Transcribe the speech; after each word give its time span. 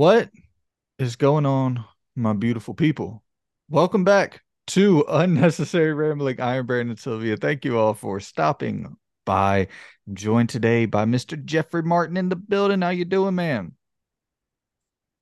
What 0.00 0.30
is 0.98 1.16
going 1.16 1.44
on, 1.44 1.84
my 2.16 2.32
beautiful 2.32 2.72
people? 2.72 3.22
Welcome 3.68 4.02
back 4.02 4.40
to 4.68 5.04
Unnecessary 5.06 5.92
Rambling. 5.92 6.40
I 6.40 6.56
am 6.56 6.64
Brandon 6.64 6.96
Sylvia. 6.96 7.36
Thank 7.36 7.66
you 7.66 7.78
all 7.78 7.92
for 7.92 8.18
stopping 8.18 8.96
by. 9.26 9.68
I'm 10.08 10.14
joined 10.14 10.48
today 10.48 10.86
by 10.86 11.04
Mr. 11.04 11.44
Jeffrey 11.44 11.82
Martin 11.82 12.16
in 12.16 12.30
the 12.30 12.36
building. 12.36 12.80
How 12.80 12.88
you 12.88 13.04
doing, 13.04 13.34
man? 13.34 13.72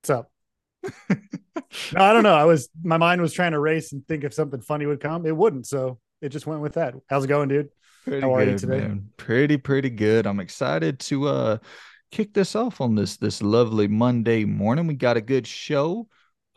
What's 0.01 0.11
up? 0.11 0.31
no, 1.11 2.01
I 2.01 2.13
don't 2.13 2.23
know. 2.23 2.37
I 2.37 2.45
was 2.45 2.69
my 2.81 2.99
mind 2.99 3.21
was 3.21 3.33
trying 3.33 3.53
to 3.55 3.59
race 3.59 3.91
and 3.91 4.07
think 4.07 4.23
if 4.23 4.33
something 4.33 4.61
funny 4.61 4.87
would 4.87 5.01
come. 5.01 5.27
It 5.27 5.37
wouldn't, 5.37 5.67
so 5.67 5.99
it 6.23 6.29
just 6.29 6.47
went 6.47 6.61
with 6.61 6.75
that. 6.75 6.95
How's 7.11 7.25
it 7.25 7.29
going, 7.29 7.49
dude? 7.49 7.71
Pretty 8.05 8.21
How 8.21 8.33
are 8.33 8.45
you 8.45 8.57
today? 8.57 8.79
man. 8.79 9.09
Pretty, 9.17 9.57
pretty 9.57 9.91
good. 9.91 10.25
I'm 10.25 10.39
excited 10.39 11.01
to 11.01 11.27
uh 11.27 11.59
kick 12.11 12.35
this 12.35 12.55
off 12.57 12.81
on 12.81 12.95
this 12.95 13.17
this 13.17 13.43
lovely 13.43 13.89
Monday 13.89 14.45
morning. 14.45 14.87
We 14.87 14.95
got 14.95 15.17
a 15.17 15.21
good 15.21 15.47
show 15.47 16.09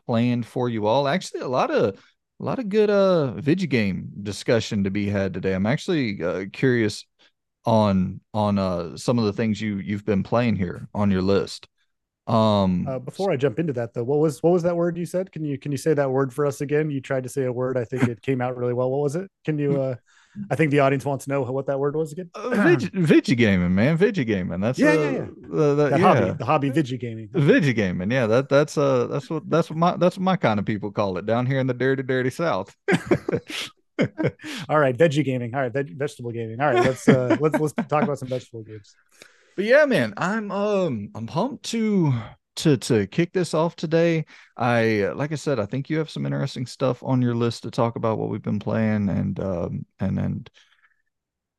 planned 0.05 0.46
for 0.46 0.69
you 0.69 0.87
all. 0.87 1.07
Actually, 1.07 1.42
a 1.42 1.47
lot 1.47 1.71
of 1.71 1.96
a 2.39 2.43
lot 2.43 2.59
of 2.59 2.69
good 2.69 2.89
uh 2.89 3.33
video 3.33 3.68
game 3.68 4.11
discussion 4.23 4.83
to 4.83 4.92
be 4.92 5.09
had 5.09 5.33
today. 5.33 5.54
I'm 5.54 5.65
actually 5.65 6.23
uh, 6.23 6.45
curious 6.51 7.06
on 7.65 8.21
on 8.33 8.57
uh 8.57 8.97
some 8.97 9.19
of 9.19 9.25
the 9.25 9.33
things 9.33 9.61
you 9.61 9.78
you've 9.78 10.06
been 10.06 10.23
playing 10.23 10.56
here 10.56 10.87
on 10.93 11.11
your 11.11 11.21
list. 11.21 11.68
Um 12.28 12.87
Uh, 12.87 13.00
before 13.00 13.31
I 13.31 13.37
jump 13.37 13.59
into 13.59 13.73
that, 13.73 13.93
though, 13.93 14.04
what 14.04 14.20
was 14.20 14.42
what 14.42 14.54
was 14.54 14.64
that 14.64 14.75
word 14.75 14.97
you 14.97 15.06
said? 15.06 15.31
Can 15.31 15.43
you 15.43 15.57
can 15.57 15.71
you 15.71 15.78
say 15.78 15.93
that 15.93 16.09
word 16.11 16.33
for 16.33 16.45
us 16.45 16.61
again? 16.61 16.89
You 16.89 17.01
tried 17.01 17.23
to 17.23 17.29
say 17.29 17.43
a 17.45 17.51
word. 17.51 17.78
I 17.78 17.83
think 17.83 18.04
it 18.04 18.21
came 18.21 18.42
out 18.42 18.57
really 18.57 18.73
well. 18.73 18.89
What 18.89 19.01
was 19.01 19.15
it? 19.15 19.29
Can 19.45 19.57
you? 19.57 19.81
uh 19.81 19.95
I 20.50 20.56
think 20.56 20.71
the 20.71 20.80
audience 20.80 21.04
wants 21.04 21.26
to 21.26 21.32
know 21.32 21.42
what 21.42 21.66
that 21.68 21.78
word 21.80 21.96
was 21.96 22.12
again. 22.14 22.30
uh, 22.36 22.50
video 22.94 23.36
gaming, 23.36 23.76
man. 23.76 23.98
Video 23.98 24.24
gaming. 24.24 24.62
That's 24.62 24.80
Yeah, 24.80 24.92
uh, 24.92 24.94
yeah, 24.94 25.12
yeah. 25.12 25.26
that- 25.50 25.76
that 25.76 25.92
yeah. 25.92 25.98
hobby, 25.98 26.32
the 26.38 26.46
hobby, 26.46 26.70
video 26.70 26.98
gaming. 26.98 27.30
Video 27.34 27.74
gaming, 27.74 28.10
yeah, 28.12 28.28
that 28.28 28.48
that's 28.50 28.78
uh 28.78 29.07
that's 29.07 29.30
what 29.30 29.50
that's 29.50 29.70
what 29.70 29.78
my 29.78 29.98
that's 29.98 30.18
what 30.18 30.24
my 30.24 30.36
kind 30.38 30.60
of 30.60 30.66
people 30.66 30.92
call 30.92 31.18
it 31.18 31.26
down 31.26 31.46
here 31.46 31.60
in 31.60 31.68
the 31.68 31.74
dirty, 31.74 32.04
dirty 32.04 32.30
south. 32.30 32.76
All 34.70 34.80
right, 34.80 34.98
veggie 34.98 35.23
gaming. 35.23 35.54
All 35.54 35.62
right, 35.62 35.72
veg- 35.72 35.98
vegetable 35.98 36.32
gaming. 36.32 36.60
All 36.60 36.73
right, 36.73 36.84
let's 36.86 37.08
uh 37.08 37.38
let's 37.40 37.60
let's 37.60 37.73
talk 37.88 38.04
about 38.04 38.18
some 38.20 38.30
vegetable 38.30 38.64
games. 38.64 38.95
But 39.56 39.66
yeah, 39.66 39.86
man, 39.86 40.14
I'm 40.18 40.50
um 40.52 41.10
I'm 41.14 41.28
pumped 41.28 41.64
to 41.72 42.14
to 42.58 42.78
to 42.78 43.08
kick 43.08 43.34
this 43.34 43.54
off 43.54 43.76
today. 43.76 44.26
I 44.58 45.12
like 45.16 45.32
I 45.32 45.36
said, 45.36 45.60
I 45.60 45.66
think 45.66 45.90
you 45.90 45.98
have 45.98 46.10
some 46.10 46.26
interesting 46.26 46.66
stuff 46.66 47.04
on 47.04 47.22
your 47.22 47.36
list 47.36 47.64
to 47.64 47.72
talk 47.72 47.96
about 47.96 48.18
what 48.18 48.30
we've 48.30 48.42
been 48.42 48.60
playing 48.60 49.10
and 49.10 49.40
um 49.40 49.86
and 50.00 50.20
and 50.20 50.50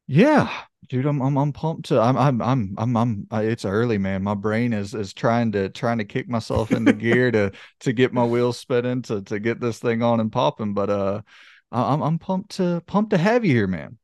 yeah, 0.07 0.51
dude, 0.89 1.07
I'm 1.07 1.21
I'm 1.23 1.37
I'm 1.39 1.53
pumped 1.53 1.87
to 1.87 2.01
I'm 2.01 2.17
I'm 2.17 2.43
I'm 2.43 2.75
I'm 2.79 2.97
I'm 2.97 3.27
I, 3.31 3.43
it's 3.45 3.65
early, 3.65 3.99
man. 3.99 4.23
My 4.23 4.35
brain 4.35 4.73
is 4.73 4.95
is 4.95 5.15
trying 5.15 5.53
to 5.53 5.69
trying 5.71 5.99
to 5.99 6.05
kick 6.05 6.29
myself 6.29 6.71
into 6.73 6.93
gear 6.93 7.31
to 7.31 7.53
to 7.81 7.93
get 7.93 8.13
my 8.13 8.25
wheels 8.25 8.59
spinning 8.59 9.03
to 9.03 9.23
to 9.23 9.39
get 9.41 9.61
this 9.61 9.79
thing 9.79 10.03
on 10.03 10.21
and 10.21 10.33
popping, 10.33 10.75
but 10.75 10.91
uh 10.91 11.23
I'm 11.71 12.03
I'm 12.03 12.19
pumped 12.19 12.57
to 12.57 12.83
pumped 12.87 13.11
to 13.11 13.19
have 13.19 13.45
you 13.45 13.55
here, 13.55 13.67
man. 13.67 13.99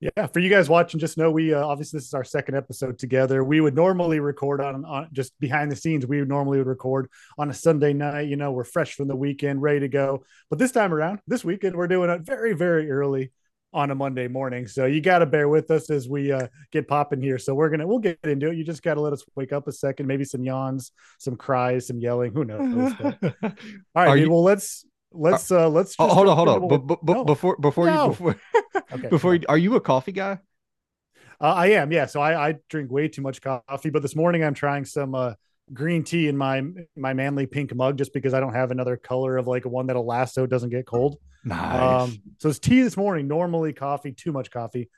Yeah, 0.00 0.28
for 0.28 0.38
you 0.38 0.48
guys 0.48 0.68
watching, 0.68 1.00
just 1.00 1.18
know 1.18 1.30
we 1.30 1.52
uh, 1.52 1.64
obviously 1.66 1.98
this 1.98 2.06
is 2.06 2.14
our 2.14 2.22
second 2.22 2.54
episode 2.54 2.98
together. 3.00 3.42
We 3.42 3.60
would 3.60 3.74
normally 3.74 4.20
record 4.20 4.60
on, 4.60 4.84
on 4.84 5.08
just 5.12 5.38
behind 5.40 5.72
the 5.72 5.76
scenes. 5.76 6.06
We 6.06 6.20
would 6.20 6.28
normally 6.28 6.58
would 6.58 6.68
record 6.68 7.10
on 7.36 7.50
a 7.50 7.54
Sunday 7.54 7.92
night. 7.92 8.28
You 8.28 8.36
know, 8.36 8.52
we're 8.52 8.62
fresh 8.62 8.94
from 8.94 9.08
the 9.08 9.16
weekend, 9.16 9.60
ready 9.60 9.80
to 9.80 9.88
go. 9.88 10.22
But 10.50 10.60
this 10.60 10.70
time 10.70 10.94
around, 10.94 11.18
this 11.26 11.44
weekend, 11.44 11.74
we're 11.74 11.88
doing 11.88 12.10
it 12.10 12.20
very, 12.22 12.52
very 12.54 12.88
early 12.92 13.32
on 13.72 13.90
a 13.90 13.94
Monday 13.94 14.28
morning. 14.28 14.68
So 14.68 14.86
you 14.86 15.00
got 15.00 15.18
to 15.18 15.26
bear 15.26 15.48
with 15.48 15.70
us 15.72 15.90
as 15.90 16.08
we 16.08 16.30
uh, 16.30 16.46
get 16.70 16.86
popping 16.86 17.20
here. 17.20 17.38
So 17.38 17.54
we're 17.56 17.68
gonna 17.68 17.86
we'll 17.86 17.98
get 17.98 18.20
into 18.22 18.50
it. 18.50 18.56
You 18.56 18.62
just 18.62 18.84
got 18.84 18.94
to 18.94 19.00
let 19.00 19.12
us 19.12 19.24
wake 19.34 19.52
up 19.52 19.66
a 19.66 19.72
second, 19.72 20.06
maybe 20.06 20.24
some 20.24 20.44
yawns, 20.44 20.92
some 21.18 21.34
cries, 21.34 21.88
some 21.88 21.98
yelling. 21.98 22.32
Who 22.32 22.44
knows? 22.44 22.92
All 23.02 23.52
right, 23.96 24.14
dude, 24.14 24.24
you- 24.26 24.30
well 24.30 24.44
let's 24.44 24.84
let's 25.12 25.50
uh 25.50 25.68
let's 25.68 25.94
Oh, 25.98 26.06
just 26.06 26.14
hold 26.16 26.28
on, 26.28 26.36
hold 26.36 26.48
on. 26.48 26.62
we- 26.68 26.78
but, 26.78 27.02
no. 27.04 27.24
before 27.24 27.56
before 27.56 27.86
No. 27.86 28.02
you 28.04 28.08
before 28.10 28.36
Okay, 28.92 29.08
before 29.10 29.34
you, 29.34 29.42
are 29.48 29.58
you 29.58 29.74
a 29.76 29.80
coffee 29.80 30.12
guy? 30.12 30.38
Uh, 31.40 31.52
I 31.54 31.66
am, 31.68 31.92
yeah. 31.92 32.06
So 32.06 32.20
I, 32.20 32.48
I 32.48 32.54
drink 32.68 32.90
way 32.90 33.06
too 33.08 33.22
much 33.22 33.40
coffee, 33.40 33.90
but 33.90 34.02
this 34.02 34.16
morning 34.16 34.42
I'm 34.42 34.54
trying 34.54 34.84
some 34.84 35.14
uh, 35.14 35.34
green 35.72 36.02
tea 36.02 36.28
in 36.28 36.36
my 36.36 36.62
my 36.96 37.12
manly 37.14 37.46
pink 37.46 37.74
mug 37.74 37.96
just 37.98 38.12
because 38.12 38.34
I 38.34 38.40
don't 38.40 38.54
have 38.54 38.70
another 38.70 38.96
color 38.96 39.36
of 39.36 39.46
like 39.46 39.64
one 39.64 39.86
that'll 39.86 40.06
last 40.06 40.34
so 40.34 40.42
it 40.44 40.50
doesn't 40.50 40.70
get 40.70 40.86
cold. 40.86 41.18
Nice. 41.44 42.08
Um, 42.10 42.18
so 42.38 42.48
it's 42.48 42.58
tea 42.58 42.82
this 42.82 42.96
morning. 42.96 43.28
Normally 43.28 43.72
coffee, 43.72 44.12
too 44.12 44.32
much 44.32 44.50
coffee. 44.50 44.88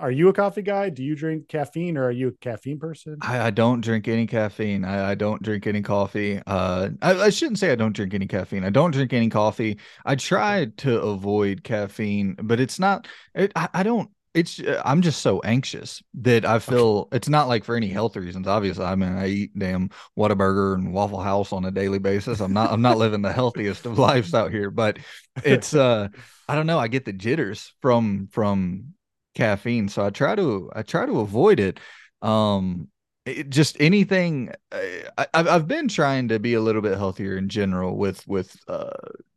Are 0.00 0.10
you 0.10 0.28
a 0.28 0.32
coffee 0.32 0.62
guy? 0.62 0.88
Do 0.88 1.04
you 1.04 1.14
drink 1.14 1.48
caffeine 1.48 1.98
or 1.98 2.04
are 2.06 2.10
you 2.10 2.28
a 2.28 2.32
caffeine 2.32 2.78
person? 2.78 3.18
I, 3.20 3.40
I 3.40 3.50
don't 3.50 3.82
drink 3.82 4.08
any 4.08 4.26
caffeine. 4.26 4.82
I, 4.82 5.10
I 5.10 5.14
don't 5.14 5.42
drink 5.42 5.66
any 5.66 5.82
coffee. 5.82 6.40
Uh, 6.46 6.88
I, 7.02 7.20
I 7.20 7.30
shouldn't 7.30 7.58
say 7.58 7.70
I 7.70 7.74
don't 7.74 7.94
drink 7.94 8.14
any 8.14 8.26
caffeine. 8.26 8.64
I 8.64 8.70
don't 8.70 8.92
drink 8.92 9.12
any 9.12 9.28
coffee. 9.28 9.78
I 10.06 10.16
try 10.16 10.66
to 10.78 11.00
avoid 11.02 11.64
caffeine, 11.64 12.34
but 12.42 12.60
it's 12.60 12.78
not. 12.78 13.08
It, 13.34 13.52
I, 13.54 13.68
I 13.74 13.82
don't. 13.82 14.10
It's. 14.32 14.58
uh, 14.58 14.80
I'm 14.86 15.02
just 15.02 15.20
so 15.20 15.40
anxious 15.40 16.02
that 16.14 16.46
I 16.46 16.60
feel 16.60 17.08
it's 17.12 17.28
not 17.28 17.48
like 17.48 17.64
for 17.64 17.76
any 17.76 17.88
health 17.88 18.16
reasons. 18.16 18.46
Obviously, 18.46 18.86
I 18.86 18.94
mean, 18.94 19.12
I 19.12 19.26
eat 19.26 19.58
damn 19.58 19.90
Whataburger 20.16 20.74
and 20.76 20.94
Waffle 20.94 21.20
House 21.20 21.52
on 21.52 21.66
a 21.66 21.70
daily 21.70 21.98
basis. 21.98 22.40
I'm 22.40 22.54
not. 22.54 22.72
I'm 22.72 22.82
not 22.82 22.96
living 22.96 23.20
the 23.20 23.32
healthiest 23.32 23.84
of 23.84 23.98
lives 24.08 24.32
out 24.32 24.50
here, 24.50 24.70
but 24.70 24.98
it's. 25.44 25.74
Uh, 25.74 26.08
I 26.48 26.54
don't 26.54 26.66
know. 26.66 26.78
I 26.78 26.88
get 26.88 27.04
the 27.04 27.12
jitters 27.12 27.74
from 27.82 28.28
from 28.30 28.94
caffeine, 29.34 29.88
so 29.88 30.04
I 30.04 30.10
try 30.10 30.34
to. 30.34 30.70
I 30.74 30.82
try 30.82 31.06
to 31.06 31.20
avoid 31.20 31.60
it 31.60 31.80
um 32.22 32.88
it, 33.26 33.50
just 33.50 33.76
anything 33.80 34.50
uh, 34.72 34.78
I, 35.18 35.26
I've, 35.34 35.48
I've 35.48 35.68
been 35.68 35.88
trying 35.88 36.28
to 36.28 36.38
be 36.38 36.54
a 36.54 36.60
little 36.60 36.82
bit 36.82 36.96
healthier 36.96 37.36
in 37.36 37.48
general 37.48 37.96
with 37.96 38.26
with 38.26 38.56
uh 38.68 38.90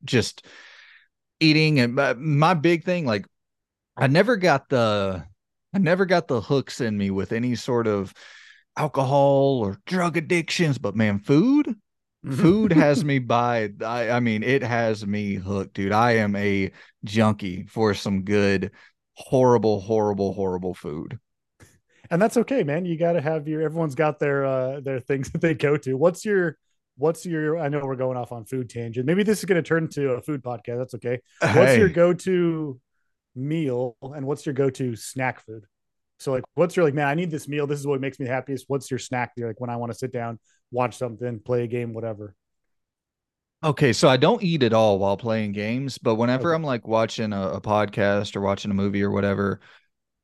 just 0.03 0.45
eating 1.39 1.79
and 1.79 1.95
my, 1.95 2.13
my 2.13 2.53
big 2.53 2.83
thing 2.83 3.05
like 3.05 3.25
i 3.97 4.07
never 4.07 4.37
got 4.37 4.69
the 4.69 5.25
i 5.73 5.77
never 5.77 6.05
got 6.05 6.27
the 6.27 6.41
hooks 6.41 6.81
in 6.81 6.97
me 6.97 7.09
with 7.11 7.31
any 7.31 7.55
sort 7.55 7.87
of 7.87 8.13
alcohol 8.77 9.59
or 9.59 9.79
drug 9.85 10.17
addictions 10.17 10.77
but 10.77 10.95
man 10.95 11.19
food 11.19 11.75
food 12.29 12.71
has 12.71 13.03
me 13.05 13.19
by 13.19 13.69
I, 13.85 14.11
I 14.11 14.19
mean 14.19 14.43
it 14.43 14.63
has 14.63 15.05
me 15.05 15.35
hooked 15.35 15.75
dude 15.75 15.91
i 15.91 16.13
am 16.13 16.35
a 16.35 16.71
junkie 17.03 17.65
for 17.67 17.93
some 17.93 18.23
good 18.23 18.71
horrible 19.15 19.81
horrible 19.81 20.33
horrible 20.33 20.73
food 20.73 21.19
and 22.09 22.21
that's 22.21 22.37
okay, 22.37 22.63
man. 22.63 22.85
You 22.85 22.97
got 22.97 23.13
to 23.13 23.21
have 23.21 23.47
your. 23.47 23.61
Everyone's 23.61 23.95
got 23.95 24.19
their 24.19 24.45
uh 24.45 24.81
their 24.81 24.99
things 24.99 25.29
that 25.31 25.41
they 25.41 25.55
go 25.55 25.77
to. 25.77 25.97
What's 25.97 26.23
your 26.25 26.57
What's 26.95 27.25
your? 27.25 27.57
I 27.57 27.69
know 27.69 27.81
we're 27.83 27.95
going 27.95 28.17
off 28.17 28.31
on 28.31 28.45
food 28.45 28.69
tangent. 28.69 29.05
Maybe 29.05 29.23
this 29.23 29.39
is 29.39 29.45
going 29.45 29.61
to 29.61 29.67
turn 29.67 29.85
into 29.85 30.11
a 30.11 30.21
food 30.21 30.43
podcast. 30.43 30.77
That's 30.77 30.93
okay. 30.95 31.21
What's 31.41 31.75
your 31.75 31.89
go 31.89 32.13
to 32.13 32.79
meal 33.35 33.97
and 34.01 34.27
what's 34.27 34.45
your 34.45 34.53
go 34.53 34.69
to 34.69 34.95
snack 34.95 35.43
food? 35.43 35.65
So 36.19 36.31
like, 36.31 36.43
what's 36.53 36.75
your 36.75 36.85
like, 36.85 36.93
man? 36.93 37.07
I 37.07 37.15
need 37.15 37.31
this 37.31 37.47
meal. 37.47 37.65
This 37.65 37.79
is 37.79 37.87
what 37.87 37.99
makes 37.99 38.19
me 38.19 38.27
happiest. 38.27 38.65
What's 38.67 38.91
your 38.91 38.99
snack? 38.99 39.31
You're 39.35 39.47
like 39.47 39.59
when 39.59 39.71
I 39.71 39.77
want 39.77 39.91
to 39.91 39.97
sit 39.97 40.13
down, 40.13 40.39
watch 40.71 40.95
something, 40.95 41.39
play 41.39 41.63
a 41.63 41.67
game, 41.67 41.93
whatever. 41.93 42.35
Okay, 43.63 43.93
so 43.93 44.09
I 44.09 44.17
don't 44.17 44.43
eat 44.43 44.61
at 44.61 44.73
all 44.73 44.99
while 44.99 45.15
playing 45.15 45.53
games, 45.53 45.97
but 45.97 46.15
whenever 46.15 46.49
Okay. 46.49 46.55
I'm 46.55 46.63
like 46.63 46.85
watching 46.85 47.31
a, 47.31 47.49
a 47.51 47.61
podcast 47.61 48.35
or 48.35 48.41
watching 48.41 48.71
a 48.71 48.73
movie 48.73 49.01
or 49.01 49.09
whatever, 49.11 49.61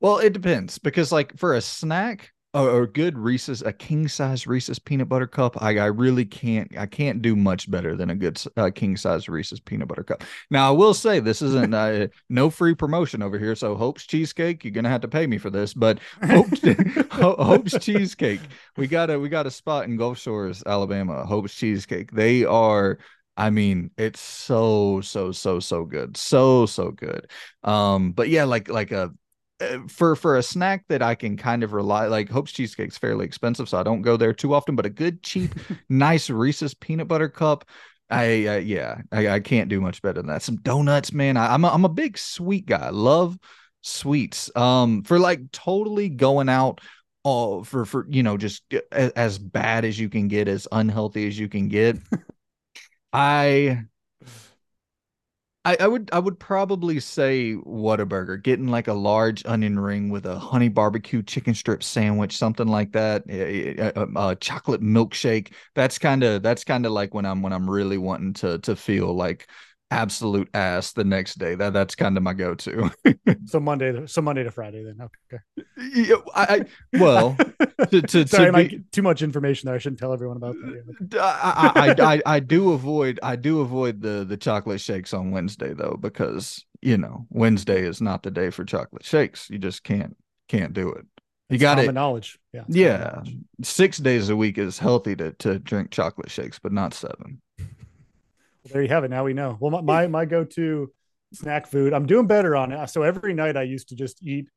well, 0.00 0.18
it 0.18 0.32
depends 0.34 0.78
because 0.78 1.10
like 1.10 1.38
for 1.38 1.54
a 1.54 1.60
snack, 1.62 2.32
a, 2.52 2.82
a 2.82 2.86
good 2.86 3.16
Reese's, 3.16 3.62
a 3.62 3.72
king 3.72 4.08
size 4.08 4.46
Reese's 4.46 4.78
peanut 4.78 5.08
butter 5.08 5.26
cup, 5.26 5.62
I, 5.62 5.78
I 5.78 5.86
really 5.86 6.24
can't, 6.26 6.76
I 6.76 6.84
can't 6.86 7.22
do 7.22 7.34
much 7.36 7.70
better 7.70 7.96
than 7.96 8.10
a 8.10 8.14
good 8.14 8.42
uh, 8.58 8.70
king 8.74 8.96
size 8.96 9.28
Reese's 9.28 9.60
peanut 9.60 9.88
butter 9.88 10.02
cup. 10.04 10.24
Now, 10.50 10.68
I 10.68 10.72
will 10.72 10.92
say 10.94 11.20
this 11.20 11.40
isn't 11.42 11.72
uh, 11.72 12.08
no 12.28 12.50
free 12.50 12.74
promotion 12.74 13.22
over 13.22 13.38
here, 13.38 13.54
so 13.54 13.74
Hope's 13.74 14.04
cheesecake, 14.06 14.64
you're 14.64 14.72
gonna 14.72 14.90
have 14.90 15.02
to 15.02 15.08
pay 15.08 15.26
me 15.26 15.38
for 15.38 15.48
this, 15.48 15.72
but 15.72 15.98
Hope's, 16.24 16.60
Hope's 17.12 17.78
cheesecake, 17.78 18.40
we 18.76 18.86
got 18.86 19.10
a 19.10 19.18
we 19.18 19.28
got 19.30 19.46
a 19.46 19.50
spot 19.50 19.84
in 19.86 19.96
Gulf 19.96 20.18
Shores, 20.18 20.62
Alabama, 20.66 21.24
Hope's 21.24 21.54
cheesecake. 21.54 22.10
They 22.12 22.44
are 22.44 22.98
I 23.36 23.50
mean, 23.50 23.90
it's 23.96 24.20
so 24.20 25.00
so 25.00 25.32
so 25.32 25.60
so 25.60 25.84
good. 25.84 26.16
So 26.16 26.66
so 26.66 26.90
good. 26.90 27.30
Um 27.64 28.12
but 28.12 28.28
yeah, 28.28 28.44
like 28.44 28.68
like 28.68 28.92
a 28.92 29.12
uh, 29.60 29.78
for 29.88 30.16
for 30.16 30.36
a 30.36 30.42
snack 30.42 30.84
that 30.88 31.02
I 31.02 31.14
can 31.14 31.36
kind 31.36 31.62
of 31.62 31.72
rely 31.72 32.06
like 32.06 32.30
Hope's 32.30 32.52
cheesecake's 32.52 32.96
fairly 32.98 33.26
expensive, 33.26 33.68
so 33.68 33.78
I 33.78 33.82
don't 33.82 34.02
go 34.02 34.16
there 34.16 34.32
too 34.32 34.54
often, 34.54 34.74
but 34.74 34.86
a 34.86 34.90
good 34.90 35.22
cheap 35.22 35.54
nice 35.88 36.30
Reese's 36.30 36.74
peanut 36.74 37.08
butter 37.08 37.28
cup 37.28 37.66
I 38.10 38.46
uh, 38.46 38.56
yeah, 38.56 39.02
I, 39.12 39.28
I 39.28 39.40
can't 39.40 39.68
do 39.68 39.80
much 39.80 40.02
better 40.02 40.20
than 40.20 40.26
that. 40.26 40.42
Some 40.42 40.56
donuts, 40.56 41.12
man. 41.12 41.36
I, 41.36 41.54
I'm 41.54 41.64
a, 41.64 41.68
I'm 41.68 41.84
a 41.84 41.88
big 41.88 42.18
sweet 42.18 42.66
guy. 42.66 42.86
I 42.86 42.90
love 42.90 43.38
sweets. 43.82 44.54
Um, 44.56 45.02
for 45.04 45.18
like 45.18 45.52
totally 45.52 46.08
going 46.08 46.48
out, 46.48 46.80
all 47.22 47.62
for 47.62 47.84
for 47.84 48.06
you 48.08 48.22
know 48.22 48.36
just 48.36 48.62
as, 48.90 49.12
as 49.12 49.38
bad 49.38 49.84
as 49.84 49.98
you 49.98 50.08
can 50.08 50.26
get, 50.28 50.48
as 50.48 50.66
unhealthy 50.72 51.26
as 51.28 51.38
you 51.38 51.48
can 51.48 51.68
get. 51.68 51.98
I 53.12 53.84
I, 55.62 55.76
I 55.80 55.86
would 55.88 56.08
I 56.12 56.18
would 56.18 56.38
probably 56.40 57.00
say 57.00 57.52
Whataburger, 57.54 58.42
getting 58.42 58.68
like 58.68 58.88
a 58.88 58.94
large 58.94 59.44
onion 59.44 59.78
ring 59.78 60.08
with 60.08 60.24
a 60.24 60.38
honey 60.38 60.68
barbecue 60.70 61.22
chicken 61.22 61.52
strip 61.54 61.82
sandwich, 61.82 62.34
something 62.38 62.66
like 62.66 62.92
that. 62.92 63.24
A, 63.28 63.76
a, 63.94 64.06
a 64.30 64.36
chocolate 64.36 64.80
milkshake. 64.80 65.52
That's 65.74 65.98
kind 65.98 66.22
of 66.24 66.42
that's 66.42 66.64
kind 66.64 66.86
of 66.86 66.92
like 66.92 67.12
when 67.12 67.26
I'm 67.26 67.42
when 67.42 67.52
I'm 67.52 67.68
really 67.68 67.98
wanting 67.98 68.32
to 68.34 68.58
to 68.60 68.74
feel 68.74 69.14
like 69.14 69.48
absolute 69.90 70.48
ass 70.54 70.92
the 70.92 71.04
next 71.04 71.38
day. 71.38 71.54
That 71.54 71.72
that's 71.72 71.94
kind 71.94 72.16
of 72.16 72.22
my 72.22 72.32
go-to. 72.32 72.90
so 73.46 73.60
Monday, 73.60 73.92
to, 73.92 74.08
so 74.08 74.22
Monday 74.22 74.44
to 74.44 74.50
Friday, 74.50 74.84
then 74.84 74.98
okay. 75.00 75.42
Yeah, 75.94 76.16
I, 76.34 76.44
I 76.44 76.98
well, 76.98 77.36
to, 77.90 78.02
to, 78.02 78.26
Sorry, 78.26 78.52
to 78.52 78.76
be, 78.76 78.84
too 78.92 79.02
much 79.02 79.22
information 79.22 79.66
there. 79.66 79.74
I 79.74 79.78
shouldn't 79.78 79.98
tell 79.98 80.12
everyone 80.12 80.36
about 80.36 80.56
that. 80.56 81.20
I, 81.20 81.94
I, 81.98 82.14
I, 82.14 82.22
I 82.26 82.40
do 82.40 82.72
avoid 82.72 83.18
I 83.22 83.36
do 83.36 83.60
avoid 83.60 84.00
the 84.00 84.24
the 84.24 84.36
chocolate 84.36 84.80
shakes 84.80 85.12
on 85.12 85.30
Wednesday 85.30 85.72
though 85.72 85.96
because 86.00 86.64
you 86.80 86.96
know 86.96 87.26
Wednesday 87.30 87.86
is 87.86 88.00
not 88.00 88.22
the 88.22 88.30
day 88.30 88.50
for 88.50 88.64
chocolate 88.64 89.04
shakes. 89.04 89.48
You 89.50 89.58
just 89.58 89.82
can't 89.84 90.16
can't 90.48 90.72
do 90.72 90.90
it. 90.90 91.06
You 91.48 91.58
got 91.58 91.80
it. 91.80 91.92
Knowledge. 91.92 92.38
Yeah. 92.52 92.64
Yeah. 92.68 93.12
Knowledge. 93.14 93.36
Six 93.62 93.98
days 93.98 94.28
a 94.28 94.36
week 94.36 94.56
is 94.56 94.78
healthy 94.78 95.16
to 95.16 95.32
to 95.32 95.58
drink 95.58 95.90
chocolate 95.90 96.30
shakes, 96.30 96.58
but 96.60 96.72
not 96.72 96.94
seven. 96.94 97.42
There 98.64 98.82
you 98.82 98.88
have 98.88 99.04
it. 99.04 99.10
Now 99.10 99.24
we 99.24 99.32
know. 99.32 99.56
Well, 99.58 99.70
my, 99.70 99.80
my, 99.80 100.06
my 100.06 100.24
go-to 100.24 100.92
snack 101.32 101.66
food, 101.66 101.92
I'm 101.92 102.06
doing 102.06 102.26
better 102.26 102.56
on 102.56 102.72
it. 102.72 102.88
So 102.88 103.02
every 103.02 103.34
night 103.34 103.56
I 103.56 103.62
used 103.62 103.88
to 103.88 103.96
just 103.96 104.22
eat 104.22 104.48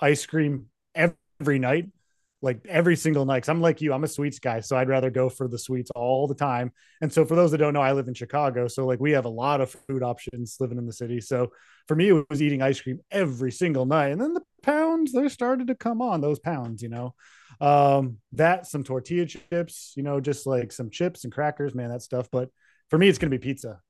ice 0.00 0.26
cream 0.26 0.66
every 0.94 1.58
night, 1.58 1.86
like 2.42 2.66
every 2.68 2.96
single 2.96 3.24
night. 3.24 3.42
Cause 3.42 3.48
I'm 3.50 3.60
like 3.60 3.80
you, 3.80 3.92
I'm 3.92 4.04
a 4.04 4.08
sweets 4.08 4.38
guy. 4.38 4.60
So 4.60 4.76
I'd 4.76 4.88
rather 4.88 5.10
go 5.10 5.28
for 5.28 5.46
the 5.48 5.58
sweets 5.58 5.90
all 5.94 6.26
the 6.26 6.34
time. 6.34 6.72
And 7.00 7.12
so 7.12 7.24
for 7.24 7.36
those 7.36 7.52
that 7.52 7.58
don't 7.58 7.74
know, 7.74 7.80
I 7.80 7.92
live 7.92 8.08
in 8.08 8.14
Chicago. 8.14 8.66
So 8.66 8.86
like 8.86 9.00
we 9.00 9.12
have 9.12 9.24
a 9.24 9.30
lot 9.30 9.60
of 9.60 9.70
food 9.86 10.02
options 10.02 10.56
living 10.58 10.78
in 10.78 10.86
the 10.86 10.92
city. 10.92 11.20
So 11.20 11.52
for 11.86 11.94
me, 11.94 12.08
it 12.08 12.26
was 12.28 12.42
eating 12.42 12.62
ice 12.62 12.80
cream 12.80 13.00
every 13.10 13.52
single 13.52 13.86
night. 13.86 14.08
And 14.08 14.20
then 14.20 14.34
the 14.34 14.42
pounds, 14.62 15.12
they 15.12 15.28
started 15.28 15.68
to 15.68 15.74
come 15.74 16.02
on 16.02 16.20
those 16.20 16.38
pounds, 16.38 16.82
you 16.82 16.88
know. 16.88 17.14
Um, 17.60 18.18
that 18.32 18.66
some 18.66 18.82
tortilla 18.82 19.26
chips, 19.26 19.92
you 19.96 20.02
know, 20.02 20.20
just 20.20 20.44
like 20.46 20.72
some 20.72 20.90
chips 20.90 21.22
and 21.22 21.32
crackers, 21.32 21.74
man, 21.74 21.90
that 21.90 22.02
stuff. 22.02 22.28
But 22.32 22.48
for 22.90 22.98
me, 22.98 23.08
it's 23.08 23.18
going 23.18 23.30
to 23.30 23.38
be 23.38 23.42
pizza. 23.42 23.80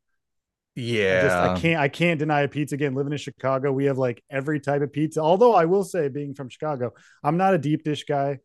Yeah. 0.76 1.18
I, 1.18 1.22
just, 1.22 1.36
I 1.36 1.60
can't, 1.60 1.80
I 1.80 1.88
can't 1.88 2.18
deny 2.18 2.42
a 2.42 2.48
pizza 2.48 2.74
again. 2.74 2.94
Living 2.94 3.12
in 3.12 3.18
Chicago, 3.18 3.72
we 3.72 3.86
have 3.86 3.98
like 3.98 4.22
every 4.30 4.60
type 4.60 4.82
of 4.82 4.92
pizza. 4.92 5.20
Although 5.20 5.54
I 5.54 5.66
will 5.66 5.84
say, 5.84 6.08
being 6.08 6.34
from 6.34 6.48
Chicago, 6.48 6.92
I'm 7.22 7.36
not 7.36 7.54
a 7.54 7.58
deep 7.58 7.84
dish 7.84 8.04
guy. 8.04 8.38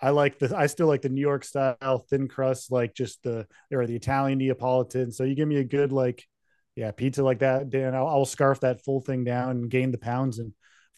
I 0.00 0.10
like 0.10 0.38
the, 0.38 0.56
I 0.56 0.66
still 0.66 0.88
like 0.88 1.02
the 1.02 1.08
New 1.08 1.20
York 1.20 1.44
style 1.44 2.04
thin 2.10 2.28
crust, 2.28 2.72
like 2.72 2.94
just 2.94 3.22
the, 3.22 3.46
or 3.72 3.86
the 3.86 3.94
Italian 3.94 4.38
Neapolitan. 4.38 5.12
So 5.12 5.24
you 5.24 5.34
give 5.34 5.46
me 5.46 5.58
a 5.58 5.64
good, 5.64 5.92
like, 5.92 6.26
yeah, 6.74 6.90
pizza 6.90 7.22
like 7.22 7.40
that, 7.40 7.70
Dan, 7.70 7.94
I'll, 7.94 8.08
I'll 8.08 8.24
scarf 8.24 8.60
that 8.60 8.84
full 8.84 9.00
thing 9.00 9.24
down 9.24 9.50
and 9.50 9.70
gain 9.70 9.92
the 9.92 9.98
pounds 9.98 10.38
and 10.38 10.52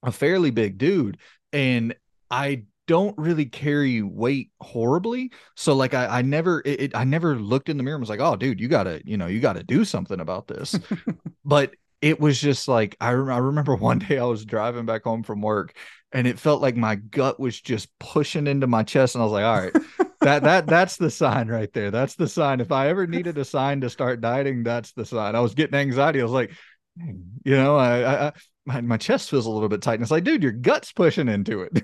a 0.03 0.11
fairly 0.11 0.51
big 0.51 0.77
dude. 0.77 1.17
And 1.51 1.95
I 2.29 2.63
don't 2.87 3.17
really 3.17 3.45
carry 3.45 4.01
weight 4.01 4.51
horribly. 4.59 5.31
So 5.55 5.73
like 5.73 5.93
I, 5.93 6.19
I 6.19 6.21
never 6.21 6.61
it, 6.65 6.81
it, 6.81 6.95
I 6.95 7.03
never 7.03 7.35
looked 7.35 7.69
in 7.69 7.77
the 7.77 7.83
mirror 7.83 7.95
and 7.95 8.01
was 8.01 8.09
like, 8.09 8.19
oh 8.19 8.35
dude, 8.35 8.59
you 8.59 8.67
gotta, 8.67 9.01
you 9.05 9.17
know, 9.17 9.27
you 9.27 9.39
gotta 9.39 9.63
do 9.63 9.85
something 9.85 10.19
about 10.19 10.47
this. 10.47 10.77
but 11.45 11.73
it 12.01 12.19
was 12.19 12.39
just 12.39 12.67
like 12.67 12.97
I, 12.99 13.09
I 13.09 13.13
remember 13.13 13.75
one 13.77 13.99
day 13.99 14.17
I 14.17 14.25
was 14.25 14.45
driving 14.45 14.85
back 14.85 15.03
home 15.03 15.23
from 15.23 15.41
work 15.41 15.75
and 16.11 16.27
it 16.27 16.37
felt 16.37 16.61
like 16.61 16.75
my 16.75 16.95
gut 16.95 17.39
was 17.39 17.59
just 17.59 17.87
pushing 17.99 18.45
into 18.47 18.67
my 18.67 18.83
chest 18.83 19.15
and 19.15 19.21
I 19.21 19.25
was 19.25 19.33
like, 19.33 19.45
all 19.45 19.61
right, 19.61 20.09
that 20.21 20.43
that 20.43 20.67
that's 20.67 20.97
the 20.97 21.09
sign 21.09 21.47
right 21.47 21.71
there. 21.73 21.91
That's 21.91 22.15
the 22.15 22.27
sign. 22.27 22.59
If 22.59 22.71
I 22.71 22.89
ever 22.89 23.07
needed 23.07 23.37
a 23.37 23.45
sign 23.45 23.81
to 23.81 23.89
start 23.89 24.21
dieting, 24.21 24.63
that's 24.63 24.91
the 24.91 25.05
sign. 25.05 25.35
I 25.35 25.39
was 25.39 25.55
getting 25.55 25.75
anxiety. 25.75 26.19
I 26.19 26.23
was 26.23 26.31
like, 26.31 26.51
you 26.97 27.55
know, 27.55 27.77
I, 27.77 28.27
I 28.27 28.33
my, 28.65 28.81
my 28.81 28.97
chest 28.97 29.29
feels 29.29 29.45
a 29.45 29.49
little 29.49 29.69
bit 29.69 29.81
tight. 29.81 29.95
And 29.95 30.03
it's 30.03 30.11
like, 30.11 30.23
dude, 30.23 30.43
your 30.43 30.51
gut's 30.51 30.91
pushing 30.91 31.27
into 31.27 31.61
it. 31.61 31.83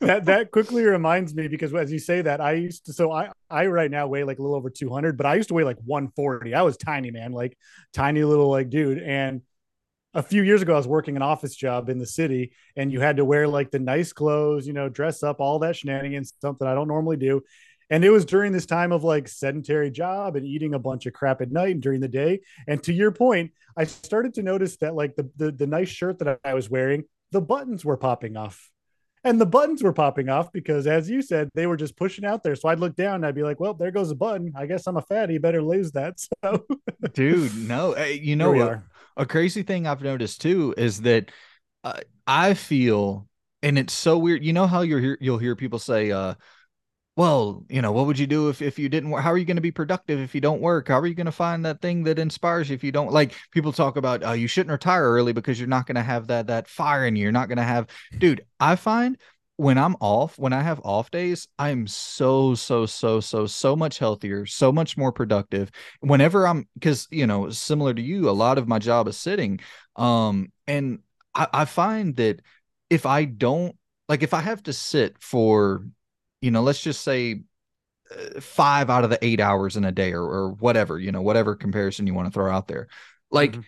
That 0.00 0.26
that 0.26 0.50
quickly 0.50 0.84
reminds 0.84 1.34
me 1.34 1.48
because 1.48 1.74
as 1.74 1.90
you 1.90 1.98
say 1.98 2.22
that, 2.22 2.40
I 2.40 2.52
used 2.52 2.86
to 2.86 2.92
so 2.92 3.10
I 3.10 3.30
I 3.50 3.66
right 3.66 3.90
now 3.90 4.06
weigh 4.06 4.24
like 4.24 4.38
a 4.38 4.42
little 4.42 4.56
over 4.56 4.70
200, 4.70 5.16
but 5.16 5.26
I 5.26 5.34
used 5.34 5.48
to 5.48 5.54
weigh 5.54 5.64
like 5.64 5.78
140. 5.84 6.54
I 6.54 6.62
was 6.62 6.76
tiny, 6.76 7.10
man, 7.10 7.32
like 7.32 7.56
tiny 7.92 8.22
little 8.22 8.50
like 8.50 8.70
dude. 8.70 8.98
And 8.98 9.42
a 10.14 10.22
few 10.22 10.42
years 10.42 10.62
ago, 10.62 10.74
I 10.74 10.76
was 10.76 10.86
working 10.86 11.16
an 11.16 11.22
office 11.22 11.54
job 11.54 11.88
in 11.88 11.98
the 11.98 12.06
city, 12.06 12.52
and 12.76 12.92
you 12.92 13.00
had 13.00 13.16
to 13.16 13.24
wear 13.24 13.46
like 13.48 13.70
the 13.70 13.78
nice 13.78 14.12
clothes, 14.12 14.66
you 14.66 14.72
know, 14.72 14.88
dress 14.88 15.22
up, 15.22 15.40
all 15.40 15.58
that 15.60 15.76
shenanigans, 15.76 16.32
something 16.40 16.66
I 16.66 16.74
don't 16.74 16.88
normally 16.88 17.16
do. 17.16 17.42
And 17.90 18.04
it 18.04 18.10
was 18.10 18.24
during 18.24 18.52
this 18.52 18.66
time 18.66 18.92
of 18.92 19.02
like 19.02 19.28
sedentary 19.28 19.90
job 19.90 20.36
and 20.36 20.46
eating 20.46 20.74
a 20.74 20.78
bunch 20.78 21.06
of 21.06 21.12
crap 21.12 21.40
at 21.40 21.50
night 21.50 21.72
and 21.72 21.82
during 21.82 22.00
the 22.00 22.08
day. 22.08 22.40
And 22.66 22.82
to 22.84 22.92
your 22.92 23.10
point, 23.10 23.52
I 23.76 23.84
started 23.84 24.34
to 24.34 24.42
notice 24.42 24.76
that 24.78 24.94
like 24.94 25.16
the 25.16 25.30
the, 25.36 25.52
the 25.52 25.66
nice 25.66 25.88
shirt 25.88 26.18
that 26.18 26.38
I 26.44 26.54
was 26.54 26.68
wearing, 26.68 27.04
the 27.32 27.40
buttons 27.40 27.84
were 27.84 27.96
popping 27.96 28.36
off. 28.36 28.70
And 29.24 29.40
the 29.40 29.46
buttons 29.46 29.82
were 29.82 29.92
popping 29.92 30.28
off 30.28 30.52
because, 30.52 30.86
as 30.86 31.10
you 31.10 31.22
said, 31.22 31.48
they 31.54 31.66
were 31.66 31.76
just 31.76 31.96
pushing 31.96 32.24
out 32.24 32.42
there. 32.42 32.54
So 32.54 32.68
I'd 32.68 32.80
look 32.80 32.94
down 32.94 33.16
and 33.16 33.26
I'd 33.26 33.34
be 33.34 33.42
like, 33.42 33.60
well, 33.60 33.74
there 33.74 33.90
goes 33.90 34.10
a 34.10 34.14
button. 34.14 34.52
I 34.56 34.66
guess 34.66 34.86
I'm 34.86 34.96
a 34.96 35.02
fatty. 35.02 35.38
Better 35.38 35.62
lose 35.62 35.92
that. 35.92 36.18
So, 36.44 36.64
dude, 37.14 37.54
no, 37.56 37.96
you 37.96 38.36
know, 38.36 38.58
a, 38.60 38.82
a, 39.16 39.26
crazy 39.26 39.62
thing 39.62 39.86
I've 39.86 40.02
noticed 40.02 40.40
too 40.40 40.72
is 40.76 41.00
that 41.02 41.30
uh, 41.82 42.00
I 42.26 42.54
feel, 42.54 43.26
and 43.62 43.78
it's 43.78 43.92
so 43.92 44.18
weird. 44.18 44.44
You 44.44 44.52
know 44.52 44.66
how 44.66 44.82
you're 44.82 45.18
you'll 45.20 45.38
hear 45.38 45.56
people 45.56 45.78
say, 45.78 46.12
uh, 46.12 46.34
well, 47.18 47.64
you 47.68 47.82
know, 47.82 47.90
what 47.90 48.06
would 48.06 48.16
you 48.16 48.28
do 48.28 48.48
if, 48.48 48.62
if 48.62 48.78
you 48.78 48.88
didn't 48.88 49.10
work? 49.10 49.24
How 49.24 49.32
are 49.32 49.36
you 49.36 49.44
going 49.44 49.56
to 49.56 49.60
be 49.60 49.72
productive 49.72 50.20
if 50.20 50.36
you 50.36 50.40
don't 50.40 50.60
work? 50.60 50.86
How 50.86 51.00
are 51.00 51.06
you 51.06 51.16
going 51.16 51.26
to 51.26 51.32
find 51.32 51.66
that 51.66 51.80
thing 51.80 52.04
that 52.04 52.16
inspires 52.16 52.70
you 52.70 52.76
if 52.76 52.84
you 52.84 52.92
don't 52.92 53.10
like 53.10 53.34
people 53.50 53.72
talk 53.72 53.96
about, 53.96 54.24
uh, 54.24 54.30
you 54.30 54.46
shouldn't 54.46 54.70
retire 54.70 55.02
early 55.02 55.32
because 55.32 55.58
you're 55.58 55.66
not 55.66 55.84
going 55.84 55.96
to 55.96 56.02
have 56.02 56.28
that, 56.28 56.46
that 56.46 56.68
fire 56.68 57.04
in 57.04 57.16
you. 57.16 57.24
You're 57.24 57.32
not 57.32 57.48
going 57.48 57.58
to 57.58 57.64
have, 57.64 57.88
dude, 58.16 58.46
I 58.60 58.76
find 58.76 59.18
when 59.56 59.78
I'm 59.78 59.96
off, 59.98 60.38
when 60.38 60.52
I 60.52 60.62
have 60.62 60.80
off 60.84 61.10
days, 61.10 61.48
I'm 61.58 61.88
so, 61.88 62.54
so, 62.54 62.86
so, 62.86 63.18
so, 63.18 63.48
so 63.48 63.74
much 63.74 63.98
healthier, 63.98 64.46
so 64.46 64.70
much 64.70 64.96
more 64.96 65.10
productive. 65.10 65.72
Whenever 65.98 66.46
I'm, 66.46 66.68
because, 66.74 67.08
you 67.10 67.26
know, 67.26 67.50
similar 67.50 67.94
to 67.94 68.00
you, 68.00 68.30
a 68.30 68.30
lot 68.30 68.58
of 68.58 68.68
my 68.68 68.78
job 68.78 69.08
is 69.08 69.16
sitting. 69.16 69.58
Um, 69.96 70.52
and 70.68 71.00
I, 71.34 71.48
I 71.52 71.64
find 71.64 72.14
that 72.14 72.42
if 72.90 73.06
I 73.06 73.24
don't, 73.24 73.74
like, 74.08 74.22
if 74.22 74.32
I 74.32 74.40
have 74.40 74.62
to 74.62 74.72
sit 74.72 75.16
for 75.20 75.84
you 76.40 76.50
know, 76.50 76.62
let's 76.62 76.82
just 76.82 77.02
say 77.02 77.42
uh, 78.10 78.40
five 78.40 78.90
out 78.90 79.04
of 79.04 79.10
the 79.10 79.24
eight 79.24 79.40
hours 79.40 79.76
in 79.76 79.84
a 79.84 79.92
day 79.92 80.12
or, 80.12 80.22
or 80.22 80.52
whatever, 80.52 80.98
you 80.98 81.12
know, 81.12 81.22
whatever 81.22 81.54
comparison 81.54 82.06
you 82.06 82.14
want 82.14 82.26
to 82.26 82.32
throw 82.32 82.50
out 82.50 82.68
there. 82.68 82.88
Like 83.30 83.52
mm-hmm. 83.52 83.60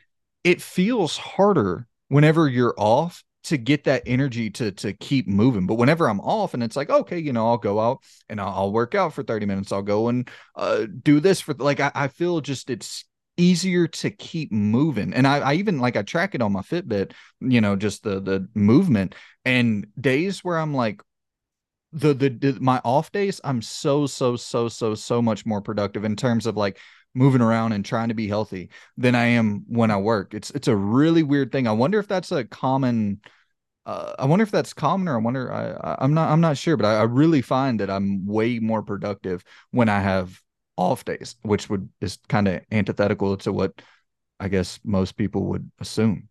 it 0.45 0.62
feels 0.62 1.17
harder 1.17 1.87
whenever 2.09 2.49
you're 2.49 2.75
off 2.77 3.23
to 3.43 3.57
get 3.57 3.85
that 3.85 4.03
energy 4.07 4.50
to 4.50 4.71
to 4.73 4.93
keep 4.93 5.27
moving. 5.27 5.67
But 5.67 5.77
whenever 5.77 6.09
I'm 6.09 6.21
off 6.21 6.55
and 6.55 6.62
it's 6.62 6.77
like, 6.77 6.91
okay, 6.91 7.19
you 7.19 7.33
know, 7.33 7.49
I'll 7.49 7.59
go 7.59 7.81
out 7.81 8.00
and 8.29 8.41
I'll, 8.41 8.49
I'll 8.49 8.73
work 8.73 8.95
out 8.95 9.15
for 9.15 9.23
30 9.23 9.47
minutes. 9.47 9.73
I'll 9.73 9.83
go 9.83 10.09
and 10.09 10.29
uh, 10.57 10.87
do 11.03 11.21
this 11.21 11.41
for 11.41 11.55
like, 11.55 11.81
I, 11.81 11.91
I 11.95 12.09
feel 12.09 12.41
just 12.41 12.71
it's 12.71 13.05
easier 13.37 13.89
to 13.89 14.11
keep 14.11 14.53
moving. 14.53 15.15
And 15.15 15.27
I, 15.27 15.39
I 15.39 15.55
even 15.55 15.79
like, 15.79 15.97
I 15.97 16.03
track 16.03 16.35
it 16.35 16.43
on 16.43 16.53
my 16.53 16.61
Fitbit, 16.61 17.12
you 17.41 17.61
know, 17.61 17.77
just 17.77 18.03
the, 18.03 18.21
the 18.21 18.49
movement 18.55 19.15
and 19.45 19.87
days 19.99 20.45
where 20.45 20.59
I'm 20.59 20.75
like, 20.75 21.00
the, 21.93 22.15
the, 22.15 22.29
the 22.29 22.59
my 22.61 22.81
off 22.85 23.11
days 23.13 23.41
i'm 23.45 23.61
so 23.61 24.07
so 24.07 24.37
so 24.37 24.69
so 24.69 24.95
so 24.95 25.21
much 25.21 25.45
more 25.45 25.61
productive 25.61 26.05
in 26.05 26.17
terms 26.17 26.47
of 26.47 26.57
like 26.57 26.79
moving 27.15 27.41
around 27.41 27.73
and 27.73 27.85
trying 27.85 28.09
to 28.09 28.15
be 28.15 28.29
healthy 28.29 28.71
than 28.97 29.15
i 29.15 29.25
am 29.25 29.65
when 29.69 29.91
i 29.91 29.97
work 29.97 30.33
it's 30.33 30.51
it's 30.53 30.69
a 30.69 30.77
really 30.77 31.23
weird 31.23 31.51
thing 31.51 31.67
i 31.67 31.73
wonder 31.73 31.99
if 31.99 32.07
that's 32.07 32.31
a 32.33 32.45
common 32.45 33.21
uh, 33.87 34.15
I 34.19 34.27
wonder 34.27 34.43
if 34.43 34.51
that's 34.51 34.75
common, 34.75 35.09
or 35.09 35.15
I 35.15 35.19
wonder. 35.19 35.53
I, 35.53 35.97
I'm 35.99 36.13
not. 36.13 36.31
I'm 36.31 36.41
not 36.41 36.59
sure, 36.59 36.77
but 36.77 36.87
I, 36.87 36.97
I, 36.97 37.03
really 37.05 37.41
find 37.41 37.81
that 37.81 37.91
I'm 37.91 38.27
way 38.27 38.59
more 38.59 38.83
productive 38.83 39.43
when 39.71 39.89
I 39.89 40.01
have 40.01 40.41
off 40.77 41.05
days, 41.05 41.37
which 41.43 41.69
would 41.71 41.89
is 42.01 42.19
kind 42.29 42.47
of 42.47 42.61
antithetical 42.71 43.37
to 43.39 43.53
what 43.53 43.81
I 44.39 44.49
guess 44.49 44.81
most 44.85 45.17
people 45.17 45.45
would 45.47 45.71
assume. 45.79 46.29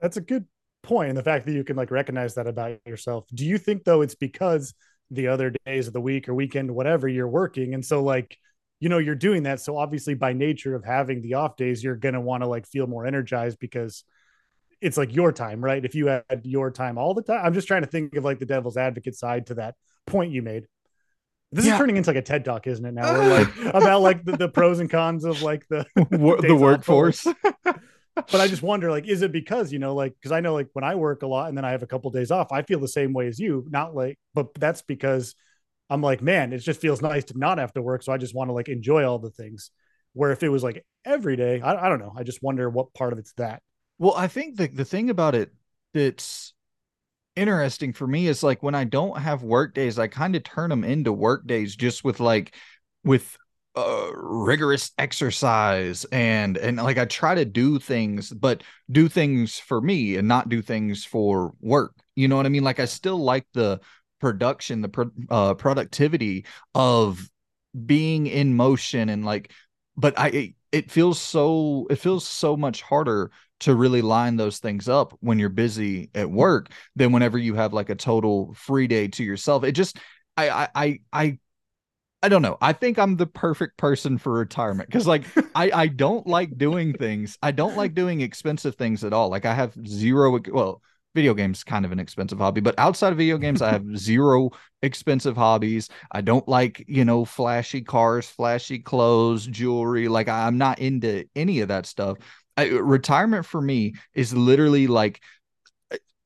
That's 0.00 0.16
a 0.16 0.20
good 0.20 0.46
point 0.84 1.08
and 1.08 1.18
the 1.18 1.22
fact 1.22 1.46
that 1.46 1.52
you 1.52 1.64
can 1.64 1.76
like 1.76 1.90
recognize 1.90 2.34
that 2.34 2.46
about 2.46 2.78
yourself 2.86 3.24
do 3.34 3.44
you 3.44 3.58
think 3.58 3.84
though 3.84 4.02
it's 4.02 4.14
because 4.14 4.74
the 5.10 5.28
other 5.28 5.52
days 5.66 5.86
of 5.86 5.92
the 5.92 6.00
week 6.00 6.28
or 6.28 6.34
weekend 6.34 6.70
whatever 6.70 7.08
you're 7.08 7.28
working 7.28 7.74
and 7.74 7.84
so 7.84 8.02
like 8.02 8.38
you 8.80 8.88
know 8.88 8.98
you're 8.98 9.14
doing 9.14 9.44
that 9.44 9.60
so 9.60 9.76
obviously 9.76 10.14
by 10.14 10.32
nature 10.32 10.74
of 10.74 10.84
having 10.84 11.22
the 11.22 11.34
off 11.34 11.56
days 11.56 11.82
you're 11.82 11.96
going 11.96 12.14
to 12.14 12.20
want 12.20 12.42
to 12.42 12.48
like 12.48 12.66
feel 12.66 12.86
more 12.86 13.06
energized 13.06 13.58
because 13.58 14.04
it's 14.80 14.96
like 14.96 15.14
your 15.14 15.32
time 15.32 15.64
right 15.64 15.84
if 15.84 15.94
you 15.94 16.06
had 16.06 16.24
your 16.44 16.70
time 16.70 16.98
all 16.98 17.14
the 17.14 17.22
time 17.22 17.40
i'm 17.44 17.54
just 17.54 17.66
trying 17.66 17.82
to 17.82 17.88
think 17.88 18.14
of 18.16 18.24
like 18.24 18.38
the 18.38 18.46
devil's 18.46 18.76
advocate 18.76 19.16
side 19.16 19.46
to 19.46 19.54
that 19.54 19.74
point 20.06 20.32
you 20.32 20.42
made 20.42 20.66
this 21.54 21.66
yeah. 21.66 21.74
is 21.74 21.78
turning 21.78 21.96
into 21.96 22.10
like 22.10 22.16
a 22.16 22.22
TED 22.22 22.44
talk, 22.44 22.66
isn't 22.66 22.84
it? 22.84 22.94
Now 22.94 23.12
we're 23.12 23.30
like 23.38 23.74
about 23.74 24.02
like 24.02 24.24
the, 24.24 24.36
the 24.36 24.48
pros 24.48 24.80
and 24.80 24.90
cons 24.90 25.24
of 25.24 25.40
like 25.42 25.64
the 25.68 25.86
the 25.94 26.56
workforce. 26.58 27.26
but 28.14 28.34
I 28.40 28.48
just 28.48 28.62
wonder, 28.62 28.90
like, 28.90 29.06
is 29.06 29.22
it 29.22 29.32
because 29.32 29.72
you 29.72 29.78
know, 29.78 29.94
like, 29.94 30.14
because 30.14 30.32
I 30.32 30.40
know, 30.40 30.54
like, 30.54 30.68
when 30.72 30.84
I 30.84 30.94
work 30.94 31.22
a 31.22 31.26
lot 31.26 31.48
and 31.48 31.56
then 31.56 31.64
I 31.64 31.72
have 31.72 31.82
a 31.82 31.86
couple 31.86 32.08
of 32.08 32.14
days 32.14 32.30
off, 32.30 32.52
I 32.52 32.62
feel 32.62 32.80
the 32.80 32.88
same 32.88 33.12
way 33.12 33.26
as 33.26 33.38
you. 33.38 33.66
Not 33.68 33.94
like, 33.94 34.18
but 34.34 34.54
that's 34.54 34.82
because 34.82 35.34
I'm 35.90 36.02
like, 36.02 36.22
man, 36.22 36.52
it 36.52 36.58
just 36.58 36.80
feels 36.80 37.02
nice 37.02 37.24
to 37.26 37.38
not 37.38 37.58
have 37.58 37.72
to 37.74 37.82
work. 37.82 38.02
So 38.02 38.12
I 38.12 38.18
just 38.18 38.34
want 38.34 38.48
to 38.48 38.52
like 38.52 38.68
enjoy 38.68 39.04
all 39.04 39.18
the 39.18 39.30
things. 39.30 39.70
Where 40.12 40.30
if 40.30 40.44
it 40.44 40.48
was 40.48 40.62
like 40.62 40.84
every 41.04 41.36
day, 41.36 41.60
I, 41.60 41.86
I 41.86 41.88
don't 41.88 41.98
know. 41.98 42.14
I 42.16 42.22
just 42.22 42.42
wonder 42.42 42.70
what 42.70 42.94
part 42.94 43.12
of 43.12 43.18
it's 43.18 43.32
that. 43.32 43.62
Well, 43.98 44.14
I 44.16 44.28
think 44.28 44.56
the 44.56 44.68
the 44.68 44.84
thing 44.84 45.10
about 45.10 45.34
it 45.34 45.52
that's 45.92 46.52
interesting 47.36 47.92
for 47.92 48.06
me 48.06 48.28
is 48.28 48.42
like 48.42 48.62
when 48.62 48.74
I 48.74 48.84
don't 48.84 49.18
have 49.18 49.42
work 49.42 49.74
days, 49.74 49.98
I 49.98 50.06
kind 50.06 50.36
of 50.36 50.44
turn 50.44 50.70
them 50.70 50.84
into 50.84 51.12
work 51.12 51.46
days 51.46 51.74
just 51.74 52.04
with 52.04 52.20
like 52.20 52.54
with 53.02 53.36
uh, 53.76 54.10
rigorous 54.14 54.92
exercise 54.98 56.04
and 56.12 56.56
and 56.56 56.76
like 56.76 56.98
I 56.98 57.06
try 57.06 57.34
to 57.34 57.44
do 57.44 57.78
things, 57.78 58.30
but 58.30 58.62
do 58.90 59.08
things 59.08 59.58
for 59.58 59.80
me 59.80 60.16
and 60.16 60.28
not 60.28 60.48
do 60.48 60.62
things 60.62 61.04
for 61.04 61.52
work. 61.60 61.92
You 62.14 62.28
know 62.28 62.36
what 62.36 62.46
I 62.46 62.50
mean? 62.50 62.64
Like 62.64 62.80
I 62.80 62.84
still 62.84 63.18
like 63.18 63.46
the 63.52 63.80
production, 64.20 64.80
the 64.82 65.10
uh, 65.28 65.54
productivity 65.54 66.46
of 66.74 67.28
being 67.86 68.26
in 68.26 68.54
motion 68.54 69.08
and 69.08 69.24
like, 69.24 69.52
but 69.96 70.18
I 70.18 70.28
it, 70.28 70.54
it 70.72 70.90
feels 70.90 71.20
so 71.20 71.86
it 71.90 71.96
feels 71.96 72.26
so 72.26 72.56
much 72.56 72.82
harder 72.82 73.30
to 73.60 73.74
really 73.74 74.02
line 74.02 74.36
those 74.36 74.58
things 74.58 74.88
up 74.88 75.16
when 75.20 75.38
you're 75.38 75.48
busy 75.48 76.10
at 76.14 76.30
work 76.30 76.68
than 76.96 77.12
whenever 77.12 77.38
you 77.38 77.54
have 77.54 77.72
like 77.72 77.90
a 77.90 77.94
total 77.94 78.54
free 78.54 78.86
day 78.86 79.08
to 79.08 79.24
yourself. 79.24 79.64
It 79.64 79.72
just 79.72 79.98
I 80.36 80.68
I 80.74 80.98
I 81.12 81.38
I 82.24 82.28
don't 82.28 82.40
know. 82.40 82.56
I 82.62 82.72
think 82.72 82.98
I'm 82.98 83.16
the 83.16 83.26
perfect 83.26 83.76
person 83.76 84.16
for 84.16 84.32
retirement 84.32 84.88
because 84.88 85.06
like 85.06 85.24
I 85.54 85.70
I 85.70 85.86
don't 85.88 86.26
like 86.26 86.56
doing 86.56 86.94
things. 86.94 87.36
I 87.42 87.50
don't 87.50 87.76
like 87.76 87.92
doing 87.92 88.22
expensive 88.22 88.76
things 88.76 89.04
at 89.04 89.12
all. 89.12 89.28
Like 89.28 89.44
I 89.44 89.52
have 89.52 89.74
zero 89.86 90.40
well, 90.50 90.80
video 91.14 91.34
games 91.34 91.62
kind 91.62 91.84
of 91.84 91.92
an 91.92 92.00
expensive 92.00 92.38
hobby, 92.38 92.62
but 92.62 92.78
outside 92.78 93.12
of 93.12 93.18
video 93.18 93.36
games 93.36 93.60
I 93.60 93.72
have 93.72 93.84
zero 93.98 94.52
expensive 94.80 95.36
hobbies. 95.36 95.90
I 96.12 96.22
don't 96.22 96.48
like, 96.48 96.82
you 96.88 97.04
know, 97.04 97.26
flashy 97.26 97.82
cars, 97.82 98.26
flashy 98.26 98.78
clothes, 98.78 99.46
jewelry. 99.46 100.08
Like 100.08 100.30
I'm 100.30 100.56
not 100.56 100.78
into 100.78 101.26
any 101.36 101.60
of 101.60 101.68
that 101.68 101.84
stuff. 101.84 102.16
I, 102.56 102.68
retirement 102.68 103.44
for 103.44 103.60
me 103.60 103.96
is 104.14 104.32
literally 104.32 104.86
like 104.86 105.20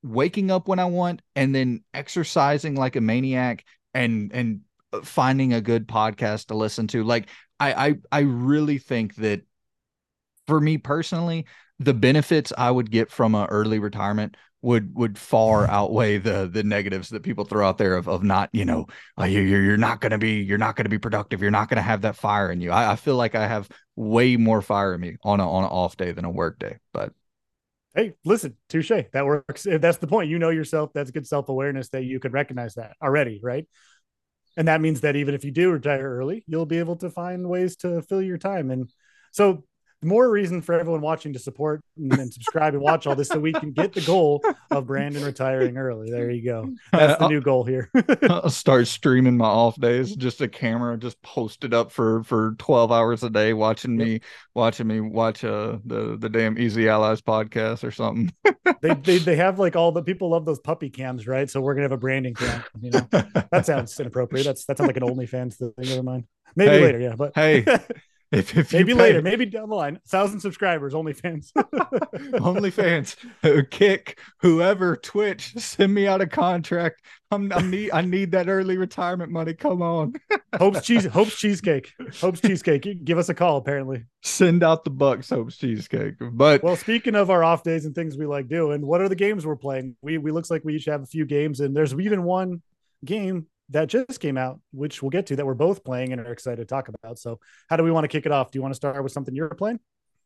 waking 0.04 0.52
up 0.52 0.68
when 0.68 0.78
I 0.78 0.84
want 0.84 1.22
and 1.34 1.52
then 1.52 1.82
exercising 1.92 2.76
like 2.76 2.94
a 2.94 3.00
maniac 3.00 3.64
and 3.94 4.30
and 4.32 4.60
finding 5.02 5.52
a 5.52 5.60
good 5.60 5.86
podcast 5.86 6.46
to 6.46 6.54
listen 6.54 6.86
to. 6.88 7.04
Like 7.04 7.28
I 7.60 7.88
I 7.88 7.94
I 8.10 8.20
really 8.20 8.78
think 8.78 9.16
that 9.16 9.42
for 10.46 10.60
me 10.60 10.78
personally, 10.78 11.46
the 11.78 11.94
benefits 11.94 12.52
I 12.56 12.70
would 12.70 12.90
get 12.90 13.10
from 13.10 13.34
an 13.34 13.46
early 13.46 13.78
retirement 13.78 14.36
would 14.60 14.92
would 14.96 15.16
far 15.16 15.68
outweigh 15.68 16.18
the 16.18 16.50
the 16.52 16.64
negatives 16.64 17.10
that 17.10 17.22
people 17.22 17.44
throw 17.44 17.68
out 17.68 17.78
there 17.78 17.96
of 17.96 18.08
of 18.08 18.24
not 18.24 18.50
you 18.52 18.64
know 18.64 18.86
uh, 19.20 19.24
you're 19.24 19.44
you're 19.44 19.76
not 19.76 20.00
gonna 20.00 20.18
be 20.18 20.42
you're 20.42 20.58
not 20.58 20.74
gonna 20.74 20.88
be 20.88 20.98
productive. 20.98 21.40
You're 21.40 21.50
not 21.50 21.68
gonna 21.68 21.82
have 21.82 22.02
that 22.02 22.16
fire 22.16 22.50
in 22.50 22.60
you. 22.60 22.70
I, 22.70 22.92
I 22.92 22.96
feel 22.96 23.16
like 23.16 23.34
I 23.34 23.46
have 23.46 23.68
way 23.94 24.36
more 24.36 24.62
fire 24.62 24.94
in 24.94 25.00
me 25.00 25.16
on 25.22 25.40
a 25.40 25.48
on 25.48 25.64
an 25.64 25.70
off 25.70 25.96
day 25.96 26.12
than 26.12 26.24
a 26.24 26.30
work 26.30 26.58
day 26.58 26.78
but 26.92 27.12
hey 27.94 28.14
listen 28.24 28.56
touche. 28.68 28.92
That 29.12 29.26
works. 29.26 29.66
If 29.66 29.80
that's 29.80 29.98
the 29.98 30.06
point 30.06 30.30
you 30.30 30.38
know 30.38 30.50
yourself. 30.50 30.90
That's 30.92 31.10
good 31.10 31.26
self-awareness 31.26 31.90
that 31.90 32.04
you 32.04 32.20
can 32.20 32.32
recognize 32.32 32.74
that 32.74 32.96
already 33.02 33.40
right 33.42 33.66
and 34.58 34.66
that 34.66 34.80
means 34.80 35.02
that 35.02 35.14
even 35.14 35.36
if 35.36 35.44
you 35.44 35.52
do 35.52 35.70
retire 35.70 36.18
early, 36.18 36.42
you'll 36.48 36.66
be 36.66 36.80
able 36.80 36.96
to 36.96 37.08
find 37.08 37.48
ways 37.48 37.76
to 37.76 38.02
fill 38.02 38.20
your 38.20 38.38
time. 38.38 38.72
And 38.72 38.90
so 39.30 39.62
more 40.02 40.30
reason 40.30 40.62
for 40.62 40.78
everyone 40.78 41.00
watching 41.00 41.32
to 41.32 41.38
support 41.38 41.82
and, 41.96 42.12
and, 42.12 42.32
subscribe 42.32 42.74
and 42.74 42.82
watch 42.82 43.06
all 43.06 43.16
this 43.16 43.28
so 43.28 43.38
we 43.38 43.52
can 43.52 43.72
get 43.72 43.92
the 43.92 44.00
goal 44.02 44.42
of 44.70 44.86
Brandon 44.86 45.24
retiring 45.24 45.76
early. 45.76 46.10
There 46.10 46.30
you 46.30 46.44
go. 46.44 46.70
That's 46.92 47.18
the 47.18 47.24
I'll, 47.24 47.30
new 47.30 47.40
goal 47.40 47.64
here. 47.64 47.90
I'll 48.22 48.50
start 48.50 48.86
streaming 48.86 49.36
my 49.36 49.46
off 49.46 49.80
days, 49.80 50.14
just 50.14 50.40
a 50.40 50.48
camera 50.48 50.96
just 50.98 51.20
posted 51.22 51.74
up 51.74 51.90
for 51.90 52.22
for 52.24 52.54
12 52.58 52.92
hours 52.92 53.22
a 53.22 53.30
day 53.30 53.52
watching 53.52 53.96
me 53.96 54.20
watching 54.54 54.86
me 54.86 55.00
watch 55.00 55.44
uh 55.44 55.78
the 55.84 56.16
the 56.16 56.28
damn 56.28 56.58
Easy 56.58 56.88
Allies 56.88 57.20
podcast 57.20 57.82
or 57.82 57.90
something. 57.90 58.32
they, 58.82 58.94
they 58.94 59.18
they 59.18 59.36
have 59.36 59.58
like 59.58 59.74
all 59.74 59.92
the 59.92 60.02
people 60.02 60.30
love 60.30 60.44
those 60.44 60.60
puppy 60.60 60.90
cams, 60.90 61.26
right? 61.26 61.50
So 61.50 61.60
we're 61.60 61.74
gonna 61.74 61.84
have 61.84 61.92
a 61.92 61.96
Brandon 61.96 62.34
cam, 62.34 62.62
you 62.80 62.90
know. 62.90 63.06
that 63.50 63.66
sounds 63.66 63.98
inappropriate. 63.98 64.46
That's 64.46 64.64
that 64.66 64.78
sounds 64.78 64.88
like 64.88 64.96
an 64.96 65.02
OnlyFans 65.02 65.56
thing. 65.56 65.72
Never 65.78 66.02
mind. 66.02 66.24
Maybe 66.56 66.70
hey, 66.70 66.80
later, 66.80 67.00
yeah. 67.00 67.14
But 67.16 67.32
hey, 67.34 67.64
if, 68.30 68.56
if 68.56 68.72
maybe 68.74 68.92
pay, 68.92 68.98
later, 68.98 69.22
maybe 69.22 69.46
down 69.46 69.70
the 69.70 69.74
line, 69.74 70.00
thousand 70.06 70.40
subscribers, 70.40 70.92
OnlyFans, 70.92 71.50
OnlyFans, 72.34 73.70
Kick, 73.70 74.20
whoever, 74.40 74.96
Twitch, 74.96 75.54
send 75.56 75.94
me 75.94 76.06
out 76.06 76.20
a 76.20 76.26
contract. 76.26 77.00
I'm, 77.30 77.50
I 77.52 77.62
need, 77.62 77.90
I 77.92 78.02
need 78.02 78.32
that 78.32 78.48
early 78.48 78.76
retirement 78.76 79.32
money. 79.32 79.54
Come 79.54 79.80
on, 79.80 80.14
Hope's 80.58 80.82
cheese, 80.82 81.06
Hope's 81.06 81.36
cheesecake, 81.36 81.92
Hope's 82.20 82.40
cheesecake. 82.40 83.04
Give 83.04 83.16
us 83.16 83.30
a 83.30 83.34
call. 83.34 83.56
Apparently, 83.56 84.04
send 84.22 84.62
out 84.62 84.84
the 84.84 84.90
bucks, 84.90 85.30
Hope's 85.30 85.56
cheesecake. 85.56 86.14
But 86.20 86.62
well, 86.62 86.76
speaking 86.76 87.14
of 87.14 87.30
our 87.30 87.42
off 87.42 87.62
days 87.62 87.86
and 87.86 87.94
things 87.94 88.18
we 88.18 88.26
like 88.26 88.48
doing, 88.48 88.86
what 88.86 89.00
are 89.00 89.08
the 89.08 89.16
games 89.16 89.46
we're 89.46 89.56
playing? 89.56 89.96
We 90.02 90.18
we 90.18 90.32
looks 90.32 90.50
like 90.50 90.64
we 90.64 90.76
each 90.76 90.84
have 90.84 91.02
a 91.02 91.06
few 91.06 91.24
games, 91.24 91.60
and 91.60 91.74
there's 91.74 91.94
even 91.94 92.24
one 92.24 92.62
game 93.04 93.46
that 93.70 93.88
just 93.88 94.20
came 94.20 94.38
out, 94.38 94.60
which 94.72 95.02
we'll 95.02 95.10
get 95.10 95.26
to 95.26 95.36
that 95.36 95.46
we're 95.46 95.54
both 95.54 95.84
playing 95.84 96.12
and 96.12 96.20
are 96.20 96.32
excited 96.32 96.56
to 96.56 96.64
talk 96.64 96.88
about. 96.88 97.18
So, 97.18 97.40
how 97.68 97.76
do 97.76 97.82
we 97.82 97.90
want 97.90 98.04
to 98.04 98.08
kick 98.08 98.26
it 98.26 98.32
off? 98.32 98.50
Do 98.50 98.58
you 98.58 98.62
want 98.62 98.72
to 98.72 98.76
start 98.76 99.02
with 99.02 99.12
something 99.12 99.34
you're 99.34 99.48
playing? 99.50 99.80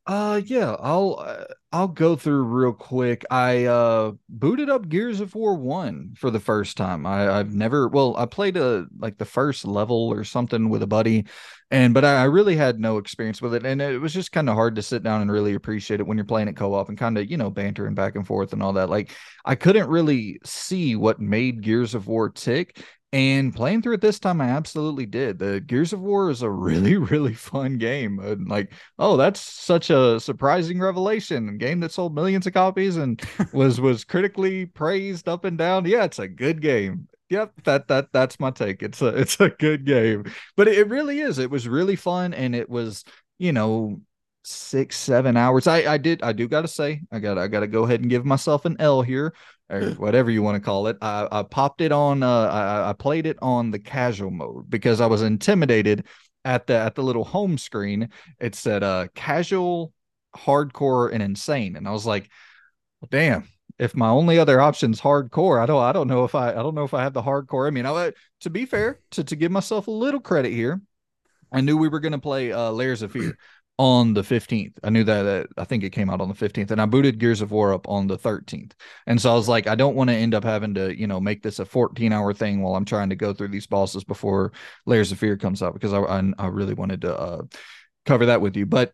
Uh 0.05 0.41
yeah, 0.47 0.75
I'll 0.81 1.21
uh, 1.25 1.45
I'll 1.71 1.87
go 1.87 2.17
through 2.17 2.43
real 2.43 2.73
quick. 2.73 3.25
I 3.31 3.67
uh 3.67 4.13
booted 4.29 4.69
up 4.69 4.89
Gears 4.89 5.21
of 5.21 5.33
War 5.37 5.55
1 5.55 6.15
for 6.19 6.33
the 6.33 6.41
first 6.41 6.77
time. 6.77 7.07
I 7.07 7.31
I've 7.31 7.55
never 7.55 7.87
well, 7.87 8.17
I 8.17 8.27
played 8.27 8.57
a 8.57 8.87
like 8.99 9.17
the 9.19 9.25
first 9.25 9.65
level 9.65 10.09
or 10.13 10.25
something 10.25 10.69
with 10.69 10.83
a 10.83 10.89
buddy 10.89 11.27
and 11.71 11.95
but 11.95 12.05
I, 12.05 12.23
I 12.23 12.25
really 12.25 12.57
had 12.57 12.81
no 12.81 12.99
experience 12.99 13.41
with 13.41 13.55
it 13.55 13.65
and 13.65 13.81
it 13.81 14.01
was 14.01 14.13
just 14.13 14.33
kind 14.33 14.49
of 14.49 14.57
hard 14.57 14.75
to 14.75 14.83
sit 14.83 15.05
down 15.05 15.23
and 15.23 15.31
really 15.31 15.55
appreciate 15.55 16.01
it 16.01 16.07
when 16.07 16.19
you're 16.19 16.25
playing 16.25 16.49
it 16.49 16.57
co-op 16.57 16.89
and 16.89 16.99
kind 16.99 17.17
of, 17.17 17.31
you 17.31 17.37
know, 17.37 17.51
bantering 17.51 17.95
back 17.95 18.17
and 18.17 18.27
forth 18.27 18.53
and 18.53 18.63
all 18.63 18.73
that. 18.73 18.91
Like 18.91 19.11
I 19.45 19.55
couldn't 19.55 19.89
really 19.89 20.41
see 20.45 20.97
what 20.97 21.21
made 21.21 21.63
Gears 21.63 21.95
of 21.95 22.09
War 22.09 22.29
tick 22.29 22.85
and 23.13 23.55
playing 23.55 23.83
through 23.83 23.95
it 23.95 24.01
this 24.01 24.19
time, 24.19 24.41
I 24.41 24.49
absolutely 24.49 25.05
did. 25.05 25.39
The 25.39 25.61
Gears 25.61 25.93
of 25.93 26.01
War 26.01 26.31
is 26.31 26.41
a 26.41 26.49
really, 26.49 26.97
really 26.97 27.35
fun 27.35 27.77
game. 27.77 28.19
And 28.19 28.49
like, 28.49 28.73
oh, 28.99 29.17
that's 29.17 29.41
such 29.41 29.91
a 29.91 30.19
surprising 30.19 30.81
revelation. 30.81 31.49
A 31.51 31.53
game 31.53 31.81
that 31.81 31.93
sold 31.93 32.15
millions 32.15 32.47
of 32.47 32.55
copies 32.55 32.97
and 32.97 33.21
was 33.53 33.81
was 33.83 34.05
critically 34.05 34.65
praised 34.67 35.29
up 35.29 35.45
and 35.45 35.59
down. 35.59 35.85
Yeah, 35.85 36.05
it's 36.05 36.19
a 36.19 36.29
good 36.29 36.63
game. 36.63 37.09
Yep, 37.29 37.53
that 37.65 37.89
that 37.89 38.09
that's 38.13 38.41
my 38.41 38.51
take. 38.51 38.83
It's 38.83 39.03
a 39.03 39.09
it's 39.09 39.39
a 39.41 39.51
good 39.51 39.85
game. 39.85 40.25
But 40.57 40.69
it 40.69 40.89
really 40.89 41.21
is. 41.21 41.39
It 41.39 41.51
was 41.51 41.69
really 41.69 41.97
fun 41.97 42.33
and 42.33 42.55
it 42.55 42.69
was, 42.71 43.05
you 43.39 43.53
know, 43.53 44.01
six 44.45 44.97
seven 44.97 45.37
hours 45.37 45.69
i 45.69 45.93
i 45.93 45.97
did 45.97 46.21
i 46.23 46.33
do 46.33 46.49
gotta 46.49 46.67
say 46.67 47.01
i 47.13 47.21
gotta 47.21 47.41
i 47.41 47.47
gotta 47.47 47.69
go 47.69 47.85
ahead 47.85 48.01
and 48.01 48.11
give 48.11 48.25
myself 48.25 48.65
an 48.65 48.75
l 48.81 49.01
here 49.01 49.33
or 49.73 49.91
whatever 49.93 50.31
you 50.31 50.43
want 50.43 50.57
to 50.57 50.61
call 50.61 50.87
it. 50.87 50.97
I, 51.01 51.27
I 51.33 51.43
popped 51.43 51.81
it 51.81 51.93
on. 51.93 52.23
Uh, 52.23 52.29
I, 52.29 52.91
I 52.91 52.93
played 52.93 53.27
it 53.27 53.39
on 53.43 53.71
the 53.71 53.79
casual 53.79 54.31
mode 54.31 54.69
because 54.71 55.01
I 55.01 55.07
was 55.07 55.23
intimidated 55.23 56.07
at 56.45 56.67
the 56.67 56.75
at 56.75 56.95
the 56.95 57.03
little 57.03 57.25
home 57.25 57.59
screen. 57.59 58.11
It 58.39 58.55
said 58.55 58.83
uh, 58.83 59.09
casual, 59.15 59.93
hardcore, 60.37 61.13
and 61.13 61.23
insane, 61.23 61.77
and 61.77 61.89
I 61.89 61.93
was 61.93 62.07
like, 62.07 62.31
well, 63.01 63.09
damn. 63.11 63.49
If 63.79 63.97
my 63.97 64.11
only 64.11 64.39
other 64.39 64.61
option 64.61 64.93
is 64.93 65.01
hardcore, 65.01 65.61
I 65.61 65.67
don't 65.67 65.83
I 65.83 65.93
don't 65.93 66.07
know 66.07 66.25
if 66.25 66.35
I 66.35 66.51
I 66.51 66.63
don't 66.63 66.75
know 66.75 66.85
if 66.85 66.95
I 66.95 67.03
have 67.03 67.15
the 67.15 67.23
hardcore. 67.23 67.67
I 67.67 67.71
mean, 67.71 67.87
I, 67.87 68.13
to 68.41 68.51
be 68.51 68.67
fair, 68.67 69.01
to 69.13 69.25
to 69.25 69.35
give 69.35 69.51
myself 69.51 69.89
a 69.89 69.91
little 69.91 70.21
credit 70.21 70.53
here, 70.53 70.81
I 71.51 71.63
knew 71.63 71.77
we 71.77 71.89
were 71.89 71.99
going 71.99 72.13
to 72.13 72.19
play 72.19 72.53
uh, 72.53 72.71
Layers 72.71 73.03
of 73.03 73.13
Fear 73.13 73.37
on 73.83 74.15
the 74.15 74.23
15th. 74.23 74.75
I 74.85 74.91
knew 74.91 75.03
that 75.03 75.27
uh, 75.27 75.61
I 75.61 75.65
think 75.65 75.83
it 75.83 75.91
came 75.91 76.09
out 76.09 76.21
on 76.21 76.29
the 76.29 76.35
15th 76.35 76.71
and 76.71 76.81
I 76.81 76.87
booted 76.87 77.19
Gears 77.19 77.41
of 77.41 77.51
War 77.51 77.75
up 77.75 77.89
on 77.89 78.07
the 78.07 78.17
13th. 78.17 78.71
And 79.09 79.21
so 79.21 79.33
I 79.33 79.35
was 79.35 79.49
like, 79.49 79.67
I 79.67 79.75
don't 79.75 79.97
want 79.97 80.09
to 80.09 80.15
end 80.15 80.35
up 80.35 80.45
having 80.45 80.73
to, 80.75 80.97
you 80.97 81.09
know, 81.09 81.21
make 81.21 81.43
this 81.43 81.59
a 81.59 81.65
14 81.65 82.13
hour 82.13 82.33
thing 82.33 82.63
while 82.63 82.77
I'm 82.77 82.85
trying 82.85 83.09
to 83.09 83.17
go 83.17 83.35
through 83.35 83.49
these 83.49 83.67
bosses 83.67 84.05
before 84.05 84.53
Layers 84.87 85.11
of 85.11 85.19
Fear 85.19 85.37
comes 85.37 85.65
out 85.65 85.75
because 85.75 85.93
I, 85.93 85.99
I, 85.99 86.23
I 86.39 86.47
really 86.47 86.75
wanted 86.75 87.01
to 87.01 87.19
uh, 87.19 87.43
cover 88.07 88.27
that 88.27 88.41
with 88.41 88.57
you. 88.57 88.67
But 88.67 88.93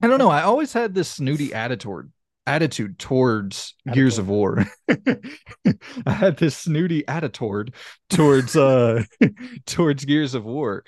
I 0.00 0.06
don't 0.06 0.18
know. 0.18 0.30
I 0.30 0.40
always 0.40 0.72
had 0.72 0.94
this 0.94 1.10
snooty 1.10 1.52
attitude 1.52 2.10
attitude 2.46 2.98
towards 2.98 3.74
attitude. 3.86 3.94
Gears 3.94 4.16
of 4.16 4.30
War. 4.30 4.64
I 6.06 6.12
had 6.12 6.38
this 6.38 6.56
snooty 6.56 7.06
attitude 7.06 7.74
towards 8.08 8.56
uh 8.56 9.02
towards 9.66 10.06
Gears 10.06 10.34
of 10.34 10.46
War. 10.46 10.84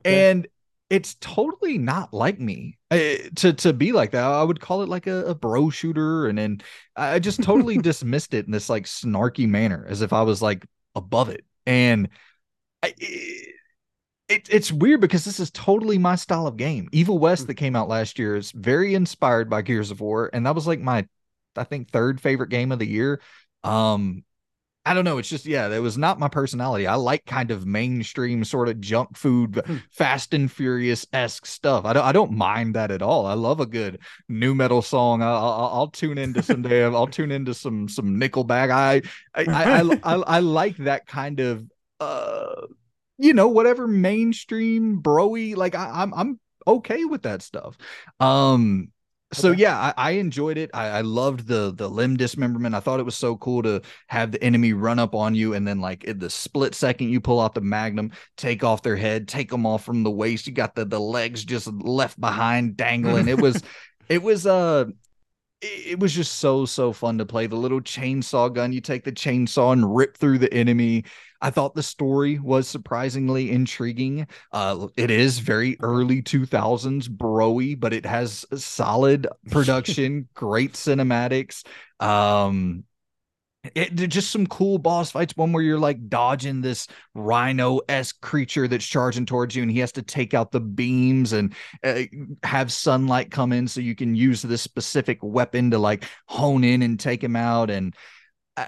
Okay. 0.00 0.30
And 0.30 0.48
it's 0.90 1.14
totally 1.20 1.78
not 1.78 2.12
like 2.12 2.38
me 2.38 2.78
to 2.90 3.52
to 3.52 3.72
be 3.72 3.92
like 3.92 4.10
that. 4.12 4.24
I 4.24 4.42
would 4.42 4.60
call 4.60 4.82
it 4.82 4.88
like 4.88 5.06
a, 5.06 5.26
a 5.26 5.34
bro 5.34 5.70
shooter, 5.70 6.26
and 6.26 6.36
then 6.36 6.60
I 6.94 7.18
just 7.18 7.42
totally 7.42 7.78
dismissed 7.82 8.34
it 8.34 8.46
in 8.46 8.52
this 8.52 8.68
like 8.68 8.84
snarky 8.84 9.48
manner, 9.48 9.86
as 9.88 10.02
if 10.02 10.12
I 10.12 10.22
was 10.22 10.42
like 10.42 10.66
above 10.94 11.30
it. 11.30 11.44
And 11.66 12.10
I, 12.82 12.94
it, 12.98 14.48
it's 14.50 14.70
weird 14.70 15.00
because 15.00 15.24
this 15.24 15.40
is 15.40 15.50
totally 15.50 15.98
my 15.98 16.16
style 16.16 16.46
of 16.46 16.56
game. 16.56 16.88
Evil 16.92 17.18
West 17.18 17.42
hmm. 17.42 17.46
that 17.48 17.54
came 17.54 17.76
out 17.76 17.88
last 17.88 18.18
year 18.18 18.36
is 18.36 18.52
very 18.52 18.94
inspired 18.94 19.48
by 19.48 19.62
Gears 19.62 19.90
of 19.90 20.00
War, 20.00 20.30
and 20.32 20.46
that 20.46 20.54
was 20.54 20.66
like 20.66 20.80
my, 20.80 21.06
I 21.56 21.64
think, 21.64 21.90
third 21.90 22.20
favorite 22.20 22.50
game 22.50 22.72
of 22.72 22.78
the 22.78 22.86
year. 22.86 23.20
Um, 23.62 24.24
I 24.86 24.92
don't 24.92 25.04
know. 25.04 25.16
It's 25.16 25.30
just 25.30 25.46
yeah, 25.46 25.68
that 25.68 25.80
was 25.80 25.96
not 25.96 26.18
my 26.18 26.28
personality. 26.28 26.86
I 26.86 26.96
like 26.96 27.24
kind 27.24 27.50
of 27.50 27.64
mainstream 27.64 28.44
sort 28.44 28.68
of 28.68 28.80
junk 28.80 29.16
food, 29.16 29.62
hmm. 29.64 29.78
Fast 29.90 30.34
and 30.34 30.50
Furious 30.52 31.06
esque 31.12 31.46
stuff. 31.46 31.86
I 31.86 31.94
don't 31.94 32.04
I 32.04 32.12
don't 32.12 32.32
mind 32.32 32.74
that 32.74 32.90
at 32.90 33.00
all. 33.00 33.24
I 33.24 33.32
love 33.32 33.60
a 33.60 33.66
good 33.66 34.00
nu 34.28 34.54
metal 34.54 34.82
song. 34.82 35.22
I'll, 35.22 35.36
I'll, 35.36 35.70
I'll 35.72 35.88
tune 35.88 36.18
into 36.18 36.42
some 36.42 36.60
day. 36.62 36.84
I'll 36.84 37.06
tune 37.06 37.30
into 37.30 37.54
some 37.54 37.88
some 37.88 38.20
Nickelback. 38.20 38.70
I 38.70 39.02
I 39.34 39.44
I, 39.44 39.80
I, 39.80 39.98
I, 40.02 40.14
I 40.36 40.38
like 40.40 40.76
that 40.78 41.06
kind 41.06 41.40
of 41.40 41.64
uh 42.00 42.66
you 43.16 43.32
know 43.32 43.48
whatever 43.48 43.86
mainstream 43.86 45.00
broy 45.00 45.56
like 45.56 45.74
I, 45.74 46.02
I'm 46.02 46.12
I'm 46.12 46.40
okay 46.66 47.06
with 47.06 47.22
that 47.22 47.40
stuff. 47.40 47.78
Um 48.20 48.92
so 49.34 49.50
okay. 49.50 49.62
yeah, 49.62 49.78
I, 49.78 49.94
I, 49.96 50.10
enjoyed 50.12 50.56
it. 50.56 50.70
I, 50.72 50.86
I, 50.88 51.00
loved 51.02 51.46
the 51.46 51.72
the 51.74 51.88
limb 51.88 52.16
dismemberment. 52.16 52.74
I 52.74 52.80
thought 52.80 53.00
it 53.00 53.04
was 53.04 53.16
so 53.16 53.36
cool 53.36 53.62
to 53.62 53.82
have 54.08 54.32
the 54.32 54.42
enemy 54.42 54.72
run 54.72 54.98
up 54.98 55.14
on 55.14 55.34
you 55.34 55.54
and 55.54 55.66
then 55.66 55.80
like 55.80 56.04
in 56.04 56.18
the 56.18 56.30
split 56.30 56.74
second 56.74 57.10
you 57.10 57.20
pull 57.20 57.40
out 57.40 57.54
the 57.54 57.60
magnum, 57.60 58.12
take 58.36 58.64
off 58.64 58.82
their 58.82 58.96
head, 58.96 59.28
take 59.28 59.50
them 59.50 59.66
off 59.66 59.84
from 59.84 60.02
the 60.02 60.10
waist. 60.10 60.46
You 60.46 60.52
got 60.52 60.74
the 60.74 60.84
the 60.84 61.00
legs 61.00 61.44
just 61.44 61.66
left 61.66 62.20
behind 62.20 62.76
dangling. 62.76 63.28
it 63.28 63.40
was 63.40 63.62
it 64.08 64.22
was 64.22 64.46
uh 64.46 64.86
it 65.64 65.98
was 65.98 66.12
just 66.12 66.34
so 66.36 66.66
so 66.66 66.92
fun 66.92 67.18
to 67.18 67.26
play. 67.26 67.46
The 67.46 67.56
little 67.56 67.80
chainsaw 67.80 68.52
gun 68.52 68.72
you 68.72 68.80
take 68.80 69.04
the 69.04 69.12
chainsaw 69.12 69.72
and 69.72 69.94
rip 69.94 70.16
through 70.16 70.38
the 70.38 70.52
enemy. 70.52 71.04
I 71.40 71.50
thought 71.50 71.74
the 71.74 71.82
story 71.82 72.38
was 72.38 72.68
surprisingly 72.68 73.50
intriguing. 73.50 74.26
Uh 74.52 74.88
it 74.96 75.10
is 75.10 75.38
very 75.38 75.76
early 75.80 76.22
2000s 76.22 77.08
broy 77.08 77.78
but 77.78 77.92
it 77.92 78.06
has 78.06 78.44
solid 78.54 79.26
production 79.50 80.28
great 80.34 80.74
cinematics. 80.74 81.64
Um 82.00 82.84
it, 83.74 83.94
just 83.94 84.30
some 84.30 84.46
cool 84.46 84.78
boss 84.78 85.10
fights. 85.10 85.36
One 85.36 85.52
where 85.52 85.62
you're 85.62 85.78
like 85.78 86.08
dodging 86.08 86.60
this 86.60 86.86
rhino 87.14 87.80
esque 87.88 88.20
creature 88.20 88.68
that's 88.68 88.86
charging 88.86 89.26
towards 89.26 89.56
you, 89.56 89.62
and 89.62 89.70
he 89.70 89.78
has 89.78 89.92
to 89.92 90.02
take 90.02 90.34
out 90.34 90.52
the 90.52 90.60
beams 90.60 91.32
and 91.32 91.54
uh, 91.82 92.02
have 92.42 92.72
sunlight 92.72 93.30
come 93.30 93.52
in 93.52 93.66
so 93.68 93.80
you 93.80 93.94
can 93.94 94.14
use 94.14 94.42
this 94.42 94.62
specific 94.62 95.18
weapon 95.22 95.70
to 95.70 95.78
like 95.78 96.04
hone 96.26 96.64
in 96.64 96.82
and 96.82 97.00
take 97.00 97.22
him 97.22 97.36
out. 97.36 97.70
And 97.70 97.94
uh, 98.56 98.66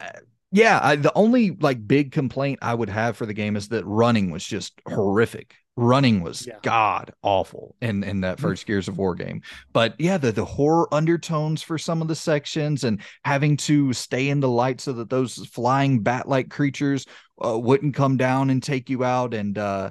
yeah, 0.53 0.81
I, 0.83 0.97
the 0.97 1.13
only 1.15 1.51
like 1.51 1.87
big 1.87 2.13
complaint 2.13 2.61
I 2.63 2.75
would 2.75 2.91
have 2.91 3.17
for 3.17 3.27
the 3.27 3.35
game 3.35 3.57
is 3.57 3.69
that 3.69 3.85
running 3.85 4.31
was 4.31 4.45
just 4.45 4.81
horrific 4.87 5.55
running 5.77 6.23
was 6.23 6.47
yeah. 6.47 6.59
god 6.63 7.13
awful 7.23 7.77
in 7.83 8.03
in 8.03 8.23
that 8.23 8.37
mm-hmm. 8.37 8.47
first 8.47 8.67
gears 8.67 8.89
of 8.89 8.97
war 8.97 9.15
game 9.15 9.43
but 9.75 9.95
yeah 9.99 10.17
the 10.17 10.33
the 10.33 10.45
horror 10.45 10.93
undertones 10.93 11.63
for 11.63 11.77
some 11.77 12.01
of 12.01 12.09
the 12.09 12.15
sections 12.15 12.83
and 12.83 13.01
having 13.25 13.57
to 13.57 13.93
stay 13.93 14.31
in 14.31 14.41
the 14.41 14.49
light 14.49 14.81
so 14.81 14.93
that 14.93 15.11
those 15.11 15.47
flying 15.47 16.01
bat 16.01 16.27
like 16.27 16.49
creatures 16.49 17.05
uh, 17.45 17.59
wouldn't 17.59 17.95
come 17.95 18.17
down 18.17 18.49
and 18.49 18.63
take 18.63 18.89
you 18.89 19.05
out 19.05 19.35
and 19.35 19.59
uh 19.59 19.91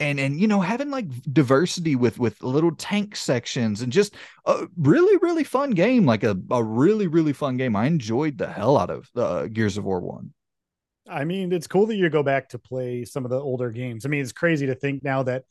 and 0.00 0.18
and 0.18 0.40
you 0.40 0.48
know 0.48 0.60
having 0.60 0.90
like 0.90 1.06
diversity 1.32 1.94
with 1.94 2.18
with 2.18 2.42
little 2.42 2.74
tank 2.74 3.14
sections 3.14 3.80
and 3.80 3.92
just 3.92 4.16
a 4.46 4.66
really 4.76 5.16
really 5.22 5.44
fun 5.44 5.70
game 5.70 6.04
like 6.04 6.24
a, 6.24 6.36
a 6.50 6.62
really 6.62 7.06
really 7.06 7.32
fun 7.32 7.56
game 7.56 7.76
i 7.76 7.86
enjoyed 7.86 8.36
the 8.36 8.46
hell 8.46 8.76
out 8.76 8.90
of 8.90 9.08
uh, 9.16 9.46
gears 9.46 9.78
of 9.78 9.84
war 9.84 10.00
one 10.00 10.32
I 11.08 11.24
mean, 11.24 11.52
it's 11.52 11.66
cool 11.66 11.86
that 11.86 11.96
you 11.96 12.08
go 12.08 12.22
back 12.22 12.48
to 12.50 12.58
play 12.58 13.04
some 13.04 13.24
of 13.24 13.30
the 13.30 13.40
older 13.40 13.70
games. 13.70 14.06
I 14.06 14.08
mean, 14.08 14.22
it's 14.22 14.32
crazy 14.32 14.66
to 14.66 14.74
think 14.74 15.02
now 15.02 15.22
that 15.24 15.44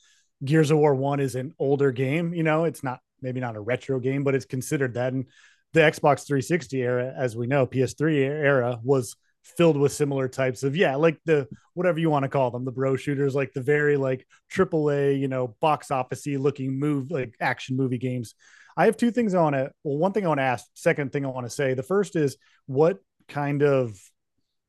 Gears 0.44 0.72
of 0.72 0.78
War 0.78 0.96
1 0.96 1.20
is 1.20 1.36
an 1.36 1.54
older 1.60 1.92
game. 1.92 2.34
You 2.34 2.44
know, 2.44 2.66
it's 2.66 2.84
not 2.84 3.00
maybe 3.22 3.40
not 3.40 3.56
a 3.56 3.62
retro 3.62 4.00
game, 4.00 4.24
but 4.24 4.36
it's 4.36 4.46
considered 4.46 4.96
that. 4.96 5.14
And 5.14 5.26
the 5.74 5.82
Xbox 5.82 6.26
360 6.26 6.82
era, 6.82 7.14
as 7.16 7.36
we 7.36 7.48
know, 7.48 7.66
PS3 7.66 8.18
era 8.18 8.80
was 8.84 9.16
filled 9.44 9.78
with 9.78 9.92
similar 9.92 10.28
types 10.28 10.64
of, 10.64 10.76
yeah, 10.76 10.96
like 10.96 11.20
the 11.26 11.48
whatever 11.74 12.00
you 12.00 12.10
want 12.10 12.24
to 12.24 12.30
call 12.30 12.52
them, 12.52 12.66
the 12.66 12.72
bro 12.72 12.96
shooters, 12.96 13.36
like 13.36 13.54
the 13.54 13.62
very 13.62 13.98
like 13.98 14.26
AAA, 14.52 15.20
you 15.20 15.28
know, 15.28 15.56
box 15.60 15.90
officey 15.90 16.40
looking 16.40 16.80
move, 16.80 17.12
like 17.12 17.36
action 17.40 17.76
movie 17.76 17.98
games. 17.98 18.36
I 18.76 18.86
have 18.86 18.98
two 18.98 19.12
things 19.12 19.34
I 19.34 19.42
want 19.42 19.56
to, 19.56 19.72
well, 19.84 19.98
one 19.98 20.14
thing 20.14 20.26
I 20.26 20.30
want 20.30 20.40
to 20.40 20.44
ask, 20.44 20.66
second 20.74 21.12
thing 21.12 21.26
I 21.26 21.30
want 21.30 21.46
to 21.46 21.50
say. 21.50 21.74
The 21.74 21.84
first 21.84 22.16
is 22.16 22.38
what 22.66 23.00
kind 23.28 23.62
of 23.62 24.00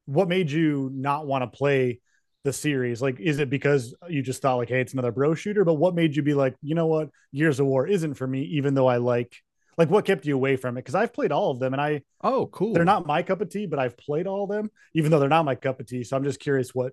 what 0.06 0.28
made 0.28 0.50
you 0.50 0.90
not 0.92 1.26
want 1.26 1.42
to 1.42 1.56
play 1.56 2.00
the 2.44 2.52
series? 2.52 3.00
Like, 3.00 3.20
is 3.20 3.38
it 3.38 3.50
because 3.50 3.94
you 4.08 4.22
just 4.22 4.42
thought 4.42 4.56
like, 4.56 4.68
hey, 4.68 4.80
it's 4.80 4.92
another 4.92 5.12
bro 5.12 5.34
shooter? 5.34 5.64
But 5.64 5.74
what 5.74 5.94
made 5.94 6.14
you 6.14 6.22
be 6.22 6.34
like, 6.34 6.54
you 6.62 6.74
know 6.74 6.86
what, 6.86 7.10
Gears 7.34 7.60
of 7.60 7.66
War 7.66 7.86
isn't 7.86 8.14
for 8.14 8.26
me, 8.26 8.42
even 8.42 8.74
though 8.74 8.86
I 8.86 8.98
like 8.98 9.34
like 9.76 9.90
what 9.90 10.04
kept 10.04 10.26
you 10.26 10.34
away 10.34 10.56
from 10.56 10.76
it? 10.76 10.82
Because 10.82 10.94
I've 10.94 11.12
played 11.12 11.32
all 11.32 11.50
of 11.50 11.58
them 11.58 11.72
and 11.72 11.80
I 11.80 12.02
oh 12.22 12.46
cool. 12.46 12.74
They're 12.74 12.84
not 12.84 13.06
my 13.06 13.22
cup 13.22 13.40
of 13.40 13.48
tea, 13.48 13.66
but 13.66 13.78
I've 13.78 13.96
played 13.96 14.26
all 14.26 14.44
of 14.44 14.50
them, 14.50 14.70
even 14.94 15.10
though 15.10 15.18
they're 15.18 15.28
not 15.28 15.44
my 15.44 15.54
cup 15.54 15.80
of 15.80 15.86
tea. 15.86 16.04
So 16.04 16.16
I'm 16.16 16.24
just 16.24 16.40
curious 16.40 16.74
what 16.74 16.92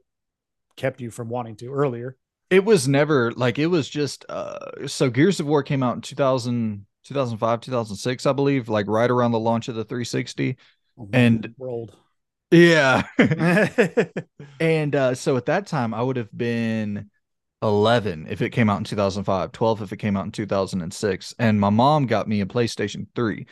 kept 0.78 1.02
you 1.02 1.12
from 1.12 1.30
wanting 1.30 1.58
to 1.58 1.68
earlier. 1.68 2.16
It 2.50 2.66
was 2.66 2.88
never 2.88 3.32
like 3.34 3.60
it 3.60 3.68
was 3.68 3.88
just 3.88 4.26
uh 4.30 4.88
so 4.88 5.10
Gears 5.10 5.40
of 5.40 5.48
War 5.48 5.64
came 5.64 5.84
out 5.84 5.96
in 5.96 6.02
2000 6.02 6.86
2005 7.04 7.62
2006 7.62 8.26
I 8.26 8.34
believe 8.34 8.70
like 8.70 8.88
right 8.88 9.10
around 9.10 9.32
the 9.32 9.40
launch 9.40 9.68
of 9.68 9.76
the 9.76 9.84
360 9.84 10.58
oh, 11.00 11.10
and 11.14 11.54
world 11.58 11.96
yeah. 12.52 13.04
and 14.60 14.96
uh, 14.96 15.16
so 15.16 15.38
at 15.38 15.46
that 15.46 15.68
time, 15.68 15.94
I 15.94 16.02
would 16.02 16.18
have 16.18 16.36
been 16.36 17.10
11 17.62 18.28
if 18.30 18.42
it 18.42 18.52
came 18.52 18.70
out 18.70 18.78
in 18.78 18.84
2005, 18.84 19.52
12 19.52 19.82
if 19.82 19.92
it 19.92 19.98
came 19.98 20.18
out 20.18 20.26
in 20.26 20.32
2006. 20.32 21.36
And 21.40 21.60
my 21.60 21.70
mom 21.70 22.06
got 22.06 22.28
me 22.28 22.42
a 22.42 22.46
PlayStation 22.46 23.08
3. 23.16 23.46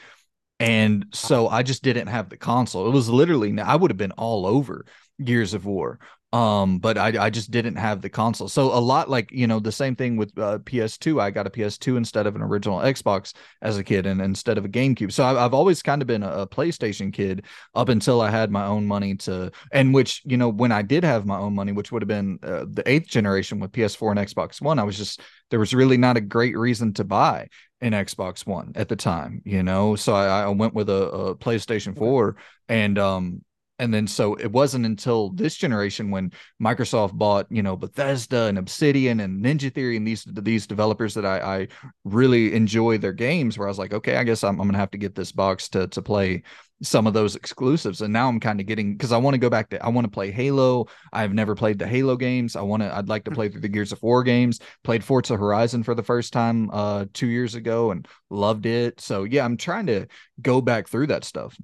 And 0.60 1.06
so 1.14 1.48
I 1.48 1.64
just 1.64 1.84
didn't 1.84 2.08
have 2.08 2.30
the 2.30 2.38
console. 2.38 2.88
It 2.88 2.94
was 2.94 3.10
literally, 3.10 3.58
I 3.60 3.76
would 3.76 3.92
have 3.92 3.98
been 3.98 4.12
all 4.14 4.46
over 4.46 4.86
Gears 5.24 5.54
of 5.54 5.66
War 5.66 6.00
um 6.32 6.78
but 6.78 6.96
I, 6.96 7.26
I 7.26 7.30
just 7.32 7.50
didn't 7.50 7.78
have 7.78 8.02
the 8.02 8.10
console. 8.10 8.48
So 8.50 8.66
a 8.66 8.78
lot 8.80 9.10
like 9.10 9.32
you 9.32 9.48
know 9.48 9.60
the 9.60 9.72
same 9.72 9.96
thing 9.96 10.16
with 10.16 10.38
uh, 10.38 10.60
ps2 10.60 11.20
i 11.20 11.32
got 11.32 11.48
a 11.48 11.50
ps2 11.50 11.98
instead 11.98 12.28
of 12.28 12.36
an 12.36 12.44
original 12.44 12.80
xbox 12.80 13.34
as 13.64 13.78
a 13.78 13.84
kid 13.84 14.06
and 14.06 14.22
instead 14.22 14.60
of 14.60 14.66
a 14.66 14.70
gamecube. 14.70 15.12
So 15.12 15.24
i've, 15.24 15.38
I've 15.38 15.54
always 15.56 15.82
kind 15.82 16.04
of 16.04 16.08
been 16.08 16.22
a, 16.22 16.42
a, 16.42 16.48
playstation 16.48 17.12
kid 17.12 17.46
up 17.74 17.90
until 17.90 18.22
i 18.22 18.30
had 18.30 18.52
my 18.52 18.66
own 18.66 18.86
money 18.86 19.16
to 19.16 19.52
and 19.72 19.94
which 19.94 20.22
you 20.26 20.38
know 20.38 20.50
when 20.50 20.72
i 20.72 20.82
did 20.84 21.04
have 21.04 21.26
my 21.26 21.38
own 21.38 21.56
money 21.56 21.72
which 21.72 21.92
would 21.92 22.04
have 22.04 22.08
been 22.08 22.38
uh, 22.44 22.66
the 22.70 22.84
eighth 22.86 23.08
generation 23.08 23.60
with 23.60 23.72
ps4 23.72 24.12
and 24.12 24.20
xbox 24.30 24.62
one 24.62 24.78
i 24.78 24.84
was 24.84 24.98
just 24.98 25.22
there 25.50 25.60
was 25.60 25.74
really 25.74 25.98
not 25.98 26.18
a 26.18 26.22
great 26.22 26.56
reason 26.58 26.94
to 26.94 27.04
buy 27.04 27.48
an 27.82 27.94
xbox 27.94 28.46
one 28.46 28.72
at 28.76 28.88
the 28.88 28.96
time 28.96 29.42
you 29.46 29.64
know? 29.64 29.96
So 29.96 30.14
i, 30.14 30.44
I 30.44 30.48
went 30.50 30.76
with 30.76 30.90
a, 30.90 31.10
a 31.10 31.36
playstation 31.36 31.98
4 31.98 32.36
and 32.68 33.00
um 33.00 33.42
and 33.80 33.94
then 33.94 34.08
so 34.08 34.36
it 34.36 34.52
wasn't 34.52 34.86
until 34.86 35.30
this 35.30 35.56
generation 35.56 36.12
when 36.12 36.32
Microsoft 36.62 37.14
bought, 37.14 37.48
you 37.50 37.64
know, 37.64 37.76
Bethesda 37.76 38.44
and 38.44 38.58
Obsidian 38.58 39.22
and 39.22 39.44
Ninja 39.44 39.74
Theory 39.74 39.98
and 39.98 40.06
these 40.06 40.26
these 40.28 40.68
developers 40.68 41.14
that 41.14 41.26
I, 41.26 41.40
I 41.40 41.68
really 42.04 42.54
enjoy 42.54 42.98
their 42.98 43.14
games. 43.14 43.58
Where 43.58 43.68
I 43.68 43.72
was 43.72 43.80
like, 43.80 43.94
okay, 43.94 44.18
I 44.18 44.24
guess 44.24 44.44
I'm, 44.44 44.60
I'm 44.60 44.68
gonna 44.68 44.78
have 44.78 44.92
to 44.92 44.98
get 44.98 45.16
this 45.16 45.32
box 45.32 45.70
to 45.70 45.88
to 45.88 46.02
play 46.02 46.44
some 46.82 47.08
of 47.08 47.14
those 47.14 47.36
exclusives. 47.36 48.02
And 48.02 48.14
now 48.14 48.28
I'm 48.28 48.40
kind 48.40 48.60
of 48.60 48.66
getting 48.66 48.94
because 48.94 49.12
I 49.12 49.18
want 49.18 49.34
to 49.34 49.40
go 49.40 49.50
back 49.50 49.70
to 49.70 49.84
I 49.84 49.90
want 49.90 50.06
to 50.06 50.12
play 50.12 50.32
Halo. 50.32 50.88
I've 51.12 51.34
never 51.34 51.56
played 51.56 51.80
the 51.80 51.88
Halo 51.88 52.16
games. 52.16 52.56
I 52.56 52.62
want 52.62 52.84
to 52.84 52.96
I'd 52.96 53.10
like 53.10 53.24
to 53.26 53.32
hmm. 53.32 53.36
play 53.36 53.50
through 53.50 53.62
the 53.62 53.70
Gears 53.70 53.92
of 53.92 54.02
War 54.04 54.24
games. 54.24 54.60
Played 54.84 55.04
Forza 55.04 55.38
Horizon 55.38 55.84
for 55.84 55.96
the 55.96 56.04
first 56.04 56.34
time 56.34 56.70
uh 56.72 57.06
two 57.14 57.28
years 57.28 57.56
ago 57.56 57.92
and 57.92 58.08
loved 58.30 58.66
it. 58.66 59.00
So 59.02 59.24
yeah, 59.24 59.46
I'm 59.46 59.58
trying 59.58 59.88
to 59.88 60.08
go 60.42 60.62
back 60.62 60.88
through 60.88 61.08
that 61.08 61.24
stuff. 61.24 61.58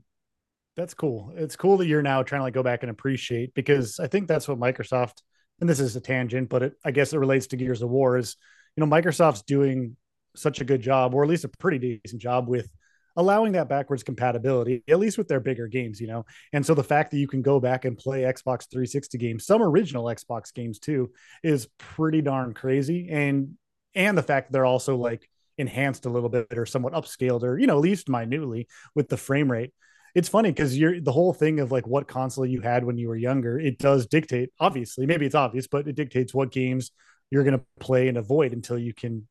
That's 0.76 0.94
cool. 0.94 1.34
It's 1.36 1.56
cool 1.56 1.78
that 1.78 1.88
you're 1.88 2.02
now 2.02 2.24
trying 2.24 2.40
to 2.40 2.44
like 2.44 2.54
go 2.54 2.64
back 2.64 2.84
and 2.84 2.90
appreciate 2.90 3.54
because 3.54 4.00
I 4.00 4.08
think 4.08 4.28
that's 4.28 4.48
what 4.48 4.60
Microsoft 4.60 5.22
and 5.62 5.70
this 5.70 5.80
is 5.80 5.96
a 5.96 6.02
tangent, 6.02 6.50
but 6.50 6.64
it, 6.64 6.74
I 6.84 6.92
guess 6.92 7.14
it 7.14 7.18
relates 7.18 7.48
to 7.48 7.58
Gears 7.58 7.82
of 7.82 7.90
War 7.90 8.18
is, 8.18 8.36
you 8.76 8.86
know, 8.86 8.92
Microsoft's 8.92 9.44
doing 9.44 9.96
such 10.36 10.60
a 10.60 10.66
good 10.66 10.82
job, 10.82 11.14
or 11.14 11.24
at 11.24 11.30
least 11.30 11.46
a 11.46 11.50
pretty 11.50 12.00
decent 12.04 12.22
job 12.22 12.50
with 12.50 12.70
allowing 13.16 13.54
that 13.54 13.70
backwards 13.70 14.04
compatibility, 14.04 14.84
at 14.90 15.00
least 15.00 15.18
with 15.18 15.30
their 15.30 15.40
bigger 15.40 15.68
games, 15.68 16.02
you 16.02 16.08
know. 16.08 16.26
And 16.52 16.66
so 16.66 16.74
the 16.74 16.84
fact 16.84 17.12
that 17.12 17.18
you 17.18 17.28
can 17.28 17.42
go 17.42 17.62
back 17.62 17.86
and 17.86 17.98
play 17.98 18.24
Xbox 18.24 18.70
360 18.70 19.18
games, 19.18 19.46
some 19.46 19.62
original 19.62 20.06
Xbox 20.06 20.54
games 20.54 20.80
too, 20.80 21.12
is 21.42 21.70
pretty 21.78 22.22
darn 22.22 22.54
crazy. 22.54 23.08
And 23.10 23.56
and 23.94 24.18
the 24.18 24.24
fact 24.24 24.48
that 24.48 24.54
they're 24.54 24.66
also 24.66 24.98
like 24.98 25.30
enhanced 25.58 26.06
a 26.06 26.10
little 26.10 26.28
bit 26.28 26.48
or 26.58 26.66
somewhat 26.66 26.92
upscaled 26.92 27.44
or 27.44 27.58
you 27.58 27.66
know 27.66 27.78
at 27.78 27.82
least 27.82 28.10
minutely 28.10 28.68
with 28.94 29.08
the 29.08 29.16
frame 29.16 29.50
rate 29.50 29.72
it's 30.16 30.30
funny 30.30 30.50
because 30.50 30.78
you're 30.78 31.02
the 31.02 31.12
whole 31.12 31.34
thing 31.34 31.60
of 31.60 31.72
like 31.72 31.86
what 31.86 32.08
console 32.08 32.46
you 32.46 32.62
had 32.62 32.86
when 32.86 32.98
you 32.98 33.10
were 33.10 33.18
younger. 33.18 33.60
It 33.60 33.78
does 33.78 34.08
dictate, 34.08 34.50
obviously, 34.60 35.06
maybe 35.06 35.26
it's 35.26 35.36
obvious, 35.36 35.68
but 35.68 35.88
it 35.88 35.96
dictates 35.96 36.34
what 36.34 36.52
games 36.52 36.92
you're 37.30 37.44
going 37.44 37.60
to 37.60 37.66
play 37.80 38.08
and 38.08 38.18
avoid 38.18 38.54
until 38.54 38.80
you 38.80 38.94
can 38.94 39.28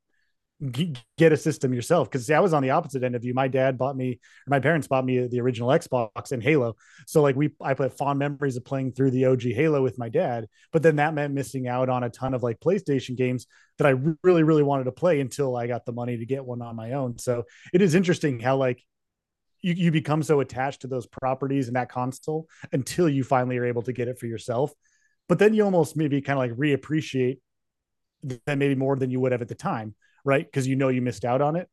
get 1.19 1.33
a 1.33 1.37
system 1.37 1.75
yourself 1.75 2.09
because 2.09 2.31
I 2.31 2.39
was 2.39 2.53
on 2.53 2.63
the 2.63 2.71
opposite 2.71 3.03
end 3.03 3.17
of 3.17 3.25
you. 3.25 3.35
My 3.35 3.49
dad 3.49 3.77
bought 3.77 3.97
me, 3.97 4.21
my 4.47 4.61
parents 4.61 4.87
bought 4.87 5.05
me 5.05 5.27
the 5.27 5.41
original 5.41 5.71
Xbox 5.71 6.33
and 6.33 6.43
Halo. 6.43 6.77
So 7.07 7.23
like 7.23 7.35
we, 7.35 7.51
I 7.61 7.75
put 7.75 7.97
fond 7.97 8.19
memories 8.19 8.57
of 8.57 8.65
playing 8.65 8.93
through 8.93 9.11
the 9.11 9.25
OG 9.25 9.43
Halo 9.43 9.83
with 9.83 9.99
my 9.99 10.09
dad. 10.09 10.47
But 10.71 10.83
then 10.83 10.97
that 10.97 11.15
meant 11.15 11.35
missing 11.35 11.67
out 11.67 11.89
on 11.89 12.05
a 12.05 12.11
ton 12.11 12.35
of 12.35 12.43
like 12.43 12.61
PlayStation 12.61 13.17
games 13.17 13.47
that 13.79 13.87
I 13.87 13.95
really, 14.23 14.43
really 14.43 14.63
wanted 14.63 14.85
to 14.85 14.93
play 14.93 15.21
until 15.21 15.57
I 15.57 15.67
got 15.67 15.87
the 15.87 15.93
money 15.93 16.19
to 16.19 16.27
get 16.27 16.45
one 16.45 16.63
on 16.63 16.77
my 16.77 16.93
own. 16.93 17.19
So 17.19 17.45
it 17.73 17.83
is 17.83 17.95
interesting 17.95 18.39
how 18.39 18.57
like 18.57 18.83
you, 19.65 19.75
you 19.75 19.91
become 19.91 20.23
so 20.23 20.41
attached 20.41 20.83
to 20.83 20.87
those 20.87 21.07
properties 21.07 21.67
and 21.67 21.77
that 21.77 21.89
console 21.89 22.49
until 22.73 23.09
you 23.09 23.25
finally 23.25 23.59
are 23.59 23.65
able 23.65 23.83
to 23.83 23.93
get 23.93 24.09
it 24.09 24.19
for 24.19 24.27
yourself. 24.27 24.73
But 25.29 25.39
then 25.39 25.55
you 25.55 25.65
almost 25.65 25.97
maybe 25.97 26.21
kind 26.21 26.39
of 26.39 26.43
like 26.43 26.59
reappreciate 26.59 27.39
that 28.47 28.59
maybe 28.59 28.75
more 28.75 28.97
than 28.97 29.11
you 29.11 29.21
would 29.21 29.33
have 29.33 29.43
at 29.43 29.49
the 29.49 29.55
time 29.55 29.95
right? 30.25 30.45
Because 30.45 30.67
you 30.67 30.77
know 30.77 30.89
you 30.89 31.03
missed 31.03 31.25
out 31.25 31.41
on 31.41 31.57
it. 31.57 31.69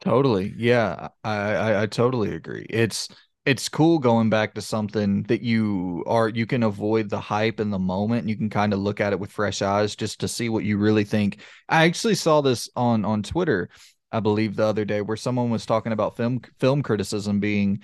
Totally. 0.00 0.54
Yeah, 0.56 1.08
I, 1.22 1.36
I, 1.36 1.82
I 1.82 1.86
totally 1.86 2.34
agree. 2.34 2.66
It's 2.70 3.08
it's 3.46 3.68
cool 3.68 3.98
going 3.98 4.30
back 4.30 4.54
to 4.54 4.62
something 4.62 5.22
that 5.24 5.42
you 5.42 6.02
are 6.06 6.28
you 6.28 6.46
can 6.46 6.62
avoid 6.62 7.10
the 7.10 7.20
hype 7.20 7.60
in 7.60 7.68
the 7.68 7.78
moment 7.78 8.26
you 8.26 8.36
can 8.36 8.48
kind 8.48 8.72
of 8.72 8.78
look 8.78 9.02
at 9.02 9.12
it 9.12 9.20
with 9.20 9.30
fresh 9.30 9.60
eyes 9.60 9.94
just 9.94 10.20
to 10.20 10.28
see 10.28 10.48
what 10.48 10.64
you 10.64 10.78
really 10.78 11.04
think. 11.04 11.40
I 11.68 11.84
actually 11.84 12.14
saw 12.14 12.40
this 12.40 12.68
on 12.76 13.04
on 13.04 13.22
Twitter, 13.22 13.70
I 14.14 14.20
believe 14.20 14.56
the 14.56 14.66
other 14.66 14.84
day 14.84 15.00
where 15.00 15.16
someone 15.16 15.50
was 15.50 15.66
talking 15.66 15.92
about 15.92 16.16
film 16.16 16.40
film 16.60 16.82
criticism 16.82 17.40
being 17.40 17.82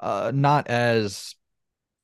uh 0.00 0.32
not 0.34 0.68
as 0.68 1.34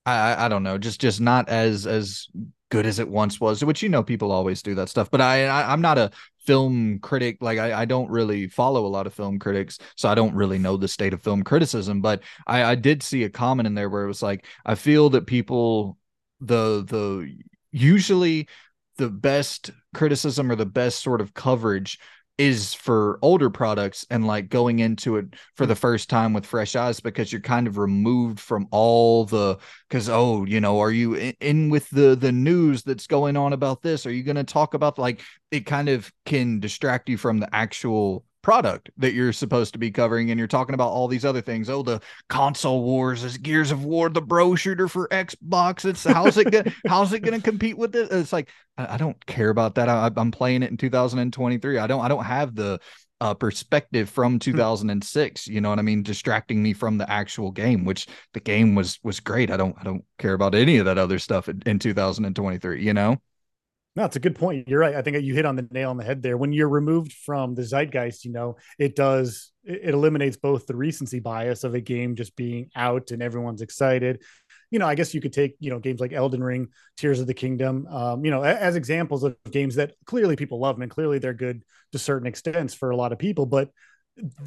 I 0.06 0.46
I 0.46 0.48
don't 0.48 0.62
know, 0.62 0.78
just 0.78 1.00
just 1.00 1.20
not 1.20 1.48
as 1.48 1.86
as 1.86 2.28
good 2.70 2.86
as 2.86 2.98
it 2.98 3.08
once 3.08 3.40
was, 3.40 3.64
which 3.64 3.82
you 3.82 3.88
know 3.88 4.02
people 4.02 4.32
always 4.32 4.62
do 4.62 4.74
that 4.76 4.88
stuff. 4.88 5.10
But 5.10 5.20
I, 5.20 5.46
I 5.46 5.72
am 5.72 5.80
not 5.80 5.98
a 5.98 6.10
film 6.46 6.98
critic. 7.00 7.38
Like 7.40 7.58
I, 7.58 7.82
I 7.82 7.84
don't 7.84 8.10
really 8.10 8.48
follow 8.48 8.86
a 8.86 8.88
lot 8.88 9.06
of 9.06 9.14
film 9.14 9.38
critics, 9.38 9.78
so 9.96 10.08
I 10.08 10.14
don't 10.14 10.34
really 10.34 10.58
know 10.58 10.76
the 10.76 10.88
state 10.88 11.12
of 11.12 11.22
film 11.22 11.42
criticism. 11.42 12.00
But 12.00 12.22
I, 12.46 12.64
I 12.64 12.74
did 12.74 13.02
see 13.02 13.24
a 13.24 13.30
comment 13.30 13.66
in 13.66 13.74
there 13.74 13.90
where 13.90 14.04
it 14.04 14.08
was 14.08 14.22
like, 14.22 14.46
I 14.64 14.74
feel 14.74 15.10
that 15.10 15.26
people 15.26 15.98
the 16.40 16.84
the 16.86 17.36
usually 17.72 18.48
the 18.96 19.10
best 19.10 19.70
criticism 19.94 20.50
or 20.50 20.56
the 20.56 20.66
best 20.66 21.02
sort 21.02 21.20
of 21.20 21.34
coverage 21.34 21.98
is 22.38 22.72
for 22.72 23.18
older 23.20 23.50
products 23.50 24.06
and 24.10 24.26
like 24.26 24.48
going 24.48 24.78
into 24.78 25.16
it 25.16 25.26
for 25.56 25.66
the 25.66 25.74
first 25.74 26.08
time 26.08 26.32
with 26.32 26.46
fresh 26.46 26.76
eyes 26.76 27.00
because 27.00 27.32
you're 27.32 27.40
kind 27.40 27.66
of 27.66 27.78
removed 27.78 28.38
from 28.38 28.68
all 28.70 29.24
the 29.24 29.58
because 29.88 30.08
oh 30.08 30.44
you 30.44 30.60
know 30.60 30.78
are 30.78 30.92
you 30.92 31.34
in, 31.40 31.68
with 31.68 31.90
the 31.90 32.14
the 32.14 32.32
news 32.32 32.84
that's 32.84 33.08
going 33.08 33.36
on 33.36 33.52
about 33.52 33.82
this? 33.82 34.06
Are 34.06 34.12
you 34.12 34.22
going 34.22 34.36
to 34.36 34.44
talk 34.44 34.74
about 34.74 34.98
like 34.98 35.20
it 35.50 35.66
kind 35.66 35.88
of 35.88 36.10
can 36.24 36.60
distract 36.60 37.08
you 37.08 37.16
from 37.16 37.40
the 37.40 37.52
actual 37.54 38.24
product 38.42 38.90
that 38.96 39.14
you're 39.14 39.32
supposed 39.32 39.72
to 39.72 39.78
be 39.78 39.90
covering 39.90 40.30
and 40.30 40.38
you're 40.38 40.46
talking 40.46 40.74
about 40.74 40.90
all 40.90 41.08
these 41.08 41.24
other 41.24 41.40
things. 41.40 41.68
Oh 41.68 41.82
the 41.82 42.00
console 42.28 42.82
wars 42.82 43.24
is 43.24 43.36
gears 43.36 43.70
of 43.70 43.84
war 43.84 44.08
the 44.08 44.20
bro 44.20 44.54
shooter 44.54 44.88
for 44.88 45.08
xbox. 45.08 45.84
It's 45.84 46.04
how's 46.04 46.36
it 46.36 46.50
gonna 46.50 46.72
how's 46.86 47.12
it 47.12 47.20
gonna 47.20 47.40
compete 47.40 47.76
with 47.76 47.94
it 47.96 48.10
it's 48.10 48.32
like 48.32 48.48
I, 48.76 48.94
I 48.94 48.96
don't 48.96 49.24
care 49.26 49.50
about 49.50 49.74
that. 49.76 49.88
I, 49.88 50.10
i'm 50.16 50.30
playing 50.30 50.62
it 50.62 50.70
in 50.70 50.76
2023 50.76 51.78
i 51.78 51.86
don't 51.86 52.00
i 52.00 52.08
don't 52.08 52.24
have 52.24 52.54
the 52.54 52.80
uh, 53.20 53.34
perspective 53.34 54.08
from 54.08 54.34
hmm. 54.34 54.38
2006 54.38 55.48
you 55.48 55.60
know 55.60 55.70
what 55.70 55.78
i 55.78 55.82
mean? 55.82 56.02
Distracting 56.02 56.62
me 56.62 56.72
from 56.72 56.98
the 56.98 57.10
actual 57.10 57.50
game 57.50 57.84
which 57.84 58.06
the 58.32 58.40
game 58.40 58.74
was 58.74 58.98
was 59.02 59.20
great. 59.20 59.50
I 59.50 59.56
don't 59.56 59.76
i 59.78 59.82
don't 59.82 60.04
care 60.18 60.34
about 60.34 60.54
any 60.54 60.78
of 60.78 60.84
that 60.86 60.98
other 60.98 61.18
stuff 61.18 61.48
in, 61.48 61.62
in 61.66 61.78
2023 61.78 62.82
you 62.82 62.94
know 62.94 63.18
no, 63.96 64.04
it's 64.04 64.16
a 64.16 64.20
good 64.20 64.36
point. 64.36 64.68
You're 64.68 64.80
right. 64.80 64.94
I 64.94 65.02
think 65.02 65.20
you 65.22 65.34
hit 65.34 65.44
on 65.44 65.56
the 65.56 65.66
nail 65.72 65.90
on 65.90 65.96
the 65.96 66.04
head 66.04 66.22
there. 66.22 66.36
When 66.36 66.52
you're 66.52 66.68
removed 66.68 67.12
from 67.12 67.54
the 67.54 67.64
zeitgeist, 67.64 68.24
you 68.24 68.32
know, 68.32 68.56
it 68.78 68.94
does 68.94 69.50
it 69.64 69.92
eliminates 69.92 70.36
both 70.36 70.66
the 70.66 70.76
recency 70.76 71.20
bias 71.20 71.64
of 71.64 71.74
a 71.74 71.80
game 71.80 72.14
just 72.14 72.36
being 72.36 72.70
out 72.76 73.10
and 73.10 73.22
everyone's 73.22 73.60
excited. 73.60 74.22
You 74.70 74.78
know, 74.78 74.86
I 74.86 74.94
guess 74.94 75.14
you 75.14 75.20
could 75.20 75.32
take, 75.32 75.56
you 75.58 75.70
know, 75.70 75.78
games 75.78 76.00
like 76.00 76.12
Elden 76.12 76.42
Ring, 76.42 76.68
Tears 76.96 77.20
of 77.20 77.26
the 77.26 77.34
Kingdom, 77.34 77.86
um, 77.88 78.24
you 78.24 78.30
know, 78.30 78.42
as 78.42 78.76
examples 78.76 79.24
of 79.24 79.36
games 79.50 79.74
that 79.74 79.94
clearly 80.04 80.36
people 80.36 80.60
love 80.60 80.76
them 80.76 80.82
and 80.82 80.90
clearly 80.90 81.18
they're 81.18 81.34
good 81.34 81.64
to 81.92 81.98
certain 81.98 82.26
extents 82.26 82.74
for 82.74 82.90
a 82.90 82.96
lot 82.96 83.12
of 83.12 83.18
people, 83.18 83.46
but 83.46 83.70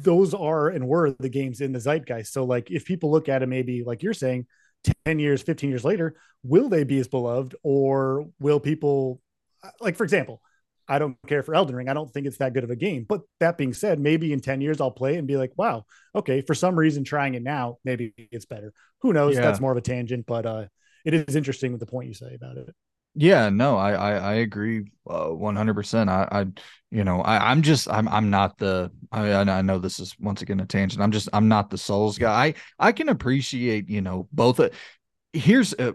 those 0.02 0.34
are 0.34 0.68
and 0.68 0.88
were 0.88 1.14
the 1.18 1.28
games 1.28 1.60
in 1.60 1.72
the 1.72 1.80
zeitgeist. 1.80 2.32
So 2.32 2.44
like 2.44 2.70
if 2.70 2.84
people 2.84 3.10
look 3.10 3.28
at 3.28 3.42
it 3.42 3.48
maybe 3.48 3.84
like 3.84 4.02
you're 4.02 4.14
saying 4.14 4.46
10 5.04 5.18
years, 5.18 5.42
15 5.42 5.70
years 5.70 5.84
later, 5.84 6.14
will 6.42 6.68
they 6.68 6.84
be 6.84 6.98
as 6.98 7.08
beloved 7.08 7.54
or 7.62 8.28
will 8.40 8.60
people 8.60 9.20
like 9.80 9.96
for 9.96 10.04
example, 10.04 10.40
I 10.88 10.98
don't 10.98 11.16
care 11.26 11.42
for 11.42 11.54
Elden 11.54 11.76
Ring. 11.76 11.88
I 11.88 11.94
don't 11.94 12.12
think 12.12 12.26
it's 12.26 12.38
that 12.38 12.54
good 12.54 12.64
of 12.64 12.70
a 12.70 12.76
game. 12.76 13.06
But 13.08 13.22
that 13.40 13.56
being 13.56 13.72
said, 13.72 13.98
maybe 14.00 14.32
in 14.32 14.40
10 14.40 14.60
years 14.60 14.80
I'll 14.80 14.90
play 14.90 15.14
it 15.14 15.18
and 15.18 15.28
be 15.28 15.36
like, 15.36 15.52
wow, 15.56 15.84
okay, 16.14 16.40
for 16.40 16.54
some 16.54 16.78
reason 16.78 17.04
trying 17.04 17.34
it 17.34 17.42
now, 17.42 17.78
maybe 17.84 18.12
it's 18.16 18.46
better. 18.46 18.72
Who 19.02 19.12
knows? 19.12 19.36
Yeah. 19.36 19.42
That's 19.42 19.60
more 19.60 19.72
of 19.72 19.78
a 19.78 19.82
tangent, 19.82 20.26
but 20.26 20.46
uh 20.46 20.66
it 21.04 21.14
is 21.14 21.34
interesting 21.34 21.72
with 21.72 21.80
the 21.80 21.86
point 21.86 22.08
you 22.08 22.14
say 22.14 22.34
about 22.34 22.56
it. 22.56 22.74
Yeah, 23.14 23.50
no, 23.50 23.76
I 23.76 23.92
I, 23.92 24.12
I 24.14 24.34
agree 24.34 24.90
one 25.04 25.56
hundred 25.56 25.74
percent. 25.74 26.08
I 26.08 26.26
I 26.30 26.46
you 26.90 27.04
know 27.04 27.20
I 27.20 27.50
I'm 27.50 27.62
just 27.62 27.90
I'm 27.90 28.08
I'm 28.08 28.30
not 28.30 28.56
the 28.56 28.90
I 29.10 29.32
I 29.34 29.62
know 29.62 29.78
this 29.78 30.00
is 30.00 30.16
once 30.18 30.40
again 30.40 30.60
a 30.60 30.66
tangent. 30.66 31.02
I'm 31.02 31.12
just 31.12 31.28
I'm 31.32 31.48
not 31.48 31.68
the 31.68 31.76
Souls 31.76 32.16
guy. 32.16 32.46
I 32.46 32.54
I 32.78 32.92
can 32.92 33.10
appreciate 33.10 33.90
you 33.90 34.00
know 34.00 34.28
both. 34.32 34.60
Uh, 34.60 34.70
here's 35.34 35.74
a, 35.74 35.94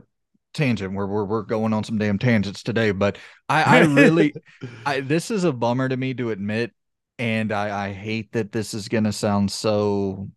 tangent 0.54 0.94
where 0.94 1.08
we're, 1.08 1.26
we're 1.26 1.44
going 1.44 1.74
on 1.74 1.84
some 1.84 1.98
damn 1.98 2.18
tangents 2.18 2.64
today 2.64 2.92
but 2.92 3.18
i 3.50 3.64
i 3.64 3.80
really 3.82 4.34
i 4.86 5.00
this 5.00 5.30
is 5.30 5.44
a 5.44 5.52
bummer 5.52 5.88
to 5.88 5.98
me 5.98 6.14
to 6.14 6.32
admit 6.32 6.72
and 7.20 7.52
i 7.52 7.88
i 7.88 7.94
hate 7.94 8.32
that 8.32 8.52
this 8.52 8.74
is 8.74 8.88
gonna 8.88 9.12
sound 9.12 9.52
so 9.52 10.28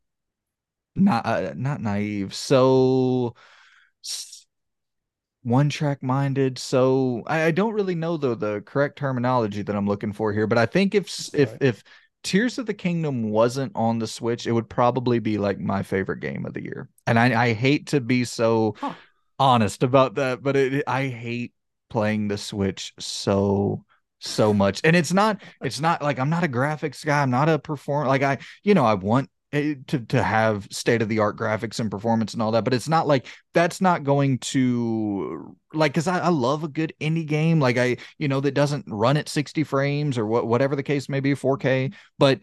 not 0.94 1.24
uh, 1.24 1.52
not 1.56 1.80
naive 1.80 2.34
so 2.34 3.34
one 5.42 5.70
track 5.70 6.02
minded 6.02 6.58
so 6.58 7.22
I, 7.26 7.44
I, 7.44 7.50
don't 7.50 7.72
really 7.72 7.94
know 7.94 8.18
though 8.18 8.34
the 8.34 8.60
correct 8.60 8.98
terminology 8.98 9.62
that 9.62 9.74
i'm 9.74 9.86
looking 9.86 10.12
for 10.12 10.34
here 10.34 10.46
but 10.46 10.58
i 10.58 10.66
think 10.66 10.94
if 10.94 11.04
That's 11.04 11.34
if 11.34 11.56
if 11.60 11.84
Tears 12.22 12.58
of 12.58 12.66
the 12.66 12.74
Kingdom 12.74 13.30
wasn't 13.30 13.72
on 13.74 13.98
the 13.98 14.06
Switch, 14.06 14.46
it 14.46 14.52
would 14.52 14.68
probably 14.68 15.20
be 15.20 15.38
like 15.38 15.58
my 15.58 15.82
favorite 15.82 16.20
game 16.20 16.44
of 16.44 16.52
the 16.52 16.62
year. 16.62 16.86
And 17.06 17.18
I, 17.18 17.44
I 17.44 17.52
hate 17.54 17.86
to 17.88 18.00
be 18.02 18.26
so 18.26 18.74
huh 18.76 18.92
honest 19.40 19.82
about 19.82 20.14
that, 20.16 20.42
but 20.42 20.54
it, 20.54 20.84
I 20.86 21.08
hate 21.08 21.52
playing 21.88 22.28
the 22.28 22.38
Switch 22.38 22.92
so 23.00 23.84
so 24.20 24.52
much. 24.52 24.82
And 24.84 24.94
it's 24.94 25.12
not 25.12 25.42
it's 25.62 25.80
not 25.80 26.02
like 26.02 26.18
I'm 26.18 26.30
not 26.30 26.44
a 26.44 26.48
graphics 26.48 27.04
guy, 27.04 27.22
I'm 27.22 27.30
not 27.30 27.48
a 27.48 27.58
perform 27.58 28.06
like 28.06 28.22
I 28.22 28.38
you 28.62 28.74
know, 28.74 28.84
I 28.84 28.94
want 28.94 29.30
eh, 29.52 29.74
to 29.88 30.00
to 30.00 30.22
have 30.22 30.68
state 30.70 31.00
of 31.02 31.08
the 31.08 31.20
art 31.20 31.38
graphics 31.38 31.80
and 31.80 31.90
performance 31.90 32.34
and 32.34 32.42
all 32.42 32.52
that 32.52 32.64
but 32.64 32.74
it's 32.74 32.88
not 32.88 33.08
like 33.08 33.26
that's 33.54 33.80
not 33.80 34.04
going 34.04 34.38
to 34.38 35.56
like 35.72 35.92
because 35.92 36.06
I, 36.06 36.18
I 36.20 36.28
love 36.28 36.62
a 36.62 36.68
good 36.68 36.92
indie 37.00 37.26
game 37.26 37.58
like 37.60 37.76
i 37.78 37.96
you 38.18 38.28
know 38.28 38.40
that 38.40 38.54
doesn't 38.54 38.84
run 38.88 39.16
at 39.16 39.28
60 39.28 39.64
frames 39.64 40.18
or 40.18 40.26
what 40.26 40.46
whatever 40.46 40.76
the 40.76 40.82
case 40.82 41.08
may 41.08 41.20
be 41.20 41.34
4k 41.34 41.92
but 42.18 42.40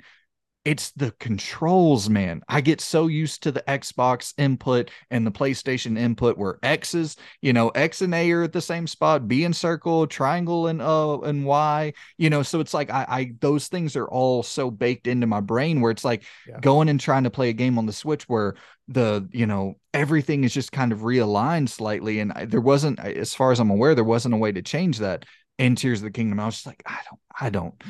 it's 0.67 0.91
the 0.91 1.11
controls, 1.11 2.09
man. 2.09 2.41
I 2.49 2.59
get 2.59 2.81
so 2.81 3.07
used 3.07 3.41
to 3.43 3.53
the 3.53 3.63
Xbox 3.69 4.33
input 4.37 4.91
and 5.09 5.25
the 5.25 5.31
PlayStation 5.31 5.97
input 5.97 6.37
where 6.37 6.59
X's, 6.61 7.15
you 7.41 7.53
know, 7.53 7.69
X 7.69 8.01
and 8.01 8.13
A 8.13 8.29
are 8.33 8.43
at 8.43 8.51
the 8.51 8.59
same 8.59 8.85
spot, 8.85 9.29
B 9.29 9.45
and 9.45 9.55
circle, 9.55 10.05
triangle 10.07 10.67
and 10.67 10.81
uh 10.81 11.21
and 11.21 11.45
Y, 11.45 11.93
you 12.17 12.29
know, 12.29 12.43
so 12.43 12.59
it's 12.59 12.73
like 12.73 12.89
I, 12.89 13.05
I 13.07 13.31
those 13.39 13.69
things 13.69 13.95
are 13.95 14.09
all 14.09 14.43
so 14.43 14.69
baked 14.69 15.07
into 15.07 15.25
my 15.25 15.39
brain 15.39 15.79
where 15.79 15.89
it's 15.89 16.03
like 16.03 16.25
yeah. 16.45 16.59
going 16.59 16.89
and 16.89 16.99
trying 16.99 17.23
to 17.23 17.29
play 17.29 17.47
a 17.47 17.53
game 17.53 17.77
on 17.77 17.85
the 17.85 17.93
Switch 17.93 18.27
where 18.27 18.55
the 18.89 19.25
you 19.31 19.45
know 19.45 19.75
everything 19.93 20.43
is 20.43 20.53
just 20.53 20.73
kind 20.73 20.91
of 20.91 20.99
realigned 20.99 21.69
slightly 21.69 22.19
and 22.19 22.33
I, 22.33 22.43
there 22.43 22.59
wasn't 22.59 22.99
as 22.99 23.33
far 23.33 23.53
as 23.53 23.61
I'm 23.61 23.69
aware 23.69 23.95
there 23.95 24.03
wasn't 24.03 24.33
a 24.33 24.37
way 24.37 24.51
to 24.51 24.61
change 24.61 24.97
that 24.97 25.23
in 25.57 25.77
Tears 25.77 25.99
of 25.99 26.03
the 26.03 26.11
Kingdom. 26.11 26.41
I 26.41 26.45
was 26.45 26.55
just 26.55 26.65
like 26.65 26.83
I 26.85 26.99
don't 27.09 27.21
I 27.39 27.49
don't 27.51 27.81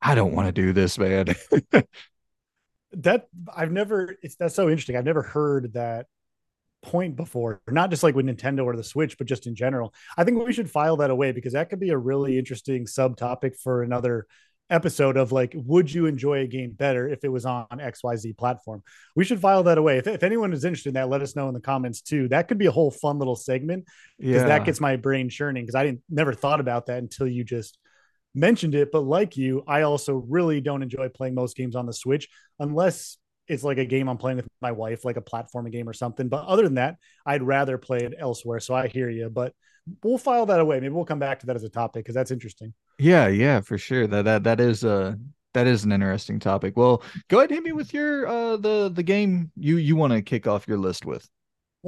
I 0.00 0.14
don't 0.14 0.34
want 0.34 0.46
to 0.46 0.52
do 0.52 0.72
this, 0.72 0.98
man. 0.98 1.26
that 2.92 3.28
I've 3.54 3.72
never 3.72 4.16
it's 4.22 4.36
that's 4.36 4.54
so 4.54 4.68
interesting. 4.68 4.96
I've 4.96 5.04
never 5.04 5.22
heard 5.22 5.72
that 5.74 6.06
point 6.82 7.16
before, 7.16 7.60
not 7.68 7.90
just 7.90 8.02
like 8.02 8.14
with 8.14 8.26
Nintendo 8.26 8.64
or 8.64 8.76
the 8.76 8.84
Switch, 8.84 9.18
but 9.18 9.26
just 9.26 9.46
in 9.46 9.54
general. 9.54 9.92
I 10.16 10.24
think 10.24 10.44
we 10.44 10.52
should 10.52 10.70
file 10.70 10.96
that 10.98 11.10
away 11.10 11.32
because 11.32 11.52
that 11.52 11.70
could 11.70 11.80
be 11.80 11.90
a 11.90 11.98
really 11.98 12.38
interesting 12.38 12.86
subtopic 12.86 13.56
for 13.56 13.82
another 13.82 14.26
episode 14.70 15.16
of 15.16 15.32
like, 15.32 15.54
would 15.54 15.92
you 15.92 16.06
enjoy 16.06 16.40
a 16.40 16.46
game 16.46 16.72
better 16.72 17.08
if 17.08 17.24
it 17.24 17.30
was 17.30 17.46
on 17.46 17.66
XYZ 17.72 18.36
platform? 18.36 18.82
We 19.16 19.24
should 19.24 19.40
file 19.40 19.62
that 19.64 19.78
away. 19.78 19.98
If, 19.98 20.06
if 20.06 20.22
anyone 20.22 20.52
is 20.52 20.64
interested 20.64 20.90
in 20.90 20.94
that, 20.94 21.08
let 21.08 21.22
us 21.22 21.34
know 21.34 21.48
in 21.48 21.54
the 21.54 21.60
comments 21.60 22.00
too. 22.00 22.28
That 22.28 22.48
could 22.48 22.58
be 22.58 22.66
a 22.66 22.70
whole 22.70 22.90
fun 22.90 23.18
little 23.18 23.36
segment 23.36 23.86
because 24.18 24.42
yeah. 24.42 24.48
that 24.48 24.64
gets 24.64 24.80
my 24.80 24.96
brain 24.96 25.30
churning 25.30 25.64
because 25.64 25.74
I 25.74 25.84
didn't 25.84 26.02
never 26.08 26.32
thought 26.32 26.60
about 26.60 26.86
that 26.86 26.98
until 26.98 27.26
you 27.26 27.44
just 27.44 27.78
mentioned 28.38 28.74
it, 28.74 28.90
but 28.92 29.00
like 29.00 29.36
you, 29.36 29.64
I 29.66 29.82
also 29.82 30.24
really 30.28 30.60
don't 30.60 30.82
enjoy 30.82 31.08
playing 31.08 31.34
most 31.34 31.56
games 31.56 31.76
on 31.76 31.86
the 31.86 31.92
Switch 31.92 32.28
unless 32.58 33.18
it's 33.48 33.64
like 33.64 33.78
a 33.78 33.84
game 33.84 34.08
I'm 34.08 34.18
playing 34.18 34.36
with 34.36 34.48
my 34.60 34.72
wife, 34.72 35.04
like 35.04 35.16
a 35.16 35.22
platforming 35.22 35.72
game 35.72 35.88
or 35.88 35.92
something. 35.92 36.28
But 36.28 36.46
other 36.46 36.64
than 36.64 36.74
that, 36.74 36.96
I'd 37.24 37.42
rather 37.42 37.78
play 37.78 37.98
it 37.98 38.14
elsewhere. 38.18 38.60
So 38.60 38.74
I 38.74 38.88
hear 38.88 39.08
you, 39.08 39.30
but 39.30 39.54
we'll 40.02 40.18
file 40.18 40.46
that 40.46 40.60
away. 40.60 40.80
Maybe 40.80 40.94
we'll 40.94 41.04
come 41.04 41.18
back 41.18 41.40
to 41.40 41.46
that 41.46 41.56
as 41.56 41.64
a 41.64 41.68
topic 41.68 42.04
because 42.04 42.14
that's 42.14 42.30
interesting. 42.30 42.74
Yeah, 42.98 43.28
yeah, 43.28 43.60
for 43.60 43.78
sure. 43.78 44.06
That 44.06 44.24
that 44.24 44.44
that 44.44 44.60
is 44.60 44.84
uh 44.84 45.14
that 45.54 45.66
is 45.66 45.84
an 45.84 45.92
interesting 45.92 46.38
topic. 46.38 46.76
Well, 46.76 47.02
go 47.28 47.38
ahead 47.38 47.50
and 47.50 47.56
hit 47.56 47.64
me 47.64 47.72
with 47.72 47.94
your 47.94 48.26
uh 48.26 48.56
the 48.56 48.90
the 48.92 49.02
game 49.02 49.50
you 49.56 49.76
you 49.76 49.96
want 49.96 50.12
to 50.12 50.22
kick 50.22 50.46
off 50.46 50.68
your 50.68 50.78
list 50.78 51.06
with. 51.06 51.28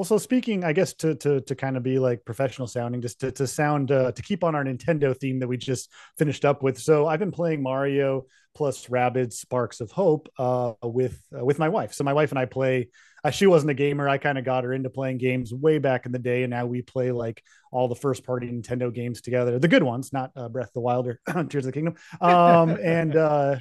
Well, 0.01 0.07
so 0.07 0.17
speaking, 0.17 0.65
I 0.65 0.73
guess 0.73 0.95
to 0.95 1.15
to 1.17 1.43
to 1.43 1.55
kind 1.55 1.77
of 1.77 1.83
be 1.83 1.99
like 1.99 2.25
professional 2.25 2.67
sounding, 2.67 3.03
just 3.03 3.21
to 3.21 3.33
to 3.33 3.47
sound 3.47 3.93
uh, 3.93 4.13
to 4.13 4.23
keep 4.23 4.43
on 4.43 4.55
our 4.55 4.65
Nintendo 4.65 5.15
theme 5.15 5.41
that 5.41 5.47
we 5.47 5.59
just 5.59 5.93
finished 6.17 6.47
up 6.47 6.63
with. 6.63 6.79
So 6.79 7.07
I've 7.07 7.19
been 7.19 7.31
playing 7.31 7.63
Mario 7.63 8.25
plus 8.55 8.87
Rabbids 8.87 9.35
Sparks 9.35 9.83
of 9.83 9.91
Hope 9.91 10.31
uh, 10.39 10.73
with 10.83 11.21
uh, 11.39 11.45
with 11.45 11.59
my 11.59 11.69
wife. 11.69 11.93
So 11.93 12.03
my 12.03 12.15
wife 12.15 12.31
and 12.31 12.39
I 12.39 12.47
play. 12.47 12.89
Uh, 13.23 13.31
she 13.31 13.47
wasn't 13.47 13.73
a 13.73 13.75
gamer. 13.75 14.09
I 14.09 14.17
kind 14.17 14.39
of 14.39 14.45
got 14.47 14.65
her 14.65 14.73
into 14.73 14.89
playing 14.89 15.19
games 15.19 15.53
way 15.53 15.77
back 15.77 16.07
in 16.07 16.13
the 16.13 16.19
day, 16.19 16.45
and 16.45 16.51
now 16.51 16.65
we 16.65 16.81
play 16.81 17.13
like 17.13 17.43
all 17.71 17.87
the 17.87 17.95
first 17.95 18.25
party 18.25 18.47
Nintendo 18.47 18.91
games 18.91 19.21
together, 19.21 19.59
the 19.59 19.69
good 19.69 19.83
ones, 19.83 20.15
not 20.15 20.31
uh, 20.35 20.49
Breath 20.49 20.69
of 20.69 20.73
the 20.73 20.81
Wild 20.81 21.09
or 21.09 21.21
Tears 21.51 21.57
of 21.57 21.65
the 21.65 21.73
Kingdom. 21.73 21.97
Um, 22.23 22.71
and 22.83 23.15
uh, 23.17 23.57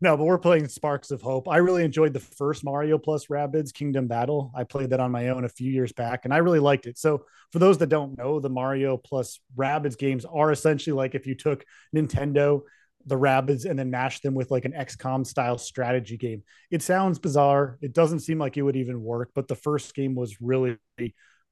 no, 0.00 0.16
but 0.16 0.24
we're 0.24 0.38
playing 0.38 0.68
Sparks 0.68 1.10
of 1.10 1.20
Hope. 1.20 1.48
I 1.48 1.58
really 1.58 1.84
enjoyed 1.84 2.14
the 2.14 2.20
first 2.20 2.64
Mario 2.64 2.96
plus 2.96 3.26
Rabbids 3.26 3.72
Kingdom 3.72 4.06
Battle. 4.06 4.50
I 4.54 4.64
played 4.64 4.90
that 4.90 5.00
on 5.00 5.10
my 5.10 5.28
own 5.28 5.44
a 5.44 5.48
few 5.48 5.70
years 5.70 5.92
back 5.92 6.24
and 6.24 6.32
I 6.32 6.38
really 6.38 6.58
liked 6.58 6.86
it. 6.86 6.98
So, 6.98 7.24
for 7.52 7.58
those 7.58 7.78
that 7.78 7.88
don't 7.88 8.16
know, 8.16 8.40
the 8.40 8.48
Mario 8.48 8.96
plus 8.96 9.40
Rabbids 9.56 9.98
games 9.98 10.24
are 10.24 10.52
essentially 10.52 10.94
like 10.94 11.14
if 11.14 11.26
you 11.26 11.34
took 11.34 11.64
Nintendo, 11.94 12.62
the 13.06 13.16
Rabbids, 13.18 13.68
and 13.68 13.78
then 13.78 13.90
mashed 13.90 14.22
them 14.22 14.34
with 14.34 14.50
like 14.50 14.64
an 14.64 14.72
XCOM 14.72 15.26
style 15.26 15.58
strategy 15.58 16.16
game. 16.16 16.44
It 16.70 16.82
sounds 16.82 17.18
bizarre. 17.18 17.78
It 17.82 17.92
doesn't 17.92 18.20
seem 18.20 18.38
like 18.38 18.56
it 18.56 18.62
would 18.62 18.76
even 18.76 19.02
work, 19.02 19.30
but 19.34 19.48
the 19.48 19.56
first 19.56 19.94
game 19.94 20.14
was 20.14 20.40
really 20.40 20.78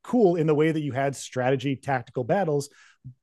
cool 0.04 0.36
in 0.36 0.46
the 0.46 0.54
way 0.54 0.72
that 0.72 0.80
you 0.80 0.92
had 0.92 1.14
strategy 1.14 1.76
tactical 1.76 2.24
battles 2.24 2.70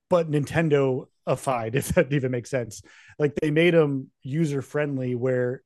but 0.10 0.30
Nintendo-ified, 0.30 1.76
if 1.76 1.90
that 1.90 2.12
even 2.12 2.32
makes 2.32 2.50
sense. 2.50 2.82
Like 3.20 3.36
they 3.36 3.52
made 3.52 3.74
them 3.74 4.10
user 4.24 4.62
friendly, 4.62 5.16
where 5.16 5.62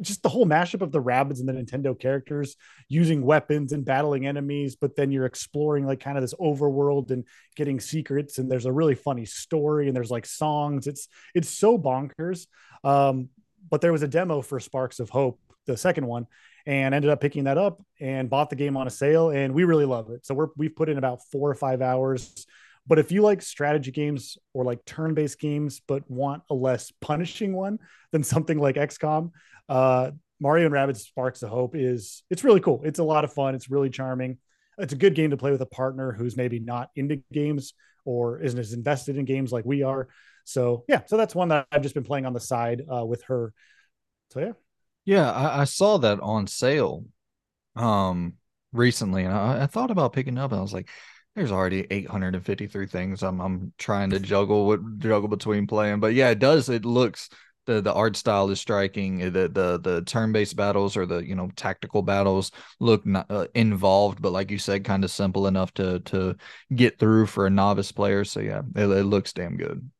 just 0.00 0.22
the 0.22 0.28
whole 0.28 0.46
mashup 0.46 0.82
of 0.82 0.92
the 0.92 1.02
Rabbids 1.02 1.40
and 1.40 1.48
the 1.48 1.52
Nintendo 1.52 1.98
characters 1.98 2.56
using 2.88 3.22
weapons 3.24 3.72
and 3.72 3.84
battling 3.84 4.26
enemies, 4.26 4.76
but 4.76 4.96
then 4.96 5.10
you're 5.10 5.26
exploring 5.26 5.86
like 5.86 6.00
kind 6.00 6.18
of 6.18 6.22
this 6.22 6.34
overworld 6.34 7.10
and 7.10 7.24
getting 7.56 7.80
secrets. 7.80 8.38
And 8.38 8.50
there's 8.50 8.66
a 8.66 8.72
really 8.72 8.94
funny 8.94 9.24
story 9.24 9.86
and 9.86 9.96
there's 9.96 10.10
like 10.10 10.26
songs. 10.26 10.86
It's 10.86 11.08
it's 11.34 11.48
so 11.48 11.78
bonkers. 11.78 12.46
Um, 12.84 13.28
but 13.70 13.80
there 13.80 13.92
was 13.92 14.02
a 14.02 14.08
demo 14.08 14.42
for 14.42 14.58
Sparks 14.58 14.98
of 14.98 15.08
Hope, 15.08 15.40
the 15.66 15.76
second 15.76 16.06
one, 16.06 16.26
and 16.66 16.94
ended 16.94 17.10
up 17.10 17.20
picking 17.20 17.44
that 17.44 17.58
up 17.58 17.80
and 18.00 18.28
bought 18.28 18.50
the 18.50 18.56
game 18.56 18.76
on 18.76 18.86
a 18.86 18.90
sale. 18.90 19.30
And 19.30 19.54
we 19.54 19.64
really 19.64 19.86
love 19.86 20.10
it. 20.10 20.26
So 20.26 20.34
we're 20.34 20.48
we've 20.56 20.74
put 20.74 20.88
in 20.88 20.98
about 20.98 21.20
four 21.30 21.48
or 21.48 21.54
five 21.54 21.80
hours 21.80 22.46
but 22.86 22.98
if 22.98 23.12
you 23.12 23.22
like 23.22 23.42
strategy 23.42 23.90
games 23.90 24.36
or 24.54 24.64
like 24.64 24.84
turn 24.84 25.14
based 25.14 25.38
games, 25.38 25.80
but 25.86 26.08
want 26.10 26.42
a 26.50 26.54
less 26.54 26.92
punishing 27.00 27.52
one 27.52 27.78
than 28.10 28.24
something 28.24 28.58
like 28.58 28.76
XCOM, 28.76 29.30
uh, 29.68 30.10
Mario 30.40 30.66
and 30.66 30.74
Rabbids 30.74 30.98
Sparks 30.98 31.42
of 31.42 31.50
Hope 31.50 31.76
is 31.76 32.24
it's 32.28 32.42
really 32.42 32.60
cool. 32.60 32.82
It's 32.84 32.98
a 32.98 33.04
lot 33.04 33.24
of 33.24 33.32
fun. 33.32 33.54
It's 33.54 33.70
really 33.70 33.90
charming. 33.90 34.38
It's 34.78 34.92
a 34.92 34.96
good 34.96 35.14
game 35.14 35.30
to 35.30 35.36
play 35.36 35.52
with 35.52 35.62
a 35.62 35.66
partner 35.66 36.12
who's 36.12 36.36
maybe 36.36 36.58
not 36.58 36.90
into 36.96 37.22
games 37.32 37.74
or 38.04 38.40
isn't 38.40 38.58
as 38.58 38.72
invested 38.72 39.16
in 39.16 39.24
games 39.24 39.52
like 39.52 39.64
we 39.64 39.84
are. 39.84 40.08
So 40.44 40.84
yeah, 40.88 41.02
so 41.06 41.16
that's 41.16 41.34
one 41.34 41.48
that 41.48 41.68
I've 41.70 41.82
just 41.82 41.94
been 41.94 42.02
playing 42.02 42.26
on 42.26 42.32
the 42.32 42.40
side 42.40 42.82
uh, 42.92 43.04
with 43.04 43.22
her. 43.24 43.52
So 44.32 44.40
yeah, 44.40 44.52
yeah, 45.04 45.30
I, 45.30 45.60
I 45.60 45.64
saw 45.64 45.98
that 45.98 46.18
on 46.20 46.48
sale 46.48 47.04
um 47.76 48.34
recently, 48.72 49.24
and 49.24 49.32
I, 49.32 49.62
I 49.62 49.66
thought 49.66 49.92
about 49.92 50.12
picking 50.12 50.38
up. 50.38 50.50
And 50.50 50.58
I 50.58 50.62
was 50.62 50.72
like, 50.72 50.88
there's 51.34 51.52
already 51.52 51.86
853 51.90 52.86
things 52.86 53.22
I'm 53.22 53.40
I'm 53.40 53.72
trying 53.78 54.10
to 54.10 54.20
juggle 54.20 54.66
with 54.66 55.00
juggle 55.00 55.28
between 55.28 55.66
playing. 55.66 56.00
But 56.00 56.14
yeah, 56.14 56.30
it 56.30 56.38
does. 56.38 56.68
It 56.68 56.84
looks 56.84 57.30
the 57.66 57.80
the 57.80 57.92
art 57.92 58.16
style 58.16 58.50
is 58.50 58.60
striking. 58.60 59.18
The 59.18 59.48
the 59.48 59.80
the 59.82 60.02
turn 60.02 60.32
based 60.32 60.56
battles 60.56 60.96
or 60.96 61.06
the 61.06 61.26
you 61.26 61.34
know 61.34 61.50
tactical 61.56 62.02
battles 62.02 62.50
look 62.80 63.06
not, 63.06 63.30
uh, 63.30 63.46
involved, 63.54 64.20
but 64.20 64.32
like 64.32 64.50
you 64.50 64.58
said, 64.58 64.84
kind 64.84 65.04
of 65.04 65.10
simple 65.10 65.46
enough 65.46 65.72
to 65.74 66.00
to 66.00 66.36
get 66.74 66.98
through 66.98 67.26
for 67.26 67.46
a 67.46 67.50
novice 67.50 67.92
player. 67.92 68.24
So 68.24 68.40
yeah, 68.40 68.62
it, 68.76 68.84
it 68.84 69.04
looks 69.04 69.32
damn 69.32 69.56
good. 69.56 69.90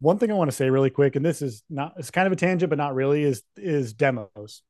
One 0.00 0.18
thing 0.18 0.30
I 0.30 0.34
want 0.34 0.50
to 0.50 0.56
say 0.56 0.68
really 0.68 0.90
quick, 0.90 1.16
and 1.16 1.24
this 1.24 1.40
is 1.40 1.62
not 1.70 1.94
it's 1.96 2.10
kind 2.10 2.26
of 2.26 2.32
a 2.32 2.36
tangent, 2.36 2.68
but 2.68 2.78
not 2.78 2.94
really, 2.94 3.22
is 3.22 3.42
is 3.56 3.94
demos. 3.94 4.62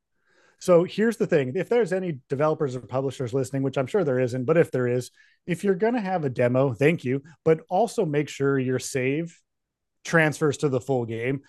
So 0.59 0.83
here's 0.83 1.17
the 1.17 1.27
thing 1.27 1.53
if 1.55 1.69
there's 1.69 1.93
any 1.93 2.19
developers 2.29 2.75
or 2.75 2.81
publishers 2.81 3.33
listening, 3.33 3.63
which 3.63 3.77
I'm 3.77 3.87
sure 3.87 4.03
there 4.03 4.19
isn't, 4.19 4.45
but 4.45 4.57
if 4.57 4.71
there 4.71 4.87
is, 4.87 5.11
if 5.45 5.63
you're 5.63 5.75
going 5.75 5.93
to 5.93 6.01
have 6.01 6.25
a 6.25 6.29
demo, 6.29 6.73
thank 6.73 7.03
you, 7.03 7.21
but 7.43 7.61
also 7.69 8.05
make 8.05 8.29
sure 8.29 8.57
your 8.57 8.79
save 8.79 9.37
transfers 10.03 10.57
to 10.57 10.69
the 10.69 10.81
full 10.81 11.05
game. 11.05 11.41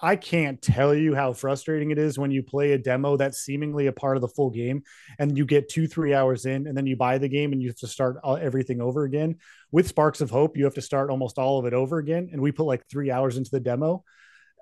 I 0.00 0.16
can't 0.16 0.60
tell 0.60 0.94
you 0.94 1.14
how 1.14 1.32
frustrating 1.32 1.90
it 1.90 1.98
is 1.98 2.18
when 2.18 2.30
you 2.30 2.42
play 2.42 2.72
a 2.72 2.78
demo 2.78 3.16
that's 3.16 3.38
seemingly 3.38 3.86
a 3.86 3.92
part 3.92 4.16
of 4.16 4.22
the 4.22 4.28
full 4.28 4.50
game 4.50 4.82
and 5.18 5.38
you 5.38 5.46
get 5.46 5.68
two, 5.68 5.86
three 5.86 6.12
hours 6.12 6.46
in 6.46 6.66
and 6.66 6.76
then 6.76 6.86
you 6.86 6.96
buy 6.96 7.18
the 7.18 7.28
game 7.28 7.52
and 7.52 7.62
you 7.62 7.68
have 7.68 7.78
to 7.78 7.86
start 7.86 8.18
everything 8.24 8.80
over 8.80 9.04
again. 9.04 9.36
With 9.70 9.86
Sparks 9.86 10.20
of 10.20 10.30
Hope, 10.30 10.56
you 10.56 10.64
have 10.64 10.74
to 10.74 10.82
start 10.82 11.10
almost 11.10 11.38
all 11.38 11.60
of 11.60 11.66
it 11.66 11.74
over 11.74 11.98
again. 11.98 12.28
And 12.32 12.42
we 12.42 12.50
put 12.50 12.64
like 12.64 12.82
three 12.90 13.10
hours 13.10 13.36
into 13.36 13.50
the 13.50 13.60
demo. 13.60 14.02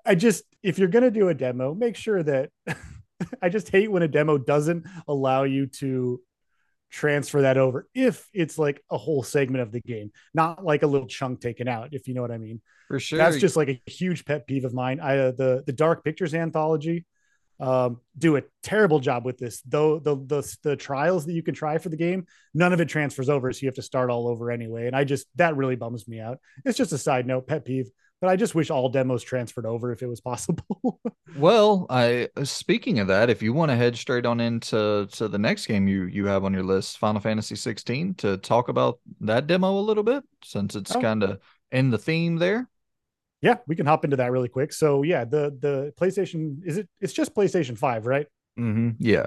I 0.05 0.15
just, 0.15 0.43
if 0.61 0.77
you're 0.77 0.87
going 0.87 1.03
to 1.03 1.11
do 1.11 1.29
a 1.29 1.33
demo, 1.33 1.73
make 1.73 1.95
sure 1.95 2.21
that 2.21 2.51
I 3.41 3.49
just 3.49 3.69
hate 3.69 3.91
when 3.91 4.03
a 4.03 4.07
demo 4.07 4.37
doesn't 4.37 4.85
allow 5.07 5.43
you 5.43 5.67
to 5.67 6.21
transfer 6.91 7.41
that 7.41 7.57
over 7.57 7.87
if 7.95 8.29
it's 8.33 8.59
like 8.59 8.83
a 8.91 8.97
whole 8.97 9.23
segment 9.23 9.63
of 9.63 9.71
the 9.71 9.81
game, 9.81 10.11
not 10.33 10.63
like 10.63 10.83
a 10.83 10.87
little 10.87 11.07
chunk 11.07 11.41
taken 11.41 11.67
out, 11.67 11.89
if 11.91 12.07
you 12.07 12.13
know 12.13 12.21
what 12.21 12.31
I 12.31 12.37
mean. 12.37 12.61
For 12.87 12.99
sure. 12.99 13.17
That's 13.17 13.37
just 13.37 13.55
like 13.55 13.69
a 13.69 13.81
huge 13.89 14.25
pet 14.25 14.45
peeve 14.45 14.65
of 14.65 14.73
mine. 14.73 14.99
I 14.99 15.17
uh, 15.17 15.31
the 15.31 15.63
the 15.65 15.73
Dark 15.73 16.03
Pictures 16.03 16.33
anthology 16.33 17.05
um, 17.59 18.01
do 18.17 18.35
a 18.35 18.43
terrible 18.61 18.99
job 18.99 19.25
with 19.25 19.37
this. 19.37 19.61
Though 19.61 19.99
the, 19.99 20.15
the 20.15 20.57
the 20.63 20.75
trials 20.75 21.25
that 21.25 21.33
you 21.33 21.41
can 21.41 21.55
try 21.55 21.77
for 21.77 21.89
the 21.89 21.97
game, 21.97 22.27
none 22.53 22.73
of 22.73 22.81
it 22.81 22.89
transfers 22.89 23.29
over, 23.29 23.51
so 23.51 23.61
you 23.61 23.67
have 23.67 23.75
to 23.75 23.81
start 23.81 24.09
all 24.09 24.27
over 24.27 24.51
anyway. 24.51 24.87
And 24.87 24.95
I 24.95 25.03
just 25.03 25.27
that 25.35 25.55
really 25.55 25.75
bums 25.75 26.07
me 26.07 26.19
out. 26.19 26.39
It's 26.65 26.77
just 26.77 26.93
a 26.93 26.97
side 26.97 27.25
note, 27.25 27.47
pet 27.47 27.65
peeve 27.65 27.89
but 28.23 28.29
I 28.29 28.37
just 28.37 28.55
wish 28.55 28.69
all 28.69 28.87
demos 28.87 29.21
transferred 29.21 29.65
over 29.65 29.91
if 29.91 30.01
it 30.01 30.07
was 30.07 30.21
possible. 30.21 31.01
well, 31.37 31.85
I 31.89 32.29
speaking 32.43 32.99
of 32.99 33.07
that, 33.07 33.29
if 33.29 33.43
you 33.43 33.51
want 33.51 33.69
to 33.69 33.75
head 33.75 33.97
straight 33.97 34.25
on 34.25 34.39
into 34.39 35.09
to 35.11 35.27
the 35.27 35.37
next 35.37 35.65
game 35.65 35.89
you 35.89 36.05
you 36.05 36.25
have 36.27 36.45
on 36.45 36.53
your 36.53 36.63
list, 36.63 36.99
Final 36.99 37.19
Fantasy 37.19 37.57
16, 37.57 38.13
to 38.13 38.37
talk 38.37 38.69
about 38.69 39.01
that 39.19 39.45
demo 39.45 39.77
a 39.77 39.81
little 39.81 40.03
bit, 40.03 40.23
since 40.41 40.73
it's 40.73 40.95
oh. 40.95 41.01
kind 41.01 41.21
of 41.21 41.41
in 41.73 41.89
the 41.89 41.97
theme 41.97 42.37
there. 42.37 42.69
Yeah, 43.41 43.55
we 43.67 43.75
can 43.75 43.85
hop 43.85 44.05
into 44.05 44.15
that 44.15 44.31
really 44.31 44.47
quick. 44.47 44.71
So 44.71 45.03
yeah, 45.03 45.25
the 45.25 45.57
the 45.59 45.93
PlayStation 45.99 46.65
is 46.65 46.77
it? 46.77 46.87
It's 47.01 47.11
just 47.11 47.35
PlayStation 47.35 47.77
Five, 47.77 48.05
right? 48.05 48.27
Mm-hmm. 48.57 48.91
Yeah. 48.99 49.25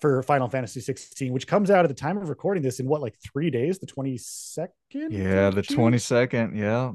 For 0.00 0.20
Final 0.24 0.48
Fantasy 0.48 0.80
16, 0.80 1.32
which 1.32 1.46
comes 1.46 1.70
out 1.70 1.84
at 1.84 1.88
the 1.88 1.94
time 1.94 2.16
of 2.16 2.28
recording 2.28 2.64
this 2.64 2.80
in 2.80 2.88
what, 2.88 3.02
like 3.02 3.14
three 3.22 3.50
days, 3.50 3.78
the 3.78 3.86
22nd? 3.86 4.68
Yeah, 5.10 5.50
the 5.50 5.60
22nd. 5.60 6.56
Yeah. 6.56 6.92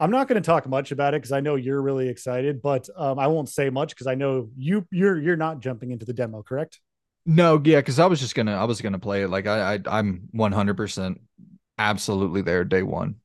I'm 0.00 0.10
not 0.10 0.28
going 0.28 0.42
to 0.42 0.46
talk 0.46 0.66
much 0.66 0.92
about 0.92 1.12
it 1.12 1.18
because 1.20 1.32
I 1.32 1.40
know 1.40 1.56
you're 1.56 1.82
really 1.82 2.08
excited, 2.08 2.62
but 2.62 2.88
um, 2.96 3.18
I 3.18 3.26
won't 3.26 3.50
say 3.50 3.68
much 3.68 3.90
because 3.90 4.06
I 4.06 4.14
know 4.14 4.48
you 4.56 4.86
you're 4.90 5.20
you're 5.20 5.36
not 5.36 5.60
jumping 5.60 5.90
into 5.90 6.06
the 6.06 6.14
demo, 6.14 6.42
correct? 6.42 6.80
No, 7.26 7.60
yeah, 7.62 7.76
because 7.76 7.98
I 7.98 8.06
was 8.06 8.18
just 8.18 8.34
gonna 8.34 8.54
I 8.54 8.64
was 8.64 8.80
gonna 8.80 8.98
play 8.98 9.22
it 9.22 9.28
like 9.28 9.46
I, 9.46 9.74
I 9.74 9.80
I'm 9.86 10.28
100 10.32 10.76
percent 10.76 11.20
absolutely 11.78 12.40
there 12.40 12.64
day 12.64 12.82
one. 12.82 13.16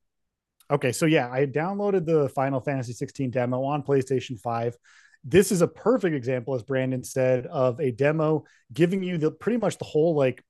Okay, 0.69 0.91
so 0.91 1.05
yeah, 1.05 1.31
I 1.31 1.45
downloaded 1.45 2.05
the 2.05 2.27
Final 2.29 2.59
Fantasy 2.59 2.91
16 2.91 3.29
demo 3.29 3.63
on 3.63 3.83
PlayStation 3.83 4.39
5. 4.39 4.75
This 5.23 5.51
is 5.51 5.61
a 5.61 5.67
perfect 5.67 6.15
example, 6.15 6.55
as 6.55 6.63
Brandon 6.63 7.03
said, 7.03 7.45
of 7.45 7.79
a 7.79 7.91
demo 7.91 8.45
giving 8.73 9.01
you 9.01 9.17
the 9.17 9.31
pretty 9.31 9.57
much 9.57 9.77
the 9.77 9.85
whole 9.85 10.15
like 10.15 10.43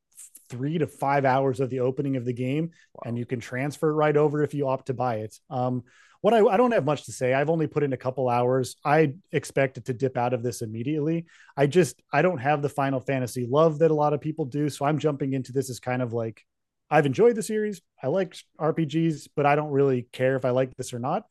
three 0.49 0.77
to 0.77 0.87
five 0.87 1.25
hours 1.25 1.59
of 1.59 1.69
the 1.69 1.81
opening 1.81 2.15
of 2.15 2.25
the 2.25 2.33
game, 2.33 2.71
wow. 2.93 3.03
and 3.05 3.17
you 3.17 3.25
can 3.25 3.39
transfer 3.39 3.89
it 3.89 3.93
right 3.93 4.15
over 4.15 4.41
if 4.41 4.53
you 4.53 4.67
opt 4.67 4.87
to 4.87 4.93
buy 4.93 5.17
it. 5.17 5.37
Um, 5.49 5.83
what 6.21 6.33
I, 6.33 6.45
I 6.45 6.57
don't 6.57 6.71
have 6.71 6.85
much 6.85 7.05
to 7.05 7.11
say. 7.11 7.33
I've 7.33 7.49
only 7.49 7.67
put 7.67 7.83
in 7.83 7.93
a 7.93 7.97
couple 7.97 8.29
hours. 8.29 8.75
I 8.83 9.13
expected 9.31 9.85
to 9.85 9.93
dip 9.93 10.17
out 10.17 10.33
of 10.33 10.43
this 10.43 10.61
immediately. 10.61 11.25
I 11.55 11.67
just 11.67 12.01
I 12.11 12.21
don't 12.21 12.39
have 12.39 12.61
the 12.61 12.69
Final 12.69 12.99
Fantasy 12.99 13.47
love 13.49 13.79
that 13.79 13.91
a 13.91 13.95
lot 13.95 14.13
of 14.13 14.21
people 14.21 14.45
do. 14.45 14.69
So 14.69 14.85
I'm 14.85 14.99
jumping 14.99 15.33
into 15.33 15.51
this 15.51 15.69
as 15.69 15.79
kind 15.79 16.01
of 16.01 16.13
like 16.13 16.43
I've 16.89 17.05
enjoyed 17.05 17.35
the 17.35 17.43
series. 17.43 17.81
I 18.01 18.07
like 18.07 18.35
RPGs, 18.59 19.29
but 19.35 19.45
I 19.45 19.55
don't 19.55 19.71
really 19.71 20.07
care 20.11 20.35
if 20.35 20.45
I 20.45 20.51
like 20.51 20.75
this 20.75 20.93
or 20.93 20.99
not. 20.99 21.23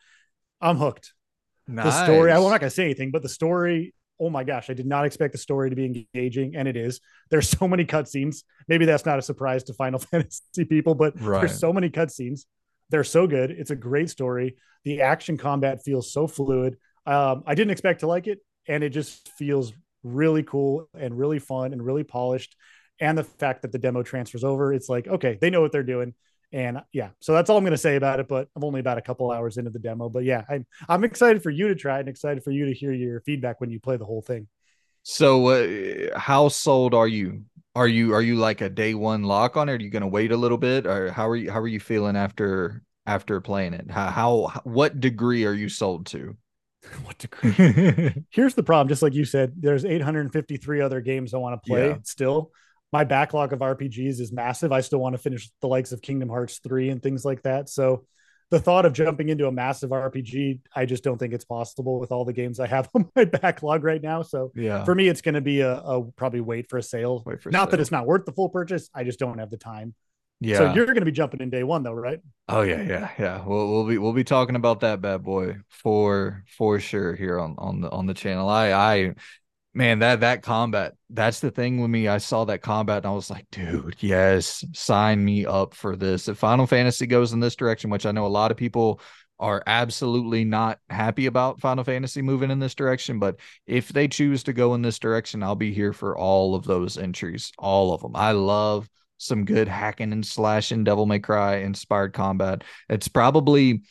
I'm 0.60 0.76
hooked. 0.76 1.12
Nice. 1.66 1.86
The 1.86 2.04
story, 2.04 2.32
I'm 2.32 2.42
not 2.42 2.60
going 2.60 2.60
to 2.60 2.70
say 2.70 2.84
anything, 2.84 3.10
but 3.10 3.22
the 3.22 3.28
story, 3.28 3.94
oh 4.20 4.30
my 4.30 4.44
gosh, 4.44 4.68
I 4.68 4.74
did 4.74 4.86
not 4.86 5.06
expect 5.06 5.32
the 5.32 5.38
story 5.38 5.70
to 5.70 5.76
be 5.76 6.06
engaging, 6.14 6.56
and 6.56 6.68
it 6.68 6.76
is. 6.76 7.00
There's 7.30 7.48
so 7.48 7.66
many 7.68 7.84
cutscenes. 7.84 8.42
Maybe 8.68 8.84
that's 8.84 9.06
not 9.06 9.18
a 9.18 9.22
surprise 9.22 9.64
to 9.64 9.74
Final 9.74 9.98
Fantasy 10.10 10.64
people, 10.64 10.94
but 10.94 11.18
right. 11.20 11.40
there's 11.40 11.58
so 11.58 11.72
many 11.72 11.88
cutscenes. 11.88 12.44
They're 12.90 13.04
so 13.04 13.26
good. 13.26 13.50
It's 13.50 13.70
a 13.70 13.76
great 13.76 14.10
story. 14.10 14.56
The 14.84 15.02
action 15.02 15.36
combat 15.36 15.82
feels 15.82 16.12
so 16.12 16.26
fluid. 16.26 16.76
Um, 17.06 17.42
I 17.46 17.54
didn't 17.54 17.70
expect 17.70 18.00
to 18.00 18.06
like 18.06 18.26
it, 18.26 18.40
and 18.66 18.84
it 18.84 18.90
just 18.90 19.28
feels 19.30 19.72
really 20.02 20.42
cool 20.42 20.88
and 20.98 21.18
really 21.18 21.38
fun 21.38 21.72
and 21.72 21.84
really 21.84 22.04
polished. 22.04 22.56
And 23.00 23.18
the 23.18 23.24
fact 23.24 23.62
that 23.62 23.72
the 23.72 23.78
demo 23.78 24.02
transfers 24.02 24.44
over, 24.44 24.72
it's 24.72 24.88
like, 24.88 25.08
okay, 25.08 25.38
they 25.40 25.50
know 25.50 25.60
what 25.60 25.72
they're 25.72 25.82
doing. 25.82 26.14
And 26.52 26.82
yeah, 26.92 27.08
so 27.18 27.32
that's 27.32 27.50
all 27.50 27.56
I'm 27.56 27.64
going 27.64 27.72
to 27.72 27.78
say 27.78 27.96
about 27.96 28.20
it. 28.20 28.28
But 28.28 28.48
I'm 28.54 28.62
only 28.62 28.78
about 28.78 28.98
a 28.98 29.02
couple 29.02 29.32
hours 29.32 29.56
into 29.56 29.70
the 29.70 29.80
demo. 29.80 30.08
But 30.08 30.22
yeah, 30.22 30.44
I'm 30.48 30.64
I'm 30.88 31.02
excited 31.02 31.42
for 31.42 31.50
you 31.50 31.68
to 31.68 31.74
try 31.74 31.96
it 31.96 32.00
and 32.00 32.08
excited 32.08 32.44
for 32.44 32.52
you 32.52 32.66
to 32.66 32.72
hear 32.72 32.92
your 32.92 33.20
feedback 33.22 33.60
when 33.60 33.70
you 33.70 33.80
play 33.80 33.96
the 33.96 34.04
whole 34.04 34.22
thing. 34.22 34.46
So, 35.02 35.48
uh, 35.48 36.18
how 36.18 36.48
sold 36.48 36.94
are 36.94 37.08
you? 37.08 37.42
Are 37.74 37.88
you 37.88 38.14
are 38.14 38.22
you 38.22 38.36
like 38.36 38.60
a 38.60 38.68
day 38.68 38.94
one 38.94 39.24
lock 39.24 39.56
on 39.56 39.68
it? 39.68 39.72
Are 39.72 39.84
you 39.84 39.90
going 39.90 40.02
to 40.02 40.08
wait 40.08 40.32
a 40.32 40.36
little 40.36 40.58
bit, 40.58 40.86
or 40.86 41.10
how 41.10 41.28
are 41.28 41.36
you 41.36 41.50
how 41.50 41.60
are 41.60 41.68
you 41.68 41.80
feeling 41.80 42.16
after 42.16 42.82
after 43.06 43.40
playing 43.40 43.74
it? 43.74 43.90
How, 43.90 44.10
how 44.10 44.60
what 44.64 45.00
degree 45.00 45.44
are 45.44 45.52
you 45.52 45.68
sold 45.68 46.06
to? 46.06 46.36
what 47.04 47.18
degree? 47.18 48.24
Here's 48.30 48.54
the 48.54 48.62
problem. 48.62 48.88
Just 48.88 49.02
like 49.02 49.14
you 49.14 49.24
said, 49.24 49.54
there's 49.56 49.84
853 49.84 50.80
other 50.80 51.00
games 51.00 51.34
I 51.34 51.38
want 51.38 51.60
to 51.62 51.66
play 51.68 51.88
yeah. 51.88 51.96
still 52.04 52.52
my 52.94 53.02
backlog 53.02 53.52
of 53.52 53.58
RPGs 53.58 54.20
is 54.20 54.30
massive. 54.30 54.70
I 54.70 54.80
still 54.80 55.00
want 55.00 55.16
to 55.16 55.18
finish 55.20 55.50
the 55.60 55.66
likes 55.66 55.90
of 55.90 56.00
Kingdom 56.00 56.28
Hearts 56.28 56.60
3 56.62 56.90
and 56.90 57.02
things 57.02 57.24
like 57.24 57.42
that. 57.42 57.68
So 57.68 58.06
the 58.50 58.60
thought 58.60 58.86
of 58.86 58.92
jumping 58.92 59.28
into 59.28 59.46
a 59.46 59.52
massive 59.52 59.90
RPG, 59.90 60.60
I 60.74 60.86
just 60.86 61.02
don't 61.02 61.18
think 61.18 61.32
it's 61.32 61.44
possible 61.44 61.98
with 61.98 62.12
all 62.12 62.24
the 62.24 62.32
games 62.32 62.60
I 62.60 62.66
have 62.66 62.88
on 62.94 63.10
my 63.16 63.24
backlog 63.24 63.84
right 63.84 64.02
now. 64.02 64.22
So 64.22 64.52
yeah, 64.54 64.84
for 64.84 64.94
me, 64.94 65.08
it's 65.08 65.20
going 65.20 65.34
to 65.34 65.40
be 65.40 65.60
a, 65.60 65.76
a, 65.76 66.04
probably 66.12 66.40
wait 66.40 66.68
for 66.68 66.78
a 66.78 66.82
sale. 66.82 67.20
For 67.20 67.50
not 67.50 67.64
sale. 67.64 67.70
that 67.72 67.80
it's 67.80 67.90
not 67.90 68.06
worth 68.06 68.24
the 68.24 68.32
full 68.32 68.48
purchase. 68.48 68.90
I 68.94 69.04
just 69.04 69.18
don't 69.18 69.38
have 69.38 69.50
the 69.50 69.56
time. 69.56 69.94
Yeah. 70.40 70.58
So 70.58 70.74
you're 70.74 70.86
going 70.86 70.98
to 70.98 71.04
be 71.04 71.12
jumping 71.12 71.40
in 71.40 71.48
day 71.50 71.62
one 71.62 71.82
though, 71.82 71.92
right? 71.92 72.20
Oh 72.48 72.62
yeah, 72.62 72.82
yeah, 72.82 73.10
yeah. 73.18 73.44
We'll 73.46 73.70
we'll 73.70 73.86
be 73.86 73.98
we'll 73.98 74.12
be 74.12 74.24
talking 74.24 74.56
about 74.56 74.80
that 74.80 75.00
bad 75.00 75.22
boy 75.22 75.56
for 75.70 76.44
for 76.58 76.80
sure 76.80 77.14
here 77.14 77.38
on 77.38 77.54
on 77.56 77.80
the 77.80 77.90
on 77.90 78.06
the 78.06 78.14
channel. 78.14 78.48
I 78.48 78.72
I 78.72 79.14
man 79.74 79.98
that 79.98 80.20
that 80.20 80.42
combat 80.42 80.94
that's 81.10 81.40
the 81.40 81.50
thing 81.50 81.80
with 81.80 81.90
me. 81.90 82.08
I 82.08 82.18
saw 82.18 82.44
that 82.46 82.62
combat 82.62 82.98
and 82.98 83.06
i 83.06 83.10
was 83.10 83.30
like 83.30 83.46
dude 83.50 83.96
yes 84.00 84.64
sign 84.72 85.24
me 85.24 85.46
up 85.46 85.74
for 85.74 85.96
this. 85.96 86.28
If 86.28 86.38
final 86.38 86.66
fantasy 86.66 87.06
goes 87.06 87.32
in 87.32 87.40
this 87.40 87.56
direction 87.56 87.90
which 87.90 88.06
i 88.06 88.12
know 88.12 88.26
a 88.26 88.28
lot 88.28 88.50
of 88.50 88.56
people 88.56 89.00
are 89.40 89.62
absolutely 89.66 90.44
not 90.44 90.78
happy 90.88 91.26
about 91.26 91.60
final 91.60 91.82
fantasy 91.82 92.22
moving 92.22 92.52
in 92.52 92.60
this 92.60 92.74
direction 92.74 93.18
but 93.18 93.36
if 93.66 93.88
they 93.88 94.06
choose 94.06 94.44
to 94.44 94.52
go 94.52 94.74
in 94.74 94.82
this 94.82 95.00
direction 95.00 95.42
i'll 95.42 95.56
be 95.56 95.74
here 95.74 95.92
for 95.92 96.16
all 96.16 96.54
of 96.54 96.64
those 96.64 96.96
entries 96.96 97.52
all 97.58 97.92
of 97.92 98.00
them 98.00 98.14
i 98.14 98.30
love 98.30 98.88
some 99.18 99.44
good 99.44 99.68
hacking 99.68 100.12
and 100.12 100.24
slashing 100.24 100.84
devil 100.84 101.06
may 101.06 101.18
cry 101.18 101.56
inspired 101.56 102.12
combat. 102.12 102.62
It's 102.88 103.08
probably 103.08 103.82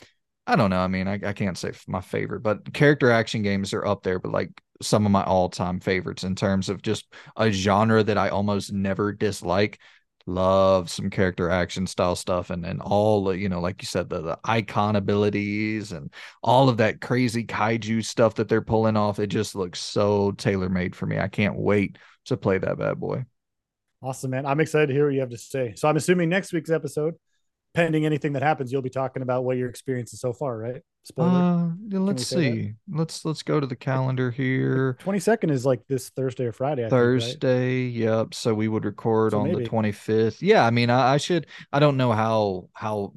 I 0.46 0.58
don't 0.58 0.70
know. 0.70 0.80
I 0.80 0.88
mean, 0.88 1.08
I, 1.08 1.14
I 1.26 1.32
can't 1.32 1.58
say 1.58 1.72
my 1.88 2.02
favorite, 2.02 2.42
but 2.42 2.74
character 2.74 3.10
action 3.10 3.44
games 3.44 3.74
are 3.74 3.86
up 3.86 4.04
there, 4.04 4.20
but 4.20 4.34
like 4.34 4.50
some 4.86 5.06
of 5.06 5.12
my 5.12 5.24
all-time 5.24 5.80
favorites 5.80 6.24
in 6.24 6.36
terms 6.36 6.70
of 6.70 6.82
just 6.82 7.06
a 7.36 7.52
genre 7.52 8.04
that 8.04 8.18
I 8.18 8.30
almost 8.30 8.72
never 8.72 9.12
dislike. 9.12 9.80
Love 10.26 10.90
some 10.90 11.10
character 11.10 11.50
action 11.50 11.86
style 11.86 12.16
stuff 12.16 12.50
and 12.50 12.66
and 12.66 12.82
all 12.82 13.36
you 13.36 13.50
know, 13.50 13.60
like 13.60 13.82
you 13.82 13.86
said, 13.86 14.08
the, 14.08 14.22
the 14.22 14.40
Eikon 14.46 14.96
abilities 14.96 15.92
and 15.92 16.14
all 16.42 16.70
of 16.70 16.78
that 16.78 17.02
crazy 17.02 17.44
kaiju 17.44 18.06
stuff 18.06 18.36
that 18.36 18.48
they're 18.48 18.62
pulling 18.62 18.96
off. 18.96 19.20
It 19.20 19.28
just 19.28 19.54
looks 19.54 19.82
so 19.82 20.32
tailor-made 20.32 20.96
for 20.96 21.06
me. 21.06 21.20
I 21.20 21.28
can't 21.28 21.58
wait 21.58 21.98
to 22.26 22.38
play 22.38 22.58
that 22.58 22.78
bad 22.78 23.02
boy. 23.02 23.26
Awesome, 24.02 24.32
man. 24.32 24.46
I'm 24.46 24.62
excited 24.62 24.88
to 24.88 24.94
hear 24.94 25.08
what 25.08 25.14
you 25.14 25.20
have 25.20 25.30
to 25.30 25.38
say. 25.38 25.74
So 25.76 25.90
I'm 25.90 25.98
assuming 25.98 26.30
next 26.30 26.54
week's 26.54 26.70
episode 26.70 27.16
pending 27.74 28.06
anything 28.06 28.34
that 28.34 28.44
happens, 28.44 28.72
you'll 28.72 28.82
be 28.82 28.90
talking 28.90 29.24
about 29.24 29.44
what 29.44 29.58
your 29.58 29.70
experience 29.70 30.14
is 30.14 30.22
so 30.22 30.34
far, 30.34 30.58
right? 30.58 30.82
Spoiler. 31.04 31.30
Uh, 31.30 32.00
let's 32.00 32.26
see. 32.26 32.62
That? 32.62 32.98
Let's 32.98 33.26
let's 33.26 33.44
go 33.44 33.60
to 33.60 33.68
the 33.68 33.76
calendar 33.76 34.32
here. 34.32 34.98
Twenty 35.00 35.20
second 35.20 35.50
is 35.50 35.66
like 35.66 35.86
this 35.88 36.10
Thursday 36.10 36.46
or 36.46 36.54
Friday. 36.54 36.86
I 36.86 36.90
Thursday. 36.90 37.90
Think, 37.90 38.02
right? 38.02 38.20
Yep. 38.20 38.34
So 38.34 38.54
we 38.54 38.70
would 38.70 38.86
record 38.86 39.32
so 39.32 39.40
on 39.40 39.50
maybe. 39.50 39.64
the 39.64 39.70
twenty 39.70 39.92
fifth. 39.92 40.42
Yeah. 40.42 40.66
I 40.66 40.70
mean, 40.70 40.90
I, 40.90 41.14
I, 41.14 41.18
should. 41.18 41.48
I 41.74 41.80
don't 41.80 41.98
know 41.98 42.14
how 42.14 42.70
how 42.74 43.12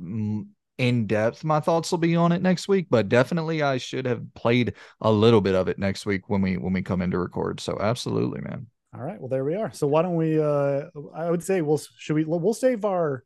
in 0.78 1.06
depth 1.06 1.44
my 1.44 1.60
thoughts 1.60 1.90
will 1.90 1.98
be 1.98 2.16
on 2.16 2.32
it 2.32 2.42
next 2.42 2.66
week, 2.66 2.88
but 2.90 3.08
definitely 3.08 3.62
I 3.62 3.78
should 3.78 4.04
have 4.06 4.22
played 4.34 4.74
a 5.00 5.10
little 5.10 5.40
bit 5.40 5.54
of 5.54 5.68
it 5.68 5.78
next 5.78 6.06
week 6.06 6.28
when 6.28 6.42
we 6.42 6.56
when 6.56 6.72
we 6.72 6.82
come 6.82 7.02
in 7.02 7.12
to 7.12 7.18
record. 7.18 7.60
So 7.60 7.78
absolutely, 7.80 8.40
man. 8.40 8.66
All 8.94 9.02
right. 9.02 9.20
Well, 9.20 9.28
there 9.28 9.44
we 9.44 9.54
are. 9.54 9.72
So 9.72 9.86
why 9.86 10.02
don't 10.02 10.16
we? 10.16 10.40
uh 10.40 10.86
I 11.14 11.30
would 11.30 11.44
say 11.44 11.62
we'll 11.62 11.80
should 11.98 12.16
we 12.16 12.24
we'll 12.24 12.52
save 12.52 12.84
our 12.84 13.22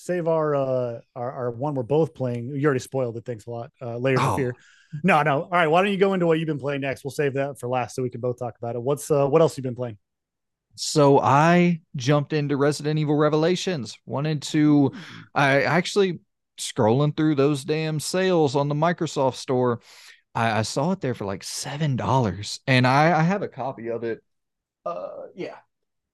save 0.00 0.28
our 0.28 0.54
uh 0.54 1.00
our, 1.14 1.32
our 1.32 1.50
one 1.50 1.74
we're 1.74 1.82
both 1.82 2.14
playing. 2.14 2.48
You 2.54 2.64
already 2.64 2.80
spoiled 2.80 3.16
it. 3.16 3.24
Thanks 3.24 3.46
a 3.46 3.50
lot. 3.50 3.70
Uh, 3.80 3.98
Layers 3.98 4.20
oh. 4.22 4.30
of 4.30 4.36
Fear. 4.36 4.54
No, 5.04 5.22
no. 5.22 5.42
All 5.42 5.50
right. 5.50 5.68
Why 5.68 5.82
don't 5.82 5.92
you 5.92 5.98
go 5.98 6.14
into 6.14 6.26
what 6.26 6.38
you've 6.38 6.48
been 6.48 6.58
playing 6.58 6.80
next? 6.80 7.04
We'll 7.04 7.12
save 7.12 7.34
that 7.34 7.60
for 7.60 7.68
last 7.68 7.94
so 7.94 8.02
we 8.02 8.10
can 8.10 8.20
both 8.20 8.38
talk 8.38 8.56
about 8.58 8.76
it. 8.76 8.82
What's 8.82 9.10
uh 9.10 9.26
what 9.28 9.42
else 9.42 9.56
you 9.56 9.62
been 9.62 9.76
playing? 9.76 9.98
So 10.74 11.20
I 11.20 11.82
jumped 11.96 12.32
into 12.32 12.56
Resident 12.56 12.98
Evil 12.98 13.14
Revelations. 13.14 13.98
Wanted 14.06 14.42
to 14.42 14.92
I 15.34 15.62
actually 15.62 16.20
scrolling 16.58 17.16
through 17.16 17.34
those 17.34 17.64
damn 17.64 18.00
sales 18.00 18.56
on 18.56 18.68
the 18.68 18.74
Microsoft 18.74 19.36
store. 19.36 19.80
I, 20.34 20.60
I 20.60 20.62
saw 20.62 20.92
it 20.92 21.00
there 21.00 21.14
for 21.14 21.26
like 21.26 21.44
seven 21.44 21.96
dollars. 21.96 22.60
And 22.66 22.86
I, 22.86 23.18
I 23.18 23.22
have 23.22 23.42
a 23.42 23.48
copy 23.48 23.90
of 23.90 24.02
it. 24.02 24.22
Uh 24.86 25.26
yeah, 25.34 25.56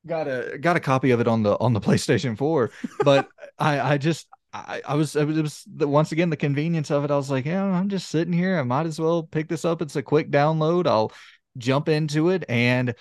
got 0.06 0.28
a 0.28 0.58
got 0.58 0.76
a 0.76 0.80
copy 0.80 1.10
of 1.10 1.20
it 1.20 1.28
on 1.28 1.42
the 1.42 1.58
on 1.58 1.72
the 1.72 1.80
PlayStation 1.86 2.36
4, 2.36 2.70
but 3.04 3.28
I 3.58 3.80
I 3.94 3.98
just 3.98 4.26
I, 4.52 4.82
I 4.86 4.94
was 4.94 5.16
it 5.16 5.26
was 5.26 5.64
the, 5.66 5.86
once 5.88 6.12
again 6.12 6.30
the 6.30 6.36
convenience 6.36 6.90
of 6.90 7.04
it. 7.04 7.10
I 7.10 7.16
was 7.16 7.30
like, 7.30 7.44
yeah, 7.44 7.64
I'm 7.64 7.88
just 7.88 8.08
sitting 8.08 8.32
here. 8.32 8.58
I 8.58 8.62
might 8.62 8.86
as 8.86 8.98
well 8.98 9.22
pick 9.22 9.48
this 9.48 9.64
up. 9.64 9.82
It's 9.82 9.96
a 9.96 10.02
quick 10.02 10.30
download. 10.30 10.86
I'll 10.86 11.12
jump 11.58 11.88
into 11.88 12.28
it 12.30 12.44
and 12.48 12.94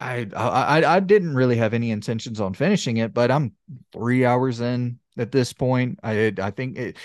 I, 0.00 0.26
I 0.34 0.96
I 0.96 1.00
didn't 1.00 1.34
really 1.34 1.56
have 1.56 1.72
any 1.72 1.90
intentions 1.90 2.40
on 2.40 2.52
finishing 2.54 2.98
it, 2.98 3.14
but 3.14 3.30
I'm 3.30 3.52
three 3.92 4.24
hours 4.24 4.60
in 4.60 4.98
at 5.16 5.32
this 5.32 5.52
point. 5.52 6.00
I 6.02 6.32
I 6.38 6.50
think 6.50 6.76
it, 6.76 6.96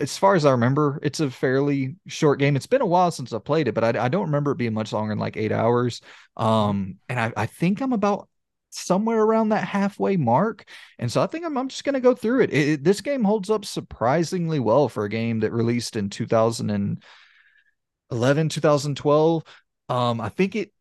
as 0.00 0.16
far 0.16 0.34
as 0.34 0.46
I 0.46 0.52
remember, 0.52 0.98
it's 1.02 1.20
a 1.20 1.30
fairly 1.30 1.96
short 2.06 2.38
game. 2.38 2.56
It's 2.56 2.66
been 2.66 2.80
a 2.80 2.86
while 2.86 3.10
since 3.10 3.32
I 3.32 3.38
played 3.38 3.68
it, 3.68 3.74
but 3.74 3.84
I, 3.84 4.04
I 4.04 4.08
don't 4.08 4.26
remember 4.26 4.52
it 4.52 4.58
being 4.58 4.72
much 4.72 4.92
longer 4.92 5.10
than 5.10 5.18
like 5.18 5.36
eight 5.36 5.52
hours. 5.52 6.00
Um, 6.36 6.96
and 7.08 7.18
I, 7.18 7.32
I 7.36 7.46
think 7.46 7.80
I'm 7.80 7.92
about 7.92 8.28
somewhere 8.70 9.22
around 9.22 9.50
that 9.50 9.66
halfway 9.66 10.16
mark. 10.16 10.68
And 10.98 11.10
so 11.10 11.22
I 11.22 11.26
think 11.26 11.44
I'm, 11.44 11.56
I'm 11.56 11.68
just 11.68 11.84
going 11.84 11.94
to 11.94 12.00
go 12.00 12.14
through 12.14 12.42
it. 12.42 12.52
It. 12.52 12.84
This 12.84 13.00
game 13.00 13.24
holds 13.24 13.50
up 13.50 13.64
surprisingly 13.64 14.60
well 14.60 14.88
for 14.88 15.04
a 15.04 15.08
game 15.08 15.40
that 15.40 15.52
released 15.52 15.96
in 15.96 16.10
2011, 16.10 18.48
2012. 18.48 19.44
Um, 19.88 20.20
I 20.20 20.28
think 20.28 20.54
it 20.54 20.72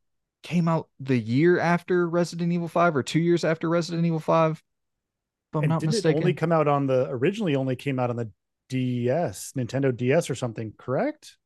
came 0.44 0.68
out 0.68 0.90
the 1.00 1.18
year 1.18 1.60
after 1.60 2.08
Resident 2.08 2.52
Evil 2.52 2.68
5 2.68 2.96
or 2.96 3.04
two 3.04 3.20
years 3.20 3.44
after 3.44 3.70
Resident 3.70 4.06
Evil 4.06 4.20
5. 4.20 4.52
If 4.52 4.64
I'm 5.56 5.64
and 5.64 5.70
not 5.70 5.84
mistaken. 5.84 6.18
It 6.18 6.24
only 6.24 6.34
come 6.34 6.52
out 6.52 6.68
on 6.68 6.88
the 6.88 7.08
originally 7.10 7.56
only 7.56 7.76
came 7.76 8.00
out 8.00 8.10
on 8.10 8.18
the 8.18 8.30
DS, 8.70 9.54
Nintendo 9.58 9.96
DS 9.96 10.30
or 10.30 10.36
something, 10.36 10.74
correct? 10.78 11.38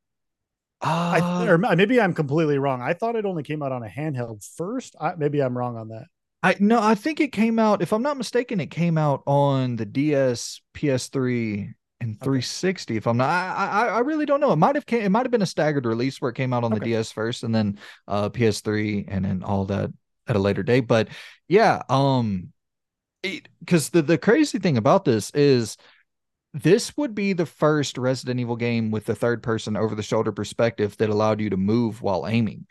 Uh, 0.80 1.44
I, 1.44 1.48
or 1.48 1.58
maybe 1.58 2.00
I'm 2.00 2.12
completely 2.12 2.58
wrong. 2.58 2.82
I 2.82 2.94
thought 2.94 3.14
it 3.14 3.24
only 3.24 3.44
came 3.44 3.62
out 3.62 3.70
on 3.70 3.84
a 3.84 3.88
handheld 3.88 4.44
first. 4.56 4.96
I, 5.00 5.14
maybe 5.14 5.40
I'm 5.40 5.56
wrong 5.56 5.76
on 5.76 5.88
that. 5.88 6.06
I 6.42 6.56
no, 6.58 6.80
I 6.82 6.94
think 6.94 7.20
it 7.20 7.32
came 7.32 7.58
out. 7.58 7.82
If 7.82 7.92
I'm 7.92 8.02
not 8.02 8.16
mistaken, 8.16 8.60
it 8.60 8.70
came 8.70 8.98
out 8.98 9.22
on 9.26 9.76
the 9.76 9.86
DS, 9.86 10.60
PS3, 10.74 11.72
and 12.00 12.18
360. 12.18 12.92
Okay. 12.92 12.98
If 12.98 13.06
I'm 13.06 13.16
not, 13.16 13.28
I, 13.28 13.66
I, 13.66 13.86
I 13.86 13.98
really 14.00 14.26
don't 14.26 14.40
know. 14.40 14.52
It 14.52 14.56
might 14.56 14.74
have 14.74 14.86
came, 14.86 15.02
it 15.02 15.10
might 15.10 15.24
have 15.24 15.30
been 15.30 15.42
a 15.42 15.46
staggered 15.46 15.86
release 15.86 16.20
where 16.20 16.30
it 16.30 16.34
came 16.34 16.52
out 16.52 16.64
on 16.64 16.72
okay. 16.72 16.80
the 16.80 16.84
DS 16.86 17.12
first, 17.12 17.44
and 17.44 17.54
then 17.54 17.78
uh 18.08 18.28
PS3, 18.28 19.06
and 19.08 19.24
then 19.24 19.42
all 19.42 19.66
that 19.66 19.90
at 20.26 20.36
a 20.36 20.40
later 20.40 20.62
date. 20.62 20.88
But 20.88 21.08
yeah, 21.48 21.82
um, 21.88 22.52
because 23.22 23.90
the 23.90 24.02
the 24.02 24.18
crazy 24.18 24.58
thing 24.58 24.76
about 24.76 25.04
this 25.04 25.30
is 25.30 25.76
this 26.54 26.96
would 26.96 27.14
be 27.14 27.32
the 27.32 27.46
first 27.46 27.96
Resident 27.96 28.40
Evil 28.40 28.56
game 28.56 28.90
with 28.90 29.06
the 29.06 29.14
third 29.14 29.42
person 29.42 29.76
over 29.76 29.94
the 29.94 30.02
shoulder 30.02 30.32
perspective 30.32 30.96
that 30.98 31.08
allowed 31.08 31.40
you 31.40 31.50
to 31.50 31.56
move 31.56 32.02
while 32.02 32.26
aiming. 32.26 32.66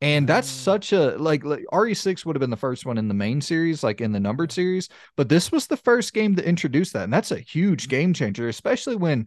And 0.00 0.28
that's 0.28 0.50
mm. 0.50 0.54
such 0.54 0.92
a 0.92 1.16
like, 1.16 1.44
like 1.44 1.64
RE6 1.72 2.24
would 2.24 2.36
have 2.36 2.40
been 2.40 2.50
the 2.50 2.56
first 2.56 2.84
one 2.84 2.98
in 2.98 3.08
the 3.08 3.14
main 3.14 3.40
series, 3.40 3.82
like 3.82 4.00
in 4.00 4.12
the 4.12 4.20
numbered 4.20 4.52
series, 4.52 4.88
but 5.16 5.28
this 5.28 5.50
was 5.50 5.66
the 5.66 5.76
first 5.76 6.12
game 6.12 6.36
to 6.36 6.46
introduce 6.46 6.92
that. 6.92 7.04
And 7.04 7.12
that's 7.12 7.30
a 7.30 7.38
huge 7.38 7.88
game 7.88 8.12
changer, 8.12 8.48
especially 8.48 8.96
when 8.96 9.26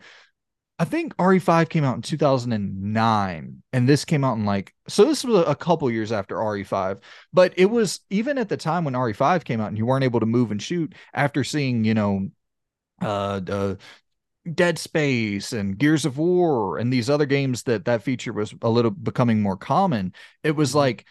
I 0.80 0.86
think 0.86 1.14
RE5 1.18 1.68
came 1.68 1.84
out 1.84 1.98
in 1.98 2.02
2009 2.02 3.64
and 3.74 3.90
this 3.90 4.06
came 4.06 4.24
out 4.24 4.38
in 4.38 4.46
like 4.46 4.74
so 4.88 5.04
this 5.04 5.26
was 5.26 5.44
a 5.46 5.56
couple 5.56 5.92
years 5.92 6.14
after 6.14 6.38
RE5 6.38 7.00
but 7.34 7.54
it 7.58 7.66
was 7.66 8.00
even 8.10 8.38
at 8.38 8.48
the 8.48 8.56
time 8.56 8.86
when 8.86 8.94
RE5 8.94 9.44
came 9.44 9.60
out 9.60 9.68
and 9.68 9.78
you 9.78 9.86
weren't 9.86 10.06
able 10.06 10.22
to 10.22 10.26
move 10.26 10.52
and 10.52 10.62
shoot 10.62 10.96
after 11.14 11.44
seeing 11.44 11.84
you 11.84 11.94
know 11.94 12.30
uh, 13.02 13.42
uh 13.50 13.76
Dead 14.56 14.78
Space 14.78 15.54
and 15.54 15.78
Gears 15.78 16.06
of 16.06 16.18
War 16.18 16.78
and 16.78 16.92
these 16.92 17.10
other 17.10 17.26
games 17.26 17.64
that 17.64 17.86
that 17.86 18.04
feature 18.04 18.34
was 18.34 18.54
a 18.62 18.70
little 18.70 18.92
becoming 18.92 19.42
more 19.42 19.58
common, 19.58 20.14
it 20.44 20.52
was 20.52 20.70
mm-hmm. 20.70 20.80
like 20.80 21.06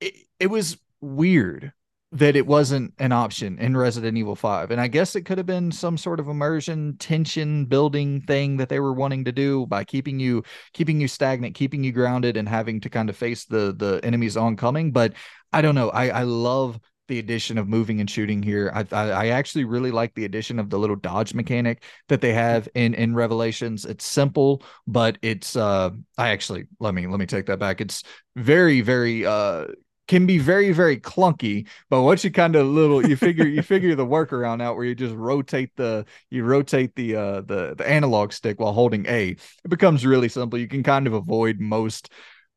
it, 0.00 0.14
it 0.40 0.46
was 0.48 0.78
weird 1.00 1.72
that 2.12 2.36
it 2.36 2.46
wasn't 2.46 2.94
an 2.98 3.12
option 3.12 3.58
in 3.58 3.76
Resident 3.76 4.16
Evil 4.16 4.36
5. 4.36 4.70
And 4.70 4.80
I 4.80 4.86
guess 4.86 5.16
it 5.16 5.22
could 5.22 5.38
have 5.38 5.46
been 5.46 5.72
some 5.72 5.98
sort 5.98 6.20
of 6.20 6.28
immersion 6.28 6.96
tension 6.98 7.66
building 7.66 8.20
thing 8.22 8.56
that 8.58 8.68
they 8.68 8.80
were 8.80 8.92
wanting 8.92 9.24
to 9.24 9.32
do 9.32 9.66
by 9.66 9.84
keeping 9.84 10.20
you 10.20 10.44
keeping 10.72 11.00
you 11.00 11.08
stagnant, 11.08 11.54
keeping 11.54 11.82
you 11.82 11.92
grounded 11.92 12.36
and 12.36 12.48
having 12.48 12.80
to 12.80 12.88
kind 12.88 13.10
of 13.10 13.16
face 13.16 13.44
the 13.44 13.74
the 13.76 14.00
enemies 14.04 14.36
oncoming, 14.36 14.92
but 14.92 15.12
I 15.52 15.62
don't 15.62 15.74
know. 15.74 15.90
I 15.90 16.08
I 16.08 16.22
love 16.22 16.78
the 17.08 17.18
addition 17.18 17.58
of 17.58 17.68
moving 17.68 18.00
and 18.00 18.10
shooting 18.10 18.42
here. 18.42 18.70
I, 18.74 18.86
I, 18.92 19.10
I 19.10 19.26
actually 19.28 19.64
really 19.64 19.90
like 19.90 20.14
the 20.14 20.24
addition 20.24 20.58
of 20.58 20.70
the 20.70 20.78
little 20.78 20.96
dodge 20.96 21.34
mechanic 21.34 21.82
that 22.08 22.20
they 22.20 22.32
have 22.32 22.68
in 22.74 22.94
in 22.94 23.14
Revelations. 23.14 23.84
It's 23.84 24.06
simple, 24.06 24.62
but 24.86 25.18
it's 25.22 25.56
uh 25.56 25.90
I 26.18 26.30
actually 26.30 26.66
let 26.80 26.94
me 26.94 27.06
let 27.06 27.18
me 27.18 27.26
take 27.26 27.46
that 27.46 27.58
back. 27.58 27.80
It's 27.80 28.02
very 28.34 28.80
very 28.80 29.24
uh 29.26 29.66
can 30.08 30.26
be 30.26 30.38
very 30.38 30.72
very 30.72 30.98
clunky 30.98 31.66
but 31.90 32.02
once 32.02 32.22
you 32.22 32.30
kind 32.30 32.54
of 32.54 32.66
little 32.66 33.06
you 33.06 33.16
figure 33.16 33.46
you 33.46 33.62
figure 33.62 33.94
the 33.94 34.06
workaround 34.06 34.62
out 34.62 34.76
where 34.76 34.84
you 34.84 34.94
just 34.94 35.14
rotate 35.14 35.70
the 35.76 36.04
you 36.30 36.44
rotate 36.44 36.94
the 36.94 37.16
uh 37.16 37.40
the 37.40 37.74
the 37.76 37.88
analog 37.88 38.32
stick 38.32 38.60
while 38.60 38.72
holding 38.72 39.04
a 39.06 39.30
it 39.30 39.68
becomes 39.68 40.06
really 40.06 40.28
simple 40.28 40.58
you 40.58 40.68
can 40.68 40.82
kind 40.82 41.06
of 41.06 41.12
avoid 41.12 41.58
most 41.58 42.10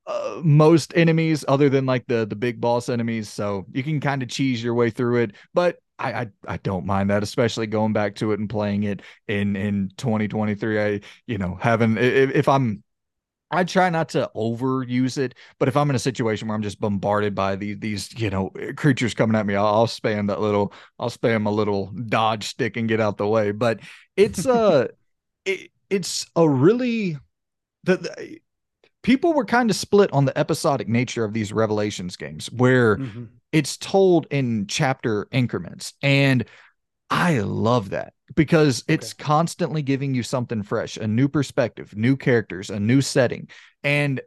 uh, 0.10 0.41
most 0.43 0.91
enemies 0.95 1.45
other 1.47 1.70
than 1.70 1.86
like 1.86 2.05
the 2.07 2.26
the 2.26 2.36
big 2.36 2.60
boss 2.60 2.89
enemies 2.89 3.30
so 3.30 3.66
you 3.72 3.84
can 3.84 3.99
kind 3.99 4.24
of 4.24 4.30
cheese 4.30 4.64
your 4.64 4.74
way 4.74 4.89
through 4.89 5.18
it 5.18 5.36
but 5.53 5.78
I, 5.99 6.14
I 6.14 6.28
I 6.47 6.57
don't 6.57 6.86
mind 6.86 7.10
that, 7.10 7.24
especially 7.24 7.68
going 7.68 7.91
back 7.91 8.16
to 8.16 8.32
it 8.32 8.39
and 8.39 8.49
playing 8.49 8.84
it 8.84 9.01
in 9.28 9.57
in 9.57 9.91
2023. 9.97 10.82
I 10.82 11.01
you 11.28 11.38
know 11.38 11.57
having 11.60 11.97
if, 11.97 12.32
if 12.32 12.47
I'm 12.47 12.84
I 13.51 13.64
try 13.64 13.89
not 13.89 14.10
to 14.10 14.30
overuse 14.36 15.18
it, 15.18 15.34
but 15.57 15.68
if 15.68 15.76
I'm 15.76 15.89
in 15.89 15.95
a 15.95 15.99
situation 15.99 16.47
where 16.47 16.55
I'm 16.55 16.62
just 16.62 16.80
bombarded 16.80 17.34
by 17.34 17.55
these 17.55 17.80
these 17.80 18.20
you 18.20 18.30
know 18.30 18.51
creatures 18.78 19.14
coming 19.14 19.36
at 19.36 19.45
me, 19.45 19.55
I'll, 19.55 19.66
I'll 19.66 19.88
spam 19.88 20.28
that 20.28 20.39
little 20.39 20.72
I'll 20.99 21.10
spam 21.10 21.47
a 21.47 21.49
little 21.49 21.88
dodge 21.88 22.47
stick 22.47 22.78
and 22.78 22.88
get 22.88 23.01
out 23.01 23.18
the 23.18 23.28
way. 23.28 23.51
But 23.51 23.80
it's 24.16 24.45
uh 24.45 24.88
it, 25.45 25.72
it's 25.89 26.28
a 26.36 26.47
really 26.47 27.18
the, 27.84 27.97
the 27.97 28.39
people 29.10 29.34
were 29.34 29.43
kind 29.43 29.72
of 29.72 29.76
split 29.76 30.14
on 30.14 30.26
the 30.26 30.38
episodic 30.38 30.88
nature 30.88 31.24
of 31.24 31.34
these 31.34 31.51
revelations 31.51 32.16
games 32.16 32.45
where 32.51 32.97
mm-hmm. 32.97 33.24
it's 33.51 33.76
told 33.76 34.28
in 34.30 34.68
chapter 34.68 35.28
increments 35.32 35.93
and 36.03 36.45
i 37.10 37.39
love 37.39 37.89
that 37.89 38.14
because 38.36 38.84
it's 38.88 39.14
okay. 39.14 39.24
constantly 39.24 39.82
giving 39.82 40.14
you 40.14 40.22
something 40.22 40.62
fresh 40.62 40.95
a 40.95 41.07
new 41.07 41.28
perspective 41.28 41.95
new 41.95 42.16
characters 42.16 42.70
a 42.70 42.80
new 42.80 43.01
setting 43.01 43.49
and 43.84 44.22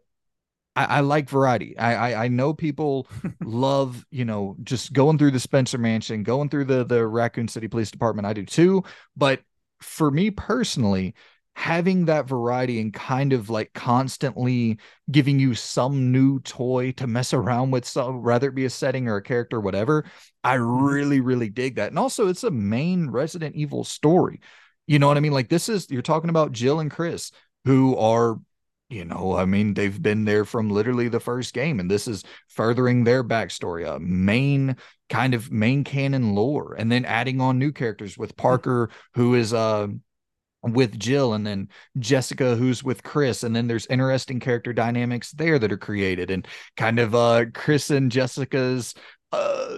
I, 0.75 0.85
I 0.85 1.01
like 1.01 1.29
variety. 1.29 1.77
I, 1.77 2.13
I, 2.13 2.25
I 2.25 2.29
know 2.29 2.55
people 2.55 3.07
love 3.45 4.07
you 4.11 4.25
know 4.25 4.57
just 4.63 4.95
going 4.95 5.19
through 5.19 5.33
the 5.33 5.39
Spencer 5.39 5.77
Mansion, 5.77 6.23
going 6.23 6.49
through 6.49 6.65
the 6.65 6.83
the 6.83 7.07
Raccoon 7.07 7.47
City 7.47 7.69
Police 7.69 7.91
Department. 7.91 8.25
I 8.25 8.33
do 8.33 8.47
too, 8.47 8.83
but 9.15 9.43
for 9.83 10.11
me 10.11 10.31
personally, 10.31 11.15
having 11.55 12.07
that 12.07 12.27
variety 12.27 12.81
and 12.81 12.95
kind 12.95 13.33
of 13.33 13.51
like 13.51 13.73
constantly 13.75 14.79
giving 15.11 15.39
you 15.39 15.55
some 15.55 16.11
new 16.11 16.41
toy 16.41 16.93
to 16.93 17.07
mess 17.07 17.35
around 17.35 17.71
with 17.71 17.85
some 17.85 18.17
rather 18.17 18.49
it 18.49 18.55
be 18.55 18.65
a 18.65 18.71
setting 18.71 19.07
or 19.07 19.17
a 19.17 19.23
character 19.23 19.59
or 19.59 19.61
whatever 19.61 20.05
i 20.45 20.57
mm-hmm. 20.57 20.85
really 20.85 21.21
really 21.21 21.49
dig 21.49 21.77
that. 21.77 21.91
And 21.91 21.99
also 21.99 22.29
it's 22.29 22.45
a 22.45 22.51
main 22.51 23.11
resident 23.11 23.55
evil 23.55 23.85
story. 23.85 24.41
You 24.87 24.99
know 24.99 25.09
what 25.09 25.17
i 25.17 25.21
mean? 25.21 25.33
Like 25.33 25.49
this 25.49 25.69
is 25.69 25.91
you're 25.91 26.03
talking 26.03 26.31
about 26.31 26.53
jill 26.53 26.81
and 26.81 26.91
chris 26.91 27.31
who 27.65 27.97
are 27.97 28.39
you 28.93 29.05
know 29.05 29.35
i 29.37 29.45
mean 29.47 29.73
they've 29.73 30.03
been 30.03 30.25
there 30.25 30.45
from 30.45 30.69
literally 30.69 31.09
the 31.09 31.21
first 31.21 31.55
game 31.55 31.81
and 31.81 31.91
this 31.91 32.07
is 32.07 32.25
furthering 32.49 33.05
their 33.05 33.25
backstory 33.25 33.89
a 33.89 33.99
main 33.99 34.77
kind 35.09 35.33
of 35.33 35.51
main 35.51 35.83
canon 35.83 36.35
lore 36.35 36.75
and 36.79 36.93
then 36.93 37.05
adding 37.07 37.41
on 37.41 37.59
new 37.59 37.73
characters 37.73 38.19
with 38.19 38.37
parker 38.37 38.91
who 39.15 39.35
is 39.35 39.55
uh 39.55 39.87
with 40.63 40.99
Jill 40.99 41.35
and 41.35 41.47
then 41.47 41.69
Jessica 41.99 42.55
who's 42.57 42.85
with 42.85 43.03
Chris 43.03 43.43
and 43.43 43.55
then 43.55 43.67
there's 43.67 43.87
interesting 43.87 44.41
character 44.41 44.73
dynamics 44.73 45.33
there 45.33 45.59
that 45.59 45.73
are 45.73 45.79
created 45.79 46.31
and 46.31 46.47
kind 46.77 46.99
of 46.99 47.15
uh 47.15 47.47
Chris 47.53 47.91
and 47.91 48.11
Jessica's 48.11 48.95
uh 49.33 49.77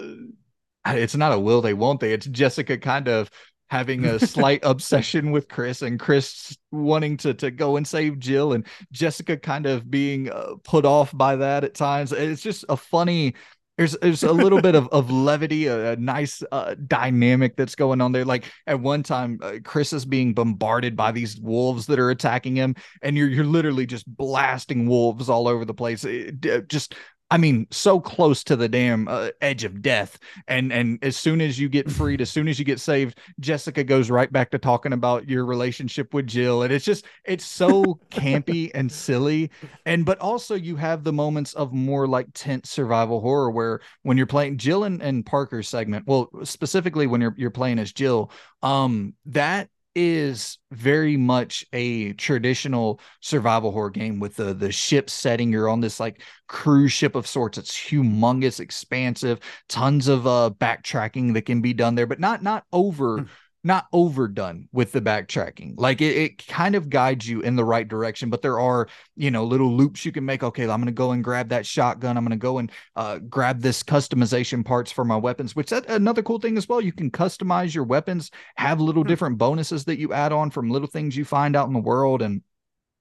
it's 0.86 1.16
not 1.16 1.32
a 1.32 1.38
will 1.38 1.62
they 1.62 1.74
won't 1.74 2.00
they 2.00 2.12
it's 2.12 2.26
Jessica 2.26 2.76
kind 2.76 3.08
of 3.08 3.30
having 3.70 4.04
a 4.04 4.18
slight 4.18 4.60
obsession 4.62 5.30
with 5.30 5.48
Chris 5.48 5.82
and 5.82 5.98
Chris 5.98 6.56
wanting 6.70 7.16
to 7.16 7.34
to 7.34 7.50
go 7.50 7.76
and 7.76 7.86
save 7.86 8.18
Jill 8.18 8.52
and 8.52 8.66
Jessica 8.92 9.36
kind 9.36 9.66
of 9.66 9.90
being 9.90 10.30
uh, 10.30 10.54
put 10.64 10.84
off 10.84 11.16
by 11.16 11.36
that 11.36 11.64
at 11.64 11.74
times. 11.74 12.12
It's 12.12 12.42
just 12.42 12.64
a 12.68 12.76
funny 12.76 13.34
there's 13.76 13.92
there's 13.98 14.22
a 14.22 14.32
little 14.32 14.60
bit 14.60 14.74
of, 14.74 14.88
of 14.88 15.10
levity, 15.10 15.66
a, 15.66 15.92
a 15.92 15.96
nice 15.96 16.42
uh, 16.52 16.76
dynamic 16.86 17.56
that's 17.56 17.74
going 17.74 18.00
on 18.00 18.12
there. 18.12 18.24
Like 18.24 18.44
at 18.66 18.78
one 18.78 19.02
time, 19.02 19.38
uh, 19.42 19.54
Chris 19.64 19.92
is 19.92 20.04
being 20.04 20.32
bombarded 20.32 20.96
by 20.96 21.10
these 21.10 21.40
wolves 21.40 21.86
that 21.86 21.98
are 21.98 22.10
attacking 22.10 22.54
him, 22.54 22.76
and 23.02 23.16
you're 23.16 23.28
you're 23.28 23.44
literally 23.44 23.86
just 23.86 24.06
blasting 24.06 24.86
wolves 24.86 25.28
all 25.28 25.48
over 25.48 25.64
the 25.64 25.74
place. 25.74 26.04
It, 26.04 26.68
just 26.68 26.94
I 27.30 27.38
mean, 27.38 27.66
so 27.70 28.00
close 28.00 28.44
to 28.44 28.54
the 28.54 28.68
damn 28.68 29.08
uh, 29.08 29.30
edge 29.40 29.64
of 29.64 29.82
death. 29.82 30.18
And 30.46 30.72
and 30.72 31.02
as 31.02 31.16
soon 31.16 31.40
as 31.40 31.58
you 31.58 31.68
get 31.68 31.90
freed, 31.90 32.20
as 32.20 32.30
soon 32.30 32.48
as 32.48 32.58
you 32.58 32.64
get 32.64 32.80
saved, 32.80 33.18
Jessica 33.40 33.82
goes 33.82 34.10
right 34.10 34.30
back 34.30 34.50
to 34.50 34.58
talking 34.58 34.92
about 34.92 35.28
your 35.28 35.44
relationship 35.44 36.12
with 36.12 36.26
Jill. 36.26 36.62
And 36.62 36.72
it's 36.72 36.84
just 36.84 37.06
it's 37.24 37.44
so 37.44 37.98
campy 38.10 38.70
and 38.74 38.92
silly. 38.92 39.50
And 39.86 40.04
but 40.04 40.20
also 40.20 40.54
you 40.54 40.76
have 40.76 41.02
the 41.02 41.12
moments 41.12 41.54
of 41.54 41.72
more 41.72 42.06
like 42.06 42.28
tense 42.34 42.70
survival 42.70 43.20
horror 43.20 43.50
where 43.50 43.80
when 44.02 44.16
you're 44.16 44.26
playing 44.26 44.58
Jill 44.58 44.84
and, 44.84 45.02
and 45.02 45.24
Parker's 45.24 45.68
segment, 45.68 46.06
well, 46.06 46.28
specifically 46.44 47.06
when 47.06 47.20
you're 47.20 47.34
you're 47.38 47.50
playing 47.50 47.78
as 47.78 47.92
Jill, 47.92 48.30
um, 48.62 49.14
that 49.26 49.70
is 49.94 50.58
very 50.72 51.16
much 51.16 51.64
a 51.72 52.12
traditional 52.14 53.00
survival 53.20 53.70
horror 53.70 53.90
game 53.90 54.20
with 54.20 54.36
the 54.36 54.54
the 54.54 54.72
ship 54.72 55.08
setting. 55.08 55.52
You're 55.52 55.68
on 55.68 55.80
this 55.80 56.00
like 56.00 56.22
cruise 56.48 56.92
ship 56.92 57.14
of 57.14 57.26
sorts. 57.26 57.58
It's 57.58 57.76
humongous 57.76 58.60
expansive 58.60 59.40
tons 59.68 60.08
of 60.08 60.26
uh 60.26 60.50
backtracking 60.58 61.34
that 61.34 61.42
can 61.42 61.60
be 61.60 61.72
done 61.72 61.94
there 61.94 62.06
but 62.06 62.20
not 62.20 62.42
not 62.42 62.64
over 62.72 63.20
mm 63.20 63.28
not 63.64 63.86
overdone 63.92 64.68
with 64.72 64.92
the 64.92 65.00
backtracking. 65.00 65.74
Like 65.78 66.02
it, 66.02 66.16
it 66.16 66.46
kind 66.46 66.74
of 66.74 66.90
guides 66.90 67.26
you 67.26 67.40
in 67.40 67.56
the 67.56 67.64
right 67.64 67.88
direction, 67.88 68.28
but 68.28 68.42
there 68.42 68.60
are, 68.60 68.88
you 69.16 69.30
know, 69.30 69.42
little 69.42 69.74
loops 69.74 70.04
you 70.04 70.12
can 70.12 70.24
make. 70.24 70.42
Okay, 70.42 70.64
I'm 70.64 70.80
going 70.80 70.84
to 70.86 70.92
go 70.92 71.12
and 71.12 71.24
grab 71.24 71.48
that 71.48 71.64
shotgun. 71.64 72.18
I'm 72.18 72.24
going 72.24 72.38
to 72.38 72.42
go 72.42 72.58
and 72.58 72.70
uh, 72.94 73.18
grab 73.18 73.62
this 73.62 73.82
customization 73.82 74.64
parts 74.64 74.92
for 74.92 75.04
my 75.04 75.16
weapons, 75.16 75.56
which 75.56 75.70
that 75.70 75.88
another 75.88 76.22
cool 76.22 76.38
thing 76.38 76.58
as 76.58 76.68
well. 76.68 76.82
You 76.82 76.92
can 76.92 77.10
customize 77.10 77.74
your 77.74 77.84
weapons, 77.84 78.30
have 78.56 78.80
little 78.80 79.02
hmm. 79.02 79.08
different 79.08 79.38
bonuses 79.38 79.86
that 79.86 79.98
you 79.98 80.12
add 80.12 80.32
on 80.32 80.50
from 80.50 80.70
little 80.70 80.88
things 80.88 81.16
you 81.16 81.24
find 81.24 81.56
out 81.56 81.66
in 81.66 81.72
the 81.72 81.80
world. 81.80 82.20
And 82.20 82.42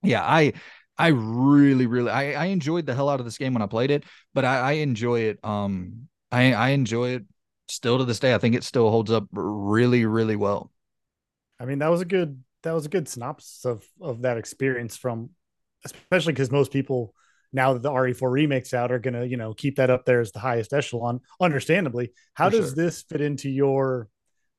yeah, 0.01 0.23
I, 0.23 0.53
I 0.97 1.07
really, 1.07 1.87
really, 1.87 2.09
I, 2.09 2.33
I 2.33 2.45
enjoyed 2.45 2.85
the 2.85 2.95
hell 2.95 3.09
out 3.09 3.19
of 3.19 3.25
this 3.25 3.37
game 3.37 3.53
when 3.53 3.61
I 3.61 3.67
played 3.67 3.91
it, 3.91 4.05
but 4.33 4.45
I, 4.45 4.59
I 4.59 4.71
enjoy 4.73 5.21
it. 5.21 5.39
Um, 5.43 6.07
I, 6.31 6.53
I 6.53 6.69
enjoy 6.69 7.09
it 7.09 7.23
still 7.67 7.97
to 7.97 8.05
this 8.05 8.19
day, 8.19 8.33
I 8.33 8.37
think 8.37 8.55
it 8.55 8.63
still 8.63 8.89
holds 8.89 9.11
up 9.11 9.27
really, 9.31 10.05
really 10.05 10.35
well. 10.35 10.71
I 11.59 11.65
mean, 11.65 11.79
that 11.79 11.89
was 11.91 12.01
a 12.01 12.05
good 12.05 12.43
that 12.63 12.73
was 12.73 12.85
a 12.85 12.89
good 12.89 13.07
synopsis 13.07 13.65
of 13.65 13.85
of 14.01 14.21
that 14.21 14.37
experience 14.37 14.97
from 14.97 15.29
especially 15.85 16.33
because 16.33 16.51
most 16.51 16.71
people 16.71 17.13
now 17.51 17.73
that 17.73 17.83
the 17.83 17.91
RE4 17.91 18.29
remakes 18.29 18.73
out 18.73 18.91
are 18.91 18.99
gonna, 18.99 19.25
you 19.25 19.37
know, 19.37 19.53
keep 19.53 19.75
that 19.75 19.89
up 19.89 20.05
there 20.05 20.21
as 20.21 20.31
the 20.31 20.39
highest 20.39 20.73
echelon, 20.73 21.19
understandably. 21.39 22.11
How 22.33 22.49
For 22.49 22.57
does 22.57 22.67
sure. 22.67 22.75
this 22.75 23.03
fit 23.03 23.21
into 23.21 23.49
your 23.49 24.09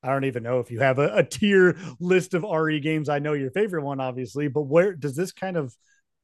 I 0.02 0.08
don't 0.08 0.24
even 0.24 0.42
know 0.42 0.60
if 0.60 0.70
you 0.70 0.80
have 0.80 0.98
a, 0.98 1.16
a 1.16 1.24
tier 1.24 1.78
list 1.98 2.34
of 2.34 2.44
RE 2.44 2.78
games. 2.80 3.08
I 3.08 3.20
know 3.20 3.32
your 3.32 3.50
favorite 3.50 3.84
one, 3.84 4.00
obviously, 4.00 4.48
but 4.48 4.62
where 4.62 4.92
does 4.92 5.16
this 5.16 5.32
kind 5.32 5.56
of 5.56 5.74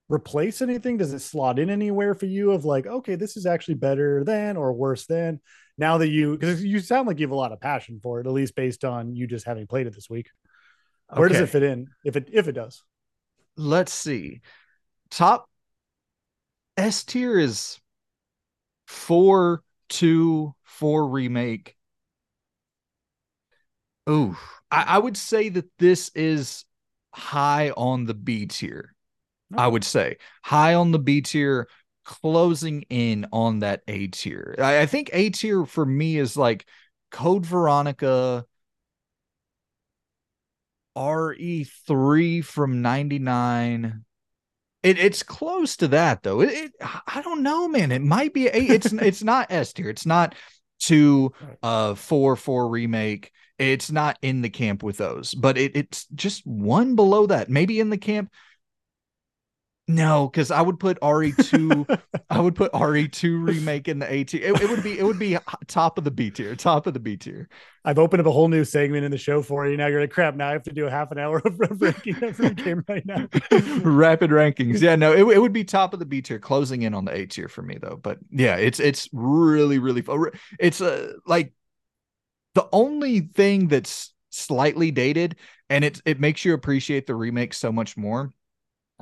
replace 0.08 0.60
anything? 0.60 0.98
Does 0.98 1.14
it 1.14 1.20
slot 1.20 1.58
in 1.58 1.70
anywhere 1.70 2.14
for 2.14 2.26
you 2.26 2.52
of 2.52 2.64
like, 2.66 2.86
okay, 2.86 3.14
this 3.14 3.36
is 3.38 3.46
actually 3.46 3.74
better 3.74 4.22
than 4.22 4.56
or 4.58 4.72
worse 4.72 5.06
than? 5.06 5.40
Now 5.80 5.98
that 5.98 6.08
you 6.08 6.36
because 6.36 6.62
you 6.62 6.78
sound 6.78 7.08
like 7.08 7.18
you 7.18 7.26
have 7.26 7.32
a 7.32 7.36
lot 7.36 7.52
of 7.52 7.60
passion 7.60 7.98
for 8.02 8.20
it, 8.20 8.26
at 8.26 8.32
least 8.32 8.54
based 8.54 8.84
on 8.84 9.16
you 9.16 9.26
just 9.26 9.46
having 9.46 9.66
played 9.66 9.86
it 9.86 9.94
this 9.94 10.10
week. 10.10 10.28
Where 11.08 11.26
okay. 11.26 11.32
does 11.32 11.42
it 11.42 11.46
fit 11.50 11.62
in 11.62 11.88
if 12.04 12.14
it 12.14 12.28
if 12.32 12.46
it 12.46 12.52
does? 12.52 12.82
Let's 13.56 13.92
see. 13.92 14.42
Top 15.10 15.48
S 16.76 17.02
tier 17.02 17.38
is 17.38 17.80
four 18.86 19.62
two 19.88 20.54
four 20.62 21.08
remake. 21.08 21.76
Ooh, 24.08 24.36
I, 24.70 24.84
I 24.86 24.98
would 24.98 25.16
say 25.16 25.48
that 25.48 25.66
this 25.78 26.10
is 26.14 26.64
high 27.14 27.70
on 27.70 28.04
the 28.04 28.14
B 28.14 28.46
tier. 28.46 28.94
I 29.56 29.66
would 29.66 29.82
say 29.82 30.18
high 30.44 30.74
on 30.74 30.92
the 30.92 30.98
B 30.98 31.22
tier 31.22 31.68
closing 32.10 32.82
in 32.90 33.24
on 33.32 33.60
that 33.60 33.82
A 33.86 34.08
tier. 34.08 34.56
I, 34.58 34.80
I 34.80 34.86
think 34.86 35.10
A 35.12 35.30
tier 35.30 35.64
for 35.64 35.86
me 35.86 36.16
is 36.16 36.36
like 36.36 36.66
Code 37.12 37.46
Veronica, 37.46 38.44
RE3 40.96 42.44
from 42.44 42.82
99. 42.82 44.04
It, 44.82 44.98
it's 44.98 45.22
close 45.22 45.76
to 45.76 45.88
that 45.88 46.24
though. 46.24 46.40
It, 46.40 46.50
it, 46.50 46.72
I 47.06 47.22
don't 47.22 47.44
know, 47.44 47.68
man. 47.68 47.92
It 47.92 48.02
might 48.02 48.34
be 48.34 48.48
a. 48.48 48.54
It's 48.54 48.92
it's 48.92 49.22
not 49.22 49.52
S 49.52 49.72
tier. 49.72 49.88
It's 49.88 50.06
not 50.06 50.34
two, 50.80 51.32
uh, 51.62 51.94
four, 51.94 52.34
four 52.34 52.68
remake. 52.68 53.30
It's 53.56 53.92
not 53.92 54.18
in 54.20 54.42
the 54.42 54.50
camp 54.50 54.82
with 54.82 54.96
those, 54.96 55.32
but 55.32 55.56
it, 55.58 55.76
it's 55.76 56.06
just 56.06 56.44
one 56.44 56.96
below 56.96 57.26
that. 57.26 57.48
Maybe 57.48 57.78
in 57.78 57.90
the 57.90 57.98
camp 57.98 58.32
no, 59.90 60.28
because 60.28 60.50
I 60.50 60.62
would 60.62 60.78
put 60.78 61.00
RE2. 61.00 62.00
I 62.30 62.40
would 62.40 62.54
put 62.54 62.72
RE2 62.72 63.46
remake 63.46 63.88
in 63.88 63.98
the 63.98 64.12
A 64.12 64.24
tier. 64.24 64.54
It, 64.54 64.62
it, 64.62 64.70
would 64.70 64.82
be 64.82 64.98
it 64.98 65.02
would 65.02 65.18
be 65.18 65.36
top 65.66 65.98
of 65.98 66.04
the 66.04 66.10
B 66.10 66.30
tier, 66.30 66.54
top 66.54 66.86
of 66.86 66.94
the 66.94 67.00
B 67.00 67.16
tier. 67.16 67.48
I've 67.84 67.98
opened 67.98 68.20
up 68.20 68.26
a 68.26 68.30
whole 68.30 68.48
new 68.48 68.64
segment 68.64 69.04
in 69.04 69.10
the 69.10 69.18
show 69.18 69.42
for 69.42 69.66
you. 69.66 69.76
Now 69.76 69.88
you're 69.88 70.00
like, 70.00 70.10
crap. 70.10 70.36
Now 70.36 70.48
I 70.48 70.52
have 70.52 70.62
to 70.64 70.72
do 70.72 70.86
a 70.86 70.90
half 70.90 71.10
an 71.10 71.18
hour 71.18 71.38
of, 71.44 71.80
ranking 71.80 72.16
every 72.22 72.50
game 72.50 72.84
right 72.88 73.04
now. 73.04 73.28
Rapid 73.82 74.30
rankings. 74.30 74.80
Yeah, 74.80 74.96
no, 74.96 75.12
it, 75.12 75.36
it 75.36 75.40
would 75.40 75.52
be 75.52 75.64
top 75.64 75.92
of 75.92 75.98
the 75.98 76.06
B 76.06 76.22
tier, 76.22 76.38
closing 76.38 76.82
in 76.82 76.94
on 76.94 77.04
the 77.04 77.12
A 77.12 77.26
tier 77.26 77.48
for 77.48 77.62
me 77.62 77.78
though. 77.80 77.98
But 78.00 78.18
yeah, 78.30 78.56
it's 78.56 78.80
it's 78.80 79.08
really 79.12 79.78
really 79.78 80.02
fun. 80.02 80.26
It's 80.58 80.80
uh, 80.80 81.14
like 81.26 81.52
the 82.54 82.68
only 82.72 83.20
thing 83.20 83.68
that's 83.68 84.14
slightly 84.30 84.90
dated, 84.90 85.36
and 85.68 85.84
it 85.84 86.00
it 86.04 86.20
makes 86.20 86.44
you 86.44 86.54
appreciate 86.54 87.06
the 87.06 87.14
remake 87.14 87.54
so 87.54 87.72
much 87.72 87.96
more 87.96 88.32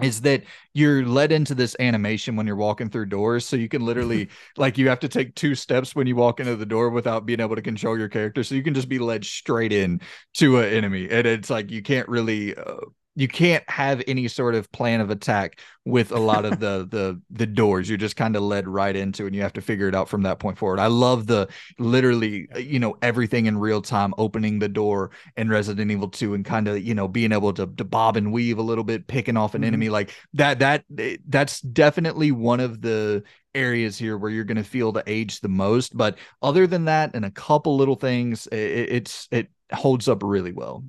is 0.02 0.20
that 0.22 0.44
you're 0.74 1.04
led 1.04 1.32
into 1.32 1.54
this 1.54 1.74
animation 1.80 2.36
when 2.36 2.46
you're 2.46 2.56
walking 2.56 2.88
through 2.88 3.06
doors. 3.06 3.44
So 3.44 3.56
you 3.56 3.68
can 3.68 3.84
literally 3.84 4.28
like 4.56 4.78
you 4.78 4.88
have 4.88 5.00
to 5.00 5.08
take 5.08 5.34
two 5.34 5.54
steps 5.54 5.94
when 5.94 6.06
you 6.06 6.16
walk 6.16 6.40
into 6.40 6.56
the 6.56 6.66
door 6.66 6.90
without 6.90 7.26
being 7.26 7.40
able 7.40 7.56
to 7.56 7.62
control 7.62 7.98
your 7.98 8.08
character. 8.08 8.42
So 8.44 8.54
you 8.54 8.62
can 8.62 8.74
just 8.74 8.88
be 8.88 8.98
led 8.98 9.24
straight 9.24 9.72
in 9.72 10.00
to 10.34 10.58
an 10.58 10.72
enemy. 10.72 11.08
And 11.10 11.26
it's 11.26 11.50
like 11.50 11.70
you 11.70 11.82
can't 11.82 12.08
really 12.08 12.54
uh, 12.54 12.76
you 13.18 13.26
can't 13.26 13.68
have 13.68 14.00
any 14.06 14.28
sort 14.28 14.54
of 14.54 14.70
plan 14.70 15.00
of 15.00 15.10
attack 15.10 15.60
with 15.84 16.12
a 16.12 16.18
lot 16.20 16.44
of 16.44 16.60
the 16.60 16.86
the 16.90 17.20
the 17.30 17.46
doors. 17.46 17.88
You're 17.88 17.98
just 17.98 18.14
kind 18.14 18.36
of 18.36 18.42
led 18.42 18.68
right 18.68 18.94
into 18.94 19.26
and 19.26 19.34
you 19.34 19.42
have 19.42 19.52
to 19.54 19.60
figure 19.60 19.88
it 19.88 19.94
out 19.94 20.08
from 20.08 20.22
that 20.22 20.38
point 20.38 20.56
forward. 20.56 20.78
I 20.78 20.86
love 20.86 21.26
the 21.26 21.48
literally 21.80 22.46
uh, 22.54 22.58
you 22.58 22.78
know 22.78 22.96
everything 23.02 23.46
in 23.46 23.58
real 23.58 23.82
time 23.82 24.14
opening 24.18 24.60
the 24.60 24.68
door 24.68 25.10
in 25.36 25.48
resident 25.48 25.90
evil 25.90 26.08
2 26.08 26.34
and 26.34 26.44
kind 26.44 26.68
of 26.68 26.80
you 26.80 26.94
know 26.94 27.08
being 27.08 27.32
able 27.32 27.52
to, 27.54 27.66
to 27.66 27.84
bob 27.84 28.16
and 28.16 28.32
weave 28.32 28.58
a 28.58 28.62
little 28.62 28.84
bit 28.84 29.08
picking 29.08 29.36
off 29.36 29.56
an 29.56 29.62
mm-hmm. 29.62 29.66
enemy 29.66 29.88
like 29.88 30.14
that 30.34 30.60
that 30.60 30.84
eh, 30.96 31.16
that's 31.26 31.60
definitely 31.60 32.30
one 32.30 32.60
of 32.60 32.80
the 32.82 33.24
areas 33.52 33.98
here 33.98 34.16
where 34.16 34.30
you're 34.30 34.44
going 34.44 34.56
to 34.56 34.62
feel 34.62 34.92
the 34.92 35.02
age 35.08 35.40
the 35.40 35.48
most. 35.48 35.96
But 35.96 36.18
other 36.40 36.68
than 36.68 36.84
that 36.84 37.10
and 37.14 37.24
a 37.24 37.32
couple 37.32 37.76
little 37.76 37.96
things 37.96 38.46
it, 38.46 38.56
it's 38.56 39.26
it 39.32 39.48
holds 39.72 40.06
up 40.06 40.22
really 40.22 40.52
well 40.52 40.84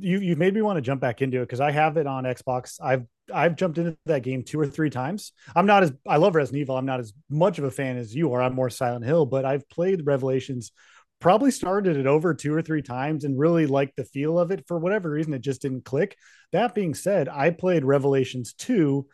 you 0.00 0.18
you 0.18 0.36
made 0.36 0.54
me 0.54 0.62
want 0.62 0.76
to 0.76 0.82
jump 0.82 1.00
back 1.00 1.22
into 1.22 1.38
it 1.38 1.44
because 1.44 1.60
I 1.60 1.70
have 1.70 1.96
it 1.96 2.06
on 2.06 2.24
Xbox. 2.24 2.78
I've 2.82 3.04
I've 3.32 3.56
jumped 3.56 3.78
into 3.78 3.96
that 4.06 4.22
game 4.22 4.42
two 4.42 4.58
or 4.58 4.66
three 4.66 4.90
times. 4.90 5.32
I'm 5.54 5.66
not 5.66 5.82
as 5.82 5.92
I 6.06 6.16
love 6.16 6.34
Resident 6.34 6.60
Evil. 6.60 6.76
I'm 6.76 6.86
not 6.86 7.00
as 7.00 7.12
much 7.28 7.58
of 7.58 7.64
a 7.64 7.70
fan 7.70 7.96
as 7.96 8.14
you 8.14 8.32
are. 8.32 8.42
I'm 8.42 8.54
more 8.54 8.70
Silent 8.70 9.04
Hill, 9.04 9.26
but 9.26 9.44
I've 9.44 9.68
played 9.68 10.06
Revelations. 10.06 10.72
Probably 11.20 11.50
started 11.50 11.96
it 11.96 12.06
over 12.06 12.32
two 12.32 12.54
or 12.54 12.62
three 12.62 12.82
times 12.82 13.24
and 13.24 13.38
really 13.38 13.66
liked 13.66 13.96
the 13.96 14.04
feel 14.04 14.38
of 14.38 14.50
it. 14.50 14.64
For 14.66 14.78
whatever 14.78 15.10
reason, 15.10 15.34
it 15.34 15.42
just 15.42 15.62
didn't 15.62 15.84
click. 15.84 16.16
That 16.52 16.74
being 16.74 16.94
said, 16.94 17.28
I 17.28 17.50
played 17.50 17.84
Revelations 17.84 18.54
two 18.54 19.06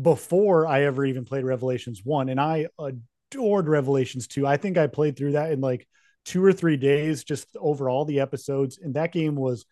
before 0.00 0.66
I 0.66 0.82
ever 0.82 1.04
even 1.06 1.24
played 1.24 1.44
Revelations 1.44 2.02
one, 2.04 2.28
and 2.28 2.38
I 2.38 2.66
adored 2.78 3.68
Revelations 3.68 4.26
two. 4.26 4.46
I 4.46 4.58
think 4.58 4.76
I 4.76 4.86
played 4.86 5.16
through 5.16 5.32
that 5.32 5.50
in 5.50 5.60
like 5.60 5.88
two 6.26 6.44
or 6.44 6.52
three 6.52 6.76
days, 6.76 7.24
just 7.24 7.46
over 7.58 7.88
all 7.88 8.04
the 8.04 8.20
episodes, 8.20 8.78
and 8.82 8.94
that 8.94 9.12
game 9.12 9.36
was 9.36 9.64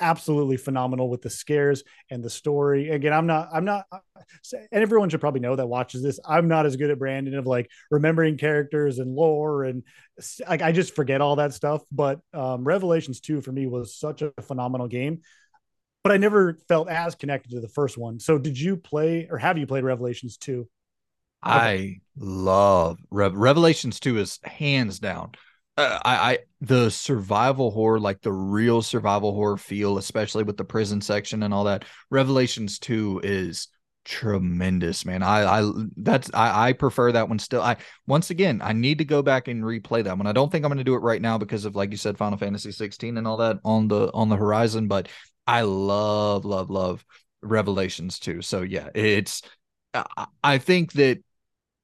absolutely 0.00 0.56
phenomenal 0.56 1.08
with 1.08 1.22
the 1.22 1.30
scares 1.30 1.84
and 2.10 2.22
the 2.22 2.30
story. 2.30 2.90
Again, 2.90 3.12
I'm 3.12 3.26
not, 3.26 3.48
I'm 3.52 3.64
not, 3.64 3.86
and 4.52 4.82
everyone 4.82 5.08
should 5.08 5.20
probably 5.20 5.40
know 5.40 5.56
that 5.56 5.66
watches 5.66 6.02
this. 6.02 6.18
I'm 6.26 6.48
not 6.48 6.66
as 6.66 6.76
good 6.76 6.90
at 6.90 6.98
Brandon 6.98 7.34
of 7.36 7.46
like 7.46 7.70
remembering 7.90 8.38
characters 8.38 8.98
and 8.98 9.14
lore 9.14 9.64
and 9.64 9.82
like 10.48 10.62
I 10.62 10.72
just 10.72 10.94
forget 10.94 11.20
all 11.20 11.36
that 11.36 11.54
stuff. 11.54 11.82
But 11.92 12.20
um, 12.32 12.64
Revelations 12.64 13.20
2 13.20 13.40
for 13.40 13.52
me 13.52 13.66
was 13.66 13.96
such 13.96 14.22
a 14.22 14.32
phenomenal 14.42 14.88
game. 14.88 15.20
But 16.02 16.12
I 16.12 16.16
never 16.16 16.56
felt 16.66 16.88
as 16.88 17.14
connected 17.14 17.50
to 17.50 17.60
the 17.60 17.68
first 17.68 17.98
one. 17.98 18.20
So, 18.20 18.38
did 18.38 18.58
you 18.58 18.78
play 18.78 19.28
or 19.30 19.36
have 19.36 19.58
you 19.58 19.66
played 19.66 19.84
Revelations 19.84 20.38
2? 20.38 20.66
I 21.42 22.00
love 22.16 22.98
Re- 23.10 23.28
Revelations 23.28 24.00
2 24.00 24.18
is 24.18 24.38
hands 24.44 24.98
down 24.98 25.32
uh, 25.76 25.98
I, 26.04 26.32
I 26.32 26.38
the 26.60 26.90
survival 26.90 27.70
horror, 27.70 28.00
like 28.00 28.20
the 28.20 28.32
real 28.32 28.82
survival 28.82 29.34
horror 29.34 29.56
feel, 29.56 29.98
especially 29.98 30.44
with 30.44 30.56
the 30.56 30.64
prison 30.64 31.00
section 31.00 31.42
and 31.42 31.54
all 31.54 31.64
that. 31.64 31.84
Revelations 32.10 32.78
two 32.78 33.20
is 33.22 33.68
tremendous, 34.04 35.04
man. 35.04 35.22
I 35.22 35.60
I 35.60 35.72
that's 35.96 36.30
I, 36.34 36.68
I 36.68 36.72
prefer 36.72 37.12
that 37.12 37.28
one 37.28 37.38
still. 37.38 37.62
I 37.62 37.76
once 38.06 38.30
again 38.30 38.60
I 38.62 38.72
need 38.72 38.98
to 38.98 39.04
go 39.04 39.22
back 39.22 39.48
and 39.48 39.62
replay 39.62 40.04
that 40.04 40.16
one. 40.16 40.26
I 40.26 40.32
don't 40.32 40.50
think 40.50 40.64
I'm 40.64 40.70
going 40.70 40.78
to 40.78 40.84
do 40.84 40.94
it 40.94 41.02
right 41.02 41.22
now 41.22 41.38
because 41.38 41.64
of 41.64 41.76
like 41.76 41.90
you 41.90 41.96
said, 41.96 42.18
Final 42.18 42.38
Fantasy 42.38 42.72
16 42.72 43.16
and 43.16 43.26
all 43.26 43.38
that 43.38 43.58
on 43.64 43.88
the 43.88 44.10
on 44.12 44.28
the 44.28 44.36
horizon. 44.36 44.88
But 44.88 45.08
I 45.46 45.62
love 45.62 46.44
love 46.44 46.70
love 46.70 47.04
Revelations 47.42 48.18
2. 48.18 48.42
So 48.42 48.62
yeah, 48.62 48.88
it's 48.94 49.42
I, 49.94 50.26
I 50.42 50.58
think 50.58 50.92
that 50.94 51.22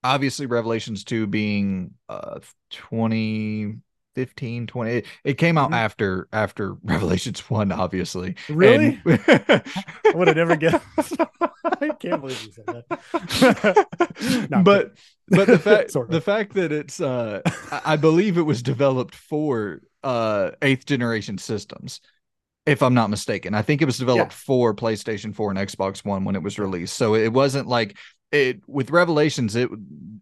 obviously 0.06 0.46
Revelations 0.46 1.04
2 1.04 1.26
being 1.26 1.94
uh 2.08 2.40
20 2.70 3.76
15 4.14 4.66
20 4.66 4.90
it, 4.90 5.06
it 5.24 5.34
came 5.34 5.58
out 5.58 5.66
mm-hmm. 5.66 5.74
after 5.74 6.26
after 6.32 6.74
revelations 6.82 7.40
1 7.50 7.70
obviously. 7.70 8.34
Really? 8.48 9.00
And... 9.04 9.20
i 9.28 10.12
would 10.14 10.28
have 10.28 10.36
never 10.36 10.56
guessed. 10.56 10.82
I 11.64 11.88
can't 12.00 12.22
believe 12.22 12.42
you 12.42 12.52
said 12.52 12.64
that. 12.66 14.48
No, 14.50 14.62
but 14.62 14.92
but 15.28 15.46
the 15.46 15.58
fact 15.58 15.90
sort 15.90 16.08
of. 16.08 16.14
the 16.14 16.20
fact 16.20 16.54
that 16.54 16.72
it's 16.72 17.00
uh 17.00 17.42
i 17.84 17.96
believe 17.96 18.38
it 18.38 18.42
was 18.42 18.62
developed 18.62 19.14
for 19.14 19.82
uh 20.02 20.52
eighth 20.62 20.86
generation 20.86 21.36
systems 21.36 22.00
if 22.64 22.82
i'm 22.82 22.94
not 22.94 23.10
mistaken. 23.10 23.54
I 23.54 23.62
think 23.62 23.82
it 23.82 23.84
was 23.86 23.98
developed 23.98 24.32
yeah. 24.32 24.44
for 24.46 24.74
playstation 24.74 25.34
4 25.34 25.50
and 25.50 25.58
xbox 25.58 26.04
one 26.04 26.24
when 26.24 26.36
it 26.36 26.42
was 26.42 26.58
released. 26.58 26.96
So 26.96 27.14
it 27.14 27.32
wasn't 27.32 27.68
like 27.68 27.98
it 28.32 28.60
with 28.66 28.90
revelations 28.90 29.54
it 29.54 29.70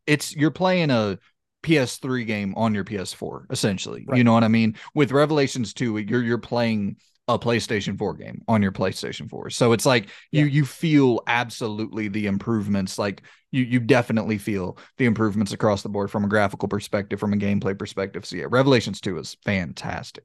it's 0.07 0.37
you're 0.37 0.51
playing 0.51 0.91
a 0.91 1.19
PS3 1.65 2.27
game 2.27 2.55
on 2.57 2.75
your 2.75 2.85
PS4, 2.85 3.51
essentially. 3.51 4.05
Right. 4.07 4.19
You 4.19 4.25
know 4.25 4.35
what 4.35 4.45
I 4.45 4.49
mean? 4.49 4.77
With 4.95 5.11
Revelations 5.11 5.73
2, 5.75 5.99
you're 5.99 6.23
you're 6.23 6.39
playing 6.39 6.97
a 7.27 7.39
PlayStation 7.39 7.99
4 7.99 8.15
game 8.15 8.43
on 8.47 8.61
your 8.61 8.71
PlayStation 8.71 9.31
4. 9.31 9.49
So 9.49 9.73
it's 9.73 9.87
like 9.87 10.11
yeah. 10.31 10.43
you 10.43 10.47
you 10.47 10.65
feel 10.67 11.21
absolutely 11.27 12.09
the 12.09 12.27
improvements. 12.27 12.99
Like 12.99 13.23
you 13.51 13.65
you 13.65 13.81
definitely 13.81 14.37
feel 14.37 14.79
the 14.99 15.07
improvements 15.07 15.53
across 15.53 15.83
the 15.83 15.89
board 15.89 16.11
from 16.11 16.25
a 16.25 16.29
graphical 16.29 16.69
perspective, 16.69 17.19
from 17.19 17.33
a 17.33 17.37
gameplay 17.37 17.77
perspective. 17.77 18.27
So 18.27 18.37
yeah, 18.37 18.47
Revelations 18.49 19.01
2 19.01 19.19
is 19.19 19.37
fantastic. 19.43 20.25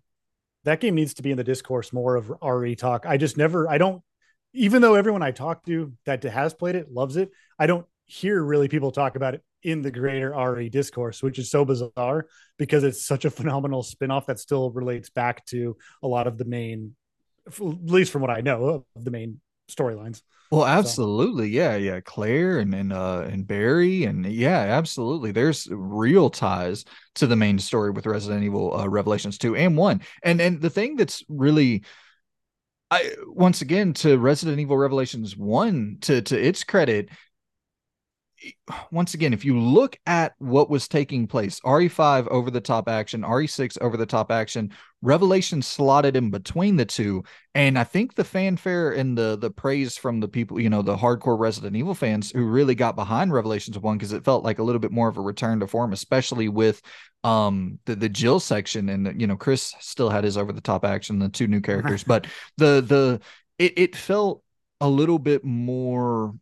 That 0.65 0.81
game 0.81 0.95
needs 0.95 1.13
to 1.15 1.23
be 1.23 1.31
in 1.31 1.37
the 1.37 1.43
discourse 1.45 1.93
more 1.93 2.17
of 2.17 2.33
RE 2.43 2.75
talk. 2.75 3.05
I 3.05 3.15
just 3.15 3.37
never 3.37 3.69
I 3.69 3.77
don't 3.77 4.03
even 4.53 4.81
though 4.81 4.95
everyone 4.95 5.23
I 5.23 5.31
talk 5.31 5.65
to 5.65 5.93
that 6.05 6.23
has 6.23 6.53
played 6.53 6.75
it 6.75 6.91
loves 6.91 7.17
it, 7.17 7.31
I 7.57 7.67
don't 7.67 7.85
hear 8.05 8.41
really 8.41 8.67
people 8.67 8.91
talk 8.91 9.15
about 9.15 9.35
it 9.35 9.43
in 9.61 9.81
the 9.81 9.91
greater 9.91 10.31
RE 10.31 10.69
discourse, 10.69 11.21
which 11.21 11.37
is 11.37 11.51
so 11.51 11.65
bizarre 11.65 12.27
because 12.57 12.83
it's 12.83 13.05
such 13.05 13.25
a 13.25 13.29
phenomenal 13.29 13.83
spinoff 13.83 14.25
that 14.27 14.39
still 14.39 14.71
relates 14.71 15.09
back 15.09 15.45
to 15.47 15.77
a 16.01 16.07
lot 16.07 16.27
of 16.27 16.37
the 16.37 16.45
main, 16.45 16.95
at 17.47 17.59
least 17.59 18.11
from 18.11 18.21
what 18.21 18.31
I 18.31 18.41
know 18.41 18.85
of 18.95 19.03
the 19.03 19.11
main 19.11 19.41
storylines. 19.69 20.21
Well, 20.51 20.65
absolutely. 20.65 21.49
So. 21.49 21.57
Yeah. 21.57 21.75
Yeah. 21.75 21.99
Claire 21.99 22.57
and, 22.57 22.73
and, 22.73 22.91
uh, 22.91 23.27
and 23.29 23.45
Barry. 23.45 24.05
And 24.05 24.25
yeah, 24.25 24.57
absolutely. 24.57 25.31
There's 25.31 25.67
real 25.69 26.31
ties 26.31 26.85
to 27.15 27.27
the 27.27 27.35
main 27.35 27.59
story 27.59 27.91
with 27.91 28.07
Resident 28.07 28.43
Evil, 28.43 28.75
uh, 28.75 28.87
Revelations 28.87 29.37
2 29.37 29.55
and 29.55 29.77
1. 29.77 30.01
And, 30.23 30.41
and 30.41 30.59
the 30.59 30.71
thing 30.71 30.95
that's 30.95 31.23
really, 31.29 31.83
I, 32.91 33.11
once 33.27 33.61
again, 33.61 33.93
to 33.95 34.17
Resident 34.17 34.59
Evil 34.59 34.77
Revelations 34.77 35.37
1, 35.37 35.97
to, 36.01 36.21
to 36.23 36.39
its 36.39 36.63
credit, 36.63 37.09
once 38.91 39.13
again, 39.13 39.33
if 39.33 39.45
you 39.45 39.59
look 39.59 39.97
at 40.05 40.33
what 40.37 40.69
was 40.69 40.87
taking 40.87 41.27
place, 41.27 41.59
RE5 41.61 42.27
over 42.27 42.51
the 42.51 42.61
top 42.61 42.87
action, 42.87 43.21
RE6 43.21 43.77
over 43.81 43.97
the 43.97 44.05
top 44.05 44.31
action, 44.31 44.71
Revelation 45.01 45.61
slotted 45.61 46.15
in 46.15 46.29
between 46.29 46.75
the 46.75 46.85
two. 46.85 47.23
And 47.55 47.79
I 47.79 47.83
think 47.83 48.15
the 48.15 48.23
fanfare 48.23 48.91
and 48.91 49.17
the 49.17 49.37
the 49.37 49.49
praise 49.49 49.97
from 49.97 50.19
the 50.19 50.27
people, 50.27 50.59
you 50.59 50.69
know, 50.69 50.81
the 50.81 50.97
hardcore 50.97 51.39
Resident 51.39 51.75
Evil 51.75 51.95
fans 51.95 52.31
who 52.31 52.45
really 52.45 52.75
got 52.75 52.95
behind 52.95 53.31
Revelations 53.31 53.79
1 53.79 53.97
because 53.97 54.13
it 54.13 54.25
felt 54.25 54.43
like 54.43 54.59
a 54.59 54.63
little 54.63 54.79
bit 54.79 54.91
more 54.91 55.07
of 55.07 55.17
a 55.17 55.21
return 55.21 55.59
to 55.61 55.67
form, 55.67 55.93
especially 55.93 56.49
with 56.49 56.81
um 57.23 57.79
the 57.85 57.95
the 57.95 58.09
Jill 58.09 58.39
section 58.39 58.89
and 58.89 59.19
you 59.19 59.27
know 59.27 59.35
Chris 59.35 59.73
still 59.79 60.09
had 60.09 60.23
his 60.23 60.37
over 60.37 60.53
the 60.53 60.61
top 60.61 60.85
action 60.85 61.19
the 61.19 61.27
two 61.27 61.47
new 61.47 61.59
characters 61.59 62.01
but 62.07 62.27
the 62.55 62.79
the 62.79 63.19
it, 63.57 63.73
it 63.77 63.95
felt 63.95 64.41
a 64.79 64.87
little 64.87 65.19
bit 65.19 65.43
more 65.43 66.33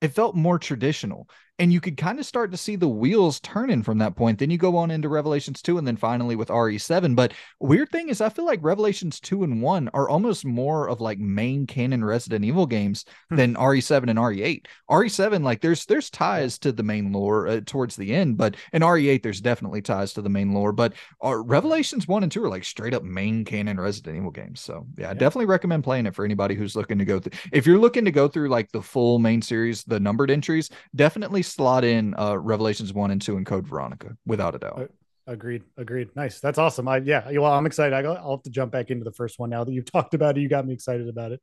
it 0.00 0.08
felt 0.14 0.34
more 0.34 0.58
traditional 0.58 1.28
and 1.60 1.70
you 1.70 1.80
could 1.80 1.98
kind 1.98 2.18
of 2.18 2.24
start 2.24 2.50
to 2.50 2.56
see 2.56 2.74
the 2.74 2.88
wheels 2.88 3.38
turning 3.40 3.82
from 3.82 3.98
that 3.98 4.16
point. 4.16 4.38
Then 4.38 4.50
you 4.50 4.56
go 4.56 4.78
on 4.78 4.90
into 4.90 5.10
Revelations 5.10 5.60
2 5.60 5.76
and 5.76 5.86
then 5.86 5.96
finally 5.96 6.34
with 6.34 6.48
RE7. 6.48 7.14
But 7.14 7.34
weird 7.60 7.90
thing 7.90 8.08
is 8.08 8.22
I 8.22 8.30
feel 8.30 8.46
like 8.46 8.60
Revelations 8.62 9.20
2 9.20 9.44
and 9.44 9.60
1 9.60 9.90
are 9.92 10.08
almost 10.08 10.46
more 10.46 10.88
of 10.88 11.02
like 11.02 11.18
main 11.18 11.66
canon 11.66 12.02
Resident 12.02 12.46
Evil 12.46 12.64
games 12.64 13.04
hmm. 13.28 13.36
than 13.36 13.54
RE7 13.56 14.08
and 14.08 14.18
RE8. 14.18 14.64
RE7 14.90 15.44
like 15.44 15.60
there's 15.60 15.84
there's 15.84 16.08
ties 16.08 16.58
to 16.60 16.72
the 16.72 16.82
main 16.82 17.12
lore 17.12 17.46
uh, 17.46 17.60
towards 17.66 17.94
the 17.94 18.14
end, 18.14 18.38
but 18.38 18.56
in 18.72 18.80
RE8 18.80 19.22
there's 19.22 19.42
definitely 19.42 19.82
ties 19.82 20.14
to 20.14 20.22
the 20.22 20.30
main 20.30 20.54
lore, 20.54 20.72
but 20.72 20.94
uh, 21.22 21.36
Revelations 21.36 22.08
1 22.08 22.22
and 22.22 22.32
2 22.32 22.42
are 22.42 22.48
like 22.48 22.64
straight 22.64 22.94
up 22.94 23.02
main 23.02 23.44
canon 23.44 23.78
Resident 23.78 24.16
Evil 24.16 24.30
games. 24.30 24.62
So, 24.62 24.86
yeah, 24.96 25.04
yeah. 25.04 25.10
I 25.10 25.14
definitely 25.14 25.46
recommend 25.46 25.84
playing 25.84 26.06
it 26.06 26.14
for 26.14 26.24
anybody 26.24 26.54
who's 26.54 26.74
looking 26.74 26.98
to 26.98 27.04
go 27.04 27.20
through. 27.20 27.38
If 27.52 27.66
you're 27.66 27.78
looking 27.78 28.06
to 28.06 28.10
go 28.10 28.28
through 28.28 28.48
like 28.48 28.72
the 28.72 28.80
full 28.80 29.18
main 29.18 29.42
series, 29.42 29.84
the 29.84 30.00
numbered 30.00 30.30
entries, 30.30 30.70
definitely 30.94 31.42
slot 31.50 31.84
in 31.84 32.14
uh, 32.18 32.36
Revelations 32.36 32.92
1 32.92 33.10
and 33.10 33.20
2 33.20 33.36
and 33.36 33.46
Code 33.46 33.66
Veronica 33.66 34.16
without 34.26 34.54
a 34.54 34.58
doubt. 34.58 34.78
Uh, 34.78 34.86
agreed. 35.32 35.62
Agreed. 35.76 36.10
Nice. 36.16 36.40
That's 36.40 36.58
awesome. 36.58 36.88
I, 36.88 36.98
yeah. 36.98 37.30
Well, 37.30 37.52
I'm 37.52 37.66
excited. 37.66 37.94
I, 37.94 38.02
will 38.02 38.36
have 38.36 38.42
to 38.44 38.50
jump 38.50 38.72
back 38.72 38.90
into 38.90 39.04
the 39.04 39.12
first 39.12 39.38
one 39.38 39.50
now 39.50 39.64
that 39.64 39.72
you've 39.72 39.84
talked 39.92 40.14
about 40.14 40.36
it. 40.36 40.40
You 40.40 40.48
got 40.48 40.66
me 40.66 40.74
excited 40.74 41.08
about 41.08 41.32
it. 41.32 41.40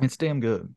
It's 0.00 0.16
damn 0.16 0.40
good. 0.40 0.74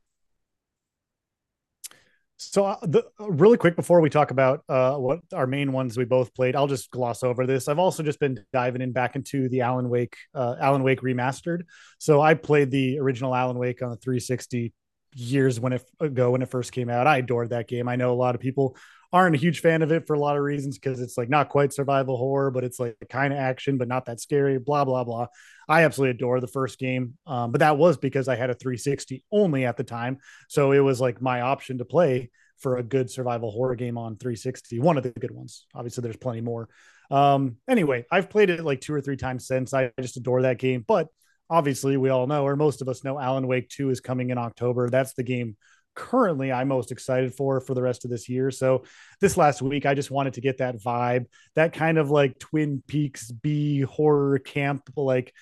So, 2.42 2.66
uh, 2.66 2.78
the, 2.84 3.04
really 3.20 3.58
quick 3.58 3.76
before 3.76 4.00
we 4.00 4.10
talk 4.10 4.32
about 4.32 4.64
uh, 4.70 4.96
what 4.96 5.20
our 5.34 5.46
main 5.46 5.74
ones 5.74 5.98
we 5.98 6.06
both 6.06 6.34
played, 6.34 6.56
I'll 6.56 6.68
just 6.68 6.90
gloss 6.90 7.22
over 7.22 7.46
this. 7.46 7.68
I've 7.68 7.80
also 7.80 8.02
just 8.02 8.18
been 8.18 8.46
diving 8.54 8.82
in 8.82 8.94
back 8.94 9.18
into 9.18 9.50
the 9.50 9.60
Alan 9.60 9.90
Wake, 9.90 10.16
uh, 10.34 10.56
Alan 10.58 10.84
Wake 10.84 11.02
remastered. 11.02 11.64
So, 11.98 12.22
I 12.22 12.36
played 12.36 12.72
the 12.72 12.98
original 13.00 13.36
Alan 13.36 13.58
Wake 13.58 13.82
on 13.82 13.90
the 13.90 13.98
360 13.98 14.74
years 15.14 15.60
when 15.60 15.74
it 15.74 15.89
ago 15.99 16.32
when 16.32 16.41
it 16.41 16.49
first 16.49 16.72
came 16.72 16.89
out. 16.89 17.07
I 17.07 17.18
adored 17.18 17.49
that 17.49 17.68
game. 17.68 17.88
I 17.88 17.95
know 17.95 18.12
a 18.12 18.16
lot 18.16 18.36
of 18.36 18.41
people 18.41 18.76
aren't 19.12 19.36
a 19.36 19.39
huge 19.39 19.62
fan 19.62 19.82
of 19.82 19.91
it 19.91 20.05
for 20.05 20.14
a 20.14 20.20
lot 20.20 20.38
of 20.38 20.43
reasons 20.43 20.78
because 20.78 20.99
it's 21.01 21.18
like 21.18 21.30
not 21.30 21.49
quite 21.49 21.74
survival 21.74 22.16
horror, 22.16 22.51
but 22.51 22.64
it's 22.64 22.80
like 22.80 22.95
kind 23.10 23.34
of 23.34 23.39
action, 23.39 23.78
but 23.78 23.88
not 23.88 24.05
that 24.05 24.20
scary. 24.20 24.60
Blah 24.60 24.86
blah 24.86 25.03
blah. 25.03 25.28
I 25.68 25.84
absolutely 25.84 26.16
adore 26.16 26.39
the 26.39 26.47
first 26.47 26.80
game, 26.80 27.18
um, 27.28 27.51
but 27.51 27.60
that 27.60 27.78
was 27.78 27.97
because 27.97 28.28
I 28.28 28.36
had 28.36 28.49
a 28.49 28.55
360 28.55 29.24
only 29.32 29.66
at 29.66 29.78
the 29.78 29.84
time, 29.84 30.18
so 30.47 30.72
it 30.72 30.80
was 30.80 31.01
like 31.01 31.22
my 31.22 31.41
option 31.41 31.78
to 31.80 31.86
play 31.86 32.30
for 32.57 32.78
a 32.78 32.84
good 32.84 33.10
survival 33.10 33.51
horror 33.51 33.76
game 33.76 33.97
on 33.97 34.18
360. 34.18 34.80
One 34.80 34.97
of 34.97 35.03
the 35.03 35.12
good 35.12 35.32
ones. 35.32 35.66
Obviously, 35.74 36.01
there's 36.01 36.18
plenty 36.18 36.41
more. 36.41 36.68
Um, 37.10 37.57
anyway, 37.68 38.05
I've 38.12 38.30
played 38.30 38.49
it 38.49 38.64
like 38.64 38.82
two 38.82 38.93
or 38.93 39.01
three 39.01 39.18
times 39.18 39.47
since. 39.47 39.74
I 39.74 39.91
just 39.99 40.18
adore 40.18 40.43
that 40.43 40.60
game, 40.60 40.84
but 40.88 41.07
obviously 41.50 41.97
we 41.97 42.10
all 42.10 42.28
know, 42.28 42.45
or 42.45 42.56
most 42.56 42.82
of 42.82 42.89
us 42.89 43.04
know, 43.04 43.20
Alan 43.20 43.47
Wake 43.47 43.70
2 43.70 43.89
is 43.89 44.00
coming 44.00 44.30
in 44.30 44.38
October. 44.38 44.89
That's 44.89 45.14
the 45.14 45.24
game 45.24 45.56
currently 46.00 46.52
I'm 46.52 46.70
most 46.70 46.91
excited 46.91 47.34
for 47.36 47.60
for 47.60 47.74
the 47.74 47.82
rest 47.82 48.06
of 48.06 48.12
this 48.12 48.30
year. 48.30 48.52
So 48.52 48.84
this 49.20 49.36
last 49.36 49.62
week, 49.62 49.86
I 49.86 49.93
just 49.93 50.10
wanted 50.10 50.34
to 50.34 50.41
get 50.41 50.60
that 50.60 50.78
vibe, 50.78 51.26
that 51.56 51.74
kind 51.74 51.97
of 51.97 52.10
like 52.10 52.39
Twin 52.39 52.82
Peaks 52.88 53.32
B 53.32 53.82
horror 53.82 54.39
camp, 54.39 54.89
like 54.95 55.34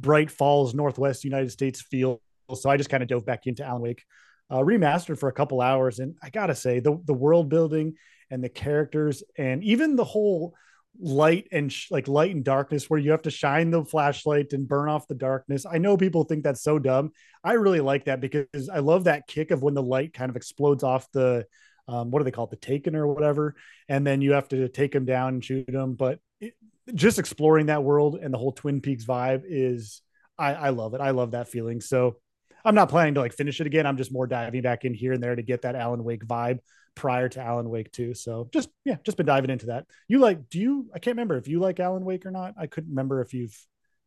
Bright 0.00 0.30
Falls, 0.30 0.74
Northwest 0.74 1.24
United 1.24 1.52
States 1.52 1.82
feel. 1.82 2.22
So 2.54 2.70
I 2.70 2.78
just 2.78 2.90
kind 2.90 3.02
of 3.02 3.08
dove 3.08 3.26
back 3.26 3.46
into 3.46 3.64
Alan 3.64 3.82
Wake, 3.82 4.02
uh, 4.50 4.58
remastered 4.58 5.18
for 5.18 5.28
a 5.28 5.32
couple 5.32 5.60
hours, 5.60 5.98
and 5.98 6.14
I 6.22 6.30
gotta 6.30 6.54
say 6.54 6.80
the 6.80 6.98
the 7.04 7.14
world 7.14 7.50
building 7.50 7.94
and 8.30 8.42
the 8.42 8.48
characters 8.48 9.22
and 9.36 9.62
even 9.62 9.96
the 9.96 10.04
whole 10.04 10.54
light 11.00 11.48
and 11.52 11.72
sh- 11.72 11.90
like 11.90 12.08
light 12.08 12.34
and 12.34 12.44
darkness 12.44 12.88
where 12.88 13.00
you 13.00 13.10
have 13.12 13.22
to 13.22 13.30
shine 13.30 13.70
the 13.70 13.84
flashlight 13.84 14.52
and 14.52 14.68
burn 14.68 14.88
off 14.88 15.08
the 15.08 15.14
darkness. 15.14 15.66
I 15.70 15.78
know 15.78 15.96
people 15.96 16.24
think 16.24 16.44
that's 16.44 16.62
so 16.62 16.78
dumb. 16.78 17.12
I 17.42 17.54
really 17.54 17.80
like 17.80 18.04
that 18.04 18.20
because 18.20 18.68
I 18.72 18.78
love 18.80 19.04
that 19.04 19.26
kick 19.26 19.50
of 19.50 19.62
when 19.62 19.74
the 19.74 19.82
light 19.82 20.12
kind 20.12 20.30
of 20.30 20.36
explodes 20.36 20.84
off 20.84 21.10
the 21.12 21.46
um, 21.88 22.10
what 22.10 22.20
do 22.20 22.24
they 22.24 22.30
call 22.30 22.44
it, 22.44 22.50
the 22.50 22.56
taken 22.56 22.94
or 22.94 23.08
whatever, 23.08 23.56
and 23.88 24.06
then 24.06 24.20
you 24.20 24.32
have 24.32 24.48
to 24.48 24.68
take 24.68 24.92
them 24.92 25.04
down 25.04 25.34
and 25.34 25.44
shoot 25.44 25.66
them. 25.66 25.94
But 25.94 26.20
it, 26.40 26.54
just 26.94 27.18
exploring 27.18 27.66
that 27.66 27.82
world 27.82 28.18
and 28.20 28.32
the 28.32 28.38
whole 28.38 28.52
Twin 28.52 28.80
Peaks 28.80 29.04
vibe 29.04 29.42
is 29.44 30.00
I, 30.38 30.54
I 30.54 30.68
love 30.70 30.94
it. 30.94 31.00
I 31.00 31.10
love 31.10 31.32
that 31.32 31.48
feeling. 31.48 31.80
So 31.80 32.16
I'm 32.64 32.74
not 32.74 32.88
planning 32.88 33.14
to 33.14 33.20
like 33.20 33.32
finish 33.32 33.60
it 33.60 33.66
again. 33.66 33.86
I'm 33.86 33.96
just 33.96 34.12
more 34.12 34.26
diving 34.26 34.62
back 34.62 34.84
in 34.84 34.94
here 34.94 35.12
and 35.12 35.22
there 35.22 35.34
to 35.34 35.42
get 35.42 35.62
that 35.62 35.74
Alan 35.74 36.04
Wake 36.04 36.24
vibe 36.24 36.58
prior 36.94 37.28
to 37.28 37.40
Alan 37.40 37.68
Wake 37.68 37.90
2. 37.92 38.14
So 38.14 38.48
just 38.52 38.68
yeah, 38.84 38.96
just 39.04 39.16
been 39.16 39.26
diving 39.26 39.50
into 39.50 39.66
that. 39.66 39.86
You 40.08 40.18
like 40.18 40.48
do 40.48 40.58
you 40.58 40.90
I 40.94 40.98
can't 40.98 41.16
remember 41.16 41.36
if 41.36 41.48
you 41.48 41.60
like 41.60 41.80
Alan 41.80 42.04
Wake 42.04 42.26
or 42.26 42.30
not. 42.30 42.54
I 42.58 42.66
couldn't 42.66 42.90
remember 42.90 43.20
if 43.20 43.34
you've 43.34 43.56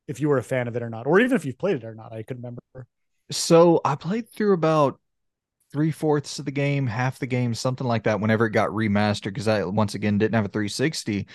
if 0.08 0.20
you 0.20 0.30
were 0.30 0.38
a 0.38 0.44
fan 0.44 0.68
of 0.68 0.76
it 0.76 0.84
or 0.84 0.90
not, 0.90 1.08
or 1.08 1.20
even 1.20 1.36
if 1.36 1.46
you've 1.46 1.58
played 1.58 1.78
it 1.78 1.84
or 1.84 1.96
not. 1.96 2.14
I 2.14 2.24
couldn't 2.24 2.44
remember. 2.44 2.88
So 3.32 3.82
I 3.84 3.96
played 3.96 4.30
through 4.30 4.54
about 4.54 5.00
three 5.74 5.92
fourths 5.92 6.40
of 6.40 6.46
the 6.46 6.52
game, 6.52 6.88
half 6.88 7.20
the 7.20 7.26
game, 7.26 7.54
something 7.54 7.88
like 7.88 8.04
that, 8.04 8.20
whenever 8.22 8.46
it 8.46 8.52
got 8.52 8.70
remastered, 8.70 9.26
because 9.26 9.48
I 9.48 9.64
once 9.64 9.96
again 9.96 10.18
didn't 10.18 10.36
have 10.36 10.46
a 10.46 10.50
360. 10.50 11.28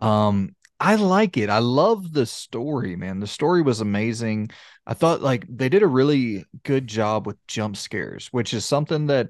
Um, 0.00 0.54
I 0.80 0.96
like 0.96 1.36
it. 1.36 1.50
I 1.50 1.58
love 1.58 2.12
the 2.12 2.26
story, 2.26 2.96
man. 2.96 3.20
The 3.20 3.26
story 3.26 3.62
was 3.62 3.80
amazing. 3.80 4.50
I 4.86 4.94
thought 4.94 5.20
like 5.20 5.44
they 5.48 5.68
did 5.68 5.82
a 5.82 5.86
really 5.86 6.44
good 6.64 6.86
job 6.86 7.26
with 7.26 7.36
jump 7.46 7.76
scares, 7.76 8.28
which 8.32 8.52
is 8.54 8.64
something 8.64 9.06
that 9.06 9.28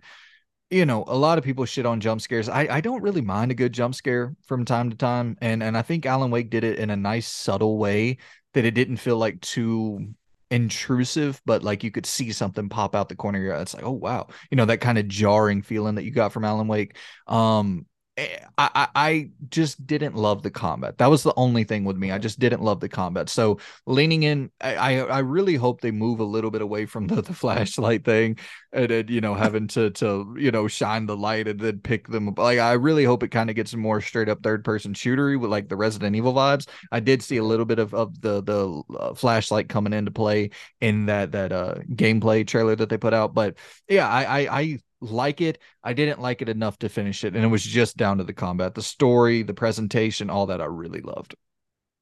you 0.72 0.86
know, 0.86 1.04
a 1.06 1.16
lot 1.16 1.36
of 1.36 1.44
people 1.44 1.64
shit 1.66 1.84
on 1.84 2.00
jump 2.00 2.20
scares. 2.20 2.48
I, 2.48 2.66
I 2.70 2.80
don't 2.80 3.02
really 3.02 3.20
mind 3.20 3.50
a 3.50 3.54
good 3.54 3.72
jump 3.72 3.94
scare 3.94 4.34
from 4.46 4.64
time 4.64 4.90
to 4.90 4.96
time. 4.96 5.36
And 5.40 5.62
and 5.62 5.76
I 5.76 5.82
think 5.82 6.06
Alan 6.06 6.30
Wake 6.30 6.50
did 6.50 6.64
it 6.64 6.78
in 6.78 6.90
a 6.90 6.96
nice 6.96 7.28
subtle 7.28 7.76
way 7.78 8.16
that 8.54 8.64
it 8.64 8.72
didn't 8.72 8.96
feel 8.96 9.18
like 9.18 9.40
too 9.42 10.14
intrusive, 10.50 11.40
but 11.44 11.62
like 11.62 11.84
you 11.84 11.90
could 11.90 12.06
see 12.06 12.32
something 12.32 12.68
pop 12.68 12.94
out 12.94 13.08
the 13.08 13.16
corner 13.16 13.38
of 13.38 13.44
your 13.44 13.56
eye. 13.56 13.60
It's 13.60 13.74
like, 13.74 13.84
oh 13.84 13.90
wow. 13.92 14.28
You 14.50 14.56
know, 14.56 14.64
that 14.64 14.78
kind 14.78 14.98
of 14.98 15.08
jarring 15.08 15.62
feeling 15.62 15.96
that 15.96 16.04
you 16.04 16.10
got 16.10 16.32
from 16.32 16.44
Alan 16.44 16.68
Wake. 16.68 16.96
Um, 17.26 17.86
I, 18.18 18.88
I 18.94 19.30
just 19.48 19.86
didn't 19.86 20.14
love 20.14 20.42
the 20.42 20.50
combat. 20.50 20.98
That 20.98 21.06
was 21.06 21.22
the 21.22 21.32
only 21.36 21.64
thing 21.64 21.84
with 21.84 21.96
me. 21.96 22.10
I 22.10 22.18
just 22.18 22.38
didn't 22.38 22.60
love 22.60 22.78
the 22.78 22.88
combat. 22.88 23.30
So 23.30 23.58
leaning 23.86 24.24
in, 24.24 24.50
I 24.60 25.00
I 25.00 25.18
really 25.20 25.54
hope 25.54 25.80
they 25.80 25.92
move 25.92 26.20
a 26.20 26.24
little 26.24 26.50
bit 26.50 26.60
away 26.60 26.84
from 26.84 27.06
the, 27.08 27.22
the 27.22 27.32
flashlight 27.32 28.04
thing 28.04 28.36
and 28.70 28.90
then 28.90 29.08
you 29.08 29.22
know 29.22 29.34
having 29.34 29.66
to 29.68 29.90
to 29.92 30.34
you 30.38 30.50
know 30.50 30.68
shine 30.68 31.06
the 31.06 31.16
light 31.16 31.48
and 31.48 31.58
then 31.58 31.78
pick 31.78 32.06
them 32.06 32.28
up. 32.28 32.38
Like 32.38 32.58
I 32.58 32.72
really 32.72 33.04
hope 33.04 33.22
it 33.22 33.28
kind 33.28 33.48
of 33.48 33.56
gets 33.56 33.74
more 33.74 34.02
straight 34.02 34.28
up 34.28 34.42
third 34.42 34.62
person 34.62 34.92
shootery 34.92 35.40
with 35.40 35.50
like 35.50 35.70
the 35.70 35.76
Resident 35.76 36.14
Evil 36.14 36.34
vibes. 36.34 36.68
I 36.90 37.00
did 37.00 37.22
see 37.22 37.38
a 37.38 37.44
little 37.44 37.66
bit 37.66 37.78
of 37.78 37.94
of 37.94 38.20
the 38.20 38.42
the 38.42 38.82
uh, 38.94 39.14
flashlight 39.14 39.70
coming 39.70 39.94
into 39.94 40.10
play 40.10 40.50
in 40.82 41.06
that 41.06 41.32
that 41.32 41.50
uh 41.52 41.76
gameplay 41.94 42.46
trailer 42.46 42.76
that 42.76 42.90
they 42.90 42.98
put 42.98 43.14
out, 43.14 43.32
but 43.32 43.56
yeah, 43.88 44.06
I 44.06 44.22
I, 44.42 44.60
I 44.60 44.78
like 45.02 45.40
it. 45.40 45.58
I 45.82 45.92
didn't 45.92 46.20
like 46.20 46.42
it 46.42 46.48
enough 46.48 46.78
to 46.78 46.88
finish 46.88 47.24
it. 47.24 47.34
And 47.34 47.44
it 47.44 47.48
was 47.48 47.62
just 47.62 47.96
down 47.96 48.18
to 48.18 48.24
the 48.24 48.32
combat, 48.32 48.74
the 48.74 48.82
story, 48.82 49.42
the 49.42 49.54
presentation, 49.54 50.30
all 50.30 50.46
that 50.46 50.60
I 50.60 50.66
really 50.66 51.00
loved. 51.00 51.34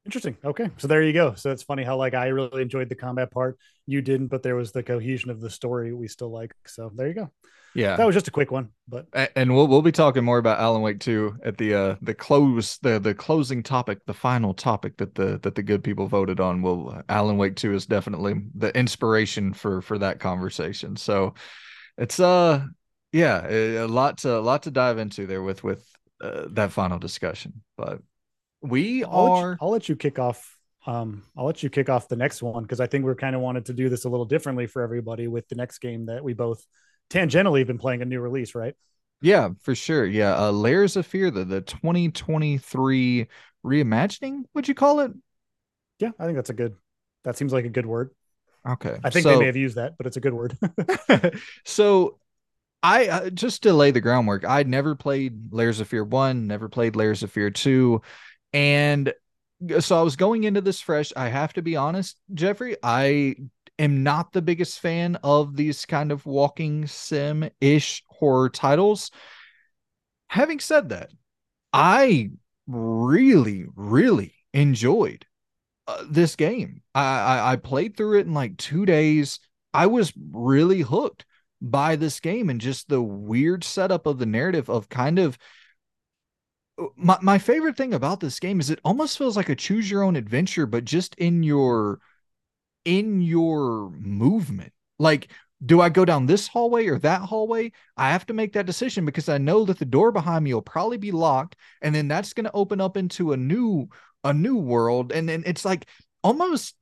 Interesting. 0.07 0.37
Okay. 0.45 0.71
So 0.79 0.89
there 0.89 1.03
you 1.03 1.13
go. 1.13 1.35
So 1.35 1.51
it's 1.51 1.63
funny 1.63 1.83
how 1.83 1.97
like 1.97 2.15
I 2.15 2.29
really 2.29 2.63
enjoyed 2.63 2.89
the 2.89 2.95
combat 2.95 3.31
part. 3.31 3.59
You 3.87 4.01
didn't, 4.01 4.29
but 4.29 4.43
there 4.43 4.57
was 4.57 4.73
the 4.73 4.83
cohesion 4.83 5.31
of 5.31 5.41
the 5.41 5.51
story 5.51 5.93
we 5.93 6.09
still 6.09 6.31
like. 6.31 6.55
So 6.67 6.91
there 6.95 7.09
you 7.09 7.15
go. 7.15 7.31
Yeah. 7.75 7.97
That 7.97 8.07
was 8.07 8.15
just 8.15 8.27
a 8.27 8.33
quick 8.33 8.51
one, 8.51 8.71
but 8.89 9.07
and 9.37 9.55
we'll 9.55 9.69
we'll 9.69 9.83
be 9.83 9.93
talking 9.93 10.25
more 10.25 10.39
about 10.39 10.59
Alan 10.59 10.83
Wake 10.83 10.99
2 10.99 11.37
at 11.45 11.57
the 11.57 11.75
uh 11.75 11.97
the 12.03 12.15
close 12.15 12.79
the 12.79 12.99
the 12.99 13.15
closing 13.15 13.63
topic, 13.63 14.05
the 14.07 14.15
final 14.15 14.55
topic 14.55 14.97
that 14.97 15.15
the 15.15 15.39
that 15.43 15.55
the 15.55 15.63
good 15.63 15.85
people 15.85 16.09
voted 16.09 16.41
on. 16.41 16.63
Will 16.63 17.01
Alan 17.09 17.37
Wake 17.37 17.55
2 17.55 17.73
is 17.75 17.87
definitely 17.87 18.35
the 18.57 18.77
inspiration 18.77 19.53
for 19.53 19.83
for 19.83 19.99
that 19.99 20.19
conversation. 20.19 20.97
So 20.97 21.35
it's 21.97 22.19
uh 22.19 22.65
yeah, 23.13 23.47
a, 23.49 23.87
lot 23.87 24.19
to 24.19 24.39
a 24.39 24.41
lot 24.41 24.65
to 24.65 24.71
dive 24.71 24.99
into 24.99 25.27
there 25.27 25.43
with 25.43 25.65
with 25.65 25.87
uh, 26.21 26.47
that 26.51 26.73
final 26.73 26.99
discussion. 26.99 27.63
But 27.77 28.01
we 28.63 29.05
I'll 29.05 29.33
are. 29.33 29.35
Let 29.35 29.53
you, 29.53 29.59
I'll 29.61 29.71
let 29.71 29.89
you 29.89 29.97
kick 29.97 30.19
off. 30.19 30.57
Um, 30.87 31.25
I'll 31.37 31.45
let 31.45 31.63
you 31.63 31.71
kick 31.71 31.89
off 31.89 32.09
the 32.09 32.17
next 32.17 32.43
one 32.43 32.63
because 32.63 32.81
I 32.81 32.87
think 32.87 33.05
we're 33.05 33.15
kind 33.15 33.35
of 33.35 33.43
wanted 33.43 33.67
to 33.67 33.73
do 33.73 33.89
this 33.89 34.05
a 34.05 34.09
little 34.09 34.25
differently 34.25 34.67
for 34.67 34.83
everybody 34.83 35.29
with 35.29 35.49
the 35.49 35.55
next 35.57 35.79
game 35.79 36.07
that 36.07 36.25
we 36.25 36.33
both 36.33 36.65
tangentially 37.11 37.59
have 37.59 37.67
been 37.67 37.79
playing 37.79 38.03
a 38.03 38.07
new 38.07 38.21
release, 38.21 38.55
right? 38.55 38.75
Yeah, 39.21 39.51
for 39.61 39.75
sure. 39.75 40.07
Yeah, 40.07 40.35
uh, 40.39 40.51
Layers 40.51 40.97
of 40.97 41.07
Fear, 41.07 41.31
the 41.33 41.45
the 41.45 41.61
2023 41.61 43.27
reimagining. 43.65 44.45
Would 44.55 44.69
you 44.69 44.75
call 44.75 45.01
it? 45.01 45.13
Yeah, 45.99 46.11
I 46.19 46.25
think 46.25 46.37
that's 46.37 46.51
a 46.51 46.55
good. 46.55 46.77
That 47.25 47.37
seems 47.37 47.53
like 47.53 47.67
a 47.67 47.71
good 47.71 47.87
word. 47.87 48.11
Okay. 48.67 48.99
I 49.03 49.11
think 49.11 49.25
so, 49.25 49.31
they 49.31 49.39
may 49.39 49.47
have 49.47 49.57
used 49.57 49.77
that, 49.77 49.97
but 49.97 50.07
it's 50.07 50.17
a 50.17 50.21
good 50.21 50.35
word. 50.35 50.57
so 51.65 52.19
I 52.83 53.09
uh, 53.09 53.31
just 53.31 53.63
to 53.65 53.73
lay 53.73 53.91
the 53.91 54.01
groundwork. 54.01 54.45
I'd 54.45 54.69
never 54.69 54.95
played 54.95 55.53
Layers 55.53 55.81
of 55.81 55.89
Fear 55.89 56.05
1, 56.05 56.47
never 56.47 56.69
played 56.69 56.97
Layers 56.97 57.23
of 57.23 57.31
Fear 57.31 57.51
2. 57.51 58.01
And 58.53 59.13
so 59.81 59.99
I 59.99 60.03
was 60.03 60.17
going 60.17 60.45
into 60.45 60.61
this 60.61 60.81
fresh. 60.81 61.13
I 61.17 61.29
have 61.29 61.53
to 61.55 61.63
be 61.63 61.77
honest, 61.77 62.19
Jeffrey, 62.33 62.77
I 62.83 63.37
am 63.79 64.03
not 64.03 64.33
the 64.33 64.43
biggest 64.43 64.81
fan 64.81 65.17
of 65.23 65.57
these 65.57 65.85
kind 65.85 66.11
of 66.11 66.25
walking 66.25 66.87
sim 66.87 67.49
ish 67.61 68.03
horror 68.09 68.49
titles. 68.49 69.11
Having 70.29 70.61
said 70.61 70.89
that, 70.91 71.11
I 71.73 72.31
really, 72.67 73.67
really 73.75 74.35
enjoyed 74.55 75.27
uh, 75.87 76.05
this 76.09 76.37
game. 76.37 76.83
I, 76.95 77.03
I 77.03 77.53
I 77.53 77.57
played 77.57 77.97
through 77.97 78.21
it 78.21 78.27
in 78.27 78.35
like 78.35 78.57
two 78.57 78.87
days. 78.87 79.41
I 79.75 79.87
was 79.87 80.13
really 80.33 80.81
hooked 80.81 81.25
by 81.61 81.97
this 81.97 82.21
game 82.21 82.49
and 82.49 82.61
just 82.61 82.89
the 82.89 83.03
weird 83.03 83.65
setup 83.65 84.07
of 84.07 84.19
the 84.19 84.27
narrative 84.27 84.69
of 84.71 84.89
kind 84.89 85.19
of 85.19 85.39
uh, 86.79 86.87
my, 86.97 87.19
my 87.21 87.39
favorite 87.39 87.77
thing 87.77 87.93
about 87.93 88.21
this 88.21 88.41
game 88.41 88.61
is 88.61 88.71
it 88.71 88.81
almost 88.85 89.19
feels 89.19 89.37
like 89.37 89.49
a 89.49 89.55
choose 89.55 89.91
your 89.91 90.03
own 90.03 90.17
adventure 90.17 90.67
but 90.67 90.85
just 90.85 91.15
in 91.17 91.43
your 91.43 92.01
in 92.85 93.21
your 93.21 93.91
movement 93.91 94.73
like 94.99 95.29
do 95.65 95.81
I 95.81 95.91
go 95.91 96.05
down 96.05 96.27
this 96.27 96.49
hallway 96.49 96.87
or 96.87 96.99
that 97.01 97.21
hallway? 97.21 97.73
I 97.97 98.11
have 98.11 98.25
to 98.27 98.33
make 98.33 98.55
that 98.55 98.67
decision 98.67 99.05
because 99.05 99.29
I 99.29 99.39
know 99.39 99.65
that 99.67 99.79
the 99.79 99.85
door 99.85 100.11
behind 100.11 100.45
me 100.45 100.55
will 100.55 100.63
probably 100.63 100.97
be 100.97 101.13
locked 101.13 101.57
and 101.83 101.95
then 101.95 102.09
that's 102.09 102.33
going 102.33 102.45
to 102.45 102.53
open 102.53 102.81
up 102.81 102.97
into 102.97 103.33
a 103.33 103.37
new 103.37 103.89
a 104.25 104.33
new 104.33 104.57
world 104.57 105.13
and 105.13 105.29
then 105.29 105.43
it's 105.47 105.65
like 105.65 105.87
almost 106.23 106.75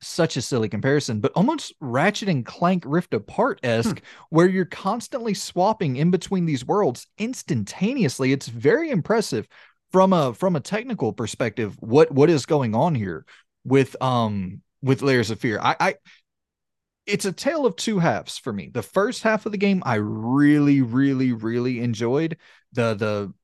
such 0.00 0.36
a 0.36 0.42
silly 0.42 0.68
comparison, 0.68 1.20
but 1.20 1.32
almost 1.34 1.74
Ratchet 1.80 2.28
and 2.28 2.44
Clank 2.44 2.84
Rift 2.86 3.14
Apart 3.14 3.60
esque, 3.62 3.98
hmm. 3.98 4.04
where 4.30 4.48
you're 4.48 4.64
constantly 4.64 5.34
swapping 5.34 5.96
in 5.96 6.10
between 6.10 6.46
these 6.46 6.64
worlds 6.64 7.06
instantaneously. 7.18 8.32
It's 8.32 8.48
very 8.48 8.90
impressive 8.90 9.46
from 9.92 10.12
a 10.12 10.32
from 10.34 10.56
a 10.56 10.60
technical 10.60 11.12
perspective. 11.12 11.76
What 11.80 12.10
what 12.10 12.30
is 12.30 12.46
going 12.46 12.74
on 12.74 12.94
here 12.94 13.26
with 13.64 14.00
um 14.02 14.62
with 14.82 15.02
Layers 15.02 15.30
of 15.30 15.40
Fear? 15.40 15.60
I, 15.60 15.76
I 15.78 15.94
it's 17.06 17.24
a 17.24 17.32
tale 17.32 17.66
of 17.66 17.76
two 17.76 17.98
halves 17.98 18.38
for 18.38 18.52
me. 18.52 18.70
The 18.72 18.82
first 18.82 19.22
half 19.22 19.46
of 19.46 19.52
the 19.52 19.58
game 19.58 19.82
I 19.84 19.96
really 19.96 20.80
really 20.80 21.32
really 21.32 21.80
enjoyed. 21.80 22.38
The 22.72 22.94
the 22.94 23.34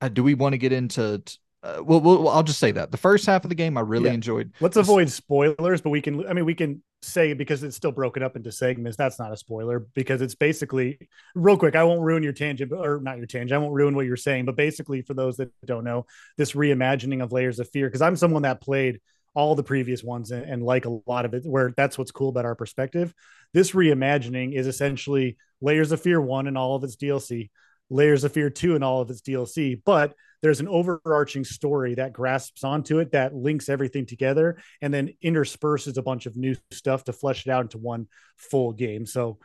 uh, 0.00 0.08
do 0.08 0.22
we 0.22 0.34
want 0.34 0.54
to 0.54 0.58
get 0.58 0.72
into 0.72 1.22
uh, 1.62 1.82
well, 1.84 2.00
well, 2.00 2.28
I'll 2.28 2.42
just 2.42 2.58
say 2.58 2.72
that 2.72 2.90
the 2.90 2.96
first 2.96 3.26
half 3.26 3.44
of 3.44 3.50
the 3.50 3.54
game 3.54 3.76
I 3.76 3.82
really 3.82 4.06
yeah. 4.06 4.14
enjoyed. 4.14 4.52
Let's 4.60 4.78
avoid 4.78 5.10
spoilers, 5.10 5.82
but 5.82 5.90
we 5.90 6.00
can. 6.00 6.26
I 6.26 6.32
mean, 6.32 6.46
we 6.46 6.54
can 6.54 6.82
say 7.02 7.34
because 7.34 7.62
it's 7.62 7.76
still 7.76 7.92
broken 7.92 8.22
up 8.22 8.34
into 8.34 8.50
segments. 8.50 8.96
That's 8.96 9.18
not 9.18 9.30
a 9.30 9.36
spoiler 9.36 9.80
because 9.94 10.22
it's 10.22 10.34
basically 10.34 10.98
real 11.34 11.58
quick. 11.58 11.76
I 11.76 11.84
won't 11.84 12.00
ruin 12.00 12.22
your 12.22 12.32
tangent, 12.32 12.72
or 12.72 13.00
not 13.02 13.18
your 13.18 13.26
tangent. 13.26 13.52
I 13.52 13.58
won't 13.58 13.74
ruin 13.74 13.94
what 13.94 14.06
you're 14.06 14.16
saying, 14.16 14.46
but 14.46 14.56
basically, 14.56 15.02
for 15.02 15.12
those 15.12 15.36
that 15.36 15.50
don't 15.66 15.84
know, 15.84 16.06
this 16.38 16.52
reimagining 16.52 17.22
of 17.22 17.30
Layers 17.30 17.60
of 17.60 17.68
Fear, 17.68 17.88
because 17.88 18.02
I'm 18.02 18.16
someone 18.16 18.42
that 18.42 18.62
played 18.62 19.00
all 19.34 19.54
the 19.54 19.62
previous 19.62 20.02
ones 20.02 20.30
and, 20.30 20.44
and 20.44 20.62
like 20.62 20.86
a 20.86 20.98
lot 21.06 21.26
of 21.26 21.34
it, 21.34 21.44
where 21.44 21.74
that's 21.76 21.98
what's 21.98 22.10
cool 22.10 22.30
about 22.30 22.46
our 22.46 22.54
perspective. 22.54 23.12
This 23.52 23.72
reimagining 23.72 24.54
is 24.54 24.66
essentially 24.66 25.36
Layers 25.60 25.92
of 25.92 26.00
Fear 26.00 26.22
one 26.22 26.46
and 26.46 26.56
all 26.56 26.74
of 26.74 26.84
its 26.84 26.96
DLC, 26.96 27.50
Layers 27.90 28.24
of 28.24 28.32
Fear 28.32 28.50
two 28.50 28.74
and 28.74 28.84
all 28.84 29.00
of 29.00 29.10
its 29.10 29.20
DLC, 29.20 29.80
but 29.84 30.14
there's 30.42 30.60
an 30.60 30.68
overarching 30.68 31.44
story 31.44 31.94
that 31.96 32.12
grasps 32.12 32.64
onto 32.64 32.98
it 32.98 33.12
that 33.12 33.34
links 33.34 33.68
everything 33.68 34.06
together 34.06 34.58
and 34.80 34.92
then 34.92 35.10
intersperses 35.22 35.98
a 35.98 36.02
bunch 36.02 36.26
of 36.26 36.36
new 36.36 36.56
stuff 36.70 37.04
to 37.04 37.12
flesh 37.12 37.46
it 37.46 37.50
out 37.50 37.62
into 37.62 37.78
one 37.78 38.06
full 38.36 38.72
game. 38.72 39.04
So 39.04 39.38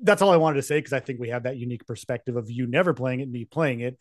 that's 0.00 0.22
all 0.22 0.30
I 0.30 0.36
wanted 0.36 0.56
to 0.56 0.62
say 0.62 0.78
because 0.78 0.92
I 0.92 1.00
think 1.00 1.18
we 1.18 1.30
have 1.30 1.42
that 1.42 1.56
unique 1.56 1.86
perspective 1.86 2.36
of 2.36 2.50
you 2.50 2.66
never 2.66 2.94
playing 2.94 3.20
it, 3.20 3.28
me 3.28 3.44
playing 3.44 3.80
it, 3.80 3.98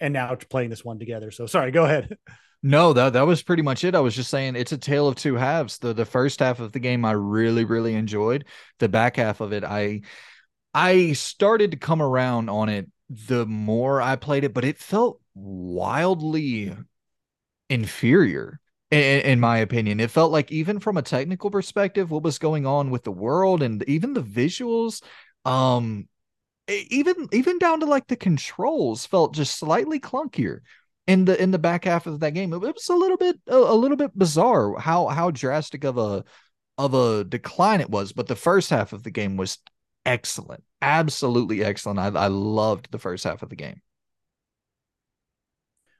and 0.00 0.12
now 0.12 0.34
playing 0.34 0.70
this 0.70 0.84
one 0.84 0.98
together. 0.98 1.30
So 1.30 1.46
sorry, 1.46 1.70
go 1.70 1.84
ahead. 1.84 2.16
No, 2.64 2.92
that 2.92 3.14
that 3.14 3.26
was 3.26 3.42
pretty 3.42 3.62
much 3.62 3.82
it. 3.82 3.96
I 3.96 3.98
was 3.98 4.14
just 4.14 4.30
saying 4.30 4.54
it's 4.54 4.70
a 4.70 4.78
tale 4.78 5.08
of 5.08 5.16
two 5.16 5.34
halves. 5.34 5.78
The 5.78 5.92
the 5.92 6.04
first 6.04 6.38
half 6.38 6.60
of 6.60 6.70
the 6.70 6.78
game 6.78 7.04
I 7.04 7.10
really 7.10 7.64
really 7.64 7.94
enjoyed. 7.94 8.44
The 8.78 8.88
back 8.88 9.16
half 9.16 9.40
of 9.40 9.52
it 9.52 9.64
I 9.64 10.02
I 10.72 11.14
started 11.14 11.72
to 11.72 11.76
come 11.76 12.00
around 12.00 12.50
on 12.50 12.68
it 12.68 12.88
the 13.12 13.46
more 13.46 14.00
I 14.00 14.16
played 14.16 14.44
it, 14.44 14.54
but 14.54 14.64
it 14.64 14.78
felt 14.78 15.20
wildly 15.34 16.74
inferior 17.68 18.60
in, 18.90 19.40
my 19.40 19.58
opinion. 19.58 20.00
It 20.00 20.10
felt 20.10 20.32
like 20.32 20.52
even 20.52 20.78
from 20.78 20.98
a 20.98 21.02
technical 21.02 21.50
perspective, 21.50 22.10
what 22.10 22.22
was 22.22 22.38
going 22.38 22.66
on 22.66 22.90
with 22.90 23.04
the 23.04 23.12
world 23.12 23.62
and 23.62 23.82
even 23.88 24.12
the 24.12 24.22
visuals, 24.22 25.02
um, 25.44 26.08
even 26.68 27.28
even 27.32 27.58
down 27.58 27.80
to 27.80 27.86
like 27.86 28.06
the 28.06 28.16
controls 28.16 29.06
felt 29.06 29.34
just 29.34 29.58
slightly 29.58 29.98
clunkier 29.98 30.60
in 31.06 31.24
the 31.24 31.40
in 31.42 31.50
the 31.50 31.58
back 31.58 31.84
half 31.84 32.06
of 32.06 32.20
that 32.20 32.34
game. 32.34 32.52
It, 32.52 32.60
was 32.60 32.88
a 32.88 32.94
little 32.94 33.16
bit 33.16 33.40
a, 33.46 33.56
a 33.56 33.74
little 33.74 33.96
bit 33.96 34.16
bizarre 34.16 34.78
how 34.78 35.08
how 35.08 35.30
drastic 35.30 35.84
of 35.84 35.98
a 35.98 36.24
of 36.78 36.94
a 36.94 37.24
decline 37.24 37.80
it 37.80 37.90
was, 37.90 38.12
but 38.12 38.26
the 38.26 38.36
first 38.36 38.70
half 38.70 38.92
of 38.92 39.02
the 39.02 39.10
game 39.10 39.36
was 39.36 39.58
excellent, 40.04 40.62
absolutely 40.80 41.64
excellent. 41.64 41.98
I, 41.98 42.08
I 42.08 42.26
loved 42.28 42.90
the 42.90 42.98
first 42.98 43.24
half 43.24 43.42
of 43.42 43.48
the 43.48 43.56
game. 43.56 43.80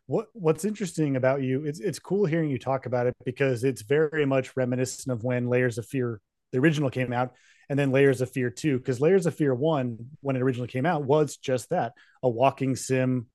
What 0.06 0.28
What's 0.32 0.64
interesting 0.64 1.16
about 1.16 1.42
you? 1.42 1.64
It's 1.64 1.80
it's 1.80 1.98
cool 1.98 2.26
hearing 2.26 2.50
you 2.50 2.58
talk 2.58 2.86
about 2.86 3.06
it 3.06 3.14
because 3.24 3.64
it's 3.64 3.82
very 3.82 4.26
much 4.26 4.56
reminiscent 4.56 5.12
of 5.12 5.24
when 5.24 5.48
Layers 5.48 5.78
of 5.78 5.86
Fear 5.86 6.20
the 6.50 6.58
original 6.58 6.90
came 6.90 7.12
out, 7.12 7.32
and 7.68 7.78
then 7.78 7.92
Layers 7.92 8.20
of 8.20 8.30
Fear 8.30 8.50
two. 8.50 8.78
Because 8.78 9.00
Layers 9.00 9.26
of 9.26 9.34
Fear 9.34 9.54
one, 9.54 10.10
when 10.20 10.36
it 10.36 10.42
originally 10.42 10.68
came 10.68 10.86
out, 10.86 11.04
was 11.04 11.36
just 11.36 11.70
that 11.70 11.92
a 12.22 12.28
walking 12.28 12.76
sim 12.76 13.26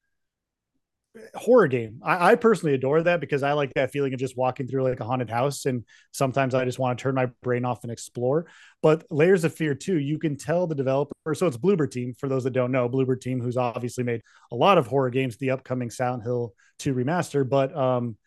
horror 1.35 1.67
game. 1.67 2.01
I, 2.03 2.31
I, 2.31 2.35
personally 2.35 2.73
adore 2.73 3.01
that 3.03 3.19
because 3.19 3.43
I 3.43 3.53
like 3.53 3.73
that 3.73 3.91
feeling 3.91 4.13
of 4.13 4.19
just 4.19 4.37
walking 4.37 4.67
through 4.67 4.83
like 4.83 4.99
a 4.99 5.05
haunted 5.05 5.29
house. 5.29 5.65
And 5.65 5.83
sometimes 6.11 6.53
I 6.53 6.65
just 6.65 6.79
want 6.79 6.97
to 6.97 7.03
turn 7.03 7.15
my 7.15 7.27
brain 7.43 7.65
off 7.65 7.83
and 7.83 7.91
explore. 7.91 8.47
But 8.81 9.05
Layers 9.09 9.43
of 9.43 9.53
Fear 9.53 9.75
2, 9.75 9.97
you 9.97 10.19
can 10.19 10.37
tell 10.37 10.67
the 10.67 10.75
developer. 10.75 11.13
So 11.33 11.47
it's 11.47 11.57
Bloober 11.57 11.89
Team, 11.89 12.13
for 12.13 12.29
those 12.29 12.43
that 12.43 12.51
don't 12.51 12.71
know, 12.71 12.89
Bloober 12.89 13.19
Team, 13.19 13.39
who's 13.39 13.57
obviously 13.57 14.03
made 14.03 14.21
a 14.51 14.55
lot 14.55 14.77
of 14.77 14.87
horror 14.87 15.09
games, 15.09 15.37
the 15.37 15.51
upcoming 15.51 15.89
Silent 15.89 16.23
Hill 16.23 16.53
2 16.79 16.93
remaster. 16.93 17.47
But 17.47 17.75
um, 17.75 18.17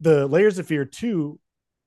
the 0.00 0.26
Layers 0.26 0.58
of 0.58 0.66
Fear 0.66 0.86
2 0.86 1.38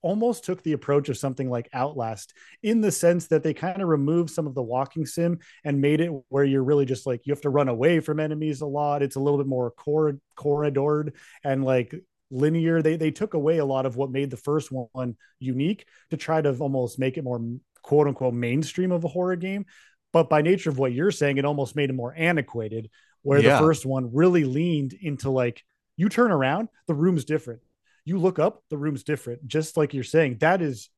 almost 0.04 0.44
took 0.44 0.62
the 0.62 0.74
approach 0.74 1.10
of 1.10 1.18
something 1.18 1.50
like 1.50 1.70
Outlast 1.74 2.34
in 2.62 2.82
the 2.82 2.92
sense 2.92 3.28
that 3.28 3.42
they 3.42 3.54
kind 3.54 3.82
of 3.82 3.88
removed 3.88 4.30
some 4.30 4.46
of 4.46 4.54
the 4.54 4.62
walking 4.62 5.06
sim 5.06 5.40
and 5.64 5.82
made 5.82 6.02
it 6.02 6.12
where 6.30 6.44
you're 6.44 6.64
really 6.64 6.86
just 6.86 7.08
like 7.08 7.26
you 7.26 7.32
have 7.32 7.42
to 7.42 7.50
run 7.50 7.70
away 7.70 8.00
from 8.02 8.20
enemies 8.20 8.62
a 8.62 8.66
lot. 8.68 9.02
It's 9.02 9.16
a 9.16 9.20
little 9.20 9.40
bit 9.40 9.48
more 9.48 9.72
cor- 9.72 10.20
corridored 10.36 11.16
and 11.44 11.64
like 11.64 11.96
linear. 12.30 12.82
They 12.82 12.98
they 12.98 13.12
took 13.12 13.34
away 13.34 13.58
a 13.58 13.66
lot 13.66 13.86
of 13.86 13.96
what 13.96 14.12
made 14.12 14.30
the 14.30 14.38
first 14.38 14.72
one 14.72 15.16
unique 15.40 15.88
to 16.12 16.18
try 16.18 16.42
to 16.42 16.54
almost 16.58 17.00
make 17.00 17.18
it 17.18 17.24
more 17.24 17.42
quote 17.82 18.08
unquote 18.08 18.34
mainstream 18.34 18.92
of 18.92 19.06
a 19.06 19.10
horror 19.10 19.38
game. 19.38 19.66
But 20.12 20.30
by 20.30 20.44
nature 20.44 20.70
of 20.70 20.78
what 20.78 20.94
you're 20.94 21.12
saying, 21.12 21.38
it 21.38 21.46
almost 21.46 21.76
made 21.76 21.90
it 21.90 21.94
more 21.94 22.14
antiquated. 22.16 22.92
Where 23.24 23.40
yeah. 23.40 23.54
the 23.54 23.60
first 23.60 23.86
one 23.86 24.14
really 24.14 24.44
leaned 24.44 24.94
into 24.94 25.32
like 25.32 25.64
you 25.96 26.10
turn 26.10 26.30
around, 26.30 26.68
the 26.88 26.94
room's 26.94 27.24
different 27.24 27.62
you 28.06 28.18
look 28.18 28.40
up, 28.40 28.64
the 28.70 28.78
room's 28.78 29.04
different. 29.04 29.48
Just 29.48 29.78
like 29.78 29.94
you're 29.94 30.04
saying, 30.04 30.38
that 30.40 30.62
is 30.62 30.90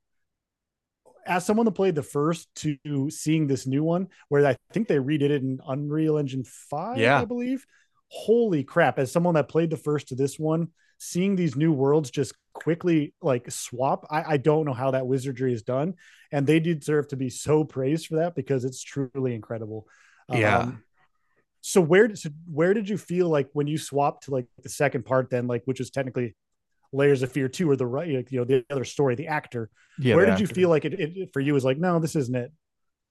as 1.25 1.45
someone 1.45 1.65
that 1.65 1.71
played 1.71 1.95
the 1.95 2.03
first 2.03 2.47
to 2.55 3.09
seeing 3.09 3.47
this 3.47 3.65
new 3.65 3.83
one, 3.83 4.07
where 4.29 4.45
I 4.45 4.57
think 4.71 4.87
they 4.87 4.97
redid 4.97 5.23
it 5.23 5.41
in 5.41 5.59
Unreal 5.67 6.17
Engine 6.17 6.43
5, 6.43 6.97
yeah. 6.97 7.19
I 7.19 7.25
believe. 7.25 7.65
Holy 8.09 8.63
crap. 8.63 8.99
As 8.99 9.11
someone 9.11 9.33
that 9.33 9.49
played 9.49 9.71
the 9.71 9.77
first 9.77 10.09
to 10.09 10.15
this 10.15 10.37
one, 10.37 10.69
seeing 10.99 11.35
these 11.35 11.55
new 11.55 11.71
worlds 11.71 12.11
just 12.11 12.33
quickly 12.53 13.13
like 13.21 13.49
swap, 13.49 14.05
I, 14.09 14.33
I 14.33 14.37
don't 14.37 14.65
know 14.65 14.73
how 14.73 14.91
that 14.91 15.07
wizardry 15.07 15.51
is 15.51 15.63
done. 15.63 15.95
And 16.31 16.45
they 16.45 16.59
deserve 16.59 17.07
to 17.09 17.15
be 17.15 17.29
so 17.29 17.63
praised 17.63 18.07
for 18.07 18.17
that 18.17 18.35
because 18.35 18.63
it's 18.63 18.83
truly 18.83 19.33
incredible. 19.33 19.87
Yeah. 20.31 20.59
Um, 20.59 20.83
so 21.61 21.81
where 21.81 22.15
so 22.15 22.29
where 22.45 22.75
did 22.75 22.87
you 22.87 22.95
feel 22.95 23.27
like 23.27 23.49
when 23.53 23.65
you 23.65 23.79
swapped 23.79 24.25
to 24.25 24.31
like 24.31 24.45
the 24.61 24.69
second 24.69 25.03
part 25.03 25.31
then 25.31 25.47
like 25.47 25.63
which 25.65 25.79
is 25.79 25.89
technically 25.89 26.35
layers 26.95 27.23
of 27.23 27.31
fear 27.31 27.47
two 27.47 27.69
or 27.69 27.75
the 27.75 27.85
right 27.85 28.07
you 28.29 28.39
know 28.39 28.45
the 28.45 28.63
other 28.69 28.85
story 28.85 29.15
the 29.15 29.27
actor 29.27 29.69
yeah, 29.99 30.15
where 30.15 30.25
did 30.25 30.33
actor. 30.33 30.41
you 30.41 30.47
feel 30.47 30.69
like 30.69 30.85
it, 30.85 30.93
it, 30.99 31.29
for 31.33 31.39
you 31.39 31.53
was 31.53 31.65
like 31.65 31.77
no 31.77 31.99
this 31.99 32.15
isn't 32.15 32.35
it 32.35 32.51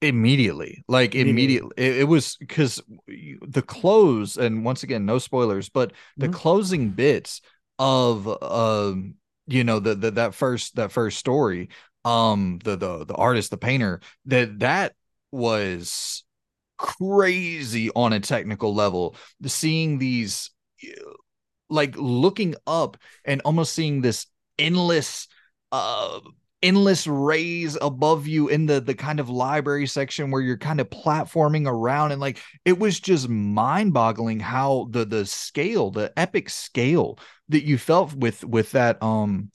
immediately 0.03 0.85
like 0.89 1.15
immediately, 1.15 1.31
immediately. 1.31 1.73
It, 1.77 2.01
it, 2.01 2.05
was 2.05 2.37
because 2.37 2.83
the 3.07 3.63
close 3.63 4.37
and 4.37 4.65
once 4.65 4.83
again 4.83 5.07
no 5.07 5.19
spoilers 5.19 5.69
but 5.69 5.93
the 6.17 6.27
mm-hmm. 6.27 6.35
closing 6.35 6.91
bits 6.91 7.41
of 7.79 8.43
um 8.43 9.15
you 9.47 9.65
know 9.65 9.79
the, 9.79 9.95
the 9.95 10.11
that 10.13 10.35
first 10.35 10.77
that 10.77 10.93
first 10.93 11.19
story 11.19 11.69
um 12.05 12.59
the 12.65 12.77
the 12.77 13.05
the 13.05 13.15
artist 13.15 13.51
the 13.51 13.57
painter 13.57 14.01
that 14.27 14.59
that 14.59 14.95
was 15.31 16.25
crazy 16.77 17.91
on 17.91 18.13
a 18.13 18.21
technical 18.21 18.75
level 18.75 19.17
seeing 19.47 19.99
these 19.99 20.51
like 21.69 21.95
looking 21.97 22.55
up 22.67 22.97
and 23.25 23.41
almost 23.45 23.73
seeing 23.75 24.01
this 24.01 24.27
endless 24.59 25.29
uh 25.73 26.21
endless 26.65 27.07
rays 27.07 27.77
above 27.83 28.27
you 28.27 28.49
in 28.49 28.65
the 28.65 28.81
the 28.81 28.95
kind 28.95 29.21
of 29.21 29.29
library 29.29 29.87
section 29.87 30.31
where 30.31 30.41
you're 30.41 30.57
kind 30.57 30.81
of 30.81 30.89
platforming 30.89 31.67
around. 31.69 32.11
And 32.11 32.23
like 32.23 32.39
it 32.65 32.79
was 32.79 32.99
just 32.99 33.29
mind-boggling 33.29 34.41
how 34.41 34.89
the 34.91 35.05
the 35.05 35.27
scale 35.27 35.91
the 35.91 36.11
epic 36.19 36.49
scale 36.49 37.19
that 37.51 37.65
you 37.65 37.77
felt 37.77 38.15
with 38.15 38.43
with 38.45 38.73
that 38.73 39.03
um 39.03 39.51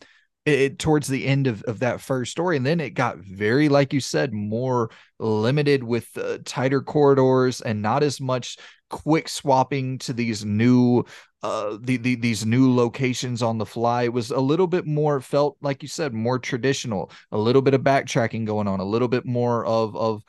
it, 0.45 0.79
towards 0.79 1.07
the 1.07 1.25
end 1.25 1.47
of, 1.47 1.63
of 1.63 1.79
that 1.79 1.99
first 1.99 2.31
story. 2.31 2.57
And 2.57 2.65
then 2.65 2.79
it 2.79 2.91
got 2.91 3.17
very 3.17 3.69
like 3.69 3.91
you 3.91 3.99
said 3.99 4.31
more 4.31 4.91
limited 5.19 5.83
with 5.83 6.15
uh, 6.15 6.37
tighter 6.45 6.81
corridors 6.81 7.59
and 7.61 7.81
not 7.81 8.03
as 8.03 8.21
much 8.21 8.57
quick 8.89 9.29
swapping 9.29 9.97
to 9.97 10.13
these 10.13 10.43
new 10.43 11.03
uh 11.43 11.77
the, 11.81 11.97
the 11.97 12.15
these 12.15 12.45
new 12.45 12.73
locations 12.73 13.41
on 13.41 13.57
the 13.57 13.65
fly 13.65 14.03
it 14.03 14.13
was 14.13 14.31
a 14.31 14.39
little 14.39 14.67
bit 14.67 14.85
more 14.85 15.21
felt 15.21 15.55
like 15.61 15.81
you 15.81 15.87
said 15.87 16.13
more 16.13 16.39
traditional 16.39 17.11
a 17.31 17.37
little 17.37 17.61
bit 17.61 17.73
of 17.73 17.81
backtracking 17.81 18.45
going 18.45 18.67
on 18.67 18.79
a 18.79 18.85
little 18.85 19.07
bit 19.07 19.25
more 19.25 19.65
of 19.65 19.95
of 19.95 20.23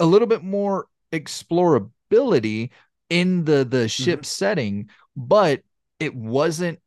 a 0.00 0.06
little 0.06 0.28
bit 0.28 0.42
more 0.42 0.86
explorability 1.12 2.70
in 3.10 3.44
the 3.44 3.64
the 3.64 3.88
ship 3.88 4.20
mm-hmm. 4.20 4.24
setting, 4.24 4.90
but 5.16 5.62
it 6.00 6.14
wasn't 6.14 6.80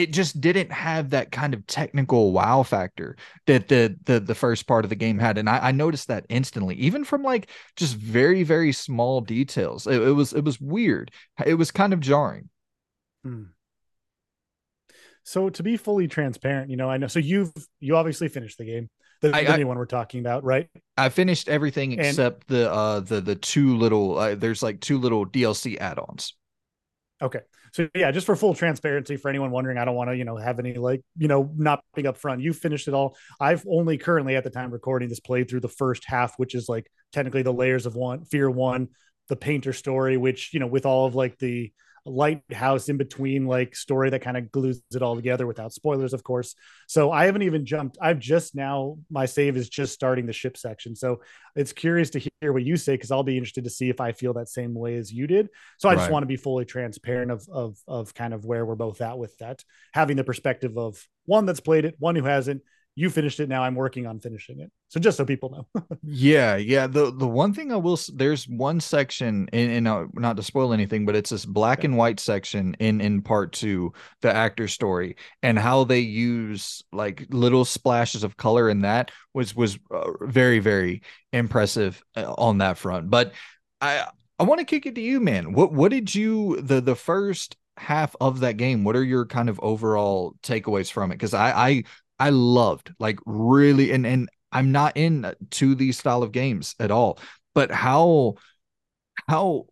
it 0.00 0.12
just 0.12 0.40
didn't 0.40 0.72
have 0.72 1.10
that 1.10 1.30
kind 1.30 1.52
of 1.52 1.66
technical 1.66 2.32
wow 2.32 2.62
factor 2.62 3.16
that 3.46 3.68
the 3.68 3.96
the 4.04 4.18
the 4.18 4.34
first 4.34 4.66
part 4.66 4.84
of 4.84 4.88
the 4.88 4.96
game 4.96 5.18
had. 5.18 5.38
And 5.38 5.48
i, 5.48 5.68
I 5.68 5.72
noticed 5.72 6.08
that 6.08 6.26
instantly 6.28 6.74
even 6.76 7.04
from 7.04 7.22
like 7.22 7.50
just 7.76 7.96
very 7.96 8.42
very 8.42 8.72
small 8.72 9.20
details. 9.20 9.86
It, 9.86 10.00
it 10.00 10.12
was 10.12 10.32
it 10.32 10.44
was 10.44 10.60
weird. 10.60 11.10
It 11.44 11.54
was 11.54 11.70
kind 11.70 11.92
of 11.92 12.00
jarring. 12.00 12.48
Hmm. 13.22 13.44
so 15.24 15.50
to 15.50 15.62
be 15.62 15.76
fully 15.76 16.08
transparent 16.08 16.70
you 16.70 16.78
know 16.78 16.88
i 16.88 16.96
know 16.96 17.06
so 17.06 17.18
you've 17.18 17.52
you 17.78 17.94
obviously 17.94 18.28
finished 18.28 18.56
the 18.56 18.64
game 18.64 18.88
the, 19.20 19.36
I, 19.36 19.44
the 19.44 19.58
new 19.58 19.66
one 19.66 19.76
we're 19.76 19.84
talking 19.84 20.20
about 20.20 20.42
right? 20.42 20.70
I 20.96 21.10
finished 21.10 21.50
everything 21.50 21.92
and, 21.92 22.00
except 22.00 22.46
the 22.48 22.72
uh 22.72 23.00
the 23.00 23.20
the 23.20 23.34
two 23.34 23.76
little 23.76 24.16
uh, 24.16 24.34
there's 24.36 24.62
like 24.62 24.80
two 24.80 24.98
little 24.98 25.26
dlc 25.26 25.76
add-ons. 25.78 26.34
Okay 27.20 27.40
so 27.72 27.88
yeah, 27.94 28.10
just 28.10 28.26
for 28.26 28.36
full 28.36 28.54
transparency 28.54 29.16
for 29.16 29.28
anyone 29.28 29.50
wondering, 29.50 29.78
I 29.78 29.84
don't 29.84 29.94
want 29.94 30.10
to, 30.10 30.16
you 30.16 30.24
know, 30.24 30.36
have 30.36 30.58
any 30.58 30.74
like, 30.74 31.02
you 31.16 31.28
know, 31.28 31.50
not 31.56 31.82
being 31.94 32.06
up 32.06 32.16
front. 32.16 32.42
You 32.42 32.52
finished 32.52 32.88
it 32.88 32.94
all. 32.94 33.16
I've 33.40 33.64
only 33.68 33.98
currently 33.98 34.36
at 34.36 34.44
the 34.44 34.50
time 34.50 34.70
recording 34.70 35.08
this 35.08 35.20
played 35.20 35.48
through 35.48 35.60
the 35.60 35.68
first 35.68 36.04
half, 36.06 36.34
which 36.36 36.54
is 36.54 36.68
like 36.68 36.90
technically 37.12 37.42
the 37.42 37.52
layers 37.52 37.86
of 37.86 37.94
one 37.94 38.24
fear 38.24 38.50
one, 38.50 38.88
the 39.28 39.36
painter 39.36 39.72
story, 39.72 40.16
which, 40.16 40.52
you 40.52 40.60
know, 40.60 40.66
with 40.66 40.86
all 40.86 41.06
of 41.06 41.14
like 41.14 41.38
the 41.38 41.72
lighthouse 42.06 42.88
in 42.88 42.96
between 42.96 43.46
like 43.46 43.76
story 43.76 44.10
that 44.10 44.22
kind 44.22 44.36
of 44.36 44.50
glues 44.50 44.82
it 44.94 45.02
all 45.02 45.16
together 45.16 45.46
without 45.46 45.72
spoilers 45.72 46.12
of 46.12 46.22
course. 46.22 46.54
So 46.86 47.10
i 47.10 47.26
haven't 47.26 47.42
even 47.42 47.66
jumped 47.66 47.98
i've 48.00 48.18
just 48.18 48.54
now 48.54 48.98
my 49.10 49.26
save 49.26 49.56
is 49.56 49.68
just 49.68 49.92
starting 49.92 50.26
the 50.26 50.32
ship 50.32 50.56
section. 50.56 50.96
So 50.96 51.20
it's 51.56 51.72
curious 51.72 52.10
to 52.10 52.18
hear 52.40 52.52
what 52.52 52.62
you 52.62 52.76
say 52.76 52.94
because 52.94 53.10
i'll 53.10 53.22
be 53.22 53.36
interested 53.36 53.64
to 53.64 53.70
see 53.70 53.90
if 53.90 54.00
i 54.00 54.12
feel 54.12 54.34
that 54.34 54.48
same 54.48 54.74
way 54.74 54.96
as 54.96 55.12
you 55.12 55.26
did. 55.26 55.48
So 55.78 55.88
i 55.88 55.92
right. 55.92 55.98
just 55.98 56.10
want 56.10 56.22
to 56.22 56.28
be 56.28 56.36
fully 56.36 56.64
transparent 56.64 57.30
of 57.30 57.46
of 57.50 57.78
of 57.86 58.14
kind 58.14 58.34
of 58.34 58.44
where 58.44 58.64
we're 58.64 58.74
both 58.74 59.00
at 59.00 59.18
with 59.18 59.36
that 59.38 59.62
having 59.92 60.16
the 60.16 60.24
perspective 60.24 60.76
of 60.78 61.02
one 61.26 61.46
that's 61.46 61.60
played 61.60 61.84
it 61.84 61.96
one 61.98 62.16
who 62.16 62.24
hasn't 62.24 62.62
you 63.00 63.08
finished 63.08 63.40
it 63.40 63.48
now 63.48 63.62
i'm 63.62 63.74
working 63.74 64.06
on 64.06 64.20
finishing 64.20 64.60
it. 64.60 64.70
So 64.88 65.00
just 65.00 65.16
so 65.16 65.24
people 65.24 65.66
know. 65.74 65.82
Yeah 66.02 66.56
yeah. 66.56 66.86
The 66.86 67.10
the 67.10 67.26
one 67.26 67.54
thing 67.54 67.72
i 67.72 67.76
will 67.76 67.98
there's 68.12 68.46
one 68.46 68.80
section 68.80 69.48
in, 69.52 69.70
in 69.70 69.86
uh, 69.86 70.04
not 70.14 70.36
to 70.36 70.42
spoil 70.42 70.72
anything 70.74 71.06
but 71.06 71.16
it's 71.16 71.30
this 71.30 71.46
black 71.46 71.78
okay. 71.78 71.86
and 71.86 71.96
white 71.96 72.20
section 72.20 72.74
in 72.78 73.00
in 73.00 73.22
part 73.22 73.52
two 73.52 73.92
the 74.20 74.34
actor 74.34 74.68
story 74.68 75.16
and 75.42 75.58
how 75.58 75.84
they 75.84 76.00
use 76.00 76.82
like 76.92 77.26
little 77.30 77.64
splashes 77.64 78.22
of 78.22 78.36
color 78.36 78.68
in 78.68 78.82
that 78.82 79.10
was 79.32 79.56
was 79.56 79.78
uh, 79.90 80.10
very 80.20 80.58
very 80.58 81.02
impressive 81.32 82.02
uh, 82.16 82.34
on 82.36 82.58
that 82.58 82.76
front. 82.76 83.08
But 83.08 83.32
i 83.80 84.04
i 84.38 84.42
want 84.42 84.58
to 84.58 84.66
kick 84.66 84.84
it 84.84 84.94
to 84.96 85.00
you 85.00 85.20
man. 85.20 85.54
What 85.54 85.72
what 85.72 85.90
did 85.90 86.14
you 86.14 86.60
the 86.60 86.82
the 86.82 86.96
first 86.96 87.56
half 87.76 88.14
of 88.20 88.40
that 88.40 88.58
game 88.58 88.84
what 88.84 88.94
are 88.94 89.02
your 89.02 89.24
kind 89.24 89.48
of 89.48 89.58
overall 89.62 90.34
takeaways 90.42 90.92
from 90.92 91.12
it? 91.12 91.14
Because 91.14 91.32
i 91.32 91.50
i 91.50 91.84
I 92.20 92.30
loved 92.30 92.94
like 93.00 93.18
really 93.26 93.92
and 93.92 94.06
and 94.06 94.30
I'm 94.52 94.72
not 94.72 94.96
in 94.96 95.34
to 95.52 95.74
these 95.74 95.98
style 95.98 96.22
of 96.22 96.32
games 96.32 96.76
at 96.80 96.92
all 96.92 97.18
but 97.54 97.72
how 97.72 98.36
how 99.28 99.66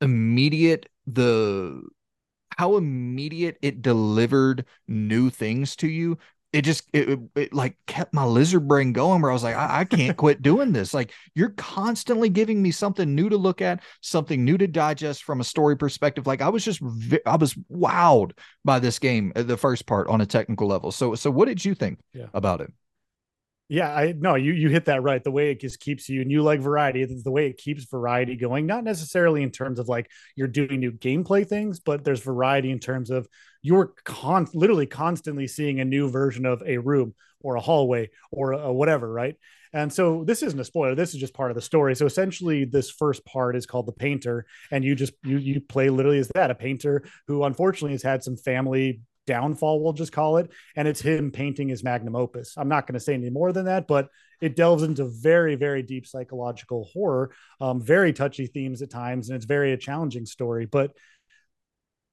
immediate 0.00 0.88
the 1.06 1.82
how 2.58 2.76
immediate 2.76 3.58
it 3.62 3.82
delivered 3.82 4.66
new 4.88 5.30
things 5.30 5.76
to 5.76 5.88
you 5.88 6.18
it 6.52 6.62
just 6.62 6.88
it, 6.92 7.18
it, 7.36 7.52
like 7.52 7.76
kept 7.86 8.12
my 8.12 8.24
lizard 8.24 8.66
brain 8.66 8.92
going 8.92 9.22
where 9.22 9.30
i 9.30 9.34
was 9.34 9.44
like 9.44 9.56
I, 9.56 9.80
I 9.80 9.84
can't 9.84 10.16
quit 10.16 10.42
doing 10.42 10.72
this. 10.72 10.92
Like 10.92 11.12
you're 11.34 11.50
constantly 11.50 12.28
giving 12.28 12.60
me 12.62 12.70
something 12.70 13.14
new 13.14 13.28
to 13.28 13.36
look 13.36 13.62
at 13.62 13.82
something 14.00 14.44
new 14.44 14.58
to 14.58 14.66
digest 14.66 15.22
from 15.22 15.40
a 15.40 15.44
story 15.44 15.76
perspective. 15.76 16.26
Like 16.26 16.42
i 16.42 16.48
was 16.48 16.64
just 16.64 16.80
i 17.26 17.36
was 17.36 17.54
wowed 17.70 18.32
by 18.64 18.78
this 18.78 18.98
game 18.98 19.32
uh, 19.36 19.42
the 19.42 19.56
first 19.56 19.86
part 19.86 20.08
on 20.08 20.20
a 20.20 20.26
technical 20.26 20.66
level. 20.66 20.90
So 20.90 21.14
so 21.14 21.30
what 21.30 21.46
did 21.46 21.64
you 21.64 21.74
think 21.74 22.00
yeah. 22.12 22.26
about 22.34 22.60
it 22.60 22.72
yeah, 23.70 23.94
I 23.94 24.12
no, 24.18 24.34
you 24.34 24.52
you 24.52 24.68
hit 24.68 24.86
that 24.86 25.04
right. 25.04 25.22
The 25.22 25.30
way 25.30 25.52
it 25.52 25.60
just 25.60 25.78
keeps 25.78 26.08
you, 26.08 26.22
and 26.22 26.30
you 26.30 26.42
like 26.42 26.60
variety. 26.60 27.04
The 27.04 27.30
way 27.30 27.46
it 27.46 27.56
keeps 27.56 27.84
variety 27.84 28.34
going, 28.34 28.66
not 28.66 28.82
necessarily 28.82 29.44
in 29.44 29.52
terms 29.52 29.78
of 29.78 29.88
like 29.88 30.10
you're 30.34 30.48
doing 30.48 30.80
new 30.80 30.90
gameplay 30.90 31.46
things, 31.46 31.78
but 31.78 32.02
there's 32.02 32.20
variety 32.20 32.72
in 32.72 32.80
terms 32.80 33.10
of 33.10 33.28
you're 33.62 33.94
con 34.04 34.48
literally 34.54 34.86
constantly 34.86 35.46
seeing 35.46 35.78
a 35.78 35.84
new 35.84 36.10
version 36.10 36.46
of 36.46 36.64
a 36.66 36.78
room 36.78 37.14
or 37.42 37.54
a 37.54 37.60
hallway 37.60 38.10
or 38.32 38.52
a, 38.52 38.72
whatever, 38.72 39.10
right? 39.10 39.36
And 39.72 39.92
so 39.92 40.24
this 40.24 40.42
isn't 40.42 40.58
a 40.58 40.64
spoiler. 40.64 40.96
This 40.96 41.14
is 41.14 41.20
just 41.20 41.32
part 41.32 41.52
of 41.52 41.54
the 41.54 41.62
story. 41.62 41.94
So 41.94 42.06
essentially, 42.06 42.64
this 42.64 42.90
first 42.90 43.24
part 43.24 43.54
is 43.54 43.66
called 43.66 43.86
the 43.86 43.92
painter, 43.92 44.46
and 44.72 44.82
you 44.82 44.96
just 44.96 45.12
you 45.22 45.38
you 45.38 45.60
play 45.60 45.90
literally 45.90 46.18
as 46.18 46.28
that 46.34 46.50
a 46.50 46.56
painter 46.56 47.04
who 47.28 47.44
unfortunately 47.44 47.92
has 47.92 48.02
had 48.02 48.24
some 48.24 48.36
family 48.36 49.00
downfall, 49.26 49.82
we'll 49.82 49.92
just 49.92 50.12
call 50.12 50.38
it. 50.38 50.50
And 50.76 50.88
it's 50.88 51.00
him 51.00 51.30
painting 51.30 51.68
his 51.68 51.84
magnum 51.84 52.16
opus. 52.16 52.54
I'm 52.56 52.68
not 52.68 52.86
going 52.86 52.94
to 52.94 53.00
say 53.00 53.14
any 53.14 53.30
more 53.30 53.52
than 53.52 53.66
that, 53.66 53.86
but 53.86 54.08
it 54.40 54.56
delves 54.56 54.82
into 54.82 55.04
very, 55.04 55.54
very 55.54 55.82
deep 55.82 56.06
psychological 56.06 56.88
horror, 56.92 57.30
um, 57.60 57.80
very 57.80 58.12
touchy 58.12 58.46
themes 58.46 58.82
at 58.82 58.90
times, 58.90 59.28
and 59.28 59.36
it's 59.36 59.44
very 59.44 59.72
a 59.72 59.76
challenging 59.76 60.26
story. 60.26 60.66
But 60.66 60.92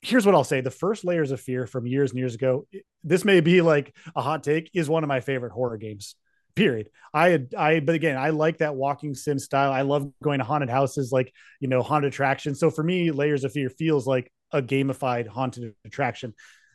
here's 0.01 0.25
what 0.25 0.35
I'll 0.35 0.43
say 0.43 0.61
the 0.61 0.71
first 0.71 1.05
layers 1.05 1.31
of 1.31 1.41
fear 1.41 1.65
from 1.65 1.87
years 1.87 2.11
and 2.11 2.19
years 2.19 2.35
ago, 2.35 2.67
this 3.03 3.25
may 3.25 3.39
be 3.41 3.61
like 3.61 3.95
a 4.15 4.21
hot 4.21 4.43
take, 4.43 4.69
is 4.73 4.89
one 4.89 5.03
of 5.03 5.07
my 5.07 5.21
favorite 5.21 5.51
horror 5.51 5.77
games. 5.77 6.15
Period. 6.55 6.89
I 7.13 7.29
had 7.29 7.53
I 7.55 7.79
but 7.81 7.93
again, 7.93 8.17
I 8.17 8.31
like 8.31 8.59
that 8.59 8.73
walking 8.73 9.13
sim 9.13 9.37
style. 9.37 9.71
I 9.71 9.83
love 9.83 10.11
going 10.23 10.39
to 10.39 10.43
haunted 10.43 10.71
houses, 10.71 11.11
like 11.11 11.31
you 11.59 11.67
know, 11.67 11.83
haunted 11.83 12.11
attractions. 12.11 12.59
So 12.59 12.71
for 12.71 12.83
me, 12.83 13.11
Layers 13.11 13.43
of 13.43 13.51
Fear 13.51 13.69
feels 13.69 14.07
like 14.07 14.31
a 14.51 14.59
gamified 14.59 15.27
haunted 15.27 15.75
attraction. 15.85 16.33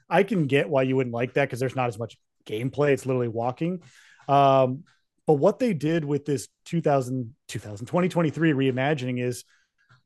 I 0.08 0.22
can 0.22 0.46
get 0.46 0.68
why 0.68 0.82
you 0.82 0.96
wouldn't 0.96 1.14
like 1.14 1.34
that 1.34 1.46
because 1.46 1.60
there's 1.60 1.76
not 1.76 1.88
as 1.88 1.98
much 1.98 2.16
gameplay. 2.46 2.90
It's 2.92 3.06
literally 3.06 3.28
walking. 3.28 3.82
Um, 4.28 4.84
but 5.26 5.34
what 5.34 5.58
they 5.58 5.72
did 5.72 6.04
with 6.04 6.24
this 6.24 6.48
2000, 6.66 7.34
2000 7.48 7.86
2023 7.86 8.52
reimagining 8.52 9.22
is 9.22 9.44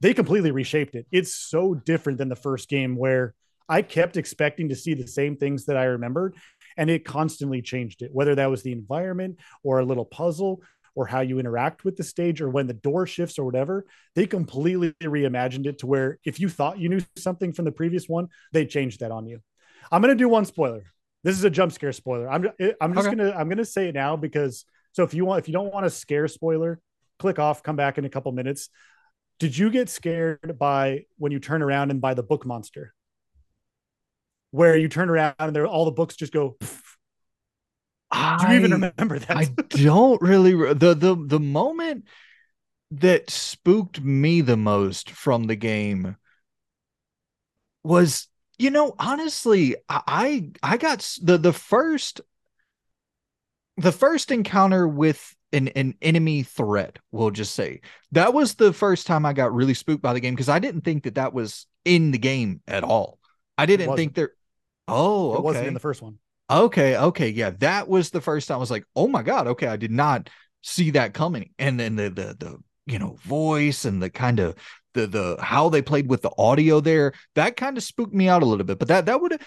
they 0.00 0.14
completely 0.14 0.50
reshaped 0.50 0.94
it. 0.94 1.06
It's 1.10 1.34
so 1.34 1.74
different 1.74 2.18
than 2.18 2.28
the 2.28 2.36
first 2.36 2.68
game 2.68 2.96
where 2.96 3.34
I 3.68 3.82
kept 3.82 4.16
expecting 4.16 4.68
to 4.68 4.76
see 4.76 4.94
the 4.94 5.06
same 5.06 5.36
things 5.36 5.66
that 5.66 5.76
I 5.76 5.84
remembered, 5.84 6.36
and 6.76 6.90
it 6.90 7.04
constantly 7.04 7.62
changed 7.62 8.02
it, 8.02 8.10
whether 8.12 8.34
that 8.34 8.50
was 8.50 8.62
the 8.62 8.72
environment 8.72 9.38
or 9.64 9.80
a 9.80 9.84
little 9.84 10.04
puzzle 10.04 10.62
or 10.94 11.06
how 11.06 11.20
you 11.20 11.38
interact 11.38 11.84
with 11.84 11.96
the 11.96 12.04
stage 12.04 12.40
or 12.40 12.48
when 12.48 12.66
the 12.66 12.74
door 12.74 13.06
shifts 13.06 13.38
or 13.38 13.44
whatever. 13.44 13.86
They 14.14 14.26
completely 14.26 14.94
reimagined 15.02 15.66
it 15.66 15.78
to 15.78 15.86
where 15.86 16.18
if 16.24 16.40
you 16.40 16.48
thought 16.48 16.78
you 16.78 16.88
knew 16.88 17.00
something 17.16 17.52
from 17.52 17.64
the 17.64 17.72
previous 17.72 18.08
one, 18.08 18.28
they 18.52 18.66
changed 18.66 19.00
that 19.00 19.10
on 19.10 19.26
you. 19.26 19.40
I'm 19.90 20.00
gonna 20.00 20.14
do 20.14 20.28
one 20.28 20.44
spoiler. 20.44 20.84
This 21.24 21.36
is 21.36 21.44
a 21.44 21.50
jump 21.50 21.72
scare 21.72 21.92
spoiler. 21.92 22.28
I'm 22.30 22.48
I'm 22.80 22.94
just 22.94 23.08
okay. 23.08 23.16
gonna 23.16 23.32
I'm 23.32 23.48
gonna 23.48 23.64
say 23.64 23.88
it 23.88 23.94
now 23.94 24.16
because 24.16 24.64
so 24.92 25.02
if 25.02 25.14
you 25.14 25.24
want 25.24 25.40
if 25.40 25.48
you 25.48 25.52
don't 25.52 25.72
want 25.72 25.86
a 25.86 25.90
scare 25.90 26.28
spoiler, 26.28 26.80
click 27.18 27.38
off, 27.38 27.62
come 27.62 27.76
back 27.76 27.98
in 27.98 28.04
a 28.04 28.08
couple 28.08 28.32
minutes. 28.32 28.68
Did 29.38 29.56
you 29.56 29.70
get 29.70 29.88
scared 29.88 30.56
by 30.58 31.04
when 31.18 31.32
you 31.32 31.40
turn 31.40 31.62
around 31.62 31.90
and 31.90 32.00
buy 32.00 32.14
the 32.14 32.22
book 32.22 32.46
monster? 32.46 32.94
Where 34.50 34.76
you 34.76 34.88
turn 34.88 35.10
around 35.10 35.34
and 35.38 35.54
there 35.54 35.66
all 35.66 35.84
the 35.84 35.90
books 35.90 36.16
just 36.16 36.32
go. 36.32 36.56
Do 38.12 38.46
you 38.48 38.54
even 38.54 38.70
remember 38.70 39.18
that? 39.18 39.36
I 39.36 39.44
don't 39.68 40.22
really. 40.22 40.52
The 40.74 40.94
the 40.94 41.16
the 41.26 41.40
moment 41.40 42.04
that 42.92 43.30
spooked 43.30 44.00
me 44.00 44.40
the 44.40 44.56
most 44.56 45.10
from 45.10 45.44
the 45.44 45.56
game 45.56 46.16
was 47.82 48.28
you 48.58 48.70
know, 48.70 48.94
honestly, 48.98 49.76
I 49.88 50.50
I 50.62 50.76
got 50.76 51.00
the 51.22 51.38
the 51.38 51.52
first 51.52 52.20
the 53.76 53.92
first 53.92 54.30
encounter 54.30 54.88
with 54.88 55.34
an, 55.52 55.68
an 55.68 55.94
enemy 56.02 56.42
threat, 56.42 56.98
we'll 57.12 57.30
just 57.30 57.54
say. 57.54 57.80
That 58.12 58.34
was 58.34 58.54
the 58.54 58.72
first 58.72 59.06
time 59.06 59.26
I 59.26 59.32
got 59.32 59.54
really 59.54 59.74
spooked 59.74 60.02
by 60.02 60.14
the 60.14 60.20
game 60.20 60.34
because 60.34 60.48
I 60.48 60.58
didn't 60.58 60.82
think 60.82 61.04
that 61.04 61.16
that 61.16 61.32
was 61.32 61.66
in 61.84 62.10
the 62.10 62.18
game 62.18 62.62
at 62.66 62.84
all. 62.84 63.18
I 63.58 63.66
didn't 63.66 63.94
think 63.96 64.14
there. 64.14 64.32
Oh, 64.88 65.30
okay. 65.30 65.38
It 65.38 65.42
wasn't 65.44 65.66
in 65.68 65.74
the 65.74 65.80
first 65.80 66.02
one. 66.02 66.18
Okay, 66.48 66.96
okay, 66.96 67.28
yeah, 67.30 67.50
that 67.58 67.88
was 67.88 68.10
the 68.10 68.20
first 68.20 68.48
time 68.48 68.56
I 68.56 68.58
was 68.58 68.70
like, 68.70 68.84
"Oh 68.94 69.08
my 69.08 69.22
god, 69.22 69.48
okay, 69.48 69.66
I 69.66 69.76
did 69.76 69.90
not 69.90 70.30
see 70.62 70.90
that 70.90 71.12
coming." 71.12 71.50
And 71.58 71.78
then 71.78 71.96
the 71.96 72.08
the 72.08 72.36
the 72.38 72.58
you 72.86 72.98
know 72.98 73.18
voice 73.24 73.84
and 73.84 74.00
the 74.00 74.10
kind 74.10 74.38
of 74.38 74.54
the 74.96 75.06
the 75.06 75.36
how 75.40 75.68
they 75.68 75.82
played 75.82 76.08
with 76.08 76.22
the 76.22 76.30
audio 76.38 76.80
there 76.80 77.12
that 77.34 77.56
kind 77.56 77.76
of 77.76 77.82
spooked 77.82 78.14
me 78.14 78.28
out 78.28 78.42
a 78.42 78.46
little 78.46 78.64
bit 78.64 78.78
but 78.78 78.88
that 78.88 79.06
that 79.06 79.20
would 79.20 79.40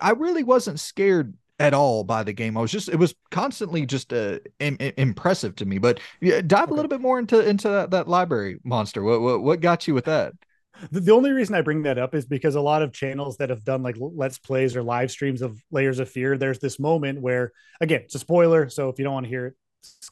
i 0.00 0.10
really 0.10 0.42
wasn't 0.42 0.78
scared 0.80 1.34
at 1.58 1.74
all 1.74 2.02
by 2.04 2.22
the 2.22 2.32
game 2.32 2.56
i 2.56 2.60
was 2.60 2.72
just 2.72 2.88
it 2.88 2.96
was 2.96 3.14
constantly 3.30 3.84
just 3.84 4.12
uh, 4.12 4.38
Im- 4.60 4.78
impressive 4.96 5.54
to 5.56 5.66
me 5.66 5.78
but 5.78 6.00
yeah, 6.20 6.40
dive 6.40 6.64
okay. 6.64 6.72
a 6.72 6.74
little 6.74 6.88
bit 6.88 7.00
more 7.00 7.18
into 7.18 7.46
into 7.46 7.68
that, 7.68 7.90
that 7.90 8.08
library 8.08 8.58
monster 8.64 9.02
what, 9.02 9.20
what 9.20 9.42
what 9.42 9.60
got 9.60 9.86
you 9.86 9.94
with 9.94 10.06
that 10.06 10.32
the 10.90 11.12
only 11.12 11.30
reason 11.30 11.54
I 11.54 11.60
bring 11.60 11.82
that 11.82 11.98
up 11.98 12.14
is 12.14 12.26
because 12.26 12.54
a 12.54 12.60
lot 12.60 12.82
of 12.82 12.92
channels 12.92 13.36
that 13.36 13.50
have 13.50 13.62
done 13.62 13.82
like 13.82 13.96
let's 13.98 14.38
plays 14.38 14.74
or 14.74 14.82
live 14.82 15.10
streams 15.10 15.42
of 15.42 15.62
Layers 15.70 15.98
of 15.98 16.08
Fear, 16.08 16.38
there's 16.38 16.58
this 16.58 16.80
moment 16.80 17.20
where, 17.20 17.52
again, 17.80 18.00
it's 18.02 18.14
a 18.14 18.18
spoiler. 18.18 18.68
So 18.68 18.88
if 18.88 18.98
you 18.98 19.04
don't 19.04 19.14
want 19.14 19.24
to 19.24 19.30
hear 19.30 19.46
it, 19.46 19.54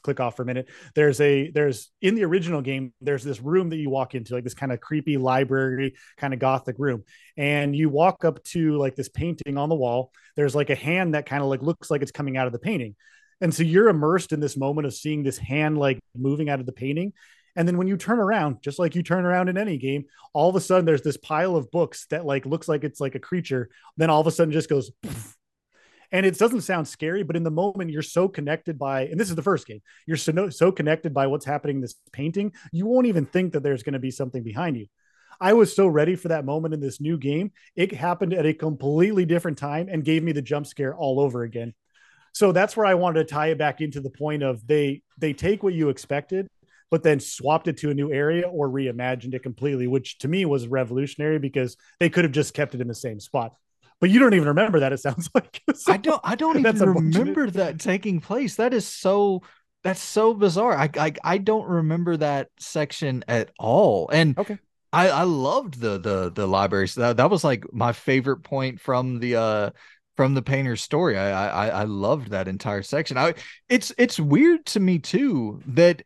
click 0.03 0.19
off 0.19 0.35
for 0.35 0.43
a 0.43 0.45
minute. 0.45 0.69
There's 0.95 1.19
a 1.21 1.51
there's 1.51 1.91
in 2.01 2.15
the 2.15 2.25
original 2.25 2.61
game, 2.61 2.93
there's 3.01 3.23
this 3.23 3.41
room 3.41 3.69
that 3.69 3.77
you 3.77 3.89
walk 3.89 4.15
into, 4.15 4.33
like 4.33 4.43
this 4.43 4.53
kind 4.53 4.71
of 4.71 4.79
creepy 4.79 5.17
library, 5.17 5.95
kind 6.17 6.33
of 6.33 6.39
gothic 6.39 6.75
room. 6.79 7.03
And 7.37 7.75
you 7.75 7.89
walk 7.89 8.25
up 8.25 8.43
to 8.45 8.77
like 8.77 8.95
this 8.95 9.09
painting 9.09 9.57
on 9.57 9.69
the 9.69 9.75
wall. 9.75 10.11
There's 10.35 10.55
like 10.55 10.69
a 10.69 10.75
hand 10.75 11.15
that 11.15 11.25
kind 11.25 11.43
of 11.43 11.49
like 11.49 11.61
looks 11.61 11.91
like 11.91 12.01
it's 12.01 12.11
coming 12.11 12.37
out 12.37 12.47
of 12.47 12.53
the 12.53 12.59
painting. 12.59 12.95
And 13.41 13.53
so 13.53 13.63
you're 13.63 13.89
immersed 13.89 14.33
in 14.33 14.39
this 14.39 14.55
moment 14.55 14.85
of 14.85 14.93
seeing 14.93 15.23
this 15.23 15.37
hand 15.37 15.77
like 15.77 15.99
moving 16.15 16.49
out 16.49 16.59
of 16.59 16.65
the 16.65 16.71
painting. 16.71 17.13
And 17.55 17.67
then 17.67 17.77
when 17.77 17.87
you 17.87 17.97
turn 17.97 18.19
around, 18.19 18.61
just 18.61 18.79
like 18.79 18.95
you 18.95 19.03
turn 19.03 19.25
around 19.25 19.49
in 19.49 19.57
any 19.57 19.77
game, 19.77 20.05
all 20.33 20.49
of 20.49 20.55
a 20.55 20.61
sudden 20.61 20.85
there's 20.85 21.01
this 21.01 21.17
pile 21.17 21.55
of 21.55 21.69
books 21.71 22.05
that 22.09 22.25
like 22.25 22.45
looks 22.45 22.69
like 22.69 22.83
it's 22.83 23.01
like 23.01 23.15
a 23.15 23.19
creature. 23.19 23.69
Then 23.97 24.09
all 24.09 24.21
of 24.21 24.27
a 24.27 24.31
sudden 24.31 24.53
just 24.53 24.69
goes 24.69 24.91
poof, 25.03 25.35
and 26.11 26.25
it 26.25 26.37
doesn't 26.37 26.61
sound 26.61 26.87
scary 26.87 27.23
but 27.23 27.35
in 27.35 27.43
the 27.43 27.51
moment 27.51 27.89
you're 27.89 28.01
so 28.01 28.27
connected 28.27 28.77
by 28.77 29.03
and 29.03 29.19
this 29.19 29.29
is 29.29 29.35
the 29.35 29.41
first 29.41 29.67
game 29.67 29.81
you're 30.05 30.17
so 30.17 30.49
so 30.49 30.71
connected 30.71 31.13
by 31.13 31.27
what's 31.27 31.45
happening 31.45 31.77
in 31.77 31.81
this 31.81 31.95
painting 32.11 32.51
you 32.71 32.85
won't 32.85 33.07
even 33.07 33.25
think 33.25 33.53
that 33.53 33.63
there's 33.63 33.83
going 33.83 33.93
to 33.93 33.99
be 33.99 34.11
something 34.11 34.43
behind 34.43 34.77
you. 34.77 34.87
I 35.39 35.53
was 35.53 35.75
so 35.75 35.87
ready 35.87 36.15
for 36.15 36.27
that 36.27 36.45
moment 36.45 36.73
in 36.73 36.79
this 36.79 37.01
new 37.01 37.17
game 37.17 37.51
it 37.75 37.93
happened 37.93 38.33
at 38.33 38.45
a 38.45 38.53
completely 38.53 39.25
different 39.25 39.57
time 39.57 39.87
and 39.89 40.03
gave 40.03 40.23
me 40.23 40.31
the 40.31 40.41
jump 40.41 40.67
scare 40.67 40.95
all 40.95 41.19
over 41.19 41.43
again. 41.43 41.73
So 42.33 42.51
that's 42.51 42.77
where 42.77 42.85
i 42.85 42.93
wanted 42.93 43.27
to 43.27 43.33
tie 43.33 43.47
it 43.47 43.57
back 43.57 43.81
into 43.81 44.01
the 44.01 44.09
point 44.09 44.43
of 44.43 44.65
they 44.67 45.01
they 45.17 45.33
take 45.33 45.63
what 45.63 45.73
you 45.73 45.89
expected 45.89 46.47
but 46.89 47.03
then 47.03 47.21
swapped 47.21 47.69
it 47.69 47.77
to 47.77 47.89
a 47.89 47.93
new 47.93 48.11
area 48.11 48.47
or 48.47 48.69
reimagined 48.69 49.33
it 49.33 49.43
completely 49.43 49.87
which 49.87 50.17
to 50.19 50.27
me 50.27 50.45
was 50.45 50.67
revolutionary 50.67 51.39
because 51.39 51.77
they 51.99 52.09
could 52.09 52.25
have 52.25 52.33
just 52.33 52.53
kept 52.53 52.75
it 52.75 52.81
in 52.81 52.87
the 52.87 52.95
same 52.95 53.19
spot 53.19 53.53
but 54.01 54.09
you 54.09 54.19
don't 54.19 54.33
even 54.33 54.49
remember 54.49 54.81
that. 54.81 54.91
It 54.91 54.99
sounds 54.99 55.29
like 55.35 55.61
so, 55.73 55.93
I 55.93 55.97
don't. 55.97 56.21
I 56.23 56.35
don't 56.35 56.59
even 56.59 56.77
remember 56.77 57.49
that 57.51 57.79
taking 57.79 58.19
place. 58.19 58.55
That 58.55 58.73
is 58.73 58.85
so. 58.85 59.43
That's 59.83 60.01
so 60.01 60.35
bizarre. 60.35 60.77
I, 60.77 60.89
I 60.97 61.13
I 61.23 61.37
don't 61.39 61.67
remember 61.67 62.17
that 62.17 62.49
section 62.59 63.23
at 63.27 63.49
all. 63.57 64.09
And 64.13 64.37
okay. 64.37 64.59
I, 64.93 65.09
I 65.09 65.23
loved 65.23 65.79
the 65.79 65.97
the 65.97 66.31
the 66.31 66.47
library. 66.47 66.87
So 66.87 67.01
that, 67.01 67.17
that 67.17 67.29
was 67.29 67.43
like 67.43 67.63
my 67.73 67.93
favorite 67.93 68.43
point 68.43 68.79
from 68.79 69.19
the 69.19 69.37
uh 69.37 69.69
from 70.17 70.33
the 70.33 70.41
painter's 70.41 70.83
story. 70.83 71.17
I 71.17 71.47
I 71.47 71.67
I 71.67 71.83
loved 71.85 72.29
that 72.29 72.47
entire 72.47 72.83
section. 72.83 73.17
I 73.17 73.33
it's 73.69 73.91
it's 73.97 74.19
weird 74.19 74.65
to 74.67 74.79
me 74.79 74.99
too 74.99 75.61
that 75.65 76.03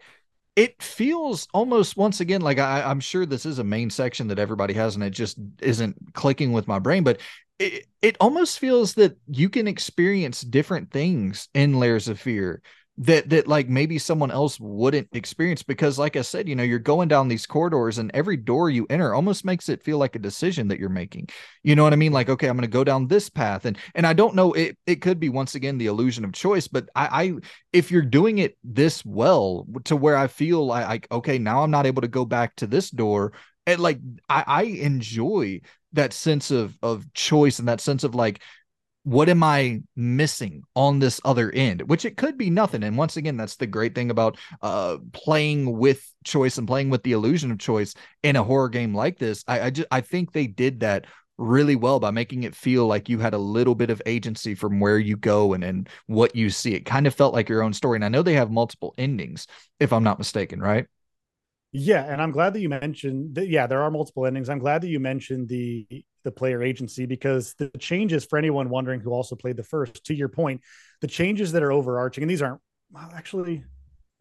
it 0.55 0.81
feels 0.81 1.47
almost 1.53 1.97
once 1.97 2.21
again 2.21 2.39
like 2.39 2.59
I, 2.59 2.89
am 2.89 3.01
sure 3.01 3.25
this 3.25 3.45
is 3.45 3.59
a 3.59 3.63
main 3.63 3.89
section 3.89 4.29
that 4.29 4.39
everybody 4.39 4.73
has, 4.75 4.95
and 4.95 5.03
it 5.03 5.09
just 5.09 5.37
isn't 5.61 6.13
clicking 6.13 6.53
with 6.53 6.67
my 6.67 6.79
brain. 6.79 7.03
But 7.03 7.19
it, 7.59 7.85
it 8.01 8.17
almost 8.19 8.59
feels 8.59 8.95
that 8.95 9.17
you 9.27 9.49
can 9.49 9.67
experience 9.67 10.41
different 10.41 10.91
things 10.91 11.47
in 11.53 11.79
layers 11.79 12.07
of 12.07 12.19
fear 12.19 12.61
that 12.97 13.29
that 13.29 13.47
like 13.47 13.67
maybe 13.67 13.97
someone 13.97 14.31
else 14.31 14.57
wouldn't 14.57 15.09
experience 15.11 15.61
because 15.61 15.99
like 15.99 16.15
i 16.15 16.21
said 16.21 16.47
you 16.47 16.55
know 16.55 16.63
you're 16.63 16.79
going 16.79 17.09
down 17.09 17.27
these 17.27 17.45
corridors 17.45 17.97
and 17.97 18.09
every 18.13 18.37
door 18.37 18.69
you 18.69 18.87
enter 18.89 19.13
almost 19.13 19.43
makes 19.43 19.67
it 19.67 19.83
feel 19.83 19.97
like 19.97 20.15
a 20.15 20.19
decision 20.19 20.69
that 20.69 20.79
you're 20.79 20.87
making. 20.87 21.27
You 21.61 21.75
know 21.75 21.83
what 21.83 21.91
i 21.91 21.97
mean? 21.97 22.13
Like 22.13 22.29
okay 22.29 22.47
i'm 22.47 22.55
going 22.55 22.61
to 22.61 22.67
go 22.71 22.85
down 22.85 23.07
this 23.07 23.29
path. 23.29 23.65
And 23.65 23.77
and 23.95 24.07
i 24.07 24.13
don't 24.13 24.35
know 24.35 24.53
it 24.53 24.77
it 24.85 25.01
could 25.01 25.19
be 25.19 25.29
once 25.29 25.55
again 25.55 25.77
the 25.77 25.87
illusion 25.87 26.23
of 26.23 26.31
choice 26.31 26.67
but 26.67 26.87
i 26.95 27.23
i 27.23 27.33
if 27.73 27.91
you're 27.91 28.01
doing 28.01 28.37
it 28.37 28.57
this 28.63 29.03
well 29.05 29.67
to 29.85 29.97
where 29.97 30.15
i 30.15 30.27
feel 30.27 30.65
like 30.65 31.07
okay 31.11 31.37
now 31.37 31.63
i'm 31.63 31.71
not 31.71 31.85
able 31.85 32.01
to 32.01 32.07
go 32.07 32.23
back 32.23 32.55
to 32.55 32.67
this 32.67 32.89
door 32.89 33.33
and 33.67 33.81
like 33.81 33.99
i 34.29 34.43
i 34.47 34.63
enjoy 34.63 35.59
that 35.95 36.13
sense 36.13 36.51
of 36.51 36.77
of 36.81 37.11
choice 37.13 37.59
and 37.59 37.67
that 37.67 37.81
sense 37.81 38.03
of 38.03 38.15
like 38.15 38.41
what 39.05 39.29
am 39.29 39.43
I 39.43 39.83
missing 39.95 40.63
on 40.75 40.97
this 40.97 41.21
other 41.23 41.51
end? 41.51 41.83
Which 41.83 42.05
it 42.05 42.17
could 42.17 42.39
be 42.39 42.49
nothing. 42.49 42.81
And 42.81 42.97
once 42.97 43.17
again, 43.17 43.37
that's 43.37 43.55
the 43.55 43.67
great 43.67 43.93
thing 43.93 44.09
about 44.09 44.35
uh, 44.63 44.97
playing 45.13 45.77
with 45.77 46.11
choice 46.23 46.57
and 46.57 46.67
playing 46.67 46.89
with 46.89 47.03
the 47.03 47.11
illusion 47.11 47.51
of 47.51 47.59
choice 47.59 47.93
in 48.23 48.35
a 48.35 48.43
horror 48.43 48.67
game 48.67 48.95
like 48.95 49.19
this. 49.19 49.43
I, 49.47 49.61
I 49.61 49.69
just 49.69 49.87
I 49.91 50.01
think 50.01 50.31
they 50.31 50.47
did 50.47 50.79
that 50.79 51.05
really 51.37 51.75
well 51.75 51.99
by 51.99 52.09
making 52.09 52.43
it 52.43 52.55
feel 52.55 52.87
like 52.87 53.07
you 53.07 53.19
had 53.19 53.35
a 53.35 53.37
little 53.37 53.75
bit 53.75 53.91
of 53.91 54.01
agency 54.07 54.55
from 54.55 54.79
where 54.79 54.97
you 54.97 55.15
go 55.15 55.53
and 55.53 55.63
and 55.63 55.87
what 56.07 56.35
you 56.35 56.49
see. 56.49 56.73
It 56.73 56.85
kind 56.85 57.05
of 57.05 57.13
felt 57.13 57.35
like 57.35 57.47
your 57.47 57.61
own 57.61 57.73
story. 57.73 57.97
And 57.97 58.05
I 58.05 58.09
know 58.09 58.23
they 58.23 58.33
have 58.33 58.49
multiple 58.49 58.95
endings, 58.97 59.45
if 59.79 59.93
I'm 59.93 60.03
not 60.03 60.17
mistaken, 60.17 60.59
right? 60.59 60.87
Yeah, 61.77 62.05
and 62.05 62.21
I'm 62.21 62.31
glad 62.31 62.53
that 62.53 62.61
you 62.61 62.69
mentioned 62.69 63.35
that. 63.35 63.49
Yeah, 63.49 63.67
there 63.67 63.81
are 63.81 63.91
multiple 63.91 64.25
endings. 64.25 64.47
I'm 64.47 64.59
glad 64.59 64.81
that 64.81 64.87
you 64.87 65.01
mentioned 65.01 65.49
the 65.49 65.85
the 66.23 66.31
player 66.31 66.63
agency 66.63 67.05
because 67.05 67.53
the 67.55 67.69
changes 67.79 68.23
for 68.23 68.37
anyone 68.37 68.69
wondering 68.69 69.01
who 69.01 69.11
also 69.11 69.35
played 69.35 69.57
the 69.57 69.63
first. 69.63 70.05
To 70.05 70.15
your 70.15 70.29
point, 70.29 70.61
the 71.01 71.07
changes 71.07 71.51
that 71.51 71.63
are 71.63 71.73
overarching, 71.73 72.23
and 72.23 72.31
these 72.31 72.41
aren't 72.41 72.61
well, 72.91 73.11
actually. 73.13 73.65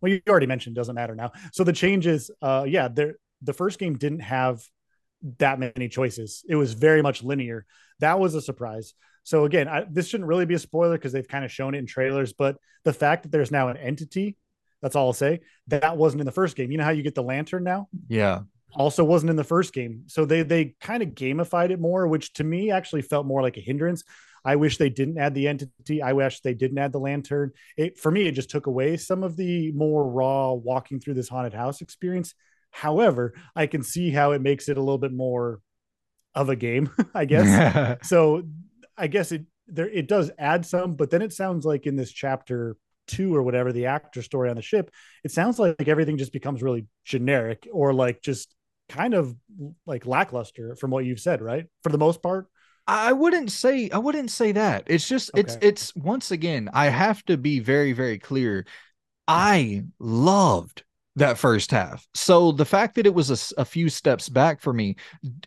Well, 0.00 0.10
you 0.10 0.20
already 0.28 0.48
mentioned 0.48 0.74
doesn't 0.74 0.96
matter 0.96 1.14
now. 1.14 1.30
So 1.52 1.62
the 1.62 1.72
changes, 1.72 2.28
uh, 2.42 2.64
yeah, 2.66 2.88
there. 2.88 3.14
The 3.42 3.52
first 3.52 3.78
game 3.78 3.96
didn't 3.96 4.20
have 4.20 4.64
that 5.38 5.60
many 5.60 5.88
choices. 5.88 6.44
It 6.48 6.56
was 6.56 6.72
very 6.72 7.02
much 7.02 7.22
linear. 7.22 7.66
That 8.00 8.18
was 8.18 8.34
a 8.34 8.42
surprise. 8.42 8.94
So 9.22 9.44
again, 9.44 9.68
I, 9.68 9.84
this 9.88 10.08
shouldn't 10.08 10.28
really 10.28 10.44
be 10.44 10.54
a 10.54 10.58
spoiler 10.58 10.98
because 10.98 11.12
they've 11.12 11.28
kind 11.28 11.44
of 11.44 11.52
shown 11.52 11.76
it 11.76 11.78
in 11.78 11.86
trailers. 11.86 12.32
But 12.32 12.56
the 12.82 12.92
fact 12.92 13.22
that 13.22 13.30
there's 13.30 13.52
now 13.52 13.68
an 13.68 13.76
entity 13.76 14.36
that's 14.84 14.96
all 14.96 15.06
I'll 15.06 15.12
say. 15.14 15.40
That 15.68 15.96
wasn't 15.96 16.20
in 16.20 16.26
the 16.26 16.32
first 16.32 16.56
game. 16.56 16.70
You 16.70 16.76
know 16.76 16.84
how 16.84 16.90
you 16.90 17.02
get 17.02 17.14
the 17.14 17.22
lantern 17.22 17.64
now? 17.64 17.88
Yeah. 18.06 18.40
Also 18.74 19.02
wasn't 19.02 19.30
in 19.30 19.36
the 19.36 19.42
first 19.42 19.72
game. 19.72 20.02
So 20.08 20.26
they 20.26 20.42
they 20.42 20.74
kind 20.78 21.02
of 21.02 21.10
gamified 21.10 21.70
it 21.70 21.80
more, 21.80 22.06
which 22.06 22.34
to 22.34 22.44
me 22.44 22.70
actually 22.70 23.00
felt 23.00 23.24
more 23.24 23.40
like 23.40 23.56
a 23.56 23.62
hindrance. 23.62 24.04
I 24.44 24.56
wish 24.56 24.76
they 24.76 24.90
didn't 24.90 25.16
add 25.16 25.32
the 25.32 25.48
entity. 25.48 26.02
I 26.02 26.12
wish 26.12 26.40
they 26.40 26.52
didn't 26.52 26.76
add 26.76 26.92
the 26.92 27.00
lantern. 27.00 27.52
It 27.78 27.98
for 27.98 28.10
me, 28.10 28.26
it 28.26 28.32
just 28.32 28.50
took 28.50 28.66
away 28.66 28.98
some 28.98 29.22
of 29.22 29.36
the 29.36 29.72
more 29.72 30.06
raw 30.06 30.52
walking 30.52 31.00
through 31.00 31.14
this 31.14 31.30
haunted 31.30 31.54
house 31.54 31.80
experience. 31.80 32.34
However, 32.70 33.32
I 33.56 33.66
can 33.66 33.82
see 33.82 34.10
how 34.10 34.32
it 34.32 34.42
makes 34.42 34.68
it 34.68 34.76
a 34.76 34.82
little 34.82 34.98
bit 34.98 35.14
more 35.14 35.60
of 36.34 36.50
a 36.50 36.56
game, 36.56 36.90
I 37.14 37.24
guess. 37.24 37.96
so 38.06 38.42
I 38.98 39.06
guess 39.06 39.32
it 39.32 39.46
there 39.66 39.88
it 39.88 40.08
does 40.08 40.30
add 40.38 40.66
some, 40.66 40.94
but 40.94 41.08
then 41.08 41.22
it 41.22 41.32
sounds 41.32 41.64
like 41.64 41.86
in 41.86 41.96
this 41.96 42.12
chapter 42.12 42.76
two 43.06 43.34
or 43.34 43.42
whatever 43.42 43.72
the 43.72 43.86
actor 43.86 44.22
story 44.22 44.48
on 44.48 44.56
the 44.56 44.62
ship 44.62 44.90
it 45.24 45.30
sounds 45.30 45.58
like 45.58 45.88
everything 45.88 46.16
just 46.16 46.32
becomes 46.32 46.62
really 46.62 46.86
generic 47.04 47.68
or 47.72 47.92
like 47.92 48.22
just 48.22 48.54
kind 48.88 49.14
of 49.14 49.34
like 49.86 50.06
lackluster 50.06 50.76
from 50.76 50.90
what 50.90 51.04
you've 51.04 51.20
said 51.20 51.40
right 51.40 51.66
for 51.82 51.90
the 51.90 51.98
most 51.98 52.22
part 52.22 52.46
I 52.86 53.12
wouldn't 53.12 53.50
say 53.50 53.88
I 53.90 53.96
wouldn't 53.98 54.30
say 54.30 54.52
that. 54.52 54.84
It's 54.88 55.08
just 55.08 55.30
okay. 55.32 55.40
it's 55.40 55.56
it's 55.62 55.96
once 55.96 56.30
again 56.30 56.68
I 56.72 56.88
have 56.88 57.24
to 57.24 57.38
be 57.38 57.60
very 57.60 57.92
very 57.92 58.18
clear. 58.18 58.66
I 59.26 59.84
loved 59.98 60.84
that 61.16 61.38
first 61.38 61.70
half. 61.70 62.06
So 62.14 62.52
the 62.52 62.64
fact 62.64 62.96
that 62.96 63.06
it 63.06 63.14
was 63.14 63.30
a, 63.30 63.60
a, 63.60 63.64
few 63.64 63.88
steps 63.88 64.28
back 64.28 64.60
for 64.60 64.72
me, 64.72 64.96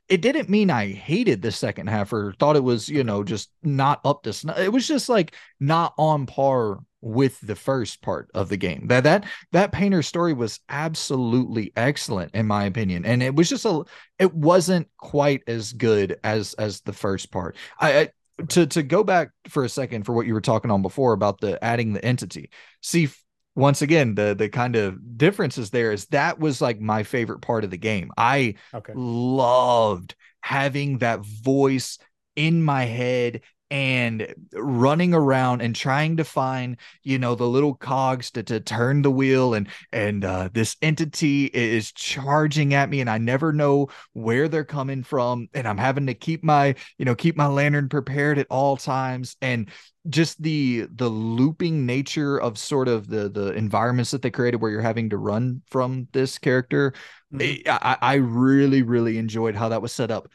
it 0.08 0.22
didn't 0.22 0.48
mean 0.48 0.70
I 0.70 0.94
hated 0.94 1.42
the 1.42 1.52
second 1.52 1.88
half 1.88 2.14
or 2.14 2.34
thought 2.40 2.56
it 2.56 2.64
was, 2.64 2.88
you 2.88 3.04
know, 3.04 3.22
just 3.22 3.52
not 3.64 4.00
up 4.06 4.24
to 4.24 4.32
snuff. 4.32 4.58
It 4.58 4.72
was 4.72 4.88
just 4.88 5.10
like 5.10 5.36
not 5.60 5.94
on 5.98 6.26
par 6.26 6.80
with 7.02 7.40
the 7.42 7.56
first 7.56 8.02
part 8.02 8.30
of 8.34 8.50
the 8.50 8.58
game. 8.58 8.88
That 8.88 9.04
that 9.04 9.26
that 9.52 9.72
painter 9.72 10.02
story 10.02 10.34
was 10.34 10.60
absolutely 10.70 11.72
excellent 11.76 12.34
in 12.34 12.48
my 12.48 12.66
opinion. 12.66 13.06
And 13.06 13.22
it 13.22 13.36
was 13.36 13.50
just 13.50 13.66
a 13.66 13.84
it 14.20 14.34
wasn't 14.34 14.88
quite 14.98 15.44
as 15.48 15.74
good 15.74 16.20
as 16.24 16.54
as 16.56 16.82
the 16.82 16.94
first 16.94 17.32
part. 17.32 17.56
I, 17.80 18.00
I 18.00 18.10
to 18.50 18.66
to 18.68 18.84
go 18.84 19.04
back 19.04 19.30
for 19.48 19.64
a 19.64 19.70
second 19.70 20.06
for 20.06 20.14
what 20.14 20.28
you 20.28 20.34
were 20.34 20.42
talking 20.42 20.72
on 20.72 20.82
before 20.82 21.14
about 21.14 21.40
the 21.40 21.64
adding 21.64 21.94
the 21.94 22.04
entity. 22.04 22.50
See 22.82 23.10
once 23.56 23.82
again 23.82 24.16
the 24.16 24.36
the 24.36 24.50
kind 24.50 24.76
of 24.76 25.18
differences 25.18 25.70
there 25.70 25.92
is 25.92 26.06
that 26.08 26.40
was 26.40 26.62
like 26.62 26.80
my 26.80 27.04
favorite 27.04 27.42
part 27.42 27.64
of 27.64 27.72
the 27.72 27.78
game. 27.78 28.12
I 28.18 28.56
okay. 28.74 28.94
loved 28.96 30.16
having 30.42 31.00
that 31.00 31.26
voice 31.26 31.98
in 32.36 32.64
my 32.64 32.86
head 32.86 33.42
and 33.70 34.34
running 34.54 35.14
around 35.14 35.62
and 35.62 35.76
trying 35.76 36.18
to 36.18 36.24
find 36.24 36.78
you 37.04 37.20
know 37.20 37.36
the 37.36 37.48
little 37.48 37.74
cogs 37.74 38.32
to, 38.32 38.42
to 38.44 38.60
turn 38.60 39.02
the 39.02 39.12
wheel 39.12 39.54
and 39.54 39.68
and 39.92 40.24
uh, 40.24 40.50
this 40.54 40.78
entity 40.82 41.46
is 41.46 41.92
charging 41.92 42.74
at 42.74 42.90
me 42.90 43.02
and 43.02 43.10
i 43.10 43.18
never 43.18 43.52
know 43.52 43.88
where 44.14 44.48
they're 44.48 44.64
coming 44.64 45.04
from 45.04 45.50
and 45.54 45.68
i'm 45.68 45.78
having 45.78 46.08
to 46.08 46.14
keep 46.14 46.44
my 46.44 46.74
you 46.98 47.06
know 47.06 47.16
keep 47.16 47.36
my 47.36 47.48
lantern 47.48 47.90
prepared 47.90 48.38
at 48.38 48.48
all 48.50 48.78
times 48.78 49.36
and 49.42 49.70
just 50.10 50.42
the 50.42 50.88
the 50.96 51.10
looping 51.10 51.86
nature 51.86 52.40
of 52.40 52.58
sort 52.58 52.88
of 52.88 53.10
the 53.10 53.28
the 53.28 53.52
environments 53.54 54.12
that 54.12 54.22
they 54.22 54.32
created 54.32 54.62
where 54.62 54.72
you're 54.72 54.82
having 54.82 55.10
to 55.10 55.18
run 55.18 55.62
from 55.70 56.08
this 56.14 56.38
character 56.38 56.94
mm-hmm. 57.34 57.70
I, 57.70 57.98
I 58.02 58.14
really 58.16 58.82
really 58.82 59.18
enjoyed 59.18 59.56
how 59.56 59.70
that 59.70 59.82
was 59.82 59.92
set 59.92 60.12
up 60.12 60.30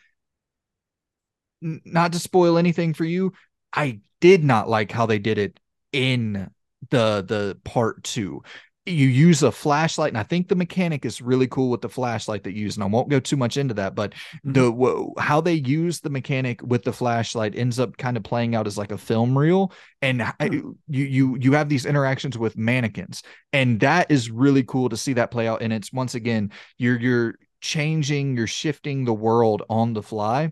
not 1.62 2.12
to 2.12 2.18
spoil 2.18 2.58
anything 2.58 2.92
for 2.94 3.04
you, 3.04 3.32
I 3.72 4.00
did 4.20 4.44
not 4.44 4.68
like 4.68 4.92
how 4.92 5.06
they 5.06 5.18
did 5.18 5.38
it 5.38 5.58
in 5.92 6.50
the 6.90 7.24
the 7.26 7.58
part 7.64 8.02
2. 8.04 8.42
you 8.86 9.06
use 9.06 9.44
a 9.44 9.52
flashlight 9.52 10.08
and 10.08 10.18
i 10.18 10.24
think 10.24 10.48
the 10.48 10.56
mechanic 10.56 11.04
is 11.04 11.22
really 11.22 11.46
cool 11.46 11.70
with 11.70 11.80
the 11.80 11.88
flashlight 11.88 12.42
that 12.42 12.52
you 12.52 12.62
use 12.62 12.76
and 12.76 12.82
i 12.82 12.86
won't 12.86 13.08
go 13.08 13.20
too 13.20 13.36
much 13.36 13.56
into 13.56 13.74
that 13.74 13.94
but 13.94 14.12
mm-hmm. 14.12 14.52
the 14.52 14.70
w- 14.70 15.14
how 15.18 15.40
they 15.40 15.54
use 15.54 16.00
the 16.00 16.10
mechanic 16.10 16.60
with 16.62 16.82
the 16.82 16.92
flashlight 16.92 17.54
ends 17.54 17.78
up 17.78 17.96
kind 17.96 18.16
of 18.16 18.24
playing 18.24 18.56
out 18.56 18.66
as 18.66 18.76
like 18.76 18.90
a 18.90 18.98
film 18.98 19.38
reel 19.38 19.72
and 20.00 20.20
mm-hmm. 20.20 20.52
you 20.88 21.04
you 21.04 21.36
you 21.36 21.52
have 21.52 21.68
these 21.68 21.86
interactions 21.86 22.36
with 22.36 22.58
mannequins 22.58 23.22
and 23.52 23.78
that 23.78 24.10
is 24.10 24.30
really 24.30 24.64
cool 24.64 24.88
to 24.88 24.96
see 24.96 25.12
that 25.12 25.30
play 25.30 25.46
out 25.46 25.62
and 25.62 25.72
it's 25.72 25.92
once 25.92 26.16
again 26.16 26.50
you're 26.78 26.98
you're 26.98 27.34
changing 27.60 28.36
you're 28.36 28.48
shifting 28.48 29.04
the 29.04 29.14
world 29.14 29.62
on 29.70 29.92
the 29.92 30.02
fly 30.02 30.50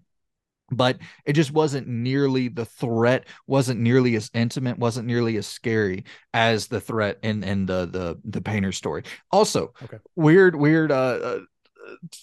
but 0.71 0.99
it 1.25 1.33
just 1.33 1.53
wasn't 1.53 1.87
nearly 1.87 2.49
the 2.49 2.65
threat 2.65 3.27
wasn't 3.47 3.81
nearly 3.81 4.17
as 4.17 4.31
intimate 4.35 4.79
wasn't 4.79 5.07
nearly 5.07 5.37
as 5.37 5.47
scary 5.47 6.05
as 6.33 6.69
the 6.69 6.81
threat 6.81 7.19
in 7.23 7.43
in 7.43 7.67
the 7.67 7.87
the 7.87 8.19
the 8.25 8.41
painter 8.41 8.73
story. 8.73 9.03
Also 9.31 9.73
okay. 9.83 9.99
weird 10.17 10.57
weird 10.57 10.93
uh, 10.93 11.19
uh 11.23 11.39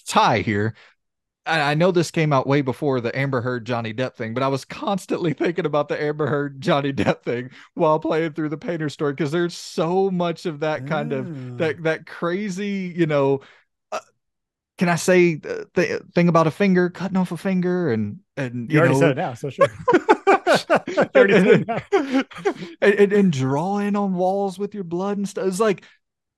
tie 0.06 0.40
here. 0.40 0.74
I 1.48 1.74
know 1.74 1.90
this 1.90 2.10
came 2.10 2.32
out 2.32 2.46
way 2.46 2.60
before 2.60 3.00
the 3.00 3.16
Amber 3.18 3.40
Heard 3.40 3.64
Johnny 3.64 3.94
Depp 3.94 4.14
thing, 4.14 4.34
but 4.34 4.42
I 4.42 4.48
was 4.48 4.64
constantly 4.64 5.32
thinking 5.34 5.64
about 5.64 5.88
the 5.88 6.00
Amber 6.00 6.26
Heard 6.26 6.60
Johnny 6.60 6.92
Depp 6.92 7.22
thing 7.22 7.50
while 7.74 7.98
playing 7.98 8.34
through 8.34 8.50
the 8.50 8.58
Painter 8.58 8.88
story 8.88 9.14
because 9.14 9.32
there's 9.32 9.56
so 9.56 10.10
much 10.10 10.46
of 10.46 10.60
that 10.60 10.86
kind 10.86 11.12
of 11.12 11.58
that 11.58 11.82
that 11.84 12.06
crazy, 12.06 12.92
you 12.94 13.06
know, 13.06 13.40
can 14.78 14.88
I 14.88 14.94
say 14.94 15.34
the 15.34 16.06
thing 16.14 16.28
about 16.28 16.46
a 16.46 16.52
finger 16.52 16.88
cutting 16.88 17.16
off 17.16 17.32
a 17.32 17.36
finger 17.36 17.90
and 17.90 18.20
and 18.36 18.70
you, 18.70 18.74
you 18.74 18.78
already 18.78 18.94
know, 18.94 19.00
said 19.00 19.10
it 19.10 19.16
now, 19.16 19.34
so 19.34 19.50
sure. 19.50 19.66
and, 21.14 21.68
and, 22.80 22.94
and, 22.94 23.12
and 23.12 23.32
drawing 23.32 23.96
on 23.96 24.14
walls 24.14 24.58
with 24.58 24.74
your 24.74 24.84
blood 24.84 25.18
and 25.18 25.28
stuff. 25.28 25.46
It's 25.46 25.60
like, 25.60 25.84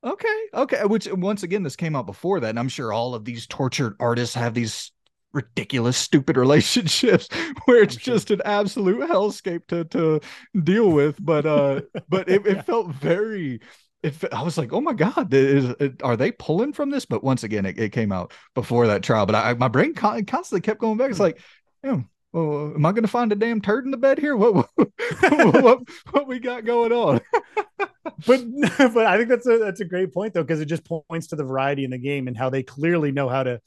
okay, 0.02 0.38
okay. 0.54 0.84
Which 0.84 1.06
once 1.12 1.42
again, 1.42 1.62
this 1.62 1.76
came 1.76 1.94
out 1.94 2.06
before 2.06 2.40
that, 2.40 2.48
and 2.48 2.58
I'm 2.58 2.70
sure 2.70 2.92
all 2.92 3.14
of 3.14 3.24
these 3.24 3.46
tortured 3.46 3.96
artists 4.00 4.34
have 4.34 4.54
these 4.54 4.90
ridiculous, 5.32 5.96
stupid 5.96 6.36
relationships 6.38 7.28
where 7.66 7.82
it's 7.82 7.98
sure. 7.98 8.14
just 8.14 8.30
an 8.30 8.40
absolute 8.44 9.08
hellscape 9.08 9.66
to 9.68 9.84
to 9.84 10.20
deal 10.62 10.90
with. 10.90 11.16
But 11.22 11.44
uh, 11.44 11.82
but 12.08 12.28
it, 12.28 12.46
it 12.46 12.64
felt 12.64 12.88
very 12.88 13.60
it, 14.02 14.32
I 14.32 14.42
was 14.42 14.56
like, 14.56 14.72
oh 14.72 14.80
my 14.80 14.94
God, 14.94 15.32
is, 15.32 15.74
are 16.02 16.16
they 16.16 16.32
pulling 16.32 16.72
from 16.72 16.90
this? 16.90 17.04
But 17.04 17.22
once 17.22 17.44
again, 17.44 17.66
it, 17.66 17.78
it 17.78 17.92
came 17.92 18.12
out 18.12 18.32
before 18.54 18.86
that 18.86 19.02
trial. 19.02 19.26
But 19.26 19.34
I, 19.34 19.54
my 19.54 19.68
brain 19.68 19.94
constantly 19.94 20.60
kept 20.60 20.80
going 20.80 20.96
back. 20.96 21.10
It's 21.10 21.20
like, 21.20 21.40
well, 21.82 22.72
am 22.74 22.86
I 22.86 22.92
going 22.92 23.02
to 23.02 23.08
find 23.08 23.32
a 23.32 23.36
damn 23.36 23.60
turd 23.60 23.84
in 23.84 23.90
the 23.90 23.96
bed 23.96 24.18
here? 24.18 24.36
What, 24.36 24.54
what, 24.54 24.68
what, 25.62 25.80
what 26.10 26.26
we 26.26 26.38
got 26.38 26.64
going 26.64 26.92
on? 26.92 27.20
but, 27.78 28.16
but 28.78 29.06
I 29.06 29.16
think 29.16 29.28
that's 29.28 29.46
a, 29.46 29.58
that's 29.58 29.80
a 29.80 29.84
great 29.84 30.14
point 30.14 30.34
though, 30.34 30.42
because 30.42 30.60
it 30.60 30.66
just 30.66 30.84
points 30.84 31.28
to 31.28 31.36
the 31.36 31.44
variety 31.44 31.84
in 31.84 31.90
the 31.90 31.98
game 31.98 32.28
and 32.28 32.36
how 32.36 32.48
they 32.48 32.62
clearly 32.62 33.12
know 33.12 33.28
how 33.28 33.42
to 33.42 33.60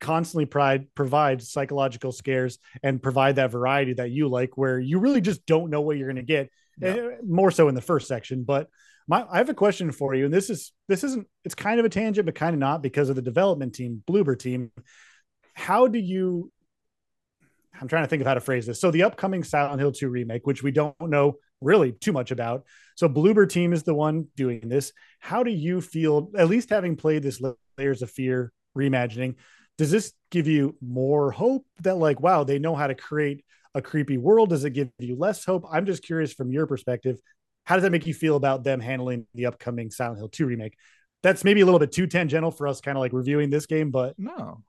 constantly 0.00 0.46
pride, 0.46 0.86
provide 0.94 1.42
psychological 1.42 2.10
scares 2.10 2.58
and 2.82 3.02
provide 3.02 3.36
that 3.36 3.50
variety 3.50 3.94
that 3.94 4.10
you 4.10 4.28
like, 4.28 4.56
where 4.56 4.78
you 4.78 4.98
really 4.98 5.20
just 5.20 5.46
don't 5.46 5.70
know 5.70 5.80
what 5.82 5.96
you're 5.96 6.08
going 6.08 6.16
to 6.16 6.22
get. 6.22 6.50
Eh, 6.82 7.16
more 7.24 7.50
so 7.50 7.68
in 7.68 7.74
the 7.74 7.80
first 7.80 8.06
section, 8.06 8.44
but 8.44 8.68
my, 9.08 9.24
I 9.30 9.38
have 9.38 9.48
a 9.48 9.54
question 9.54 9.92
for 9.92 10.14
you, 10.14 10.24
and 10.24 10.34
this 10.34 10.50
is 10.50 10.72
this 10.88 11.04
isn't 11.04 11.26
it's 11.44 11.54
kind 11.54 11.78
of 11.78 11.86
a 11.86 11.88
tangent, 11.88 12.26
but 12.26 12.34
kind 12.34 12.54
of 12.54 12.60
not 12.60 12.82
because 12.82 13.08
of 13.08 13.16
the 13.16 13.22
development 13.22 13.74
team, 13.74 14.02
Bloober 14.08 14.38
team. 14.38 14.72
How 15.54 15.86
do 15.86 15.98
you? 15.98 16.50
I'm 17.80 17.88
trying 17.88 18.04
to 18.04 18.08
think 18.08 18.20
of 18.20 18.26
how 18.26 18.34
to 18.34 18.40
phrase 18.40 18.66
this. 18.66 18.80
So 18.80 18.90
the 18.90 19.02
upcoming 19.02 19.44
Silent 19.44 19.80
Hill 19.80 19.92
2 19.92 20.08
remake, 20.08 20.46
which 20.46 20.62
we 20.62 20.70
don't 20.70 20.94
know 21.00 21.36
really 21.60 21.92
too 21.92 22.12
much 22.12 22.30
about. 22.30 22.64
So 22.94 23.08
Bloober 23.08 23.48
team 23.48 23.72
is 23.72 23.82
the 23.82 23.94
one 23.94 24.28
doing 24.36 24.68
this. 24.68 24.92
How 25.18 25.42
do 25.42 25.50
you 25.50 25.80
feel, 25.80 26.30
at 26.36 26.48
least 26.48 26.70
having 26.70 26.96
played 26.96 27.22
this 27.22 27.40
Layers 27.76 28.02
of 28.02 28.10
Fear 28.10 28.52
reimagining? 28.76 29.34
Does 29.78 29.90
this 29.90 30.12
give 30.30 30.46
you 30.46 30.76
more 30.80 31.30
hope 31.30 31.66
that 31.82 31.96
like, 31.96 32.20
wow, 32.20 32.44
they 32.44 32.58
know 32.58 32.74
how 32.74 32.86
to 32.86 32.94
create 32.94 33.44
a 33.74 33.82
creepy 33.82 34.16
world? 34.16 34.48
Does 34.48 34.64
it 34.64 34.70
give 34.70 34.88
you 34.98 35.16
less 35.16 35.44
hope? 35.44 35.66
I'm 35.70 35.84
just 35.84 36.02
curious 36.02 36.32
from 36.32 36.50
your 36.50 36.66
perspective 36.66 37.18
how 37.66 37.74
does 37.74 37.82
that 37.82 37.90
make 37.90 38.06
you 38.06 38.14
feel 38.14 38.36
about 38.36 38.64
them 38.64 38.80
handling 38.80 39.26
the 39.34 39.46
upcoming 39.46 39.90
Silent 39.90 40.18
Hill 40.18 40.28
2 40.28 40.46
remake? 40.46 40.76
That's 41.22 41.44
maybe 41.44 41.60
a 41.60 41.64
little 41.64 41.80
bit 41.80 41.92
too 41.92 42.06
tangential 42.06 42.52
for 42.52 42.68
us, 42.68 42.80
kind 42.80 42.96
of 42.96 43.00
like 43.00 43.12
reviewing 43.12 43.50
this 43.50 43.66
game, 43.66 43.90
but 43.90 44.14
no, 44.18 44.62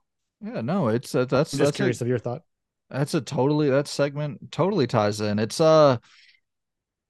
yeah, 0.43 0.61
no, 0.61 0.87
it's 0.87 1.13
uh, 1.13 1.25
that's 1.25 1.53
I'm 1.53 1.59
just 1.59 1.67
that's 1.67 1.75
curious 1.75 2.01
a, 2.01 2.03
of 2.03 2.07
your 2.07 2.17
thought. 2.17 2.41
That's 2.89 3.13
a 3.13 3.21
totally 3.21 3.69
that 3.69 3.87
segment 3.87 4.51
totally 4.51 4.87
ties 4.87 5.21
in. 5.21 5.37
It's 5.37 5.61
uh, 5.61 5.97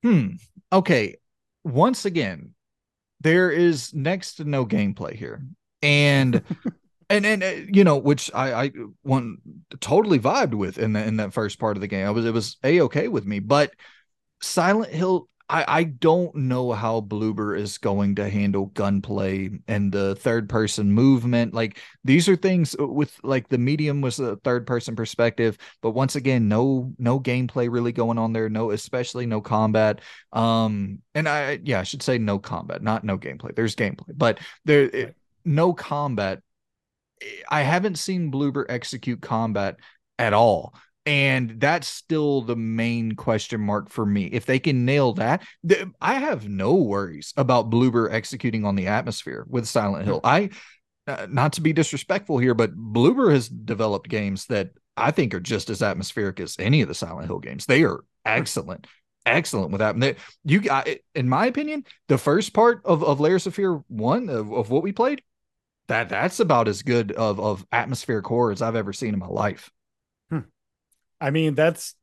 hmm, 0.04 0.32
okay. 0.74 1.16
Once 1.64 2.06
again, 2.06 2.54
there 3.22 3.50
is 3.50 3.94
next 3.94 4.36
to 4.36 4.44
no 4.44 4.66
gameplay 4.66 5.14
here, 5.14 5.42
and 5.82 6.42
and 7.10 7.26
and 7.26 7.44
uh, 7.44 7.52
you 7.72 7.86
know 7.86 7.98
which 7.98 8.30
I 8.34 8.66
I 8.66 8.72
one 9.04 9.38
totally 9.80 10.20
vibed 10.20 10.54
with 10.54 10.78
in 10.78 10.92
the 10.92 11.04
in 11.04 11.18
that 11.18 11.34
first 11.34 11.60
part 11.60 11.78
of 11.78 11.82
the 11.82 11.88
game. 11.88 12.06
I 12.06 12.12
was 12.12 12.26
it 12.26 12.34
was 12.34 12.58
a 12.64 12.82
okay 12.82 13.08
with 13.08 13.26
me, 13.26 13.40
but 13.40 13.74
Silent 14.42 14.94
Hill 14.94 15.30
I, 15.50 15.66
I 15.68 15.84
don't 15.84 16.36
know 16.36 16.74
how 16.74 17.00
Bloober 17.00 17.58
is 17.58 17.78
going 17.78 18.16
to 18.16 18.30
handle 18.30 18.66
gunplay 18.68 19.50
and 19.68 19.92
the 19.92 20.16
third 20.16 20.50
person 20.50 20.92
movement. 20.92 21.54
Like 21.54 21.80
these 22.04 22.28
are 22.28 22.36
things 22.36 22.76
uh, 22.78 22.86
with 22.86 23.18
like 23.24 23.48
the 23.48 23.58
medium 23.58 24.02
was 24.02 24.20
a 24.20 24.36
third 24.38 24.68
person 24.68 24.96
perspective, 24.96 25.58
but 25.82 25.92
once 25.92 26.16
again, 26.16 26.50
no 26.50 26.94
no 26.98 27.20
gameplay 27.20 27.72
really 27.72 27.94
going 27.94 28.18
on 28.18 28.34
there. 28.34 28.50
No, 28.50 28.72
especially 28.72 29.26
no 29.26 29.40
combat. 29.40 30.02
Um, 30.34 31.00
and 31.16 31.30
I 31.30 31.60
yeah, 31.64 31.80
I 31.80 31.84
should 31.84 32.04
say 32.04 32.18
no 32.18 32.40
combat, 32.40 32.84
not 32.84 33.06
no 33.06 33.18
gameplay. 33.18 33.56
There's 33.56 33.76
gameplay, 33.76 34.18
but 34.18 34.40
there 34.66 34.84
it, 34.84 35.16
no 35.46 35.74
combat. 35.74 36.42
I 37.50 37.62
haven't 37.62 37.98
seen 37.98 38.32
Bloober 38.32 38.66
execute 38.68 39.22
combat 39.22 39.78
at 40.20 40.34
all. 40.34 40.74
And 41.08 41.62
that's 41.62 41.88
still 41.88 42.42
the 42.42 42.58
main 42.58 43.14
question 43.14 43.62
mark 43.62 43.90
for 43.90 44.06
me. 44.06 44.26
If 44.26 44.46
they 44.46 44.60
can 44.60 44.84
nail 44.84 45.14
that, 45.14 45.42
th- 45.66 45.88
I 46.02 46.16
have 46.16 46.50
no 46.50 46.76
worries 46.76 47.34
about 47.38 47.70
Bloober 47.70 48.12
executing 48.12 48.66
on 48.66 48.76
the 48.76 48.88
atmosphere 48.88 49.46
with 49.48 49.70
Silent 49.70 50.04
Hill. 50.04 50.20
I, 50.26 50.50
uh, 51.08 51.26
not 51.30 51.54
to 51.54 51.62
be 51.62 51.72
disrespectful 51.72 52.40
here, 52.40 52.54
but 52.54 52.76
Bloober 52.76 53.32
has 53.32 53.48
developed 53.48 54.10
games 54.10 54.48
that 54.48 54.72
I 54.98 55.12
think 55.12 55.34
are 55.34 55.40
just 55.40 55.70
as 55.70 55.82
atmospheric 55.82 56.42
as 56.42 56.58
any 56.60 56.82
of 56.82 56.90
the 56.90 56.94
Silent 56.94 57.28
Hill 57.28 57.40
games. 57.40 57.66
They 57.66 57.86
are 57.86 58.04
excellent, 58.26 58.86
excellent 59.26 59.72
with 59.72 59.80
that. 59.80 60.18
You, 60.44 60.64
I, 60.70 61.00
in 61.16 61.30
my 61.30 61.46
opinion, 61.46 61.86
the 62.10 62.18
first 62.18 62.54
part 62.54 62.82
of, 62.84 63.02
of 63.02 63.22
Layers 63.22 63.48
of 63.48 63.56
Fear 63.56 63.76
one 63.88 64.28
of, 64.28 64.52
of 64.52 64.70
what 64.70 64.84
we 64.84 64.92
played, 64.92 65.22
that 65.88 66.10
that's 66.10 66.42
about 66.42 66.68
as 66.68 66.82
good 66.82 67.14
of 67.14 67.40
of 67.40 67.66
atmospheric 67.72 68.28
horror 68.28 68.52
as 68.52 68.62
I've 68.62 68.76
ever 68.76 68.92
seen 68.92 69.14
in 69.14 69.20
my 69.20 69.28
life. 69.28 69.72
I 71.20 71.32
mean, 71.32 71.56
that's 71.56 71.96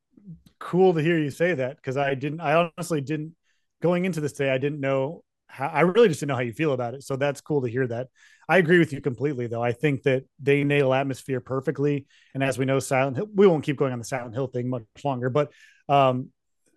cool 0.59 0.95
to 0.95 1.03
hear 1.03 1.19
you 1.19 1.31
say 1.31 1.55
that 1.55 1.77
because 1.77 1.97
I 1.97 2.15
didn't, 2.15 2.41
I 2.41 2.71
honestly 2.77 3.01
didn't 3.01 3.35
going 3.83 4.05
into 4.05 4.21
this 4.21 4.33
day, 4.33 4.51
I 4.51 4.59
didn't 4.59 4.81
know 4.81 5.23
how, 5.47 5.69
I 5.69 5.81
really 5.81 6.09
just 6.09 6.21
didn't 6.21 6.31
know 6.31 6.37
how 6.37 6.41
you 6.41 6.53
feel 6.53 6.73
about 6.73 6.95
it. 6.95 7.03
So 7.03 7.17
that's 7.17 7.41
cool 7.41 7.63
to 7.63 7.69
hear 7.69 7.87
that. 7.87 8.09
I 8.49 8.59
agree 8.59 8.79
with 8.79 8.93
you 8.93 9.01
completely, 9.01 9.47
though. 9.47 9.63
I 9.63 9.73
think 9.73 10.03
that 10.03 10.25
they 10.41 10.65
nail 10.65 10.93
atmosphere 10.93 11.41
perfectly. 11.41 12.07
And 12.35 12.43
as 12.43 12.59
we 12.59 12.65
know, 12.65 12.79
Silent 12.79 13.17
Hill, 13.17 13.29
we 13.35 13.47
won't 13.47 13.65
keep 13.65 13.77
going 13.77 13.93
on 13.93 13.99
the 13.99 14.05
Silent 14.05 14.35
Hill 14.35 14.49
thing 14.49 14.69
much 14.69 14.85
longer, 15.05 15.31
but 15.31 15.53
um, 15.89 16.31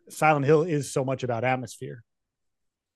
Silent 0.09 0.45
Hill 0.45 0.63
is 0.63 0.91
so 0.91 1.03
much 1.03 1.23
about 1.23 1.43
atmosphere. 1.43 2.03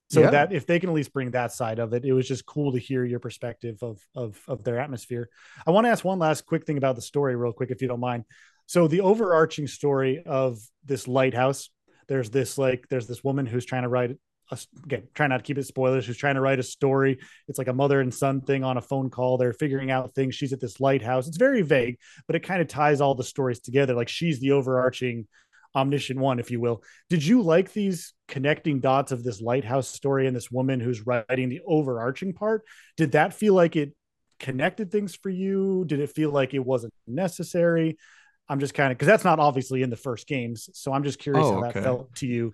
So 0.10 0.20
yeah. 0.20 0.32
that 0.32 0.52
if 0.52 0.66
they 0.66 0.78
can 0.78 0.90
at 0.90 0.96
least 0.96 1.14
bring 1.14 1.32
that 1.32 1.54
side 1.54 1.80
of 1.80 1.94
it, 1.94 2.04
it 2.04 2.12
was 2.12 2.28
just 2.28 2.46
cool 2.46 2.74
to 2.74 2.80
hear 2.80 3.06
your 3.06 3.22
perspective 3.22 3.82
of 3.82 3.98
of 4.14 4.42
of 4.46 4.62
their 4.62 4.78
atmosphere. 4.78 5.30
I 5.66 5.72
want 5.72 5.86
to 5.86 5.90
ask 5.90 6.04
one 6.04 6.20
last 6.20 6.46
quick 6.46 6.66
thing 6.66 6.78
about 6.78 6.98
the 6.98 7.02
story, 7.02 7.34
real 7.38 7.54
quick, 7.54 7.72
if 7.72 7.82
you 7.82 7.88
don't 7.88 8.02
mind. 8.02 8.26
So 8.66 8.88
the 8.88 9.02
overarching 9.02 9.68
story 9.68 10.24
of 10.26 10.60
this 10.86 11.08
lighthouse, 11.08 11.70
there's 12.08 12.30
this 12.30 12.58
like 12.58 12.86
there's 12.90 13.08
this 13.08 13.24
woman 13.24 13.46
who's 13.46 13.66
trying 13.66 13.84
to 13.84 13.90
write 13.90 14.18
a, 14.52 14.58
again, 14.84 15.08
trying 15.14 15.30
not 15.30 15.38
to 15.38 15.44
keep 15.44 15.58
it 15.58 15.66
spoilers, 15.66 16.06
who's 16.06 16.18
trying 16.18 16.36
to 16.36 16.42
write 16.42 16.60
a 16.60 16.64
story. 16.64 17.20
It's 17.48 17.58
like 17.58 17.68
a 17.68 17.74
mother 17.74 18.02
and 18.02 18.14
son 18.14 18.42
thing 18.42 18.64
on 18.64 18.78
a 18.78 18.82
phone 18.82 19.10
call. 19.10 19.38
They're 19.38 19.54
figuring 19.54 19.92
out 19.92 20.14
things. 20.14 20.36
She's 20.36 20.54
at 20.54 20.60
this 20.60 20.80
lighthouse. 20.80 21.28
It's 21.28 21.38
very 21.38 21.62
vague, 21.62 21.98
but 22.28 22.36
it 22.36 22.44
kind 22.44 22.62
of 22.62 22.68
ties 22.68 23.02
all 23.02 23.16
the 23.16 23.24
stories 23.24 23.60
together. 23.60 23.94
Like 23.94 24.10
she's 24.10 24.40
the 24.40 24.52
overarching 24.52 25.28
omniscient 25.74 26.20
one, 26.20 26.40
if 26.40 26.52
you 26.52 26.60
will. 26.60 26.84
Did 27.10 27.26
you 27.26 27.42
like 27.42 27.72
these 27.72 28.14
connecting 28.28 28.82
dots 28.82 29.12
of 29.12 29.24
this 29.24 29.42
lighthouse 29.42 29.88
story 29.88 30.28
and 30.28 30.36
this 30.36 30.52
woman 30.52 30.80
who's 30.80 31.06
writing 31.06 31.50
the 31.50 31.62
overarching 31.66 32.34
part? 32.34 32.64
Did 32.98 33.14
that 33.14 33.34
feel 33.34 33.54
like 33.54 33.76
it 33.76 33.96
connected 34.40 34.92
things 34.92 35.16
for 35.16 35.30
you? 35.30 35.86
Did 35.88 36.02
it 36.02 36.10
feel 36.10 36.32
like 36.32 36.54
it 36.54 36.66
wasn't 36.66 36.94
necessary? 37.08 37.98
I'm 38.52 38.60
just 38.60 38.74
kind 38.74 38.92
of 38.92 38.98
because 38.98 39.08
that's 39.08 39.24
not 39.24 39.40
obviously 39.40 39.82
in 39.82 39.90
the 39.90 39.96
first 39.96 40.28
games. 40.28 40.70
So 40.74 40.92
I'm 40.92 41.04
just 41.04 41.20
curious 41.20 41.46
oh, 41.46 41.54
how 41.54 41.68
okay. 41.70 41.80
that 41.80 41.84
felt 41.84 42.14
to 42.16 42.28
you, 42.28 42.54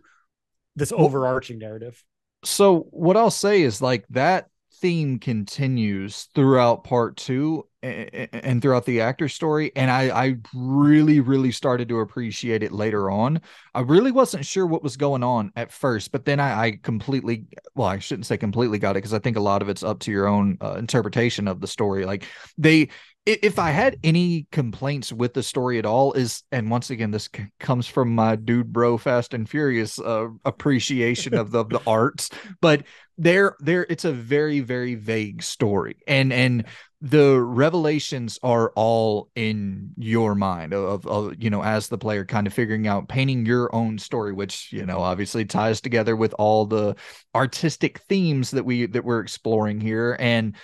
this 0.76 0.91
overarching 0.91 1.57
narrative. 1.57 2.01
So 2.45 2.81
what 2.91 3.17
I'll 3.17 3.31
say 3.31 3.63
is 3.63 3.81
like 3.81 4.05
that 4.11 4.47
theme 4.76 5.17
continues 5.17 6.27
throughout 6.35 6.84
part 6.84 7.17
two 7.17 7.67
and 7.81 8.61
throughout 8.61 8.85
the 8.85 9.01
actor 9.01 9.27
story 9.27 9.71
and 9.76 9.89
I, 9.89 10.09
I 10.09 10.35
really 10.53 11.19
really 11.19 11.51
started 11.51 11.89
to 11.89 11.99
appreciate 11.99 12.61
it 12.61 12.71
later 12.71 13.09
on 13.09 13.41
i 13.73 13.80
really 13.80 14.11
wasn't 14.11 14.45
sure 14.45 14.67
what 14.67 14.84
was 14.84 14.97
going 14.97 15.23
on 15.23 15.51
at 15.55 15.71
first 15.71 16.11
but 16.11 16.26
then 16.26 16.39
i, 16.39 16.65
I 16.65 16.80
completely 16.84 17.45
well 17.76 17.88
i 17.88 17.97
shouldn't 17.97 18.26
say 18.26 18.38
completely 18.38 18.77
got 18.77 18.91
it 18.91 18.95
because 18.95 19.13
i 19.13 19.19
think 19.19 19.38
a 19.38 19.41
lot 19.41 19.61
of 19.61 19.69
it's 19.69 19.84
up 19.84 19.99
to 20.01 20.11
your 20.11 20.27
own 20.27 20.57
uh, 20.61 20.73
interpretation 20.73 21.47
of 21.47 21.61
the 21.61 21.67
story 21.67 22.05
like 22.05 22.26
they 22.57 22.89
if 23.27 23.59
I 23.59 23.71
had 23.71 23.97
any 24.03 24.47
complaints 24.51 25.11
with 25.11 25.33
the 25.33 25.43
story 25.43 25.77
at 25.77 25.85
all, 25.85 26.13
is 26.13 26.43
and 26.51 26.71
once 26.71 26.89
again, 26.89 27.11
this 27.11 27.29
c- 27.35 27.45
comes 27.59 27.85
from 27.85 28.15
my 28.15 28.37
dude 28.37 28.71
bro 28.71 28.97
Fast 28.97 29.33
and 29.33 29.49
Furious 29.49 29.99
uh, 29.99 30.29
appreciation 30.45 31.33
of 31.33 31.51
the, 31.51 31.65
the 31.65 31.81
arts, 31.85 32.29
but 32.61 32.83
there, 33.17 33.55
there, 33.59 33.85
it's 33.89 34.05
a 34.05 34.11
very, 34.11 34.61
very 34.61 34.95
vague 34.95 35.43
story, 35.43 35.97
and 36.07 36.31
and 36.31 36.65
the 37.01 37.39
revelations 37.39 38.39
are 38.41 38.71
all 38.75 39.29
in 39.35 39.91
your 39.97 40.33
mind 40.33 40.73
of, 40.73 41.05
of 41.05 41.35
you 41.37 41.49
know 41.49 41.63
as 41.63 41.89
the 41.89 41.97
player 41.97 42.25
kind 42.25 42.47
of 42.47 42.53
figuring 42.53 42.87
out 42.87 43.07
painting 43.07 43.45
your 43.45 43.73
own 43.75 43.99
story 43.99 44.33
which 44.33 44.73
you 44.73 44.83
know 44.83 44.97
obviously 44.97 45.45
ties 45.45 45.79
together 45.79 46.15
with 46.15 46.33
all 46.39 46.65
the 46.65 46.95
artistic 47.35 47.99
themes 47.99 48.49
that 48.49 48.65
we 48.65 48.87
that 48.87 49.03
we're 49.03 49.19
exploring 49.19 49.79
here. 49.79 50.15
And 50.19 50.55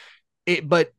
it 0.48 0.68
but 0.68 0.94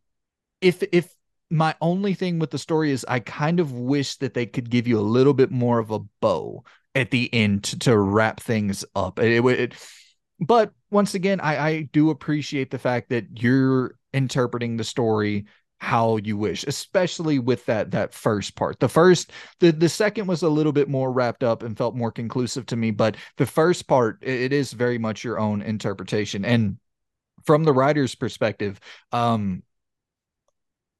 if 0.60 0.84
if 0.92 1.12
my 1.54 1.74
only 1.80 2.14
thing 2.14 2.40
with 2.40 2.50
the 2.50 2.58
story 2.58 2.90
is 2.90 3.06
I 3.06 3.20
kind 3.20 3.60
of 3.60 3.72
wish 3.72 4.16
that 4.16 4.34
they 4.34 4.44
could 4.44 4.68
give 4.68 4.88
you 4.88 4.98
a 4.98 5.00
little 5.00 5.34
bit 5.34 5.52
more 5.52 5.78
of 5.78 5.92
a 5.92 6.00
bow 6.20 6.64
at 6.96 7.12
the 7.12 7.32
end 7.32 7.62
to, 7.64 7.78
to 7.80 7.96
wrap 7.96 8.40
things 8.40 8.84
up. 8.96 9.20
It, 9.20 9.44
it, 9.44 9.74
but 10.40 10.72
once 10.90 11.14
again, 11.14 11.38
I, 11.38 11.64
I 11.64 11.82
do 11.92 12.10
appreciate 12.10 12.72
the 12.72 12.78
fact 12.78 13.10
that 13.10 13.40
you're 13.40 13.94
interpreting 14.12 14.76
the 14.76 14.84
story 14.84 15.46
how 15.78 16.16
you 16.18 16.36
wish 16.36 16.64
especially 16.64 17.38
with 17.38 17.66
that 17.66 17.90
that 17.90 18.14
first 18.14 18.54
part 18.54 18.78
the 18.78 18.88
first 18.88 19.32
the 19.58 19.70
the 19.72 19.88
second 19.88 20.26
was 20.26 20.42
a 20.42 20.48
little 20.48 20.72
bit 20.72 20.88
more 20.88 21.12
wrapped 21.12 21.42
up 21.42 21.62
and 21.62 21.76
felt 21.76 21.96
more 21.96 22.12
conclusive 22.12 22.64
to 22.64 22.76
me 22.76 22.92
but 22.92 23.16
the 23.36 23.44
first 23.44 23.86
part 23.86 24.16
it 24.22 24.52
is 24.52 24.72
very 24.72 24.98
much 24.98 25.24
your 25.24 25.38
own 25.38 25.60
interpretation 25.60 26.44
and 26.44 26.78
from 27.44 27.64
the 27.64 27.72
writer's 27.72 28.14
perspective 28.14 28.80
um 29.12 29.62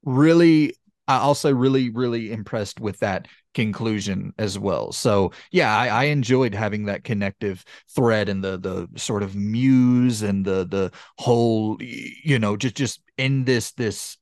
really 0.05 0.75
I'll 1.07 1.35
say 1.35 1.53
really, 1.53 1.91
really 1.91 2.33
impressed 2.33 2.81
with 2.81 2.99
that 3.01 3.29
conclusion 3.53 4.33
as 4.39 4.59
well. 4.59 4.91
So 4.91 5.33
yeah, 5.51 5.77
I, 5.77 5.89
I, 5.89 6.05
enjoyed 6.05 6.55
having 6.55 6.87
that 6.87 7.05
connective 7.05 7.63
thread 7.95 8.29
and 8.29 8.43
the 8.43 8.59
the 8.59 8.89
sort 8.99 9.23
of 9.23 9.37
muse 9.37 10.23
and 10.23 10.45
the 10.45 10.67
the 10.67 10.93
whole 11.19 11.77
you 11.81 12.39
know 12.39 12.57
just 12.57 12.75
just 12.75 13.03
in 13.19 13.45
this 13.45 13.73
this 13.73 14.17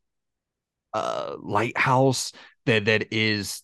uh 0.93 1.37
lighthouse 1.41 2.33
that 2.67 2.85
that 2.87 3.13
is 3.13 3.63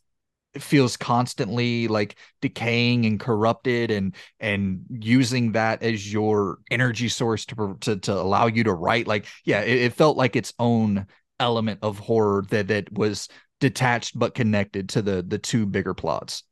feels 0.56 0.96
constantly 0.96 1.88
like 1.88 2.16
decaying 2.40 3.04
and 3.04 3.20
corrupted 3.20 3.90
and 3.90 4.14
and 4.40 4.80
using 4.88 5.52
that 5.52 5.82
as 5.82 6.10
your 6.10 6.58
energy 6.70 7.08
source 7.08 7.44
to 7.44 7.76
to, 7.80 7.96
to 7.98 8.12
allow 8.12 8.46
you 8.46 8.64
to 8.64 8.72
write 8.72 9.06
like 9.06 9.26
yeah 9.44 9.60
it, 9.60 9.82
it 9.82 9.92
felt 9.92 10.16
like 10.16 10.36
its 10.36 10.54
own 10.58 11.06
element 11.40 11.80
of 11.82 11.98
horror 11.98 12.44
that 12.50 12.68
that 12.68 12.92
was 12.92 13.28
detached 13.60 14.18
but 14.18 14.34
connected 14.34 14.88
to 14.90 15.02
the 15.02 15.22
the 15.22 15.38
two 15.38 15.66
bigger 15.66 15.94
plots. 15.94 16.44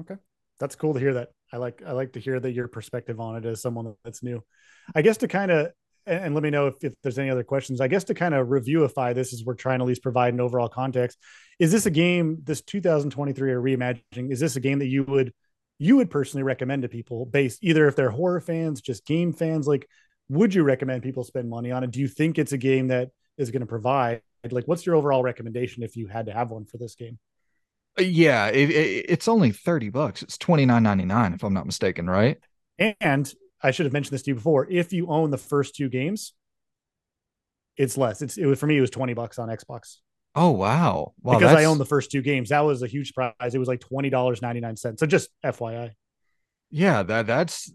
Okay. 0.00 0.16
That's 0.58 0.74
cool 0.74 0.94
to 0.94 1.00
hear 1.00 1.14
that. 1.14 1.30
I 1.52 1.58
like 1.58 1.82
I 1.86 1.92
like 1.92 2.12
to 2.12 2.20
hear 2.20 2.40
that 2.40 2.52
your 2.52 2.68
perspective 2.68 3.20
on 3.20 3.36
it 3.36 3.44
as 3.46 3.60
someone 3.60 3.94
that's 4.04 4.22
new. 4.22 4.42
I 4.94 5.02
guess 5.02 5.18
to 5.18 5.28
kind 5.28 5.50
of 5.50 5.70
and 6.06 6.34
let 6.34 6.42
me 6.42 6.50
know 6.50 6.68
if, 6.68 6.74
if 6.82 6.94
there's 7.02 7.18
any 7.18 7.30
other 7.30 7.42
questions. 7.42 7.80
I 7.80 7.88
guess 7.88 8.04
to 8.04 8.14
kind 8.14 8.34
of 8.34 8.46
reviewify 8.46 9.14
this 9.14 9.32
as 9.32 9.44
we're 9.44 9.54
trying 9.54 9.80
to 9.80 9.84
at 9.84 9.88
least 9.88 10.02
provide 10.02 10.34
an 10.34 10.40
overall 10.40 10.68
context. 10.68 11.18
Is 11.58 11.72
this 11.72 11.86
a 11.86 11.90
game, 11.90 12.38
this 12.44 12.62
2023 12.62 13.50
or 13.50 13.60
reimagining, 13.60 14.30
is 14.30 14.38
this 14.38 14.56
a 14.56 14.60
game 14.60 14.78
that 14.78 14.86
you 14.86 15.04
would 15.04 15.32
you 15.78 15.96
would 15.96 16.10
personally 16.10 16.42
recommend 16.42 16.82
to 16.82 16.88
people 16.88 17.26
based 17.26 17.58
either 17.62 17.86
if 17.86 17.96
they're 17.96 18.10
horror 18.10 18.40
fans, 18.40 18.80
just 18.80 19.04
game 19.04 19.32
fans? 19.32 19.66
Like, 19.66 19.86
would 20.28 20.54
you 20.54 20.62
recommend 20.62 21.02
people 21.02 21.24
spend 21.24 21.50
money 21.50 21.70
on 21.70 21.84
it? 21.84 21.90
Do 21.90 22.00
you 22.00 22.08
think 22.08 22.38
it's 22.38 22.52
a 22.52 22.58
game 22.58 22.88
that 22.88 23.10
is 23.38 23.50
going 23.50 23.60
to 23.60 23.66
provide. 23.66 24.22
Like, 24.50 24.68
what's 24.68 24.86
your 24.86 24.94
overall 24.94 25.22
recommendation 25.22 25.82
if 25.82 25.96
you 25.96 26.06
had 26.06 26.26
to 26.26 26.32
have 26.32 26.50
one 26.50 26.64
for 26.64 26.78
this 26.78 26.94
game? 26.94 27.18
Yeah, 27.98 28.48
it, 28.48 28.70
it, 28.70 29.06
it's 29.08 29.28
only 29.28 29.52
30 29.52 29.88
bucks. 29.88 30.22
It's 30.22 30.36
29.99 30.38 31.34
if 31.34 31.42
I'm 31.42 31.54
not 31.54 31.66
mistaken, 31.66 32.08
right? 32.08 32.38
And 32.78 33.32
I 33.62 33.70
should 33.70 33.86
have 33.86 33.92
mentioned 33.92 34.14
this 34.14 34.22
to 34.24 34.30
you 34.32 34.34
before. 34.34 34.66
If 34.70 34.92
you 34.92 35.08
own 35.08 35.30
the 35.30 35.38
first 35.38 35.74
two 35.74 35.88
games, 35.88 36.34
it's 37.76 37.96
less. 37.96 38.22
It's 38.22 38.36
it 38.36 38.46
was 38.46 38.58
for 38.58 38.66
me 38.66 38.76
it 38.76 38.80
was 38.80 38.90
20 38.90 39.14
bucks 39.14 39.38
on 39.38 39.48
Xbox. 39.48 39.96
Oh 40.34 40.50
wow. 40.50 41.14
wow 41.22 41.38
because 41.38 41.54
I 41.54 41.64
own 41.64 41.78
the 41.78 41.86
first 41.86 42.10
two 42.10 42.20
games. 42.20 42.50
That 42.50 42.60
was 42.60 42.82
a 42.82 42.86
huge 42.86 43.08
surprise. 43.08 43.54
It 43.54 43.58
was 43.58 43.68
like 43.68 43.80
$20.99. 43.80 44.98
So 44.98 45.06
just 45.06 45.30
FYI. 45.44 45.92
Yeah, 46.70 47.04
that 47.04 47.26
that's 47.28 47.72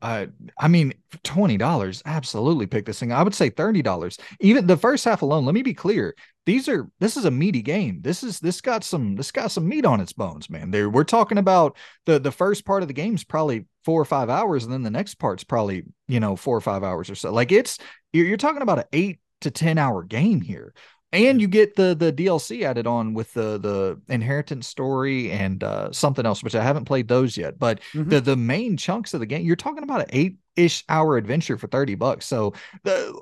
uh, 0.00 0.26
I 0.58 0.68
mean 0.68 0.94
twenty 1.22 1.58
dollars. 1.58 2.02
Absolutely 2.06 2.66
pick 2.66 2.86
this 2.86 2.98
thing. 2.98 3.12
I 3.12 3.22
would 3.22 3.34
say 3.34 3.50
thirty 3.50 3.82
dollars. 3.82 4.18
Even 4.40 4.66
the 4.66 4.78
first 4.78 5.04
half 5.04 5.20
alone. 5.22 5.44
Let 5.44 5.54
me 5.54 5.62
be 5.62 5.74
clear. 5.74 6.14
These 6.46 6.68
are 6.68 6.88
this 7.00 7.18
is 7.18 7.26
a 7.26 7.30
meaty 7.30 7.60
game. 7.60 8.00
This 8.00 8.22
is 8.22 8.40
this 8.40 8.62
got 8.62 8.82
some 8.82 9.14
this 9.14 9.30
got 9.30 9.50
some 9.50 9.68
meat 9.68 9.84
on 9.84 10.00
its 10.00 10.14
bones, 10.14 10.48
man. 10.48 10.70
There 10.70 10.88
we're 10.88 11.04
talking 11.04 11.36
about 11.38 11.76
the 12.06 12.18
the 12.18 12.32
first 12.32 12.64
part 12.64 12.82
of 12.82 12.88
the 12.88 12.94
game 12.94 13.14
is 13.14 13.24
probably 13.24 13.66
four 13.84 14.00
or 14.00 14.06
five 14.06 14.30
hours, 14.30 14.64
and 14.64 14.72
then 14.72 14.82
the 14.82 14.90
next 14.90 15.16
part's 15.16 15.44
probably 15.44 15.84
you 16.08 16.18
know 16.18 16.34
four 16.34 16.56
or 16.56 16.62
five 16.62 16.82
hours 16.82 17.10
or 17.10 17.14
so. 17.14 17.30
Like 17.30 17.52
it's 17.52 17.78
you're, 18.14 18.26
you're 18.26 18.36
talking 18.38 18.62
about 18.62 18.78
an 18.78 18.84
eight 18.94 19.20
to 19.42 19.50
ten 19.50 19.76
hour 19.76 20.02
game 20.02 20.40
here 20.40 20.72
and 21.14 21.40
you 21.40 21.46
get 21.46 21.76
the 21.76 21.94
the 21.94 22.12
DLC 22.12 22.62
added 22.62 22.86
on 22.86 23.14
with 23.14 23.32
the 23.34 23.58
the 23.58 24.00
inheritance 24.12 24.66
story 24.66 25.30
and 25.30 25.62
uh, 25.62 25.92
something 25.92 26.26
else, 26.26 26.42
which 26.42 26.54
I 26.54 26.62
haven't 26.62 26.86
played 26.86 27.08
those 27.08 27.36
yet. 27.36 27.58
But 27.58 27.80
mm-hmm. 27.92 28.10
the 28.10 28.20
the 28.20 28.36
main 28.36 28.76
chunks 28.76 29.14
of 29.14 29.20
the 29.20 29.26
game, 29.26 29.46
you're 29.46 29.56
talking 29.56 29.84
about 29.84 30.00
an 30.00 30.06
eight 30.10 30.36
ish 30.56 30.84
hour 30.88 31.16
adventure 31.16 31.56
for 31.56 31.68
thirty 31.68 31.94
bucks. 31.94 32.26
So 32.26 32.54
the 32.82 33.18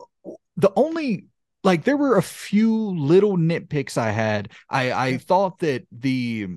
the 0.56 0.73
only 0.74 1.27
like 1.64 1.85
there 1.85 1.97
were 1.97 2.16
a 2.16 2.23
few 2.23 2.74
little 2.74 3.36
nitpicks 3.36 3.98
I 3.98 4.10
had. 4.10 4.51
I 4.70 4.93
I 4.93 5.19
thought 5.19 5.59
that 5.60 5.86
the 5.93 6.48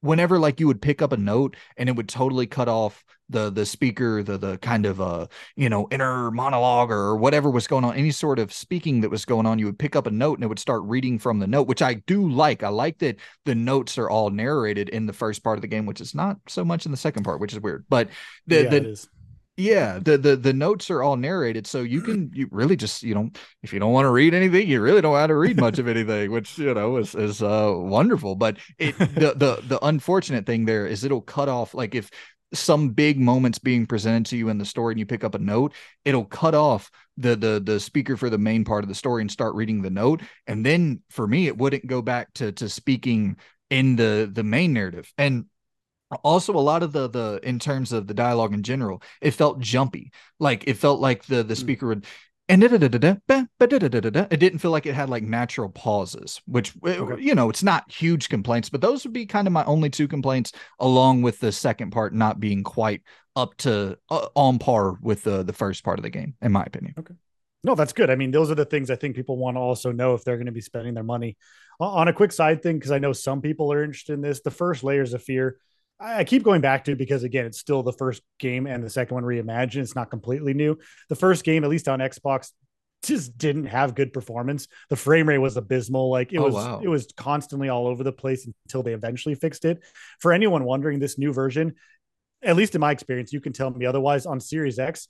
whenever 0.00 0.38
like 0.38 0.60
you 0.60 0.66
would 0.66 0.82
pick 0.82 1.02
up 1.02 1.12
a 1.12 1.16
note 1.16 1.56
and 1.76 1.88
it 1.88 1.96
would 1.96 2.08
totally 2.08 2.46
cut 2.46 2.68
off 2.68 3.04
the 3.28 3.48
the 3.48 3.64
speaker 3.64 4.22
the 4.22 4.36
the 4.36 4.58
kind 4.58 4.84
of 4.84 5.00
uh 5.00 5.26
you 5.56 5.68
know 5.68 5.86
inner 5.90 6.30
monologue 6.30 6.90
or 6.90 7.16
whatever 7.16 7.48
was 7.48 7.66
going 7.66 7.84
on 7.84 7.94
any 7.94 8.10
sort 8.10 8.38
of 8.38 8.52
speaking 8.52 9.00
that 9.00 9.10
was 9.10 9.24
going 9.24 9.46
on 9.46 9.58
you 9.58 9.66
would 9.66 9.78
pick 9.78 9.94
up 9.94 10.06
a 10.06 10.10
note 10.10 10.34
and 10.34 10.44
it 10.44 10.48
would 10.48 10.58
start 10.58 10.82
reading 10.84 11.18
from 11.18 11.38
the 11.38 11.46
note 11.46 11.68
which 11.68 11.82
i 11.82 11.94
do 11.94 12.28
like. 12.28 12.62
I 12.62 12.68
like 12.68 12.98
that 12.98 13.16
the 13.44 13.54
notes 13.54 13.98
are 13.98 14.10
all 14.10 14.30
narrated 14.30 14.88
in 14.88 15.06
the 15.06 15.12
first 15.12 15.44
part 15.44 15.58
of 15.58 15.62
the 15.62 15.68
game 15.68 15.86
which 15.86 16.00
is 16.00 16.14
not 16.14 16.38
so 16.48 16.64
much 16.64 16.84
in 16.84 16.90
the 16.90 16.98
second 16.98 17.22
part 17.22 17.40
which 17.40 17.52
is 17.52 17.60
weird 17.60 17.84
but 17.88 18.08
the 18.46 18.64
yeah, 18.64 18.68
the 18.68 19.06
yeah 19.56 19.98
the, 20.00 20.16
the 20.16 20.36
the 20.36 20.52
notes 20.52 20.90
are 20.90 21.02
all 21.02 21.16
narrated 21.16 21.66
so 21.66 21.82
you 21.82 22.00
can 22.00 22.30
you 22.32 22.48
really 22.50 22.76
just 22.76 23.02
you 23.02 23.14
know 23.14 23.28
if 23.62 23.72
you 23.72 23.78
don't 23.80 23.92
want 23.92 24.06
to 24.06 24.10
read 24.10 24.32
anything 24.32 24.66
you 24.66 24.80
really 24.80 25.02
don't 25.02 25.16
have 25.16 25.28
to 25.28 25.36
read 25.36 25.60
much 25.60 25.78
of 25.78 25.86
anything 25.86 26.30
which 26.30 26.58
you 26.58 26.72
know 26.72 26.96
is 26.96 27.14
is 27.14 27.42
uh 27.42 27.72
wonderful 27.76 28.34
but 28.34 28.56
it 28.78 28.96
the 28.98 29.34
the 29.36 29.62
the 29.66 29.78
unfortunate 29.84 30.46
thing 30.46 30.64
there 30.64 30.86
is 30.86 31.04
it'll 31.04 31.20
cut 31.20 31.48
off 31.48 31.74
like 31.74 31.94
if 31.94 32.10
some 32.52 32.88
big 32.90 33.20
moments 33.20 33.58
being 33.58 33.86
presented 33.86 34.26
to 34.26 34.36
you 34.36 34.48
in 34.48 34.58
the 34.58 34.64
story 34.64 34.92
and 34.92 34.98
you 34.98 35.06
pick 35.06 35.24
up 35.24 35.34
a 35.34 35.38
note 35.38 35.72
it'll 36.04 36.24
cut 36.24 36.54
off 36.54 36.90
the 37.16 37.36
the 37.36 37.60
the 37.64 37.78
speaker 37.78 38.16
for 38.16 38.30
the 38.30 38.38
main 38.38 38.64
part 38.64 38.82
of 38.82 38.88
the 38.88 38.94
story 38.94 39.20
and 39.20 39.30
start 39.30 39.54
reading 39.54 39.82
the 39.82 39.90
note 39.90 40.22
and 40.46 40.64
then 40.64 41.00
for 41.10 41.26
me 41.26 41.46
it 41.46 41.56
wouldn't 41.56 41.86
go 41.86 42.00
back 42.02 42.32
to 42.34 42.50
to 42.52 42.68
speaking 42.68 43.36
in 43.68 43.94
the 43.94 44.28
the 44.32 44.42
main 44.42 44.72
narrative 44.72 45.12
and 45.18 45.44
also 46.16 46.54
a 46.54 46.58
lot 46.58 46.82
of 46.82 46.92
the 46.92 47.08
the 47.08 47.40
in 47.42 47.58
terms 47.58 47.92
of 47.92 48.06
the 48.06 48.14
dialogue 48.14 48.52
in 48.52 48.62
general 48.62 49.02
it 49.20 49.32
felt 49.32 49.60
jumpy 49.60 50.12
like 50.38 50.64
it 50.66 50.74
felt 50.74 51.00
like 51.00 51.24
the 51.26 51.42
the 51.42 51.54
hmm. 51.54 51.60
speaker 51.60 51.86
would 51.86 52.06
and 52.50 52.64
it 52.64 54.40
didn't 54.40 54.58
feel 54.58 54.72
like 54.72 54.84
it 54.84 54.94
had 54.94 55.08
like 55.08 55.22
natural 55.22 55.68
pauses, 55.68 56.42
which 56.46 56.74
okay. 56.84 57.22
you 57.22 57.36
know 57.36 57.48
it's 57.48 57.62
not 57.62 57.90
huge 57.90 58.28
complaints, 58.28 58.68
but 58.68 58.80
those 58.80 59.04
would 59.04 59.12
be 59.12 59.24
kind 59.24 59.46
of 59.46 59.52
my 59.52 59.64
only 59.64 59.88
two 59.88 60.08
complaints, 60.08 60.50
along 60.80 61.22
with 61.22 61.38
the 61.38 61.52
second 61.52 61.92
part 61.92 62.12
not 62.12 62.40
being 62.40 62.64
quite 62.64 63.02
up 63.36 63.56
to 63.58 63.96
uh, 64.10 64.26
on 64.34 64.58
par 64.58 64.96
with 65.00 65.22
the 65.22 65.44
the 65.44 65.52
first 65.52 65.84
part 65.84 66.00
of 66.00 66.02
the 66.02 66.10
game, 66.10 66.34
in 66.42 66.50
my 66.50 66.64
opinion. 66.64 66.94
Okay, 66.98 67.14
no, 67.62 67.76
that's 67.76 67.92
good. 67.92 68.10
I 68.10 68.16
mean, 68.16 68.32
those 68.32 68.50
are 68.50 68.56
the 68.56 68.64
things 68.64 68.90
I 68.90 68.96
think 68.96 69.14
people 69.14 69.36
want 69.36 69.56
to 69.56 69.60
also 69.60 69.92
know 69.92 70.14
if 70.14 70.24
they're 70.24 70.36
going 70.36 70.46
to 70.46 70.52
be 70.52 70.60
spending 70.60 70.94
their 70.94 71.04
money. 71.04 71.36
On 71.78 72.08
a 72.08 72.12
quick 72.12 72.32
side 72.32 72.64
thing, 72.64 72.78
because 72.78 72.90
I 72.90 72.98
know 72.98 73.12
some 73.12 73.40
people 73.40 73.72
are 73.72 73.84
interested 73.84 74.14
in 74.14 74.22
this, 74.22 74.40
the 74.40 74.50
first 74.50 74.82
layers 74.82 75.14
of 75.14 75.22
fear 75.22 75.56
I 76.00 76.24
keep 76.24 76.42
going 76.42 76.62
back 76.62 76.84
to 76.84 76.92
it 76.92 76.98
because 76.98 77.24
again, 77.24 77.44
it's 77.44 77.58
still 77.58 77.82
the 77.82 77.92
first 77.92 78.22
game 78.38 78.66
and 78.66 78.82
the 78.82 78.88
second 78.88 79.14
one 79.14 79.24
reimagined. 79.24 79.82
It's 79.82 79.94
not 79.94 80.10
completely 80.10 80.54
new. 80.54 80.78
The 81.10 81.14
first 81.14 81.44
game, 81.44 81.62
at 81.62 81.70
least 81.70 81.88
on 81.88 81.98
Xbox, 81.98 82.52
just 83.02 83.36
didn't 83.36 83.66
have 83.66 83.94
good 83.94 84.12
performance. 84.12 84.66
The 84.88 84.96
frame 84.96 85.28
rate 85.28 85.38
was 85.38 85.56
abysmal. 85.56 86.10
Like 86.10 86.32
it 86.32 86.38
oh, 86.38 86.44
was, 86.44 86.54
wow. 86.54 86.80
it 86.82 86.88
was 86.88 87.08
constantly 87.16 87.68
all 87.68 87.86
over 87.86 88.02
the 88.02 88.12
place 88.12 88.48
until 88.66 88.82
they 88.82 88.94
eventually 88.94 89.34
fixed 89.34 89.64
it. 89.64 89.82
For 90.20 90.32
anyone 90.32 90.64
wondering, 90.64 90.98
this 90.98 91.18
new 91.18 91.32
version, 91.32 91.74
at 92.42 92.56
least 92.56 92.74
in 92.74 92.80
my 92.80 92.90
experience, 92.90 93.32
you 93.32 93.40
can 93.40 93.52
tell 93.52 93.70
me 93.70 93.86
otherwise. 93.86 94.26
On 94.26 94.40
Series 94.40 94.78
X, 94.78 95.08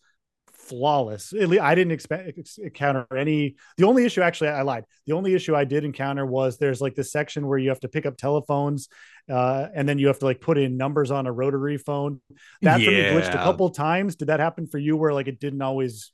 flawless. 0.69 1.32
At 1.32 1.49
least 1.49 1.62
I 1.62 1.74
didn't 1.74 1.93
expect 1.93 2.59
encounter 2.59 3.07
any. 3.16 3.57
The 3.77 3.85
only 3.85 4.05
issue, 4.05 4.23
actually, 4.23 4.51
I 4.51 4.62
lied. 4.62 4.85
The 5.07 5.15
only 5.15 5.35
issue 5.35 5.57
I 5.57 5.65
did 5.65 5.85
encounter 5.85 6.24
was 6.24 6.59
there's 6.59 6.81
like 6.81 6.95
this 6.95 7.11
section 7.11 7.47
where 7.47 7.59
you 7.59 7.70
have 7.70 7.81
to 7.81 7.89
pick 7.89 8.07
up 8.07 8.16
telephones, 8.16 8.89
uh, 9.28 9.69
and 9.74 9.89
then 9.89 9.99
you 9.99 10.07
have 10.07 10.19
to 10.20 10.24
like 10.24 10.41
put 10.41 10.59
in 10.59 10.77
numbers 10.77 11.11
on 11.11 11.27
a 11.27 11.32
rotary 11.32 11.78
phone. 11.78 12.20
That 12.62 12.81
yeah. 12.81 12.87
for 12.87 12.91
me 12.91 13.03
glitched 13.20 13.35
a 13.35 13.39
couple 13.39 13.70
times. 13.70 14.16
Did 14.16 14.28
that 14.28 14.41
happen 14.41 14.66
for 14.66 14.78
you, 14.78 14.97
where 14.97 15.12
like 15.12 15.28
it 15.28 15.41
didn't 15.41 15.62
always, 15.62 16.12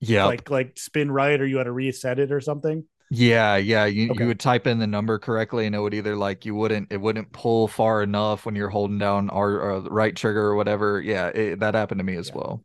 yeah, 0.00 0.26
like 0.26 0.50
like 0.50 0.78
spin 0.78 1.10
right, 1.10 1.40
or 1.40 1.46
you 1.46 1.58
had 1.58 1.64
to 1.64 1.72
reset 1.72 2.18
it 2.18 2.32
or 2.32 2.40
something? 2.40 2.84
Yeah, 3.12 3.56
yeah. 3.56 3.86
You 3.86 4.12
okay. 4.12 4.22
you 4.22 4.28
would 4.28 4.38
type 4.38 4.68
in 4.68 4.78
the 4.78 4.86
number 4.86 5.18
correctly, 5.18 5.66
and 5.66 5.74
it 5.74 5.80
would 5.80 5.94
either 5.94 6.14
like 6.14 6.44
you 6.44 6.54
wouldn't 6.54 6.92
it 6.92 7.00
wouldn't 7.00 7.32
pull 7.32 7.66
far 7.66 8.02
enough 8.02 8.46
when 8.46 8.54
you're 8.54 8.68
holding 8.68 8.98
down 8.98 9.30
our, 9.30 9.60
our 9.60 9.80
right 9.80 10.14
trigger 10.14 10.42
or 10.42 10.54
whatever. 10.54 11.00
Yeah, 11.00 11.26
it, 11.26 11.60
that 11.60 11.74
happened 11.74 11.98
to 11.98 12.04
me 12.04 12.14
as 12.14 12.28
yeah. 12.28 12.36
well. 12.36 12.64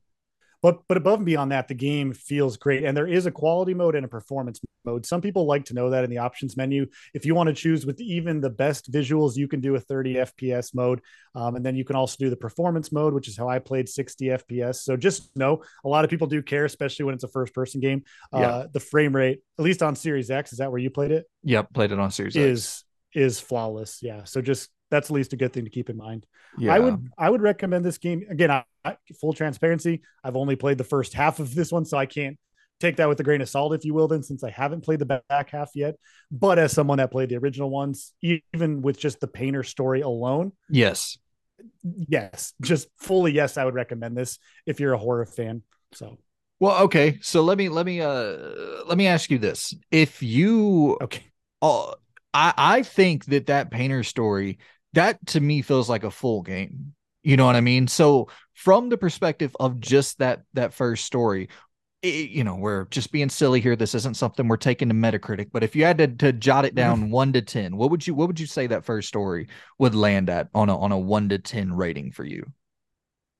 But 0.65 0.79
but 0.87 0.97
above 0.97 1.19
and 1.19 1.27
beyond 1.27 1.51
that, 1.51 1.67
the 1.67 1.75
game 1.75 2.11
feels 2.11 2.57
great, 2.57 2.85
and 2.85 2.97
there 2.97 3.05
is 3.05 3.27
a 3.27 3.31
quality 3.31 3.75
mode 3.75 3.93
and 3.93 4.03
a 4.03 4.07
performance 4.07 4.59
mode. 4.83 5.05
Some 5.05 5.21
people 5.21 5.45
like 5.45 5.65
to 5.65 5.75
know 5.75 5.91
that 5.91 6.03
in 6.03 6.09
the 6.09 6.17
options 6.17 6.57
menu. 6.57 6.87
If 7.13 7.23
you 7.23 7.35
want 7.35 7.49
to 7.49 7.53
choose 7.53 7.85
with 7.85 8.01
even 8.01 8.41
the 8.41 8.49
best 8.49 8.91
visuals, 8.91 9.37
you 9.37 9.47
can 9.47 9.61
do 9.61 9.75
a 9.75 9.79
30 9.79 10.15
FPS 10.15 10.73
mode, 10.73 11.01
um, 11.35 11.55
and 11.55 11.63
then 11.63 11.75
you 11.75 11.85
can 11.85 11.95
also 11.95 12.15
do 12.17 12.31
the 12.31 12.35
performance 12.35 12.91
mode, 12.91 13.13
which 13.13 13.27
is 13.27 13.37
how 13.37 13.47
I 13.47 13.59
played 13.59 13.87
60 13.87 14.25
FPS. 14.25 14.77
So 14.77 14.97
just 14.97 15.29
know 15.37 15.61
a 15.83 15.87
lot 15.87 16.03
of 16.03 16.09
people 16.09 16.25
do 16.25 16.41
care, 16.41 16.65
especially 16.65 17.05
when 17.05 17.13
it's 17.13 17.23
a 17.23 17.27
first 17.27 17.53
person 17.53 17.79
game. 17.79 18.01
Uh, 18.33 18.39
yeah. 18.39 18.65
The 18.73 18.79
frame 18.79 19.15
rate, 19.15 19.41
at 19.59 19.65
least 19.65 19.83
on 19.83 19.95
Series 19.95 20.31
X, 20.31 20.51
is 20.51 20.57
that 20.57 20.71
where 20.71 20.81
you 20.81 20.89
played 20.89 21.11
it? 21.11 21.25
Yep, 21.43 21.75
played 21.75 21.91
it 21.91 21.99
on 21.99 22.09
Series 22.09 22.35
is, 22.35 22.65
X. 22.65 22.83
Is 23.13 23.39
flawless. 23.39 23.99
Yeah. 24.01 24.23
So 24.23 24.41
just 24.41 24.71
that's 24.91 25.09
at 25.09 25.13
least 25.13 25.33
a 25.33 25.37
good 25.37 25.53
thing 25.53 25.65
to 25.65 25.69
keep 25.69 25.89
in 25.89 25.97
mind. 25.97 26.25
Yeah. 26.57 26.73
I 26.73 26.79
would 26.79 27.09
I 27.17 27.29
would 27.29 27.41
recommend 27.41 27.83
this 27.83 27.97
game 27.97 28.23
again. 28.29 28.51
I, 28.51 28.63
I, 28.83 28.97
full 29.19 29.33
transparency, 29.33 30.01
I've 30.23 30.35
only 30.35 30.55
played 30.55 30.77
the 30.77 30.83
first 30.83 31.13
half 31.13 31.39
of 31.39 31.53
this 31.55 31.71
one, 31.71 31.85
so 31.85 31.97
I 31.97 32.05
can't 32.05 32.37
take 32.79 32.97
that 32.97 33.09
with 33.09 33.19
a 33.19 33.23
grain 33.23 33.41
of 33.41 33.49
salt, 33.49 33.73
if 33.73 33.85
you 33.85 33.93
will. 33.93 34.07
Then, 34.07 34.23
since 34.23 34.43
I 34.43 34.49
haven't 34.49 34.81
played 34.81 34.99
the 34.99 35.21
back 35.27 35.49
half 35.49 35.71
yet, 35.75 35.95
but 36.31 36.59
as 36.59 36.71
someone 36.71 36.97
that 36.99 37.11
played 37.11 37.29
the 37.29 37.37
original 37.37 37.69
ones, 37.69 38.13
even 38.21 38.81
with 38.81 38.99
just 38.99 39.19
the 39.19 39.27
painter 39.27 39.63
story 39.63 40.01
alone, 40.01 40.51
yes, 40.69 41.17
yes, 41.83 42.53
just 42.61 42.87
fully 42.97 43.31
yes, 43.31 43.57
I 43.57 43.65
would 43.65 43.75
recommend 43.75 44.15
this 44.15 44.39
if 44.65 44.79
you're 44.79 44.93
a 44.93 44.97
horror 44.97 45.25
fan. 45.25 45.63
So. 45.93 46.17
Well, 46.59 46.83
okay. 46.83 47.19
So 47.21 47.41
let 47.41 47.57
me 47.57 47.67
let 47.67 47.85
me 47.85 47.99
uh 48.01 48.37
let 48.85 48.97
me 48.97 49.07
ask 49.07 49.29
you 49.29 49.37
this: 49.37 49.73
If 49.91 50.23
you 50.23 50.97
okay, 51.01 51.25
uh, 51.61 51.91
I 52.33 52.53
I 52.57 52.83
think 52.83 53.25
that 53.25 53.47
that 53.47 53.71
painter 53.71 54.03
story 54.03 54.59
that 54.95 55.25
to 55.27 55.39
me 55.39 55.61
feels 55.61 55.89
like 55.89 56.03
a 56.03 56.11
full 56.11 56.41
game. 56.41 56.93
You 57.23 57.37
know 57.37 57.45
what 57.45 57.55
I 57.55 57.61
mean? 57.61 57.87
So 57.87 58.29
from 58.53 58.89
the 58.89 58.97
perspective 58.97 59.55
of 59.59 59.79
just 59.79 60.19
that 60.19 60.43
that 60.53 60.73
first 60.73 61.05
story, 61.05 61.49
it, 62.01 62.29
you 62.29 62.43
know, 62.43 62.55
we're 62.55 62.85
just 62.85 63.11
being 63.11 63.29
silly 63.29 63.61
here. 63.61 63.75
This 63.75 63.95
isn't 63.95 64.17
something 64.17 64.47
we're 64.47 64.57
taking 64.57 64.89
to 64.89 64.95
Metacritic, 64.95 65.49
but 65.51 65.63
if 65.63 65.75
you 65.75 65.85
had 65.85 65.97
to, 65.97 66.07
to 66.07 66.33
jot 66.33 66.65
it 66.65 66.69
mm-hmm. 66.69 66.75
down 66.75 67.09
one 67.09 67.33
to 67.33 67.41
ten, 67.41 67.77
what 67.77 67.91
would 67.91 68.05
you 68.05 68.13
what 68.13 68.27
would 68.27 68.39
you 68.39 68.45
say 68.45 68.67
that 68.67 68.85
first 68.85 69.07
story 69.07 69.47
would 69.79 69.95
land 69.95 70.29
at 70.29 70.49
on 70.53 70.69
a 70.69 70.77
on 70.77 70.91
a 70.91 70.99
one 70.99 71.29
to 71.29 71.39
ten 71.39 71.73
rating 71.73 72.11
for 72.11 72.23
you? 72.23 72.51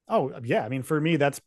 Oh 0.08 0.34
yeah, 0.44 0.66
I 0.66 0.70
mean 0.70 0.84
for 0.84 1.00
me 1.00 1.18
that's 1.18 1.42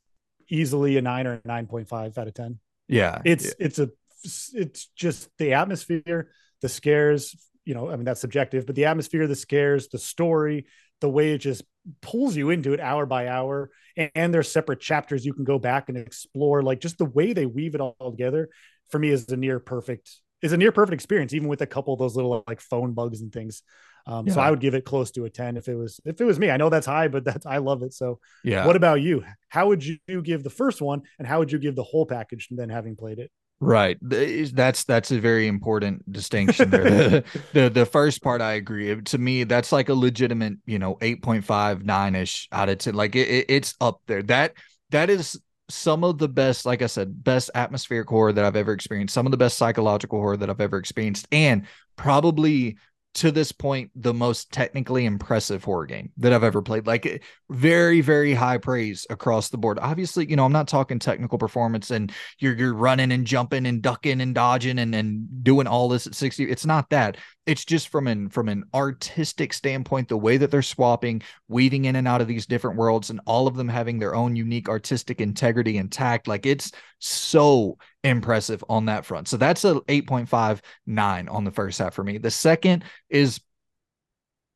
easily 0.48 0.96
a 0.96 1.02
nine 1.02 1.26
or 1.26 1.40
nine 1.44 1.66
point 1.66 1.88
five 1.88 2.16
out 2.18 2.28
of 2.28 2.34
ten. 2.34 2.58
Yeah, 2.86 3.20
it's 3.24 3.46
yeah. 3.46 3.52
it's 3.58 3.78
a 3.78 3.90
it's 4.24 4.86
just 4.96 5.28
the 5.38 5.54
atmosphere, 5.54 6.30
the 6.62 6.68
scares, 6.68 7.36
you 7.68 7.74
know, 7.74 7.90
I 7.90 7.96
mean, 7.96 8.06
that's 8.06 8.22
subjective, 8.22 8.64
but 8.64 8.76
the 8.76 8.86
atmosphere, 8.86 9.26
the 9.26 9.36
scares, 9.36 9.88
the 9.88 9.98
story, 9.98 10.64
the 11.02 11.08
way 11.10 11.34
it 11.34 11.38
just 11.38 11.62
pulls 12.00 12.34
you 12.34 12.48
into 12.48 12.72
it 12.72 12.80
hour 12.80 13.04
by 13.04 13.28
hour. 13.28 13.68
And, 13.94 14.10
and 14.14 14.34
there's 14.34 14.50
separate 14.50 14.80
chapters 14.80 15.26
you 15.26 15.34
can 15.34 15.44
go 15.44 15.58
back 15.58 15.90
and 15.90 15.98
explore. 15.98 16.62
Like 16.62 16.80
just 16.80 16.96
the 16.96 17.04
way 17.04 17.34
they 17.34 17.44
weave 17.44 17.74
it 17.74 17.82
all 17.82 17.94
together 18.10 18.48
for 18.88 18.98
me 18.98 19.10
is 19.10 19.28
a 19.28 19.36
near 19.36 19.60
perfect, 19.60 20.10
is 20.40 20.54
a 20.54 20.56
near 20.56 20.72
perfect 20.72 20.94
experience, 20.94 21.34
even 21.34 21.46
with 21.46 21.60
a 21.60 21.66
couple 21.66 21.92
of 21.92 21.98
those 21.98 22.16
little 22.16 22.42
like 22.48 22.62
phone 22.62 22.94
bugs 22.94 23.20
and 23.20 23.34
things. 23.34 23.62
Um, 24.06 24.26
yeah. 24.26 24.32
So 24.32 24.40
I 24.40 24.48
would 24.48 24.60
give 24.60 24.72
it 24.72 24.86
close 24.86 25.10
to 25.10 25.26
a 25.26 25.30
10 25.30 25.58
if 25.58 25.68
it 25.68 25.74
was 25.74 26.00
if 26.06 26.18
it 26.22 26.24
was 26.24 26.38
me. 26.38 26.50
I 26.50 26.56
know 26.56 26.70
that's 26.70 26.86
high, 26.86 27.08
but 27.08 27.22
that's 27.22 27.44
I 27.44 27.58
love 27.58 27.82
it. 27.82 27.92
So 27.92 28.18
yeah. 28.44 28.66
What 28.66 28.76
about 28.76 29.02
you? 29.02 29.24
How 29.50 29.68
would 29.68 29.84
you 29.84 29.98
give 30.22 30.42
the 30.42 30.48
first 30.48 30.80
one 30.80 31.02
and 31.18 31.28
how 31.28 31.40
would 31.40 31.52
you 31.52 31.58
give 31.58 31.76
the 31.76 31.82
whole 31.82 32.06
package 32.06 32.46
and 32.48 32.58
then 32.58 32.70
having 32.70 32.96
played 32.96 33.18
it? 33.18 33.30
Right. 33.60 33.98
That's 34.00 34.84
that's 34.84 35.10
a 35.10 35.18
very 35.18 35.48
important 35.48 36.10
distinction 36.12 36.70
there. 36.70 36.84
the, 36.84 37.24
the, 37.52 37.68
the 37.70 37.86
first 37.86 38.22
part 38.22 38.40
I 38.40 38.52
agree. 38.52 39.00
To 39.02 39.18
me, 39.18 39.44
that's 39.44 39.72
like 39.72 39.88
a 39.88 39.94
legitimate, 39.94 40.54
you 40.64 40.78
know, 40.78 40.94
8.5, 40.96 41.82
9-ish 41.82 42.48
out 42.52 42.68
of 42.68 42.78
10. 42.78 42.94
Like 42.94 43.16
it, 43.16 43.28
it, 43.28 43.46
it's 43.48 43.74
up 43.80 44.00
there. 44.06 44.22
That 44.22 44.54
that 44.90 45.10
is 45.10 45.40
some 45.68 46.04
of 46.04 46.18
the 46.18 46.28
best, 46.28 46.66
like 46.66 46.82
I 46.82 46.86
said, 46.86 47.22
best 47.24 47.50
atmospheric 47.54 48.08
horror 48.08 48.32
that 48.32 48.44
I've 48.44 48.56
ever 48.56 48.72
experienced, 48.72 49.12
some 49.12 49.26
of 49.26 49.32
the 49.32 49.36
best 49.36 49.58
psychological 49.58 50.18
horror 50.20 50.36
that 50.36 50.48
I've 50.48 50.60
ever 50.60 50.78
experienced, 50.78 51.26
and 51.32 51.66
probably 51.96 52.78
to 53.14 53.32
this 53.32 53.52
point 53.52 53.90
the 53.96 54.14
most 54.14 54.52
technically 54.52 55.04
impressive 55.04 55.64
horror 55.64 55.86
game 55.86 56.12
that 56.18 56.32
I've 56.32 56.44
ever 56.44 56.62
played. 56.62 56.86
Like 56.86 57.24
very, 57.50 58.00
very 58.00 58.34
high 58.34 58.58
praise 58.58 59.06
across 59.10 59.48
the 59.48 59.58
board. 59.58 59.78
Obviously, 59.80 60.28
you 60.28 60.36
know, 60.36 60.44
I'm 60.44 60.52
not 60.52 60.68
talking 60.68 60.98
technical 60.98 61.38
performance 61.38 61.90
and 61.90 62.12
you're 62.38 62.56
you're 62.56 62.74
running 62.74 63.10
and 63.10 63.26
jumping 63.26 63.66
and 63.66 63.82
ducking 63.82 64.20
and 64.20 64.34
dodging 64.34 64.78
and, 64.78 64.94
and 64.94 65.42
doing 65.42 65.66
all 65.66 65.88
this 65.88 66.06
at 66.06 66.14
60. 66.14 66.50
It's 66.50 66.66
not 66.66 66.90
that 66.90 67.16
it's 67.48 67.64
just 67.64 67.88
from 67.88 68.06
an 68.06 68.28
from 68.28 68.48
an 68.50 68.62
artistic 68.74 69.54
standpoint 69.54 70.06
the 70.06 70.16
way 70.18 70.36
that 70.36 70.50
they're 70.50 70.60
swapping 70.60 71.22
weaving 71.48 71.86
in 71.86 71.96
and 71.96 72.06
out 72.06 72.20
of 72.20 72.28
these 72.28 72.44
different 72.44 72.76
worlds 72.76 73.08
and 73.08 73.20
all 73.24 73.46
of 73.46 73.56
them 73.56 73.68
having 73.68 73.98
their 73.98 74.14
own 74.14 74.36
unique 74.36 74.68
artistic 74.68 75.18
integrity 75.18 75.78
intact 75.78 76.28
like 76.28 76.44
it's 76.44 76.72
so 76.98 77.78
impressive 78.04 78.62
on 78.68 78.84
that 78.84 79.06
front. 79.06 79.28
So 79.28 79.38
that's 79.38 79.64
a 79.64 79.76
8.59 79.88 81.32
on 81.32 81.44
the 81.44 81.50
first 81.50 81.78
half 81.78 81.94
for 81.94 82.04
me. 82.04 82.18
The 82.18 82.30
second 82.30 82.84
is 83.08 83.40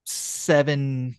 7 0.05 1.17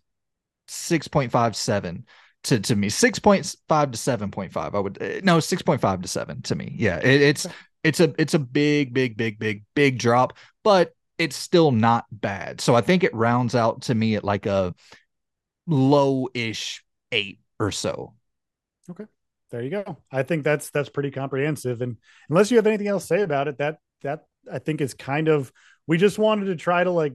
6.57 0.68 2.04
to 2.44 2.60
to 2.60 2.76
me. 2.76 2.90
6.5 2.90 3.92
to 3.92 3.98
7.5 3.98 4.76
i 4.76 4.80
would 4.80 5.02
uh, 5.02 5.22
no 5.24 5.38
6.5 5.38 6.02
to 6.04 6.08
7 6.08 6.42
to 6.44 6.56
me. 6.56 6.76
Yeah 6.78 7.00
it, 7.00 7.22
it's 7.22 7.48
it's 7.84 8.00
a 8.00 8.14
it's 8.20 8.36
a 8.36 8.40
big 8.40 8.94
big 8.94 9.18
big 9.18 9.40
big 9.40 9.64
big 9.74 9.98
drop 9.98 10.34
but 10.64 10.94
it's 11.18 11.36
still 11.36 11.72
not 11.72 12.06
bad. 12.12 12.62
So 12.62 12.76
I 12.76 12.82
think 12.82 13.04
it 13.04 13.14
rounds 13.14 13.56
out 13.56 13.84
to 13.84 13.96
me 13.96 14.16
at 14.16 14.24
like 14.24 14.46
a 14.46 14.74
low-ish 15.68 16.84
eight 17.12 17.40
or 17.60 17.72
so. 17.72 18.14
Okay. 18.90 19.06
There 19.52 19.62
you 19.62 19.70
go. 19.70 19.98
I 20.12 20.24
think 20.24 20.44
that's 20.44 20.72
that's 20.72 20.90
pretty 20.90 21.12
comprehensive. 21.12 21.82
And 21.82 21.98
unless 22.30 22.50
you 22.50 22.58
have 22.58 22.68
anything 22.68 22.88
else 22.88 23.04
to 23.04 23.16
say 23.16 23.22
about 23.22 23.48
it, 23.48 23.60
that 23.60 23.78
that 24.02 24.26
I 24.52 24.60
think 24.60 24.82
is 24.82 24.96
kind 24.96 25.28
of 25.28 25.52
we 25.86 25.98
just 25.98 26.18
wanted 26.18 26.46
to 26.46 26.56
try 26.56 26.84
to 26.84 26.92
like 26.92 27.14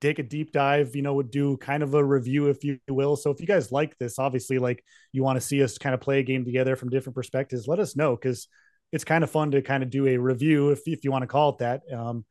take 0.00 0.18
a 0.18 0.22
deep 0.22 0.52
dive, 0.52 0.96
you 0.96 1.02
know, 1.02 1.14
would 1.14 1.30
do 1.30 1.56
kind 1.58 1.82
of 1.82 1.94
a 1.94 2.02
review, 2.02 2.46
if 2.46 2.64
you 2.64 2.78
will. 2.88 3.16
So 3.16 3.30
if 3.30 3.40
you 3.40 3.46
guys 3.46 3.70
like 3.72 3.98
this, 3.98 4.18
obviously, 4.18 4.58
like 4.58 4.84
you 5.12 5.22
want 5.22 5.36
to 5.36 5.46
see 5.46 5.62
us 5.62 5.78
kind 5.78 5.94
of 5.94 6.00
play 6.00 6.20
a 6.20 6.22
game 6.22 6.44
together 6.44 6.76
from 6.76 6.90
different 6.90 7.16
perspectives, 7.16 7.68
let 7.68 7.80
us 7.80 7.96
know 7.96 8.16
because 8.16 8.48
it's 8.92 9.04
kind 9.04 9.22
of 9.24 9.30
fun 9.30 9.50
to 9.50 9.62
kind 9.62 9.82
of 9.82 9.90
do 9.90 10.06
a 10.06 10.16
review 10.16 10.70
if 10.70 10.80
if 10.86 11.04
you 11.04 11.10
want 11.10 11.22
to 11.22 11.28
call 11.28 11.50
it 11.50 11.58
that. 11.58 11.82
Um, 11.92 12.24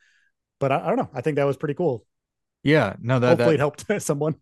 but 0.59 0.71
I, 0.71 0.85
I, 0.85 0.87
don't 0.87 0.97
know. 0.97 1.09
I 1.13 1.21
think 1.21 1.37
that 1.37 1.45
was 1.45 1.57
pretty 1.57 1.73
cool. 1.73 2.05
Yeah, 2.63 2.95
no, 3.01 3.19
that 3.19 3.29
hopefully 3.29 3.47
that, 3.47 3.53
it 3.55 3.59
helped 3.59 3.85
someone. 4.01 4.35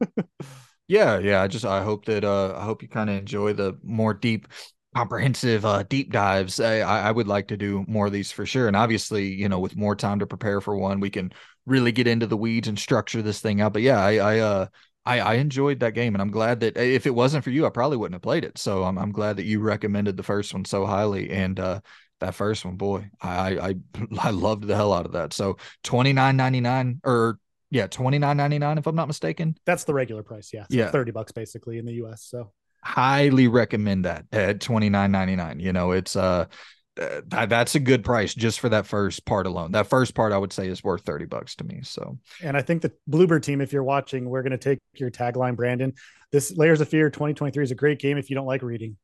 yeah, 0.87 1.19
yeah. 1.19 1.41
I 1.41 1.47
just 1.47 1.65
I 1.65 1.83
hope 1.83 2.05
that 2.05 2.23
uh 2.23 2.55
I 2.57 2.63
hope 2.63 2.81
you 2.81 2.87
kind 2.87 3.09
of 3.09 3.17
enjoy 3.17 3.53
the 3.53 3.77
more 3.83 4.13
deep 4.13 4.47
comprehensive 4.95 5.63
uh 5.63 5.83
deep 5.83 6.11
dives 6.11 6.59
I, 6.59 6.79
I 6.79 7.11
would 7.11 7.27
like 7.27 7.49
to 7.49 7.57
do 7.57 7.85
more 7.87 8.07
of 8.07 8.13
these 8.13 8.31
for 8.31 8.47
sure 8.47 8.67
and 8.67 8.75
obviously 8.75 9.27
you 9.27 9.47
know 9.47 9.59
with 9.59 9.75
more 9.75 9.95
time 9.95 10.17
to 10.19 10.25
prepare 10.25 10.59
for 10.59 10.75
one 10.75 10.99
we 10.99 11.11
can 11.11 11.31
really 11.67 11.91
get 11.91 12.07
into 12.07 12.25
the 12.25 12.37
weeds 12.37 12.67
and 12.67 12.79
structure 12.79 13.21
this 13.21 13.39
thing 13.39 13.61
out 13.61 13.73
but 13.73 13.83
yeah 13.83 13.99
i 13.99 14.15
i 14.15 14.39
uh 14.39 14.65
I, 15.07 15.19
I 15.19 15.33
enjoyed 15.35 15.79
that 15.79 15.93
game 15.93 16.13
and 16.15 16.21
I'm 16.21 16.31
glad 16.31 16.59
that 16.59 16.75
if 16.75 17.07
it 17.07 17.15
wasn't 17.15 17.45
for 17.45 17.49
you, 17.49 17.65
I 17.65 17.69
probably 17.69 17.95
wouldn't 17.95 18.15
have 18.15 18.21
played 18.21 18.43
it. 18.43 18.57
So 18.57 18.83
I'm, 18.83 18.97
I'm 18.97 19.13
glad 19.13 19.37
that 19.37 19.45
you 19.45 19.61
recommended 19.61 20.17
the 20.17 20.23
first 20.23 20.53
one 20.53 20.65
so 20.65 20.85
highly. 20.85 21.29
And 21.29 21.57
uh, 21.61 21.79
that 22.19 22.35
first 22.35 22.65
one, 22.65 22.75
boy, 22.75 23.09
I 23.21 23.57
I 23.59 23.75
I 24.19 24.29
loved 24.31 24.65
the 24.65 24.75
hell 24.75 24.93
out 24.93 25.05
of 25.05 25.13
that. 25.13 25.33
So 25.33 25.57
twenty 25.83 26.13
nine 26.13 26.37
ninety 26.37 26.61
nine 26.61 26.99
or 27.03 27.39
yeah, 27.69 27.87
twenty 27.87 28.19
nine 28.19 28.37
ninety 28.37 28.59
nine 28.59 28.77
if 28.77 28.87
I'm 28.87 28.95
not 28.95 29.07
mistaken. 29.07 29.55
That's 29.65 29.83
the 29.83 29.93
regular 29.93 30.23
price. 30.23 30.51
Yeah, 30.53 30.65
yeah, 30.69 30.91
thirty 30.91 31.11
bucks 31.11 31.31
basically 31.31 31.77
in 31.77 31.85
the 31.85 31.93
U.S. 31.93 32.23
So 32.23 32.51
highly 32.83 33.47
recommend 33.47 34.05
that 34.05 34.25
at 34.31 34.61
twenty 34.61 34.89
nine 34.89 35.11
ninety 35.11 35.35
nine. 35.35 35.59
You 35.59 35.73
know, 35.73 35.91
it's 35.91 36.15
uh. 36.15 36.45
Uh, 36.99 37.45
that's 37.45 37.75
a 37.75 37.79
good 37.79 38.03
price 38.03 38.33
just 38.33 38.59
for 38.59 38.69
that 38.69 38.87
first 38.87 39.23
part 39.23 39.45
alone. 39.45 39.71
That 39.73 39.85
first 39.85 40.15
part 40.15 40.33
I 40.33 40.37
would 40.39 40.51
say 40.51 40.67
is 40.67 40.83
worth 40.83 41.05
30 41.05 41.25
bucks 41.25 41.55
to 41.57 41.63
me. 41.63 41.81
So, 41.83 42.17
and 42.41 42.57
I 42.57 42.63
think 42.63 42.81
the 42.81 42.91
Bloober 43.07 43.39
team, 43.39 43.61
if 43.61 43.71
you're 43.71 43.83
watching, 43.83 44.27
we're 44.27 44.41
going 44.41 44.49
to 44.49 44.57
take 44.57 44.79
your 44.95 45.11
tagline, 45.11 45.55
Brandon. 45.55 45.93
This 46.31 46.57
Layers 46.57 46.81
of 46.81 46.89
Fear 46.89 47.11
2023 47.11 47.63
is 47.63 47.69
a 47.69 47.75
great 47.75 47.99
game 47.99 48.17
if 48.17 48.31
you 48.31 48.35
don't 48.35 48.47
like 48.47 48.63
reading. 48.63 48.97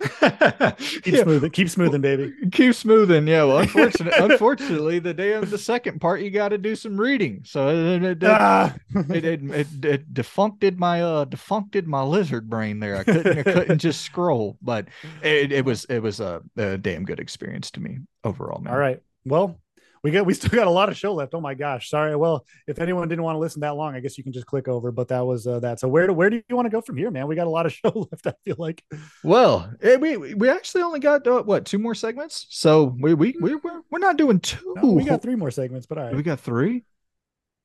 Keep 0.00 1.06
yeah. 1.06 1.22
smoothing, 1.22 1.50
keep 1.50 1.68
smoothing, 1.68 2.00
baby. 2.00 2.32
Keep 2.52 2.74
smoothing. 2.74 3.26
Yeah. 3.26 3.44
Well, 3.44 3.58
unfortunately, 3.62 4.30
unfortunately, 4.30 4.98
the 5.00 5.14
day 5.14 5.32
of 5.32 5.50
the 5.50 5.58
second 5.58 6.00
part, 6.00 6.20
you 6.20 6.30
got 6.30 6.50
to 6.50 6.58
do 6.58 6.76
some 6.76 6.98
reading. 6.98 7.42
So 7.44 7.68
it 7.68 8.04
it, 8.04 8.24
ah. 8.24 8.74
it, 8.94 9.24
it, 9.24 9.42
it, 9.50 9.84
it 9.84 10.14
defuncted 10.14 10.78
my 10.78 11.02
uh 11.02 11.24
defuncted 11.24 11.86
my 11.86 12.02
lizard 12.02 12.48
brain 12.48 12.78
there. 12.78 12.96
I 12.96 13.04
couldn't 13.04 13.38
I 13.38 13.42
couldn't 13.42 13.78
just 13.78 14.02
scroll, 14.02 14.56
but 14.62 14.86
it, 15.22 15.50
it 15.50 15.64
was 15.64 15.84
it 15.86 16.00
was 16.00 16.20
a, 16.20 16.42
a 16.56 16.78
damn 16.78 17.04
good 17.04 17.18
experience 17.18 17.70
to 17.72 17.80
me 17.80 17.98
overall. 18.22 18.60
Man. 18.60 18.72
All 18.72 18.78
right. 18.78 19.00
Well, 19.24 19.58
we 20.02 20.10
got 20.10 20.26
we 20.26 20.34
still 20.34 20.50
got 20.50 20.66
a 20.66 20.70
lot 20.70 20.88
of 20.88 20.96
show 20.96 21.14
left. 21.14 21.34
Oh 21.34 21.40
my 21.40 21.54
gosh, 21.54 21.90
sorry. 21.90 22.14
Well, 22.16 22.44
if 22.66 22.78
anyone 22.78 23.08
didn't 23.08 23.24
want 23.24 23.36
to 23.36 23.40
listen 23.40 23.60
that 23.60 23.76
long, 23.76 23.94
I 23.94 24.00
guess 24.00 24.18
you 24.18 24.24
can 24.24 24.32
just 24.32 24.46
click 24.46 24.68
over. 24.68 24.92
But 24.92 25.08
that 25.08 25.24
was 25.24 25.46
uh, 25.46 25.60
that. 25.60 25.80
So 25.80 25.88
where 25.88 26.06
do 26.06 26.12
where 26.12 26.30
do 26.30 26.42
you 26.48 26.56
want 26.56 26.66
to 26.66 26.70
go 26.70 26.80
from 26.80 26.96
here, 26.96 27.10
man? 27.10 27.26
We 27.26 27.36
got 27.36 27.46
a 27.46 27.50
lot 27.50 27.66
of 27.66 27.72
show 27.84 27.90
left. 27.94 28.26
I 28.26 28.34
feel 28.44 28.56
like. 28.58 28.82
Well, 29.24 29.70
eh, 29.82 29.96
we 29.96 30.16
we 30.34 30.48
actually 30.48 30.82
only 30.82 31.00
got 31.00 31.26
uh, 31.26 31.42
what 31.42 31.64
two 31.64 31.78
more 31.78 31.94
segments, 31.94 32.46
so 32.50 32.96
we 33.00 33.14
we 33.14 33.34
we 33.40 33.54
we're, 33.56 33.82
we're 33.90 33.98
not 33.98 34.16
doing 34.16 34.40
two. 34.40 34.74
No, 34.76 34.92
we 34.92 35.04
got 35.04 35.22
three 35.22 35.36
more 35.36 35.50
segments, 35.50 35.86
but 35.86 35.98
all 35.98 36.04
right. 36.04 36.14
We 36.14 36.22
got 36.22 36.40
three. 36.40 36.84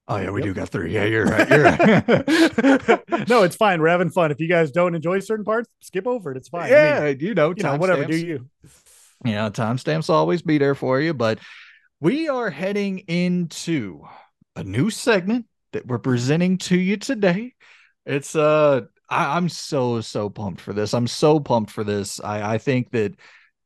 Oh 0.08 0.18
yeah, 0.18 0.32
we 0.32 0.42
yep. 0.42 0.48
do 0.48 0.54
got 0.54 0.70
three. 0.70 0.94
Yeah, 0.94 1.06
you're 1.06 1.26
right. 1.26 1.50
You're 1.50 1.64
right. 1.64 3.30
no, 3.30 3.44
it's 3.44 3.56
fine. 3.56 3.80
We're 3.80 3.88
having 3.88 4.10
fun. 4.10 4.32
If 4.32 4.42
you 4.42 4.50
guys 4.50 4.72
don't 4.72 4.96
enjoy 4.96 5.20
certain 5.20 5.46
parts, 5.46 5.70
skip 5.80 6.08
over 6.08 6.32
it. 6.32 6.38
It's 6.38 6.50
fine. 6.50 6.70
Yeah, 6.70 7.00
I 7.02 7.06
mean, 7.14 7.20
you 7.22 7.34
know, 7.34 7.54
you 7.56 7.64
know 7.64 7.78
whatever. 7.78 8.04
Do 8.04 8.18
you? 8.18 8.50
You 9.24 9.32
know, 9.32 9.50
timestamps 9.50 10.10
always 10.10 10.42
be 10.42 10.58
there 10.58 10.76
for 10.76 11.00
you, 11.00 11.14
but 11.14 11.40
we 12.04 12.28
are 12.28 12.50
heading 12.50 13.00
into 13.08 14.02
a 14.58 14.64
new 14.64 14.90
segment 14.90 15.46
that 15.72 15.88
we're 15.88 15.98
presenting 15.98 16.58
to 16.58 16.78
you 16.78 16.98
today. 16.98 17.54
It's 18.06 18.36
uh 18.36 18.82
I, 19.10 19.38
am 19.38 19.48
so 19.48 20.02
so 20.02 20.30
pumped 20.30 20.60
for 20.60 20.74
this. 20.74 20.94
I'm 20.94 21.08
so 21.08 21.40
pumped 21.40 21.72
for 21.72 21.86
this. 21.86 22.20
I 22.20 22.56
I 22.56 22.58
think 22.58 22.92
that 22.92 23.16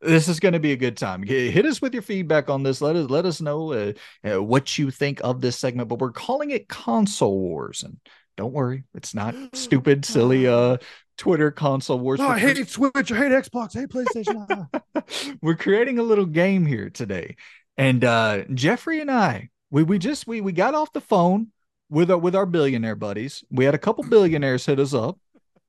this 0.02 0.28
is 0.28 0.40
going 0.40 0.54
to 0.54 0.60
be 0.60 0.72
a 0.72 0.78
good 0.78 0.98
time. 0.98 1.24
Hit 1.24 1.66
us 1.66 1.82
with 1.82 1.94
your 1.94 2.04
feedback 2.04 2.48
on 2.48 2.62
this. 2.62 2.80
Let 2.80 2.96
us 2.96 3.10
let 3.10 3.26
us 3.26 3.42
know 3.42 3.74
uh, 3.74 3.94
uh, 4.24 4.44
what 4.44 4.78
you 4.78 4.92
think 4.92 5.20
of 5.24 5.42
this 5.42 5.58
segment. 5.58 5.90
But 5.90 5.98
we're 5.98 6.12
calling 6.12 6.52
it 6.52 6.70
console 6.70 7.40
wars, 7.40 7.82
and 7.82 7.98
don't 8.36 8.54
worry, 8.54 8.84
it's 8.94 9.16
not 9.16 9.34
stupid, 9.54 10.06
silly 10.06 10.48
uh 10.48 10.78
Twitter 11.18 11.50
console 11.50 12.00
wars. 12.00 12.20
Oh, 12.20 12.28
I 12.28 12.38
hate 12.38 12.70
Switch. 12.70 13.12
I 13.12 13.18
hate 13.18 13.32
Xbox. 13.32 13.76
I 13.76 13.80
hate 13.80 13.90
PlayStation. 13.90 15.40
we're 15.42 15.56
creating 15.56 15.98
a 15.98 16.04
little 16.04 16.28
game 16.28 16.68
here 16.68 16.92
today, 16.92 17.36
and 17.78 18.04
uh, 18.04 18.44
Jeffrey 18.54 19.02
and 19.02 19.12
I, 19.12 19.50
we 19.70 19.84
we 19.84 20.00
just 20.00 20.28
we 20.28 20.42
we 20.42 20.52
got 20.52 20.76
off 20.76 20.94
the 20.94 21.02
phone 21.02 21.52
with 21.90 22.12
our 22.12 22.18
with 22.18 22.36
our 22.36 22.46
billionaire 22.46 22.96
buddies. 22.96 23.44
We 23.50 23.66
had 23.66 23.76
a 23.76 23.80
couple 23.80 24.04
billionaires 24.04 24.66
hit 24.66 24.80
us 24.80 24.94
up, 24.94 25.20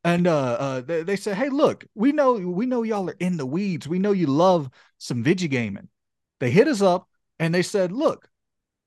and 0.04 0.26
uh, 0.26 0.52
uh 0.52 0.80
they, 0.80 1.02
they 1.02 1.16
said, 1.16 1.36
"Hey, 1.36 1.48
look, 1.48 1.84
we 1.94 2.12
know 2.12 2.32
we 2.32 2.66
know 2.66 2.82
y'all 2.82 3.10
are 3.10 3.16
in 3.18 3.36
the 3.36 3.46
weeds. 3.46 3.88
We 3.88 3.98
know 3.98 4.12
you 4.12 4.26
love 4.26 4.70
some 4.98 5.22
video 5.22 5.48
gaming." 5.48 5.88
They 6.40 6.50
hit 6.50 6.68
us 6.68 6.82
up 6.82 7.08
and 7.38 7.54
they 7.54 7.62
said, 7.62 7.92
"Look, 7.92 8.28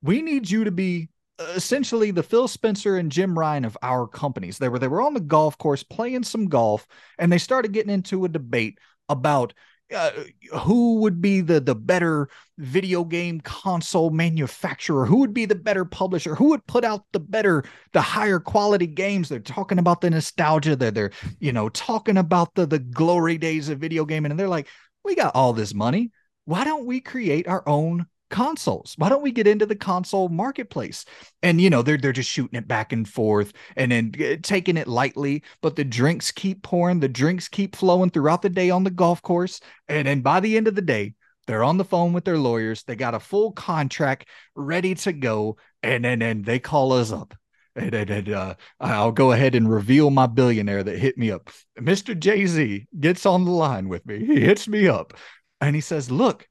we 0.02 0.22
need 0.22 0.50
you 0.50 0.64
to 0.64 0.70
be 0.70 1.08
essentially 1.54 2.10
the 2.10 2.22
Phil 2.22 2.48
Spencer 2.48 2.96
and 2.96 3.10
Jim 3.10 3.38
Ryan 3.38 3.64
of 3.64 3.76
our 3.82 4.06
companies. 4.06 4.58
They 4.58 4.68
were 4.68 4.78
they 4.78 4.88
were 4.88 5.02
on 5.02 5.14
the 5.14 5.20
golf 5.20 5.58
course 5.58 5.82
playing 5.82 6.24
some 6.24 6.48
golf, 6.48 6.86
and 7.18 7.30
they 7.30 7.38
started 7.38 7.72
getting 7.72 7.92
into 7.92 8.24
a 8.24 8.28
debate 8.28 8.78
about 9.08 9.54
uh, 9.92 10.10
who 10.58 11.00
would 11.00 11.20
be 11.20 11.40
the 11.40 11.60
the 11.60 11.74
better 11.74 12.28
video 12.58 13.04
game 13.04 13.40
console 13.40 14.10
manufacturer? 14.10 15.06
Who 15.06 15.18
would 15.18 15.34
be 15.34 15.44
the 15.44 15.54
better 15.54 15.84
publisher? 15.84 16.34
Who 16.34 16.48
would 16.48 16.66
put 16.66 16.84
out 16.84 17.04
the 17.12 17.20
better 17.20 17.64
the 17.92 18.00
higher 18.00 18.40
quality 18.40 18.86
games? 18.86 19.28
They're 19.28 19.40
talking 19.40 19.78
about 19.78 20.00
the 20.00 20.10
nostalgia. 20.10 20.76
They're 20.76 20.90
they're 20.90 21.10
you 21.40 21.52
know 21.52 21.68
talking 21.68 22.16
about 22.16 22.54
the 22.54 22.66
the 22.66 22.78
glory 22.78 23.38
days 23.38 23.68
of 23.68 23.78
video 23.78 24.04
gaming. 24.04 24.30
And 24.30 24.40
they're 24.40 24.48
like 24.48 24.68
we 25.04 25.14
got 25.14 25.34
all 25.34 25.52
this 25.52 25.74
money. 25.74 26.10
Why 26.44 26.64
don't 26.64 26.86
we 26.86 27.00
create 27.00 27.46
our 27.46 27.66
own 27.68 28.06
consoles. 28.32 28.94
Why 28.96 29.08
don't 29.08 29.22
we 29.22 29.30
get 29.30 29.46
into 29.46 29.66
the 29.66 29.76
console 29.76 30.28
marketplace? 30.28 31.04
And 31.42 31.60
you 31.60 31.70
know, 31.70 31.82
they're 31.82 31.98
they're 31.98 32.12
just 32.12 32.30
shooting 32.30 32.58
it 32.58 32.66
back 32.66 32.92
and 32.92 33.08
forth 33.08 33.52
and 33.76 33.92
then 33.92 34.12
uh, 34.20 34.36
taking 34.42 34.76
it 34.76 34.88
lightly, 34.88 35.44
but 35.60 35.76
the 35.76 35.84
drinks 35.84 36.32
keep 36.32 36.62
pouring, 36.62 36.98
the 36.98 37.08
drinks 37.08 37.46
keep 37.46 37.76
flowing 37.76 38.10
throughout 38.10 38.42
the 38.42 38.50
day 38.50 38.70
on 38.70 38.82
the 38.82 38.90
golf 38.90 39.22
course, 39.22 39.60
and 39.86 40.08
then 40.08 40.22
by 40.22 40.40
the 40.40 40.56
end 40.56 40.66
of 40.66 40.74
the 40.74 40.82
day, 40.82 41.14
they're 41.46 41.62
on 41.62 41.76
the 41.76 41.84
phone 41.84 42.12
with 42.12 42.24
their 42.24 42.38
lawyers. 42.38 42.82
They 42.82 42.96
got 42.96 43.14
a 43.14 43.20
full 43.20 43.52
contract 43.52 44.26
ready 44.56 44.94
to 44.96 45.12
go, 45.12 45.58
and 45.82 46.04
then 46.04 46.22
and 46.22 46.44
they 46.44 46.58
call 46.58 46.92
us 46.92 47.12
up. 47.12 47.34
And, 47.74 47.94
and, 47.94 48.10
and 48.10 48.28
uh, 48.28 48.54
I'll 48.80 49.12
go 49.12 49.32
ahead 49.32 49.54
and 49.54 49.70
reveal 49.70 50.10
my 50.10 50.26
billionaire 50.26 50.82
that 50.82 50.98
hit 50.98 51.16
me 51.16 51.30
up. 51.30 51.50
Mr. 51.78 52.18
Jay 52.18 52.46
Z 52.46 52.86
gets 52.98 53.24
on 53.24 53.44
the 53.44 53.50
line 53.50 53.88
with 53.88 54.04
me. 54.04 54.24
He 54.24 54.40
hits 54.40 54.68
me 54.68 54.88
up 54.88 55.14
and 55.60 55.74
he 55.74 55.80
says, 55.80 56.10
Look, 56.10 56.46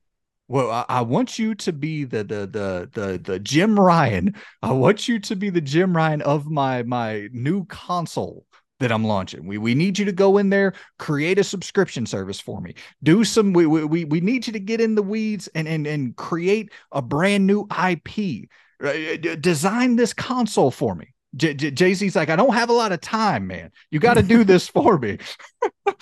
well, 0.51 0.69
I, 0.69 0.85
I, 0.89 1.01
want 1.01 1.39
you 1.39 1.55
to 1.55 1.71
be 1.71 2.03
the 2.03 2.25
the 2.25 2.45
the 2.45 2.89
the 2.91 3.17
the 3.17 3.39
Jim 3.39 3.79
Ryan. 3.79 4.35
I 4.61 4.73
want 4.73 5.07
you 5.07 5.17
to 5.17 5.35
be 5.37 5.49
the 5.49 5.61
Jim 5.61 5.95
Ryan 5.95 6.21
of 6.23 6.47
my 6.47 6.83
my 6.83 7.29
new 7.31 7.63
console 7.67 8.45
that 8.81 8.91
I'm 8.91 9.05
launching. 9.05 9.47
We 9.47 9.57
we 9.57 9.75
need 9.75 9.97
you 9.97 10.03
to 10.03 10.11
go 10.11 10.37
in 10.37 10.49
there, 10.49 10.73
create 10.99 11.39
a 11.39 11.43
subscription 11.45 12.05
service 12.05 12.41
for 12.41 12.59
me. 12.59 12.75
Do 13.01 13.23
some 13.23 13.53
we 13.53 13.65
we 13.65 14.03
we 14.03 14.19
need 14.19 14.45
you 14.45 14.51
to 14.51 14.59
get 14.59 14.81
in 14.81 14.95
the 14.95 15.01
weeds 15.01 15.47
and 15.55 15.69
and 15.69 15.87
and 15.87 16.17
create 16.17 16.73
a 16.91 17.01
brand 17.01 17.47
new 17.47 17.65
IP. 17.71 18.49
Uh, 18.83 19.15
design 19.39 19.95
this 19.95 20.11
console 20.11 20.71
for 20.71 20.95
me. 20.95 21.13
J- 21.37 21.53
J- 21.53 21.71
Jay 21.71 21.93
Z's 21.93 22.15
like, 22.17 22.29
I 22.29 22.35
don't 22.35 22.55
have 22.55 22.69
a 22.69 22.73
lot 22.73 22.91
of 22.91 22.99
time, 22.99 23.47
man. 23.47 23.71
You 23.89 24.01
got 24.01 24.15
to 24.15 24.23
do 24.23 24.43
this 24.51 24.67
for 24.67 24.99
me. 24.99 25.17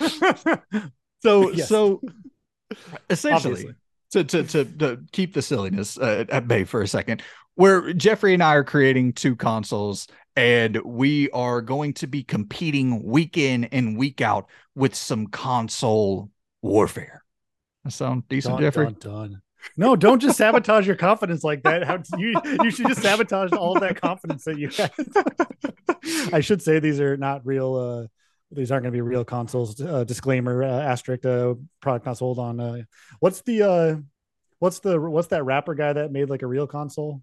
so 1.22 1.52
yes. 1.52 1.68
so 1.68 2.00
essentially. 3.08 3.52
Obviously 3.52 3.74
to 4.12 4.24
to 4.24 4.44
to, 4.44 4.64
to 4.64 5.00
keep 5.12 5.34
the 5.34 5.42
silliness 5.42 5.98
uh, 5.98 6.24
at 6.28 6.48
bay 6.48 6.64
for 6.64 6.82
a 6.82 6.88
second, 6.88 7.22
where 7.54 7.92
Jeffrey 7.92 8.34
and 8.34 8.42
I 8.42 8.54
are 8.54 8.64
creating 8.64 9.12
two 9.12 9.36
consoles, 9.36 10.08
and 10.36 10.76
we 10.84 11.30
are 11.30 11.60
going 11.60 11.94
to 11.94 12.06
be 12.06 12.22
competing 12.22 13.02
week 13.04 13.36
in 13.36 13.64
and 13.64 13.96
week 13.96 14.20
out 14.20 14.48
with 14.74 14.94
some 14.94 15.26
console 15.26 16.30
warfare. 16.62 17.24
That 17.84 17.92
sound 17.92 18.28
decent, 18.28 18.54
dun, 18.56 18.62
Jeffrey? 18.62 18.86
Dun, 18.86 18.94
dun. 18.98 19.42
No, 19.76 19.94
don't 19.94 20.20
just 20.20 20.38
sabotage 20.38 20.86
your 20.86 20.96
confidence 20.96 21.44
like 21.44 21.62
that. 21.64 21.84
How 21.84 21.98
you 22.16 22.34
you 22.62 22.70
should 22.70 22.88
just 22.88 23.02
sabotage 23.02 23.52
all 23.52 23.78
that 23.80 24.00
confidence 24.00 24.44
that 24.44 24.58
you 24.58 24.68
had. 24.68 24.90
I 26.32 26.40
should 26.40 26.62
say 26.62 26.78
these 26.78 27.00
are 27.00 27.16
not 27.16 27.44
real 27.44 27.74
uh 27.74 28.06
these 28.50 28.70
aren't 28.70 28.82
going 28.82 28.92
to 28.92 28.96
be 28.96 29.00
real 29.00 29.24
consoles. 29.24 29.80
Uh, 29.80 30.04
disclaimer: 30.04 30.62
uh, 30.62 30.80
asterisk. 30.80 31.24
Uh, 31.24 31.54
product 31.80 32.06
not 32.06 32.18
sold 32.18 32.38
on. 32.38 32.60
Uh, 32.60 32.82
what's 33.20 33.42
the 33.42 33.62
uh, 33.62 33.96
what's 34.58 34.80
the 34.80 35.00
what's 35.00 35.28
that 35.28 35.44
rapper 35.44 35.74
guy 35.74 35.92
that 35.92 36.12
made 36.12 36.30
like 36.30 36.42
a 36.42 36.46
real 36.46 36.66
console? 36.66 37.22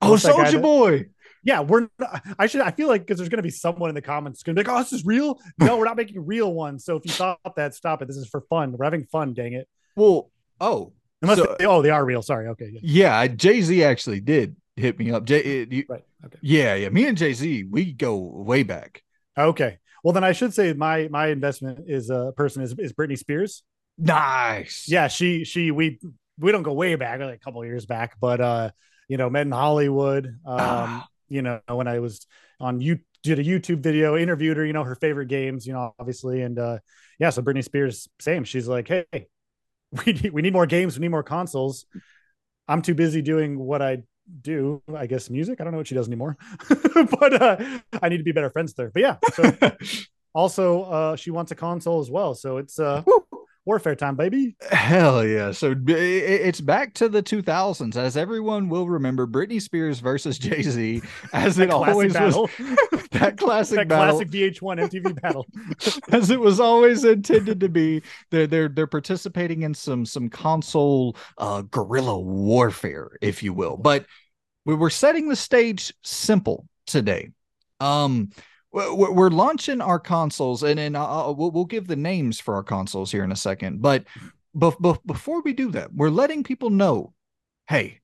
Oh, 0.00 0.12
Soulja 0.12 0.62
Boy. 0.62 1.06
Yeah, 1.42 1.60
we're. 1.60 1.88
Not, 1.98 2.22
I 2.38 2.46
should. 2.46 2.60
I 2.60 2.70
feel 2.70 2.88
like 2.88 3.02
because 3.02 3.18
there's 3.18 3.28
going 3.28 3.38
to 3.38 3.42
be 3.42 3.50
someone 3.50 3.88
in 3.88 3.94
the 3.94 4.02
comments 4.02 4.42
going 4.42 4.54
to 4.54 4.62
be 4.62 4.68
like, 4.68 4.76
"Oh, 4.76 4.82
this 4.82 4.92
is 4.92 5.04
real." 5.04 5.38
No, 5.58 5.76
we're 5.76 5.84
not 5.84 5.96
making 5.96 6.24
real 6.24 6.52
ones. 6.52 6.84
So 6.84 6.96
if 6.96 7.04
you 7.04 7.12
thought 7.12 7.38
that, 7.56 7.74
stop 7.74 8.02
it. 8.02 8.08
This 8.08 8.16
is 8.16 8.28
for 8.28 8.42
fun. 8.42 8.72
We're 8.72 8.84
having 8.84 9.04
fun. 9.04 9.34
Dang 9.34 9.54
it. 9.54 9.68
Well, 9.96 10.30
oh, 10.60 10.92
unless 11.22 11.38
so, 11.38 11.56
they, 11.58 11.66
oh 11.66 11.82
they 11.82 11.90
are 11.90 12.04
real. 12.04 12.22
Sorry. 12.22 12.48
Okay. 12.48 12.70
Yeah. 12.72 12.80
yeah 12.82 13.26
Jay 13.26 13.60
Z 13.60 13.82
actually 13.82 14.20
did 14.20 14.56
hit 14.76 14.98
me 14.98 15.10
up. 15.10 15.24
Jay, 15.24 15.66
you, 15.68 15.84
right. 15.88 16.04
Okay. 16.24 16.38
Yeah, 16.42 16.74
yeah. 16.74 16.88
Me 16.90 17.06
and 17.06 17.18
Jay 17.18 17.32
Z, 17.32 17.64
we 17.64 17.92
go 17.92 18.16
way 18.16 18.62
back. 18.62 19.02
Okay. 19.36 19.78
Well, 20.04 20.12
then 20.12 20.24
I 20.24 20.32
should 20.32 20.54
say 20.54 20.72
my 20.72 21.08
my 21.08 21.28
investment 21.28 21.84
is 21.88 22.10
a 22.10 22.28
uh, 22.28 22.30
person 22.32 22.62
is 22.62 22.74
is 22.78 22.92
Britney 22.92 23.18
Spears. 23.18 23.62
Nice. 23.96 24.86
Yeah, 24.88 25.08
she 25.08 25.44
she 25.44 25.70
we 25.70 25.98
we 26.38 26.52
don't 26.52 26.62
go 26.62 26.72
way 26.72 26.94
back, 26.94 27.20
like 27.20 27.34
a 27.34 27.38
couple 27.38 27.64
years 27.64 27.86
back, 27.86 28.16
but 28.20 28.40
uh, 28.40 28.70
you 29.08 29.16
know, 29.16 29.28
met 29.28 29.46
in 29.46 29.52
Hollywood. 29.52 30.26
Um, 30.26 30.58
ah. 30.58 31.08
you 31.28 31.42
know, 31.42 31.60
when 31.66 31.88
I 31.88 31.98
was 31.98 32.26
on 32.60 32.80
you 32.80 33.00
did 33.22 33.38
a 33.38 33.44
YouTube 33.44 33.80
video, 33.80 34.16
interviewed 34.16 34.56
her, 34.56 34.64
you 34.64 34.72
know, 34.72 34.84
her 34.84 34.94
favorite 34.94 35.26
games, 35.26 35.66
you 35.66 35.72
know, 35.72 35.94
obviously, 35.98 36.42
and 36.42 36.58
uh, 36.58 36.78
yeah, 37.18 37.30
so 37.30 37.42
Britney 37.42 37.64
Spears, 37.64 38.08
same. 38.20 38.44
She's 38.44 38.68
like, 38.68 38.88
hey, 38.88 39.04
we 40.06 40.12
need 40.12 40.32
we 40.32 40.42
need 40.42 40.52
more 40.52 40.66
games, 40.66 40.98
we 40.98 41.02
need 41.02 41.10
more 41.10 41.22
consoles. 41.22 41.86
I'm 42.68 42.82
too 42.82 42.94
busy 42.94 43.22
doing 43.22 43.58
what 43.58 43.80
I 43.80 44.02
do, 44.42 44.82
I 44.94 45.06
guess 45.06 45.30
music. 45.30 45.60
I 45.60 45.64
don't 45.64 45.72
know 45.72 45.78
what 45.78 45.86
she 45.86 45.94
does 45.94 46.06
anymore, 46.06 46.36
but 46.94 47.42
uh, 47.42 47.56
I 48.02 48.08
need 48.08 48.18
to 48.18 48.24
be 48.24 48.32
better 48.32 48.50
friends 48.50 48.74
with 48.76 48.86
her. 48.86 48.90
But 48.90 49.02
yeah, 49.02 49.16
so 49.34 49.76
also 50.34 50.82
uh, 50.82 51.16
she 51.16 51.30
wants 51.30 51.52
a 51.52 51.54
console 51.54 52.00
as 52.00 52.10
well. 52.10 52.34
So 52.34 52.58
it's 52.58 52.78
uh, 52.78 53.02
warfare 53.68 53.94
time, 53.94 54.16
baby. 54.16 54.56
Hell 54.70 55.24
yeah! 55.24 55.52
So 55.52 55.74
it's 55.86 56.60
back 56.60 56.94
to 56.94 57.08
the 57.08 57.22
2000s, 57.22 57.96
as 57.96 58.16
everyone 58.16 58.70
will 58.70 58.88
remember. 58.88 59.26
Britney 59.26 59.60
Spears 59.60 60.00
versus 60.00 60.38
Jay 60.38 60.62
Z, 60.62 61.02
as 61.34 61.58
it 61.58 61.70
always 61.70 62.14
battle. 62.14 62.48
was. 62.58 62.78
that 63.12 63.36
classic, 63.36 63.76
that 63.76 63.88
battle. 63.88 64.18
classic 64.18 64.30
VH1 64.30 64.88
MTV 64.88 65.20
battle, 65.20 65.46
as 66.12 66.30
it 66.30 66.40
was 66.40 66.58
always 66.58 67.04
intended 67.04 67.60
to 67.60 67.68
be. 67.68 68.02
They're 68.30 68.46
they're 68.46 68.68
they're 68.68 68.86
participating 68.86 69.62
in 69.62 69.74
some 69.74 70.06
some 70.06 70.30
console 70.30 71.14
uh, 71.36 71.62
guerrilla 71.62 72.18
warfare, 72.18 73.18
if 73.20 73.42
you 73.42 73.52
will. 73.52 73.76
But 73.76 74.06
we 74.64 74.74
were 74.74 74.90
setting 74.90 75.28
the 75.28 75.36
stage 75.36 75.92
simple 76.02 76.66
today. 76.86 77.32
Um, 77.80 78.30
we're 78.72 79.30
launching 79.30 79.80
our 79.80 79.98
consoles, 79.98 80.62
and 80.62 80.78
then 80.78 80.94
uh, 80.94 81.32
we'll, 81.32 81.50
we'll 81.50 81.64
give 81.64 81.86
the 81.86 81.96
names 81.96 82.38
for 82.38 82.54
our 82.54 82.62
consoles 82.62 83.10
here 83.10 83.24
in 83.24 83.32
a 83.32 83.36
second. 83.36 83.80
But 83.80 84.04
before 84.58 85.42
we 85.42 85.52
do 85.52 85.70
that, 85.72 85.94
we're 85.94 86.10
letting 86.10 86.44
people 86.44 86.70
know, 86.70 87.14
hey, 87.68 88.00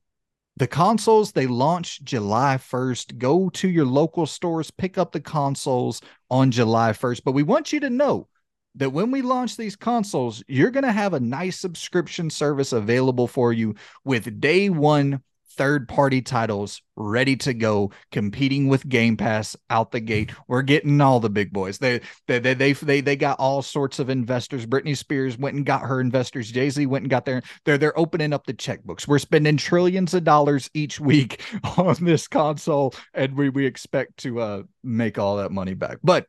the 0.57 0.67
consoles 0.67 1.31
they 1.31 1.47
launch 1.47 2.01
July 2.03 2.57
1st. 2.57 3.17
Go 3.17 3.49
to 3.49 3.67
your 3.67 3.85
local 3.85 4.25
stores, 4.25 4.71
pick 4.71 4.97
up 4.97 5.11
the 5.11 5.19
consoles 5.19 6.01
on 6.29 6.51
July 6.51 6.91
1st. 6.91 7.21
But 7.25 7.33
we 7.33 7.43
want 7.43 7.73
you 7.73 7.81
to 7.81 7.89
know 7.89 8.27
that 8.75 8.91
when 8.91 9.11
we 9.11 9.21
launch 9.21 9.57
these 9.57 9.75
consoles, 9.75 10.43
you're 10.47 10.71
going 10.71 10.83
to 10.85 10.91
have 10.91 11.13
a 11.13 11.19
nice 11.19 11.59
subscription 11.59 12.29
service 12.29 12.71
available 12.71 13.27
for 13.27 13.53
you 13.53 13.75
with 14.03 14.39
day 14.39 14.69
one 14.69 15.21
third 15.57 15.87
party 15.87 16.21
titles 16.21 16.81
ready 16.95 17.35
to 17.37 17.53
go, 17.53 17.91
competing 18.11 18.67
with 18.67 18.87
Game 18.87 19.17
Pass 19.17 19.55
out 19.69 19.91
the 19.91 19.99
gate. 19.99 20.31
We're 20.47 20.61
getting 20.61 21.01
all 21.01 21.19
the 21.19 21.29
big 21.29 21.51
boys. 21.51 21.77
They 21.77 22.01
they 22.27 22.39
they 22.39 22.53
they 22.53 22.73
they, 22.73 23.01
they 23.01 23.15
got 23.15 23.39
all 23.39 23.61
sorts 23.61 23.99
of 23.99 24.09
investors. 24.09 24.65
Britney 24.65 24.97
Spears 24.97 25.37
went 25.37 25.55
and 25.55 25.65
got 25.65 25.81
her 25.81 25.99
investors. 25.99 26.51
Jay 26.51 26.69
Z 26.69 26.85
went 26.85 27.03
and 27.03 27.09
got 27.09 27.25
their. 27.25 27.41
They're 27.65 27.77
they're 27.77 27.97
opening 27.97 28.33
up 28.33 28.45
the 28.45 28.53
checkbooks. 28.53 29.07
We're 29.07 29.19
spending 29.19 29.57
trillions 29.57 30.13
of 30.13 30.23
dollars 30.23 30.69
each 30.73 30.99
week 30.99 31.41
on 31.77 31.95
this 32.01 32.27
console, 32.27 32.93
and 33.13 33.35
we 33.35 33.49
we 33.49 33.65
expect 33.65 34.17
to 34.17 34.39
uh 34.39 34.63
make 34.83 35.17
all 35.17 35.37
that 35.37 35.51
money 35.51 35.73
back. 35.73 35.97
But 36.03 36.27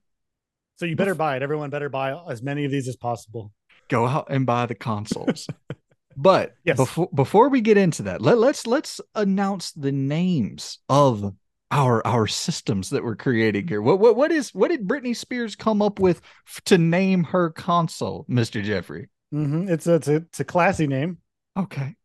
so 0.76 0.84
you 0.86 0.96
better 0.96 1.14
buy 1.14 1.36
it. 1.36 1.42
Everyone 1.42 1.70
better 1.70 1.88
buy 1.88 2.18
as 2.30 2.42
many 2.42 2.64
of 2.64 2.70
these 2.70 2.88
as 2.88 2.96
possible. 2.96 3.52
Go 3.88 4.06
out 4.06 4.26
and 4.30 4.44
buy 4.44 4.66
the 4.66 4.74
consoles. 4.74 5.46
But 6.16 6.56
yes. 6.64 6.76
before 6.76 7.10
before 7.14 7.48
we 7.50 7.60
get 7.60 7.76
into 7.76 8.04
that, 8.04 8.22
let, 8.22 8.38
let's 8.38 8.66
let's 8.66 9.00
announce 9.14 9.72
the 9.72 9.92
names 9.92 10.78
of 10.88 11.34
our 11.70 12.06
our 12.06 12.26
systems 12.26 12.90
that 12.90 13.04
we're 13.04 13.16
creating 13.16 13.68
here. 13.68 13.82
What 13.82 13.98
what 13.98 14.16
what 14.16 14.32
is 14.32 14.54
what 14.54 14.70
did 14.70 14.88
Britney 14.88 15.14
Spears 15.14 15.54
come 15.54 15.82
up 15.82 15.98
with 15.98 16.22
to 16.64 16.78
name 16.78 17.24
her 17.24 17.50
console, 17.50 18.24
Mister 18.28 18.62
Jeffrey? 18.62 19.08
Mm-hmm. 19.34 19.68
It's 19.68 19.86
a, 19.86 19.94
it's 19.94 20.08
a 20.08 20.14
it's 20.16 20.40
a 20.40 20.44
classy 20.44 20.86
name. 20.86 21.18
Okay. 21.56 21.96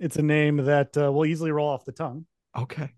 It's 0.00 0.16
a 0.16 0.22
name 0.22 0.58
that 0.58 0.96
uh, 0.96 1.12
will 1.12 1.26
easily 1.26 1.50
roll 1.50 1.68
off 1.68 1.84
the 1.84 1.92
tongue. 1.92 2.24
Okay. 2.56 2.92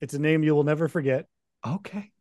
It's 0.00 0.14
a 0.14 0.18
name 0.18 0.42
you 0.42 0.54
will 0.54 0.64
never 0.64 0.88
forget. 0.88 1.26
Okay. 1.66 2.12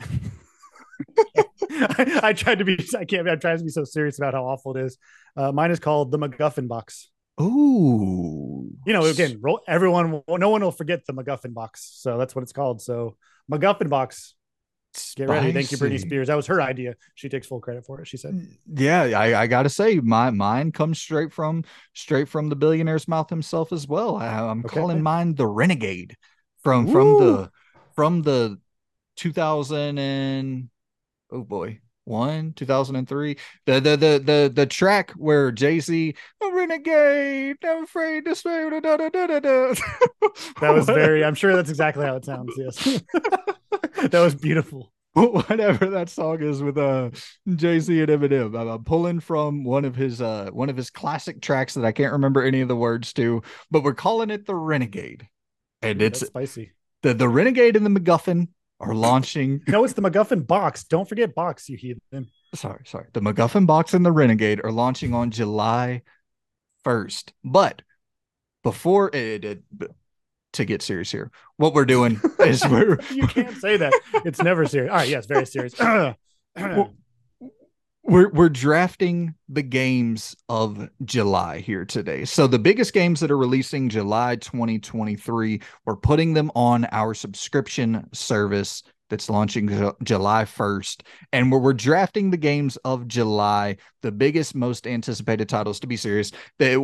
I, 1.70 2.20
I, 2.24 2.32
tried 2.32 2.58
to 2.58 2.64
be. 2.64 2.74
I 2.98 3.04
can't. 3.04 3.24
Be 3.24 3.30
I'm 3.30 3.40
trying 3.40 3.58
to 3.58 3.64
be 3.64 3.70
so 3.70 3.84
serious 3.84 4.18
about 4.18 4.34
how 4.34 4.44
awful 4.44 4.76
it 4.76 4.84
is. 4.84 4.98
Uh, 5.36 5.52
mine 5.52 5.70
is 5.70 5.80
called 5.80 6.10
the 6.10 6.18
MacGuffin 6.18 6.68
box. 6.68 7.10
Ooh. 7.40 8.70
You 8.86 8.92
know, 8.92 9.04
again, 9.04 9.42
everyone, 9.68 10.22
no 10.28 10.48
one 10.48 10.62
will 10.62 10.72
forget 10.72 11.04
the 11.06 11.12
MacGuffin 11.12 11.52
box. 11.52 11.90
So 12.00 12.16
that's 12.18 12.34
what 12.34 12.42
it's 12.42 12.52
called. 12.52 12.80
So 12.80 13.16
MacGuffin 13.50 13.90
box. 13.90 14.34
Get 15.14 15.28
ready. 15.28 15.52
Thank 15.52 15.70
you, 15.70 15.76
Britney 15.76 16.00
Spears. 16.00 16.28
That 16.28 16.36
was 16.36 16.46
her 16.46 16.62
idea. 16.62 16.94
She 17.14 17.28
takes 17.28 17.46
full 17.46 17.60
credit 17.60 17.84
for 17.84 18.00
it. 18.00 18.08
She 18.08 18.16
said. 18.16 18.46
Yeah, 18.66 19.02
I, 19.02 19.42
I 19.42 19.46
gotta 19.46 19.68
say, 19.68 19.96
my 19.96 20.30
mine 20.30 20.72
comes 20.72 20.98
straight 20.98 21.34
from 21.34 21.64
straight 21.92 22.28
from 22.28 22.48
the 22.48 22.56
billionaire's 22.56 23.06
mouth 23.06 23.28
himself 23.28 23.72
as 23.74 23.86
well. 23.86 24.16
I, 24.16 24.50
am 24.50 24.60
okay. 24.60 24.80
calling 24.80 25.02
mine 25.02 25.34
the 25.34 25.46
Renegade 25.46 26.16
from 26.62 26.88
Ooh. 26.88 26.92
from 26.92 27.18
the 27.18 27.50
from 27.94 28.22
the 28.22 28.58
2000 29.16 29.98
and 29.98 30.70
oh 31.30 31.42
boy. 31.42 31.80
One 32.04 32.52
2003 32.52 33.36
the 33.64 33.80
the 33.80 33.96
the 33.96 34.22
the, 34.24 34.52
the 34.54 34.64
track 34.64 35.10
where 35.16 35.50
jay-z 35.50 36.14
a 36.40 36.50
renegade 36.52 37.56
i'm 37.64 37.82
afraid 37.82 38.26
to 38.26 38.36
say 38.36 38.70
da, 38.70 38.78
da, 38.78 38.96
da, 38.96 39.08
da, 39.08 39.40
da. 39.40 39.74
that 40.60 40.70
was 40.72 40.86
very 40.86 41.24
i'm 41.24 41.34
sure 41.34 41.56
that's 41.56 41.68
exactly 41.68 42.06
how 42.06 42.14
it 42.14 42.24
sounds 42.24 42.52
yes. 42.56 43.02
That 43.96 44.20
was 44.20 44.34
beautiful. 44.34 44.92
Whatever 45.14 45.86
that 45.86 46.10
song 46.10 46.42
is 46.42 46.62
with 46.62 46.76
uh 46.76 47.10
jay-z 47.54 48.02
and 48.02 48.10
eminem. 48.10 48.58
I'm, 48.58 48.68
I'm, 48.68 48.84
pulling 48.84 49.20
from 49.20 49.64
one 49.64 49.86
of 49.86 49.96
his 49.96 50.20
uh 50.20 50.50
one 50.52 50.68
of 50.68 50.76
his 50.76 50.90
classic 50.90 51.40
tracks 51.40 51.72
that 51.74 51.86
i 51.86 51.92
can't 51.92 52.12
remember 52.12 52.42
any 52.42 52.60
of 52.60 52.68
the 52.68 52.76
words 52.76 53.14
to 53.14 53.42
but 53.70 53.82
we're 53.82 53.94
calling 53.94 54.28
it 54.28 54.44
the 54.44 54.54
renegade. 54.54 55.26
And 55.80 56.02
it's 56.02 56.20
spicy. 56.20 56.72
the 57.02 57.14
the 57.14 57.28
renegade 57.28 57.76
and 57.76 57.86
the 57.86 58.00
macguffin 58.00 58.48
are 58.80 58.94
launching. 58.94 59.62
no, 59.68 59.84
it's 59.84 59.94
the 59.94 60.02
MacGuffin 60.02 60.46
box. 60.46 60.84
Don't 60.84 61.08
forget 61.08 61.34
box, 61.34 61.68
you 61.68 61.76
heathen. 61.76 62.28
Sorry, 62.54 62.82
sorry. 62.84 63.06
The 63.12 63.20
MacGuffin 63.20 63.66
box 63.66 63.94
and 63.94 64.04
the 64.04 64.12
Renegade 64.12 64.60
are 64.64 64.72
launching 64.72 65.14
on 65.14 65.30
July 65.30 66.02
1st. 66.84 67.32
But 67.44 67.82
before 68.62 69.10
eh, 69.14 69.18
eh, 69.18 69.20
eh, 69.20 69.34
it, 69.34 69.62
it 69.80 69.90
to 70.54 70.64
get 70.64 70.82
serious 70.82 71.10
here, 71.10 71.30
what 71.56 71.74
we're 71.74 71.84
doing 71.84 72.20
is 72.40 72.66
we're. 72.66 72.98
you 73.12 73.26
can't 73.26 73.56
say 73.58 73.76
that. 73.76 73.92
It's 74.24 74.42
never 74.42 74.66
serious. 74.66 74.90
All 74.90 74.98
right. 74.98 75.08
Yes, 75.08 75.26
very 75.26 75.46
serious. 75.46 75.74
we're 78.06 78.28
we're 78.30 78.48
drafting 78.48 79.34
the 79.48 79.62
games 79.62 80.36
of 80.48 80.88
July 81.04 81.58
here 81.58 81.84
today. 81.84 82.24
So 82.24 82.46
the 82.46 82.58
biggest 82.58 82.92
games 82.92 83.20
that 83.20 83.30
are 83.30 83.36
releasing 83.36 83.88
July 83.88 84.36
2023, 84.36 85.60
we're 85.84 85.96
putting 85.96 86.34
them 86.34 86.50
on 86.54 86.86
our 86.92 87.14
subscription 87.14 88.08
service 88.12 88.82
that's 89.08 89.30
launching 89.30 89.68
July 90.02 90.44
1st. 90.44 91.02
And 91.32 91.50
we're, 91.52 91.58
we're 91.58 91.72
drafting 91.72 92.30
the 92.30 92.36
games 92.36 92.76
of 92.78 93.06
July, 93.06 93.76
the 94.02 94.12
biggest, 94.12 94.54
most 94.54 94.86
anticipated 94.86 95.48
titles 95.48 95.80
to 95.80 95.86
be 95.86 95.96
serious. 95.96 96.32
They, 96.58 96.76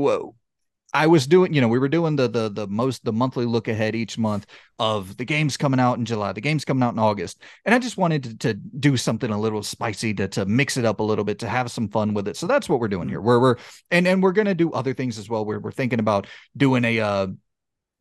I 0.94 1.06
was 1.06 1.27
doing, 1.27 1.55
you 1.55 1.60
know, 1.60 1.69
we 1.69 1.78
were 1.78 1.89
doing 1.89 2.16
the 2.16 2.28
the 2.28 2.48
the 2.51 2.66
most 2.66 3.05
the 3.05 3.12
monthly 3.12 3.47
look 3.47 3.69
ahead 3.69 3.94
each 3.94 4.19
month 4.19 4.47
of 4.78 5.16
the 5.16 5.24
games 5.24 5.56
coming 5.56 5.81
out 5.81 5.98
in 5.98 6.05
July, 6.05 6.32
the 6.32 6.40
games 6.40 6.64
coming 6.64 6.82
out 6.82 6.93
in 6.93 6.98
August, 6.98 7.43
and 7.64 7.74
I 7.74 7.78
just 7.78 7.97
wanted 7.97 8.24
to, 8.24 8.36
to 8.39 8.55
do 8.55 8.97
something 8.97 9.31
a 9.31 9.40
little 9.40 9.62
spicy 9.62 10.12
to 10.14 10.28
to 10.28 10.44
mix 10.44 10.77
it 10.77 10.85
up 10.85 11.01
a 11.01 11.02
little 11.02 11.24
bit 11.24 11.39
to 11.40 11.48
have 11.48 11.70
some 11.70 11.89
fun 11.89 12.14
with 12.14 12.28
it. 12.28 12.36
So 12.36 12.47
that's 12.47 12.69
what 12.69 12.81
we're 12.81 12.89
doing 12.89 13.09
here. 13.09 13.20
We're 13.20 13.40
we're 13.40 13.56
and 13.90 14.06
and 14.06 14.23
we're 14.23 14.32
gonna 14.32 14.55
do 14.55 14.73
other 14.73 14.93
things 14.93 15.19
as 15.19 15.28
well. 15.28 15.44
We're 15.44 15.60
we're 15.60 15.73
thinking 15.73 16.01
about 16.01 16.27
doing 16.56 16.85
a 16.85 17.01
uh 17.01 17.27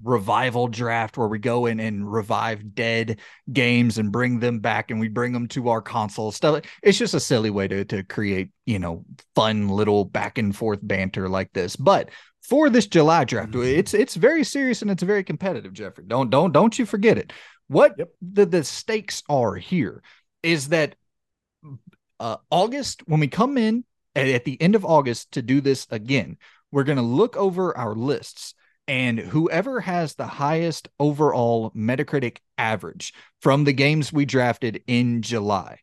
revival 0.03 0.67
draft 0.67 1.17
where 1.17 1.27
we 1.27 1.37
go 1.37 1.67
in 1.67 1.79
and 1.79 2.11
revive 2.11 2.73
dead 2.73 3.19
games 3.51 3.97
and 3.97 4.11
bring 4.11 4.39
them 4.39 4.59
back 4.59 4.89
and 4.89 4.99
we 4.99 5.07
bring 5.07 5.31
them 5.31 5.47
to 5.47 5.69
our 5.69 5.81
console 5.81 6.31
stuff 6.31 6.63
it's 6.81 6.97
just 6.97 7.13
a 7.13 7.19
silly 7.19 7.49
way 7.49 7.67
to 7.67 7.85
to 7.85 8.01
create 8.03 8.49
you 8.65 8.79
know 8.79 9.05
fun 9.35 9.69
little 9.69 10.03
back 10.03 10.37
and 10.37 10.55
forth 10.55 10.79
banter 10.81 11.29
like 11.29 11.51
this 11.53 11.75
but 11.75 12.09
for 12.41 12.69
this 12.69 12.87
July 12.87 13.23
draft. 13.23 13.51
Mm-hmm. 13.51 13.79
It's 13.79 13.93
it's 13.93 14.15
very 14.15 14.43
serious 14.43 14.81
and 14.81 14.91
it's 14.91 15.03
very 15.03 15.23
competitive, 15.23 15.73
Jeffrey. 15.73 16.03
Don't 16.07 16.29
don't 16.29 16.51
don't 16.51 16.77
you 16.77 16.85
forget 16.85 17.17
it. 17.17 17.33
What 17.67 17.95
yep. 17.97 18.09
the 18.21 18.45
the 18.45 18.63
stakes 18.63 19.23
are 19.29 19.55
here 19.55 20.01
is 20.43 20.69
that 20.69 20.95
uh, 22.19 22.37
August 22.49 23.07
when 23.07 23.19
we 23.19 23.27
come 23.27 23.57
in 23.57 23.83
at, 24.15 24.27
at 24.27 24.45
the 24.45 24.61
end 24.61 24.75
of 24.75 24.85
August 24.85 25.31
to 25.33 25.41
do 25.41 25.61
this 25.61 25.87
again, 25.89 26.37
we're 26.71 26.83
going 26.83 26.97
to 26.97 27.03
look 27.03 27.37
over 27.37 27.77
our 27.77 27.95
lists 27.95 28.55
and 28.87 29.19
whoever 29.19 29.79
has 29.79 30.15
the 30.15 30.27
highest 30.27 30.89
overall 30.99 31.71
Metacritic 31.71 32.39
average 32.57 33.13
from 33.39 33.63
the 33.63 33.73
games 33.73 34.11
we 34.11 34.25
drafted 34.25 34.83
in 34.87 35.21
July, 35.21 35.79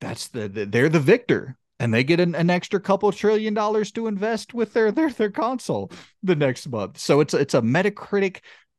that's 0.00 0.28
the, 0.28 0.48
the 0.48 0.66
they're 0.66 0.88
the 0.88 1.00
victor 1.00 1.56
and 1.80 1.92
they 1.92 2.04
get 2.04 2.20
an, 2.20 2.34
an 2.34 2.50
extra 2.50 2.80
couple 2.80 3.10
trillion 3.12 3.54
dollars 3.54 3.92
to 3.92 4.06
invest 4.06 4.54
with 4.54 4.72
their 4.72 4.92
their 4.92 5.10
their 5.10 5.30
console 5.30 5.90
the 6.22 6.36
next 6.36 6.68
month. 6.68 6.98
So 6.98 7.20
it's 7.20 7.34
it's 7.34 7.54
a 7.54 7.62
Metacritic 7.62 8.38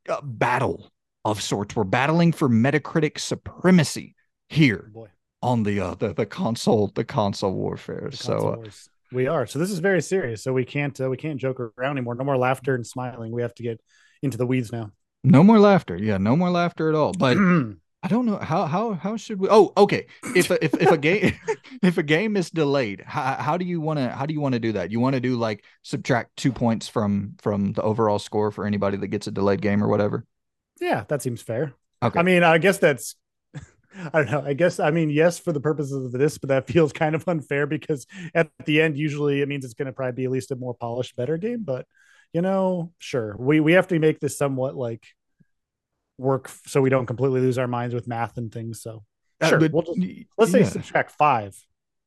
uh, 0.10 0.22
battle 0.22 0.92
of 1.24 1.42
sorts. 1.42 1.76
We're 1.76 1.84
battling 1.84 2.32
for 2.32 2.48
Metacritic 2.48 3.20
supremacy 3.20 4.16
here 4.50 4.90
Boy. 4.94 5.08
on 5.42 5.64
the 5.64 5.80
uh 5.80 5.96
the, 5.96 6.14
the 6.14 6.26
console 6.26 6.92
the 6.94 7.04
console 7.04 7.54
warfare. 7.54 8.08
The 8.12 8.18
so 8.18 8.34
console 8.34 8.66
uh, 8.66 8.72
we 9.12 9.28
are. 9.28 9.46
So 9.46 9.60
this 9.60 9.72
is 9.72 9.80
very 9.80 10.02
serious. 10.02 10.44
So 10.44 10.54
we 10.54 10.66
can't 10.66 11.00
uh, 11.00 11.10
we 11.10 11.18
can't 11.18 11.40
joke 11.40 11.60
around 11.60 11.98
anymore. 11.98 12.16
No 12.16 12.24
more 12.24 12.38
laughter 12.38 12.76
and 12.76 12.86
smiling. 12.86 13.32
We 13.32 13.42
have 13.42 13.56
to 13.56 13.64
get 13.64 13.82
into 14.22 14.38
the 14.38 14.46
weeds 14.46 14.72
now. 14.72 14.92
No 15.24 15.44
more 15.44 15.60
laughter. 15.60 15.98
Yeah, 15.98 16.18
no 16.18 16.36
more 16.36 16.52
laughter 16.52 16.90
at 16.90 16.96
all. 16.96 17.12
But 17.14 17.38
I 18.06 18.08
don't 18.08 18.28
know 18.28 18.38
how 18.38 18.66
how 18.68 18.94
how 18.94 19.18
should 19.18 19.40
we? 19.40 19.48
Oh, 19.50 19.74
okay. 19.76 20.06
If 20.36 20.52
a, 20.52 20.64
if 20.64 20.76
if 20.76 20.92
a 20.92 20.98
game 20.98 21.34
if 21.82 21.98
a 21.98 22.04
game 22.04 22.38
is 22.38 22.52
delayed, 22.52 23.02
how, 23.02 23.34
how 23.34 23.58
do 23.58 23.66
you 23.66 23.82
want 23.82 23.98
to 23.98 24.10
how 24.10 24.28
do 24.28 24.34
you 24.36 24.40
want 24.40 24.54
to 24.54 24.60
do 24.60 24.74
that? 24.74 24.92
You 24.92 25.00
want 25.00 25.16
to 25.16 25.20
do 25.20 25.38
like 25.38 25.66
subtract 25.82 26.38
two 26.38 26.52
points 26.52 26.88
from 26.88 27.34
from 27.42 27.74
the 27.74 27.82
overall 27.82 28.20
score 28.20 28.52
for 28.52 28.68
anybody 28.68 28.98
that 28.98 29.08
gets 29.08 29.26
a 29.26 29.32
delayed 29.32 29.60
game 29.60 29.84
or 29.84 29.88
whatever? 29.88 30.24
Yeah, 30.80 31.06
that 31.08 31.24
seems 31.24 31.42
fair. 31.42 31.74
Okay. 32.04 32.20
I 32.20 32.22
mean, 32.22 32.44
I 32.44 32.60
guess 32.60 32.78
that's 32.78 33.16
I 33.56 34.22
don't 34.22 34.30
know. 34.30 34.44
I 34.46 34.54
guess 34.54 34.80
I 34.80 34.92
mean 34.92 35.10
yes 35.10 35.40
for 35.40 35.52
the 35.52 35.60
purposes 35.60 36.06
of 36.06 36.12
this, 36.12 36.38
but 36.38 36.50
that 36.50 36.68
feels 36.68 36.94
kind 36.94 37.16
of 37.16 37.28
unfair 37.28 37.66
because 37.66 38.06
at 38.36 38.52
the 38.66 38.82
end, 38.84 39.00
usually 39.00 39.42
it 39.42 39.48
means 39.48 39.66
it's 39.66 39.74
going 39.74 39.88
to 39.88 39.94
probably 39.94 40.12
be 40.12 40.26
at 40.26 40.32
least 40.32 40.52
a 40.52 40.56
more 40.56 40.76
polished, 40.76 41.16
better 41.16 41.38
game. 41.38 41.64
But 41.64 41.88
you 42.34 42.44
know, 42.44 42.92
sure, 43.00 43.36
we 43.40 43.62
we 43.62 43.74
have 43.74 43.88
to 43.88 43.98
make 43.98 44.20
this 44.20 44.38
somewhat 44.38 44.76
like 44.76 45.04
work 46.18 46.50
so 46.66 46.82
we 46.82 46.90
don't 46.90 47.06
completely 47.06 47.42
lose 47.42 47.58
our 47.58 47.68
minds 47.68 47.94
with 47.94 48.08
math 48.08 48.38
and 48.38 48.52
things. 48.52 48.82
So 48.82 49.04
uh, 49.42 49.50
sure, 49.50 49.60
but, 49.60 49.74
we'll 49.74 49.82
just 49.84 50.00
let's 50.38 50.52
say 50.52 50.64
subtract 50.64 51.12
five. 51.12 51.56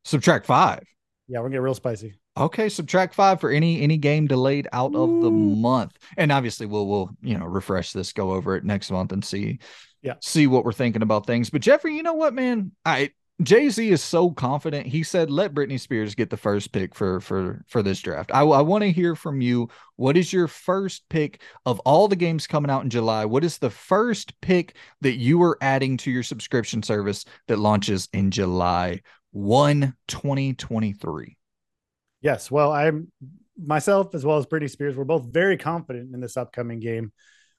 Subtract 0.05 0.47
five. 0.47 0.85
Yeah, 1.26 1.39
we're 1.39 1.44
gonna 1.44 1.56
get 1.56 1.62
real 1.62 1.74
spicy. 1.74 2.18
Okay, 2.36 2.68
subtract 2.68 3.14
five 3.14 3.40
for 3.40 3.51
any 3.51 3.82
any 3.82 3.98
game 3.98 4.26
delayed 4.26 4.68
out 4.72 4.94
Ooh. 4.94 5.02
of 5.02 5.22
the 5.22 5.30
month, 5.30 5.93
and 6.16 6.32
obviously 6.32 6.66
we'll 6.66 6.86
we'll 6.86 7.10
you 7.20 7.36
know 7.36 7.47
refresh 7.47 7.93
this, 7.93 8.12
go 8.12 8.32
over 8.32 8.56
it 8.56 8.64
next 8.64 8.90
month, 8.90 9.12
and 9.12 9.24
see 9.24 9.59
yeah 10.02 10.14
see 10.22 10.47
what 10.47 10.64
we're 10.64 10.72
thinking 10.72 11.02
about 11.02 11.26
things. 11.26 11.51
But 11.51 11.60
Jeffrey, 11.60 11.97
you 11.97 12.02
know 12.02 12.14
what, 12.14 12.32
man, 12.32 12.72
I 12.85 13.10
Jay 13.43 13.69
Z 13.69 13.89
is 13.89 14.02
so 14.02 14.31
confident. 14.31 14.86
He 14.86 15.05
said, 15.05 15.31
"Let 15.31 15.55
Britney 15.55 15.78
Spears 15.78 16.16
get 16.16 16.28
the 16.28 16.36
first 16.36 16.73
pick 16.73 16.94
for 16.94 17.20
for 17.20 17.65
for 17.69 17.82
this 17.82 18.01
draft." 18.01 18.32
I, 18.35 18.40
I 18.40 18.62
want 18.62 18.82
to 18.82 18.90
hear 18.90 19.15
from 19.15 19.40
you. 19.40 19.69
What 19.94 20.16
is 20.16 20.32
your 20.32 20.48
first 20.48 21.09
pick 21.09 21.40
of 21.65 21.78
all 21.81 22.09
the 22.09 22.16
games 22.16 22.48
coming 22.48 22.70
out 22.70 22.82
in 22.82 22.90
July? 22.90 23.24
What 23.27 23.44
is 23.44 23.59
the 23.59 23.70
first 23.70 24.40
pick 24.40 24.74
that 25.02 25.19
you 25.19 25.40
are 25.43 25.56
adding 25.60 25.97
to 25.98 26.10
your 26.10 26.24
subscription 26.24 26.82
service 26.82 27.24
that 27.47 27.60
launches 27.60 28.09
in 28.12 28.32
July 28.32 29.02
1, 29.31 29.94
2023? 30.09 31.36
Yes. 32.20 32.51
Well, 32.51 32.73
I'm 32.73 33.12
myself 33.56 34.16
as 34.16 34.24
well 34.24 34.39
as 34.39 34.47
Britney 34.47 34.70
Spears. 34.70 34.97
We're 34.97 35.05
both 35.05 35.32
very 35.32 35.56
confident 35.56 36.12
in 36.12 36.20
this 36.20 36.36
upcoming 36.36 36.81
game. 36.81 37.12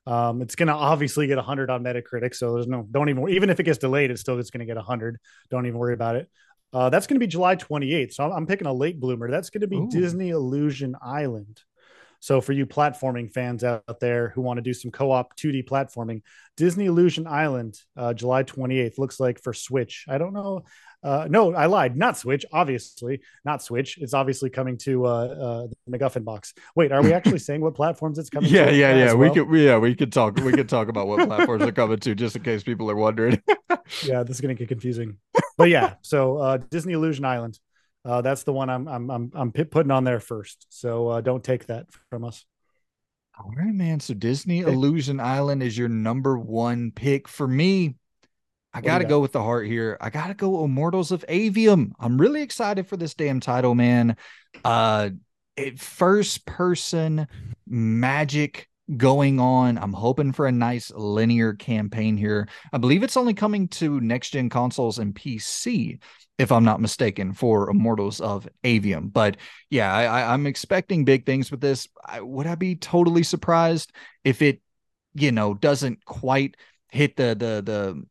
Um, 0.06 0.42
it's 0.42 0.56
going 0.56 0.68
to 0.68 0.74
obviously 0.74 1.28
get 1.28 1.38
100 1.38 1.70
on 1.70 1.84
Metacritic, 1.84 2.34
so 2.36 2.54
there's 2.54 2.68
no 2.68 2.88
don't 2.90 3.10
even 3.10 3.30
even 3.30 3.50
if 3.50 3.60
it 3.60 3.64
gets 3.64 3.78
delayed, 3.78 4.12
it's 4.12 4.22
still 4.22 4.40
it's 4.40 4.50
going 4.50 4.60
to 4.60 4.66
get 4.66 4.78
100. 4.78 5.18
Don't 5.50 5.66
even 5.66 5.78
worry 5.78 5.94
about 5.94 6.16
it. 6.16 6.30
Uh, 6.72 6.90
that's 6.90 7.08
going 7.08 7.16
to 7.16 7.20
be 7.20 7.28
July 7.28 7.56
28th, 7.56 8.14
so 8.14 8.26
I'm, 8.26 8.32
I'm, 8.32 8.46
picking 8.46 8.68
a 8.68 8.74
late 8.74 9.00
bloomer. 9.00 9.30
That's 9.32 9.50
going 9.50 9.62
to 9.62 9.68
be 9.68 9.78
Ooh. 9.78 9.90
Disney 9.90 10.30
Illusion 10.30 10.96
Island. 11.02 11.62
So 12.20 12.42
for 12.42 12.52
you 12.52 12.66
platforming 12.66 13.32
fans 13.32 13.64
out 13.64 14.00
there 14.00 14.30
who 14.30 14.42
want 14.42 14.58
to 14.58 14.62
do 14.62 14.74
some 14.74 14.92
co-op 14.92 15.38
2D 15.38 15.68
platforming, 15.68 16.22
Disney 16.58 16.86
Illusion 16.86 17.28
Island, 17.28 17.80
uh, 17.96 18.14
July 18.14 18.44
28th 18.44 18.98
looks 18.98 19.20
like 19.20 19.42
for 19.42 19.54
Switch. 19.54 20.06
I 20.08 20.18
don't 20.18 20.34
know. 20.34 20.64
Uh, 21.02 21.28
no, 21.30 21.54
I 21.54 21.68
lied. 21.68 21.96
Not 21.96 22.18
Switch, 22.18 22.46
obviously. 22.52 23.22
Not 23.46 23.64
Switch. 23.64 23.98
It's 23.98 24.14
obviously 24.14 24.50
coming 24.50 24.78
to 24.80 25.06
uh, 25.06 25.10
uh, 25.10 25.68
the 25.88 25.98
MacGuffin 25.98 26.26
box. 26.26 26.54
Wait, 26.76 26.92
are 26.92 27.02
we 27.02 27.14
actually 27.14 27.40
saying 27.48 27.62
what 27.62 27.76
platforms 27.76 28.20
it's 28.20 28.30
coming 28.30 28.52
yeah, 28.52 28.66
to? 28.66 28.76
Yeah, 28.76 28.96
yeah, 28.96 29.06
yeah. 29.06 29.14
We 29.14 29.30
could 29.30 29.50
yeah, 29.54 29.78
we 29.78 29.96
could 29.96 30.12
talk 30.12 30.38
we 30.38 30.52
could 30.52 30.68
talk 30.68 30.90
about 30.90 31.08
what 31.08 31.26
platforms 31.28 31.64
are 31.64 31.72
coming 31.72 32.00
to 32.00 32.16
just 32.16 32.36
in 32.36 32.44
case 32.44 32.64
people 32.64 32.92
are 32.92 32.96
wondering. 32.96 33.42
yeah, 34.04 34.24
this 34.24 34.38
is 34.38 34.42
gonna 34.42 34.56
get 34.56 34.68
confusing. 34.68 35.18
But 35.58 35.70
yeah, 35.70 35.96
so 36.02 36.38
uh, 36.38 36.58
Disney 36.58 36.94
Illusion 36.94 37.26
Island. 37.26 37.60
Uh, 38.06 38.22
that's 38.22 38.44
the 38.44 38.54
one 38.54 38.70
I'm 38.70 38.88
I'm 38.88 39.10
I'm 39.10 39.32
I'm 39.34 39.52
putting 39.52 39.92
on 39.92 40.04
there 40.04 40.20
first. 40.20 40.66
So 40.70 41.10
uh, 41.10 41.22
don't 41.22 41.44
take 41.44 41.68
that 41.68 41.88
from 42.10 42.24
us. 42.26 42.46
All 43.38 43.54
right, 43.56 43.74
man. 43.74 44.02
So 44.02 44.14
Disney. 44.14 44.60
Illusion 44.60 45.20
Island 45.22 45.64
is 45.64 45.78
your 45.78 45.88
number 45.88 46.38
one 46.38 46.92
pick 46.94 47.28
for 47.28 47.48
me. 47.48 47.96
I 48.74 48.82
got 48.82 49.00
to 49.00 49.06
go 49.06 49.20
with 49.20 49.32
the 49.32 49.42
heart 49.42 49.66
here. 49.66 49.98
I 50.00 50.10
got 50.10 50.28
to 50.28 50.34
go 50.34 50.64
Immortals 50.64 51.12
of 51.12 51.26
Aveum. 51.28 51.92
I'm 52.00 52.20
really 52.20 52.42
excited 52.42 52.88
for 52.88 52.98
this 52.98 53.16
damn 53.16 53.40
title, 53.40 53.74
man. 53.74 54.16
Uh, 54.64 55.10
it, 55.58 55.80
first 55.80 56.46
person 56.46 57.28
magic 57.68 58.70
going 58.96 59.40
on. 59.40 59.78
I'm 59.78 59.94
hoping 59.94 60.32
for 60.32 60.48
a 60.48 60.52
nice 60.52 60.92
linear 60.92 61.54
campaign 61.54 62.18
here. 62.18 62.48
I 62.72 62.78
believe 62.78 63.04
it's 63.04 63.18
only 63.18 63.34
coming 63.34 63.68
to 63.70 64.00
next 64.02 64.32
gen 64.32 64.50
consoles 64.50 65.00
and 65.00 65.16
PC, 65.16 66.00
if 66.38 66.52
I'm 66.52 66.64
not 66.64 66.82
mistaken, 66.82 67.34
for 67.34 67.70
Immortals 67.70 68.22
of 68.22 68.48
Aveum. 68.64 69.12
But 69.12 69.38
yeah, 69.70 69.94
I, 69.94 70.34
am 70.34 70.48
expecting 70.48 71.06
big 71.06 71.26
things 71.26 71.52
with 71.52 71.62
this. 71.62 71.88
I, 72.06 72.22
would 72.22 72.48
I 72.48 72.56
be 72.56 72.76
totally 72.76 73.24
surprised 73.24 73.92
if 74.24 74.42
it, 74.42 74.62
you 75.14 75.32
know, 75.32 75.54
doesn't 75.54 76.06
quite 76.06 76.56
hit 76.92 77.16
the 77.16 77.36
the 77.36 77.62
the 77.64 78.04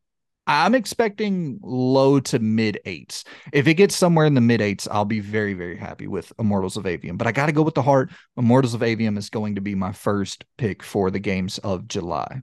I'm 0.49 0.75
expecting 0.75 1.61
low 1.63 2.21
to 2.21 2.39
mid 2.39 2.81
eights. 2.87 3.25
If 3.53 3.69
it 3.69 3.75
gets 3.75 3.95
somewhere 3.95 4.25
in 4.25 4.33
the 4.33 4.41
mid 4.41 4.63
eights, 4.63 4.89
I'll 4.91 5.05
be 5.05 5.21
very, 5.21 5.53
very 5.53 5.77
happy 5.77 6.07
with 6.07 6.33
Immortals 6.39 6.79
of 6.79 6.85
Aveum. 6.85 7.19
But 7.19 7.27
I 7.27 7.33
got 7.33 7.47
to 7.47 7.53
go 7.53 7.63
with 7.63 7.75
the 7.75 7.83
heart. 7.83 8.11
Immortals 8.39 8.73
of 8.73 8.81
Aveum 8.81 9.19
is 9.19 9.29
going 9.29 9.57
to 9.57 9.61
be 9.61 9.75
my 9.75 9.93
first 9.93 10.47
pick 10.57 10.83
for 10.83 11.11
the 11.11 11.19
games 11.19 11.59
of 11.59 11.87
July. 11.87 12.41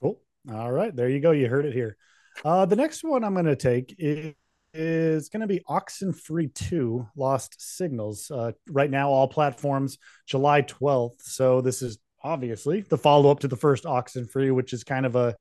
Cool. 0.00 0.20
All 0.48 0.70
right. 0.70 0.94
There 0.94 1.08
you 1.08 1.18
go. 1.18 1.32
You 1.32 1.48
heard 1.48 1.66
it 1.66 1.74
here. 1.74 1.96
Uh, 2.44 2.66
the 2.66 2.76
next 2.76 3.02
one 3.02 3.24
I'm 3.24 3.34
going 3.34 3.46
to 3.46 3.56
take 3.56 3.96
is, 3.98 5.28
going 5.28 5.40
to 5.40 5.46
be 5.48 5.60
Oxenfree 5.68 6.54
2 6.54 7.08
Lost 7.16 7.56
Signals. 7.58 8.30
Uh, 8.30 8.52
right 8.68 8.90
now, 8.90 9.10
all 9.10 9.26
platforms, 9.26 9.98
July 10.28 10.62
12th. 10.62 11.20
So 11.22 11.60
this 11.60 11.82
is 11.82 11.98
obviously 12.22 12.82
the 12.82 12.98
follow 12.98 13.32
up 13.32 13.40
to 13.40 13.48
the 13.48 13.56
first 13.56 13.84
Oxenfree, 13.84 14.54
which 14.54 14.72
is 14.72 14.84
kind 14.84 15.04
of 15.04 15.16
a 15.16 15.34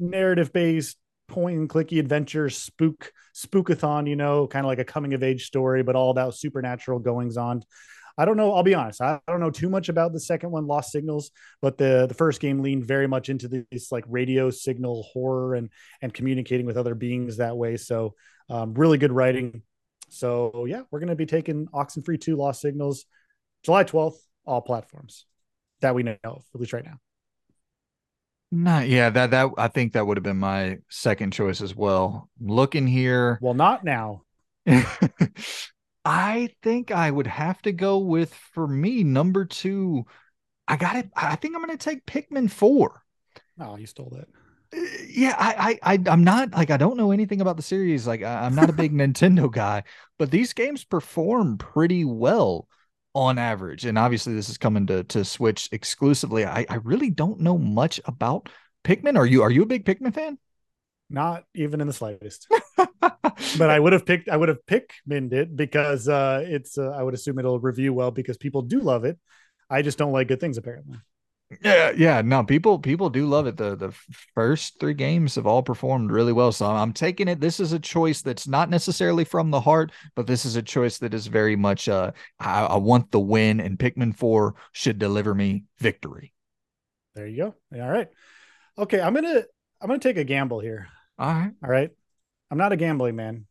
narrative 0.00 0.52
based 0.52 0.96
point 1.28 1.58
and 1.58 1.68
clicky 1.68 1.98
adventure 1.98 2.48
spook 2.48 3.12
spookathon 3.34 4.08
you 4.08 4.16
know 4.16 4.46
kind 4.46 4.64
of 4.64 4.68
like 4.68 4.78
a 4.78 4.84
coming 4.84 5.14
of 5.14 5.22
age 5.22 5.46
story 5.46 5.82
but 5.82 5.96
all 5.96 6.10
about 6.10 6.34
supernatural 6.34 6.98
goings 6.98 7.36
on. 7.36 7.62
I 8.18 8.24
don't 8.24 8.38
know 8.38 8.54
i'll 8.54 8.62
be 8.62 8.74
honest 8.74 9.02
i 9.02 9.20
don't 9.28 9.40
know 9.40 9.50
too 9.50 9.68
much 9.68 9.90
about 9.90 10.14
the 10.14 10.20
second 10.20 10.50
one 10.50 10.66
lost 10.66 10.90
signals 10.90 11.30
but 11.60 11.76
the 11.76 12.06
the 12.06 12.14
first 12.14 12.40
game 12.40 12.62
leaned 12.62 12.86
very 12.86 13.06
much 13.06 13.28
into 13.28 13.66
this 13.70 13.92
like 13.92 14.04
radio 14.08 14.48
signal 14.50 15.02
horror 15.12 15.54
and 15.54 15.68
and 16.00 16.14
communicating 16.14 16.64
with 16.66 16.76
other 16.76 16.94
beings 16.94 17.36
that 17.36 17.56
way. 17.56 17.76
So 17.76 18.14
um, 18.48 18.74
really 18.74 18.98
good 18.98 19.12
writing. 19.12 19.62
So 20.08 20.64
yeah 20.66 20.82
we're 20.90 21.00
going 21.00 21.08
to 21.08 21.16
be 21.16 21.26
taking 21.26 21.66
oxenfree 21.74 22.20
2 22.20 22.36
lost 22.36 22.60
signals 22.60 23.06
july 23.64 23.84
12th 23.84 24.18
all 24.46 24.60
platforms 24.60 25.26
that 25.80 25.94
we 25.94 26.04
know 26.04 26.16
of 26.22 26.44
at 26.54 26.60
least 26.60 26.72
right 26.72 26.84
now 26.84 26.98
not 28.62 28.88
yeah, 28.88 29.10
that 29.10 29.30
that 29.30 29.50
I 29.58 29.68
think 29.68 29.92
that 29.92 30.06
would 30.06 30.16
have 30.16 30.24
been 30.24 30.38
my 30.38 30.78
second 30.88 31.32
choice 31.32 31.60
as 31.60 31.74
well. 31.74 32.30
Looking 32.40 32.86
here. 32.86 33.38
Well, 33.40 33.54
not 33.54 33.84
now. 33.84 34.22
I 36.04 36.50
think 36.62 36.90
I 36.90 37.10
would 37.10 37.26
have 37.26 37.60
to 37.62 37.72
go 37.72 37.98
with 37.98 38.32
for 38.32 38.66
me 38.66 39.02
number 39.02 39.44
two. 39.44 40.06
I 40.68 40.76
got 40.76 40.96
it. 40.96 41.10
I 41.16 41.36
think 41.36 41.54
I'm 41.54 41.64
going 41.64 41.76
to 41.76 41.84
take 41.84 42.06
Pikmin 42.06 42.50
four. 42.50 43.02
Oh, 43.60 43.76
you 43.76 43.86
stole 43.86 44.12
that. 44.16 44.28
Uh, 44.76 44.86
yeah, 45.08 45.34
I, 45.38 45.78
I, 45.82 45.94
I, 45.94 46.10
I'm 46.10 46.24
not 46.24 46.52
like 46.52 46.70
I 46.70 46.76
don't 46.76 46.96
know 46.96 47.10
anything 47.10 47.40
about 47.40 47.56
the 47.56 47.62
series. 47.62 48.06
Like 48.06 48.22
I, 48.22 48.44
I'm 48.44 48.54
not 48.54 48.70
a 48.70 48.72
big 48.72 48.92
Nintendo 48.94 49.50
guy, 49.50 49.84
but 50.18 50.30
these 50.30 50.52
games 50.52 50.84
perform 50.84 51.58
pretty 51.58 52.04
well 52.04 52.68
on 53.16 53.38
average. 53.38 53.86
And 53.86 53.96
obviously, 53.96 54.34
this 54.34 54.50
is 54.50 54.58
coming 54.58 54.86
to 54.86 55.02
to 55.04 55.24
Switch 55.24 55.68
exclusively. 55.72 56.44
I, 56.44 56.66
I 56.68 56.76
really 56.76 57.10
don't 57.10 57.40
know 57.40 57.56
much 57.56 57.98
about 58.04 58.50
Pikmin. 58.84 59.16
Are 59.16 59.26
you 59.26 59.42
are 59.42 59.50
you 59.50 59.62
a 59.62 59.66
big 59.66 59.86
Pikmin 59.86 60.14
fan? 60.14 60.38
Not 61.08 61.44
even 61.54 61.80
in 61.80 61.86
the 61.86 61.92
slightest. 61.92 62.46
but 62.76 63.70
I 63.70 63.80
would 63.80 63.94
have 63.94 64.04
picked 64.04 64.28
I 64.28 64.36
would 64.36 64.50
have 64.50 64.64
Pikmin 64.66 65.32
it 65.32 65.56
because 65.56 66.08
uh, 66.08 66.44
it's 66.44 66.76
uh, 66.76 66.90
I 66.90 67.02
would 67.02 67.14
assume 67.14 67.38
it'll 67.38 67.58
review 67.58 67.94
well 67.94 68.10
because 68.10 68.36
people 68.36 68.60
do 68.62 68.80
love 68.80 69.04
it. 69.04 69.18
I 69.70 69.80
just 69.80 69.96
don't 69.96 70.12
like 70.12 70.28
good 70.28 70.40
things 70.40 70.58
apparently. 70.58 70.98
Yeah, 71.62 71.92
yeah, 71.96 72.22
no, 72.22 72.42
people 72.42 72.80
people 72.80 73.08
do 73.08 73.24
love 73.26 73.46
it. 73.46 73.56
The 73.56 73.76
the 73.76 73.92
first 74.34 74.80
three 74.80 74.94
games 74.94 75.36
have 75.36 75.46
all 75.46 75.62
performed 75.62 76.10
really 76.10 76.32
well. 76.32 76.50
So 76.50 76.66
I'm 76.66 76.92
taking 76.92 77.28
it. 77.28 77.40
This 77.40 77.60
is 77.60 77.72
a 77.72 77.78
choice 77.78 78.20
that's 78.20 78.48
not 78.48 78.68
necessarily 78.68 79.24
from 79.24 79.52
the 79.52 79.60
heart, 79.60 79.92
but 80.16 80.26
this 80.26 80.44
is 80.44 80.56
a 80.56 80.62
choice 80.62 80.98
that 80.98 81.14
is 81.14 81.28
very 81.28 81.54
much 81.54 81.88
uh 81.88 82.10
I, 82.40 82.64
I 82.64 82.76
want 82.78 83.12
the 83.12 83.20
win, 83.20 83.60
and 83.60 83.78
Pikmin 83.78 84.16
4 84.16 84.56
should 84.72 84.98
deliver 84.98 85.34
me 85.36 85.64
victory. 85.78 86.32
There 87.14 87.28
you 87.28 87.36
go. 87.70 87.80
All 87.80 87.90
right. 87.90 88.08
Okay, 88.76 89.00
I'm 89.00 89.14
gonna 89.14 89.44
I'm 89.80 89.86
gonna 89.86 90.00
take 90.00 90.18
a 90.18 90.24
gamble 90.24 90.58
here. 90.58 90.88
All 91.16 91.32
right. 91.32 91.52
All 91.62 91.70
right. 91.70 91.90
I'm 92.50 92.58
not 92.58 92.72
a 92.72 92.76
gambling 92.76 93.14
man, 93.14 93.46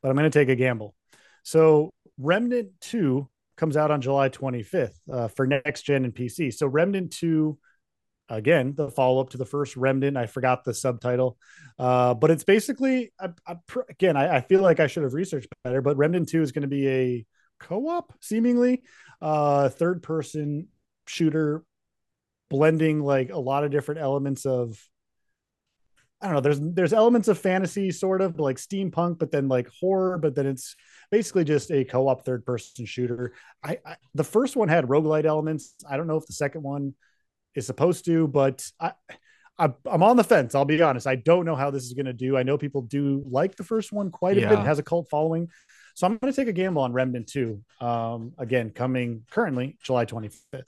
but 0.00 0.08
I'm 0.08 0.16
gonna 0.16 0.30
take 0.30 0.48
a 0.48 0.56
gamble. 0.56 0.94
So 1.42 1.90
Remnant 2.16 2.70
2 2.80 3.28
comes 3.56 3.76
out 3.76 3.90
on 3.90 4.00
July 4.00 4.28
25th 4.28 4.94
uh, 5.12 5.28
for 5.28 5.46
next 5.46 5.82
gen 5.82 6.04
and 6.04 6.14
PC. 6.14 6.52
So 6.52 6.66
Remnant 6.66 7.12
2, 7.12 7.58
again, 8.28 8.74
the 8.76 8.90
follow 8.90 9.20
up 9.20 9.30
to 9.30 9.38
the 9.38 9.44
first 9.44 9.76
Remnant. 9.76 10.16
I 10.16 10.26
forgot 10.26 10.64
the 10.64 10.74
subtitle, 10.74 11.38
uh, 11.78 12.14
but 12.14 12.30
it's 12.30 12.44
basically, 12.44 13.12
I, 13.20 13.30
I, 13.46 13.56
again, 13.88 14.16
I, 14.16 14.36
I, 14.36 14.40
feel 14.40 14.62
like 14.62 14.80
I 14.80 14.86
should 14.86 15.02
have 15.02 15.14
researched 15.14 15.48
better, 15.62 15.80
but 15.80 15.96
Remnant 15.96 16.28
2 16.28 16.42
is 16.42 16.52
going 16.52 16.62
to 16.62 16.68
be 16.68 16.88
a 16.88 17.26
co 17.60 17.88
op, 17.88 18.12
seemingly, 18.20 18.82
uh, 19.20 19.68
third 19.68 20.02
person 20.02 20.68
shooter 21.06 21.64
blending 22.50 23.00
like 23.00 23.30
a 23.30 23.38
lot 23.38 23.64
of 23.64 23.70
different 23.70 24.00
elements 24.00 24.46
of 24.46 24.78
I 26.24 26.28
don't 26.28 26.36
know. 26.36 26.40
There's 26.40 26.60
there's 26.60 26.92
elements 26.94 27.28
of 27.28 27.38
fantasy, 27.38 27.90
sort 27.90 28.22
of 28.22 28.40
like 28.40 28.56
steampunk, 28.56 29.18
but 29.18 29.30
then 29.30 29.46
like 29.46 29.68
horror, 29.78 30.16
but 30.16 30.34
then 30.34 30.46
it's 30.46 30.74
basically 31.10 31.44
just 31.44 31.70
a 31.70 31.84
co-op 31.84 32.24
third 32.24 32.46
person 32.46 32.86
shooter. 32.86 33.34
I, 33.62 33.78
I 33.84 33.96
the 34.14 34.24
first 34.24 34.56
one 34.56 34.68
had 34.68 34.86
roguelite 34.86 35.26
elements. 35.26 35.74
I 35.88 35.98
don't 35.98 36.06
know 36.06 36.16
if 36.16 36.26
the 36.26 36.32
second 36.32 36.62
one 36.62 36.94
is 37.54 37.66
supposed 37.66 38.06
to, 38.06 38.26
but 38.26 38.66
I, 38.80 38.92
I 39.58 39.72
am 39.86 40.02
on 40.02 40.16
the 40.16 40.24
fence. 40.24 40.54
I'll 40.54 40.64
be 40.64 40.80
honest. 40.80 41.06
I 41.06 41.16
don't 41.16 41.44
know 41.44 41.56
how 41.56 41.70
this 41.70 41.84
is 41.84 41.92
going 41.92 42.06
to 42.06 42.14
do. 42.14 42.38
I 42.38 42.42
know 42.42 42.56
people 42.56 42.80
do 42.80 43.22
like 43.28 43.56
the 43.56 43.62
first 43.62 43.92
one 43.92 44.10
quite 44.10 44.38
a 44.38 44.40
yeah. 44.40 44.48
bit. 44.48 44.60
It 44.60 44.64
has 44.64 44.78
a 44.78 44.82
cult 44.82 45.08
following. 45.10 45.50
So 45.94 46.06
I'm 46.06 46.16
going 46.16 46.32
to 46.32 46.36
take 46.36 46.48
a 46.48 46.52
gamble 46.52 46.82
on 46.82 46.94
Remnant 46.94 47.28
2. 47.28 47.62
Um, 47.82 48.32
again, 48.38 48.70
coming 48.70 49.24
currently 49.30 49.76
July 49.82 50.06
25th. 50.06 50.62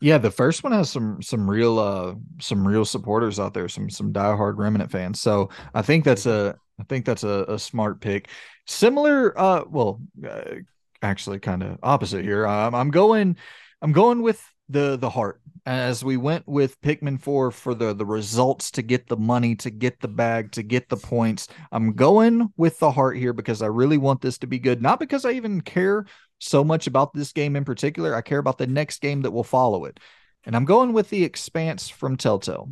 Yeah, 0.00 0.18
the 0.18 0.30
first 0.30 0.62
one 0.62 0.72
has 0.72 0.90
some 0.90 1.20
some 1.22 1.50
real 1.50 1.78
uh 1.78 2.14
some 2.40 2.66
real 2.66 2.84
supporters 2.84 3.40
out 3.40 3.52
there, 3.52 3.68
some 3.68 3.90
some 3.90 4.12
diehard 4.12 4.56
Remnant 4.56 4.92
fans. 4.92 5.20
So 5.20 5.50
I 5.74 5.82
think 5.82 6.04
that's 6.04 6.26
a 6.26 6.56
I 6.78 6.84
think 6.84 7.04
that's 7.04 7.24
a, 7.24 7.44
a 7.48 7.58
smart 7.58 8.00
pick. 8.00 8.28
Similar, 8.66 9.38
uh, 9.38 9.64
well, 9.68 10.00
uh, 10.26 10.56
actually 11.02 11.40
kind 11.40 11.62
of 11.62 11.78
opposite 11.82 12.24
here. 12.24 12.46
Um, 12.46 12.74
I'm 12.74 12.90
going, 12.90 13.36
I'm 13.82 13.92
going 13.92 14.22
with 14.22 14.42
the 14.68 14.96
the 14.96 15.10
heart 15.10 15.40
as 15.66 16.04
we 16.04 16.16
went 16.16 16.46
with 16.46 16.80
Pikmin 16.82 17.20
4 17.20 17.50
for 17.50 17.74
the 17.74 17.94
the 17.94 18.06
results 18.06 18.70
to 18.72 18.82
get 18.82 19.08
the 19.08 19.16
money, 19.16 19.56
to 19.56 19.70
get 19.70 20.00
the 20.00 20.08
bag, 20.08 20.52
to 20.52 20.62
get 20.62 20.88
the 20.88 20.96
points. 20.96 21.48
I'm 21.72 21.94
going 21.94 22.52
with 22.56 22.78
the 22.78 22.90
heart 22.90 23.16
here 23.16 23.32
because 23.32 23.62
I 23.62 23.66
really 23.66 23.98
want 23.98 24.20
this 24.20 24.38
to 24.38 24.46
be 24.46 24.58
good, 24.58 24.80
not 24.82 25.00
because 25.00 25.24
I 25.24 25.32
even 25.32 25.60
care 25.60 26.04
so 26.38 26.64
much 26.64 26.86
about 26.86 27.14
this 27.14 27.32
game 27.32 27.56
in 27.56 27.64
particular. 27.64 28.14
I 28.14 28.20
care 28.20 28.38
about 28.38 28.58
the 28.58 28.66
next 28.66 29.00
game 29.00 29.22
that 29.22 29.30
will 29.30 29.44
follow 29.44 29.84
it. 29.84 30.00
And 30.44 30.56
I'm 30.56 30.64
going 30.64 30.92
with 30.92 31.10
the 31.10 31.24
Expanse 31.24 31.88
from 31.88 32.16
Telltale. 32.16 32.68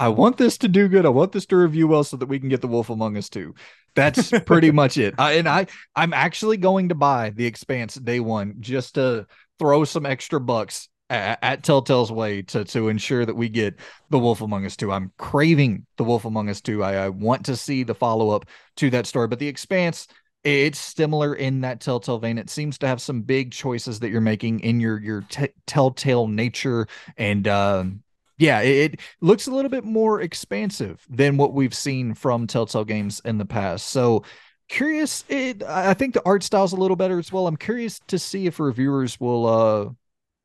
I 0.00 0.08
want 0.08 0.36
this 0.36 0.58
to 0.58 0.68
do 0.68 0.88
good. 0.88 1.04
I 1.04 1.08
want 1.08 1.32
this 1.32 1.46
to 1.46 1.56
review 1.56 1.88
well 1.88 2.04
so 2.04 2.16
that 2.16 2.28
we 2.28 2.38
can 2.38 2.48
get 2.48 2.60
the 2.60 2.68
Wolf 2.68 2.90
Among 2.90 3.16
Us 3.16 3.28
2. 3.28 3.54
That's 3.94 4.30
pretty 4.46 4.70
much 4.70 4.96
it. 4.96 5.14
I, 5.18 5.32
and 5.32 5.48
I 5.48 5.66
I'm 5.96 6.12
actually 6.12 6.56
going 6.56 6.90
to 6.90 6.94
buy 6.94 7.30
the 7.30 7.46
Expanse 7.46 7.94
day 7.94 8.20
one 8.20 8.56
just 8.60 8.94
to 8.94 9.26
throw 9.58 9.84
some 9.84 10.06
extra 10.06 10.40
bucks 10.40 10.88
at, 11.10 11.38
at 11.42 11.62
Telltale's 11.64 12.12
way 12.12 12.42
to 12.42 12.64
to 12.66 12.88
ensure 12.88 13.26
that 13.26 13.34
we 13.34 13.48
get 13.48 13.74
the 14.10 14.18
Wolf 14.18 14.40
Among 14.40 14.64
Us 14.66 14.76
2. 14.76 14.92
I'm 14.92 15.12
craving 15.18 15.86
the 15.96 16.04
Wolf 16.04 16.24
Among 16.24 16.48
Us 16.48 16.60
2. 16.60 16.84
I, 16.84 17.06
I 17.06 17.08
want 17.08 17.46
to 17.46 17.56
see 17.56 17.82
the 17.82 17.94
follow 17.94 18.30
up 18.30 18.46
to 18.76 18.90
that 18.90 19.06
story, 19.06 19.26
but 19.26 19.40
the 19.40 19.48
Expanse 19.48 20.06
it's 20.44 20.78
similar 20.78 21.34
in 21.34 21.60
that 21.62 21.80
telltale 21.80 22.18
vein 22.18 22.38
it 22.38 22.48
seems 22.48 22.78
to 22.78 22.86
have 22.86 23.00
some 23.00 23.22
big 23.22 23.50
choices 23.50 24.00
that 24.00 24.10
you're 24.10 24.20
making 24.20 24.60
in 24.60 24.80
your 24.80 25.00
your 25.00 25.22
t- 25.28 25.48
telltale 25.66 26.28
nature 26.28 26.86
and 27.16 27.48
um 27.48 28.02
yeah, 28.38 28.60
it, 28.60 28.94
it, 28.94 29.00
looks 29.20 29.48
a 29.48 29.50
little 29.50 29.68
bit 29.68 29.84
more 29.84 30.20
expansive 30.20 31.04
than 31.10 31.36
what 31.36 31.52
we've 31.52 31.74
seen 31.74 32.14
from 32.14 32.46
Telltale 32.46 32.84
games 32.84 33.20
in 33.24 33.36
the 33.36 33.44
past. 33.44 33.88
So 33.88 34.22
curious, 34.68 35.24
it, 35.28 35.62
I 35.64 35.94
think 35.94 36.14
the 36.14 36.22
art 36.24 36.44
style's 36.44 36.72
a 36.72 36.76
little 36.76 36.96
better 36.96 37.18
as 37.18 37.32
well. 37.32 37.48
I'm 37.48 37.56
curious 37.56 38.00
to 38.06 38.18
see 38.18 38.46
if 38.46 38.60
reviewers 38.60 39.18
will 39.18 39.46
uh 39.46 39.90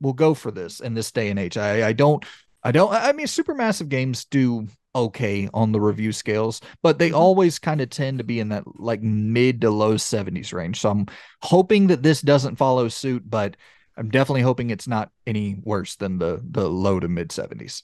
will 0.02 0.14
go 0.14 0.34
for 0.34 0.52
this 0.52 0.80
in 0.80 0.96
this 0.96 1.12
day 1.12 1.30
and 1.30 1.40
age. 1.40 1.56
I, 1.56 1.90
I 1.90 1.94
don't 1.94 2.26
I 2.64 2.72
don't 2.72 2.92
I 2.92 3.12
mean 3.14 3.28
supermassive 3.28 3.90
games 3.90 4.26
do 4.26 4.68
okay 4.96 5.50
on 5.54 5.72
the 5.72 5.82
review 5.82 6.12
scales, 6.12 6.62
but 6.82 7.00
they 7.00 7.10
mm-hmm. 7.10 7.18
always 7.18 7.60
kind 7.60 7.82
of 7.82 7.90
tend 7.90 8.20
to 8.20 8.24
be 8.24 8.40
in 8.40 8.50
that 8.50 8.64
like 8.80 9.02
mid 9.02 9.62
to 9.62 9.70
low 9.70 9.96
70s 9.96 10.54
range. 10.54 10.80
So 10.80 10.90
I'm 10.90 11.08
hoping 11.42 11.88
that 11.88 12.04
this 12.04 12.22
doesn't 12.22 12.58
follow 12.58 12.88
suit, 12.88 13.24
but 13.30 13.58
I'm 13.98 14.10
definitely 14.10 14.42
hoping 14.42 14.70
it's 14.70 14.88
not 14.88 15.12
any 15.28 15.56
worse 15.62 15.96
than 15.96 16.18
the 16.18 16.42
the 16.44 16.70
low 16.70 17.00
to 17.00 17.08
mid 17.08 17.30
70s. 17.30 17.84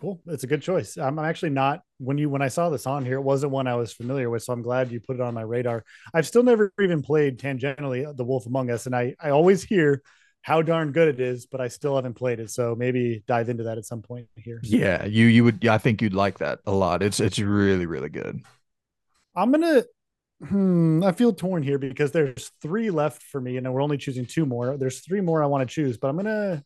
Cool. 0.00 0.20
It's 0.26 0.44
a 0.44 0.46
good 0.46 0.62
choice. 0.62 0.96
I'm 0.96 1.18
actually 1.18 1.50
not 1.50 1.82
when 1.98 2.18
you 2.18 2.30
when 2.30 2.42
I 2.42 2.48
saw 2.48 2.70
this 2.70 2.86
on 2.86 3.04
here, 3.04 3.16
it 3.16 3.22
wasn't 3.22 3.52
one 3.52 3.66
I 3.66 3.74
was 3.74 3.92
familiar 3.92 4.30
with, 4.30 4.44
so 4.44 4.52
I'm 4.52 4.62
glad 4.62 4.92
you 4.92 5.00
put 5.00 5.16
it 5.16 5.22
on 5.22 5.34
my 5.34 5.42
radar. 5.42 5.84
I've 6.14 6.26
still 6.26 6.44
never 6.44 6.72
even 6.80 7.02
played 7.02 7.38
tangentially 7.38 8.16
The 8.16 8.24
Wolf 8.24 8.46
Among 8.46 8.70
Us, 8.70 8.86
and 8.86 8.94
I 8.94 9.16
I 9.20 9.30
always 9.30 9.64
hear 9.64 10.02
how 10.42 10.62
darn 10.62 10.92
good 10.92 11.08
it 11.08 11.20
is, 11.20 11.46
but 11.46 11.60
I 11.60 11.68
still 11.68 11.96
haven't 11.96 12.14
played 12.14 12.40
it. 12.40 12.50
So 12.50 12.74
maybe 12.74 13.22
dive 13.26 13.48
into 13.48 13.64
that 13.64 13.78
at 13.78 13.84
some 13.84 14.02
point 14.02 14.28
here. 14.36 14.60
Yeah, 14.62 15.04
you 15.04 15.26
you 15.26 15.44
would. 15.44 15.66
I 15.66 15.78
think 15.78 16.00
you'd 16.00 16.14
like 16.14 16.38
that 16.38 16.60
a 16.66 16.72
lot. 16.72 17.02
It's 17.02 17.20
it's 17.20 17.38
really 17.38 17.86
really 17.86 18.08
good. 18.08 18.40
I'm 19.36 19.52
gonna 19.52 19.84
Hmm, 20.46 21.02
I 21.02 21.12
feel 21.12 21.32
torn 21.32 21.64
here 21.64 21.78
because 21.78 22.12
there's 22.12 22.52
three 22.62 22.90
left 22.90 23.22
for 23.22 23.40
me, 23.40 23.56
and 23.56 23.72
we're 23.72 23.82
only 23.82 23.98
choosing 23.98 24.24
two 24.24 24.46
more. 24.46 24.76
There's 24.76 25.00
three 25.00 25.20
more 25.20 25.42
I 25.42 25.46
want 25.46 25.68
to 25.68 25.72
choose, 25.72 25.96
but 25.96 26.08
I'm 26.08 26.16
gonna. 26.16 26.62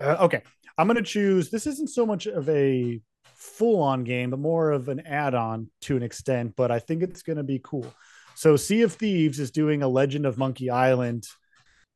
Uh, 0.00 0.16
okay, 0.20 0.42
I'm 0.78 0.86
gonna 0.86 1.02
choose. 1.02 1.50
This 1.50 1.66
isn't 1.66 1.90
so 1.90 2.06
much 2.06 2.26
of 2.26 2.48
a 2.48 3.00
full-on 3.34 4.04
game, 4.04 4.30
but 4.30 4.38
more 4.38 4.70
of 4.70 4.88
an 4.88 5.00
add-on 5.00 5.70
to 5.82 5.96
an 5.96 6.02
extent. 6.02 6.54
But 6.56 6.70
I 6.70 6.78
think 6.78 7.02
it's 7.02 7.22
gonna 7.22 7.42
be 7.42 7.60
cool. 7.62 7.92
So, 8.34 8.56
Sea 8.56 8.82
of 8.82 8.94
Thieves 8.94 9.40
is 9.40 9.50
doing 9.50 9.82
a 9.82 9.88
Legend 9.88 10.24
of 10.24 10.38
Monkey 10.38 10.70
Island 10.70 11.26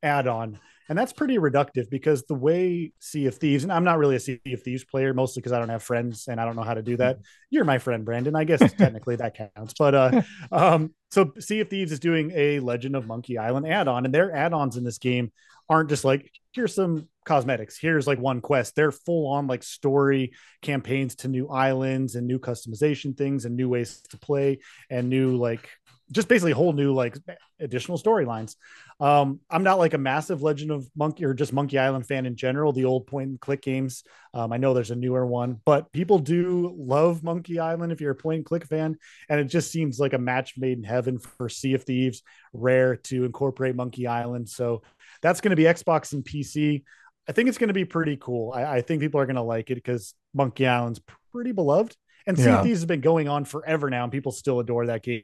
add-on, 0.03 0.59
and 0.91 0.99
that's 0.99 1.13
pretty 1.13 1.37
reductive 1.37 1.89
because 1.89 2.23
the 2.23 2.35
way 2.35 2.91
Sea 2.99 3.27
of 3.27 3.35
Thieves, 3.35 3.63
and 3.63 3.71
I'm 3.71 3.85
not 3.85 3.97
really 3.97 4.17
a 4.17 4.19
Sea 4.19 4.41
of 4.47 4.61
Thieves 4.61 4.83
player, 4.83 5.13
mostly 5.13 5.39
because 5.39 5.53
I 5.53 5.59
don't 5.59 5.69
have 5.69 5.81
friends 5.81 6.27
and 6.27 6.37
I 6.37 6.43
don't 6.43 6.57
know 6.57 6.63
how 6.63 6.73
to 6.73 6.81
do 6.81 6.97
that. 6.97 7.19
You're 7.49 7.63
my 7.63 7.77
friend, 7.77 8.03
Brandon. 8.03 8.35
I 8.35 8.43
guess 8.43 8.59
technically 8.73 9.15
that 9.15 9.37
counts. 9.55 9.73
But 9.79 9.95
uh, 9.95 10.21
um, 10.51 10.93
so 11.09 11.31
Sea 11.39 11.61
of 11.61 11.69
Thieves 11.69 11.93
is 11.93 12.01
doing 12.01 12.33
a 12.35 12.59
Legend 12.59 12.97
of 12.97 13.07
Monkey 13.07 13.37
Island 13.37 13.69
add-on, 13.69 14.03
and 14.03 14.13
their 14.13 14.35
add-ons 14.35 14.75
in 14.75 14.83
this 14.83 14.97
game 14.97 15.31
aren't 15.69 15.87
just 15.87 16.03
like 16.03 16.29
here's 16.51 16.75
some 16.75 17.07
cosmetics, 17.23 17.77
here's 17.79 18.05
like 18.05 18.19
one 18.19 18.41
quest. 18.41 18.75
They're 18.75 18.91
full 18.91 19.31
on 19.31 19.47
like 19.47 19.63
story 19.63 20.33
campaigns 20.61 21.15
to 21.17 21.29
new 21.29 21.47
islands 21.47 22.15
and 22.15 22.27
new 22.27 22.39
customization 22.39 23.17
things 23.17 23.45
and 23.45 23.55
new 23.55 23.69
ways 23.69 24.01
to 24.09 24.17
play 24.17 24.59
and 24.89 25.09
new 25.09 25.37
like 25.37 25.69
just 26.11 26.27
basically 26.27 26.51
whole 26.51 26.73
new 26.73 26.93
like 26.93 27.17
additional 27.59 27.97
storylines. 27.97 28.55
Um, 28.99 29.39
I'm 29.49 29.63
not 29.63 29.79
like 29.79 29.93
a 29.93 29.97
massive 29.97 30.41
Legend 30.41 30.71
of 30.71 30.89
Monkey 30.95 31.25
or 31.25 31.33
just 31.33 31.53
Monkey 31.53 31.79
Island 31.79 32.05
fan 32.05 32.25
in 32.25 32.35
general. 32.35 32.73
The 32.73 32.85
old 32.85 33.07
point 33.07 33.29
and 33.29 33.39
click 33.39 33.61
games. 33.61 34.03
Um, 34.33 34.51
I 34.51 34.57
know 34.57 34.73
there's 34.73 34.91
a 34.91 34.95
newer 34.95 35.25
one, 35.25 35.59
but 35.65 35.91
people 35.91 36.19
do 36.19 36.75
love 36.77 37.23
Monkey 37.23 37.59
Island 37.59 37.91
if 37.91 38.01
you're 38.01 38.11
a 38.11 38.15
point 38.15 38.37
and 38.37 38.45
click 38.45 38.65
fan, 38.65 38.97
and 39.29 39.39
it 39.39 39.45
just 39.45 39.71
seems 39.71 39.99
like 39.99 40.13
a 40.13 40.17
match 40.17 40.55
made 40.57 40.77
in 40.77 40.83
heaven 40.83 41.17
for 41.17 41.49
Sea 41.49 41.73
of 41.73 41.83
Thieves. 41.83 42.23
Rare 42.53 42.97
to 42.97 43.23
incorporate 43.23 43.75
Monkey 43.75 44.07
Island, 44.07 44.49
so 44.49 44.81
that's 45.21 45.41
going 45.41 45.51
to 45.51 45.55
be 45.55 45.63
Xbox 45.63 46.13
and 46.13 46.23
PC. 46.23 46.83
I 47.29 47.31
think 47.31 47.47
it's 47.47 47.57
going 47.57 47.69
to 47.69 47.73
be 47.73 47.85
pretty 47.85 48.17
cool. 48.17 48.51
I, 48.53 48.63
I 48.63 48.81
think 48.81 48.99
people 48.99 49.21
are 49.21 49.25
going 49.25 49.35
to 49.35 49.41
like 49.41 49.69
it 49.69 49.75
because 49.75 50.13
Monkey 50.33 50.67
Island's 50.67 51.01
pretty 51.31 51.51
beloved. 51.51 51.95
And 52.27 52.37
Sea 52.37 52.45
yeah. 52.45 52.57
of 52.59 52.65
Thieves 52.65 52.79
has 52.79 52.85
been 52.85 53.01
going 53.01 53.27
on 53.27 53.45
forever 53.45 53.89
now, 53.89 54.03
and 54.03 54.11
people 54.11 54.31
still 54.31 54.59
adore 54.59 54.85
that 54.87 55.01
game 55.01 55.23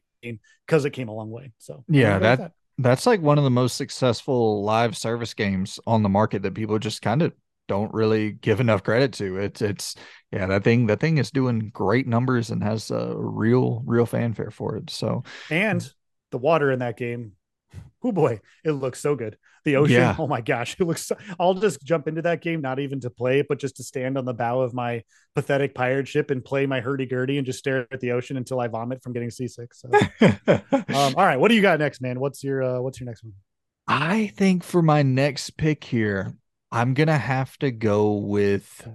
because 0.65 0.85
it 0.85 0.91
came 0.91 1.07
a 1.09 1.13
long 1.13 1.29
way. 1.29 1.51
So 1.57 1.83
yeah, 1.87 2.19
that, 2.19 2.39
that 2.39 2.51
that's 2.77 3.05
like 3.05 3.21
one 3.21 3.37
of 3.37 3.43
the 3.43 3.49
most 3.49 3.75
successful 3.75 4.63
live 4.63 4.95
service 4.95 5.33
games 5.33 5.79
on 5.87 6.03
the 6.03 6.09
market 6.09 6.43
that 6.43 6.53
people 6.53 6.79
just 6.79 7.01
kind 7.01 7.21
of 7.21 7.33
don't 7.67 7.93
really 7.93 8.31
give 8.31 8.59
enough 8.59 8.83
credit 8.83 9.13
to. 9.13 9.37
It's 9.37 9.61
it's 9.61 9.95
yeah, 10.31 10.45
that 10.47 10.63
thing 10.63 10.87
that 10.87 10.99
thing 10.99 11.17
is 11.17 11.31
doing 11.31 11.69
great 11.73 12.07
numbers 12.07 12.49
and 12.49 12.63
has 12.63 12.91
a 12.91 13.13
real 13.15 13.83
real 13.85 14.05
fanfare 14.05 14.51
for 14.51 14.77
it. 14.77 14.89
So 14.89 15.23
and 15.49 15.87
the 16.31 16.37
water 16.37 16.71
in 16.71 16.79
that 16.79 16.97
game 16.97 17.33
oh 18.03 18.11
boy, 18.11 18.41
it 18.64 18.72
looks 18.72 18.99
so 18.99 19.15
good. 19.15 19.38
The 19.65 19.76
ocean, 19.76 19.95
yeah. 19.95 20.15
oh 20.19 20.27
my 20.27 20.41
gosh, 20.41 20.76
it 20.80 20.85
looks. 20.85 21.06
So, 21.06 21.18
I'll 21.39 21.53
just 21.53 21.84
jump 21.84 22.07
into 22.07 22.22
that 22.23 22.41
game, 22.41 22.61
not 22.61 22.80
even 22.80 22.99
to 23.02 23.10
play 23.10 23.39
it, 23.39 23.48
but 23.49 23.60
just 23.60 23.77
to 23.77 23.84
stand 23.84 24.18
on 24.18 24.26
the 24.26 24.34
bow 24.34 24.61
of 24.61 24.73
my 24.73 25.03
pathetic 25.35 25.76
pirate 25.76 26.07
ship 26.07 26.31
and 26.31 26.44
play 26.44 26.65
my 26.65 26.80
hurdy 26.80 27.06
gurdy 27.06 27.38
and 27.38 27.45
just 27.45 27.60
stare 27.60 27.88
at 27.91 27.99
the 27.99 28.11
ocean 28.11 28.38
until 28.38 28.60
I 28.60 28.68
vomit 28.68 29.03
from 29.03 29.14
getting 29.14 29.30
seasick. 29.30 29.73
So, 29.73 29.89
um, 30.22 30.61
all 30.88 31.26
right, 31.26 31.38
what 31.38 31.49
do 31.49 31.56
you 31.56 31.61
got 31.61 31.80
next, 31.80 32.02
man? 32.02 32.19
What's 32.19 32.44
your 32.44 32.64
uh, 32.64 32.81
what's 32.81 32.99
your 32.99 33.07
next 33.07 33.23
one? 33.23 33.34
I 33.88 34.27
think 34.35 34.64
for 34.64 34.81
my 34.81 35.02
next 35.02 35.57
pick 35.57 35.84
here, 35.84 36.35
I'm 36.72 36.94
gonna 36.94 37.18
have 37.18 37.57
to 37.60 37.72
go 37.72 38.14
with. 38.14 38.88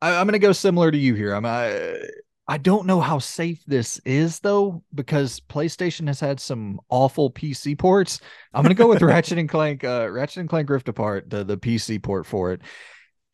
I, 0.00 0.20
am 0.20 0.26
gonna 0.26 0.38
go 0.38 0.52
similar 0.52 0.90
to 0.90 0.98
you 0.98 1.14
here. 1.14 1.34
I'm. 1.34 1.46
I, 1.46 2.00
I 2.50 2.56
don't 2.56 2.86
know 2.86 3.00
how 3.00 3.18
safe 3.18 3.62
this 3.66 3.98
is 4.06 4.40
though, 4.40 4.82
because 4.94 5.38
PlayStation 5.38 6.06
has 6.06 6.18
had 6.18 6.40
some 6.40 6.80
awful 6.88 7.30
PC 7.30 7.78
ports. 7.78 8.20
I'm 8.54 8.62
gonna 8.62 8.74
go 8.74 8.88
with 8.88 9.02
Ratchet 9.02 9.36
and 9.36 9.48
Clank, 9.48 9.84
uh, 9.84 10.08
Ratchet 10.10 10.38
and 10.38 10.48
Clank 10.48 10.70
Rift 10.70 10.88
Apart, 10.88 11.28
the 11.28 11.44
the 11.44 11.58
PC 11.58 12.02
port 12.02 12.24
for 12.24 12.52
it. 12.52 12.62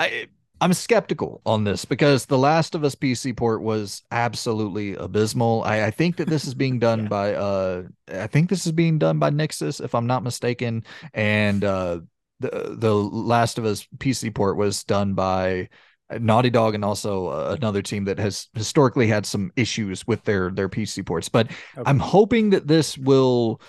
I 0.00 0.26
I'm 0.60 0.72
skeptical 0.72 1.42
on 1.46 1.62
this 1.62 1.84
because 1.84 2.26
the 2.26 2.38
Last 2.38 2.74
of 2.74 2.82
Us 2.82 2.96
PC 2.96 3.36
port 3.36 3.62
was 3.62 4.02
absolutely 4.10 4.94
abysmal. 4.94 5.62
I, 5.64 5.84
I 5.84 5.90
think 5.92 6.16
that 6.16 6.28
this 6.28 6.44
is 6.44 6.54
being 6.54 6.80
done 6.80 7.00
yeah. 7.02 7.08
by 7.08 7.34
uh 7.34 7.82
I 8.12 8.26
think 8.26 8.50
this 8.50 8.66
is 8.66 8.72
being 8.72 8.98
done 8.98 9.20
by 9.20 9.30
Nixxes, 9.30 9.82
if 9.82 9.94
I'm 9.94 10.08
not 10.08 10.24
mistaken, 10.24 10.82
and 11.12 11.62
uh 11.62 12.00
the 12.40 12.76
the 12.76 12.92
Last 12.92 13.58
of 13.58 13.64
Us 13.64 13.86
PC 13.98 14.34
port 14.34 14.56
was 14.56 14.82
done 14.82 15.14
by 15.14 15.68
Naughty 16.10 16.50
Dog 16.50 16.74
and 16.74 16.84
also 16.84 17.28
uh, 17.28 17.56
another 17.58 17.82
team 17.82 18.04
that 18.04 18.18
has 18.18 18.48
historically 18.54 19.06
had 19.06 19.24
some 19.24 19.52
issues 19.56 20.06
with 20.06 20.22
their 20.24 20.50
their 20.50 20.68
PC 20.68 21.04
ports. 21.04 21.28
But 21.28 21.46
okay. 21.46 21.82
I'm 21.86 21.98
hoping 21.98 22.50
that 22.50 22.66
this 22.66 22.98
will 22.98 23.60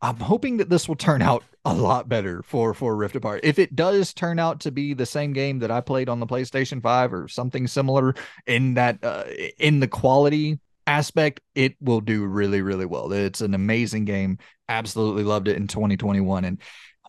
I'm 0.00 0.16
hoping 0.16 0.56
that 0.56 0.68
this 0.68 0.88
will 0.88 0.96
turn 0.96 1.22
out 1.22 1.44
a 1.64 1.74
lot 1.74 2.08
better 2.08 2.42
for 2.42 2.74
for 2.74 2.96
Rift 2.96 3.16
Apart. 3.16 3.40
If 3.44 3.58
it 3.58 3.76
does 3.76 4.12
turn 4.14 4.38
out 4.38 4.60
to 4.60 4.72
be 4.72 4.94
the 4.94 5.06
same 5.06 5.32
game 5.32 5.60
that 5.60 5.70
I 5.70 5.80
played 5.80 6.08
on 6.08 6.18
the 6.18 6.26
PlayStation 6.26 6.82
5 6.82 7.14
or 7.14 7.28
something 7.28 7.66
similar 7.66 8.14
in 8.46 8.74
that 8.74 9.02
uh, 9.04 9.24
in 9.58 9.80
the 9.80 9.88
quality 9.88 10.58
aspect, 10.86 11.40
it 11.54 11.76
will 11.80 12.00
do 12.00 12.24
really 12.24 12.62
really 12.62 12.86
well. 12.86 13.12
It's 13.12 13.42
an 13.42 13.54
amazing 13.54 14.06
game. 14.06 14.38
Absolutely 14.68 15.24
loved 15.24 15.48
it 15.48 15.56
in 15.56 15.68
2021 15.68 16.46
and 16.46 16.58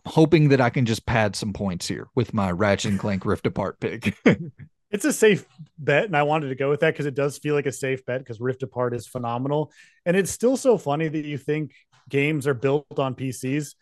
I'm 0.04 0.12
hoping 0.12 0.50
that 0.50 0.60
I 0.60 0.68
can 0.68 0.84
just 0.84 1.06
pad 1.06 1.34
some 1.34 1.54
points 1.54 1.88
here 1.88 2.08
with 2.14 2.34
my 2.34 2.50
Ratchet 2.50 2.90
and 2.90 3.00
Clank 3.00 3.24
Rift 3.24 3.46
Apart 3.46 3.80
pick. 3.80 4.14
it's 4.94 5.04
a 5.04 5.12
safe 5.12 5.44
bet, 5.76 6.04
and 6.04 6.16
I 6.16 6.22
wanted 6.22 6.50
to 6.50 6.54
go 6.54 6.70
with 6.70 6.78
that 6.80 6.94
because 6.94 7.06
it 7.06 7.16
does 7.16 7.36
feel 7.36 7.56
like 7.56 7.66
a 7.66 7.72
safe 7.72 8.06
bet 8.06 8.20
because 8.20 8.40
Rift 8.40 8.62
Apart 8.62 8.94
is 8.94 9.08
phenomenal, 9.08 9.72
and 10.06 10.16
it's 10.16 10.30
still 10.30 10.56
so 10.56 10.78
funny 10.78 11.08
that 11.08 11.24
you 11.24 11.36
think 11.36 11.72
games 12.08 12.46
are 12.46 12.54
built 12.54 12.86
on 12.96 13.16
PCs. 13.16 13.74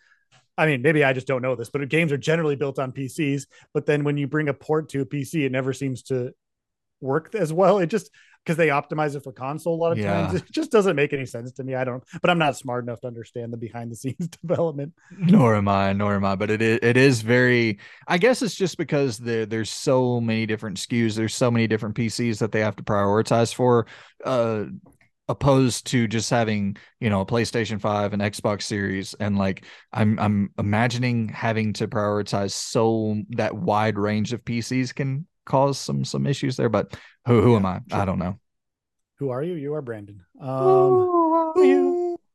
I 0.57 0.65
mean, 0.65 0.81
maybe 0.81 1.05
I 1.05 1.13
just 1.13 1.27
don't 1.27 1.43
know 1.43 1.55
this, 1.55 1.69
but 1.69 1.87
games 1.91 2.13
are 2.13 2.17
generally 2.17 2.57
built 2.57 2.79
on 2.79 2.93
PCs. 2.93 3.43
But 3.75 3.85
then 3.85 4.05
when 4.05 4.17
you 4.17 4.27
bring 4.27 4.49
a 4.49 4.55
port 4.55 4.89
to 4.91 5.03
a 5.03 5.05
PC, 5.05 5.45
it 5.45 5.53
never 5.53 5.75
seems 5.75 6.03
to 6.05 6.33
work 7.03 7.35
as 7.35 7.53
well. 7.53 7.79
It 7.79 7.89
just 7.89 8.11
because 8.45 8.57
they 8.57 8.69
optimize 8.69 9.15
it 9.15 9.23
for 9.23 9.33
console 9.33 9.75
a 9.75 9.81
lot 9.81 9.93
of 9.93 9.99
yeah. 9.99 10.27
times. 10.27 10.43
It 10.43 10.51
just 10.51 10.73
doesn't 10.73 10.97
make 10.97 11.13
any 11.13 11.27
sense 11.27 11.53
to 11.53 11.65
me. 11.65 11.75
I 11.75 11.85
don't, 11.85 12.03
but 12.21 12.31
I'm 12.31 12.39
not 12.39 12.57
smart 12.57 12.85
enough 12.85 13.01
to 13.03 13.07
understand 13.07 13.53
the 13.53 13.57
behind 13.57 13.91
the 13.91 13.97
scenes 13.97 14.29
development. 14.43 14.93
Nor 15.17 15.55
am 15.55 15.69
I, 15.69 15.93
nor 15.93 16.15
am 16.15 16.25
I. 16.25 16.35
But 16.35 16.51
it 16.51 16.63
is, 16.63 16.79
it 16.83 16.97
is 16.97 17.23
very. 17.23 17.79
I 18.09 18.19
guess 18.19 18.43
it's 18.43 18.55
just 18.55 18.79
because 18.79 19.19
there 19.19 19.47
there's 19.47 19.71
so 19.71 20.21
many 20.21 20.47
different 20.47 20.79
SKUs. 20.79 21.15
There's 21.15 21.35
so 21.35 21.51
many 21.51 21.67
different 21.67 21.95
PCs 21.95 22.39
that 22.39 22.53
they 22.53 22.61
have 22.61 22.77
to 22.77 22.83
prioritize 22.83 23.55
for. 23.55 23.87
Uh, 24.25 24.65
opposed 25.29 25.87
to 25.87 26.09
just 26.09 26.29
having 26.29 26.77
you 27.01 27.09
know 27.09 27.21
a 27.21 27.27
PlayStation 27.27 27.81
5 27.81 28.13
and 28.13 28.21
Xbox 28.21 28.63
series 28.63 29.15
and 29.15 29.39
like 29.39 29.65
I'm 29.93 30.19
I'm 30.19 30.51
imagining 30.59 31.29
having 31.29 31.73
to 31.75 31.87
prioritize 31.87 32.51
so 32.51 33.23
that 33.31 33.55
wide 33.55 33.99
range 33.99 34.33
of 34.33 34.45
PCs 34.45 34.95
can 34.95 35.27
cause 35.45 35.79
some 35.79 36.05
some 36.05 36.27
issues 36.27 36.57
there 36.57 36.69
but 36.69 36.95
who 37.27 37.41
who 37.41 37.53
yeah, 37.53 37.57
am 37.57 37.67
I 37.67 37.81
sure. 37.91 38.01
I 38.01 38.05
don't 38.05 38.19
know. 38.19 38.39
Who 39.19 39.31
are 39.31 39.43
you? 39.43 39.55
You 39.55 39.75
are 39.75 39.83
Brandon. 39.83 40.25
Um 40.41 40.49
who 40.49 41.35
are 41.35 41.65
you? 41.65 42.19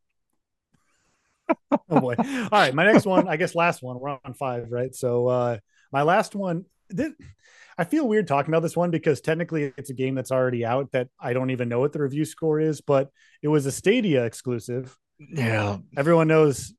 Oh 1.90 2.02
boy. 2.02 2.16
All 2.18 2.50
right 2.52 2.74
my 2.74 2.86
next 2.86 3.06
one 3.06 3.28
I 3.30 3.38
guess 3.38 3.56
last 3.56 3.82
one 3.82 4.00
we're 4.00 4.10
on 4.10 4.34
5 4.34 4.72
right? 4.72 4.94
So 4.94 5.28
uh 5.28 5.58
my 5.92 6.02
last 6.02 6.36
one 6.36 6.66
this 6.90 7.14
I 7.78 7.84
feel 7.84 8.08
weird 8.08 8.28
talking 8.28 8.52
about 8.52 8.64
this 8.64 8.76
one 8.76 8.90
because 8.90 9.22
technically 9.22 9.72
it's 9.78 9.92
a 9.92 9.94
game 9.94 10.16
that's 10.16 10.32
already 10.32 10.66
out 10.66 10.92
that 10.94 11.10
I 11.20 11.34
don't 11.34 11.52
even 11.52 11.70
know 11.70 11.80
what 11.80 11.94
the 11.94 12.02
review 12.02 12.26
score 12.26 12.60
is, 12.60 12.82
but 12.82 13.12
it 13.44 13.50
was 13.50 13.68
a 13.68 13.72
Stadia 13.72 14.26
exclusive. 14.26 14.98
Yeah. 15.20 15.78
Everyone 15.96 16.28
knows 16.28 16.74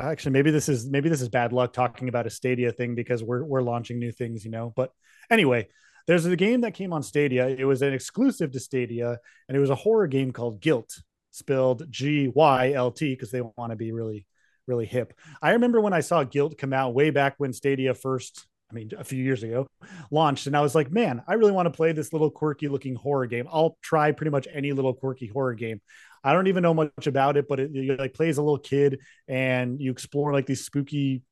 actually 0.00 0.32
maybe 0.32 0.50
this 0.50 0.68
is 0.68 0.88
maybe 0.88 1.08
this 1.08 1.20
is 1.20 1.28
bad 1.28 1.52
luck 1.52 1.72
talking 1.72 2.08
about 2.08 2.26
a 2.26 2.30
Stadia 2.30 2.72
thing 2.72 2.94
because 2.94 3.22
we're 3.22 3.44
we're 3.44 3.62
launching 3.62 3.98
new 3.98 4.12
things, 4.12 4.44
you 4.44 4.50
know. 4.50 4.72
But 4.74 4.92
anyway, 5.30 5.68
there's 6.06 6.26
a 6.26 6.36
game 6.36 6.62
that 6.62 6.74
came 6.74 6.92
on 6.92 7.02
Stadia. 7.02 7.48
It 7.48 7.64
was 7.64 7.82
an 7.82 7.92
exclusive 7.92 8.50
to 8.52 8.60
Stadia, 8.60 9.18
and 9.48 9.56
it 9.56 9.60
was 9.60 9.70
a 9.70 9.74
horror 9.74 10.06
game 10.06 10.32
called 10.32 10.60
GYLT 10.60 11.02
spelled 11.32 11.84
G 11.90 12.28
Y 12.34 12.72
L 12.72 12.90
T 12.90 13.12
because 13.14 13.30
they 13.30 13.40
want 13.40 13.70
to 13.70 13.76
be 13.76 13.92
really 13.92 14.26
really 14.66 14.86
hip. 14.86 15.14
I 15.42 15.52
remember 15.52 15.80
when 15.80 15.92
I 15.92 16.00
saw 16.00 16.24
GYLT 16.24 16.58
come 16.58 16.72
out 16.72 16.94
way 16.94 17.10
back 17.10 17.34
when 17.38 17.52
Stadia 17.52 17.94
first 17.94 18.46
I 18.70 18.74
mean, 18.74 18.90
a 18.96 19.04
few 19.04 19.22
years 19.22 19.42
ago, 19.42 19.66
launched, 20.12 20.46
and 20.46 20.56
I 20.56 20.60
was 20.60 20.76
like, 20.76 20.92
man, 20.92 21.22
I 21.26 21.34
really 21.34 21.50
want 21.50 21.66
to 21.66 21.76
play 21.76 21.90
this 21.90 22.12
little 22.12 22.30
quirky 22.30 22.68
looking 22.68 22.94
horror 22.94 23.26
game. 23.26 23.48
I'll 23.50 23.76
try 23.82 24.12
pretty 24.12 24.30
much 24.30 24.46
any 24.52 24.72
little 24.72 24.94
quirky 24.94 25.26
horror 25.26 25.54
game. 25.54 25.80
I 26.22 26.32
don't 26.32 26.48
even 26.48 26.62
know 26.62 26.74
much 26.74 27.06
about 27.06 27.36
it, 27.36 27.46
but 27.48 27.60
it, 27.60 27.70
it 27.74 27.98
like 27.98 28.14
plays 28.14 28.38
a 28.38 28.42
little 28.42 28.58
kid, 28.58 29.00
and 29.28 29.80
you 29.80 29.90
explore 29.90 30.32
like 30.32 30.46
these 30.46 30.64
spooky, 30.64 31.22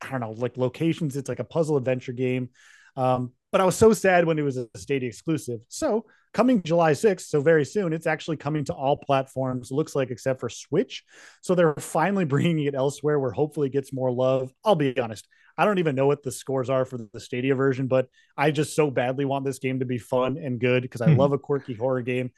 I 0.00 0.10
don't 0.10 0.20
know, 0.20 0.32
like 0.32 0.56
locations. 0.56 1.16
It's 1.16 1.28
like 1.28 1.40
a 1.40 1.44
puzzle 1.44 1.76
adventure 1.76 2.12
game. 2.12 2.50
Um, 2.96 3.32
but 3.52 3.60
I 3.60 3.64
was 3.64 3.76
so 3.76 3.92
sad 3.92 4.26
when 4.26 4.38
it 4.38 4.42
was 4.42 4.56
a 4.56 4.68
Stadia 4.76 5.08
exclusive. 5.08 5.60
So 5.68 6.04
coming 6.34 6.62
July 6.62 6.92
6th, 6.92 7.22
so 7.22 7.40
very 7.40 7.64
soon, 7.64 7.92
it's 7.92 8.06
actually 8.06 8.36
coming 8.36 8.64
to 8.64 8.74
all 8.74 8.96
platforms, 8.96 9.70
looks 9.70 9.94
like, 9.94 10.10
except 10.10 10.40
for 10.40 10.48
Switch. 10.48 11.04
So 11.42 11.54
they're 11.54 11.74
finally 11.78 12.24
bringing 12.24 12.64
it 12.64 12.74
elsewhere 12.74 13.18
where 13.18 13.30
hopefully 13.30 13.68
it 13.68 13.72
gets 13.72 13.92
more 13.92 14.10
love. 14.10 14.52
I'll 14.64 14.74
be 14.74 14.98
honest, 14.98 15.26
I 15.58 15.64
don't 15.64 15.78
even 15.78 15.96
know 15.96 16.06
what 16.06 16.22
the 16.22 16.30
scores 16.30 16.70
are 16.70 16.84
for 16.84 16.98
the 17.12 17.20
Stadia 17.20 17.56
version, 17.56 17.88
but 17.88 18.08
I 18.36 18.52
just 18.52 18.76
so 18.76 18.90
badly 18.90 19.24
want 19.24 19.44
this 19.44 19.58
game 19.58 19.80
to 19.80 19.84
be 19.84 19.98
fun 19.98 20.38
and 20.38 20.60
good 20.60 20.82
because 20.82 21.00
I 21.00 21.10
hmm. 21.10 21.18
love 21.18 21.32
a 21.32 21.38
quirky 21.38 21.74
horror 21.74 22.00
game. 22.00 22.30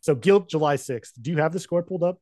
So 0.00 0.14
GYLT 0.14 0.50
July 0.50 0.76
6th. 0.76 1.12
Do 1.20 1.30
you 1.30 1.38
have 1.38 1.52
the 1.52 1.58
score 1.58 1.82
pulled 1.82 2.02
up? 2.02 2.20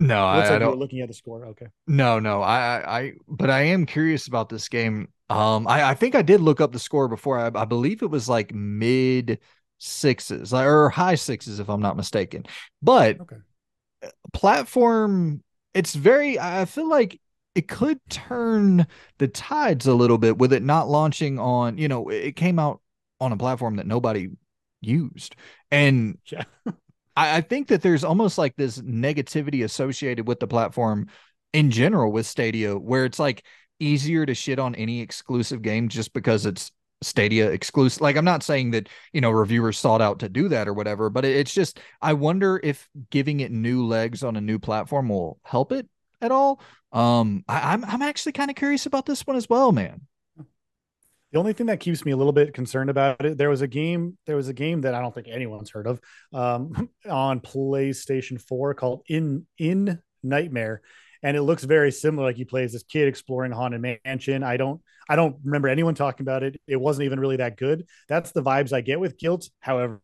No, 0.00 0.24
I, 0.24 0.54
I 0.54 0.58
don't. 0.58 0.78
looking 0.78 1.00
at 1.02 1.08
the 1.08 1.14
score. 1.14 1.46
Okay. 1.46 1.66
No, 1.86 2.18
no, 2.18 2.42
I, 2.42 2.98
I, 2.98 3.12
but 3.28 3.50
I 3.50 3.60
am 3.60 3.86
curious 3.86 4.26
about 4.26 4.48
this 4.48 4.68
game. 4.68 5.08
Um, 5.30 5.68
I, 5.68 5.90
I 5.90 5.94
think 5.94 6.14
I 6.14 6.22
did 6.22 6.40
look 6.40 6.60
up 6.60 6.72
the 6.72 6.78
score 6.78 7.06
before. 7.06 7.38
I, 7.38 7.50
I 7.54 7.64
believe 7.64 8.02
it 8.02 8.10
was 8.10 8.28
like 8.28 8.52
mid 8.54 9.38
sixes 9.78 10.52
or 10.52 10.90
high 10.90 11.14
sixes, 11.14 11.60
if 11.60 11.68
I'm 11.68 11.80
not 11.80 11.96
mistaken. 11.96 12.44
But 12.82 13.20
okay. 13.20 13.36
platform, 14.32 15.42
it's 15.74 15.94
very. 15.94 16.40
I 16.40 16.64
feel 16.64 16.88
like 16.88 17.20
it 17.54 17.68
could 17.68 17.98
turn 18.08 18.86
the 19.18 19.28
tides 19.28 19.86
a 19.86 19.94
little 19.94 20.18
bit 20.18 20.38
with 20.38 20.52
it 20.52 20.62
not 20.62 20.88
launching 20.88 21.38
on. 21.38 21.78
You 21.78 21.88
know, 21.88 22.08
it 22.08 22.36
came 22.36 22.58
out 22.58 22.80
on 23.20 23.32
a 23.32 23.36
platform 23.36 23.76
that 23.76 23.86
nobody 23.86 24.28
used, 24.80 25.36
and 25.70 26.18
yeah. 26.26 26.44
I, 27.16 27.38
I 27.38 27.40
think 27.40 27.68
that 27.68 27.82
there's 27.82 28.04
almost 28.04 28.38
like 28.38 28.56
this 28.56 28.78
negativity 28.80 29.64
associated 29.64 30.26
with 30.26 30.40
the 30.40 30.46
platform 30.46 31.08
in 31.52 31.70
general 31.70 32.10
with 32.12 32.26
Stadia, 32.26 32.76
where 32.76 33.04
it's 33.04 33.18
like 33.18 33.44
easier 33.78 34.26
to 34.26 34.34
shit 34.34 34.58
on 34.58 34.74
any 34.74 35.00
exclusive 35.00 35.62
game 35.62 35.88
just 35.88 36.12
because 36.12 36.46
it's 36.46 36.72
Stadia 37.02 37.50
exclusive. 37.50 38.00
Like, 38.00 38.16
I'm 38.16 38.24
not 38.24 38.42
saying 38.42 38.72
that, 38.72 38.88
you 39.12 39.20
know, 39.20 39.30
reviewers 39.30 39.78
sought 39.78 40.02
out 40.02 40.18
to 40.20 40.28
do 40.28 40.48
that 40.48 40.68
or 40.68 40.74
whatever, 40.74 41.10
but 41.10 41.24
it's 41.24 41.54
just, 41.54 41.80
I 42.00 42.14
wonder 42.14 42.60
if 42.62 42.88
giving 43.10 43.40
it 43.40 43.52
new 43.52 43.86
legs 43.86 44.24
on 44.24 44.36
a 44.36 44.40
new 44.40 44.58
platform 44.58 45.08
will 45.08 45.38
help 45.44 45.72
it 45.72 45.88
at 46.24 46.32
all. 46.32 46.60
Um, 46.92 47.44
I, 47.48 47.72
I'm, 47.72 47.84
I'm 47.84 48.02
actually 48.02 48.32
kind 48.32 48.50
of 48.50 48.56
curious 48.56 48.86
about 48.86 49.06
this 49.06 49.26
one 49.26 49.36
as 49.36 49.48
well, 49.48 49.72
man. 49.72 50.02
The 50.36 51.40
only 51.40 51.52
thing 51.52 51.66
that 51.66 51.80
keeps 51.80 52.04
me 52.04 52.12
a 52.12 52.16
little 52.16 52.32
bit 52.32 52.54
concerned 52.54 52.90
about 52.90 53.24
it, 53.24 53.36
there 53.36 53.50
was 53.50 53.60
a 53.60 53.66
game, 53.66 54.16
there 54.26 54.36
was 54.36 54.48
a 54.48 54.52
game 54.52 54.82
that 54.82 54.94
I 54.94 55.00
don't 55.00 55.12
think 55.12 55.26
anyone's 55.28 55.70
heard 55.70 55.88
of 55.88 56.00
um, 56.32 56.88
on 57.10 57.40
PlayStation 57.40 58.40
4 58.40 58.74
called 58.74 59.02
In 59.08 59.46
In 59.58 60.00
Nightmare 60.22 60.80
and 61.24 61.38
it 61.38 61.42
looks 61.42 61.64
very 61.64 61.90
similar. 61.90 62.28
Like 62.28 62.36
he 62.36 62.44
plays 62.44 62.72
this 62.72 62.82
kid 62.82 63.08
exploring 63.08 63.50
haunted 63.50 63.98
mansion. 64.04 64.42
I 64.42 64.58
don't, 64.58 64.80
I 65.08 65.16
don't 65.16 65.36
remember 65.42 65.68
anyone 65.68 65.94
talking 65.94 66.22
about 66.22 66.42
it. 66.42 66.60
It 66.68 66.76
wasn't 66.76 67.06
even 67.06 67.18
really 67.18 67.38
that 67.38 67.56
good. 67.56 67.86
That's 68.08 68.30
the 68.30 68.42
vibes 68.42 68.74
I 68.74 68.82
get 68.82 69.00
with 69.00 69.18
GYLT. 69.18 69.48
However, 69.60 70.02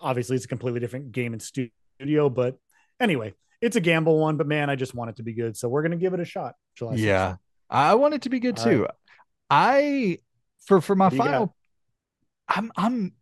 obviously 0.00 0.36
it's 0.36 0.46
a 0.46 0.48
completely 0.48 0.80
different 0.80 1.12
game 1.12 1.34
and 1.34 1.42
studio. 1.42 2.30
But 2.30 2.56
anyway, 2.98 3.34
it's 3.60 3.76
a 3.76 3.80
gamble 3.80 4.18
one. 4.18 4.36
But 4.36 4.46
man, 4.46 4.70
I 4.70 4.76
just 4.76 4.94
want 4.94 5.10
it 5.10 5.16
to 5.16 5.22
be 5.22 5.32
good, 5.32 5.56
so 5.56 5.68
we're 5.68 5.82
gonna 5.82 5.96
give 5.96 6.14
it 6.14 6.20
a 6.20 6.24
shot. 6.24 6.54
July 6.74 6.94
yeah, 6.96 7.36
I 7.68 7.94
want 7.94 8.14
it 8.14 8.22
to 8.22 8.28
be 8.28 8.40
good 8.40 8.58
All 8.58 8.64
too. 8.64 8.82
Right. 8.82 8.90
I 9.50 10.18
for 10.66 10.80
for 10.80 10.94
my 10.94 11.10
final, 11.10 11.54
I'm 12.48 12.72
I'm 12.76 13.12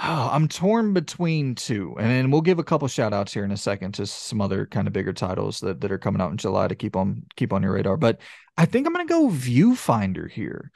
Oh, 0.00 0.28
I'm 0.30 0.46
torn 0.46 0.92
between 0.92 1.56
two, 1.56 1.96
and 1.98 2.08
then 2.08 2.30
we'll 2.30 2.40
give 2.40 2.60
a 2.60 2.64
couple 2.64 2.86
shout 2.86 3.12
outs 3.12 3.34
here 3.34 3.42
in 3.42 3.50
a 3.50 3.56
second 3.56 3.94
to 3.94 4.06
some 4.06 4.40
other 4.40 4.64
kind 4.64 4.86
of 4.86 4.92
bigger 4.92 5.12
titles 5.12 5.58
that, 5.60 5.80
that 5.80 5.90
are 5.90 5.98
coming 5.98 6.22
out 6.22 6.30
in 6.30 6.36
July 6.36 6.68
to 6.68 6.76
keep 6.76 6.94
on 6.94 7.24
keep 7.34 7.52
on 7.52 7.64
your 7.64 7.72
radar. 7.72 7.96
But 7.96 8.20
I 8.56 8.64
think 8.64 8.86
I'm 8.86 8.92
gonna 8.92 9.06
go 9.06 9.28
Viewfinder 9.28 10.30
here. 10.30 10.70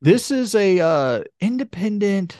This 0.00 0.30
is 0.30 0.54
a 0.54 0.80
uh, 0.80 1.24
independent 1.40 2.38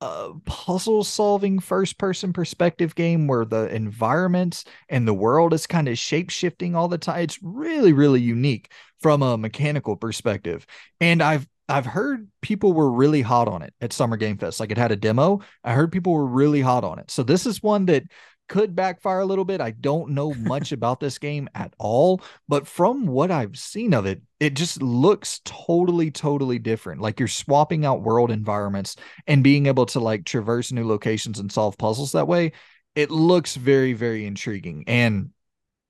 uh, 0.00 0.30
puzzle 0.46 1.04
solving 1.04 1.58
first 1.58 1.98
person 1.98 2.32
perspective 2.32 2.94
game 2.94 3.26
where 3.26 3.44
the 3.44 3.72
environments 3.74 4.64
and 4.88 5.06
the 5.06 5.14
world 5.14 5.52
is 5.52 5.66
kind 5.66 5.88
of 5.88 5.98
shape 5.98 6.30
shifting 6.30 6.74
all 6.74 6.88
the 6.88 6.98
time. 6.98 7.20
It's 7.20 7.38
really 7.42 7.92
really 7.92 8.20
unique 8.20 8.72
from 9.00 9.22
a 9.22 9.36
mechanical 9.36 9.96
perspective, 9.96 10.66
and 11.00 11.22
I've 11.22 11.46
I've 11.70 11.86
heard 11.86 12.28
people 12.40 12.72
were 12.72 12.90
really 12.90 13.22
hot 13.22 13.46
on 13.46 13.62
it 13.62 13.72
at 13.80 13.92
Summer 13.92 14.16
Game 14.16 14.36
Fest. 14.36 14.58
Like 14.58 14.72
it 14.72 14.78
had 14.78 14.90
a 14.90 14.96
demo. 14.96 15.40
I 15.62 15.72
heard 15.72 15.92
people 15.92 16.12
were 16.12 16.26
really 16.26 16.60
hot 16.60 16.82
on 16.82 16.98
it. 16.98 17.10
So 17.10 17.22
this 17.22 17.46
is 17.46 17.62
one 17.62 17.86
that 17.86 18.02
could 18.50 18.74
backfire 18.74 19.20
a 19.20 19.24
little 19.24 19.44
bit. 19.44 19.60
I 19.60 19.70
don't 19.70 20.10
know 20.10 20.34
much 20.34 20.72
about 20.72 20.98
this 20.98 21.18
game 21.18 21.48
at 21.54 21.72
all, 21.78 22.20
but 22.48 22.66
from 22.66 23.06
what 23.06 23.30
I've 23.30 23.56
seen 23.56 23.94
of 23.94 24.06
it, 24.06 24.22
it 24.40 24.54
just 24.54 24.82
looks 24.82 25.40
totally, 25.44 26.10
totally 26.10 26.58
different. 26.58 27.00
Like 27.00 27.20
you're 27.20 27.28
swapping 27.28 27.84
out 27.84 28.02
world 28.02 28.32
environments 28.32 28.96
and 29.28 29.44
being 29.44 29.66
able 29.66 29.86
to 29.86 30.00
like 30.00 30.24
traverse 30.24 30.72
new 30.72 30.84
locations 30.84 31.38
and 31.38 31.50
solve 31.50 31.78
puzzles 31.78 32.10
that 32.10 32.26
way. 32.26 32.50
It 32.96 33.12
looks 33.12 33.54
very, 33.54 33.92
very 33.92 34.26
intriguing. 34.26 34.82
And 34.88 35.30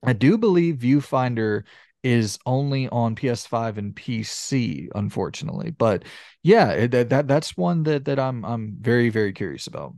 I 0.05 0.13
do 0.13 0.37
believe 0.37 0.77
Viewfinder 0.77 1.63
is 2.03 2.39
only 2.45 2.91
on 2.91 3.17
PS5 3.17 3.79
and 3.79 3.97
PC, 3.97 4.89
unfortunately. 4.95 5.71
But 5.71 6.05
yeah, 6.43 6.73
eh, 6.73 6.87
that, 6.89 7.09
that 7.09 7.27
that's 7.27 7.57
one 7.57 7.85
that 7.85 8.05
that 8.05 8.19
I'm 8.19 8.45
I'm 8.45 8.77
very 8.79 9.09
very 9.09 9.33
curious 9.33 9.67
about. 9.67 9.95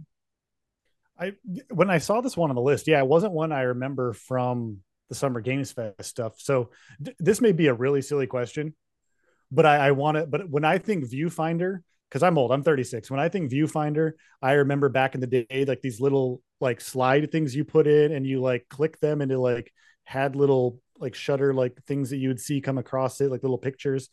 I 1.19 1.33
when 1.71 1.91
I 1.91 1.99
saw 1.99 2.21
this 2.21 2.37
one 2.37 2.51
on 2.51 2.57
the 2.57 2.63
list, 2.63 2.89
yeah, 2.89 2.99
it 2.99 3.07
wasn't 3.07 3.33
one 3.33 3.53
I 3.53 3.63
remember 3.63 4.13
from 4.13 4.79
the 5.09 5.15
Summer 5.15 5.41
Games 5.41 5.73
Fest 5.73 6.05
stuff. 6.05 6.35
So 6.39 6.71
th- 7.05 7.17
this 7.19 7.41
may 7.41 7.53
be 7.53 7.67
a 7.67 7.75
really 7.75 8.03
silly 8.03 8.27
question, 8.27 8.75
but 9.51 9.67
I, 9.67 9.89
I 9.89 9.91
want 9.93 10.17
to. 10.17 10.27
But 10.27 10.49
when 10.49 10.65
I 10.65 10.79
think 10.79 11.05
Viewfinder, 11.05 11.81
because 12.09 12.23
I'm 12.23 12.39
old, 12.39 12.51
I'm 12.51 12.63
36. 12.63 13.11
When 13.11 13.21
I 13.21 13.29
think 13.29 13.51
Viewfinder, 13.51 14.13
I 14.41 14.53
remember 14.53 14.89
back 14.89 15.15
in 15.15 15.21
the 15.21 15.27
day, 15.27 15.65
like 15.67 15.83
these 15.83 16.01
little 16.01 16.43
like 16.61 16.81
slide 16.81 17.31
things 17.31 17.55
you 17.55 17.65
put 17.65 17.87
in, 17.87 18.13
and 18.13 18.27
you 18.27 18.41
like 18.41 18.67
click 18.69 18.99
them, 19.01 19.21
and 19.21 19.31
it 19.31 19.39
like 19.39 19.73
had 20.05 20.35
little 20.35 20.81
like 20.99 21.15
shutter 21.15 21.53
like 21.53 21.77
things 21.85 22.11
that 22.11 22.19
you 22.19 22.29
would 22.29 22.41
see 22.41 22.61
come 22.61 22.79
across 22.79 23.21
it 23.21 23.31
like 23.31 23.43
little 23.43 23.59
pictures 23.59 24.09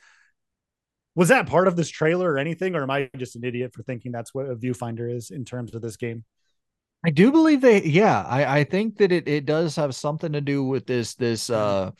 was 1.16 1.30
that 1.30 1.48
part 1.48 1.68
of 1.68 1.76
this 1.76 1.90
trailer 1.90 2.32
or 2.32 2.38
anything 2.38 2.76
or 2.76 2.84
am 2.84 2.90
i 2.90 3.10
just 3.18 3.36
an 3.36 3.44
idiot 3.44 3.72
for 3.74 3.84
thinking 3.84 4.12
that's 4.12 4.34
what 4.34 4.48
a 4.48 4.56
viewfinder 4.56 5.14
is 5.14 5.30
in 5.30 5.46
terms 5.46 5.74
of 5.74 5.82
this 5.82 5.98
game 5.98 6.24
i 7.06 7.10
do 7.10 7.32
believe 7.32 7.62
they 7.62 7.84
yeah 7.84 8.24
i 8.28 8.60
i 8.60 8.64
think 8.64 8.98
that 8.98 9.12
it 9.12 9.28
it 9.28 9.46
does 9.46 9.76
have 9.76 9.96
something 9.96 10.34
to 10.34 10.42
do 10.42 10.64
with 10.64 10.86
this 10.86 11.16
this 11.16 11.50
uh 11.50 11.92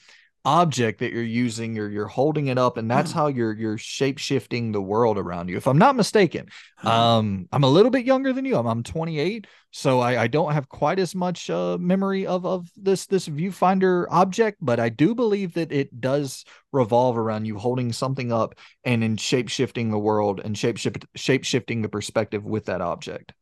object 0.46 1.00
that 1.00 1.12
you're 1.12 1.22
using 1.22 1.76
you're 1.76 1.90
you're 1.90 2.08
holding 2.08 2.48
it 2.48 2.58
up 2.58 2.78
and 2.78 2.90
that's 2.90 3.12
how 3.12 3.28
you're 3.28 3.54
you're 3.54 3.78
shape 3.78 4.18
shifting 4.18 4.72
the 4.72 4.82
world 4.82 5.18
around 5.18 5.50
you 5.50 5.58
if 5.58 5.68
i'm 5.68 5.78
not 5.78 5.98
mistaken. 5.98 6.48
Um 6.82 7.48
i'm 7.52 7.66
a 7.66 7.70
little 7.70 7.92
bit 7.92 8.06
younger 8.06 8.32
than 8.32 8.46
you 8.46 8.56
i'm, 8.56 8.66
I'm 8.66 8.82
28 8.82 9.48
so 9.72 10.00
I, 10.00 10.24
I 10.24 10.28
don't 10.28 10.54
have 10.54 10.70
quite 10.70 10.98
as 10.98 11.14
much 11.14 11.50
uh, 11.50 11.78
memory 11.78 12.26
of 12.26 12.46
of 12.46 12.70
this 12.78 13.06
this 13.06 13.28
viewfinder 13.28 14.06
object 14.10 14.60
but 14.62 14.80
i 14.80 14.88
do 14.88 15.14
believe 15.14 15.54
that 15.56 15.74
it 15.74 16.00
does 16.00 16.46
revolve 16.72 17.18
around 17.18 17.44
you 17.44 17.58
holding 17.58 17.92
something 17.92 18.32
up 18.32 18.56
and 18.86 19.04
in 19.04 19.18
shape 19.18 19.50
shifting 19.50 19.92
the 19.92 20.00
world 20.00 20.40
and 20.40 20.58
shape 20.58 20.80
shape 21.16 21.44
shifting 21.44 21.82
the 21.82 21.90
perspective 21.90 22.46
with 22.46 22.66
that 22.66 22.80
object 22.80 23.34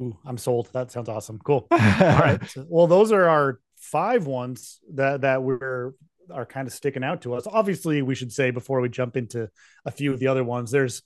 Ooh, 0.00 0.16
i'm 0.26 0.38
sold 0.38 0.68
that 0.72 0.90
sounds 0.90 1.08
awesome 1.08 1.38
cool 1.44 1.66
all 1.70 1.78
right 1.78 2.42
well 2.68 2.86
those 2.86 3.12
are 3.12 3.28
our 3.28 3.60
five 3.76 4.26
ones 4.26 4.80
that 4.94 5.22
that 5.22 5.42
we're 5.42 5.92
are 6.32 6.46
kind 6.46 6.66
of 6.66 6.74
sticking 6.74 7.04
out 7.04 7.22
to 7.22 7.34
us. 7.34 7.46
Obviously, 7.46 8.02
we 8.02 8.16
should 8.16 8.32
say 8.32 8.50
before 8.50 8.80
we 8.80 8.88
jump 8.88 9.16
into 9.16 9.48
a 9.84 9.92
few 9.92 10.12
of 10.12 10.18
the 10.18 10.26
other 10.26 10.42
ones, 10.42 10.72
there's 10.72 11.02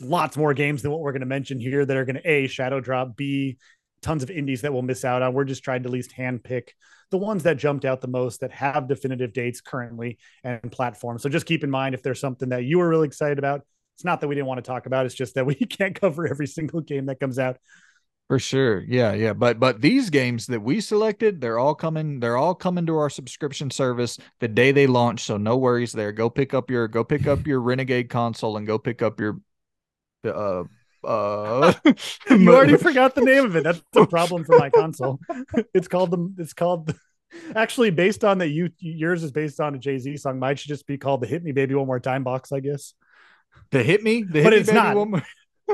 lots 0.00 0.36
more 0.36 0.54
games 0.54 0.82
than 0.82 0.90
what 0.90 1.00
we're 1.00 1.12
going 1.12 1.20
to 1.20 1.26
mention 1.26 1.60
here 1.60 1.84
that 1.84 1.96
are 1.96 2.04
going 2.04 2.16
to 2.16 2.28
a 2.28 2.46
shadow 2.46 2.80
drop, 2.80 3.16
b 3.16 3.58
tons 4.02 4.22
of 4.22 4.30
indies 4.30 4.62
that 4.62 4.72
we'll 4.72 4.82
miss 4.82 5.04
out 5.04 5.22
on. 5.22 5.34
We're 5.34 5.44
just 5.44 5.62
trying 5.62 5.82
to 5.82 5.88
at 5.88 5.92
least 5.92 6.14
handpick 6.16 6.70
the 7.10 7.18
ones 7.18 7.42
that 7.42 7.56
jumped 7.56 7.84
out 7.84 8.00
the 8.00 8.08
most 8.08 8.40
that 8.40 8.52
have 8.52 8.88
definitive 8.88 9.32
dates 9.32 9.60
currently 9.60 10.18
and 10.44 10.70
platforms. 10.70 11.22
So 11.22 11.28
just 11.28 11.44
keep 11.46 11.64
in 11.64 11.70
mind 11.70 11.94
if 11.94 12.02
there's 12.02 12.20
something 12.20 12.50
that 12.50 12.64
you 12.64 12.78
were 12.78 12.88
really 12.88 13.08
excited 13.08 13.38
about. 13.38 13.62
It's 13.96 14.04
not 14.04 14.20
that 14.20 14.28
we 14.28 14.34
didn't 14.34 14.46
want 14.46 14.58
to 14.58 14.68
talk 14.68 14.86
about. 14.86 15.06
It's 15.06 15.14
just 15.14 15.34
that 15.34 15.44
we 15.44 15.54
can't 15.54 16.00
cover 16.00 16.26
every 16.26 16.46
single 16.46 16.80
game 16.80 17.06
that 17.06 17.20
comes 17.20 17.38
out. 17.38 17.58
For 18.30 18.38
sure. 18.38 18.84
Yeah, 18.86 19.12
yeah. 19.14 19.32
But 19.32 19.58
but 19.58 19.80
these 19.80 20.08
games 20.08 20.46
that 20.46 20.62
we 20.62 20.80
selected, 20.80 21.40
they're 21.40 21.58
all 21.58 21.74
coming, 21.74 22.20
they're 22.20 22.36
all 22.36 22.54
coming 22.54 22.86
to 22.86 22.96
our 22.96 23.10
subscription 23.10 23.72
service 23.72 24.18
the 24.38 24.46
day 24.46 24.70
they 24.70 24.86
launch. 24.86 25.24
So 25.24 25.36
no 25.36 25.56
worries 25.56 25.90
there. 25.90 26.12
Go 26.12 26.30
pick 26.30 26.54
up 26.54 26.70
your 26.70 26.86
go 26.86 27.02
pick 27.02 27.26
up 27.26 27.44
your 27.44 27.60
Renegade 27.60 28.08
console 28.08 28.56
and 28.56 28.68
go 28.68 28.78
pick 28.78 29.02
up 29.02 29.18
your 29.18 29.40
uh 30.24 30.62
uh 31.02 31.72
you 32.30 32.54
already 32.54 32.76
forgot 32.76 33.16
the 33.16 33.22
name 33.22 33.46
of 33.46 33.56
it. 33.56 33.64
That's 33.64 33.82
the 33.92 34.06
problem 34.06 34.44
for 34.44 34.56
my 34.60 34.70
console. 34.76 35.18
It's 35.74 35.88
called 35.88 36.12
the 36.12 36.32
it's 36.38 36.52
called 36.52 36.86
the, 36.86 36.94
actually 37.56 37.90
based 37.90 38.22
on 38.22 38.38
that 38.38 38.50
you 38.50 38.70
yours 38.78 39.24
is 39.24 39.32
based 39.32 39.58
on 39.58 39.74
a 39.74 39.78
Jay-Z 39.78 40.18
song. 40.18 40.38
Mine 40.38 40.54
should 40.54 40.68
just 40.68 40.86
be 40.86 40.98
called 40.98 41.20
the 41.20 41.26
Hit 41.26 41.42
Me 41.42 41.50
Baby 41.50 41.74
One 41.74 41.88
More 41.88 41.98
Time 41.98 42.22
box, 42.22 42.52
I 42.52 42.60
guess. 42.60 42.94
The 43.72 43.82
Hit 43.82 44.04
Me? 44.04 44.22
The 44.22 44.38
Hit 44.38 44.44
but 44.44 44.52
me 44.52 44.58
it's 44.60 44.70
not. 44.70 45.24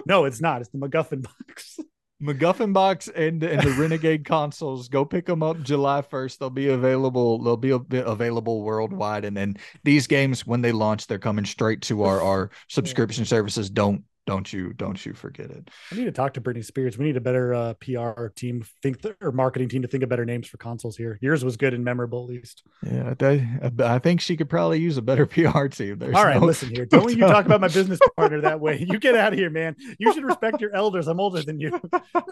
no, 0.07 0.24
it's 0.24 0.41
not. 0.41 0.62
It's 0.62 0.70
the 0.70 0.78
MacGuffin 0.78 1.23
box. 1.23 1.81
MacGuffin 2.22 2.72
box 2.72 3.09
and 3.09 3.43
and 3.43 3.60
the 3.62 3.72
Renegade 3.72 4.24
consoles. 4.24 4.88
Go 4.88 5.05
pick 5.05 5.26
them 5.26 5.43
up 5.43 5.62
July 5.62 6.01
first. 6.01 6.40
They'll 6.40 6.48
be 6.48 6.68
available. 6.68 7.43
They'll 7.43 7.56
be 7.56 7.70
available 7.70 8.62
worldwide. 8.62 9.26
And 9.26 9.36
then 9.36 9.56
these 9.84 10.06
games, 10.06 10.47
when 10.47 10.62
they 10.62 10.72
launch, 10.72 11.06
they're 11.06 11.18
coming 11.18 11.44
straight 11.44 11.82
to 11.82 12.05
our 12.05 12.20
our 12.22 12.51
subscription 12.68 13.26
services. 13.26 13.68
Don't 13.68 14.05
don't 14.27 14.53
you 14.53 14.73
don't 14.73 15.07
you 15.07 15.15
forget 15.15 15.51
it. 15.51 15.70
I 15.93 15.94
need 15.94 16.05
to 16.05 16.12
talk 16.12 16.35
to 16.35 16.40
Britney 16.40 16.65
Spears. 16.65 16.98
We 16.98 17.05
need 17.05 17.16
a 17.16 17.20
better 17.20 17.55
uh, 17.55 17.74
PR 17.74 18.27
team, 18.27 18.65
think 18.82 19.01
th- 19.01 19.15
or 19.20 19.31
marketing 19.31 19.69
team 19.69 19.82
to 19.82 19.89
think 19.89 20.03
of 20.03 20.09
better 20.09 20.24
names 20.24 20.48
for 20.48 20.57
consoles 20.57 20.97
here. 20.97 21.19
Yours 21.23 21.44
was 21.44 21.57
good 21.57 21.73
and 21.73 21.85
memorable, 21.85 22.24
at 22.24 22.31
least. 22.31 22.65
Yeah, 22.82 23.15
I, 23.20 23.70
I 23.85 23.98
think 24.01 24.20
she 24.20 24.36
could 24.36 24.51
probably 24.51 24.81
use 24.81 24.97
a 24.97 25.03
better 25.03 25.27
PR 25.27 25.66
team. 25.69 25.98
There's 25.98 26.15
All 26.16 26.24
right, 26.24 26.40
no, 26.40 26.47
listen 26.47 26.74
here. 26.74 26.86
Don't 26.86 27.16
you 27.16 27.20
talk 27.20 27.47
about 27.47 27.61
my 27.61 27.69
business 27.77 28.01
partner 28.16 28.40
that 28.40 28.61
way. 28.61 28.85
You 28.86 28.98
get 28.98 29.15
out 29.15 29.32
of 29.32 29.39
here, 29.39 29.51
man. 29.51 29.77
You 29.98 30.12
should 30.12 30.24
respect 30.24 30.61
your 30.61 30.74
elders. 30.74 31.07
I'm 31.07 31.20
older 31.20 31.43
than 31.43 31.61
you. 31.61 31.70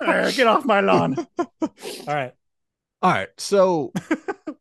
Get 0.01 0.47
off 0.47 0.65
my 0.65 0.81
lawn. 0.81 1.17
All 1.39 1.47
right. 2.07 2.33
All 3.03 3.11
right, 3.13 3.29
so 3.37 3.93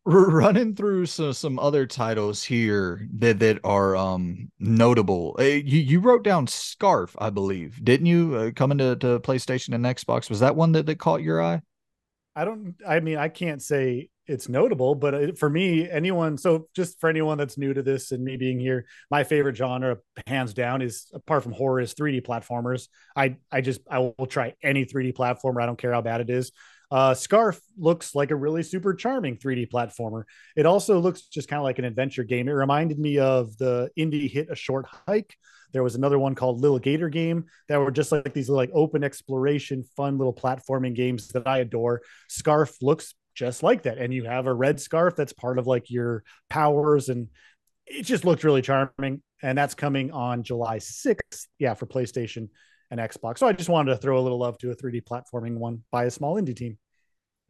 we're 0.05 0.29
running 0.29 0.75
through 0.75 1.05
some 1.05 1.33
some 1.33 1.57
other 1.59 1.85
titles 1.85 2.43
here 2.43 3.07
that 3.17 3.39
that 3.39 3.59
are 3.63 3.95
um 3.95 4.51
notable. 4.59 5.35
Uh, 5.39 5.43
you 5.43 5.79
you 5.79 5.99
wrote 5.99 6.23
down 6.23 6.47
Scarf, 6.47 7.15
I 7.19 7.29
believe, 7.29 7.83
didn't 7.83 8.07
you? 8.07 8.35
Uh, 8.35 8.51
coming 8.51 8.77
to, 8.79 8.95
to 8.97 9.19
PlayStation 9.19 9.73
and 9.73 9.85
Xbox, 9.85 10.29
was 10.29 10.41
that 10.41 10.55
one 10.55 10.73
that, 10.73 10.85
that 10.87 10.99
caught 10.99 11.21
your 11.21 11.41
eye? 11.41 11.61
I 12.35 12.45
don't. 12.45 12.75
I 12.87 12.99
mean, 12.99 13.17
I 13.17 13.29
can't 13.29 13.61
say 13.61 14.09
it's 14.25 14.49
notable, 14.49 14.95
but 14.95 15.37
for 15.37 15.49
me, 15.49 15.89
anyone. 15.89 16.37
So 16.37 16.67
just 16.75 16.99
for 16.99 17.09
anyone 17.09 17.37
that's 17.37 17.57
new 17.57 17.73
to 17.73 17.83
this 17.83 18.11
and 18.11 18.23
me 18.23 18.37
being 18.37 18.59
here, 18.59 18.85
my 19.11 19.23
favorite 19.23 19.55
genre, 19.55 19.97
hands 20.27 20.53
down, 20.53 20.81
is 20.81 21.07
apart 21.13 21.43
from 21.43 21.51
horror, 21.51 21.79
is 21.79 21.93
3D 21.93 22.25
platformers. 22.25 22.87
I 23.15 23.37
I 23.51 23.61
just 23.61 23.81
I 23.89 23.99
will 23.99 24.27
try 24.27 24.55
any 24.63 24.85
3D 24.85 25.13
platformer. 25.13 25.61
I 25.61 25.65
don't 25.65 25.77
care 25.77 25.93
how 25.93 26.01
bad 26.01 26.21
it 26.21 26.29
is. 26.29 26.51
Uh, 26.93 27.15
Scarf 27.15 27.59
looks 27.75 28.13
like 28.13 28.29
a 28.29 28.35
really 28.35 28.61
super 28.61 28.93
charming 28.93 29.35
3D 29.35 29.67
platformer. 29.71 30.25
It 30.55 30.67
also 30.67 30.99
looks 30.99 31.23
just 31.23 31.47
kind 31.47 31.57
of 31.57 31.63
like 31.63 31.79
an 31.79 31.85
adventure 31.85 32.23
game. 32.23 32.47
It 32.47 32.51
reminded 32.51 32.99
me 32.99 33.17
of 33.17 33.57
the 33.57 33.89
indie 33.97 34.29
hit 34.29 34.51
A 34.51 34.55
Short 34.55 34.85
Hike. 35.07 35.35
There 35.71 35.81
was 35.81 35.95
another 35.95 36.19
one 36.19 36.35
called 36.35 36.61
Little 36.61 36.77
Gator 36.77 37.09
Game 37.09 37.45
that 37.67 37.79
were 37.79 37.89
just 37.89 38.11
like 38.11 38.31
these 38.35 38.47
like 38.47 38.69
open 38.75 39.03
exploration, 39.03 39.83
fun 39.97 40.19
little 40.19 40.35
platforming 40.35 40.93
games 40.93 41.29
that 41.29 41.47
I 41.47 41.61
adore. 41.61 42.03
Scarf 42.29 42.77
looks 42.79 43.15
just 43.33 43.63
like 43.63 43.81
that, 43.83 43.97
and 43.97 44.13
you 44.13 44.25
have 44.25 44.45
a 44.45 44.53
red 44.53 44.79
scarf 44.79 45.15
that's 45.15 45.33
part 45.33 45.57
of 45.57 45.65
like 45.65 45.89
your 45.89 46.23
powers, 46.47 47.09
and 47.09 47.29
it 47.87 48.03
just 48.03 48.23
looked 48.23 48.43
really 48.43 48.61
charming. 48.61 49.23
And 49.41 49.57
that's 49.57 49.73
coming 49.73 50.11
on 50.11 50.43
July 50.43 50.77
6th, 50.77 51.47
yeah, 51.57 51.73
for 51.73 51.87
PlayStation 51.87 52.49
and 52.91 52.99
Xbox. 52.99 53.39
So 53.39 53.47
I 53.47 53.53
just 53.53 53.67
wanted 53.67 53.93
to 53.93 53.97
throw 53.97 54.19
a 54.19 54.21
little 54.21 54.37
love 54.37 54.59
to 54.59 54.69
a 54.69 54.75
3D 54.75 55.03
platforming 55.03 55.57
one 55.57 55.81
by 55.91 56.05
a 56.05 56.11
small 56.11 56.39
indie 56.39 56.55
team. 56.55 56.77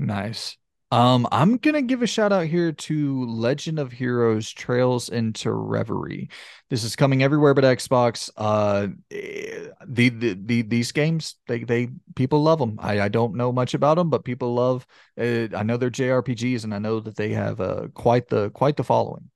Nice. 0.03 0.57
Um, 0.91 1.27
I'm 1.31 1.57
gonna 1.57 1.81
give 1.81 2.03
a 2.03 2.07
shout 2.07 2.31
out 2.31 2.45
here 2.45 2.71
to 2.71 3.25
Legend 3.25 3.79
of 3.79 3.91
Heroes 3.91 4.51
Trails 4.51 5.09
into 5.09 5.51
Reverie. 5.51 6.29
This 6.69 6.83
is 6.83 6.95
coming 6.95 7.23
everywhere 7.23 7.55
but 7.55 7.63
Xbox. 7.63 8.29
Uh, 8.37 8.89
eh, 9.09 9.69
the, 9.87 10.09
the, 10.09 10.33
the 10.33 10.61
these 10.61 10.91
games 10.91 11.35
they 11.47 11.63
they 11.63 11.89
people 12.15 12.43
love 12.43 12.59
them. 12.59 12.77
I 12.79 13.01
I 13.01 13.07
don't 13.07 13.33
know 13.33 13.51
much 13.51 13.73
about 13.73 13.95
them, 13.97 14.11
but 14.11 14.23
people 14.23 14.53
love. 14.53 14.85
Uh, 15.19 15.47
I 15.55 15.63
know 15.63 15.77
they're 15.77 15.89
JRPGs, 15.89 16.63
and 16.63 16.75
I 16.75 16.79
know 16.79 16.99
that 16.99 17.15
they 17.15 17.29
have 17.29 17.59
uh 17.59 17.87
quite 17.95 18.27
the 18.27 18.51
quite 18.51 18.77
the 18.77 18.83
following. 18.83 19.31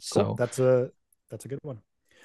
So 0.00 0.24
cool. 0.24 0.34
that's 0.34 0.58
a 0.58 0.90
that's 1.30 1.46
a 1.46 1.48
good 1.48 1.60
one. 1.62 1.78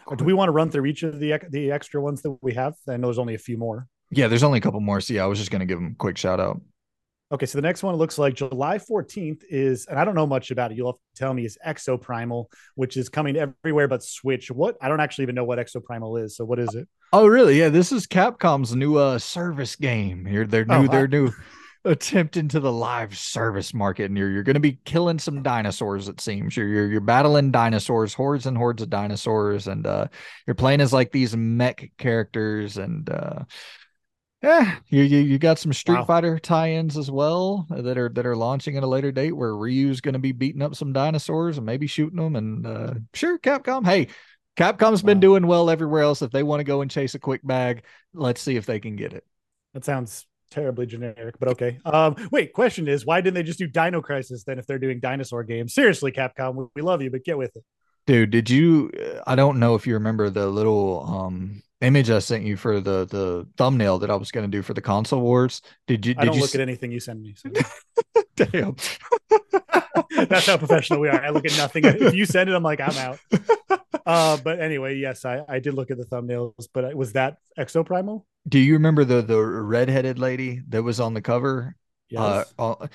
Cool. 0.07 0.17
Do 0.17 0.25
we 0.25 0.33
want 0.33 0.49
to 0.49 0.53
run 0.53 0.71
through 0.71 0.87
each 0.87 1.03
of 1.03 1.19
the 1.19 1.39
the 1.49 1.71
extra 1.71 2.01
ones 2.01 2.21
that 2.23 2.37
we 2.41 2.55
have? 2.55 2.73
I 2.89 2.97
know 2.97 3.07
there's 3.07 3.19
only 3.19 3.35
a 3.35 3.39
few 3.39 3.57
more. 3.57 3.87
Yeah, 4.11 4.27
there's 4.27 4.43
only 4.43 4.57
a 4.57 4.61
couple 4.61 4.81
more. 4.81 4.99
So 4.99 5.13
yeah, 5.13 5.23
I 5.23 5.27
was 5.27 5.39
just 5.39 5.51
gonna 5.51 5.65
give 5.65 5.77
them 5.77 5.91
a 5.93 5.95
quick 5.95 6.17
shout 6.17 6.41
out. 6.41 6.59
Okay, 7.31 7.45
so 7.45 7.59
the 7.59 7.61
next 7.61 7.83
one 7.83 7.95
looks 7.95 8.17
like 8.17 8.33
July 8.33 8.79
14th 8.79 9.43
is, 9.49 9.85
and 9.85 9.99
I 9.99 10.03
don't 10.03 10.15
know 10.15 10.25
much 10.25 10.49
about 10.49 10.71
it. 10.71 10.77
You'll 10.77 10.93
have 10.93 10.95
to 10.95 11.19
tell 11.19 11.33
me, 11.33 11.45
is 11.45 11.59
Exoprimal, 11.65 12.45
which 12.73 12.97
is 12.97 13.07
coming 13.07 13.35
everywhere 13.35 13.87
but 13.87 14.01
Switch. 14.01 14.49
What? 14.49 14.77
I 14.81 14.87
don't 14.87 14.99
actually 14.99 15.23
even 15.23 15.35
know 15.35 15.43
what 15.43 15.59
Exoprimal 15.59 16.23
is. 16.23 16.35
So 16.35 16.43
what 16.43 16.57
is 16.57 16.73
it? 16.73 16.87
Oh, 17.13 17.27
really? 17.27 17.59
Yeah, 17.59 17.69
this 17.69 17.91
is 17.91 18.07
Capcom's 18.07 18.75
new 18.75 18.97
uh 18.97 19.19
service 19.19 19.75
game. 19.75 20.25
Here, 20.25 20.45
their 20.47 20.65
new, 20.65 20.85
oh, 20.85 20.87
their 20.87 21.03
I- 21.03 21.07
new 21.07 21.31
attempt 21.85 22.35
into 22.35 22.59
the 22.59 22.71
live 22.71 23.17
service 23.17 23.73
market, 23.73 24.05
and 24.05 24.17
you're 24.17 24.29
you're 24.29 24.43
going 24.43 24.55
to 24.55 24.59
be 24.59 24.79
killing 24.85 25.19
some 25.19 25.43
dinosaurs. 25.43 26.07
It 26.07 26.19
seems 26.21 26.57
you're, 26.57 26.67
you're 26.67 26.87
you're 26.87 27.01
battling 27.01 27.51
dinosaurs, 27.51 28.13
hordes 28.13 28.47
and 28.47 28.57
hordes 28.57 28.81
of 28.81 28.89
dinosaurs, 28.89 29.67
and 29.67 29.85
uh, 29.85 30.07
you're 30.47 30.55
playing 30.55 30.81
as 30.81 30.93
like 30.93 31.11
these 31.11 31.35
mech 31.35 31.91
characters, 31.97 32.77
and 32.77 33.09
uh, 33.09 33.43
yeah, 34.41 34.77
you, 34.87 35.03
you 35.03 35.17
you 35.19 35.37
got 35.37 35.59
some 35.59 35.73
Street 35.73 35.95
wow. 35.95 36.05
Fighter 36.05 36.39
tie-ins 36.39 36.97
as 36.97 37.11
well 37.11 37.67
that 37.69 37.97
are 37.97 38.09
that 38.09 38.25
are 38.25 38.35
launching 38.35 38.77
at 38.77 38.83
a 38.83 38.87
later 38.87 39.11
date 39.11 39.35
where 39.35 39.55
Ryu's 39.55 39.99
going 39.99 40.13
to 40.13 40.19
be 40.19 40.31
beating 40.31 40.61
up 40.61 40.75
some 40.75 40.93
dinosaurs 40.93 41.57
and 41.57 41.65
maybe 41.65 41.87
shooting 41.87 42.19
them. 42.19 42.35
And 42.35 42.65
uh, 42.65 42.93
sure, 43.13 43.37
Capcom. 43.37 43.85
Hey, 43.85 44.07
Capcom's 44.55 45.03
wow. 45.03 45.07
been 45.07 45.19
doing 45.19 45.45
well 45.45 45.69
everywhere 45.69 46.03
else. 46.03 46.21
If 46.21 46.31
they 46.31 46.43
want 46.43 46.61
to 46.61 46.63
go 46.63 46.81
and 46.81 46.89
chase 46.89 47.15
a 47.15 47.19
quick 47.19 47.41
bag, 47.45 47.83
let's 48.13 48.41
see 48.41 48.55
if 48.55 48.65
they 48.65 48.79
can 48.79 48.95
get 48.95 49.13
it. 49.13 49.25
That 49.73 49.83
sounds 49.83 50.25
terribly 50.51 50.85
generic, 50.85 51.35
but 51.37 51.49
okay. 51.49 51.77
Um, 51.85 52.15
wait, 52.31 52.53
question 52.53 52.87
is 52.87 53.05
why 53.05 53.21
didn't 53.21 53.35
they 53.35 53.43
just 53.43 53.59
do 53.59 53.67
Dino 53.67 54.01
Crisis 54.01 54.43
then 54.45 54.57
if 54.57 54.65
they're 54.65 54.79
doing 54.79 54.99
dinosaur 54.99 55.43
games? 55.43 55.73
Seriously, 55.73 56.11
Capcom, 56.11 56.55
we, 56.55 56.65
we 56.77 56.81
love 56.81 57.01
you, 57.01 57.11
but 57.11 57.25
get 57.25 57.37
with 57.37 57.55
it. 57.55 57.63
Dude, 58.07 58.31
did 58.31 58.49
you? 58.49 58.89
I 59.27 59.35
don't 59.35 59.59
know 59.59 59.75
if 59.75 59.85
you 59.85 59.95
remember 59.95 60.29
the 60.29 60.47
little 60.47 61.05
um 61.07 61.61
image 61.81 62.09
I 62.09 62.19
sent 62.19 62.43
you 62.43 62.57
for 62.57 62.79
the 62.79 63.05
the 63.05 63.47
thumbnail 63.57 63.99
that 63.99 64.09
I 64.09 64.15
was 64.15 64.31
going 64.31 64.49
to 64.49 64.51
do 64.51 64.61
for 64.61 64.73
the 64.73 64.81
console 64.81 65.21
wars. 65.21 65.61
Did 65.87 66.05
you? 66.05 66.13
Did 66.13 66.21
I 66.21 66.25
don't 66.25 66.35
you 66.35 66.41
look 66.41 66.49
s- 66.49 66.55
at 66.55 66.61
anything 66.61 66.91
you 66.91 66.99
send 66.99 67.21
me. 67.21 67.35
So. 67.35 67.49
Damn. 68.35 68.75
That's 70.27 70.45
how 70.47 70.57
professional 70.57 70.99
we 70.99 71.09
are. 71.09 71.21
I 71.21 71.29
look 71.29 71.45
at 71.45 71.57
nothing. 71.57 71.85
If 71.85 72.13
you 72.13 72.25
send 72.25 72.49
it, 72.49 72.55
I'm 72.55 72.63
like, 72.63 72.79
I'm 72.81 72.97
out. 72.97 73.19
Uh, 74.05 74.37
but 74.37 74.59
anyway, 74.59 74.95
yes, 74.95 75.23
I, 75.23 75.43
I 75.47 75.59
did 75.59 75.75
look 75.75 75.91
at 75.91 75.97
the 75.97 76.05
thumbnails. 76.05 76.67
But 76.73 76.95
was 76.95 77.13
that 77.13 77.37
Exoprimal? 77.59 78.23
Do 78.47 78.57
you 78.57 78.73
remember 78.73 79.03
the 79.03 79.21
the 79.21 79.39
redheaded 79.39 80.17
lady 80.17 80.63
that 80.69 80.81
was 80.81 80.99
on 80.99 81.13
the 81.13 81.21
cover? 81.21 81.75
Yes. 82.09 82.51
Uh, 82.57 82.71
uh, 82.71 82.87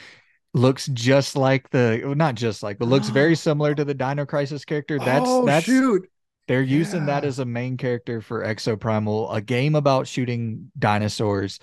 looks 0.55 0.87
just 0.89 1.37
like 1.37 1.71
the 1.71 2.15
not 2.17 2.35
just 2.35 2.65
like, 2.65 2.79
but 2.79 2.89
looks 2.89 3.11
very 3.11 3.37
similar 3.37 3.77
to 3.77 3.85
the 3.85 3.95
Dino 3.95 4.27
Crisis 4.27 4.65
character. 4.65 4.99
That's 4.99 5.25
oh, 5.25 5.45
that's 5.45 5.67
shoot. 5.67 6.09
They're 6.47 6.63
using 6.63 7.01
yeah. 7.01 7.21
that 7.21 7.25
as 7.25 7.39
a 7.39 7.45
main 7.45 7.77
character 7.77 8.21
for 8.21 8.45
Exoprimal, 8.45 9.35
a 9.35 9.41
game 9.41 9.75
about 9.75 10.07
shooting 10.07 10.71
dinosaurs. 10.79 11.59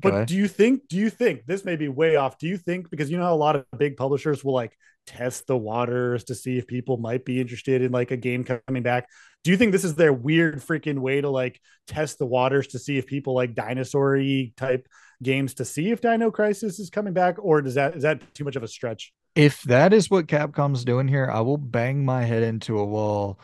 But 0.00 0.28
do 0.28 0.34
you 0.34 0.48
think? 0.48 0.88
Do 0.88 0.96
you 0.96 1.08
think 1.08 1.46
this 1.46 1.64
may 1.64 1.76
be 1.76 1.88
way 1.88 2.16
off? 2.16 2.38
Do 2.38 2.46
you 2.46 2.58
think 2.58 2.90
because 2.90 3.10
you 3.10 3.16
know 3.16 3.32
a 3.32 3.34
lot 3.34 3.56
of 3.56 3.64
big 3.78 3.96
publishers 3.96 4.44
will 4.44 4.52
like 4.52 4.76
test 5.06 5.46
the 5.46 5.56
waters 5.56 6.24
to 6.24 6.34
see 6.34 6.58
if 6.58 6.66
people 6.66 6.98
might 6.98 7.24
be 7.24 7.40
interested 7.40 7.80
in 7.80 7.90
like 7.90 8.10
a 8.10 8.16
game 8.16 8.44
coming 8.44 8.82
back? 8.82 9.08
Do 9.44 9.50
you 9.50 9.56
think 9.56 9.72
this 9.72 9.84
is 9.84 9.94
their 9.94 10.12
weird 10.12 10.56
freaking 10.56 10.98
way 10.98 11.20
to 11.20 11.30
like 11.30 11.60
test 11.86 12.18
the 12.18 12.26
waters 12.26 12.68
to 12.68 12.78
see 12.78 12.98
if 12.98 13.06
people 13.06 13.34
like 13.34 13.54
dinosaur 13.54 14.20
type 14.56 14.86
games 15.22 15.54
to 15.54 15.64
see 15.64 15.90
if 15.90 16.00
Dino 16.00 16.30
Crisis 16.30 16.78
is 16.78 16.90
coming 16.90 17.12
back, 17.12 17.36
or 17.38 17.62
does 17.62 17.74
that 17.74 17.96
is 17.96 18.02
that 18.02 18.34
too 18.34 18.44
much 18.44 18.56
of 18.56 18.62
a 18.62 18.68
stretch? 18.68 19.12
If 19.34 19.62
that 19.62 19.92
is 19.92 20.10
what 20.10 20.26
Capcom's 20.26 20.84
doing 20.84 21.08
here, 21.08 21.28
I 21.30 21.40
will 21.40 21.58
bang 21.58 22.04
my 22.04 22.24
head 22.24 22.42
into 22.42 22.78
a 22.78 22.84
wall 22.84 23.38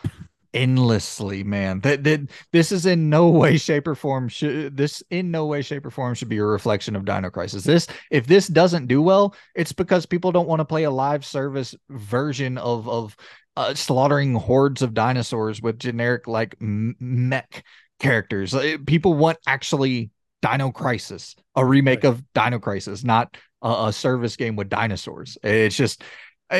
endlessly, 0.52 1.44
man. 1.44 1.80
That 1.80 2.04
that 2.04 2.30
this 2.52 2.72
is 2.72 2.86
in 2.86 3.10
no 3.10 3.28
way, 3.28 3.56
shape, 3.56 3.86
or 3.86 3.94
form 3.94 4.28
should 4.28 4.76
this 4.76 5.02
in 5.10 5.30
no 5.30 5.46
way, 5.46 5.62
shape, 5.62 5.86
or 5.86 5.90
form 5.90 6.14
should 6.14 6.28
be 6.28 6.38
a 6.38 6.44
reflection 6.44 6.96
of 6.96 7.04
Dino 7.04 7.30
Crisis. 7.30 7.64
This 7.64 7.86
if 8.10 8.26
this 8.26 8.46
doesn't 8.46 8.86
do 8.86 9.02
well, 9.02 9.34
it's 9.54 9.72
because 9.72 10.06
people 10.06 10.32
don't 10.32 10.48
want 10.48 10.60
to 10.60 10.64
play 10.64 10.84
a 10.84 10.90
live 10.90 11.24
service 11.24 11.74
version 11.88 12.58
of 12.58 12.88
of 12.88 13.16
uh, 13.56 13.74
slaughtering 13.74 14.34
hordes 14.34 14.82
of 14.82 14.94
dinosaurs 14.94 15.60
with 15.60 15.78
generic 15.78 16.26
like 16.26 16.56
mech 16.60 17.64
characters. 17.98 18.54
People 18.86 19.14
want 19.14 19.38
actually 19.46 20.10
Dino 20.42 20.70
Crisis, 20.70 21.36
a 21.54 21.64
remake 21.64 22.04
right. 22.04 22.10
of 22.10 22.24
Dino 22.32 22.58
Crisis, 22.58 23.04
not 23.04 23.36
a, 23.62 23.86
a 23.86 23.92
service 23.92 24.36
game 24.36 24.56
with 24.56 24.68
dinosaurs. 24.68 25.36
It's 25.42 25.76
just 25.76 26.02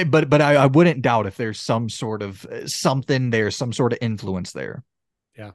but 0.06 0.30
but 0.30 0.40
I, 0.40 0.54
I 0.54 0.66
wouldn't 0.66 1.02
doubt 1.02 1.26
if 1.26 1.36
there's 1.36 1.58
some 1.58 1.88
sort 1.88 2.22
of 2.22 2.44
uh, 2.46 2.66
something 2.66 3.30
there, 3.30 3.50
some 3.50 3.72
sort 3.72 3.92
of 3.92 3.98
influence 4.00 4.52
there. 4.52 4.84
Yeah. 5.36 5.52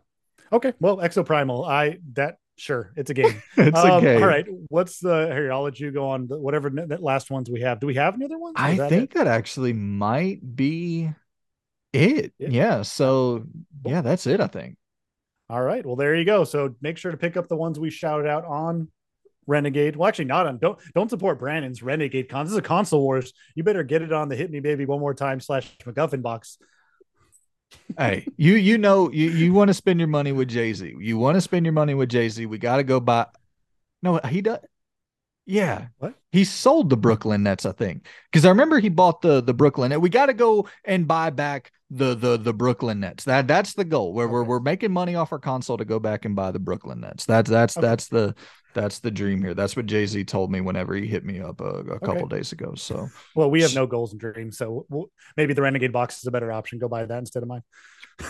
Okay. 0.52 0.74
Well, 0.80 0.98
Exoprimal, 0.98 1.68
I 1.68 2.00
that 2.14 2.38
sure 2.58 2.92
it's 2.96 3.10
a 3.10 3.14
game. 3.14 3.42
it's 3.58 3.78
um, 3.78 4.00
a 4.00 4.02
game. 4.02 4.22
All 4.22 4.28
right. 4.28 4.46
What's 4.68 5.00
the 5.00 5.28
here? 5.32 5.54
I'll 5.54 5.64
let 5.64 5.80
you 5.80 5.92
go 5.92 6.10
on 6.10 6.28
the, 6.28 6.38
whatever 6.38 6.70
last 6.70 7.32
ones 7.32 7.50
we 7.50 7.62
have. 7.62 7.80
Do 7.80 7.88
we 7.88 7.96
have 7.96 8.16
any 8.16 8.26
other 8.26 8.38
ones? 8.38 8.56
I 8.58 8.76
that 8.76 8.90
think 8.90 9.12
it? 9.12 9.18
that 9.20 9.28
actually 9.28 9.74
might 9.74 10.56
be 10.56 11.10
it. 11.94 12.34
Yeah. 12.38 12.50
yeah. 12.50 12.82
So 12.82 13.46
yeah, 13.86 14.02
that's 14.02 14.28
it. 14.28 14.42
I 14.42 14.48
think. 14.48 14.78
All 15.50 15.62
right. 15.62 15.86
Well, 15.86 15.96
there 15.96 16.16
you 16.16 16.26
go. 16.26 16.44
So 16.44 16.76
make 16.82 16.98
sure 16.98 17.12
to 17.12 17.18
pick 17.18 17.38
up 17.38 17.48
the 17.48 17.56
ones 17.56 17.80
we 17.80 17.90
shouted 17.90 18.28
out 18.28 18.46
on 18.46 18.90
Renegade. 19.48 19.96
Well, 19.96 20.08
actually, 20.08 20.26
not 20.26 20.48
on. 20.48 20.58
Don't 20.58 20.80
don't 20.94 21.10
support 21.10 21.40
Brandon's 21.40 21.84
Renegade 21.84 22.30
cons. 22.30 22.50
This 22.50 22.54
is 22.54 22.60
a 22.60 22.64
console 22.64 23.02
wars. 23.02 23.34
You 23.54 23.64
better 23.64 23.84
get 23.84 24.02
it 24.02 24.12
on 24.12 24.30
the 24.30 24.36
Hit 24.36 24.50
Me 24.50 24.60
Baby 24.60 24.86
One 24.86 25.00
More 25.00 25.14
Time 25.14 25.40
slash 25.40 25.72
MacGuffin 25.84 26.22
box. 26.22 26.58
hey, 27.98 28.28
you 28.38 28.56
you 28.56 28.78
know 28.78 29.12
you 29.12 29.30
you 29.30 29.54
want 29.54 29.68
to 29.68 29.74
spend 29.74 30.00
your 30.00 30.08
money 30.08 30.32
with 30.32 30.48
Jay 30.48 30.74
Z. 30.74 30.96
You 31.00 31.18
want 31.18 31.36
to 31.36 31.42
spend 31.42 31.66
your 31.66 31.74
money 31.74 31.94
with 31.94 32.10
Jay 32.10 32.28
Z. 32.30 32.46
We 32.48 32.58
got 32.58 32.78
to 32.78 32.84
go 32.84 33.00
buy. 33.00 33.28
No, 34.02 34.18
he 34.18 34.42
does. 34.42 34.60
Yeah. 35.46 35.88
What? 36.00 36.16
He 36.32 36.44
sold 36.44 36.90
the 36.90 36.98
Brooklyn 36.98 37.44
Nets, 37.44 37.66
I 37.66 37.72
think. 37.72 38.08
Because 38.32 38.46
I 38.46 38.50
remember 38.50 38.80
he 38.80 38.90
bought 38.90 39.22
the 39.22 39.42
the 39.42 39.54
Brooklyn. 39.54 39.92
And 39.92 40.02
we 40.02 40.10
got 40.10 40.26
to 40.28 40.34
go 40.34 40.68
and 40.84 41.08
buy 41.08 41.30
back 41.30 41.72
the 41.90 42.16
the 42.16 42.38
the 42.38 42.54
Brooklyn 42.54 43.00
Nets. 43.00 43.26
That 43.26 43.48
that's 43.48 43.74
the 43.74 43.86
goal. 43.86 44.14
Where 44.14 44.26
okay. 44.26 44.34
we're 44.34 44.44
we're 44.44 44.60
making 44.60 44.92
money 44.92 45.16
off 45.16 45.32
our 45.32 45.40
console 45.40 45.78
to 45.78 45.86
go 45.86 46.00
back 46.00 46.26
and 46.26 46.36
buy 46.36 46.52
the 46.52 46.60
Brooklyn 46.60 47.02
Nets. 47.02 47.26
That's 47.26 47.50
that's 47.50 47.78
okay. 47.78 47.88
that's 47.88 48.08
the 48.08 48.36
that's 48.74 49.00
the 49.00 49.10
dream 49.10 49.42
here. 49.42 49.54
That's 49.54 49.76
what 49.76 49.86
Jay 49.86 50.06
Z 50.06 50.26
told 50.26 50.52
me 50.52 50.62
whenever 50.62 50.94
he 50.96 51.08
hit 51.08 51.24
me 51.24 51.40
up 51.40 51.62
uh, 51.62 51.84
a, 51.84 51.94
a 51.94 52.00
couple 52.00 52.28
days 52.28 52.52
ago. 52.52 52.76
So, 52.76 53.08
well, 53.34 53.50
we 53.50 53.62
have 53.62 53.74
no 53.74 53.88
goals 53.88 54.12
and 54.12 54.20
dreams, 54.20 54.58
so 54.58 54.86
we'll, 54.90 55.10
maybe 55.38 55.54
the 55.54 55.62
Renegade 55.62 55.94
box 55.94 56.18
is 56.18 56.28
a 56.28 56.32
better 56.32 56.52
option. 56.52 56.78
Go 56.78 56.90
buy 56.90 57.06
that 57.06 57.18
instead 57.18 57.42
of 57.42 57.50
mine. 57.50 57.62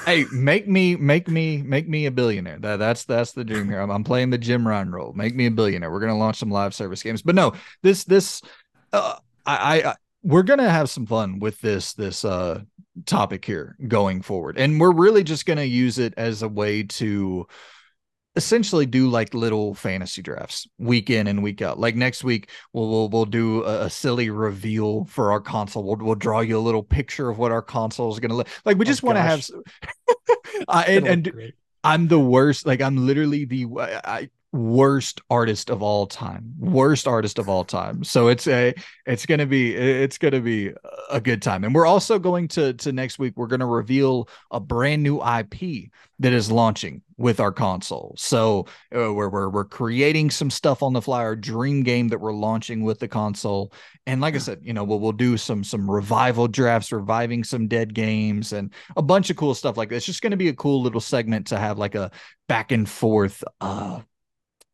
Hey, 0.06 0.26
make 0.32 0.68
me, 0.68 0.96
make 0.96 1.28
me, 1.28 1.62
make 1.62 1.88
me 1.88 2.06
a 2.06 2.12
billionaire. 2.12 2.60
That 2.60 2.78
that's 2.78 3.06
that's 3.06 3.34
the 3.34 3.44
dream 3.44 3.68
here. 3.70 3.80
I'm, 3.80 3.90
I'm 3.90 4.04
playing 4.04 4.30
the 4.30 4.38
Jim 4.38 4.68
Ryan 4.68 4.92
role. 4.92 5.14
Make 5.14 5.36
me 5.36 5.46
a 5.46 5.52
billionaire. 5.52 5.92
We're 5.92 6.00
gonna 6.00 6.18
launch 6.18 6.38
some 6.38 6.52
live 6.52 6.74
service 6.74 7.04
games, 7.04 7.22
but 7.22 7.36
no, 7.36 7.54
this 7.82 8.04
this, 8.04 8.42
uh, 8.94 9.18
I, 9.46 9.56
I, 9.56 9.90
I 9.92 9.96
we're 10.24 10.44
gonna 10.44 10.70
have 10.70 10.90
some 10.90 11.06
fun 11.06 11.40
with 11.40 11.62
this 11.62 11.94
this 11.94 12.26
uh 12.26 12.62
topic 13.06 13.46
here 13.46 13.76
going 13.88 14.22
forward, 14.22 14.58
and 14.58 14.80
we're 14.80 14.92
really 14.94 15.24
just 15.24 15.46
gonna 15.46 15.64
use 15.64 16.00
it 16.00 16.14
as 16.18 16.42
a 16.42 16.50
way 16.50 16.84
to 16.84 17.48
essentially 18.36 18.86
do 18.86 19.10
like 19.10 19.34
little 19.34 19.74
fantasy 19.74 20.22
drafts 20.22 20.68
week 20.78 21.10
in 21.10 21.28
and 21.28 21.42
week 21.42 21.62
out. 21.62 21.80
Like 21.80 21.96
next 21.96 22.24
week, 22.24 22.50
we'll 22.74 22.90
we'll, 22.90 23.10
we'll 23.10 23.26
do 23.26 23.64
a, 23.64 23.86
a 23.86 23.90
silly 23.90 24.30
reveal 24.30 25.06
for 25.06 25.32
our 25.32 25.40
console. 25.40 25.84
We'll 25.84 25.98
we'll 25.98 26.16
draw 26.16 26.42
you 26.42 26.58
a 26.58 26.60
little 26.60 26.84
picture 26.84 27.30
of 27.30 27.38
what 27.38 27.52
our 27.52 27.62
console 27.62 28.12
is 28.12 28.20
going 28.20 28.32
to 28.32 28.36
look 28.36 28.48
like. 28.66 28.78
We 28.78 28.86
oh, 28.86 28.88
just 28.88 29.04
want 29.04 29.18
to 29.18 29.22
have. 29.22 29.48
and, 30.68 31.08
and 31.08 31.54
I'm 31.84 32.08
the 32.08 32.20
worst. 32.20 32.66
Like 32.66 32.82
I'm 32.82 33.06
literally 33.06 33.46
the 33.46 33.68
I, 33.80 34.30
worst 34.56 35.22
artist 35.30 35.70
of 35.70 35.82
all 35.82 36.08
time 36.08 36.54
worst 36.58 37.08
artist 37.08 37.40
of 37.40 37.50
all 37.50 37.64
time. 37.64 38.04
So 38.04 38.28
it's 38.28 38.48
a 38.48 38.74
it's 39.06 39.26
gonna 39.26 39.46
be 39.46 39.76
it's 39.76 40.18
gonna 40.18 40.42
be 40.42 40.72
a 41.10 41.20
good 41.20 41.42
time. 41.42 41.64
And 41.64 41.76
we're 41.76 41.86
also 41.86 42.20
going 42.20 42.48
to 42.50 42.74
to 42.74 42.92
next 42.92 43.20
week 43.20 43.34
we're 43.36 43.48
gonna 43.48 43.68
reveal 43.68 44.30
a 44.52 44.60
brand 44.60 45.04
new 45.04 45.22
ip 45.24 45.90
that 46.20 46.34
is 46.34 46.50
launching 46.50 47.02
with 47.18 47.40
our 47.40 47.52
console. 47.52 48.16
So 48.18 48.68
uh, 48.96 49.14
we're, 49.14 49.30
we're 49.30 49.50
we're 49.50 49.66
creating 49.66 50.32
some 50.32 50.50
stuff 50.50 50.82
on 50.82 50.94
the 50.94 51.02
fly 51.02 51.20
our 51.20 51.36
dream 51.36 51.84
game 51.84 52.08
that 52.10 52.20
we're 52.20 52.34
launching 52.34 52.84
with 52.84 53.00
the 53.00 53.08
console. 53.08 53.74
And 54.08 54.22
like 54.22 54.36
i 54.36 54.38
said 54.38 54.60
you 54.62 54.74
know 54.74 54.84
we'll, 54.84 55.00
we'll 55.00 55.12
do 55.12 55.38
some 55.38 55.64
some 55.64 55.90
revival 55.90 56.48
drafts 56.48 56.92
reviving 56.92 57.44
some 57.44 57.68
dead 57.68 57.94
games 57.94 58.54
and 58.54 58.74
a 58.96 59.02
bunch 59.02 59.30
of 59.30 59.38
cool 59.38 59.54
stuff 59.54 59.78
like 59.78 59.90
that. 59.90 59.96
It's 59.96 60.06
just 60.06 60.22
going 60.22 60.32
to 60.32 60.38
be 60.38 60.50
a 60.50 60.54
cool 60.54 60.82
little 60.82 61.02
segment 61.02 61.48
to 61.48 61.58
have 61.58 61.78
like 61.78 61.96
a 61.96 62.12
back 62.48 62.72
and 62.72 62.88
forth 62.88 63.44
uh 63.62 64.02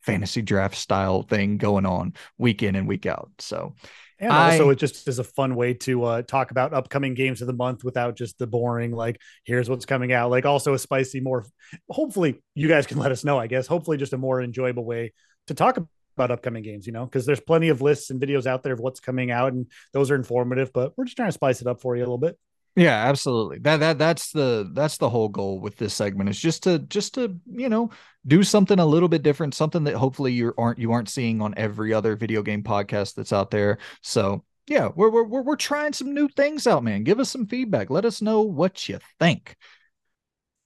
fantasy 0.02 0.41
draft 0.41 0.76
style 0.76 1.23
thing 1.23 1.57
going 1.57 1.86
on 1.86 2.14
week 2.38 2.64
in 2.64 2.76
and 2.76 2.88
week 2.88 3.06
out. 3.06 3.32
So, 3.40 3.76
and 4.19 4.32
also 4.32 4.69
it 4.69 4.76
just 4.76 5.07
is 5.07 5.19
a 5.19 5.23
fun 5.23 5.56
way 5.56 5.73
to 5.73 6.03
uh, 6.03 6.22
talk 6.22 6.52
about 6.52 6.73
upcoming 6.73 7.15
games 7.15 7.41
of 7.41 7.48
the 7.48 7.53
month 7.53 7.84
without 7.84 8.15
just 8.15 8.38
the 8.38 8.45
boring 8.45 8.91
like 8.91 9.19
here's 9.45 9.69
what's 9.69 9.86
coming 9.86 10.14
out. 10.14 10.30
Like 10.30 10.45
also 10.45 10.73
a 10.73 10.80
spicy, 10.80 11.19
more 11.22 11.45
hopefully 11.90 12.41
you 12.53 12.68
guys 12.68 12.86
can 12.86 12.98
let 12.99 13.11
us 13.11 13.23
know. 13.23 13.40
I 13.40 13.48
guess 13.48 13.68
hopefully 13.68 13.98
just 13.98 14.14
a 14.14 14.18
more 14.18 14.41
enjoyable 14.41 14.86
way 14.86 15.14
to 15.48 15.53
talk 15.53 15.78
about 16.15 16.32
upcoming 16.32 16.64
games. 16.64 16.86
You 16.86 16.94
know, 16.94 17.06
because 17.06 17.26
there's 17.26 17.40
plenty 17.40 17.69
of 17.69 17.82
lists 17.82 18.10
and 18.10 18.22
videos 18.22 18.45
out 18.45 18.64
there 18.64 18.73
of 18.73 18.80
what's 18.80 18.99
coming 18.99 19.32
out, 19.32 19.53
and 19.53 19.68
those 19.94 20.11
are 20.11 20.15
informative. 20.15 20.72
But 20.73 20.94
we're 20.98 21.06
just 21.06 21.18
trying 21.18 21.30
to 21.30 21.34
spice 21.34 21.61
it 21.61 21.68
up 21.68 21.82
for 21.82 21.95
you 21.95 22.02
a 22.02 22.06
little 22.06 22.18
bit. 22.18 22.38
Yeah, 22.76 22.95
absolutely. 23.07 23.60
That 23.60 23.77
that 23.81 23.98
that's 23.98 24.31
the 24.31 24.69
that's 24.73 24.98
the 24.98 25.10
whole 25.10 25.27
goal 25.27 25.60
with 25.60 25.76
this 25.76 25.93
segment 25.93 26.30
is 26.30 26.39
just 26.39 26.64
to 26.64 26.80
just 26.80 27.15
to, 27.15 27.38
you 27.45 27.68
know, 27.68 27.89
do 28.26 28.43
something 28.43 28.80
a 28.80 28.85
little 28.85 29.10
bit 29.10 29.23
different, 29.23 29.53
something 29.53 29.84
that 29.84 29.95
hopefully 29.95 30.31
you 30.31 30.53
aren't 30.57 30.80
you 30.80 30.93
aren't 30.93 31.10
seeing 31.10 31.41
on 31.41 31.53
every 31.57 31.93
other 31.93 32.15
video 32.15 32.41
game 32.41 32.64
podcast 32.64 33.15
that's 33.15 33.34
out 33.34 33.52
there. 33.52 33.77
So, 34.02 34.45
yeah, 34.68 34.89
we're 34.95 35.10
we're 35.10 35.41
we're 35.41 35.56
trying 35.57 35.91
some 35.91 36.14
new 36.14 36.30
things 36.30 36.65
out, 36.65 36.84
man. 36.84 37.03
Give 37.03 37.19
us 37.19 37.30
some 37.30 37.45
feedback. 37.45 37.89
Let 37.89 38.06
us 38.06 38.22
know 38.22 38.41
what 38.41 38.88
you 38.88 38.99
think. 39.19 39.57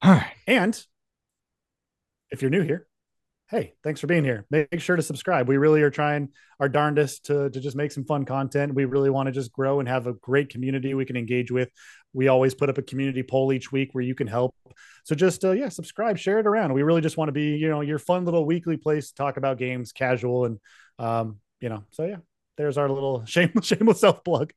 All 0.01 0.11
right. 0.13 0.33
And 0.47 0.79
if 2.31 2.41
you're 2.41 2.51
new 2.51 2.61
here, 2.63 2.87
hey, 3.49 3.73
thanks 3.83 3.99
for 3.99 4.07
being 4.07 4.23
here. 4.23 4.45
Make 4.49 4.79
sure 4.79 4.95
to 4.95 5.01
subscribe. 5.01 5.47
We 5.47 5.57
really 5.57 5.81
are 5.83 5.91
trying 5.91 6.29
our 6.59 6.67
darndest 6.67 7.25
to, 7.25 7.49
to 7.49 7.59
just 7.59 7.75
make 7.75 7.91
some 7.91 8.03
fun 8.03 8.25
content. 8.25 8.73
We 8.73 8.85
really 8.85 9.09
want 9.09 9.27
to 9.27 9.31
just 9.31 9.51
grow 9.51 9.79
and 9.79 9.87
have 9.87 10.07
a 10.07 10.13
great 10.13 10.49
community 10.49 10.93
we 10.93 11.05
can 11.05 11.15
engage 11.15 11.51
with. 11.51 11.69
We 12.13 12.27
always 12.27 12.55
put 12.55 12.69
up 12.69 12.77
a 12.77 12.81
community 12.81 13.23
poll 13.23 13.53
each 13.53 13.71
week 13.71 13.89
where 13.93 14.03
you 14.03 14.15
can 14.15 14.27
help. 14.27 14.55
So 15.03 15.13
just 15.13 15.45
uh, 15.45 15.51
yeah, 15.51 15.69
subscribe, 15.69 16.17
share 16.17 16.39
it 16.39 16.47
around. 16.47 16.73
We 16.73 16.81
really 16.81 17.01
just 17.01 17.17
want 17.17 17.27
to 17.27 17.33
be, 17.33 17.57
you 17.57 17.69
know, 17.69 17.81
your 17.81 17.99
fun 17.99 18.25
little 18.25 18.45
weekly 18.45 18.77
place 18.77 19.09
to 19.09 19.15
talk 19.15 19.37
about 19.37 19.59
games, 19.59 19.91
casual 19.91 20.45
and 20.45 20.59
um, 20.97 21.37
you 21.59 21.69
know. 21.69 21.83
So 21.91 22.05
yeah, 22.05 22.17
there's 22.57 22.77
our 22.77 22.89
little 22.89 23.25
shameless 23.25 23.67
shameless 23.67 23.99
self 23.99 24.23
plug. 24.23 24.53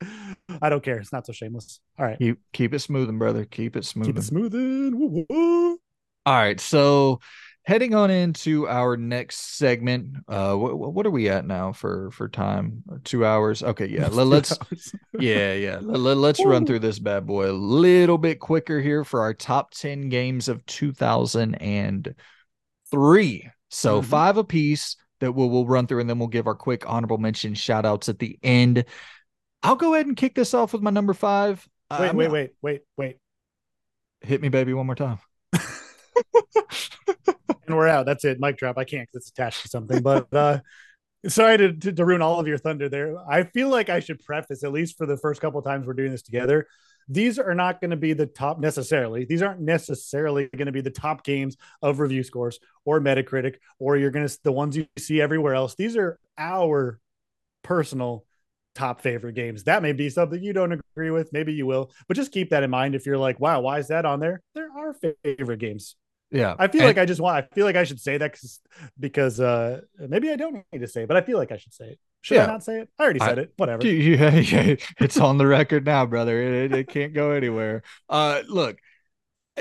I 0.62 0.70
don't 0.70 0.82
care. 0.82 0.98
It's 0.98 1.12
not 1.12 1.26
so 1.26 1.32
shameless. 1.32 1.80
All 1.98 2.06
right. 2.06 2.18
Keep 2.18 2.38
keep 2.54 2.72
it 2.72 2.78
smoothing, 2.78 3.18
brother. 3.18 3.44
Keep 3.44 3.76
it 3.76 3.84
smoothing. 3.84 4.14
Keep 4.14 4.22
it 4.22 4.26
smoothing. 4.26 4.98
Woo, 4.98 5.26
woo. 5.28 5.78
All 6.24 6.34
right. 6.34 6.60
So 6.60 7.20
heading 7.68 7.94
on 7.94 8.10
into 8.10 8.66
our 8.66 8.96
next 8.96 9.58
segment 9.58 10.16
uh 10.26 10.54
what, 10.54 10.94
what 10.94 11.04
are 11.04 11.10
we 11.10 11.28
at 11.28 11.44
now 11.44 11.70
for 11.70 12.10
for 12.12 12.26
time? 12.26 12.82
Two 13.04 13.26
hours? 13.26 13.62
Okay 13.62 13.88
yeah 13.88 14.08
let, 14.12 14.50
us 14.50 14.58
yeah 15.20 15.52
yeah 15.52 15.78
let, 15.82 16.16
us 16.16 16.42
run 16.42 16.64
through 16.64 16.78
this 16.78 16.98
bad 16.98 17.26
boy 17.26 17.50
a 17.50 17.52
little 17.52 18.16
bit 18.16 18.40
quicker 18.40 18.80
here 18.80 19.04
for 19.04 19.20
our 19.20 19.34
top 19.34 19.72
10 19.72 20.08
games 20.08 20.48
of 20.48 20.64
2003 20.64 23.50
so 23.68 24.00
mm-hmm. 24.00 24.10
five 24.10 24.38
apiece 24.38 24.96
that 25.20 25.32
we'll, 25.32 25.50
we'll 25.50 25.66
run 25.66 25.86
through 25.86 26.00
and 26.00 26.08
then 26.08 26.18
we'll 26.18 26.28
give 26.28 26.46
our 26.46 26.54
quick 26.54 26.88
honorable 26.88 27.18
mention 27.18 27.52
shout 27.52 27.84
outs 27.84 28.08
at 28.08 28.18
the 28.18 28.38
end. 28.42 28.86
I'll 29.62 29.76
go 29.76 29.92
ahead 29.92 30.06
and 30.06 30.16
kick 30.16 30.34
this 30.34 30.54
off 30.54 30.72
with 30.72 30.80
my 30.80 30.90
number 30.90 31.12
five. 31.12 31.68
Wait 32.00 32.14
wait 32.14 32.30
wait 32.30 32.52
wait 32.62 32.80
wait. 32.96 33.18
Hit 34.22 34.40
me 34.40 34.48
baby 34.48 34.72
one 34.72 34.86
more 34.86 34.94
time 34.94 35.18
and 37.68 37.76
we're 37.76 37.88
out. 37.88 38.06
That's 38.06 38.24
it. 38.24 38.40
Mic 38.40 38.56
drop. 38.56 38.78
I 38.78 38.84
can't 38.84 39.08
because 39.08 39.28
it's 39.28 39.30
attached 39.30 39.62
to 39.62 39.68
something. 39.68 40.02
But 40.02 40.32
uh, 40.32 40.60
sorry 41.28 41.58
to, 41.58 41.72
to, 41.72 41.92
to 41.92 42.04
ruin 42.04 42.22
all 42.22 42.40
of 42.40 42.46
your 42.46 42.58
thunder 42.58 42.88
there. 42.88 43.16
I 43.28 43.44
feel 43.44 43.68
like 43.68 43.88
I 43.88 44.00
should 44.00 44.24
preface 44.24 44.64
at 44.64 44.72
least 44.72 44.96
for 44.96 45.06
the 45.06 45.16
first 45.16 45.40
couple 45.40 45.60
times 45.62 45.86
we're 45.86 45.94
doing 45.94 46.12
this 46.12 46.22
together 46.22 46.66
these 47.08 47.38
are 47.38 47.54
not 47.54 47.80
going 47.80 47.90
to 47.90 47.96
be 47.96 48.12
the 48.12 48.26
top 48.26 48.60
necessarily. 48.60 49.24
These 49.24 49.42
aren't 49.42 49.60
necessarily 49.60 50.48
going 50.54 50.66
to 50.66 50.72
be 50.72 50.82
the 50.82 50.90
top 50.90 51.24
games 51.24 51.56
of 51.80 52.00
review 52.00 52.22
scores 52.22 52.60
or 52.84 53.00
Metacritic, 53.00 53.56
or 53.78 53.96
you're 53.96 54.10
going 54.10 54.28
to 54.28 54.38
the 54.44 54.52
ones 54.52 54.76
you 54.76 54.86
see 54.98 55.20
everywhere 55.20 55.54
else. 55.54 55.74
These 55.74 55.96
are 55.96 56.18
our 56.36 57.00
personal 57.62 58.24
top 58.74 59.00
favorite 59.00 59.34
games. 59.34 59.64
That 59.64 59.82
may 59.82 59.92
be 59.92 60.10
something 60.10 60.42
you 60.42 60.52
don't 60.52 60.72
agree 60.72 61.10
with. 61.10 61.32
Maybe 61.32 61.54
you 61.54 61.66
will, 61.66 61.90
but 62.06 62.16
just 62.16 62.32
keep 62.32 62.50
that 62.50 62.62
in 62.62 62.70
mind. 62.70 62.94
If 62.94 63.06
you're 63.06 63.18
like, 63.18 63.40
wow, 63.40 63.60
why 63.60 63.78
is 63.78 63.88
that 63.88 64.04
on 64.04 64.20
there? 64.20 64.42
There 64.54 64.68
are 64.76 64.94
favorite 65.24 65.60
games. 65.60 65.96
Yeah. 66.30 66.54
I 66.58 66.68
feel 66.68 66.82
and, 66.82 66.88
like 66.88 66.98
I 66.98 67.06
just 67.06 67.20
want, 67.20 67.36
I 67.36 67.54
feel 67.54 67.64
like 67.64 67.76
I 67.76 67.84
should 67.84 68.00
say 68.00 68.18
that 68.18 68.32
because, 68.32 68.60
because 68.98 69.40
uh, 69.40 69.80
maybe 69.98 70.30
I 70.30 70.36
don't 70.36 70.64
need 70.72 70.80
to 70.80 70.88
say 70.88 71.02
it, 71.02 71.08
but 71.08 71.16
I 71.16 71.22
feel 71.22 71.38
like 71.38 71.52
I 71.52 71.56
should 71.56 71.72
say 71.72 71.86
it. 71.86 71.98
Should 72.20 72.36
yeah. 72.36 72.44
I 72.44 72.46
not 72.46 72.64
say 72.64 72.80
it? 72.80 72.88
I 72.98 73.04
already 73.04 73.20
said 73.20 73.38
I, 73.38 73.42
it. 73.42 73.52
Whatever. 73.56 73.86
Yeah, 73.86 74.34
yeah, 74.34 74.74
it's 74.98 75.18
on 75.18 75.38
the 75.38 75.46
record 75.46 75.86
now, 75.86 76.04
brother. 76.04 76.64
It, 76.64 76.72
it, 76.72 76.88
can't 76.88 77.14
go 77.14 77.30
anywhere. 77.30 77.82
Uh, 78.08 78.42
look, 78.48 78.78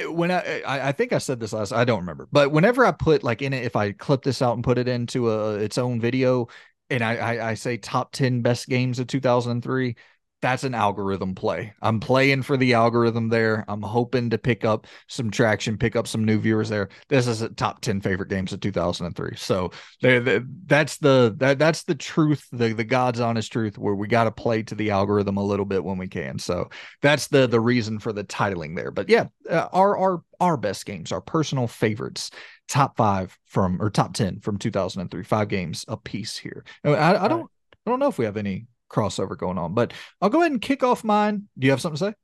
when 0.05 0.31
I, 0.31 0.61
I, 0.61 0.89
I 0.89 0.91
think 0.91 1.13
I 1.13 1.19
said 1.19 1.39
this 1.39 1.53
last, 1.53 1.71
I 1.71 1.85
don't 1.85 1.99
remember, 1.99 2.27
but 2.31 2.51
whenever 2.51 2.85
I 2.85 2.91
put 2.91 3.23
like 3.23 3.41
in 3.41 3.53
it, 3.53 3.63
if 3.63 3.75
I 3.75 3.91
clip 3.91 4.23
this 4.23 4.41
out 4.41 4.55
and 4.55 4.63
put 4.63 4.77
it 4.77 4.87
into 4.87 5.31
a 5.31 5.55
its 5.55 5.77
own 5.77 6.01
video, 6.01 6.47
and 6.89 7.03
I, 7.03 7.15
I, 7.15 7.49
I 7.49 7.53
say 7.53 7.77
top 7.77 8.11
ten 8.11 8.41
best 8.41 8.67
games 8.67 8.99
of 8.99 9.07
2003, 9.07 9.95
that's 10.41 10.63
an 10.63 10.75
algorithm 10.75 11.33
play. 11.33 11.73
I'm 11.81 11.99
playing 11.99 12.43
for 12.43 12.57
the 12.57 12.75
algorithm 12.75 13.29
there. 13.29 13.65
I'm 13.67 13.81
hoping 13.81 14.29
to 14.29 14.37
pick 14.37 14.63
up 14.63 14.85
some 15.07 15.31
traction, 15.31 15.77
pick 15.77 15.95
up 15.95 16.07
some 16.07 16.23
new 16.23 16.39
viewers 16.39 16.69
there. 16.69 16.89
This 17.09 17.25
is 17.25 17.41
a 17.41 17.49
top 17.49 17.81
10 17.81 18.01
favorite 18.01 18.29
games 18.29 18.53
of 18.53 18.59
2003. 18.59 19.35
So 19.35 19.71
that's 20.01 20.97
the 20.97 21.33
that 21.37 21.57
that's 21.57 21.83
the 21.83 21.95
truth, 21.95 22.47
the 22.51 22.73
the 22.73 22.83
God's 22.83 23.19
honest 23.19 23.51
truth 23.51 23.77
where 23.77 23.95
we 23.95 24.07
got 24.07 24.25
to 24.25 24.31
play 24.31 24.61
to 24.63 24.75
the 24.75 24.91
algorithm 24.91 25.37
a 25.37 25.43
little 25.43 25.65
bit 25.65 25.83
when 25.83 25.97
we 25.97 26.07
can. 26.07 26.37
So 26.37 26.69
that's 27.01 27.27
the 27.27 27.47
the 27.47 27.59
reason 27.59 27.97
for 27.97 28.13
the 28.13 28.23
titling 28.23 28.75
there. 28.75 28.91
But 28.91 29.09
yeah, 29.09 29.25
uh, 29.49 29.67
our 29.73 29.97
our 29.97 30.23
our 30.39 30.57
best 30.57 30.85
games, 30.85 31.11
our 31.11 31.21
personal 31.21 31.67
favorites 31.67 32.29
top 32.67 32.97
five 32.97 33.37
from 33.45 33.81
or 33.81 33.89
top 33.89 34.13
10 34.13 34.41
from 34.41 34.57
2003 34.57 35.23
five 35.23 35.47
games 35.47 35.85
a 35.87 35.95
piece 35.95 36.37
here 36.37 36.65
I, 36.83 37.15
I 37.15 37.27
don't 37.29 37.49
i 37.85 37.89
don't 37.89 37.99
know 37.99 38.09
if 38.09 38.17
we 38.17 38.25
have 38.25 38.35
any 38.35 38.67
crossover 38.89 39.37
going 39.37 39.57
on. 39.57 39.73
But 39.73 39.93
I'll 40.21 40.29
go 40.29 40.41
ahead 40.41 40.51
and 40.51 40.61
kick 40.61 40.83
off 40.83 41.03
mine. 41.03 41.47
Do 41.57 41.65
you 41.65 41.71
have 41.71 41.81
something 41.81 41.97
to 41.97 42.11
say? 42.11 42.15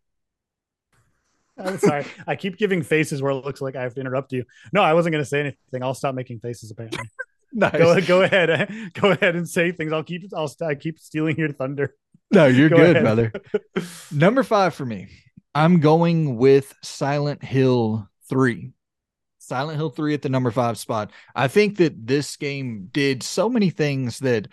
I'm 1.66 1.78
sorry. 1.78 2.06
I 2.26 2.36
keep 2.36 2.58
giving 2.58 2.82
faces 2.82 3.22
where 3.22 3.32
it 3.32 3.46
looks 3.46 3.62
like 3.62 3.76
I 3.76 3.84
have 3.84 3.94
to 3.96 4.02
interrupt 4.02 4.32
you. 4.32 4.44
No, 4.72 4.82
I 4.82 4.94
wasn't 4.94 5.14
going 5.14 5.24
to 5.24 5.30
say 5.30 5.40
anything. 5.40 5.84
I'll 5.84 5.94
stop 5.94 6.16
making 6.16 6.40
faces. 6.40 6.72
Apparently. 6.72 7.00
nice. 7.54 7.72
Go, 7.74 8.02
go 8.02 8.22
ahead. 8.24 8.70
Go 8.94 9.12
ahead 9.12 9.36
and 9.36 9.48
say 9.48 9.72
things. 9.72 9.94
I'll 9.94 10.04
keep. 10.04 10.24
I'll. 10.36 10.52
I 10.62 10.76
keep 10.76 11.00
stealing 11.00 11.38
your 11.38 11.52
thunder. 11.52 11.96
No, 12.32 12.48
you're 12.48 12.70
go 12.70 12.78
good, 12.78 12.98
ahead. 12.98 13.04
brother. 13.04 13.32
Number 14.12 14.42
five 14.42 14.74
for 14.74 14.86
me. 14.86 15.10
I'm 15.54 15.80
going 15.80 16.38
with 16.38 16.74
Silent 16.82 17.44
Hill 17.44 18.10
Three. 18.28 18.74
Silent 19.44 19.78
Hill 19.78 19.90
3 19.90 20.14
at 20.14 20.22
the 20.22 20.30
number 20.30 20.52
five 20.52 20.78
spot. 20.78 21.12
I 21.36 21.50
think 21.50 21.78
that 21.78 22.08
this 22.08 22.38
game 22.38 22.88
did 22.92 23.22
so 23.22 23.50
many 23.50 23.70
things 23.70 24.20
that 24.20 24.48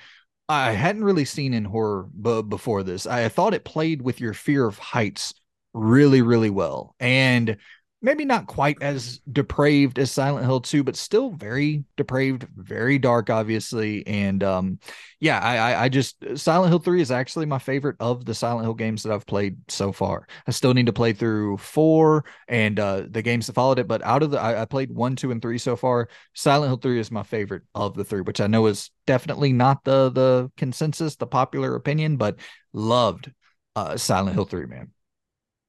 I 0.51 0.73
hadn't 0.73 1.05
really 1.05 1.25
seen 1.25 1.55
in 1.55 1.65
horror 1.65 2.09
b- 2.21 2.43
before 2.43 2.83
this. 2.83 3.07
I 3.07 3.29
thought 3.29 3.55
it 3.55 3.65
played 3.65 4.03
with 4.03 4.21
your 4.21 4.35
fear 4.35 4.67
of 4.67 4.79
heights 4.79 5.33
really, 5.73 6.23
really 6.23 6.51
well. 6.51 6.97
And 6.99 7.57
maybe 8.03 8.25
not 8.25 8.47
quite 8.47 8.81
as 8.83 9.21
depraved 9.31 9.99
as 9.99 10.11
Silent 10.11 10.47
Hill 10.47 10.61
2, 10.61 10.83
but 10.83 10.97
still 10.97 11.31
very 11.31 11.85
depraved, 11.97 12.47
very 12.57 12.99
dark, 12.99 13.29
obviously. 13.29 14.07
And 14.07 14.43
um, 14.43 14.79
yeah, 15.19 15.39
I, 15.39 15.85
I 15.85 15.89
just 15.89 16.17
Silent 16.37 16.71
Hill 16.71 16.79
3 16.79 17.03
is 17.03 17.11
actually 17.11 17.47
my 17.47 17.59
favorite 17.59 17.97
of 18.01 18.25
the 18.25 18.35
Silent 18.35 18.65
Hill 18.65 18.75
games 18.75 19.03
that 19.03 19.13
I've 19.13 19.27
played 19.27 19.59
so 19.69 19.93
far. 19.93 20.27
I 20.47 20.51
still 20.51 20.73
need 20.73 20.87
to 20.87 20.93
play 20.93 21.13
through 21.13 21.59
four 21.59 22.25
and 22.49 22.81
uh, 22.81 23.03
the 23.09 23.23
games 23.23 23.47
that 23.47 23.53
followed 23.53 23.79
it, 23.79 23.89
but 23.89 24.03
out 24.03 24.23
of 24.23 24.31
the 24.31 24.41
I, 24.41 24.63
I 24.63 24.65
played 24.65 24.91
one, 24.91 25.15
two, 25.15 25.31
and 25.31 25.43
three 25.43 25.59
so 25.59 25.77
far. 25.77 26.09
Silent 26.35 26.71
Hill 26.71 26.79
3 26.79 27.01
is 27.01 27.11
my 27.11 27.23
favorite 27.23 27.63
of 27.75 27.95
the 27.95 28.05
three, 28.05 28.23
which 28.23 28.41
I 28.41 28.47
know 28.47 28.67
is 28.67 28.91
definitely 29.07 29.53
not 29.53 29.85
the 29.85 30.11
the 30.11 30.51
consensus, 30.57 31.17
the 31.17 31.27
popular 31.27 31.75
opinion, 31.75 32.17
but 32.17 32.39
loved 32.73 33.31
uh, 33.77 33.97
Silent 33.99 34.35
Hill 34.35 34.47
3, 34.47 34.67
man. 34.67 34.91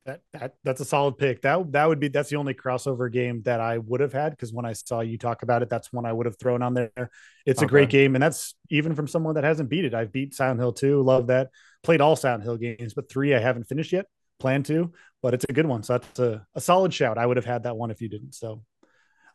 That, 0.05 0.21
that 0.33 0.55
that's 0.63 0.81
a 0.81 0.85
solid 0.85 1.19
pick. 1.19 1.43
That 1.43 1.71
that 1.73 1.87
would 1.87 1.99
be 1.99 2.07
that's 2.07 2.29
the 2.29 2.37
only 2.37 2.55
crossover 2.55 3.11
game 3.11 3.43
that 3.43 3.59
I 3.59 3.77
would 3.77 3.99
have 3.99 4.13
had 4.13 4.31
because 4.31 4.51
when 4.51 4.65
I 4.65 4.73
saw 4.73 5.01
you 5.01 5.19
talk 5.19 5.43
about 5.43 5.61
it, 5.61 5.69
that's 5.69 5.93
one 5.93 6.07
I 6.07 6.13
would 6.13 6.25
have 6.25 6.39
thrown 6.39 6.63
on 6.63 6.73
there. 6.73 7.11
It's 7.45 7.59
okay. 7.59 7.65
a 7.65 7.69
great 7.69 7.89
game, 7.89 8.15
and 8.15 8.23
that's 8.23 8.55
even 8.71 8.95
from 8.95 9.07
someone 9.07 9.35
that 9.35 9.43
hasn't 9.43 9.69
beat 9.69 9.85
it. 9.85 9.93
I've 9.93 10.11
beat 10.11 10.33
Silent 10.33 10.59
Hill 10.59 10.73
2, 10.73 11.03
love 11.03 11.27
that. 11.27 11.51
Played 11.83 12.01
all 12.01 12.15
Silent 12.15 12.43
Hill 12.43 12.57
games, 12.57 12.95
but 12.95 13.09
three 13.09 13.35
I 13.35 13.39
haven't 13.39 13.65
finished 13.65 13.93
yet. 13.93 14.07
Plan 14.39 14.63
to, 14.63 14.91
but 15.21 15.35
it's 15.35 15.45
a 15.47 15.53
good 15.53 15.67
one. 15.67 15.83
So 15.83 15.99
that's 15.99 16.19
a, 16.19 16.47
a 16.55 16.61
solid 16.61 16.91
shout. 16.93 17.19
I 17.19 17.25
would 17.27 17.37
have 17.37 17.45
had 17.45 17.63
that 17.63 17.77
one 17.77 17.91
if 17.91 18.01
you 18.01 18.09
didn't. 18.09 18.33
So 18.33 18.63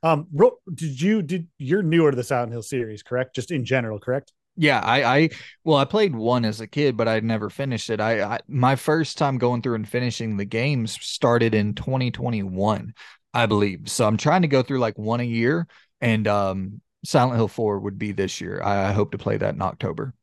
um 0.02 0.26
did 0.74 1.00
you 1.00 1.22
did 1.22 1.46
you're 1.58 1.82
newer 1.82 2.10
to 2.10 2.16
the 2.16 2.24
Silent 2.24 2.50
Hill 2.50 2.62
series, 2.62 3.04
correct? 3.04 3.36
Just 3.36 3.52
in 3.52 3.64
general, 3.64 4.00
correct? 4.00 4.32
Yeah, 4.56 4.80
I, 4.80 5.04
I, 5.04 5.28
well, 5.64 5.76
I 5.76 5.84
played 5.84 6.14
one 6.14 6.44
as 6.44 6.60
a 6.60 6.66
kid, 6.66 6.96
but 6.96 7.08
I 7.08 7.20
never 7.20 7.50
finished 7.50 7.90
it. 7.90 8.00
I, 8.00 8.22
I, 8.22 8.38
my 8.48 8.76
first 8.76 9.18
time 9.18 9.36
going 9.36 9.60
through 9.60 9.74
and 9.74 9.88
finishing 9.88 10.36
the 10.36 10.46
games 10.46 10.98
started 11.00 11.54
in 11.54 11.74
2021, 11.74 12.94
I 13.34 13.46
believe. 13.46 13.90
So 13.90 14.06
I'm 14.06 14.16
trying 14.16 14.42
to 14.42 14.48
go 14.48 14.62
through 14.62 14.78
like 14.78 14.96
one 14.96 15.20
a 15.20 15.24
year, 15.24 15.66
and 16.00 16.26
um, 16.26 16.80
Silent 17.04 17.36
Hill 17.36 17.48
4 17.48 17.80
would 17.80 17.98
be 17.98 18.12
this 18.12 18.40
year. 18.40 18.62
I, 18.62 18.88
I 18.88 18.92
hope 18.92 19.12
to 19.12 19.18
play 19.18 19.36
that 19.36 19.54
in 19.54 19.60
October. 19.60 20.14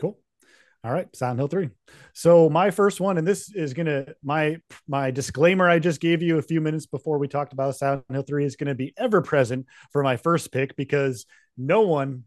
Cool. 0.00 0.18
All 0.82 0.92
right, 0.92 1.14
Silent 1.14 1.38
Hill 1.38 1.48
3. 1.48 1.70
So 2.14 2.50
my 2.50 2.72
first 2.72 3.00
one, 3.00 3.16
and 3.16 3.26
this 3.26 3.54
is 3.54 3.74
gonna 3.74 4.06
my 4.24 4.56
my 4.88 5.12
disclaimer 5.12 5.68
I 5.68 5.78
just 5.78 6.00
gave 6.00 6.20
you 6.20 6.38
a 6.38 6.42
few 6.42 6.60
minutes 6.60 6.86
before 6.86 7.18
we 7.18 7.28
talked 7.28 7.52
about 7.52 7.76
Silent 7.76 8.04
Hill 8.10 8.22
3 8.22 8.44
is 8.44 8.56
gonna 8.56 8.74
be 8.74 8.92
ever 8.96 9.22
present 9.22 9.66
for 9.92 10.02
my 10.02 10.16
first 10.16 10.50
pick 10.50 10.74
because 10.74 11.26
no 11.56 11.82
one 11.82 12.24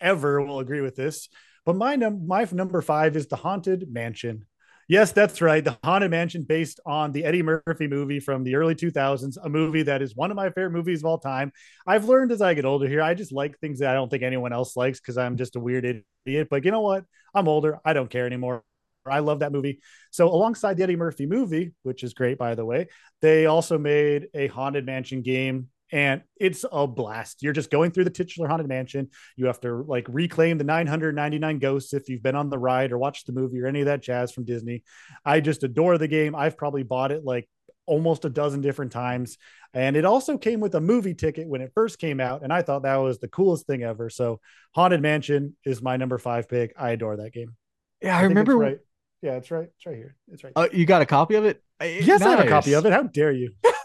ever 0.00 0.40
will 0.40 0.60
agree 0.60 0.80
with 0.80 0.96
this. 0.96 1.28
But 1.64 1.76
my 1.76 1.96
num- 1.96 2.26
my 2.26 2.46
number 2.52 2.80
five 2.82 3.16
is 3.16 3.26
the 3.26 3.36
Haunted 3.36 3.92
Mansion. 3.92 4.46
Yes, 4.88 5.10
that's 5.10 5.42
right. 5.42 5.64
The 5.64 5.76
Haunted 5.82 6.12
Mansion, 6.12 6.44
based 6.44 6.78
on 6.86 7.10
the 7.10 7.24
Eddie 7.24 7.42
Murphy 7.42 7.88
movie 7.88 8.20
from 8.20 8.44
the 8.44 8.54
early 8.54 8.76
2000s, 8.76 9.36
a 9.42 9.48
movie 9.48 9.82
that 9.82 10.00
is 10.00 10.14
one 10.14 10.30
of 10.30 10.36
my 10.36 10.48
favorite 10.50 10.70
movies 10.70 11.00
of 11.00 11.06
all 11.06 11.18
time. 11.18 11.50
I've 11.88 12.04
learned 12.04 12.30
as 12.30 12.40
I 12.40 12.54
get 12.54 12.64
older 12.64 12.86
here, 12.86 13.02
I 13.02 13.14
just 13.14 13.32
like 13.32 13.58
things 13.58 13.80
that 13.80 13.90
I 13.90 13.94
don't 13.94 14.08
think 14.08 14.22
anyone 14.22 14.52
else 14.52 14.76
likes 14.76 15.00
because 15.00 15.18
I'm 15.18 15.36
just 15.36 15.56
a 15.56 15.60
weird 15.60 16.04
idiot. 16.24 16.46
But 16.48 16.64
you 16.64 16.70
know 16.70 16.82
what? 16.82 17.04
I'm 17.34 17.48
older. 17.48 17.80
I 17.84 17.94
don't 17.94 18.10
care 18.10 18.26
anymore. 18.26 18.62
I 19.04 19.18
love 19.20 19.40
that 19.40 19.52
movie. 19.52 19.80
So, 20.12 20.28
alongside 20.28 20.76
the 20.76 20.84
Eddie 20.84 20.96
Murphy 20.96 21.26
movie, 21.26 21.72
which 21.82 22.02
is 22.02 22.14
great, 22.14 22.38
by 22.38 22.54
the 22.54 22.64
way, 22.64 22.86
they 23.22 23.46
also 23.46 23.78
made 23.78 24.28
a 24.34 24.46
Haunted 24.48 24.86
Mansion 24.86 25.22
game 25.22 25.68
and 25.92 26.22
it's 26.38 26.64
a 26.70 26.86
blast. 26.86 27.42
You're 27.42 27.52
just 27.52 27.70
going 27.70 27.90
through 27.90 28.04
the 28.04 28.10
titular 28.10 28.48
haunted 28.48 28.68
mansion. 28.68 29.10
You 29.36 29.46
have 29.46 29.60
to 29.60 29.82
like 29.82 30.06
reclaim 30.08 30.58
the 30.58 30.64
999 30.64 31.58
ghosts 31.58 31.92
if 31.94 32.08
you've 32.08 32.22
been 32.22 32.34
on 32.34 32.50
the 32.50 32.58
ride 32.58 32.92
or 32.92 32.98
watched 32.98 33.26
the 33.26 33.32
movie 33.32 33.60
or 33.60 33.66
any 33.66 33.80
of 33.80 33.86
that 33.86 34.02
jazz 34.02 34.32
from 34.32 34.44
Disney. 34.44 34.82
I 35.24 35.40
just 35.40 35.62
adore 35.62 35.98
the 35.98 36.08
game. 36.08 36.34
I've 36.34 36.56
probably 36.56 36.82
bought 36.82 37.12
it 37.12 37.24
like 37.24 37.48
almost 37.86 38.24
a 38.24 38.30
dozen 38.30 38.60
different 38.60 38.92
times. 38.92 39.38
And 39.72 39.96
it 39.96 40.04
also 40.04 40.38
came 40.38 40.60
with 40.60 40.74
a 40.74 40.80
movie 40.80 41.14
ticket 41.14 41.46
when 41.46 41.60
it 41.60 41.70
first 41.74 41.98
came 41.98 42.20
out. 42.20 42.42
And 42.42 42.52
I 42.52 42.62
thought 42.62 42.82
that 42.82 42.96
was 42.96 43.18
the 43.18 43.28
coolest 43.28 43.66
thing 43.66 43.82
ever. 43.82 44.10
So 44.10 44.40
Haunted 44.74 45.02
Mansion 45.02 45.56
is 45.64 45.82
my 45.82 45.96
number 45.96 46.18
five 46.18 46.48
pick. 46.48 46.72
I 46.76 46.90
adore 46.90 47.18
that 47.18 47.32
game. 47.32 47.54
Yeah, 48.02 48.16
I, 48.16 48.20
I 48.20 48.22
remember. 48.24 48.56
Right. 48.56 48.78
Yeah, 49.22 49.32
it's 49.32 49.50
right. 49.50 49.68
It's 49.76 49.86
right 49.86 49.96
here. 49.96 50.16
It's 50.32 50.44
right. 50.44 50.52
Uh, 50.56 50.68
you 50.72 50.84
got 50.84 51.02
a 51.02 51.06
copy 51.06 51.36
of 51.36 51.44
it? 51.44 51.62
Yes, 51.80 52.20
nice. 52.20 52.22
I 52.22 52.30
have 52.30 52.46
a 52.46 52.48
copy 52.48 52.74
of 52.74 52.86
it. 52.86 52.92
How 52.92 53.04
dare 53.04 53.32
you? 53.32 53.52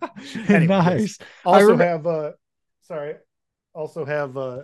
Anyways, 0.48 0.68
nice. 0.68 1.18
Also 1.44 1.76
have 1.76 2.06
uh 2.06 2.32
sorry. 2.82 3.16
Also 3.74 4.04
have 4.04 4.36
uh 4.36 4.62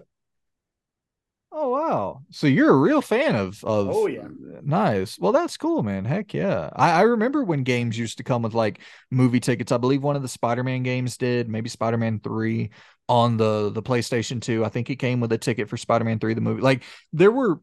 Oh 1.59 1.71
wow! 1.71 2.23
So 2.31 2.47
you're 2.47 2.71
a 2.71 2.77
real 2.77 3.01
fan 3.01 3.37
of 3.37 3.63
of. 3.65 3.89
Oh 3.91 4.07
yeah, 4.09 4.29
nice. 4.63 5.19
Well, 5.19 5.33
that's 5.33 5.57
cool, 5.57 5.83
man. 5.83 6.05
Heck 6.05 6.35
yeah! 6.35 6.71
I, 6.75 6.91
I 6.91 7.03
remember 7.03 7.45
when 7.45 7.63
games 7.63 7.97
used 7.97 8.19
to 8.19 8.25
come 8.25 8.43
with 8.43 8.53
like 8.53 8.81
movie 9.11 9.41
tickets. 9.41 9.71
I 9.73 9.77
believe 9.79 10.03
one 10.03 10.17
of 10.17 10.23
the 10.23 10.29
Spider-Man 10.29 10.83
games 10.83 11.17
did, 11.17 11.49
maybe 11.49 11.69
Spider-Man 11.69 12.21
Three 12.21 12.71
on 13.09 13.37
the 13.37 13.71
the 13.71 13.83
PlayStation 13.83 14.43
Two. 14.43 14.65
I 14.65 14.69
think 14.69 14.91
it 14.91 14.97
came 14.97 15.21
with 15.21 15.33
a 15.33 15.39
ticket 15.39 15.71
for 15.71 15.77
Spider-Man 15.77 16.19
Three, 16.19 16.35
the 16.35 16.41
movie. 16.41 16.63
Like 16.63 16.83
there 17.13 17.31
were 17.31 17.61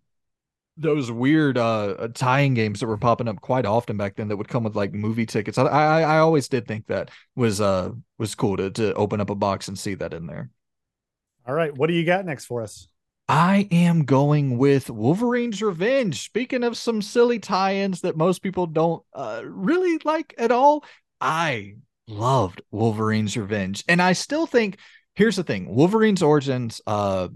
those 0.75 1.11
weird 1.11 1.57
uh, 1.57 1.95
uh 1.99 2.07
tying 2.13 2.53
games 2.53 2.79
that 2.79 2.87
were 2.87 2.97
popping 2.97 3.27
up 3.27 3.41
quite 3.41 3.65
often 3.65 3.97
back 3.97 4.15
then 4.15 4.27
that 4.27 4.37
would 4.37 4.47
come 4.47 4.63
with 4.63 4.75
like 4.75 4.93
movie 4.93 5.25
tickets. 5.25 5.57
I 5.57 5.65
I, 5.65 6.01
I 6.01 6.17
always 6.19 6.47
did 6.47 6.67
think 6.67 6.87
that 6.87 7.11
was 7.35 7.61
uh 7.61 7.91
was 8.17 8.35
cool 8.35 8.57
to 8.57 8.71
to 8.71 8.93
open 8.95 9.21
up 9.21 9.29
a 9.29 9.35
box 9.35 9.67
and 9.67 9.77
see 9.77 9.93
that 9.95 10.13
in 10.13 10.27
there. 10.27 10.49
All 11.45 11.53
right, 11.53 11.75
what 11.75 11.87
do 11.87 11.93
you 11.93 12.05
got 12.05 12.25
next 12.25 12.45
for 12.45 12.61
us? 12.61 12.87
I 13.27 13.67
am 13.71 14.03
going 14.03 14.57
with 14.57 14.89
Wolverine's 14.89 15.61
Revenge. 15.61 16.23
Speaking 16.23 16.63
of 16.63 16.77
some 16.77 17.01
silly 17.01 17.39
tie-ins 17.39 18.01
that 18.01 18.17
most 18.17 18.41
people 18.41 18.67
don't 18.67 19.01
uh, 19.13 19.41
really 19.45 19.97
like 20.03 20.33
at 20.37 20.51
all, 20.51 20.83
I 21.21 21.75
loved 22.07 22.61
Wolverine's 22.71 23.37
Revenge, 23.37 23.83
and 23.87 24.01
I 24.01 24.13
still 24.13 24.45
think. 24.45 24.77
Here's 25.15 25.35
the 25.35 25.43
thing: 25.43 25.73
Wolverine's 25.73 26.23
Origins, 26.23 26.81
uh, 26.87 27.27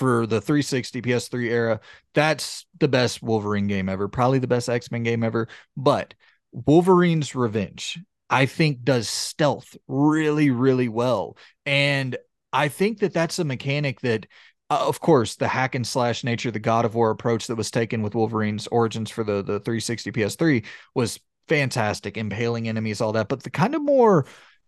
for 0.00 0.26
the 0.26 0.40
360 0.40 1.02
PS3 1.02 1.50
era, 1.50 1.80
that's 2.14 2.64
the 2.78 2.88
best 2.88 3.22
Wolverine 3.22 3.66
game 3.66 3.90
ever, 3.90 4.08
probably 4.08 4.38
the 4.38 4.46
best 4.46 4.70
X 4.70 4.90
Men 4.90 5.02
game 5.02 5.22
ever. 5.22 5.46
But 5.76 6.14
Wolverine's 6.52 7.34
Revenge, 7.34 8.00
I 8.30 8.46
think, 8.46 8.82
does 8.82 9.10
stealth 9.10 9.76
really, 9.86 10.48
really 10.50 10.88
well. 10.88 11.36
And 11.66 12.16
I 12.50 12.68
think 12.68 13.00
that 13.00 13.12
that's 13.12 13.38
a 13.38 13.44
mechanic 13.44 14.00
that, 14.00 14.26
uh, 14.70 14.84
of 14.88 15.00
course, 15.00 15.36
the 15.36 15.48
hack 15.48 15.74
and 15.74 15.86
slash 15.86 16.24
nature, 16.24 16.50
the 16.50 16.58
God 16.58 16.86
of 16.86 16.94
War 16.94 17.10
approach 17.10 17.46
that 17.48 17.56
was 17.56 17.70
taken 17.70 18.02
with 18.02 18.14
Wolverine's 18.14 18.66
Origins 18.68 19.10
for 19.10 19.22
the, 19.22 19.42
the 19.42 19.60
360 19.60 20.12
PS3 20.12 20.64
was 20.94 21.20
fantastic, 21.46 22.16
impaling 22.16 22.68
enemies, 22.68 23.02
all 23.02 23.12
that. 23.12 23.28
But 23.28 23.42
the 23.42 23.50
kind 23.50 23.74
of 23.74 23.82
more, 23.82 24.24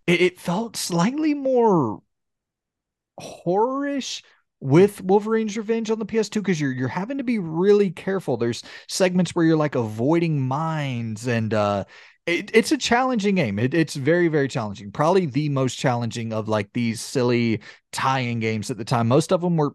it, 0.07 0.21
it 0.21 0.41
felt 0.41 0.77
slightly 0.77 1.33
more 1.33 2.03
horrorish 3.19 4.23
with 4.63 5.03
Wolverine's 5.03 5.57
Revenge 5.57 5.91
on 5.91 5.99
the 5.99 6.07
PS2 6.07 6.41
because 6.41 6.61
you're 6.61 6.73
you're 6.73 6.89
having 6.89 7.19
to 7.19 7.25
be 7.25 7.39
really 7.39 7.91
careful. 7.91 8.37
There's 8.37 8.63
segments 8.89 9.35
where 9.35 9.45
you're 9.45 9.57
like 9.57 9.75
avoiding 9.75 10.41
mines 10.41 11.27
and 11.27 11.53
uh 11.53 11.85
it, 12.25 12.53
it's 12.55 12.71
a 12.71 12.79
challenging 12.79 13.35
game. 13.35 13.59
It, 13.59 13.75
it's 13.75 13.97
very, 13.97 14.29
very 14.29 14.47
challenging. 14.47 14.93
Probably 14.93 15.27
the 15.27 15.49
most 15.49 15.75
challenging 15.75 16.33
of 16.33 16.49
like 16.49 16.73
these 16.73 17.01
silly 17.01 17.63
tie-in 17.91 18.39
games 18.39 18.71
at 18.71 18.77
the 18.77 18.85
time. 18.85 19.09
Most 19.09 19.33
of 19.33 19.41
them 19.41 19.57
were 19.57 19.75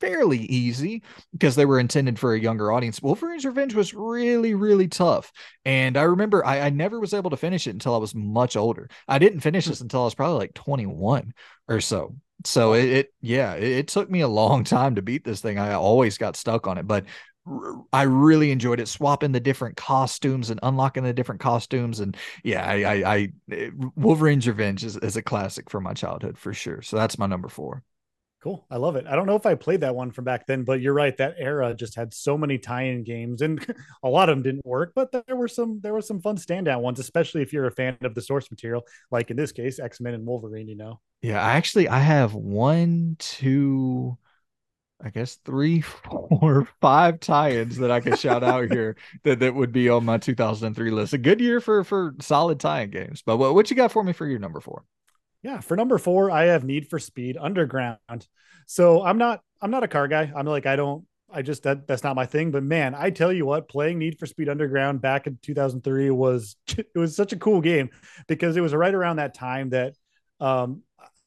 fairly 0.00 0.38
easy 0.38 1.02
because 1.32 1.56
they 1.56 1.66
were 1.66 1.78
intended 1.78 2.18
for 2.18 2.32
a 2.32 2.40
younger 2.40 2.72
audience. 2.72 3.02
Wolverine's 3.02 3.44
Revenge 3.44 3.74
was 3.74 3.92
really, 3.92 4.54
really 4.54 4.88
tough. 4.88 5.30
And 5.66 5.98
I 5.98 6.02
remember 6.04 6.44
I, 6.44 6.60
I 6.60 6.70
never 6.70 6.98
was 6.98 7.12
able 7.12 7.28
to 7.30 7.36
finish 7.36 7.66
it 7.66 7.74
until 7.74 7.94
I 7.94 7.98
was 7.98 8.14
much 8.14 8.56
older. 8.56 8.88
I 9.06 9.18
didn't 9.18 9.40
finish 9.40 9.66
this 9.66 9.82
until 9.82 10.00
I 10.00 10.04
was 10.04 10.14
probably 10.14 10.38
like 10.38 10.54
21 10.54 11.34
or 11.68 11.82
so. 11.82 12.16
So 12.44 12.74
it, 12.74 12.84
it 12.84 13.14
yeah, 13.20 13.54
it, 13.54 13.64
it, 13.64 13.88
took 13.88 14.10
me 14.10 14.20
a 14.20 14.28
long 14.28 14.64
time 14.64 14.96
to 14.96 15.02
beat 15.02 15.24
this 15.24 15.40
thing. 15.40 15.58
I 15.58 15.74
always 15.74 16.18
got 16.18 16.36
stuck 16.36 16.66
on 16.66 16.78
it, 16.78 16.86
but 16.86 17.04
I 17.92 18.02
really 18.02 18.50
enjoyed 18.50 18.80
it 18.80 18.88
swapping 18.88 19.32
the 19.32 19.40
different 19.40 19.76
costumes 19.76 20.50
and 20.50 20.60
unlocking 20.62 21.04
the 21.04 21.12
different 21.12 21.40
costumes. 21.40 22.00
And 22.00 22.16
yeah, 22.42 22.64
I, 22.64 22.74
I, 22.74 23.32
I 23.48 23.70
Wolverine's 23.96 24.48
Revenge 24.48 24.84
is, 24.84 24.96
is 24.96 25.16
a 25.16 25.22
classic 25.22 25.68
from 25.68 25.84
my 25.84 25.92
childhood 25.92 26.38
for 26.38 26.54
sure. 26.54 26.80
So 26.80 26.96
that's 26.96 27.18
my 27.18 27.26
number 27.26 27.48
four. 27.48 27.82
Cool. 28.44 28.66
I 28.70 28.76
love 28.76 28.96
it. 28.96 29.06
I 29.06 29.16
don't 29.16 29.24
know 29.24 29.36
if 29.36 29.46
I 29.46 29.54
played 29.54 29.80
that 29.80 29.94
one 29.94 30.10
from 30.10 30.26
back 30.26 30.46
then, 30.46 30.64
but 30.64 30.82
you're 30.82 30.92
right. 30.92 31.16
That 31.16 31.36
era 31.38 31.72
just 31.72 31.94
had 31.94 32.12
so 32.12 32.36
many 32.36 32.58
tie-in 32.58 33.02
games 33.02 33.40
and 33.40 33.58
a 34.02 34.08
lot 34.10 34.28
of 34.28 34.36
them 34.36 34.42
didn't 34.42 34.66
work, 34.66 34.92
but 34.94 35.10
there 35.12 35.34
were 35.34 35.48
some, 35.48 35.80
there 35.82 35.94
were 35.94 36.02
some 36.02 36.20
fun 36.20 36.36
standout 36.36 36.82
ones, 36.82 36.98
especially 36.98 37.40
if 37.40 37.54
you're 37.54 37.64
a 37.64 37.70
fan 37.70 37.96
of 38.02 38.14
the 38.14 38.20
source 38.20 38.50
material, 38.50 38.84
like 39.10 39.30
in 39.30 39.38
this 39.38 39.50
case, 39.50 39.78
X-Men 39.78 40.12
and 40.12 40.26
Wolverine, 40.26 40.68
you 40.68 40.76
know? 40.76 41.00
Yeah. 41.22 41.42
I 41.42 41.52
actually, 41.52 41.88
I 41.88 42.00
have 42.00 42.34
one, 42.34 43.16
two, 43.18 44.18
I 45.02 45.08
guess 45.08 45.36
three, 45.36 45.80
four, 45.80 46.68
five 46.82 47.20
tie-ins 47.20 47.78
that 47.78 47.90
I 47.90 48.00
can 48.00 48.14
shout 48.14 48.44
out 48.44 48.70
here 48.70 48.96
that, 49.22 49.38
that 49.38 49.54
would 49.54 49.72
be 49.72 49.88
on 49.88 50.04
my 50.04 50.18
2003 50.18 50.90
list. 50.90 51.14
A 51.14 51.18
good 51.18 51.40
year 51.40 51.62
for, 51.62 51.82
for 51.82 52.14
solid 52.20 52.60
tie-in 52.60 52.90
games, 52.90 53.22
but 53.24 53.38
what, 53.38 53.54
what 53.54 53.70
you 53.70 53.76
got 53.76 53.90
for 53.90 54.04
me 54.04 54.12
for 54.12 54.26
your 54.26 54.38
number 54.38 54.60
four? 54.60 54.84
Yeah, 55.44 55.60
for 55.60 55.76
number 55.76 55.98
four, 55.98 56.30
I 56.30 56.46
have 56.46 56.64
Need 56.64 56.88
for 56.88 56.98
Speed 56.98 57.36
Underground. 57.38 57.98
So 58.66 59.04
I'm 59.04 59.18
not 59.18 59.42
I'm 59.60 59.70
not 59.70 59.84
a 59.84 59.88
car 59.88 60.08
guy. 60.08 60.32
I'm 60.34 60.46
like 60.46 60.64
I 60.64 60.74
don't 60.74 61.04
I 61.30 61.42
just 61.42 61.64
that 61.64 61.86
that's 61.86 62.02
not 62.02 62.16
my 62.16 62.24
thing. 62.24 62.50
But 62.50 62.62
man, 62.62 62.94
I 62.94 63.10
tell 63.10 63.30
you 63.30 63.44
what, 63.44 63.68
playing 63.68 63.98
Need 63.98 64.18
for 64.18 64.24
Speed 64.24 64.48
Underground 64.48 65.02
back 65.02 65.26
in 65.26 65.38
2003 65.42 66.10
was 66.10 66.56
it 66.68 66.86
was 66.94 67.14
such 67.14 67.34
a 67.34 67.36
cool 67.36 67.60
game 67.60 67.90
because 68.26 68.56
it 68.56 68.62
was 68.62 68.72
right 68.74 68.94
around 68.94 69.16
that 69.16 69.34
time 69.34 69.68
that 69.70 69.94
um, 70.40 70.82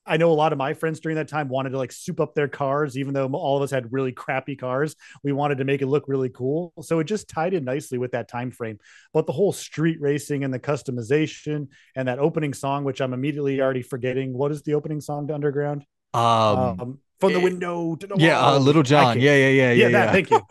I 0.08 0.18
know 0.18 0.32
a 0.32 0.34
lot 0.34 0.52
of 0.52 0.58
my 0.58 0.74
friends 0.74 1.00
during 1.00 1.18
that 1.18 1.28
time 1.28 1.50
wanted 1.50 1.72
to 1.72 1.78
like 1.78 1.92
soup 1.92 2.20
up 2.20 2.34
their 2.34 2.48
cars, 2.48 2.98
even 2.98 3.14
though 3.14 3.28
all 3.28 3.58
of 3.58 3.64
us 3.64 3.72
had 3.72 3.92
really 3.92 4.12
crappy 4.12 4.56
cars. 4.56 4.96
We 5.24 5.32
wanted 5.32 5.58
to 5.60 5.66
make 5.66 5.82
it 5.82 5.88
look 5.88 6.06
really 6.08 6.30
cool. 6.30 6.74
So 6.82 7.00
it 7.00 7.06
just 7.06 7.28
tied 7.28 7.54
in 7.54 7.66
nicely 7.66 7.98
with 7.98 8.12
that 8.12 8.28
time 8.28 8.52
frame. 8.52 8.80
But 9.14 9.26
the 9.26 9.34
whole 9.34 9.52
street 9.52 10.00
racing 10.00 10.44
and 10.44 10.54
the 10.54 10.60
customization 10.60 11.68
and 11.96 12.08
that 12.08 12.20
opening 12.20 12.54
song, 12.54 12.84
which 12.84 13.02
I'm 13.02 13.14
immediately 13.14 13.62
already 13.62 13.82
forgetting. 13.82 14.34
What 14.34 14.52
is 14.52 14.64
the 14.64 14.76
opening 14.76 15.02
song 15.02 15.28
to 15.28 15.34
Underground? 15.34 15.86
Um, 16.14 16.22
um 16.24 17.00
from 17.20 17.34
the 17.34 17.40
window 17.40 17.96
to 17.96 18.08
the 18.08 18.16
yeah, 18.18 18.40
uh, 18.40 18.60
Lil 18.60 18.84
Jon. 18.84 19.20
Yeah, 19.20 19.36
yeah, 19.36 19.48
yeah, 19.48 19.72
yeah. 19.72 19.88
Yeah, 19.88 19.90
that, 19.90 20.12
thank 20.12 20.30
you. 20.30 20.42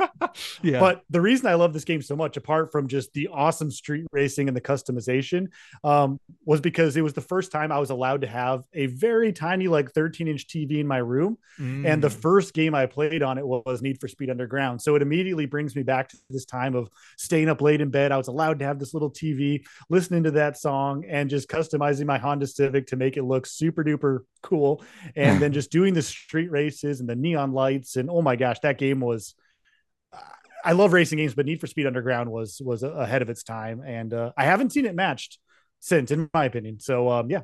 yeah. 0.62 0.80
But 0.80 1.02
the 1.10 1.20
reason 1.20 1.46
I 1.46 1.54
love 1.54 1.72
this 1.72 1.84
game 1.84 2.02
so 2.02 2.16
much, 2.16 2.36
apart 2.36 2.72
from 2.72 2.88
just 2.88 3.12
the 3.12 3.28
awesome 3.28 3.70
street 3.70 4.06
racing 4.12 4.48
and 4.48 4.56
the 4.56 4.60
customization, 4.60 5.48
um, 5.84 6.18
was 6.44 6.60
because 6.60 6.96
it 6.96 7.02
was 7.02 7.12
the 7.12 7.20
first 7.20 7.52
time 7.52 7.70
I 7.70 7.78
was 7.78 7.90
allowed 7.90 8.22
to 8.22 8.26
have 8.26 8.64
a 8.74 8.86
very 8.86 9.32
tiny, 9.32 9.68
like 9.68 9.92
13 9.92 10.26
inch 10.26 10.46
TV 10.48 10.78
in 10.78 10.86
my 10.86 10.98
room. 10.98 11.38
Mm. 11.60 11.86
And 11.86 12.02
the 12.02 12.08
mm. 12.08 12.20
first 12.20 12.52
game 12.52 12.74
I 12.74 12.86
played 12.86 13.22
on 13.22 13.38
it 13.38 13.46
was 13.46 13.80
Need 13.82 14.00
for 14.00 14.08
Speed 14.08 14.30
Underground. 14.30 14.82
So 14.82 14.96
it 14.96 15.02
immediately 15.02 15.46
brings 15.46 15.76
me 15.76 15.82
back 15.82 16.08
to 16.08 16.16
this 16.30 16.44
time 16.44 16.74
of 16.74 16.88
staying 17.16 17.48
up 17.48 17.60
late 17.60 17.80
in 17.80 17.90
bed. 17.90 18.12
I 18.12 18.16
was 18.16 18.28
allowed 18.28 18.58
to 18.58 18.64
have 18.64 18.78
this 18.78 18.92
little 18.92 19.10
TV, 19.10 19.64
listening 19.88 20.24
to 20.24 20.32
that 20.32 20.58
song, 20.58 21.04
and 21.08 21.30
just 21.30 21.48
customizing 21.48 22.06
my 22.06 22.18
Honda 22.18 22.46
Civic 22.46 22.88
to 22.88 22.96
make 22.96 23.16
it 23.16 23.22
look 23.22 23.46
super 23.46 23.84
duper 23.84 24.20
cool. 24.42 24.82
And 25.14 25.40
then 25.42 25.52
just 25.52 25.70
doing 25.70 25.94
the 25.94 26.02
street 26.02 26.50
races 26.56 27.00
and 27.00 27.08
the 27.08 27.16
neon 27.16 27.52
lights. 27.52 27.96
And 27.96 28.10
oh 28.10 28.22
my 28.22 28.36
gosh, 28.36 28.58
that 28.60 28.78
game 28.78 29.00
was. 29.00 29.34
I 30.64 30.72
love 30.72 30.92
racing 30.92 31.18
games, 31.18 31.34
but 31.34 31.46
Need 31.46 31.60
for 31.60 31.68
Speed 31.68 31.86
Underground 31.86 32.28
was 32.30 32.60
was 32.64 32.82
ahead 32.82 33.22
of 33.22 33.30
its 33.30 33.44
time, 33.44 33.82
and 33.86 34.12
uh, 34.12 34.32
I 34.36 34.46
haven't 34.46 34.72
seen 34.72 34.84
it 34.84 34.96
matched 34.96 35.38
since, 35.78 36.10
in 36.10 36.28
my 36.34 36.44
opinion. 36.46 36.80
So 36.80 37.08
um, 37.08 37.30
yeah, 37.30 37.42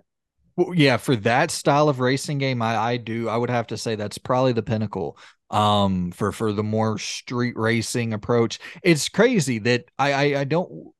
well, 0.57 0.75
yeah, 0.75 0.97
for 0.97 1.17
that 1.17 1.51
style 1.51 1.89
of 1.89 2.01
racing 2.01 2.39
game, 2.39 2.61
I, 2.61 2.77
I 2.77 2.97
do. 2.97 3.29
I 3.29 3.37
would 3.37 3.51
have 3.51 3.69
to 3.69 3.77
say 3.77 3.95
that's 3.95 4.19
probably 4.19 4.53
the 4.53 4.63
pinnacle. 4.63 5.17
Um, 5.51 6.13
for 6.13 6.33
for 6.33 6.53
the 6.53 6.63
more 6.63 6.99
street 6.99 7.57
racing 7.57 8.13
approach, 8.13 8.59
it's 8.83 9.09
crazy 9.09 9.59
that 9.61 9.85
I 9.99 10.13
I, 10.13 10.41
I 10.41 10.45
don't. 10.45 10.93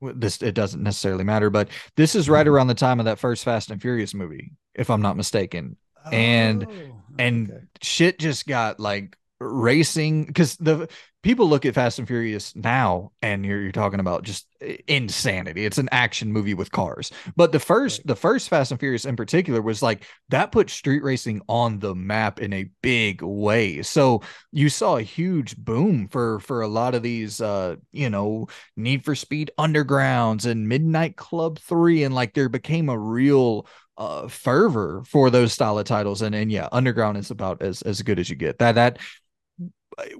This 0.00 0.42
it 0.42 0.54
doesn't 0.54 0.82
necessarily 0.82 1.24
matter, 1.24 1.48
but 1.48 1.68
this 1.96 2.14
is 2.14 2.28
right 2.28 2.44
mm-hmm. 2.44 2.54
around 2.54 2.66
the 2.66 2.74
time 2.74 2.98
of 2.98 3.04
that 3.06 3.18
first 3.18 3.44
Fast 3.44 3.70
and 3.70 3.80
Furious 3.80 4.14
movie, 4.14 4.52
if 4.74 4.90
I'm 4.90 5.02
not 5.02 5.16
mistaken 5.16 5.76
oh, 6.04 6.10
and 6.10 6.64
okay. 6.64 7.60
shit 7.80 8.18
just 8.18 8.46
got 8.46 8.80
like 8.80 9.16
racing 9.40 10.24
because 10.24 10.56
the 10.56 10.88
people 11.22 11.48
look 11.48 11.64
at 11.64 11.74
Fast 11.74 11.98
and 11.98 12.08
Furious 12.08 12.54
now 12.56 13.12
and 13.22 13.46
you're, 13.46 13.60
you're 13.60 13.72
talking 13.72 14.00
about 14.00 14.24
just 14.24 14.46
insanity. 14.88 15.64
It's 15.64 15.78
an 15.78 15.88
action 15.92 16.32
movie 16.32 16.54
with 16.54 16.72
cars. 16.72 17.12
But 17.36 17.52
the 17.52 17.60
first 17.60 18.00
right. 18.00 18.06
the 18.08 18.16
first 18.16 18.48
Fast 18.48 18.70
and 18.70 18.80
Furious 18.80 19.04
in 19.04 19.16
particular 19.16 19.62
was 19.62 19.82
like 19.82 20.04
that 20.30 20.52
put 20.52 20.70
street 20.70 21.02
racing 21.02 21.40
on 21.48 21.78
the 21.78 21.94
map 21.94 22.40
in 22.40 22.52
a 22.52 22.70
big 22.82 23.22
way. 23.22 23.82
So 23.82 24.22
you 24.50 24.68
saw 24.68 24.96
a 24.96 25.02
huge 25.02 25.56
boom 25.56 26.08
for 26.08 26.40
for 26.40 26.62
a 26.62 26.68
lot 26.68 26.94
of 26.94 27.02
these 27.02 27.40
uh 27.40 27.76
you 27.92 28.10
know 28.10 28.48
Need 28.76 29.04
for 29.04 29.14
Speed 29.14 29.50
Undergrounds 29.58 30.46
and 30.46 30.68
Midnight 30.68 31.16
Club 31.16 31.58
3 31.60 32.04
and 32.04 32.14
like 32.14 32.34
there 32.34 32.48
became 32.48 32.88
a 32.88 32.98
real 32.98 33.66
uh, 33.98 34.28
fervor 34.28 35.02
for 35.06 35.30
those 35.30 35.52
style 35.52 35.78
of 35.78 35.84
titles. 35.84 36.22
And 36.22 36.34
and 36.34 36.50
yeah, 36.50 36.68
Underground 36.72 37.18
is 37.18 37.30
about 37.30 37.62
as 37.62 37.82
as 37.82 38.02
good 38.02 38.18
as 38.18 38.30
you 38.30 38.36
get. 38.36 38.58
That 38.58 38.74
that 38.76 38.98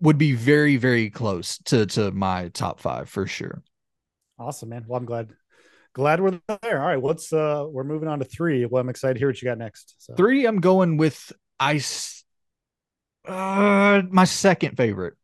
would 0.00 0.18
be 0.18 0.32
very 0.34 0.76
very 0.76 1.10
close 1.10 1.58
to 1.64 1.86
to 1.86 2.10
my 2.10 2.48
top 2.48 2.80
five 2.80 3.08
for 3.08 3.26
sure. 3.26 3.62
Awesome, 4.38 4.70
man. 4.70 4.84
Well, 4.86 4.98
I'm 4.98 5.06
glad 5.06 5.30
glad 5.94 6.20
we're 6.20 6.40
there. 6.62 6.80
All 6.80 6.88
right, 6.88 7.00
what's 7.00 7.32
uh 7.32 7.64
we're 7.68 7.84
moving 7.84 8.08
on 8.08 8.18
to 8.18 8.24
three. 8.24 8.66
Well, 8.66 8.80
I'm 8.80 8.88
excited 8.88 9.14
to 9.14 9.18
hear 9.18 9.28
what 9.28 9.40
you 9.40 9.46
got 9.46 9.58
next. 9.58 9.94
So. 9.98 10.14
Three, 10.14 10.46
I'm 10.46 10.60
going 10.60 10.96
with 10.96 11.32
ice. 11.58 12.24
Uh, 13.26 14.02
my 14.10 14.24
second 14.24 14.76
favorite 14.76 15.14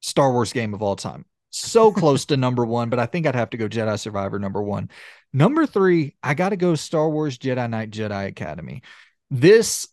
Star 0.00 0.32
Wars 0.32 0.52
game 0.52 0.74
of 0.74 0.82
all 0.82 0.96
time. 0.96 1.24
So 1.56 1.92
close 1.92 2.24
to 2.26 2.36
number 2.36 2.66
one, 2.66 2.90
but 2.90 2.98
I 2.98 3.06
think 3.06 3.28
I'd 3.28 3.36
have 3.36 3.50
to 3.50 3.56
go 3.56 3.68
Jedi 3.68 3.96
Survivor 3.96 4.40
number 4.40 4.60
one. 4.60 4.90
Number 5.32 5.66
three, 5.66 6.16
I 6.20 6.34
got 6.34 6.48
to 6.48 6.56
go 6.56 6.74
Star 6.74 7.08
Wars 7.08 7.38
Jedi 7.38 7.70
Knight 7.70 7.92
Jedi 7.92 8.26
Academy. 8.26 8.82
This 9.30 9.86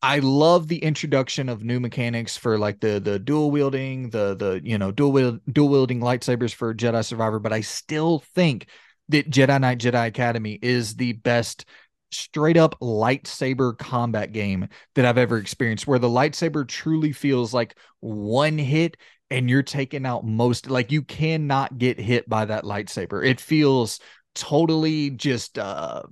I 0.00 0.20
love 0.20 0.68
the 0.68 0.78
introduction 0.78 1.48
of 1.48 1.64
new 1.64 1.80
mechanics 1.80 2.36
for 2.36 2.56
like 2.56 2.78
the 2.78 3.00
the 3.00 3.18
dual 3.18 3.50
wielding, 3.50 4.10
the 4.10 4.36
the 4.36 4.60
you 4.62 4.78
know 4.78 4.92
dual 4.92 5.10
wield, 5.10 5.40
dual 5.52 5.70
wielding 5.70 5.98
lightsabers 5.98 6.54
for 6.54 6.72
Jedi 6.72 7.04
Survivor, 7.04 7.40
but 7.40 7.52
I 7.52 7.62
still 7.62 8.20
think 8.36 8.68
that 9.08 9.28
Jedi 9.28 9.60
Knight 9.60 9.78
Jedi 9.78 10.06
Academy 10.06 10.56
is 10.62 10.94
the 10.94 11.14
best 11.14 11.64
straight 12.12 12.56
up 12.56 12.78
lightsaber 12.78 13.76
combat 13.76 14.30
game 14.30 14.68
that 14.94 15.04
I've 15.04 15.18
ever 15.18 15.36
experienced 15.36 15.88
where 15.88 15.98
the 15.98 16.08
lightsaber 16.08 16.66
truly 16.66 17.10
feels 17.10 17.52
like 17.52 17.76
one 17.98 18.56
hit 18.56 18.96
and 19.30 19.48
you're 19.48 19.62
taking 19.62 20.06
out 20.06 20.24
most 20.24 20.68
like 20.68 20.90
you 20.90 21.02
cannot 21.02 21.78
get 21.78 21.98
hit 21.98 22.28
by 22.28 22.44
that 22.44 22.64
lightsaber. 22.64 23.24
It 23.24 23.40
feels 23.40 24.00
totally 24.34 25.10
just 25.10 25.58
uh 25.58 26.02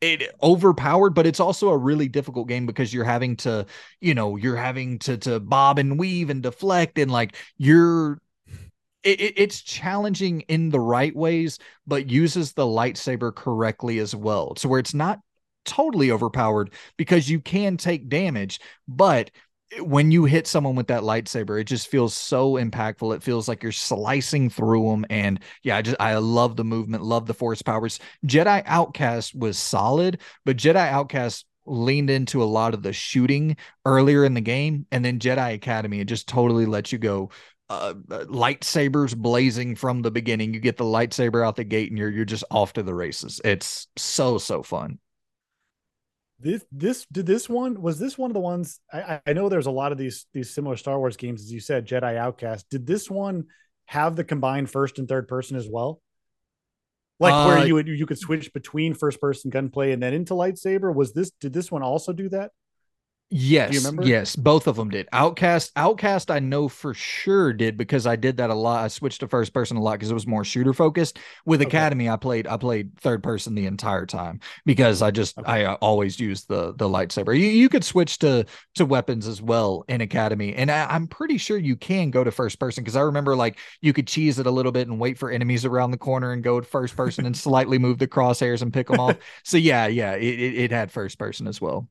it 0.00 0.34
overpowered 0.42 1.10
but 1.10 1.26
it's 1.26 1.40
also 1.40 1.70
a 1.70 1.76
really 1.76 2.08
difficult 2.08 2.48
game 2.48 2.66
because 2.66 2.92
you're 2.92 3.04
having 3.04 3.36
to 3.36 3.64
you 4.00 4.14
know 4.14 4.36
you're 4.36 4.56
having 4.56 4.98
to 4.98 5.16
to 5.16 5.40
bob 5.40 5.78
and 5.78 5.98
weave 5.98 6.30
and 6.30 6.42
deflect 6.42 6.98
and 6.98 7.10
like 7.10 7.36
you're 7.56 8.18
it, 9.02 9.34
it's 9.36 9.62
challenging 9.62 10.40
in 10.42 10.70
the 10.70 10.80
right 10.80 11.14
ways 11.14 11.58
but 11.86 12.10
uses 12.10 12.52
the 12.52 12.64
lightsaber 12.64 13.34
correctly 13.34 13.98
as 13.98 14.14
well 14.14 14.54
so 14.56 14.68
where 14.68 14.80
it's 14.80 14.94
not 14.94 15.20
totally 15.64 16.10
overpowered 16.10 16.72
because 16.96 17.28
you 17.28 17.40
can 17.40 17.76
take 17.76 18.08
damage 18.08 18.60
but 18.86 19.30
when 19.80 20.10
you 20.10 20.24
hit 20.24 20.46
someone 20.46 20.76
with 20.76 20.86
that 20.88 21.02
lightsaber, 21.02 21.60
it 21.60 21.64
just 21.64 21.88
feels 21.88 22.14
so 22.14 22.52
impactful. 22.52 23.14
It 23.14 23.22
feels 23.22 23.48
like 23.48 23.62
you're 23.62 23.72
slicing 23.72 24.48
through 24.48 24.90
them. 24.90 25.06
And 25.10 25.40
yeah, 25.62 25.76
I 25.76 25.82
just 25.82 25.96
I 26.00 26.16
love 26.16 26.56
the 26.56 26.64
movement, 26.64 27.02
love 27.02 27.26
the 27.26 27.34
force 27.34 27.62
powers. 27.62 27.98
Jedi 28.24 28.62
Outcast 28.66 29.34
was 29.34 29.58
solid, 29.58 30.20
but 30.44 30.56
Jedi 30.56 30.76
Outcast 30.76 31.46
leaned 31.66 32.10
into 32.10 32.42
a 32.42 32.44
lot 32.44 32.74
of 32.74 32.82
the 32.82 32.92
shooting 32.92 33.56
earlier 33.84 34.24
in 34.24 34.34
the 34.34 34.40
game, 34.40 34.86
and 34.92 35.04
then 35.04 35.18
Jedi 35.18 35.54
Academy 35.54 36.00
it 36.00 36.06
just 36.06 36.28
totally 36.28 36.66
lets 36.66 36.92
you 36.92 36.98
go. 36.98 37.30
Uh, 37.68 37.94
uh 38.12 38.24
lightsabers 38.26 39.16
blazing 39.16 39.74
from 39.74 40.00
the 40.00 40.10
beginning. 40.12 40.54
You 40.54 40.60
get 40.60 40.76
the 40.76 40.84
lightsaber 40.84 41.44
out 41.44 41.56
the 41.56 41.64
gate, 41.64 41.90
and 41.90 41.98
you're 41.98 42.10
you're 42.10 42.24
just 42.24 42.44
off 42.52 42.74
to 42.74 42.84
the 42.84 42.94
races. 42.94 43.40
It's 43.44 43.88
so 43.96 44.38
so 44.38 44.62
fun 44.62 45.00
this 46.38 46.64
this 46.70 47.06
did 47.10 47.26
this 47.26 47.48
one 47.48 47.80
was 47.80 47.98
this 47.98 48.18
one 48.18 48.30
of 48.30 48.34
the 48.34 48.40
ones 48.40 48.80
I, 48.92 49.20
I 49.26 49.32
know 49.32 49.48
there's 49.48 49.66
a 49.66 49.70
lot 49.70 49.92
of 49.92 49.98
these 49.98 50.26
these 50.34 50.54
similar 50.54 50.76
Star 50.76 50.98
Wars 50.98 51.16
games 51.16 51.42
as 51.42 51.52
you 51.52 51.60
said 51.60 51.86
Jedi 51.86 52.16
Outcast. 52.16 52.68
Did 52.70 52.86
this 52.86 53.10
one 53.10 53.46
have 53.86 54.16
the 54.16 54.24
combined 54.24 54.70
first 54.70 54.98
and 54.98 55.08
third 55.08 55.28
person 55.28 55.56
as 55.56 55.68
well? 55.68 56.00
Like 57.18 57.32
uh, 57.32 57.46
where 57.46 57.66
you 57.66 57.74
would 57.74 57.88
you 57.88 58.06
could 58.06 58.18
switch 58.18 58.52
between 58.52 58.92
first 58.92 59.20
person 59.20 59.50
gunplay 59.50 59.92
and 59.92 60.02
then 60.02 60.12
into 60.12 60.34
lightsaber? 60.34 60.94
Was 60.94 61.14
this 61.14 61.30
did 61.40 61.54
this 61.54 61.72
one 61.72 61.82
also 61.82 62.12
do 62.12 62.28
that 62.28 62.50
Yes, 63.28 63.92
yes, 64.02 64.36
both 64.36 64.68
of 64.68 64.76
them 64.76 64.88
did. 64.88 65.08
Outcast, 65.12 65.72
Outcast, 65.74 66.30
I 66.30 66.38
know 66.38 66.68
for 66.68 66.94
sure 66.94 67.52
did 67.52 67.76
because 67.76 68.06
I 68.06 68.14
did 68.14 68.36
that 68.36 68.50
a 68.50 68.54
lot. 68.54 68.84
I 68.84 68.88
switched 68.88 69.18
to 69.18 69.26
first 69.26 69.52
person 69.52 69.76
a 69.76 69.82
lot 69.82 69.94
because 69.94 70.12
it 70.12 70.14
was 70.14 70.28
more 70.28 70.44
shooter 70.44 70.72
focused. 70.72 71.18
With 71.44 71.60
okay. 71.60 71.66
Academy, 71.66 72.08
I 72.08 72.16
played 72.18 72.46
I 72.46 72.56
played 72.56 72.96
third 73.00 73.24
person 73.24 73.56
the 73.56 73.66
entire 73.66 74.06
time 74.06 74.38
because 74.64 75.02
I 75.02 75.10
just 75.10 75.36
okay. 75.38 75.64
I 75.64 75.72
uh, 75.72 75.74
always 75.80 76.20
used 76.20 76.46
the 76.46 76.72
the 76.74 76.88
lightsaber. 76.88 77.36
You 77.36 77.48
you 77.48 77.68
could 77.68 77.82
switch 77.82 78.20
to 78.20 78.46
to 78.76 78.86
weapons 78.86 79.26
as 79.26 79.42
well 79.42 79.84
in 79.88 80.00
Academy, 80.02 80.54
and 80.54 80.70
I, 80.70 80.86
I'm 80.86 81.08
pretty 81.08 81.36
sure 81.36 81.58
you 81.58 81.74
can 81.74 82.12
go 82.12 82.22
to 82.22 82.30
first 82.30 82.60
person 82.60 82.84
because 82.84 82.94
I 82.96 83.00
remember 83.00 83.34
like 83.34 83.58
you 83.80 83.92
could 83.92 84.06
cheese 84.06 84.38
it 84.38 84.46
a 84.46 84.52
little 84.52 84.70
bit 84.72 84.86
and 84.86 85.00
wait 85.00 85.18
for 85.18 85.32
enemies 85.32 85.64
around 85.64 85.90
the 85.90 85.98
corner 85.98 86.30
and 86.30 86.44
go 86.44 86.60
to 86.60 86.66
first 86.66 86.94
person 86.96 87.26
and 87.26 87.36
slightly 87.36 87.78
move 87.78 87.98
the 87.98 88.06
crosshairs 88.06 88.62
and 88.62 88.72
pick 88.72 88.86
them 88.86 89.00
off. 89.00 89.16
So 89.42 89.56
yeah, 89.56 89.88
yeah, 89.88 90.14
it, 90.14 90.22
it, 90.38 90.54
it 90.54 90.70
had 90.70 90.92
first 90.92 91.18
person 91.18 91.48
as 91.48 91.60
well 91.60 91.88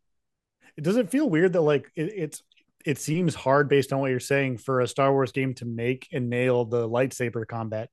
does 0.81 0.97
it 0.97 1.10
feel 1.10 1.30
weird 1.30 1.53
that 1.53 1.61
like 1.61 1.91
it, 1.95 2.11
it's 2.15 2.43
it 2.85 2.99
seems 2.99 3.34
hard 3.34 3.68
based 3.68 3.91
on 3.91 3.99
what 3.99 4.11
you're 4.11 4.19
saying 4.19 4.60
for 4.60 4.81
a 4.81 4.88
Star 4.88 5.11
Wars 5.11 5.31
game 5.31 5.53
to 5.56 5.65
make 5.65 6.07
and 6.14 6.30
nail 6.30 6.65
the 6.65 6.88
lightsaber 6.88 7.47
combat. 7.47 7.89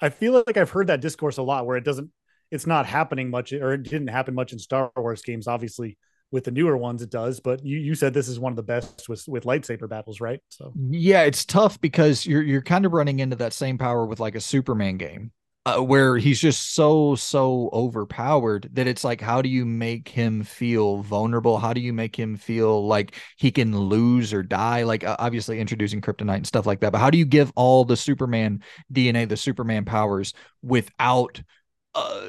I 0.00 0.08
feel 0.08 0.44
like 0.46 0.56
I've 0.56 0.70
heard 0.70 0.86
that 0.86 1.00
discourse 1.00 1.38
a 1.38 1.42
lot 1.42 1.66
where 1.66 1.76
it 1.76 1.84
doesn't 1.84 2.10
it's 2.50 2.66
not 2.66 2.86
happening 2.86 3.30
much 3.30 3.52
or 3.52 3.74
it 3.74 3.82
didn't 3.82 4.08
happen 4.08 4.34
much 4.34 4.52
in 4.52 4.58
Star 4.58 4.90
Wars 4.96 5.22
games 5.22 5.46
obviously 5.46 5.98
with 6.32 6.44
the 6.44 6.50
newer 6.50 6.76
ones 6.76 7.02
it 7.02 7.10
does 7.10 7.40
but 7.40 7.64
you 7.64 7.76
you 7.78 7.94
said 7.94 8.14
this 8.14 8.28
is 8.28 8.38
one 8.38 8.52
of 8.52 8.56
the 8.56 8.62
best 8.62 9.08
with 9.08 9.26
with 9.28 9.44
lightsaber 9.44 9.88
battles 9.88 10.20
right? 10.20 10.40
So. 10.48 10.72
Yeah 10.90 11.22
it's 11.22 11.44
tough 11.44 11.80
because 11.80 12.24
you're 12.24 12.42
you're 12.42 12.62
kind 12.62 12.86
of 12.86 12.92
running 12.92 13.18
into 13.20 13.36
that 13.36 13.52
same 13.52 13.78
power 13.78 14.06
with 14.06 14.20
like 14.20 14.36
a 14.36 14.40
superman 14.40 14.96
game 14.96 15.32
uh, 15.66 15.78
where 15.78 16.16
he's 16.16 16.40
just 16.40 16.74
so 16.74 17.14
so 17.14 17.68
overpowered 17.72 18.68
that 18.72 18.86
it's 18.86 19.04
like 19.04 19.20
how 19.20 19.42
do 19.42 19.48
you 19.48 19.64
make 19.66 20.08
him 20.08 20.42
feel 20.42 20.98
vulnerable? 20.98 21.58
How 21.58 21.72
do 21.72 21.80
you 21.80 21.92
make 21.92 22.18
him 22.18 22.36
feel 22.36 22.86
like 22.86 23.14
he 23.36 23.50
can 23.50 23.76
lose 23.78 24.32
or 24.32 24.42
die? 24.42 24.84
Like 24.84 25.04
uh, 25.04 25.16
obviously 25.18 25.60
introducing 25.60 26.00
kryptonite 26.00 26.36
and 26.36 26.46
stuff 26.46 26.66
like 26.66 26.80
that 26.80 26.92
but 26.92 26.98
how 26.98 27.10
do 27.10 27.18
you 27.18 27.26
give 27.26 27.52
all 27.56 27.84
the 27.84 27.96
superman 27.96 28.62
dna 28.92 29.28
the 29.28 29.36
superman 29.36 29.84
powers 29.84 30.32
without 30.62 31.42
uh, 31.94 32.26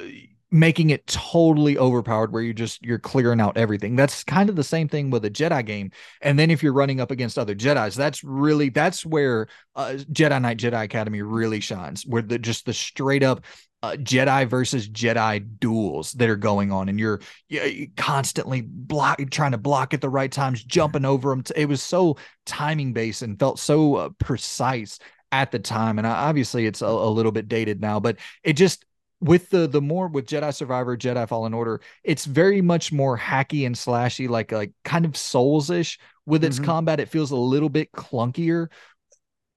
making 0.52 0.90
it 0.90 1.06
totally 1.06 1.78
overpowered 1.78 2.30
where 2.30 2.42
you 2.42 2.52
just 2.52 2.84
you're 2.84 2.98
clearing 2.98 3.40
out 3.40 3.56
everything. 3.56 3.96
That's 3.96 4.22
kind 4.22 4.50
of 4.50 4.54
the 4.54 4.62
same 4.62 4.86
thing 4.86 5.08
with 5.10 5.24
a 5.24 5.30
jedi 5.30 5.64
game. 5.64 5.90
And 6.20 6.38
then 6.38 6.50
if 6.50 6.62
you're 6.62 6.74
running 6.74 7.00
up 7.00 7.10
against 7.10 7.38
other 7.38 7.54
jedis 7.54 7.96
that's 7.96 8.22
really 8.22 8.68
that's 8.68 9.04
where 9.04 9.48
uh, 9.74 9.96
jedi 10.12 10.40
knight 10.40 10.58
jedi 10.58 10.84
academy 10.84 11.22
really 11.22 11.60
shines 11.60 12.04
where 12.06 12.22
the 12.22 12.38
just 12.38 12.66
the 12.66 12.74
straight 12.74 13.22
up 13.22 13.44
uh, 13.82 13.96
Jedi 13.96 14.48
versus 14.48 14.88
Jedi 14.88 15.44
duels 15.58 16.12
that 16.12 16.28
are 16.28 16.36
going 16.36 16.70
on, 16.70 16.88
and 16.88 17.00
you're, 17.00 17.20
you're 17.48 17.88
constantly 17.96 18.60
block 18.60 19.20
trying 19.32 19.50
to 19.50 19.58
block 19.58 19.92
at 19.92 20.00
the 20.00 20.08
right 20.08 20.30
times, 20.30 20.62
jumping 20.62 21.04
over 21.04 21.30
them. 21.30 21.42
It 21.56 21.68
was 21.68 21.82
so 21.82 22.16
timing 22.46 22.92
based 22.92 23.22
and 23.22 23.36
felt 23.36 23.58
so 23.58 23.96
uh, 23.96 24.10
precise 24.20 25.00
at 25.32 25.50
the 25.50 25.58
time, 25.58 25.98
and 25.98 26.06
obviously 26.06 26.66
it's 26.66 26.80
a, 26.80 26.86
a 26.86 27.10
little 27.10 27.32
bit 27.32 27.48
dated 27.48 27.80
now, 27.80 27.98
but 27.98 28.18
it 28.44 28.52
just 28.52 28.84
with 29.22 29.50
the 29.50 29.66
the 29.68 29.80
more 29.80 30.08
with 30.08 30.26
Jedi 30.26 30.52
Survivor, 30.52 30.96
Jedi 30.96 31.28
Fallen 31.28 31.54
Order, 31.54 31.80
it's 32.02 32.24
very 32.24 32.60
much 32.60 32.92
more 32.92 33.16
hacky 33.16 33.64
and 33.64 33.74
slashy, 33.74 34.28
like 34.28 34.50
like 34.50 34.72
kind 34.84 35.04
of 35.04 35.16
Souls-ish 35.16 35.98
with 36.26 36.44
its 36.44 36.56
mm-hmm. 36.56 36.66
combat. 36.66 37.00
It 37.00 37.08
feels 37.08 37.30
a 37.30 37.36
little 37.36 37.68
bit 37.68 37.92
clunkier. 37.92 38.68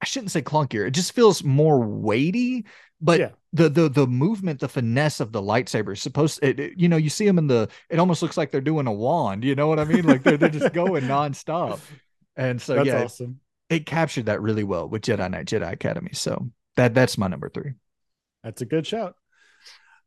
I 0.02 0.06
shouldn't 0.06 0.32
say 0.32 0.44
clunkier. 0.44 0.88
It 0.88 0.92
just 0.92 1.14
feels 1.14 1.44
more 1.44 1.80
weighty. 1.80 2.66
But 3.02 3.20
yeah. 3.20 3.30
the 3.54 3.70
the 3.70 3.90
the 3.90 4.08
movement, 4.08 4.60
the 4.60 4.70
finesse 4.70 5.20
of 5.20 5.32
the 5.32 5.42
lightsaber 5.42 5.94
is 5.94 6.02
supposed. 6.02 6.40
It, 6.44 6.60
it, 6.60 6.74
you 6.78 6.88
know, 6.88 6.98
you 6.98 7.10
see 7.10 7.26
them 7.26 7.40
in 7.40 7.48
the. 7.48 7.68
It 7.90 8.00
almost 8.00 8.22
looks 8.22 8.38
like 8.38 8.52
they're 8.52 8.62
doing 8.62 8.88
a 8.88 8.94
wand. 8.94 9.44
You 9.44 9.56
know 9.56 9.68
what 9.68 9.80
I 9.80 9.86
mean? 9.86 10.06
Like 10.06 10.24
they're 10.24 10.38
they're 10.38 10.50
just 10.50 10.74
going 10.74 11.04
nonstop. 11.04 11.80
And 12.36 12.62
so 12.62 12.76
that's 12.76 12.88
yeah, 12.88 13.04
awesome. 13.04 13.40
It, 13.70 13.78
it 13.78 13.86
captured 13.88 14.28
that 14.28 14.42
really 14.42 14.64
well 14.64 14.88
with 14.88 15.02
Jedi 15.02 15.30
Knight 15.30 15.48
Jedi 15.48 15.72
Academy. 15.72 16.12
So 16.14 16.52
that 16.76 16.94
that's 16.94 17.18
my 17.18 17.28
number 17.28 17.50
three. 17.50 17.74
That's 18.44 18.62
a 18.62 18.66
good 18.66 18.86
shout. 18.86 19.16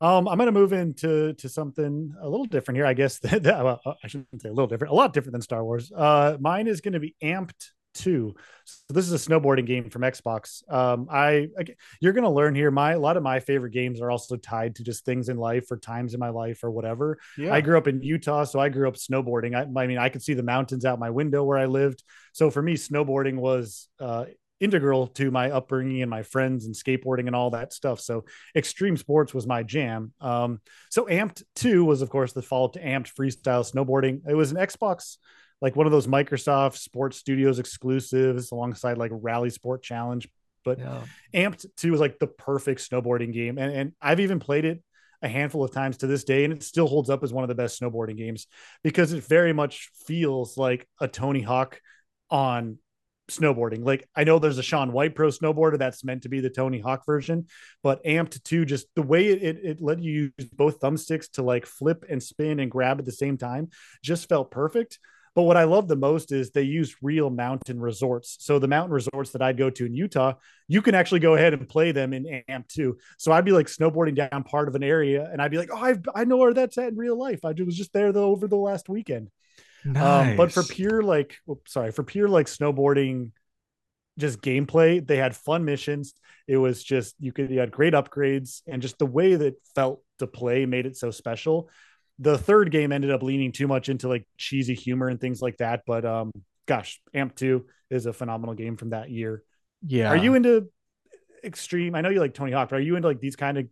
Um, 0.01 0.29
I'm 0.29 0.39
going 0.39 0.47
to 0.47 0.53
move 0.53 0.73
into 0.73 1.33
to 1.35 1.49
something 1.49 2.15
a 2.21 2.29
little 2.29 2.47
different 2.47 2.77
here, 2.77 2.87
I 2.87 2.95
guess. 2.95 3.19
That, 3.39 3.65
well, 3.65 3.81
I 4.03 4.09
shouldn't 4.09 4.43
say 4.43 4.49
a 4.49 4.53
little 4.53 4.67
different, 4.67 4.93
a 4.93 4.97
lot 4.97 5.13
different 5.13 5.33
than 5.33 5.43
Star 5.43 5.65
Wars. 5.65 5.93
Uh, 5.95 6.37
mine 6.41 6.67
is 6.67 6.81
going 6.81 6.95
to 6.95 7.01
be 7.01 7.15
Amped 7.23 7.71
Two. 7.95 8.35
So 8.65 8.95
this 8.95 9.11
is 9.11 9.13
a 9.13 9.31
snowboarding 9.31 9.67
game 9.67 9.91
from 9.91 10.03
Xbox. 10.03 10.63
Um, 10.73 11.09
I, 11.11 11.49
I 11.59 11.65
you're 12.01 12.13
going 12.13 12.25
to 12.25 12.31
learn 12.31 12.55
here. 12.55 12.71
My 12.71 12.93
a 12.93 12.99
lot 12.99 13.17
of 13.17 13.23
my 13.23 13.41
favorite 13.41 13.73
games 13.73 14.01
are 14.01 14.11
also 14.11 14.37
tied 14.37 14.77
to 14.77 14.85
just 14.85 15.05
things 15.05 15.29
in 15.29 15.37
life 15.37 15.71
or 15.71 15.79
times 15.79 16.15
in 16.15 16.21
my 16.21 16.29
life 16.29 16.63
or 16.63 16.71
whatever. 16.71 17.19
Yeah. 17.37 17.53
I 17.53 17.61
grew 17.61 17.77
up 17.77 17.89
in 17.89 18.03
Utah, 18.03 18.45
so 18.45 18.61
I 18.61 18.69
grew 18.69 18.87
up 18.87 18.95
snowboarding. 18.95 19.57
I, 19.57 19.63
I 19.81 19.87
mean, 19.87 19.99
I 19.99 20.11
could 20.11 20.23
see 20.23 20.35
the 20.35 20.43
mountains 20.43 20.85
out 20.85 20.99
my 20.99 21.11
window 21.11 21.43
where 21.45 21.59
I 21.59 21.67
lived. 21.67 22.05
So 22.33 22.51
for 22.51 22.63
me, 22.63 22.75
snowboarding 22.75 23.37
was 23.37 23.89
uh, 23.99 24.27
integral 24.61 25.07
to 25.07 25.31
my 25.31 25.51
upbringing 25.51 26.03
and 26.03 26.11
my 26.11 26.23
friends 26.23 26.67
and 26.67 26.75
skateboarding 26.75 27.27
and 27.27 27.37
all 27.37 27.51
that 27.51 27.73
stuff. 27.73 28.01
So 28.01 28.25
extreme 28.57 28.97
sports 28.97 29.33
was 29.33 29.47
my 29.47 29.63
jam. 29.63 30.13
Um, 30.21 30.61
so 30.91 31.07
Amped 31.07 31.43
2 31.57 31.85
was, 31.85 32.03
of 32.03 32.11
course, 32.11 32.33
the 32.33 32.43
follow-up 32.43 32.73
to 32.75 32.83
Amped 32.83 33.13
Freestyle 33.15 33.71
Snowboarding. 33.71 34.23
It 34.29 34.35
was 34.35 34.51
an 34.51 34.57
Xbox, 34.57 35.17
like 35.61 35.77
one 35.77 35.87
of 35.87 35.93
those 35.93 36.07
Microsoft 36.07 36.77
Sports 36.77 37.19
Studios 37.19 37.59
exclusives 37.59 38.51
alongside 38.51 38.99
like 38.99 39.13
RalliSport 39.13 39.83
Challenge. 39.83 40.29
But 40.65 40.81
yeah. 40.81 41.03
Amped 41.35 41.67
2 41.77 41.93
was 41.93 42.01
like 42.01 42.19
the 42.19 42.27
perfect 42.27 42.89
snowboarding 42.89 43.33
game. 43.33 43.59
And, 43.59 43.73
and 43.73 43.93
I've 44.01 44.21
even 44.21 44.41
played 44.41 44.65
it 44.65 44.83
a 45.23 45.29
handful 45.29 45.65
of 45.65 45.73
times 45.73 45.99
to 45.99 46.07
this 46.07 46.25
day, 46.25 46.45
and 46.45 46.53
it 46.53 46.63
still 46.63 46.87
holds 46.87 47.11
up 47.11 47.25
as 47.25 47.33
one 47.33 47.43
of 47.45 47.49
the 47.49 47.55
best 47.55 47.81
snowboarding 47.81 48.17
games 48.17 48.47
because 48.85 49.13
it 49.13 49.25
very 49.25 49.53
much 49.53 49.91
feels 50.07 50.57
like 50.57 50.89
a 51.01 51.09
Tony 51.09 51.43
Hawk 51.43 51.81
on 52.31 52.79
snowboarding. 53.31 53.85
Like 53.85 54.09
I 54.17 54.25
know 54.25 54.39
there's 54.39 54.59
a 54.59 54.63
Shaun 54.63 54.93
White 54.93 55.15
pro 55.15 55.29
snowboarder 55.29 55.79
that's 55.79 56.05
meant 56.05 56.23
to 56.23 56.29
be 56.29 56.41
the 56.41 56.51
Tony 56.51 56.81
Hawk 56.81 57.05
version, 57.07 57.47
but 57.83 58.05
Amped 58.05 58.43
2 58.43 58.65
just 58.65 58.87
the 58.95 59.03
way 59.03 59.29
it, 59.29 59.43
it, 59.43 59.65
it 59.65 59.79
let 59.81 60.03
you 60.03 60.31
use 60.39 60.49
both 60.49 60.81
thumbsticks 60.81 61.31
to 61.33 61.43
like 61.43 61.67
flip 61.67 62.05
and 62.09 62.23
spin 62.23 62.61
and 62.61 62.71
grab 62.71 62.99
at 62.99 63.05
the 63.05 63.13
same 63.13 63.37
time 63.37 63.69
just 64.03 64.29
felt 64.29 64.51
perfect. 64.51 64.99
But 65.35 65.43
what 65.45 65.57
I 65.57 65.65
love 65.65 65.87
the 65.87 65.95
most 65.95 66.33
is 66.33 66.51
they 66.51 66.63
use 66.63 66.97
real 67.01 67.31
mountain 67.31 67.81
resorts. 67.81 68.39
So 68.41 68.59
the 68.59 68.67
mountain 68.67 68.93
resorts 68.93 69.31
that 69.31 69.43
I'd 69.43 69.57
go 69.57 69.71
to 69.71 69.87
in 69.87 69.95
Utah, 69.95 70.35
you 70.67 70.83
can 70.83 70.97
actually 70.97 71.21
go 71.21 71.37
ahead 71.37 71.53
and 71.55 71.69
play 71.69 71.93
them 71.93 72.13
in 72.13 72.43
Amped 72.49 72.69
2. 72.69 72.99
So 73.19 73.31
I'd 73.31 73.45
be 73.45 73.53
like 73.53 73.67
snowboarding 73.67 74.17
down 74.17 74.43
part 74.43 74.67
of 74.67 74.75
an 74.75 74.83
area 74.83 75.29
and 75.31 75.41
I'd 75.41 75.53
be 75.53 75.59
like, 75.59 75.71
oh, 75.73 75.79
I've, 75.79 76.01
I 76.13 76.25
know 76.25 76.39
where 76.39 76.55
that's 76.55 76.77
at 76.79 76.89
in 76.89 76.97
real 76.97 77.17
life. 77.17 77.45
I 77.45 77.53
was 77.65 77.77
just 77.77 77.93
there 77.93 78.11
though 78.11 78.31
over 78.31 78.49
the 78.49 78.57
last 78.57 78.89
weekend. 78.89 79.31
Nice. 79.89 80.31
Um, 80.31 80.37
but 80.37 80.53
for 80.53 80.63
pure 80.63 81.03
like, 81.03 81.37
oops, 81.51 81.73
sorry, 81.73 81.93
for 81.93 82.03
pure 82.03 82.29
like 82.29 82.47
snowboarding, 82.47 83.33
just 84.19 84.43
gameplay, 84.43 85.05
they 85.05 85.17
had 85.17 85.35
fun 85.35 85.65
missions. 85.65 86.15
It 86.47 86.57
was 86.59 86.83
just 86.83 87.15
you 87.21 87.33
could 87.33 87.51
you 87.51 87.61
had 87.61 87.71
great 87.71 87.95
upgrades, 87.95 88.63
and 88.67 88.83
just 88.83 88.99
the 88.99 89.07
way 89.07 89.35
that 89.35 89.55
felt 89.75 90.03
to 90.19 90.27
play 90.27 90.67
made 90.67 90.87
it 90.87 90.97
so 90.97 91.11
special. 91.11 91.71
The 92.19 92.37
third 92.37 92.71
game 92.71 92.93
ended 92.93 93.11
up 93.11 93.23
leaning 93.23 93.53
too 93.53 93.69
much 93.69 93.89
into 93.89 94.09
like 94.09 94.27
cheesy 94.37 94.75
humor 94.75 95.09
and 95.09 95.21
things 95.21 95.41
like 95.41 95.59
that. 95.59 95.83
But 95.87 96.05
um, 96.05 96.33
gosh, 96.67 97.01
Amped 97.15 97.37
Two 97.37 97.67
is 97.91 98.07
a 98.07 98.13
phenomenal 98.13 98.55
game 98.55 98.77
from 98.77 98.91
that 98.91 99.11
year. 99.11 99.43
Yeah. 99.87 100.09
Are 100.09 100.17
you 100.17 100.35
into 100.35 100.69
extreme? 101.45 101.95
I 101.95 102.01
know 102.01 102.11
you 102.11 102.21
like 102.21 102.35
Tony 102.35 102.53
Hawk, 102.53 102.71
but 102.71 102.77
are 102.77 102.83
you 102.83 102.97
into 102.97 103.09
like 103.09 103.21
these 103.21 103.37
kind 103.37 103.57
of 103.57 103.67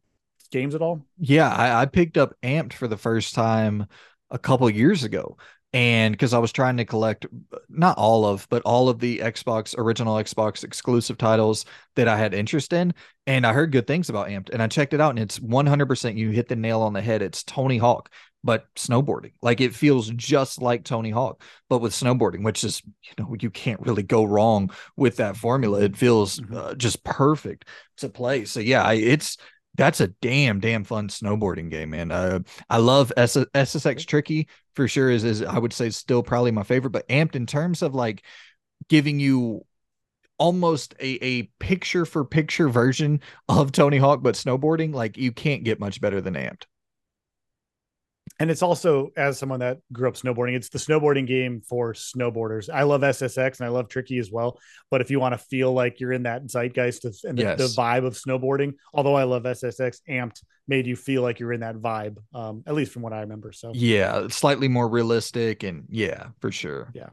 games 0.51 0.75
at 0.75 0.83
all? 0.83 1.05
Yeah, 1.19 1.51
I, 1.51 1.83
I 1.83 1.87
picked 1.87 2.17
up 2.17 2.35
Amped 2.43 2.73
for 2.73 2.89
the 2.89 2.97
first 2.97 3.35
time 3.35 3.87
a 4.31 4.39
couple 4.39 4.69
years 4.71 5.05
ago 5.05 5.37
and 5.77 6.15
because 6.15 6.33
I 6.33 6.39
was 6.39 6.53
trying 6.53 6.79
to 6.79 6.87
collect 6.87 7.27
not 7.69 7.99
all 7.99 8.25
of, 8.25 8.47
but 8.49 8.63
all 8.63 8.89
of 8.89 8.99
the 8.99 9.19
Xbox 9.19 9.75
original 9.77 10.15
Xbox 10.15 10.65
exclusive 10.65 11.19
titles 11.19 11.67
that 11.97 12.09
I 12.09 12.17
had 12.17 12.33
interest 12.33 12.73
in, 12.73 12.95
and 13.27 13.47
I 13.47 13.53
heard 13.53 13.73
good 13.73 13.87
things 13.87 14.09
about 14.09 14.29
Amped, 14.29 14.49
and 14.49 14.63
I 14.63 14.69
checked 14.69 14.95
it 14.95 15.03
out, 15.03 15.11
and 15.11 15.19
it's 15.19 15.39
100%. 15.39 16.17
You 16.17 16.31
hit 16.31 16.49
the 16.49 16.57
nail 16.57 16.81
on 16.81 16.95
the 16.95 17.03
head. 17.03 17.21
It's 17.21 17.43
Tony 17.43 17.77
Hawk, 17.77 18.11
but 18.43 18.65
snowboarding. 18.75 19.33
Like 19.43 19.61
it 19.61 19.75
feels 19.75 20.09
just 20.09 20.63
like 20.63 20.83
Tony 20.83 21.11
Hawk, 21.11 21.43
but 21.69 21.81
with 21.81 21.93
snowboarding, 21.93 22.43
which 22.43 22.65
is, 22.65 22.81
you 22.87 23.13
know, 23.19 23.37
you 23.39 23.51
can't 23.51 23.81
really 23.83 24.03
go 24.03 24.25
wrong 24.25 24.71
with 24.97 25.17
that 25.17 25.37
formula. 25.37 25.83
It 25.83 25.95
feels 25.95 26.41
mm-hmm. 26.41 26.57
uh, 26.57 26.75
just 26.75 27.05
perfect 27.05 27.69
to 27.99 28.09
play. 28.09 28.47
So 28.47 28.61
yeah, 28.61 28.83
I, 28.83 28.95
it's 28.95 29.37
that's 29.77 30.01
a 30.01 30.09
damn 30.09 30.61
damn 30.61 30.85
fun 30.85 31.09
snowboarding 31.09 31.71
game, 31.71 31.91
man. 31.91 32.11
Uh, 32.11 32.41
I 32.69 32.79
love 32.79 33.13
SSX 33.17 34.07
Tricky 34.07 34.49
for 34.75 34.89
sure. 34.89 35.11
Is 35.11 35.25
is 35.25 35.43
I 35.43 35.59
would 35.59 35.73
say 35.73 35.91
still 35.91 36.23
probably 36.23 36.51
my 36.51 36.63
favorite, 36.63 36.91
but 36.91 37.09
Amped 37.09 37.37
in 37.37 37.47
terms 37.47 37.83
of 37.83 37.95
like 37.95 38.25
giving 38.89 39.21
you 39.21 39.65
almost 40.39 40.95
a, 41.01 41.25
a 41.25 41.43
picture 41.59 42.05
for 42.05 42.25
picture 42.25 42.69
version 42.69 43.21
of 43.49 43.73
Tony 43.73 43.99
Hawk, 43.99 44.23
but 44.23 44.35
snowboarding, 44.35 44.95
like 44.95 45.17
you 45.17 45.33
can't 45.33 45.65
get 45.65 45.81
much 45.81 46.01
better 46.01 46.21
than 46.21 46.35
Amped 46.35 46.65
and 48.39 48.51
it's 48.51 48.63
also 48.63 49.11
as 49.17 49.39
someone 49.39 49.61
that 49.61 49.79
grew 49.93 50.09
up 50.09 50.15
snowboarding 50.15 50.55
it's 50.55 50.69
the 50.69 50.79
snowboarding 50.79 51.27
game 51.27 51.61
for 51.61 51.93
snowboarders. 51.93 52.69
I 52.73 52.83
love 52.83 53.01
ssx 53.01 53.59
and 53.59 53.67
i 53.67 53.69
love 53.69 53.89
tricky 53.89 54.19
as 54.19 54.31
well 54.31 54.59
but 54.91 55.01
if 55.01 55.11
you 55.11 55.21
want 55.21 55.33
to 55.35 55.39
feel 55.39 55.73
like 55.73 56.01
you're 56.01 56.13
in 56.13 56.25
that 56.25 56.47
zeitgeist 56.47 57.05
of, 57.05 57.17
and 57.25 57.39
the, 57.39 57.43
yes. 57.43 57.59
the, 57.59 57.81
vibe 57.81 58.05
of 58.05 58.15
snowboarding 58.15 58.75
although 58.93 59.15
i 59.15 59.25
love 59.25 59.45
ssx 59.45 60.01
amped 60.09 60.43
made 60.69 60.87
you 60.87 60.97
feel 60.97 61.23
like 61.23 61.39
you're 61.39 61.53
in 61.53 61.61
that 61.61 61.77
vibe 61.77 62.17
um, 62.35 62.63
at 62.67 62.75
least 62.75 62.93
from 62.93 63.03
what 63.03 63.13
i 63.13 63.21
remember 63.21 63.53
so. 63.53 63.73
Yeah 63.75 64.29
slightly 64.29 64.69
more 64.69 64.89
realistic 64.89 65.63
and 65.63 65.85
yeah 65.89 66.29
for 66.41 66.51
sure. 66.51 66.91
Yeah. 66.95 67.09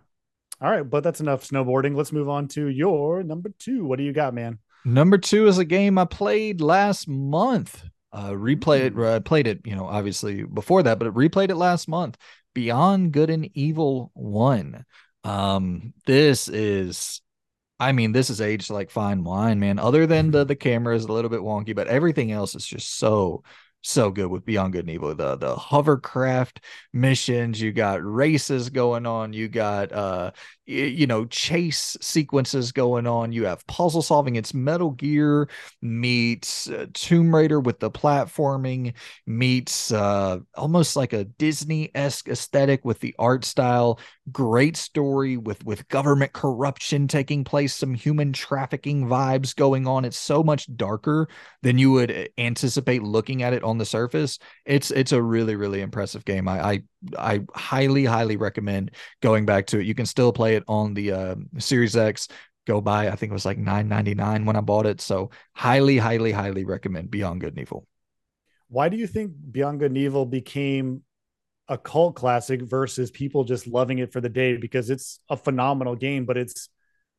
All 0.62 0.70
right 0.70 0.88
but 0.88 1.04
that's 1.04 1.20
enough 1.20 1.48
snowboarding. 1.48 1.96
Let's 1.96 2.12
move 2.12 2.30
on 2.30 2.48
to 2.50 2.68
your 2.68 3.24
number 3.24 3.52
two. 3.60 3.86
What 3.86 3.98
do 3.98 4.04
you 4.04 4.14
got 4.14 4.34
man? 4.34 4.60
Number 4.86 5.18
two 5.18 5.48
is 5.48 5.58
a 5.58 5.66
game 5.66 5.98
i 5.98 6.06
played 6.06 6.62
last 6.62 7.08
month 7.08 7.84
uh, 8.14 8.30
replay 8.30 8.82
it, 8.82 8.98
uh, 8.98 9.20
played 9.20 9.48
it, 9.48 9.62
you 9.66 9.76
know, 9.76 9.88
obviously 9.88 10.44
before 10.44 10.84
that, 10.84 11.00
but 11.00 11.14
replayed 11.14 11.50
it 11.50 11.56
last 11.56 11.88
month. 11.88 12.18
Beyond 12.54 13.12
Good 13.12 13.32
and 13.32 13.50
Evil 13.56 14.12
One. 14.14 14.86
Um, 15.24 15.94
this 16.06 16.48
is, 16.48 17.22
I 17.80 17.92
mean, 17.92 18.12
this 18.12 18.30
is 18.30 18.40
aged 18.40 18.70
like 18.70 18.92
fine 18.92 19.24
wine, 19.24 19.60
man. 19.60 19.80
Other 19.80 20.06
than 20.06 20.30
the 20.30 20.44
the 20.44 20.56
camera 20.56 20.96
is 20.96 21.06
a 21.06 21.12
little 21.12 21.30
bit 21.30 21.42
wonky, 21.42 21.76
but 21.76 21.88
everything 21.88 22.32
else 22.32 22.56
is 22.56 22.66
just 22.66 22.98
so 22.98 23.44
so 23.84 24.10
good 24.10 24.28
with 24.28 24.46
Beyond 24.46 24.74
Good 24.74 24.86
and 24.86 24.90
Evil. 24.90 25.14
The 25.14 25.36
the 25.36 25.56
hovercraft 25.56 26.62
missions, 26.94 27.62
you 27.62 27.72
got 27.72 28.04
races 28.04 28.70
going 28.70 29.06
on, 29.06 29.34
you 29.34 29.48
got 29.48 29.92
uh 29.92 30.32
you 30.66 31.06
know 31.06 31.26
chase 31.26 31.98
sequences 32.00 32.72
going 32.72 33.06
on, 33.06 33.34
you 33.34 33.46
have 33.46 33.68
puzzle 33.68 34.02
solving. 34.02 34.38
It's 34.38 34.54
Metal 34.54 34.92
Gear 34.92 35.50
meets 35.82 36.70
uh, 36.70 36.86
Tomb 36.94 37.36
Raider 37.36 37.60
with 37.60 37.80
the 37.80 37.92
platforming 37.92 38.94
meets 39.28 39.92
uh 39.92 40.40
almost 40.56 40.96
like 40.96 41.12
a 41.12 41.26
Disney-esque 41.26 42.30
aesthetic 42.30 42.86
with 42.86 43.02
the 43.02 43.14
art 43.20 43.44
style. 43.44 44.00
Great 44.32 44.78
story 44.78 45.36
with 45.36 45.64
with 45.66 45.88
government 45.90 46.32
corruption 46.32 47.10
taking 47.10 47.44
place, 47.44 47.74
some 47.76 47.94
human 47.94 48.32
trafficking 48.32 49.06
vibes 49.06 49.54
going 49.54 49.86
on. 49.86 50.06
It's 50.06 50.18
so 50.18 50.42
much 50.44 50.74
darker 50.78 51.28
than 51.62 51.78
you 51.78 51.92
would 51.92 52.12
uh, 52.12 52.24
anticipate 52.38 53.04
looking 53.04 53.44
at 53.44 53.52
it 53.54 53.64
on 53.64 53.73
on 53.74 53.80
the 53.80 53.86
surface, 53.86 54.40
it's 54.66 54.92
it's 54.92 55.12
a 55.12 55.22
really 55.22 55.56
really 55.56 55.82
impressive 55.82 56.24
game. 56.24 56.48
I 56.48 56.62
I, 56.62 56.84
I 57.18 57.42
highly 57.56 58.06
highly 58.06 58.38
recommend 58.38 58.92
going 59.22 59.46
back 59.46 59.66
to 59.68 59.80
it. 59.80 59.86
You 59.86 59.96
can 59.96 60.06
still 60.06 60.32
play 60.32 60.56
it 60.56 60.64
on 60.68 60.94
the 60.94 61.12
uh, 61.12 61.36
Series 61.58 61.98
X. 61.98 62.28
Go 62.66 62.80
buy. 62.80 63.10
I 63.10 63.16
think 63.16 63.32
it 63.32 63.34
was 63.34 63.46
like 63.46 63.58
nine 63.58 63.90
ninety 63.90 64.14
nine 64.14 64.46
when 64.46 64.56
I 64.56 64.62
bought 64.62 64.86
it. 64.86 65.02
So 65.02 65.32
highly 65.56 65.98
highly 65.98 66.32
highly 66.32 66.64
recommend 66.66 67.12
Beyond 67.12 67.42
Good 67.42 67.54
and 67.54 67.62
Evil. 67.62 67.88
Why 68.70 68.90
do 68.90 68.98
you 68.98 69.08
think 69.08 69.34
Beyond 69.52 69.80
Good 69.80 69.92
and 69.92 69.98
Evil 69.98 70.26
became 70.26 71.02
a 71.68 71.78
cult 71.78 72.16
classic 72.16 72.62
versus 72.62 73.10
people 73.10 73.44
just 73.44 73.68
loving 73.68 74.00
it 74.00 74.14
for 74.14 74.22
the 74.22 74.30
day 74.30 74.58
because 74.58 74.90
it's 74.90 75.20
a 75.30 75.38
phenomenal 75.38 75.96
game, 75.96 76.26
but 76.26 76.38
it's 76.38 76.70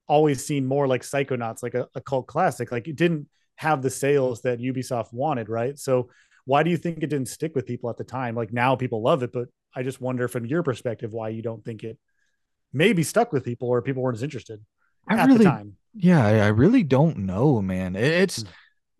always 0.06 0.44
seen 0.44 0.66
more 0.66 0.86
like 0.86 1.02
Psychonauts, 1.02 1.62
like 1.62 1.74
a, 1.74 1.88
a, 1.94 2.00
cult 2.00 2.26
classic. 2.26 2.70
Like 2.70 2.86
it 2.88 2.96
didn't 2.96 3.26
have 3.56 3.82
the 3.82 3.90
sales 3.90 4.42
that 4.42 4.58
Ubisoft 4.58 5.12
wanted, 5.12 5.48
right? 5.48 5.78
So 5.78 6.10
why 6.46 6.62
do 6.62 6.70
you 6.70 6.76
think 6.76 6.98
it 7.02 7.08
didn't 7.08 7.28
stick 7.28 7.54
with 7.54 7.66
people 7.66 7.90
at 7.90 7.96
the 7.96 8.04
time? 8.04 8.34
Like 8.34 8.52
now 8.52 8.76
people 8.76 9.02
love 9.02 9.22
it, 9.22 9.32
but 9.32 9.48
I 9.74 9.82
just 9.82 10.00
wonder 10.00 10.28
from 10.28 10.46
your 10.46 10.62
perspective 10.62 11.12
why 11.12 11.30
you 11.30 11.42
don't 11.42 11.64
think 11.64 11.84
it 11.84 11.98
maybe 12.72 13.02
stuck 13.02 13.32
with 13.32 13.44
people 13.44 13.68
or 13.68 13.82
people 13.82 14.02
weren't 14.02 14.16
as 14.16 14.22
interested 14.22 14.60
I 15.08 15.16
at 15.16 15.26
really, 15.26 15.38
the 15.38 15.44
time. 15.44 15.76
Yeah, 15.94 16.24
I 16.24 16.48
really 16.48 16.82
don't 16.82 17.18
know, 17.18 17.62
man. 17.62 17.96
It's 17.96 18.42
hmm. 18.42 18.48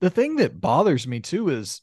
the 0.00 0.10
thing 0.10 0.36
that 0.36 0.60
bothers 0.60 1.06
me 1.06 1.20
too 1.20 1.48
is 1.50 1.80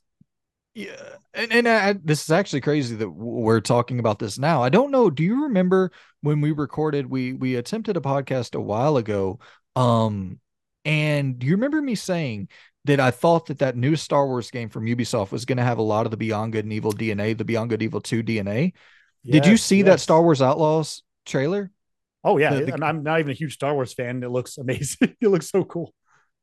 yeah, 0.74 1.16
and 1.34 1.52
and 1.52 1.68
I, 1.68 1.94
this 1.94 2.24
is 2.24 2.32
actually 2.32 2.62
crazy 2.62 2.96
that 2.96 3.10
we're 3.10 3.60
talking 3.60 4.00
about 4.00 4.20
this 4.20 4.40
now. 4.40 4.64
I 4.64 4.70
don't 4.70 4.92
know. 4.92 5.10
Do 5.10 5.22
you 5.22 5.44
remember 5.44 5.92
when 6.22 6.40
we 6.40 6.52
recorded? 6.52 7.08
We 7.10 7.34
we 7.34 7.56
attempted 7.56 7.98
a 7.98 8.02
podcast 8.02 8.56
a 8.56 8.62
while 8.62 8.96
ago. 8.96 9.40
Um, 9.76 10.40
and 10.86 11.38
do 11.38 11.46
you 11.46 11.54
remember 11.54 11.82
me 11.82 11.96
saying 11.96 12.48
that 12.86 13.00
I 13.00 13.12
thought 13.12 13.48
that 13.48 13.60
that 13.60 13.76
new 13.76 13.96
Star 13.96 14.26
Wars 14.26 14.50
game 14.50 14.70
from 14.70 14.86
Ubisoft 14.86 15.32
was 15.32 15.46
going 15.46 15.58
to 15.58 15.64
have 15.64 15.78
a 15.78 15.84
lot 15.84 16.06
of 16.06 16.12
the 16.12 16.18
Beyond 16.18 16.54
Good 16.54 16.66
and 16.66 16.74
Evil 16.74 16.92
DNA, 16.92 17.38
the 17.38 17.46
Beyond 17.46 17.70
Good 17.70 17.82
and 17.82 17.84
Evil 17.84 18.02
2 18.02 18.24
DNA. 18.24 18.74
Yes, 19.24 19.34
Did 19.34 19.46
you 19.46 19.58
see 19.58 19.78
yes. 19.78 19.86
that 19.86 20.00
Star 20.00 20.22
Wars 20.22 20.42
Outlaws 20.42 21.04
trailer? 21.26 21.72
Oh 22.24 22.38
yeah, 22.38 22.54
the, 22.54 22.66
the, 22.66 22.86
I'm 22.86 23.04
not 23.04 23.20
even 23.20 23.32
a 23.32 23.36
huge 23.36 23.54
Star 23.54 23.74
Wars 23.74 23.94
fan. 23.94 24.24
It 24.24 24.30
looks 24.30 24.58
amazing. 24.58 25.16
it 25.22 25.28
looks 25.28 25.50
so 25.50 25.64
cool. 25.64 25.94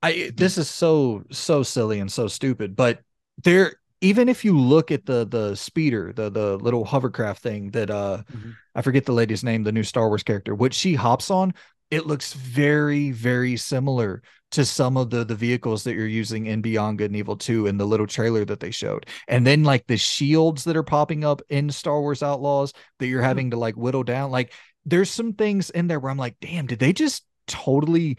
I 0.03 0.31
this 0.35 0.59
is 0.59 0.69
so 0.69 1.25
so 1.31 1.63
silly 1.63 2.01
and 2.01 2.11
so 2.11 2.29
stupid, 2.29 2.77
but 2.77 3.01
there 3.45 3.75
even 4.01 4.29
if 4.29 4.45
you 4.45 4.59
look 4.59 4.91
at 4.91 5.07
the 5.07 5.27
the 5.27 5.55
speeder, 5.55 6.13
the 6.13 6.31
the 6.31 6.57
little 6.57 6.85
hovercraft 6.85 7.43
thing 7.43 7.71
that 7.73 7.91
uh 7.91 8.23
mm-hmm. 8.33 8.51
I 8.75 8.83
forget 8.83 9.07
the 9.07 9.13
lady's 9.13 9.45
name, 9.45 9.63
the 9.63 9.73
new 9.73 9.83
Star 9.83 10.09
Wars 10.09 10.23
character, 10.23 10.55
which 10.55 10.75
she 10.75 10.95
hops 10.95 11.31
on, 11.31 11.55
it 11.91 12.07
looks 12.07 12.33
very 12.35 13.11
very 13.11 13.57
similar 13.57 14.23
to 14.51 14.65
some 14.65 14.97
of 14.97 15.11
the 15.11 15.25
the 15.25 15.35
vehicles 15.35 15.85
that 15.85 15.95
you're 15.95 16.07
using 16.07 16.47
in 16.47 16.63
Beyond 16.63 16.99
Good 16.99 17.11
and 17.11 17.17
Evil 17.17 17.37
2 17.37 17.67
in 17.67 17.77
the 17.77 17.87
little 17.87 18.07
trailer 18.07 18.45
that 18.47 18.61
they 18.61 18.71
showed. 18.71 19.07
And 19.29 19.47
then 19.47 19.63
like 19.63 19.87
the 19.87 19.97
shields 19.97 20.65
that 20.65 20.77
are 20.77 20.83
popping 20.83 21.25
up 21.25 21.43
in 21.49 21.71
Star 21.71 22.01
Wars 22.01 22.23
Outlaws 22.23 22.73
that 22.99 23.07
you're 23.07 23.21
mm-hmm. 23.21 23.29
having 23.29 23.51
to 23.51 23.59
like 23.59 23.77
whittle 23.77 24.05
down. 24.05 24.31
Like 24.31 24.53
there's 24.87 25.11
some 25.11 25.35
things 25.35 25.71
in 25.71 25.87
there 25.87 26.01
where 26.01 26.11
I'm 26.11 26.19
like, 26.19 26.37
damn, 26.41 26.67
did 26.67 26.79
they 26.79 26.93
just 26.93 27.25
totally 27.47 28.19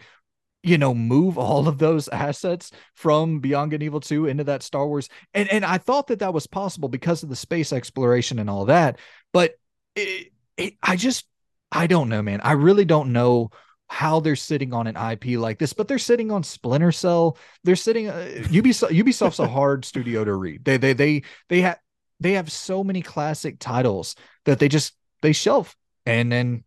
you 0.62 0.76
know 0.76 0.94
move 0.94 1.38
all 1.38 1.68
of 1.68 1.78
those 1.78 2.08
assets 2.12 2.70
from 2.94 3.40
Beyond 3.40 3.70
Good 3.70 3.76
and 3.76 3.84
Evil 3.84 4.00
2 4.00 4.26
into 4.26 4.44
that 4.44 4.62
Star 4.62 4.86
Wars 4.86 5.08
and 5.34 5.48
and 5.48 5.64
I 5.64 5.78
thought 5.78 6.08
that 6.08 6.18
that 6.20 6.34
was 6.34 6.46
possible 6.46 6.88
because 6.88 7.22
of 7.22 7.28
the 7.28 7.36
space 7.36 7.72
exploration 7.72 8.38
and 8.38 8.50
all 8.50 8.66
that 8.66 8.98
but 9.32 9.52
it, 9.96 10.32
it, 10.56 10.74
I 10.82 10.96
just 10.96 11.26
I 11.72 11.86
don't 11.86 12.08
know 12.08 12.22
man 12.22 12.40
I 12.42 12.52
really 12.52 12.84
don't 12.84 13.12
know 13.12 13.50
how 13.90 14.20
they're 14.20 14.36
sitting 14.36 14.72
on 14.72 14.86
an 14.86 14.96
IP 14.96 15.36
like 15.36 15.58
this, 15.58 15.72
but 15.72 15.88
they're 15.88 15.98
sitting 15.98 16.30
on 16.30 16.44
Splinter 16.44 16.92
Cell. 16.92 17.36
They're 17.64 17.74
sitting 17.74 18.08
uh, 18.08 18.44
Ubisoft. 18.44 18.90
Ubisoft's 18.90 19.40
a 19.40 19.48
hard 19.48 19.84
studio 19.84 20.24
to 20.24 20.32
read. 20.32 20.64
They 20.64 20.76
they 20.76 20.92
they 20.92 21.22
they 21.48 21.60
have 21.62 21.80
they 22.20 22.34
have 22.34 22.52
so 22.52 22.84
many 22.84 23.02
classic 23.02 23.58
titles 23.58 24.14
that 24.44 24.60
they 24.60 24.68
just 24.68 24.94
they 25.22 25.32
shelf, 25.32 25.74
and 26.06 26.30
then 26.30 26.62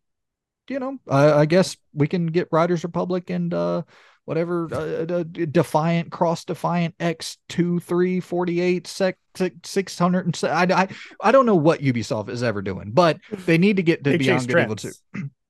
you 0.67 0.79
know 0.79 0.99
uh, 1.09 1.37
I 1.37 1.45
guess 1.45 1.77
we 1.93 2.09
can 2.09 2.27
get 2.27 2.49
Riders 2.51 2.83
Republic 2.83 3.29
and 3.29 3.53
uh 3.53 3.83
whatever 4.25 4.67
uh, 4.71 5.05
uh 5.13 5.23
defiant 5.23 6.11
cross 6.11 6.45
defiant 6.45 6.95
x 6.99 7.37
2 7.49 7.79
3 7.79 8.19
48 8.19 8.87
sec, 8.87 9.17
600 9.63 10.25
and 10.25 10.39
I, 10.43 10.83
I 10.83 10.87
i 11.21 11.31
don't 11.31 11.45
know 11.45 11.55
what 11.55 11.81
ubisoft 11.81 12.29
is 12.29 12.43
ever 12.43 12.61
doing 12.61 12.91
but 12.91 13.19
they 13.45 13.57
need 13.57 13.77
to 13.77 13.83
get 13.83 14.03
to 14.03 14.17
beyond 14.17 14.47
good 14.47 14.59
evil 14.59 14.75
2 14.75 14.91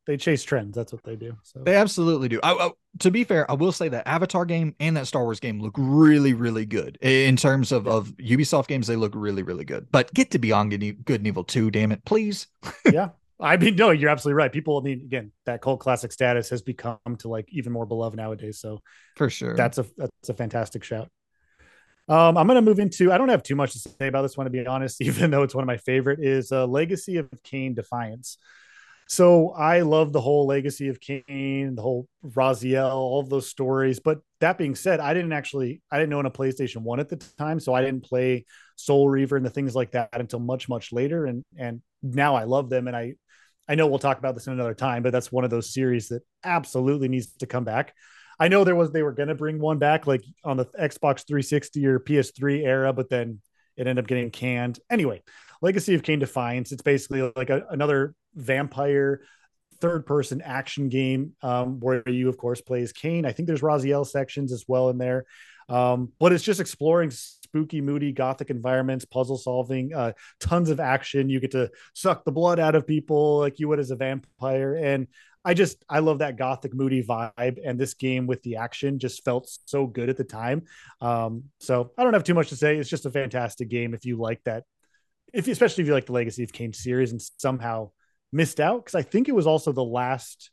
they 0.05 0.17
chase 0.17 0.43
trends. 0.43 0.75
That's 0.75 0.91
what 0.91 1.03
they 1.03 1.15
do. 1.15 1.37
So 1.43 1.61
they 1.63 1.75
absolutely 1.75 2.27
do. 2.27 2.39
I, 2.43 2.51
I, 2.51 2.71
to 2.99 3.11
be 3.11 3.23
fair, 3.23 3.49
I 3.49 3.53
will 3.53 3.71
say 3.71 3.87
that 3.89 4.05
Avatar 4.05 4.45
game 4.45 4.75
and 4.79 4.97
that 4.97 5.07
Star 5.07 5.23
Wars 5.23 5.39
game 5.39 5.61
look 5.61 5.75
really, 5.77 6.33
really 6.33 6.65
good 6.65 6.97
in 7.01 7.37
terms 7.37 7.71
of 7.71 7.87
of 7.87 8.09
Ubisoft 8.17 8.67
games. 8.67 8.87
They 8.87 8.97
look 8.97 9.13
really, 9.15 9.43
really 9.43 9.63
good. 9.63 9.87
But 9.91 10.13
get 10.13 10.31
to 10.31 10.39
Beyond 10.39 10.71
Good 11.05 11.21
and 11.21 11.27
Evil 11.27 11.45
two, 11.45 11.71
damn 11.71 11.93
it, 11.93 12.03
please. 12.03 12.47
yeah, 12.91 13.09
I 13.43 13.57
mean, 13.57 13.75
no, 13.75 13.91
you're 13.91 14.09
absolutely 14.09 14.37
right. 14.37 14.51
People, 14.51 14.77
I 14.77 14.81
mean, 14.81 15.01
again, 15.01 15.31
that 15.45 15.61
cult 15.61 15.81
classic 15.81 16.11
status 16.11 16.49
has 16.49 16.61
become 16.61 16.97
to 17.19 17.27
like 17.27 17.47
even 17.51 17.73
more 17.73 17.85
beloved 17.85 18.15
nowadays. 18.15 18.59
So 18.59 18.81
for 19.15 19.29
sure, 19.29 19.55
that's 19.55 19.77
a 19.77 19.85
that's 19.97 20.29
a 20.29 20.33
fantastic 20.33 20.83
shout. 20.83 21.09
Um, 22.07 22.37
I'm 22.37 22.47
going 22.47 22.55
to 22.55 22.61
move 22.61 22.79
into. 22.79 23.11
I 23.11 23.17
don't 23.17 23.29
have 23.29 23.43
too 23.43 23.55
much 23.55 23.73
to 23.73 23.79
say 23.79 24.07
about 24.07 24.23
this 24.23 24.37
one, 24.37 24.45
to 24.45 24.49
be 24.49 24.65
honest. 24.65 25.01
Even 25.01 25.29
though 25.29 25.43
it's 25.43 25.53
one 25.53 25.63
of 25.63 25.67
my 25.67 25.77
favorite, 25.77 26.19
is 26.21 26.51
uh, 26.51 26.65
Legacy 26.65 27.17
of 27.17 27.29
Kain 27.43 27.73
Defiance. 27.73 28.37
So 29.07 29.49
I 29.51 29.81
love 29.81 30.13
the 30.13 30.21
whole 30.21 30.47
legacy 30.47 30.87
of 30.87 30.99
Kain, 30.99 31.75
the 31.75 31.81
whole 31.81 32.07
Raziel, 32.25 32.89
all 32.89 33.19
of 33.19 33.29
those 33.29 33.49
stories. 33.49 33.99
But 33.99 34.21
that 34.39 34.57
being 34.57 34.75
said, 34.75 34.99
I 35.01 35.13
didn't 35.13 35.33
actually 35.33 35.81
I 35.91 35.99
didn't 35.99 36.13
own 36.13 36.25
a 36.25 36.31
PlayStation 36.31 36.77
One 36.77 36.99
at 36.99 37.09
the 37.09 37.17
time, 37.17 37.59
so 37.59 37.73
I 37.73 37.81
didn't 37.81 38.05
play 38.05 38.45
Soul 38.77 39.09
Reaver 39.09 39.35
and 39.35 39.45
the 39.45 39.49
things 39.49 39.75
like 39.75 39.91
that 39.91 40.09
until 40.13 40.39
much 40.39 40.69
much 40.69 40.93
later. 40.93 41.25
And 41.25 41.43
and 41.57 41.81
now 42.01 42.35
I 42.35 42.45
love 42.45 42.69
them, 42.69 42.87
and 42.87 42.95
I 42.95 43.15
I 43.67 43.75
know 43.75 43.87
we'll 43.87 43.99
talk 43.99 44.19
about 44.19 44.35
this 44.35 44.47
in 44.47 44.53
another 44.53 44.73
time, 44.73 45.03
but 45.03 45.11
that's 45.11 45.31
one 45.31 45.43
of 45.43 45.49
those 45.49 45.73
series 45.73 46.09
that 46.09 46.21
absolutely 46.43 47.07
needs 47.07 47.33
to 47.37 47.45
come 47.45 47.63
back. 47.63 47.93
I 48.39 48.47
know 48.47 48.63
there 48.63 48.75
was 48.75 48.91
they 48.91 49.03
were 49.03 49.13
going 49.13 49.29
to 49.29 49.35
bring 49.35 49.59
one 49.59 49.77
back 49.77 50.07
like 50.07 50.23
on 50.43 50.57
the 50.57 50.65
Xbox 50.65 51.25
360 51.25 51.85
or 51.85 51.99
PS3 51.99 52.65
era, 52.65 52.91
but 52.91 53.09
then 53.09 53.39
it 53.77 53.87
ended 53.87 54.03
up 54.03 54.07
getting 54.07 54.31
canned. 54.31 54.79
Anyway, 54.89 55.21
Legacy 55.61 55.93
of 55.95 56.03
Kain 56.03 56.19
Defiance. 56.19 56.71
It's 56.71 56.81
basically 56.81 57.31
like 57.35 57.49
a, 57.49 57.65
another 57.69 58.15
vampire 58.35 59.21
third 59.79 60.05
person 60.05 60.41
action 60.41 60.89
game 60.89 61.33
um, 61.41 61.79
where 61.79 62.03
you, 62.07 62.29
of 62.29 62.37
course, 62.37 62.61
play 62.61 62.81
as 62.81 62.91
Kain. 62.91 63.25
I 63.25 63.31
think 63.31 63.47
there's 63.47 63.61
Raziel 63.61 64.05
sections 64.05 64.51
as 64.51 64.65
well 64.67 64.89
in 64.89 64.97
there. 64.97 65.25
Um, 65.69 66.11
but 66.19 66.33
it's 66.33 66.43
just 66.43 66.59
exploring 66.59 67.11
spooky, 67.53 67.81
moody, 67.81 68.11
gothic 68.11 68.49
environments, 68.49 69.05
puzzle 69.05 69.37
solving, 69.37 69.93
uh, 69.93 70.13
tons 70.39 70.71
of 70.71 70.79
action. 70.79 71.29
You 71.29 71.39
get 71.39 71.51
to 71.51 71.69
suck 71.93 72.25
the 72.25 72.31
blood 72.31 72.59
out 72.59 72.73
of 72.73 72.87
people 72.87 73.39
like 73.39 73.59
you 73.59 73.67
would 73.67 73.79
as 73.79 73.91
a 73.91 73.95
vampire. 73.95 74.75
And 74.75 75.07
I 75.45 75.53
just 75.53 75.83
I 75.87 75.99
love 75.99 76.19
that 76.19 76.37
gothic 76.37 76.73
moody 76.73 77.03
vibe, 77.03 77.59
and 77.63 77.79
this 77.79 77.93
game 77.93 78.27
with 78.27 78.41
the 78.43 78.55
action 78.55 78.97
just 78.97 79.23
felt 79.23 79.49
so 79.65 79.85
good 79.85 80.09
at 80.09 80.17
the 80.17 80.23
time. 80.23 80.63
Um, 81.01 81.43
so 81.59 81.91
I 81.97 82.03
don't 82.03 82.13
have 82.13 82.23
too 82.23 82.33
much 82.33 82.49
to 82.49 82.55
say. 82.55 82.77
It's 82.77 82.89
just 82.89 83.05
a 83.05 83.11
fantastic 83.11 83.69
game 83.69 83.93
if 83.93 84.05
you 84.05 84.15
like 84.17 84.41
that, 84.45 84.63
if 85.33 85.47
especially 85.47 85.83
if 85.83 85.87
you 85.89 85.93
like 85.93 86.05
the 86.05 86.13
Legacy 86.13 86.43
of 86.43 86.53
Kain 86.53 86.73
series 86.73 87.11
and 87.11 87.21
somehow 87.37 87.91
missed 88.31 88.59
out 88.59 88.83
because 88.83 88.95
I 88.95 89.03
think 89.03 89.29
it 89.29 89.35
was 89.35 89.45
also 89.45 89.71
the 89.71 89.83
last 89.83 90.49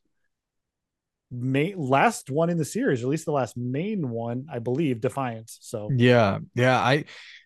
main 1.31 1.79
last 1.79 2.31
one 2.31 2.51
in 2.51 2.59
the 2.59 2.65
series, 2.65 3.03
or 3.03 3.07
at 3.07 3.11
least 3.11 3.25
the 3.25 3.33
last 3.33 3.57
main 3.57 4.11
one, 4.11 4.47
I 4.51 4.59
believe, 4.59 5.01
Defiance. 5.01 5.59
So 5.61 5.91
yeah, 5.95 6.39
yeah. 6.55 6.79
I 6.79 7.05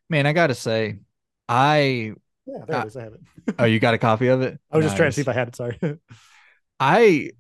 man, 0.09 0.27
I 0.27 0.33
gotta 0.33 0.55
say, 0.55 0.99
I 1.49 2.15
yeah, 2.47 2.65
there 2.67 2.77
I, 2.77 2.83
it 2.83 2.87
is. 2.87 2.97
I 2.97 3.03
have 3.03 3.13
it. 3.15 3.21
oh, 3.59 3.65
you 3.65 3.81
got 3.81 3.95
a 3.95 3.99
copy 3.99 4.29
of 4.29 4.43
it? 4.43 4.59
I 4.71 4.77
was 4.77 4.85
nice. 4.85 4.93
just 4.93 4.97
trying 4.97 5.09
to 5.09 5.13
see 5.13 5.21
if 5.21 5.29
I 5.29 5.33
had 5.33 5.49
it. 5.49 5.57
Sorry. 5.57 5.79
I 6.81 7.31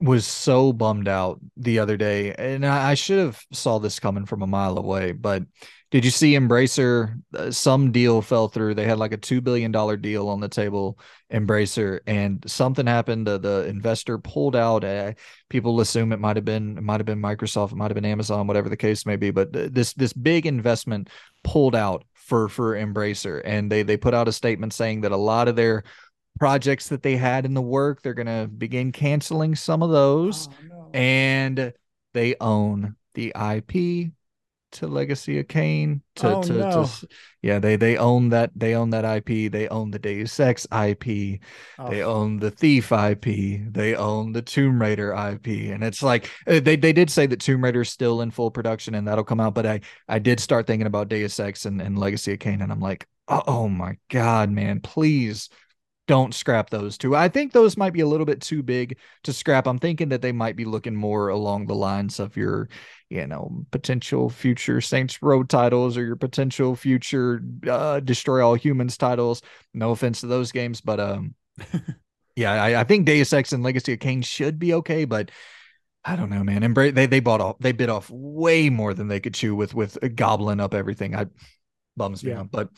was 0.00 0.26
so 0.26 0.72
bummed 0.72 1.08
out 1.08 1.40
the 1.56 1.78
other 1.78 1.96
day, 1.96 2.34
and 2.34 2.66
I, 2.66 2.94
should 2.94 3.18
have 3.18 3.40
saw 3.52 3.78
this 3.78 4.00
coming 4.00 4.26
from 4.26 4.42
a 4.42 4.46
mile 4.46 4.76
away. 4.76 5.12
But 5.12 5.44
did 5.92 6.06
you 6.06 6.10
see 6.10 6.32
Embracer? 6.32 7.20
Uh, 7.36 7.50
some 7.50 7.92
deal 7.92 8.22
fell 8.22 8.48
through. 8.48 8.74
They 8.74 8.86
had 8.86 8.98
like 8.98 9.12
a 9.12 9.18
two 9.18 9.42
billion 9.42 9.70
dollar 9.70 9.98
deal 9.98 10.28
on 10.30 10.40
the 10.40 10.48
table, 10.48 10.98
Embracer, 11.30 12.00
and 12.06 12.42
something 12.46 12.86
happened. 12.86 13.26
The, 13.26 13.38
the 13.38 13.66
investor 13.66 14.16
pulled 14.16 14.56
out. 14.56 14.84
Uh, 14.84 15.12
people 15.50 15.80
assume 15.80 16.12
it 16.12 16.18
might 16.18 16.36
have 16.36 16.46
been 16.46 16.78
it 16.78 16.82
might 16.82 16.98
have 16.98 17.06
been 17.06 17.20
Microsoft, 17.20 17.72
it 17.72 17.76
might 17.76 17.90
have 17.90 17.94
been 17.94 18.06
Amazon, 18.06 18.46
whatever 18.46 18.70
the 18.70 18.76
case 18.76 19.04
may 19.04 19.16
be. 19.16 19.30
But 19.30 19.52
this 19.52 19.92
this 19.92 20.14
big 20.14 20.46
investment 20.46 21.10
pulled 21.44 21.76
out 21.76 22.04
for 22.14 22.48
for 22.48 22.74
Embracer, 22.74 23.42
and 23.44 23.70
they 23.70 23.82
they 23.82 23.98
put 23.98 24.14
out 24.14 24.28
a 24.28 24.32
statement 24.32 24.72
saying 24.72 25.02
that 25.02 25.12
a 25.12 25.16
lot 25.16 25.46
of 25.46 25.56
their 25.56 25.84
projects 26.38 26.88
that 26.88 27.02
they 27.02 27.16
had 27.16 27.44
in 27.44 27.52
the 27.52 27.60
work. 27.60 28.00
They're 28.00 28.14
going 28.14 28.26
to 28.26 28.48
begin 28.48 28.92
canceling 28.92 29.54
some 29.54 29.82
of 29.82 29.90
those. 29.90 30.48
Oh, 30.48 30.66
no. 30.68 30.90
And 30.94 31.74
they 32.14 32.34
own 32.40 32.96
the 33.12 33.34
IP 33.38 34.12
to 34.72 34.86
Legacy 34.86 35.38
of 35.38 35.48
Kain. 35.48 36.02
To, 36.16 36.36
oh, 36.36 36.42
to, 36.42 36.52
no. 36.52 36.84
to, 36.84 37.08
yeah, 37.42 37.58
they 37.58 37.76
they 37.76 37.96
own 37.96 38.30
that 38.30 38.50
they 38.54 38.74
own 38.74 38.90
that 38.90 39.04
IP. 39.04 39.50
They 39.50 39.68
own 39.68 39.90
the 39.90 39.98
Deus 39.98 40.38
Ex 40.38 40.66
IP. 40.66 41.40
Oh. 41.78 41.88
They 41.88 42.02
own 42.02 42.38
the 42.38 42.50
Thief 42.50 42.92
IP. 42.92 43.72
They 43.72 43.94
own 43.94 44.32
the 44.32 44.42
Tomb 44.42 44.80
Raider 44.80 45.12
IP. 45.12 45.72
And 45.72 45.82
it's 45.82 46.02
like 46.02 46.30
uh, 46.46 46.60
they 46.60 46.76
they 46.76 46.92
did 46.92 47.10
say 47.10 47.26
that 47.26 47.40
Tomb 47.40 47.64
Raider 47.64 47.82
is 47.82 47.90
still 47.90 48.20
in 48.20 48.30
full 48.30 48.50
production 48.50 48.94
and 48.94 49.06
that'll 49.06 49.24
come 49.24 49.40
out. 49.40 49.54
But 49.54 49.66
I 49.66 49.80
I 50.08 50.18
did 50.18 50.40
start 50.40 50.66
thinking 50.66 50.86
about 50.86 51.08
Deus 51.08 51.38
Ex 51.38 51.66
and, 51.66 51.80
and 51.80 51.98
Legacy 51.98 52.32
of 52.32 52.38
Kain, 52.38 52.62
and 52.62 52.72
I'm 52.72 52.80
like, 52.80 53.06
oh, 53.28 53.42
oh 53.46 53.68
my 53.68 53.96
god, 54.08 54.50
man, 54.50 54.80
please 54.80 55.48
don't 56.08 56.34
scrap 56.34 56.68
those 56.70 56.98
two. 56.98 57.14
I 57.14 57.28
think 57.28 57.52
those 57.52 57.76
might 57.76 57.92
be 57.92 58.00
a 58.00 58.06
little 58.06 58.26
bit 58.26 58.40
too 58.40 58.62
big 58.62 58.98
to 59.24 59.32
scrap. 59.32 59.66
I'm 59.66 59.78
thinking 59.78 60.08
that 60.10 60.20
they 60.20 60.32
might 60.32 60.56
be 60.56 60.64
looking 60.64 60.94
more 60.94 61.28
along 61.28 61.66
the 61.66 61.74
lines 61.74 62.18
of 62.18 62.36
your, 62.36 62.68
you 63.12 63.26
know, 63.26 63.64
potential 63.70 64.30
future 64.30 64.80
Saints 64.80 65.22
Row 65.22 65.42
titles 65.42 65.96
or 65.96 66.04
your 66.04 66.16
potential 66.16 66.74
future 66.74 67.42
uh, 67.68 68.00
Destroy 68.00 68.44
All 68.44 68.54
Humans 68.54 68.96
titles. 68.96 69.42
No 69.74 69.90
offense 69.90 70.20
to 70.20 70.26
those 70.26 70.52
games, 70.52 70.80
but 70.80 70.98
um, 70.98 71.34
yeah, 72.36 72.52
I, 72.52 72.80
I 72.80 72.84
think 72.84 73.06
Deus 73.06 73.32
Ex 73.32 73.52
and 73.52 73.62
Legacy 73.62 73.92
of 73.92 74.00
Kain 74.00 74.22
should 74.22 74.58
be 74.58 74.74
okay, 74.74 75.04
but. 75.04 75.30
I 76.04 76.16
don't 76.16 76.30
know, 76.30 76.42
man. 76.42 76.64
Embrace 76.64 76.94
they 76.94 77.06
they 77.06 77.20
bought 77.20 77.40
off 77.40 77.60
they 77.60 77.70
bit 77.70 77.88
off 77.88 78.10
way 78.10 78.70
more 78.70 78.92
than 78.92 79.06
they 79.06 79.20
could 79.20 79.34
chew 79.34 79.54
with 79.54 79.72
with 79.72 79.96
gobbling 80.16 80.58
up 80.58 80.74
everything. 80.74 81.14
I 81.14 81.26
bums 81.96 82.24
me 82.24 82.32
yeah. 82.32 82.40
out, 82.40 82.50
but 82.50 82.70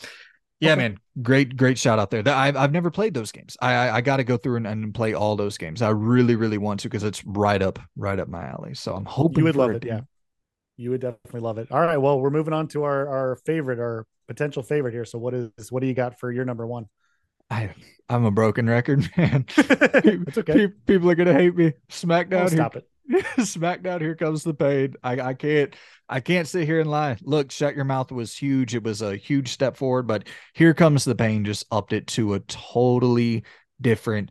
yeah, 0.60 0.72
okay. 0.72 0.82
man, 0.82 0.98
great, 1.22 1.56
great 1.56 1.78
shout 1.78 1.98
out 1.98 2.10
there. 2.10 2.22
I've 2.26 2.56
I've 2.56 2.72
never 2.72 2.90
played 2.90 3.14
those 3.14 3.32
games. 3.32 3.56
I 3.60 3.74
I, 3.74 3.96
I 3.96 4.00
got 4.00 4.18
to 4.18 4.24
go 4.24 4.36
through 4.36 4.56
and, 4.56 4.66
and 4.66 4.94
play 4.94 5.14
all 5.14 5.36
those 5.36 5.58
games. 5.58 5.82
I 5.82 5.90
really, 5.90 6.36
really 6.36 6.58
want 6.58 6.80
to 6.80 6.88
because 6.88 7.02
it's 7.02 7.24
right 7.24 7.60
up, 7.60 7.78
right 7.96 8.18
up 8.18 8.28
my 8.28 8.46
alley. 8.46 8.74
So 8.74 8.94
I'm 8.94 9.04
hoping 9.04 9.38
you 9.38 9.44
would 9.44 9.56
love 9.56 9.70
it. 9.70 9.84
Yeah, 9.84 10.00
you 10.76 10.90
would 10.90 11.00
definitely 11.00 11.40
love 11.40 11.58
it. 11.58 11.68
All 11.70 11.80
right, 11.80 11.96
well, 11.96 12.20
we're 12.20 12.30
moving 12.30 12.54
on 12.54 12.68
to 12.68 12.84
our 12.84 13.08
our 13.08 13.36
favorite, 13.44 13.78
our 13.78 14.06
potential 14.26 14.62
favorite 14.62 14.92
here. 14.92 15.04
So 15.04 15.18
what 15.18 15.34
is 15.34 15.50
what 15.70 15.80
do 15.80 15.86
you 15.86 15.94
got 15.94 16.18
for 16.18 16.30
your 16.32 16.44
number 16.44 16.66
one? 16.66 16.86
I 17.50 17.70
I'm 18.08 18.24
a 18.24 18.30
broken 18.30 18.68
record 18.68 19.08
man. 19.16 19.46
it's 19.56 20.38
okay. 20.38 20.68
People 20.86 21.10
are 21.10 21.14
gonna 21.14 21.34
hate 21.34 21.54
me. 21.54 21.72
SmackDown. 21.90 22.50
stop 22.50 22.76
it. 22.76 22.86
SmackDown. 23.38 24.00
Here 24.00 24.16
comes 24.16 24.42
the 24.42 24.54
pain. 24.54 24.94
I 25.02 25.20
I 25.20 25.34
can't. 25.34 25.74
I 26.08 26.20
can't 26.20 26.48
sit 26.48 26.66
here 26.66 26.80
and 26.80 26.90
lie. 26.90 27.16
Look, 27.22 27.50
shut 27.50 27.74
your 27.74 27.84
mouth 27.84 28.12
was 28.12 28.36
huge. 28.36 28.74
It 28.74 28.82
was 28.82 29.00
a 29.00 29.16
huge 29.16 29.48
step 29.48 29.76
forward, 29.76 30.06
but 30.06 30.28
here 30.52 30.74
comes 30.74 31.04
the 31.04 31.14
pain 31.14 31.44
just 31.44 31.64
upped 31.70 31.92
it 31.92 32.06
to 32.08 32.34
a 32.34 32.40
totally 32.40 33.44
different 33.80 34.30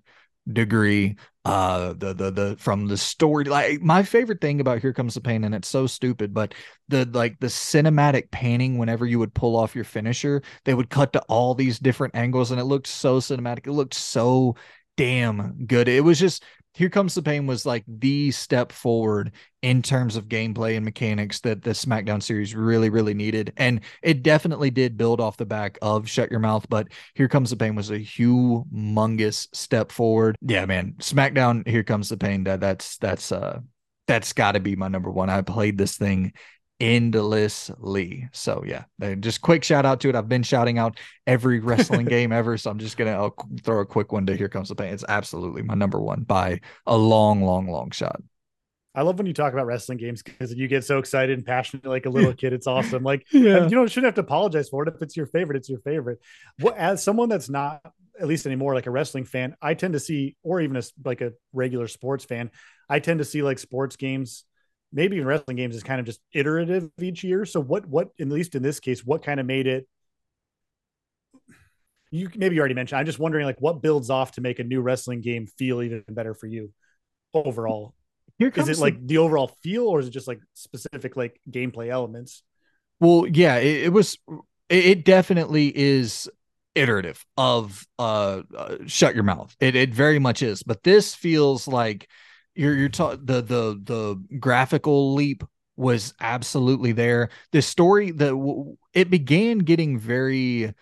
degree. 0.51 1.15
Uh 1.45 1.93
the 1.93 2.13
the 2.13 2.31
the 2.31 2.55
from 2.57 2.87
the 2.87 2.95
story 2.97 3.43
like 3.43 3.81
my 3.81 4.01
favorite 4.01 4.39
thing 4.39 4.61
about 4.61 4.79
Here 4.79 4.93
Comes 4.93 5.13
the 5.13 5.21
Pain, 5.21 5.43
and 5.43 5.53
it's 5.53 5.67
so 5.67 5.87
stupid, 5.87 6.33
but 6.33 6.53
the 6.87 7.05
like 7.05 7.39
the 7.39 7.47
cinematic 7.47 8.31
panning 8.31 8.77
whenever 8.77 9.05
you 9.05 9.19
would 9.19 9.33
pull 9.33 9.57
off 9.57 9.75
your 9.75 9.83
finisher, 9.83 10.41
they 10.63 10.73
would 10.73 10.89
cut 10.89 11.11
to 11.13 11.21
all 11.27 11.53
these 11.53 11.79
different 11.79 12.15
angles 12.15 12.51
and 12.51 12.59
it 12.61 12.65
looked 12.65 12.87
so 12.87 13.19
cinematic. 13.19 13.67
It 13.67 13.73
looked 13.73 13.93
so 13.93 14.55
damn 14.95 15.65
good. 15.65 15.87
It 15.87 16.03
was 16.03 16.19
just 16.19 16.43
here 16.73 16.89
Comes 16.89 17.13
the 17.13 17.21
Pain 17.21 17.45
was 17.45 17.65
like 17.65 17.83
the 17.87 18.31
step 18.31 18.71
forward 18.71 19.31
in 19.61 19.81
terms 19.81 20.15
of 20.15 20.27
gameplay 20.27 20.75
and 20.75 20.83
mechanics 20.83 21.39
that 21.41 21.61
the 21.61 21.71
SmackDown 21.71 22.21
series 22.21 22.55
really, 22.55 22.89
really 22.89 23.13
needed. 23.13 23.53
And 23.57 23.81
it 24.01 24.23
definitely 24.23 24.71
did 24.71 24.97
build 24.97 25.21
off 25.21 25.37
the 25.37 25.45
back 25.45 25.77
of 25.81 26.09
Shut 26.09 26.31
Your 26.31 26.39
Mouth, 26.39 26.65
but 26.69 26.87
Here 27.13 27.27
Comes 27.27 27.51
the 27.51 27.55
Pain 27.55 27.75
was 27.75 27.91
a 27.91 27.99
humongous 27.99 29.47
step 29.53 29.91
forward. 29.91 30.35
Yeah, 30.41 30.65
man. 30.65 30.95
SmackDown, 30.99 31.67
Here 31.67 31.83
Comes 31.83 32.09
the 32.09 32.17
Pain. 32.17 32.43
That 32.45 32.59
that's 32.59 32.97
that's 32.97 33.31
uh 33.31 33.59
that's 34.07 34.33
gotta 34.33 34.59
be 34.59 34.75
my 34.75 34.87
number 34.87 35.11
one. 35.11 35.29
I 35.29 35.41
played 35.43 35.77
this 35.77 35.97
thing 35.97 36.33
endlessly. 36.83 38.27
So 38.33 38.63
yeah, 38.67 38.83
just 39.21 39.39
quick 39.39 39.63
shout 39.63 39.85
out 39.85 40.01
to 40.01 40.09
it. 40.09 40.15
I've 40.15 40.27
been 40.27 40.43
shouting 40.43 40.77
out 40.77 40.99
every 41.25 41.61
wrestling 41.61 42.05
game 42.09 42.33
ever, 42.33 42.57
so 42.57 42.69
I'm 42.69 42.77
just 42.77 42.97
gonna 42.97 43.11
uh, 43.11 43.23
I'll 43.23 43.35
throw 43.63 43.79
a 43.79 43.85
quick 43.85 44.11
one 44.11 44.25
to 44.25 44.35
Here 44.35 44.49
Comes 44.49 44.67
the 44.67 44.75
Pain. 44.75 44.93
It's 44.93 45.05
absolutely 45.07 45.61
my 45.61 45.75
number 45.75 46.01
one 46.01 46.23
by 46.23 46.59
a 46.85 46.97
long, 46.97 47.41
long, 47.41 47.67
long 47.67 47.91
shot. 47.91 48.21
I 48.95 49.01
love 49.01 49.17
when 49.17 49.25
you 49.25 49.33
talk 49.33 49.53
about 49.53 49.65
wrestling 49.65 49.97
games 49.97 50.21
because 50.21 50.53
you 50.53 50.67
get 50.67 50.83
so 50.83 50.99
excited 50.99 51.35
and 51.37 51.45
passionate 51.45 51.85
like 51.85 52.05
a 52.05 52.09
little 52.09 52.33
kid. 52.35 52.51
It's 52.51 52.67
awesome. 52.67 53.01
Like 53.01 53.25
yeah. 53.31 53.67
you 53.67 53.75
know, 53.75 53.87
shouldn't 53.87 54.07
have 54.07 54.15
to 54.15 54.21
apologize 54.21 54.67
for 54.67 54.83
it. 54.83 54.93
If 54.93 55.01
it's 55.01 55.15
your 55.15 55.25
favorite, 55.27 55.55
it's 55.55 55.69
your 55.69 55.79
favorite. 55.79 56.19
What 56.59 56.77
as 56.77 57.01
someone 57.01 57.29
that's 57.29 57.49
not 57.49 57.81
at 58.19 58.27
least 58.27 58.45
anymore 58.45 58.75
like 58.75 58.87
a 58.87 58.91
wrestling 58.91 59.23
fan, 59.23 59.55
I 59.61 59.73
tend 59.73 59.93
to 59.93 59.99
see, 60.01 60.35
or 60.43 60.59
even 60.59 60.75
a 60.75 60.83
like 61.05 61.21
a 61.21 61.31
regular 61.53 61.87
sports 61.87 62.25
fan, 62.25 62.51
I 62.89 62.99
tend 62.99 63.19
to 63.19 63.25
see 63.25 63.41
like 63.41 63.57
sports 63.57 63.95
games 63.95 64.43
maybe 64.93 65.17
even 65.17 65.27
wrestling 65.27 65.57
games 65.57 65.75
is 65.75 65.83
kind 65.83 65.99
of 65.99 66.05
just 66.05 66.21
iterative 66.31 66.89
each 67.01 67.23
year. 67.23 67.45
So 67.45 67.59
what 67.59 67.85
what 67.87 68.09
at 68.19 68.27
least 68.29 68.55
in 68.55 68.63
this 68.63 68.79
case, 68.79 69.03
what 69.03 69.23
kind 69.23 69.39
of 69.39 69.45
made 69.45 69.67
it 69.67 69.87
you 72.13 72.29
maybe 72.35 72.55
you 72.55 72.61
already 72.61 72.75
mentioned. 72.75 72.99
I'm 72.99 73.07
just 73.07 73.19
wondering 73.19 73.45
like 73.45 73.59
what 73.59 73.81
builds 73.81 74.11
off 74.11 74.33
to 74.33 74.41
make 74.41 74.59
a 74.59 74.63
new 74.63 74.81
wrestling 74.81 75.21
game 75.21 75.47
feel 75.47 75.81
even 75.81 76.03
better 76.09 76.35
for 76.35 76.45
you 76.45 76.71
overall. 77.33 77.95
Here 78.37 78.51
comes 78.51 78.69
is 78.69 78.79
it 78.79 78.81
like 78.81 79.05
the 79.05 79.17
overall 79.17 79.55
feel 79.63 79.87
or 79.87 79.99
is 79.99 80.07
it 80.07 80.11
just 80.11 80.27
like 80.27 80.39
specific 80.53 81.17
like 81.17 81.39
gameplay 81.49 81.89
elements? 81.89 82.43
Well, 82.99 83.25
yeah, 83.27 83.55
it, 83.57 83.85
it 83.85 83.89
was 83.93 84.17
it 84.69 85.05
definitely 85.05 85.75
is 85.75 86.29
iterative 86.75 87.25
of 87.35 87.85
uh, 87.97 88.43
uh, 88.55 88.77
shut 88.85 89.15
your 89.15 89.23
mouth. 89.23 89.55
It 89.59 89.75
it 89.75 89.93
very 89.93 90.19
much 90.19 90.43
is, 90.43 90.61
but 90.61 90.83
this 90.83 91.15
feels 91.15 91.67
like 91.67 92.07
you're 92.55 92.75
you're 92.75 92.89
ta- 92.89 93.15
the 93.15 93.41
the 93.41 93.81
the 93.83 94.37
graphical 94.39 95.13
leap 95.13 95.43
was 95.75 96.13
absolutely 96.19 96.91
there. 96.91 97.29
The 97.51 97.61
story 97.61 98.11
that 98.11 98.75
it 98.93 99.09
began 99.09 99.59
getting 99.59 99.97
very 99.97 100.73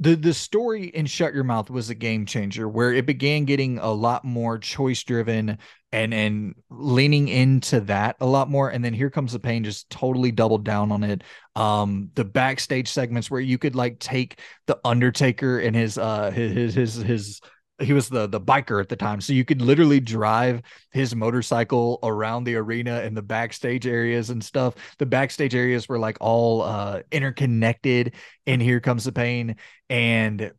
the 0.00 0.14
the 0.14 0.34
story 0.34 0.84
in 0.84 1.06
Shut 1.06 1.34
Your 1.34 1.44
Mouth 1.44 1.70
was 1.70 1.90
a 1.90 1.94
game 1.94 2.24
changer 2.24 2.68
where 2.68 2.92
it 2.92 3.04
began 3.04 3.44
getting 3.44 3.78
a 3.78 3.90
lot 3.90 4.24
more 4.24 4.58
choice 4.58 5.02
driven 5.02 5.58
and 5.90 6.14
and 6.14 6.54
leaning 6.70 7.28
into 7.28 7.80
that 7.80 8.16
a 8.20 8.26
lot 8.26 8.48
more 8.48 8.68
and 8.70 8.84
then 8.84 8.94
here 8.94 9.10
comes 9.10 9.32
the 9.32 9.40
pain 9.40 9.64
just 9.64 9.88
totally 9.90 10.30
doubled 10.30 10.64
down 10.64 10.92
on 10.92 11.02
it 11.02 11.24
um 11.56 12.10
the 12.14 12.24
backstage 12.24 12.88
segments 12.88 13.30
where 13.30 13.40
you 13.40 13.56
could 13.56 13.74
like 13.74 13.98
take 13.98 14.38
the 14.66 14.78
undertaker 14.84 15.58
and 15.58 15.74
his 15.74 15.96
uh 15.96 16.30
his 16.30 16.74
his 16.74 16.94
his 16.96 17.40
he 17.80 17.92
was 17.92 18.08
the 18.08 18.26
the 18.26 18.40
biker 18.40 18.80
at 18.80 18.88
the 18.88 18.96
time 18.96 19.20
so 19.20 19.32
you 19.32 19.44
could 19.44 19.62
literally 19.62 20.00
drive 20.00 20.62
his 20.90 21.14
motorcycle 21.14 21.98
around 22.02 22.44
the 22.44 22.56
arena 22.56 23.00
and 23.00 23.16
the 23.16 23.22
backstage 23.22 23.86
areas 23.86 24.30
and 24.30 24.42
stuff 24.42 24.74
the 24.98 25.06
backstage 25.06 25.54
areas 25.54 25.88
were 25.88 25.98
like 25.98 26.16
all 26.20 26.62
uh 26.62 27.00
interconnected 27.12 28.14
and 28.46 28.60
here 28.60 28.80
comes 28.80 29.04
the 29.04 29.12
pain 29.12 29.56
and 29.88 30.52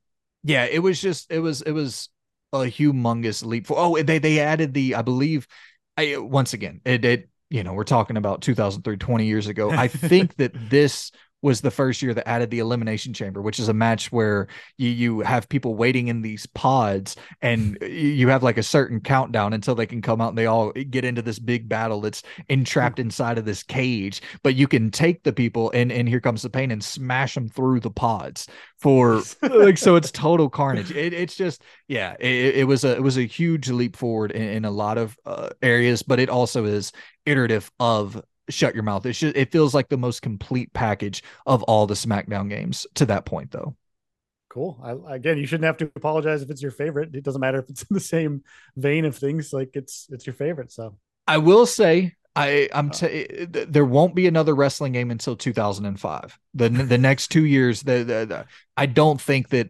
Yeah, 0.44 0.66
it 0.66 0.80
was 0.80 1.02
just 1.02 1.32
it 1.32 1.40
was 1.40 1.62
it 1.62 1.72
was 1.72 2.10
a 2.54 2.60
humongous 2.60 3.46
leap 3.46 3.68
for. 3.68 3.78
Oh, 3.78 4.02
they 4.02 4.20
they 4.20 4.40
added 4.40 4.74
the 4.74 4.96
I 4.96 5.02
believe. 5.02 5.48
I 5.98 6.18
once 6.18 6.54
again 6.54 6.82
it 6.86 7.04
it 7.04 7.30
you 7.50 7.64
know 7.64 7.74
we're 7.74 7.84
talking 7.84 8.16
about 8.16 8.42
2003 8.42 8.98
20 8.98 9.26
years 9.26 9.48
ago. 9.48 9.72
I 9.72 9.88
think 9.88 10.38
that 10.38 10.54
this 10.70 11.12
was 11.42 11.61
the 11.61 11.72
first 11.72 12.01
year 12.01 12.14
that 12.14 12.27
added 12.27 12.50
the 12.50 12.59
elimination 12.59 13.14
chamber, 13.14 13.42
which 13.42 13.59
is 13.59 13.69
a 13.69 13.74
match 13.74 14.11
where 14.11 14.48
you, 14.77 14.90
you 14.90 15.19
have 15.22 15.48
people 15.50 15.76
waiting 15.76 16.08
in 16.08 16.22
these 16.22 16.45
pods 16.48 17.16
and 17.42 17.77
you 17.82 18.27
have 18.27 18.43
like 18.43 18.58
a 18.58 18.64
certain 18.64 19.00
countdown 19.00 19.53
until 19.53 19.76
they 19.76 19.85
can 19.85 20.01
come 20.01 20.22
out 20.22 20.30
and 20.30 20.38
they 20.38 20.45
all 20.45 20.72
get 20.72 21.06
into 21.06 21.22
this 21.22 21.40
big 21.40 21.69
battle 21.69 22.01
that's 22.01 22.24
entrapped 22.50 23.00
inside 23.00 23.38
of 23.38 23.45
this 23.45 23.64
cage. 23.64 24.22
But 24.43 24.56
you 24.56 24.68
can 24.68 24.92
take 24.92 25.24
the 25.24 25.34
people 25.34 25.72
and 25.72 25.92
and 25.92 26.08
here 26.08 26.19
comes 26.19 26.42
the 26.42 26.50
pain 26.50 26.72
and 26.72 26.84
smash 26.84 27.34
them 27.34 27.50
through 27.50 27.80
the 27.80 27.92
pods 27.92 28.48
for 28.77 29.22
like 29.42 29.77
so 29.77 29.95
it's 29.95 30.11
total 30.11 30.50
carnage. 30.50 30.92
It, 30.92 31.14
it's 31.14 31.35
just 31.35 31.64
yeah, 31.88 32.16
it, 32.19 32.58
it, 32.58 32.68
was 32.68 32.84
a 32.84 32.95
it 32.95 33.03
was 33.03 33.18
a 33.18 33.26
huge 33.26 33.69
leap 33.69 33.95
forward 33.95 34.32
in, 34.32 34.42
in 34.42 34.66
a 34.66 34.72
lot 34.72 34.98
of 34.98 35.18
uh, 35.26 35.50
areas, 35.61 36.03
but 36.03 36.19
it 36.19 36.30
also 36.30 36.66
is 36.66 36.92
iterative 37.26 37.72
of 37.80 38.22
shut 38.50 38.74
your 38.74 38.84
mouth. 38.84 39.06
It 39.06 39.14
should, 39.14 39.36
it 39.36 39.52
feels 39.52 39.74
like 39.74 39.90
the 39.90 39.98
most 39.98 40.22
complete 40.22 40.74
package 40.74 41.24
of 41.45 41.64
all 41.64 41.88
the 41.88 41.94
SmackDown 41.94 42.50
games 42.50 42.86
to 42.95 43.06
that 43.08 43.26
point, 43.26 43.52
though. 43.52 43.76
Cool. 44.50 44.80
I, 44.84 45.16
again, 45.16 45.38
you 45.38 45.45
shouldn't 45.45 45.66
have 45.66 45.78
to 45.78 45.92
apologize 45.95 46.42
if 46.42 46.50
it's 46.50 46.61
your 46.61 46.72
favorite. 46.72 47.14
It 47.14 47.24
doesn't 47.24 47.40
matter 47.40 47.60
if 47.60 47.69
it's 47.69 47.84
in 47.84 47.94
the 47.94 48.00
same 48.00 48.44
vein 48.76 49.06
of 49.06 49.16
things. 49.16 49.53
Like 49.53 49.72
it's 49.74 50.08
it's 50.10 50.26
your 50.26 50.34
favorite. 50.34 50.72
So 50.72 50.98
I 51.28 51.38
will 51.38 51.68
say 51.68 52.16
I 52.36 52.68
I'm 52.74 52.90
uh. 52.90 52.94
t- 52.94 53.45
there 53.45 53.86
won't 53.86 54.16
be 54.16 54.26
another 54.26 54.56
wrestling 54.56 54.94
game 54.94 55.11
until 55.11 55.36
2005. 55.36 56.40
The 56.56 56.69
the 56.69 56.98
next 56.98 57.28
two 57.28 57.45
years, 57.45 57.84
the, 57.84 57.98
the, 57.98 58.26
the 58.26 58.45
I 58.76 58.88
don't 58.88 59.22
think 59.22 59.50
that 59.50 59.69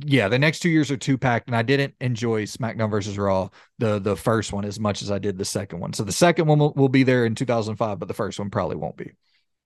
yeah, 0.00 0.28
the 0.28 0.38
next 0.38 0.60
two 0.60 0.70
years 0.70 0.90
are 0.90 0.96
too 0.96 1.18
packed, 1.18 1.48
and 1.48 1.56
I 1.56 1.62
didn't 1.62 1.94
enjoy 2.00 2.44
SmackDown 2.44 2.90
versus 2.90 3.18
Raw 3.18 3.50
the 3.78 3.98
the 3.98 4.16
first 4.16 4.52
one 4.52 4.64
as 4.64 4.80
much 4.80 5.02
as 5.02 5.10
I 5.10 5.18
did 5.18 5.36
the 5.36 5.44
second 5.44 5.80
one. 5.80 5.92
So 5.92 6.04
the 6.04 6.12
second 6.12 6.46
one 6.46 6.58
will, 6.58 6.72
will 6.72 6.88
be 6.88 7.02
there 7.02 7.26
in 7.26 7.34
2005, 7.34 7.98
but 7.98 8.08
the 8.08 8.14
first 8.14 8.38
one 8.38 8.50
probably 8.50 8.76
won't 8.76 8.96
be. 8.96 9.12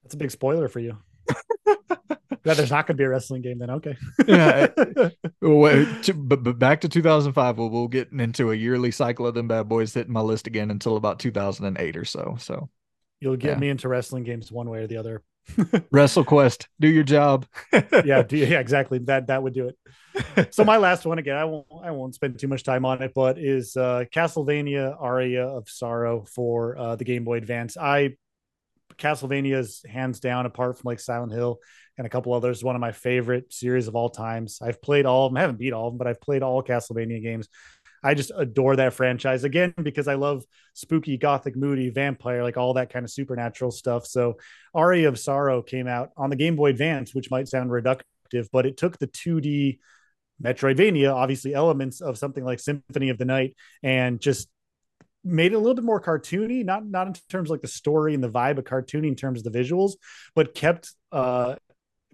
That's 0.02 0.14
a 0.14 0.18
big 0.18 0.30
spoiler 0.30 0.68
for 0.68 0.80
you. 0.80 0.98
yeah, 1.66 2.54
there's 2.54 2.70
not 2.70 2.86
going 2.86 2.96
to 2.96 3.00
be 3.00 3.04
a 3.04 3.08
wrestling 3.08 3.42
game 3.42 3.58
then. 3.58 3.70
Okay. 3.70 3.96
yeah. 4.26 4.68
Uh, 5.46 5.84
but, 6.14 6.42
but 6.42 6.58
back 6.58 6.80
to 6.80 6.88
2005, 6.88 7.58
we'll, 7.58 7.70
we'll 7.70 7.86
get 7.86 8.10
into 8.10 8.50
a 8.50 8.54
yearly 8.54 8.90
cycle 8.90 9.26
of 9.26 9.34
them 9.34 9.46
bad 9.46 9.68
boys 9.68 9.94
hitting 9.94 10.12
my 10.12 10.20
list 10.20 10.48
again 10.48 10.72
until 10.72 10.96
about 10.96 11.20
2008 11.20 11.96
or 11.96 12.04
so. 12.04 12.36
So 12.40 12.68
you'll 13.20 13.36
get 13.36 13.50
yeah. 13.50 13.58
me 13.58 13.68
into 13.68 13.88
wrestling 13.88 14.24
games 14.24 14.50
one 14.50 14.68
way 14.68 14.80
or 14.80 14.86
the 14.88 14.96
other. 14.96 15.22
WrestleQuest, 15.92 16.66
do 16.80 16.88
your 16.88 17.04
job. 17.04 17.46
yeah, 18.04 18.22
do, 18.22 18.36
yeah, 18.36 18.60
exactly. 18.60 18.98
That 18.98 19.28
that 19.28 19.42
would 19.42 19.54
do 19.54 19.68
it. 19.68 20.54
So 20.54 20.64
my 20.64 20.76
last 20.76 21.04
one 21.04 21.18
again, 21.18 21.36
I 21.36 21.44
won't 21.44 21.66
I 21.82 21.90
won't 21.90 22.14
spend 22.14 22.38
too 22.38 22.48
much 22.48 22.62
time 22.64 22.84
on 22.84 23.02
it, 23.02 23.12
but 23.14 23.38
is 23.38 23.76
uh 23.76 24.04
Castlevania 24.12 24.96
Aria 25.00 25.46
of 25.46 25.68
Sorrow 25.68 26.24
for 26.24 26.76
uh 26.76 26.96
the 26.96 27.04
Game 27.04 27.24
Boy 27.24 27.36
Advance. 27.36 27.76
I 27.76 28.16
Castlevania 28.98 29.58
is 29.58 29.82
hands 29.88 30.20
down, 30.20 30.46
apart 30.46 30.78
from 30.78 30.88
like 30.88 31.00
Silent 31.00 31.32
Hill 31.32 31.58
and 31.98 32.06
a 32.06 32.10
couple 32.10 32.34
others, 32.34 32.62
one 32.62 32.76
of 32.76 32.80
my 32.80 32.92
favorite 32.92 33.52
series 33.52 33.88
of 33.88 33.96
all 33.96 34.10
times. 34.10 34.58
I've 34.62 34.82
played 34.82 35.06
all 35.06 35.26
of 35.26 35.32
them. 35.32 35.38
I 35.38 35.40
haven't 35.42 35.58
beat 35.58 35.72
all 35.72 35.88
of 35.88 35.92
them, 35.92 35.98
but 35.98 36.06
I've 36.06 36.20
played 36.20 36.42
all 36.42 36.62
Castlevania 36.62 37.22
games. 37.22 37.48
I 38.06 38.14
just 38.14 38.30
adore 38.36 38.76
that 38.76 38.94
franchise 38.94 39.42
again 39.42 39.74
because 39.82 40.06
I 40.06 40.14
love 40.14 40.44
spooky, 40.74 41.16
gothic, 41.16 41.56
moody, 41.56 41.90
vampire, 41.90 42.44
like 42.44 42.56
all 42.56 42.74
that 42.74 42.88
kind 42.92 43.04
of 43.04 43.10
supernatural 43.10 43.72
stuff. 43.72 44.06
So, 44.06 44.36
Aria 44.72 45.08
of 45.08 45.18
Sorrow 45.18 45.60
came 45.60 45.88
out 45.88 46.10
on 46.16 46.30
the 46.30 46.36
Game 46.36 46.54
Boy 46.54 46.70
Advance, 46.70 47.16
which 47.16 47.32
might 47.32 47.48
sound 47.48 47.70
reductive, 47.70 48.48
but 48.52 48.64
it 48.64 48.76
took 48.76 48.96
the 48.98 49.08
2D 49.08 49.80
Metroidvania, 50.40 51.12
obviously 51.12 51.52
elements 51.52 52.00
of 52.00 52.16
something 52.16 52.44
like 52.44 52.60
Symphony 52.60 53.08
of 53.08 53.18
the 53.18 53.24
Night, 53.24 53.56
and 53.82 54.20
just 54.20 54.48
made 55.24 55.50
it 55.50 55.56
a 55.56 55.58
little 55.58 55.74
bit 55.74 55.82
more 55.82 56.00
cartoony, 56.00 56.64
not 56.64 56.86
not 56.86 57.08
in 57.08 57.14
terms 57.28 57.48
of 57.48 57.54
like 57.54 57.62
the 57.62 57.68
story 57.68 58.14
and 58.14 58.22
the 58.22 58.30
vibe, 58.30 58.54
but 58.54 58.66
cartoony 58.66 59.08
in 59.08 59.16
terms 59.16 59.44
of 59.44 59.52
the 59.52 59.58
visuals, 59.58 59.94
but 60.36 60.54
kept 60.54 60.92
uh 61.10 61.56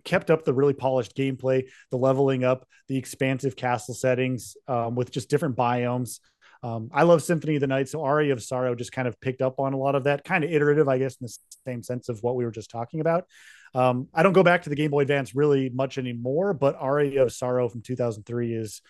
kept 0.04 0.30
up 0.30 0.44
the 0.44 0.54
really 0.54 0.74
polished 0.74 1.16
gameplay, 1.16 1.64
the 1.90 1.96
leveling 1.96 2.44
up, 2.44 2.66
the 2.88 2.96
expansive 2.96 3.56
castle 3.56 3.94
settings 3.94 4.56
um, 4.68 4.94
with 4.94 5.10
just 5.10 5.30
different 5.30 5.56
biomes. 5.56 6.20
Um, 6.64 6.90
I 6.92 7.02
love 7.02 7.22
Symphony 7.22 7.56
of 7.56 7.60
the 7.60 7.66
Night, 7.66 7.88
so 7.88 8.04
Aria 8.04 8.32
of 8.32 8.42
Sorrow 8.42 8.74
just 8.74 8.92
kind 8.92 9.08
of 9.08 9.20
picked 9.20 9.42
up 9.42 9.58
on 9.58 9.72
a 9.72 9.76
lot 9.76 9.96
of 9.96 10.04
that, 10.04 10.22
kind 10.24 10.44
of 10.44 10.52
iterative, 10.52 10.88
I 10.88 10.98
guess, 10.98 11.16
in 11.16 11.26
the 11.26 11.36
same 11.66 11.82
sense 11.82 12.08
of 12.08 12.22
what 12.22 12.36
we 12.36 12.44
were 12.44 12.52
just 12.52 12.70
talking 12.70 13.00
about. 13.00 13.26
Um, 13.74 14.08
I 14.14 14.22
don't 14.22 14.32
go 14.32 14.44
back 14.44 14.62
to 14.62 14.70
the 14.70 14.76
Game 14.76 14.90
Boy 14.90 15.00
Advance 15.00 15.34
really 15.34 15.70
much 15.70 15.98
anymore, 15.98 16.54
but 16.54 16.76
Aria 16.78 17.22
of 17.22 17.32
Sorrow 17.32 17.68
from 17.68 17.82
2003 17.82 18.54
is 18.54 18.80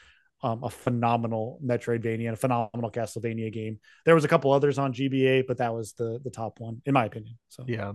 um, 0.42 0.64
a 0.64 0.70
phenomenal 0.70 1.60
Metroidvania 1.64 2.26
and 2.26 2.34
a 2.34 2.36
phenomenal 2.36 2.90
Castlevania 2.90 3.52
game. 3.52 3.78
There 4.04 4.14
was 4.14 4.24
a 4.24 4.28
couple 4.28 4.52
others 4.52 4.78
on 4.78 4.92
GBA, 4.92 5.46
but 5.46 5.58
that 5.58 5.72
was 5.72 5.92
the 5.92 6.18
the 6.22 6.30
top 6.30 6.58
one 6.58 6.82
in 6.84 6.94
my 6.94 7.04
opinion. 7.04 7.38
So 7.48 7.64
yeah, 7.66 7.92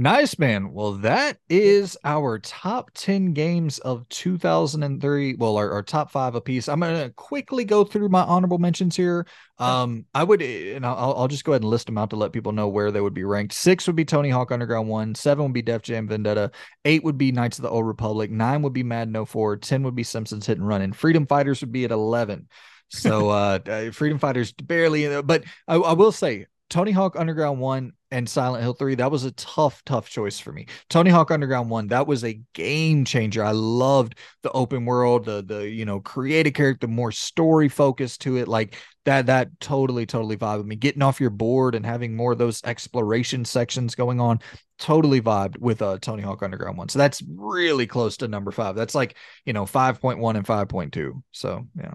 Nice, 0.00 0.38
man. 0.38 0.72
Well, 0.72 0.92
that 0.98 1.38
is 1.50 1.98
our 2.04 2.38
top 2.38 2.92
10 2.94 3.32
games 3.32 3.80
of 3.80 4.08
2003. 4.10 5.34
Well, 5.34 5.56
our, 5.56 5.72
our 5.72 5.82
top 5.82 6.12
five 6.12 6.36
apiece. 6.36 6.68
I'm 6.68 6.78
going 6.78 7.02
to 7.02 7.12
quickly 7.14 7.64
go 7.64 7.82
through 7.82 8.08
my 8.08 8.22
honorable 8.22 8.58
mentions 8.58 8.94
here. 8.94 9.26
Um, 9.58 10.06
I 10.14 10.22
would, 10.22 10.40
and 10.40 10.86
I'll, 10.86 11.14
I'll 11.16 11.26
just 11.26 11.42
go 11.42 11.50
ahead 11.50 11.62
and 11.62 11.70
list 11.70 11.86
them 11.86 11.98
out 11.98 12.10
to 12.10 12.16
let 12.16 12.32
people 12.32 12.52
know 12.52 12.68
where 12.68 12.92
they 12.92 13.00
would 13.00 13.12
be 13.12 13.24
ranked. 13.24 13.54
Six 13.54 13.88
would 13.88 13.96
be 13.96 14.04
Tony 14.04 14.30
Hawk 14.30 14.52
Underground 14.52 14.88
1. 14.88 15.16
Seven 15.16 15.46
would 15.46 15.52
be 15.52 15.62
Def 15.62 15.82
Jam 15.82 16.06
Vendetta. 16.06 16.52
Eight 16.84 17.02
would 17.02 17.18
be 17.18 17.32
Knights 17.32 17.58
of 17.58 17.64
the 17.64 17.70
Old 17.70 17.84
Republic. 17.84 18.30
Nine 18.30 18.62
would 18.62 18.72
be 18.72 18.84
Mad 18.84 19.10
Madden 19.10 19.26
04. 19.26 19.56
10 19.56 19.82
would 19.82 19.96
be 19.96 20.04
Simpsons 20.04 20.46
Hit 20.46 20.58
and 20.58 20.68
Run. 20.68 20.80
And 20.80 20.94
Freedom 20.94 21.26
Fighters 21.26 21.60
would 21.60 21.72
be 21.72 21.84
at 21.84 21.90
11. 21.90 22.46
So, 22.88 23.30
uh, 23.30 23.58
uh 23.66 23.90
Freedom 23.90 24.20
Fighters 24.20 24.52
barely, 24.52 25.22
but 25.22 25.42
I, 25.66 25.74
I 25.74 25.94
will 25.94 26.12
say, 26.12 26.46
Tony 26.70 26.92
Hawk 26.92 27.16
Underground 27.16 27.58
1 27.58 27.92
and 28.10 28.28
Silent 28.28 28.62
Hill 28.62 28.72
3, 28.72 28.94
that 28.96 29.10
was 29.10 29.24
a 29.24 29.32
tough, 29.32 29.84
tough 29.84 30.08
choice 30.08 30.38
for 30.38 30.52
me. 30.52 30.66
Tony 30.88 31.10
Hawk 31.10 31.30
Underground 31.30 31.68
1, 31.68 31.88
that 31.88 32.06
was 32.06 32.24
a 32.24 32.40
game 32.54 33.04
changer. 33.04 33.44
I 33.44 33.50
loved 33.52 34.16
the 34.42 34.50
open 34.52 34.84
world, 34.84 35.24
the 35.24 35.42
the 35.42 35.68
you 35.68 35.84
know, 35.84 36.00
create 36.00 36.46
a 36.46 36.50
character, 36.50 36.86
more 36.88 37.12
story 37.12 37.68
focus 37.68 38.16
to 38.18 38.36
it. 38.38 38.48
Like 38.48 38.76
that, 39.04 39.26
that 39.26 39.60
totally, 39.60 40.06
totally 40.06 40.36
vibe 40.36 40.58
with 40.58 40.66
me. 40.66 40.76
Getting 40.76 41.02
off 41.02 41.20
your 41.20 41.30
board 41.30 41.74
and 41.74 41.84
having 41.84 42.16
more 42.16 42.32
of 42.32 42.38
those 42.38 42.62
exploration 42.64 43.44
sections 43.44 43.94
going 43.94 44.20
on. 44.20 44.40
Totally 44.78 45.20
vibed 45.20 45.58
with 45.58 45.82
uh 45.82 45.98
Tony 46.00 46.22
Hawk 46.22 46.42
Underground 46.42 46.78
1. 46.78 46.88
So 46.88 46.98
that's 46.98 47.22
really 47.28 47.86
close 47.86 48.16
to 48.18 48.28
number 48.28 48.52
five. 48.52 48.76
That's 48.76 48.94
like, 48.94 49.16
you 49.44 49.52
know, 49.52 49.64
5.1 49.64 50.36
and 50.36 50.46
5.2. 50.46 51.22
So 51.32 51.66
yeah. 51.76 51.94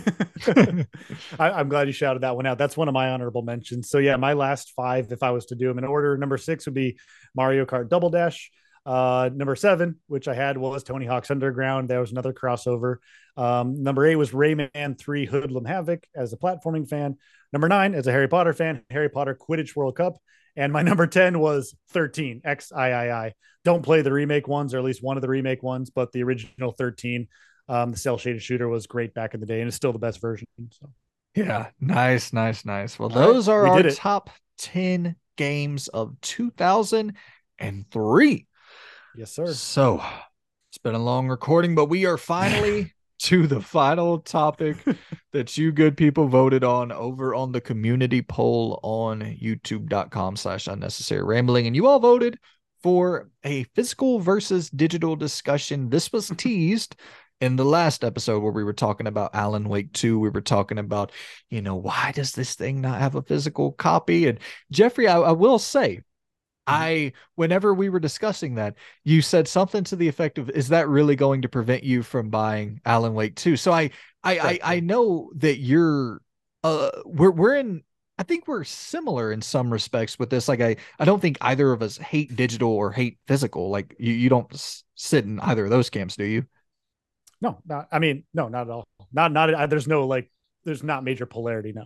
I, 1.39 1.59
am 1.59 1.69
glad 1.69 1.87
you 1.87 1.93
shouted 1.93 2.23
that 2.23 2.35
one 2.35 2.45
out. 2.45 2.57
That's 2.57 2.77
one 2.77 2.87
of 2.87 2.93
my 2.93 3.09
honorable 3.09 3.41
mentions. 3.41 3.89
So 3.89 3.97
yeah, 3.97 4.15
my 4.15 4.33
last 4.33 4.71
five, 4.75 5.11
if 5.11 5.21
I 5.21 5.31
was 5.31 5.47
to 5.47 5.55
do 5.55 5.67
them 5.67 5.77
in 5.77 5.83
order, 5.83 6.17
number 6.17 6.37
six 6.37 6.65
would 6.65 6.73
be 6.73 6.97
Mario 7.35 7.65
Kart 7.65 7.89
Double 7.89 8.09
Dash. 8.09 8.51
Uh, 8.85 9.31
number 9.33 9.55
seven, 9.55 9.95
which 10.07 10.27
I 10.27 10.35
had 10.35 10.57
was 10.57 10.83
Tony 10.83 11.05
Hawk's 11.05 11.31
Underground. 11.31 11.89
There 11.89 11.99
was 11.99 12.11
another 12.11 12.33
crossover. 12.33 12.97
Um, 13.35 13.81
number 13.81 14.05
eight 14.05 14.15
was 14.15 14.31
Rayman 14.31 14.97
3 14.97 15.25
Hoodlum 15.25 15.65
Havoc 15.65 16.05
as 16.15 16.33
a 16.33 16.37
platforming 16.37 16.87
fan. 16.87 17.17
Number 17.51 17.67
nine, 17.67 17.95
as 17.95 18.05
a 18.05 18.11
Harry 18.11 18.27
Potter 18.27 18.53
fan, 18.53 18.83
Harry 18.91 19.09
Potter 19.09 19.35
Quidditch 19.35 19.75
World 19.75 19.95
Cup. 19.95 20.17
And 20.55 20.71
my 20.71 20.81
number 20.83 21.07
10 21.07 21.39
was 21.39 21.75
13, 21.89 22.41
XIII. 22.45 23.33
Don't 23.63 23.81
play 23.81 24.03
the 24.03 24.13
remake 24.13 24.47
ones, 24.47 24.73
or 24.73 24.77
at 24.77 24.83
least 24.83 25.03
one 25.03 25.17
of 25.17 25.21
the 25.21 25.29
remake 25.29 25.63
ones, 25.63 25.89
but 25.89 26.11
the 26.11 26.23
original 26.23 26.71
13. 26.71 27.27
Um, 27.67 27.91
the 27.91 27.97
cell 27.97 28.17
shaded 28.17 28.43
shooter 28.43 28.67
was 28.67 28.87
great 28.87 29.13
back 29.13 29.33
in 29.33 29.39
the 29.39 29.45
day, 29.45 29.59
and 29.59 29.67
it's 29.67 29.75
still 29.75 29.93
the 29.93 29.99
best 29.99 30.21
version. 30.21 30.47
So, 30.69 30.89
yeah, 31.35 31.67
nice, 31.79 32.31
nice, 32.31 32.63
nice. 32.65 32.99
Well, 32.99 33.11
All 33.11 33.33
those 33.33 33.47
right. 33.47 33.55
are 33.55 33.63
we 33.63 33.69
our 33.69 33.89
top 33.89 34.29
ten 34.57 35.15
games 35.35 35.87
of 35.89 36.15
2003. 36.21 38.47
Yes, 39.17 39.33
sir. 39.33 39.51
So 39.53 40.03
it's 40.69 40.77
been 40.77 40.95
a 40.95 41.03
long 41.03 41.27
recording, 41.27 41.75
but 41.75 41.85
we 41.85 42.05
are 42.05 42.17
finally 42.17 42.93
to 43.19 43.47
the 43.47 43.61
final 43.61 44.19
topic 44.19 44.77
that 45.31 45.57
you 45.57 45.71
good 45.71 45.95
people 45.97 46.27
voted 46.27 46.65
on 46.65 46.91
over 46.91 47.33
on 47.33 47.53
the 47.53 47.61
community 47.61 48.21
poll 48.21 48.79
on 48.83 49.21
youtube.com 49.21 50.35
slash 50.35 50.67
unnecessary 50.67 51.23
rambling. 51.23 51.65
And 51.67 51.75
you 51.75 51.87
all 51.87 51.99
voted 51.99 52.37
for 52.83 53.29
a 53.43 53.63
physical 53.75 54.19
versus 54.19 54.69
digital 54.69 55.15
discussion. 55.15 55.89
This 55.89 56.11
was 56.11 56.29
teased 56.37 56.97
in 57.41 57.55
the 57.55 57.65
last 57.65 58.03
episode 58.03 58.41
where 58.41 58.51
we 58.51 58.63
were 58.63 58.73
talking 58.73 59.07
about 59.07 59.35
Alan 59.35 59.67
Wake 59.67 59.91
2, 59.93 60.19
we 60.19 60.29
were 60.29 60.41
talking 60.41 60.77
about, 60.77 61.11
you 61.49 61.61
know, 61.61 61.75
why 61.75 62.11
does 62.13 62.31
this 62.31 62.55
thing 62.55 62.81
not 62.81 62.99
have 62.99 63.15
a 63.15 63.21
physical 63.21 63.71
copy? 63.73 64.27
And 64.27 64.39
Jeffrey, 64.71 65.07
I, 65.07 65.19
I 65.19 65.31
will 65.31 65.59
say, 65.59 65.97
mm-hmm. 65.97 66.01
I, 66.67 67.13
whenever 67.35 67.73
we 67.73 67.89
were 67.89 67.99
discussing 67.99 68.55
that, 68.55 68.75
you 69.03 69.21
said 69.21 69.47
something 69.47 69.83
to 69.85 69.95
the 69.95 70.07
effect 70.07 70.37
of, 70.37 70.49
"Is 70.49 70.69
that 70.69 70.87
really 70.87 71.15
going 71.15 71.41
to 71.43 71.49
prevent 71.49 71.83
you 71.83 72.03
from 72.03 72.29
buying 72.29 72.81
Alan 72.85 73.13
Wake 73.13 73.35
2?" 73.35 73.57
So 73.57 73.71
I, 73.71 73.91
I, 74.23 74.39
I, 74.39 74.59
I 74.63 74.79
know 74.79 75.31
that 75.35 75.57
you're, 75.57 76.21
uh, 76.63 76.89
we're 77.05 77.31
we're 77.31 77.55
in 77.55 77.83
I 78.17 78.23
think 78.23 78.47
we're 78.47 78.63
similar 78.63 79.31
in 79.31 79.41
some 79.41 79.71
respects 79.71 80.17
with 80.17 80.29
this. 80.29 80.47
Like, 80.47 80.61
I, 80.61 80.77
I 80.99 81.05
don't 81.05 81.21
think 81.21 81.37
either 81.41 81.71
of 81.73 81.81
us 81.81 81.97
hate 81.97 82.35
digital 82.35 82.71
or 82.71 82.91
hate 82.91 83.17
physical. 83.27 83.69
Like, 83.69 83.93
you, 83.99 84.13
you 84.13 84.29
don't 84.29 84.47
sit 84.95 85.25
in 85.25 85.39
either 85.41 85.65
of 85.65 85.69
those 85.69 85.89
camps, 85.89 86.15
do 86.15 86.23
you? 86.23 86.45
No, 87.45 87.59
not, 87.65 87.87
I 87.91 87.99
mean, 87.99 88.23
no, 88.33 88.47
not 88.47 88.67
at 88.67 88.71
all. 88.71 88.87
Not, 89.13 89.31
not, 89.31 89.69
there's 89.69 89.87
no 89.87 90.07
like, 90.07 90.31
there's 90.63 90.81
not 90.81 91.03
major 91.03 91.27
polarity. 91.27 91.73
No. 91.73 91.85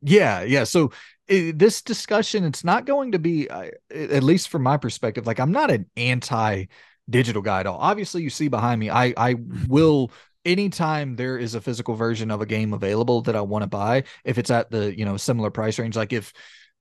Yeah, 0.00 0.42
yeah. 0.42 0.64
So 0.64 0.92
it, 1.28 1.58
this 1.58 1.82
discussion, 1.82 2.44
it's 2.44 2.64
not 2.64 2.86
going 2.86 3.12
to 3.12 3.18
be, 3.18 3.48
uh, 3.50 3.68
at 3.90 4.22
least 4.22 4.48
from 4.48 4.62
my 4.62 4.78
perspective, 4.78 5.26
like 5.26 5.38
I'm 5.38 5.52
not 5.52 5.70
an 5.70 5.86
anti 5.96 6.66
digital 7.08 7.42
guy 7.42 7.60
at 7.60 7.66
all. 7.66 7.78
Obviously, 7.78 8.22
you 8.22 8.30
see 8.30 8.48
behind 8.48 8.80
me, 8.80 8.90
I 8.90 9.12
I 9.16 9.36
will 9.68 10.12
anytime 10.44 11.16
there 11.16 11.38
is 11.38 11.54
a 11.54 11.60
physical 11.60 11.94
version 11.94 12.30
of 12.30 12.40
a 12.40 12.46
game 12.46 12.72
available 12.72 13.22
that 13.22 13.36
I 13.36 13.40
want 13.42 13.62
to 13.62 13.68
buy, 13.68 14.04
if 14.24 14.38
it's 14.38 14.50
at 14.50 14.70
the 14.70 14.96
you 14.96 15.04
know 15.04 15.16
similar 15.16 15.50
price 15.50 15.78
range, 15.78 15.96
like 15.96 16.12
if 16.12 16.32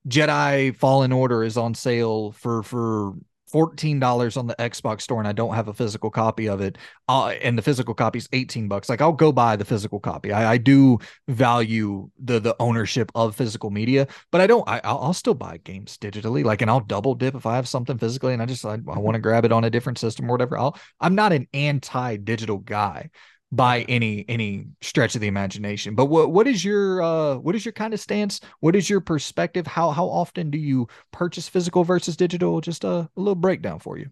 Jedi 0.08 0.76
Fallen 0.76 1.11
Order 1.11 1.44
is 1.44 1.58
on 1.58 1.74
sale 1.74 2.32
for 2.32 2.64
for 2.64 3.14
$14 3.56 4.38
on 4.38 4.48
the 4.48 4.56
Xbox 4.56 5.01
store 5.01 5.19
and 5.19 5.27
I 5.27 5.32
don't 5.32 5.56
have 5.56 5.69
a 5.69 5.74
physical 5.74 6.09
copy 6.09 6.50
of 6.50 6.59
it, 6.59 6.77
uh, 7.08 7.27
and 7.27 7.58
the 7.58 7.61
physical 7.61 7.93
copy 7.93 8.17
is 8.17 8.27
18 8.34 8.67
bucks, 8.67 8.90
like 8.90 9.00
I'll 9.00 9.14
go 9.14 9.32
buy 9.32 9.56
the 9.56 9.64
physical 9.64 10.00
copy. 10.00 10.34
I, 10.34 10.53
I 10.53 10.58
do 10.58 11.00
value 11.30 12.09
the 12.19 12.40
the 12.40 12.56
ownership 12.59 13.11
of 13.16 13.35
physical 13.35 13.69
media, 13.69 14.08
but 14.32 14.42
I 14.42 14.48
don't. 14.48 14.67
I, 14.67 14.82
I'll 14.84 15.14
still 15.14 15.34
buy 15.34 15.58
games 15.64 15.98
digitally, 15.98 16.43
like, 16.43 16.61
and 16.61 16.69
I'll 16.69 16.82
double 16.82 17.16
dip 17.16 17.35
if 17.35 17.45
I 17.45 17.56
have 17.56 17.67
something 17.67 17.98
physically 17.98 18.34
and 18.34 18.42
I 18.42 18.45
just 18.45 18.66
I, 18.66 18.74
I 18.74 19.00
want 19.00 19.16
to 19.16 19.22
grab 19.22 19.45
it 19.45 19.53
on 19.53 19.64
a 19.64 19.69
different 19.69 19.98
system 20.00 20.30
or 20.30 20.34
whatever. 20.34 20.58
I'll. 20.58 20.77
I'm 21.00 21.16
not 21.16 21.32
an 21.32 21.48
anti 21.53 22.17
digital 22.17 22.58
guy 22.58 23.09
by 23.56 23.82
any 23.84 24.25
any 24.27 24.67
stretch 24.82 25.16
of 25.16 25.22
the 25.22 25.27
imagination. 25.27 25.95
But 25.95 26.06
what 26.06 26.32
what 26.32 26.48
is 26.48 26.64
your 26.64 27.01
uh 27.01 27.35
what 27.35 27.56
is 27.56 27.66
your 27.66 27.72
kind 27.72 27.93
of 27.93 28.00
stance? 28.00 28.42
What 28.59 28.75
is 28.75 28.90
your 28.90 29.01
perspective? 29.01 29.66
How 29.66 29.92
how 29.92 30.06
often 30.06 30.51
do 30.51 30.58
you 30.58 30.88
purchase 31.11 31.48
physical 31.48 31.84
versus 31.84 32.17
digital? 32.17 32.59
Just 32.61 32.84
a, 32.84 32.90
a 32.90 33.09
little 33.16 33.35
breakdown 33.35 33.80
for 33.80 33.98
you. 33.98 34.09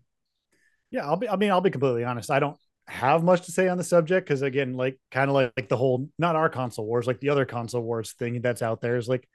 Yeah, 0.92 1.06
I'll 1.06 1.18
be 1.18 1.28
I 1.28 1.36
mean, 1.36 1.52
I'll 1.52 1.62
be 1.62 1.72
completely 1.72 2.06
honest. 2.06 2.32
I 2.32 2.40
don't 2.40 2.58
have 2.88 3.24
much 3.24 3.46
to 3.46 3.52
say 3.52 3.68
on 3.68 3.78
the 3.78 3.84
subject 3.84 4.28
because 4.28 4.42
again, 4.42 4.76
like 4.76 4.98
kind 5.12 5.30
of 5.30 5.36
like, 5.36 5.52
like 5.58 5.70
the 5.70 5.78
whole 5.78 6.10
not 6.18 6.36
our 6.36 6.50
console 6.50 6.86
wars, 6.86 7.08
like 7.08 7.20
the 7.20 7.30
other 7.30 7.46
console 7.46 7.82
wars 7.82 8.14
thing 8.14 8.42
that's 8.42 8.62
out 8.62 8.82
there 8.82 8.98
is 8.98 9.10
like 9.10 9.28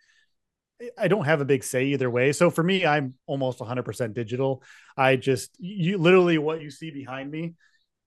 I 0.96 1.08
don't 1.08 1.24
have 1.24 1.40
a 1.40 1.44
big 1.44 1.64
say 1.64 1.86
either 1.86 2.08
way. 2.08 2.32
So 2.32 2.50
for 2.50 2.62
me, 2.62 2.86
I'm 2.86 3.14
almost 3.26 3.58
100% 3.58 4.14
digital. 4.14 4.62
I 4.96 5.16
just 5.16 5.50
you 5.58 5.98
literally 5.98 6.38
what 6.38 6.62
you 6.62 6.70
see 6.70 6.90
behind 6.90 7.30
me 7.30 7.54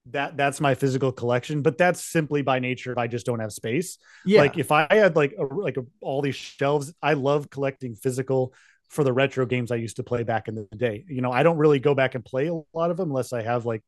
that 0.07 0.35
that's 0.35 0.59
my 0.59 0.73
physical 0.73 1.11
collection 1.11 1.61
but 1.61 1.77
that's 1.77 2.03
simply 2.03 2.41
by 2.41 2.57
nature 2.57 2.95
i 2.97 3.07
just 3.07 3.25
don't 3.25 3.39
have 3.39 3.53
space. 3.53 3.97
Yeah. 4.25 4.41
Like 4.41 4.57
if 4.57 4.71
i 4.71 4.87
had 4.89 5.15
like 5.15 5.35
a, 5.37 5.43
like 5.43 5.77
a, 5.77 5.85
all 6.01 6.21
these 6.21 6.35
shelves 6.35 6.93
i 7.01 7.13
love 7.13 7.49
collecting 7.49 7.95
physical 7.95 8.53
for 8.89 9.03
the 9.03 9.13
retro 9.13 9.45
games 9.45 9.71
i 9.71 9.75
used 9.75 9.97
to 9.97 10.03
play 10.03 10.23
back 10.23 10.47
in 10.47 10.55
the 10.55 10.67
day. 10.75 11.05
You 11.07 11.21
know 11.21 11.31
i 11.31 11.43
don't 11.43 11.57
really 11.57 11.79
go 11.79 11.93
back 11.93 12.15
and 12.15 12.25
play 12.25 12.47
a 12.47 12.53
lot 12.73 12.89
of 12.89 12.97
them 12.97 13.09
unless 13.09 13.31
i 13.31 13.43
have 13.43 13.65
like 13.65 13.83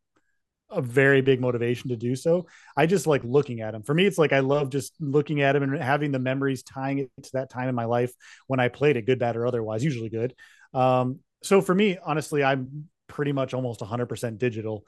a 0.69 0.81
very 0.81 1.21
big 1.21 1.39
motivation 1.39 1.89
to 1.89 1.95
do 1.95 2.15
so. 2.15 2.47
I 2.75 2.87
just 2.87 3.05
like 3.05 3.23
looking 3.23 3.61
at 3.61 3.71
them 3.71 3.83
for 3.83 3.93
me 3.93 4.05
it's 4.05 4.17
like 4.19 4.33
i 4.33 4.39
love 4.39 4.69
just 4.69 4.93
looking 4.99 5.41
at 5.41 5.53
them 5.53 5.63
and 5.63 5.81
having 5.81 6.11
the 6.11 6.19
memories 6.19 6.61
tying 6.61 6.99
it 6.99 7.09
to 7.23 7.31
that 7.33 7.49
time 7.49 7.69
in 7.69 7.75
my 7.75 7.85
life 7.85 8.13
when 8.45 8.59
i 8.59 8.67
played 8.67 8.97
it 8.97 9.07
good 9.07 9.19
bad 9.19 9.35
or 9.35 9.47
otherwise 9.47 9.83
usually 9.83 10.09
good. 10.09 10.35
Um 10.75 11.19
so 11.41 11.59
for 11.59 11.75
me 11.75 11.97
honestly 12.03 12.43
i'm 12.43 12.87
pretty 13.13 13.31
much 13.31 13.53
almost 13.53 13.79
100% 13.79 14.39
digital. 14.39 14.85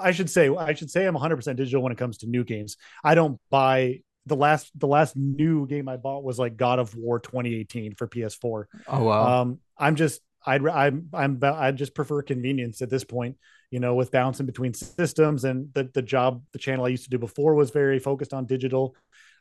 I 0.00 0.12
should 0.12 0.30
say 0.30 0.48
I 0.48 0.74
should 0.74 0.92
say 0.92 1.04
I'm 1.06 1.16
100% 1.16 1.56
digital 1.56 1.82
when 1.82 1.90
it 1.90 1.98
comes 1.98 2.18
to 2.18 2.28
new 2.28 2.44
games. 2.44 2.76
I 3.02 3.16
don't 3.16 3.40
buy 3.50 4.02
the 4.26 4.36
last 4.36 4.70
the 4.78 4.86
last 4.86 5.16
new 5.16 5.66
game 5.66 5.88
I 5.88 5.96
bought 5.96 6.22
was 6.22 6.38
like 6.38 6.56
God 6.56 6.78
of 6.78 6.94
War 6.94 7.18
2018 7.18 7.96
for 7.96 8.06
PS4. 8.06 8.64
Oh 8.86 9.02
wow. 9.02 9.40
Um 9.40 9.58
I'm 9.76 9.96
just 9.96 10.20
I'd 10.46 10.64
I'm 10.68 11.08
I'm 11.12 11.40
I 11.42 11.72
just 11.72 11.96
prefer 11.96 12.22
convenience 12.22 12.80
at 12.80 12.90
this 12.90 13.02
point. 13.02 13.36
You 13.72 13.80
know, 13.80 13.96
with 13.96 14.12
bouncing 14.12 14.46
between 14.46 14.72
systems 14.72 15.44
and 15.44 15.74
the 15.74 15.90
the 15.92 16.02
job 16.02 16.42
the 16.52 16.60
channel 16.60 16.84
I 16.84 16.90
used 16.90 17.04
to 17.04 17.10
do 17.10 17.18
before 17.18 17.54
was 17.54 17.70
very 17.70 17.98
focused 17.98 18.32
on 18.32 18.46
digital. 18.46 18.94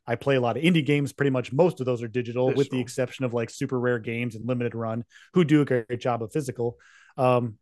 I 0.08 0.16
play 0.16 0.38
a 0.38 0.42
lot 0.42 0.58
of 0.58 0.64
indie 0.64 0.86
games. 0.86 1.14
Pretty 1.14 1.30
much 1.30 1.54
most 1.54 1.80
of 1.82 1.86
those 1.86 2.02
are 2.02 2.08
digital, 2.08 2.52
with 2.52 2.70
the 2.72 2.80
exception 2.80 3.26
of 3.26 3.34
like 3.34 3.52
super 3.52 3.80
rare 3.80 4.00
games 4.00 4.36
and 4.36 4.48
limited 4.48 4.74
run, 4.74 5.04
who 5.34 5.44
do 5.44 5.62
a 5.62 5.66
great 5.66 6.00
job 6.00 6.24
of 6.24 6.32
physical. 6.32 6.78
Um, 7.18 7.58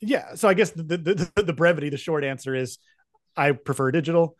yeah 0.00 0.34
so 0.34 0.48
i 0.48 0.54
guess 0.54 0.70
the, 0.70 0.82
the, 0.82 1.42
the 1.42 1.52
brevity 1.52 1.88
the 1.88 1.96
short 1.96 2.24
answer 2.24 2.54
is 2.54 2.78
i 3.36 3.52
prefer 3.52 3.90
digital 3.90 4.36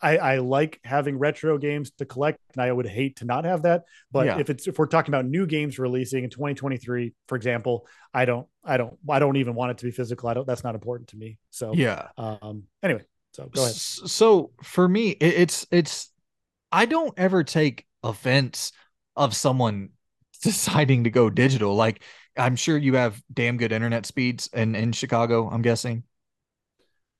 I, 0.00 0.16
I 0.16 0.38
like 0.38 0.80
having 0.84 1.18
retro 1.18 1.58
games 1.58 1.90
to 1.98 2.04
collect, 2.04 2.38
and 2.54 2.62
I 2.62 2.70
would 2.70 2.86
hate 2.86 3.16
to 3.16 3.24
not 3.24 3.44
have 3.44 3.62
that. 3.62 3.84
But 4.12 4.26
yeah. 4.26 4.38
if 4.38 4.50
it's 4.50 4.68
if 4.68 4.78
we're 4.78 4.86
talking 4.86 5.12
about 5.12 5.24
new 5.24 5.46
games 5.46 5.78
releasing 5.78 6.24
in 6.24 6.30
2023, 6.30 7.14
for 7.26 7.36
example, 7.36 7.86
I 8.14 8.24
don't 8.24 8.46
I 8.64 8.76
don't 8.76 8.96
I 9.08 9.18
don't 9.18 9.36
even 9.36 9.54
want 9.54 9.72
it 9.72 9.78
to 9.78 9.84
be 9.84 9.90
physical. 9.90 10.28
I 10.28 10.34
don't. 10.34 10.46
That's 10.46 10.64
not 10.64 10.74
important 10.74 11.08
to 11.10 11.16
me. 11.16 11.38
So 11.50 11.72
yeah. 11.74 12.08
Um. 12.16 12.64
Anyway, 12.82 13.02
so 13.32 13.46
go 13.46 13.62
ahead. 13.62 13.74
So 13.74 14.52
for 14.62 14.88
me, 14.88 15.10
it's 15.10 15.66
it's 15.70 16.12
I 16.70 16.86
don't 16.86 17.14
ever 17.16 17.42
take 17.42 17.84
offense 18.02 18.72
of 19.16 19.34
someone 19.34 19.90
deciding 20.42 21.04
to 21.04 21.10
go 21.10 21.28
digital. 21.28 21.74
Like 21.74 22.04
I'm 22.38 22.56
sure 22.56 22.76
you 22.76 22.94
have 22.94 23.22
damn 23.32 23.56
good 23.56 23.72
internet 23.72 24.06
speeds 24.06 24.48
in 24.52 24.74
in 24.74 24.92
Chicago. 24.92 25.48
I'm 25.48 25.62
guessing. 25.62 26.04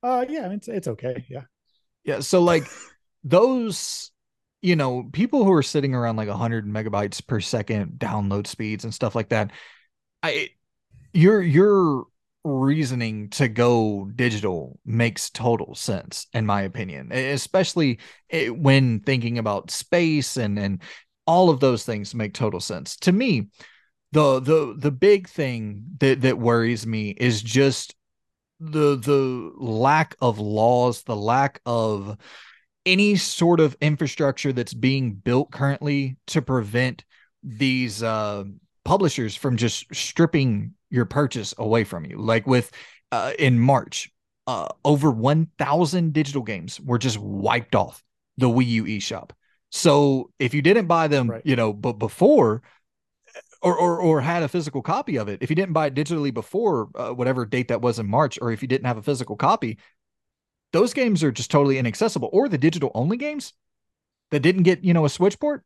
Uh, 0.02 0.24
yeah, 0.28 0.40
I 0.40 0.48
mean, 0.48 0.58
it's 0.58 0.68
it's 0.68 0.88
okay. 0.88 1.24
Yeah, 1.28 1.42
yeah. 2.05 2.20
So 2.20 2.42
like 2.42 2.64
those, 3.24 4.10
you 4.62 4.76
know, 4.76 5.08
people 5.12 5.44
who 5.44 5.52
are 5.52 5.62
sitting 5.62 5.94
around 5.94 6.16
like 6.16 6.28
100 6.28 6.66
megabytes 6.66 7.24
per 7.26 7.40
second 7.40 7.98
download 7.98 8.47
speeds 8.47 8.84
and 8.84 8.94
stuff 8.94 9.14
like 9.14 9.30
that. 9.30 9.50
I, 10.22 10.50
your 11.12 11.42
your 11.42 12.05
reasoning 12.44 13.28
to 13.30 13.48
go 13.48 14.10
digital 14.14 14.78
makes 14.84 15.28
total 15.30 15.74
sense 15.74 16.26
in 16.32 16.47
my 16.47 16.62
opinion 16.62 17.12
especially 17.12 17.98
when 18.50 19.00
thinking 19.00 19.38
about 19.38 19.70
space 19.70 20.36
and 20.36 20.58
and 20.58 20.80
all 21.26 21.50
of 21.50 21.60
those 21.60 21.84
things 21.84 22.14
make 22.14 22.32
total 22.32 22.60
sense 22.60 22.97
to 22.97 23.12
me 23.12 23.48
the 24.12 24.41
the 24.41 24.75
the 24.77 24.91
big 24.91 25.28
thing 25.28 25.85
that 25.99 26.23
that 26.23 26.39
worries 26.39 26.87
me 26.87 27.11
is 27.11 27.43
just 27.43 27.95
the 28.61 28.97
the 28.97 29.53
lack 29.57 30.17
of 30.20 30.39
laws, 30.39 31.03
the 31.03 31.17
lack 31.17 31.61
of 31.67 32.17
any 32.87 33.17
sort 33.17 33.61
of 33.61 33.77
infrastructure 33.81 34.53
that's 34.53 34.75
being 34.75 35.15
built 35.15 35.51
currently 35.51 36.17
to 36.27 36.41
prevent 36.41 37.05
these 37.43 38.03
uh, 38.03 38.45
publishers 38.85 39.37
from 39.37 39.57
just 39.57 39.95
stripping 39.95 40.73
your 40.91 41.05
purchase 41.05 41.55
away 41.59 41.85
from 41.85 42.07
you. 42.07 42.19
Like 42.19 42.47
with 42.47 42.73
uh, 43.12 43.33
in 43.39 43.59
March, 43.59 44.11
uh, 44.47 44.69
over 44.85 45.11
1,000 45.11 46.12
digital 46.15 46.43
games 46.43 46.81
were 46.81 46.99
just 46.99 47.19
wiped 47.19 47.75
off 47.75 48.03
the 48.39 48.49
Wii 48.49 48.67
U 48.67 48.85
eShop. 48.85 49.31
So 49.70 50.31
if 50.39 50.55
you 50.55 50.62
didn't 50.62 50.87
buy 50.87 51.09
them, 51.09 51.31
right. 51.31 51.43
you 51.45 51.57
know, 51.57 51.75
but 51.75 51.95
before 51.95 52.62
or, 53.62 53.77
or 53.77 54.01
or 54.01 54.20
had 54.20 54.43
a 54.43 54.49
physical 54.49 54.83
copy 54.83 55.17
of 55.17 55.28
it. 55.28 55.43
If 55.43 55.51
you 55.51 55.57
didn't 55.57 55.73
buy 55.73 55.87
it 55.87 55.95
digitally 55.95 56.33
before 56.33 56.89
uh, 56.95 57.11
whatever 57.11 57.45
date 57.45 57.69
that 57.69 57.83
was 57.83 57.99
in 57.99 58.09
March, 58.09 58.39
or 58.41 58.53
if 58.53 58.62
you 58.62 58.69
didn't 58.69 58.87
have 58.87 58.99
a 58.99 59.03
physical 59.03 59.37
copy, 59.37 59.78
those 60.73 60.95
games 60.95 61.23
are 61.25 61.33
just 61.33 61.51
totally 61.51 61.78
inaccessible. 61.78 62.31
Or 62.33 62.49
the 62.49 62.59
digital 62.59 62.91
only 62.95 63.17
games 63.17 63.53
that 64.31 64.41
didn't 64.41 64.62
get 64.62 64.85
you 64.85 64.95
know 64.95 65.05
a 65.05 65.11
switch 65.11 65.41
port, 65.41 65.65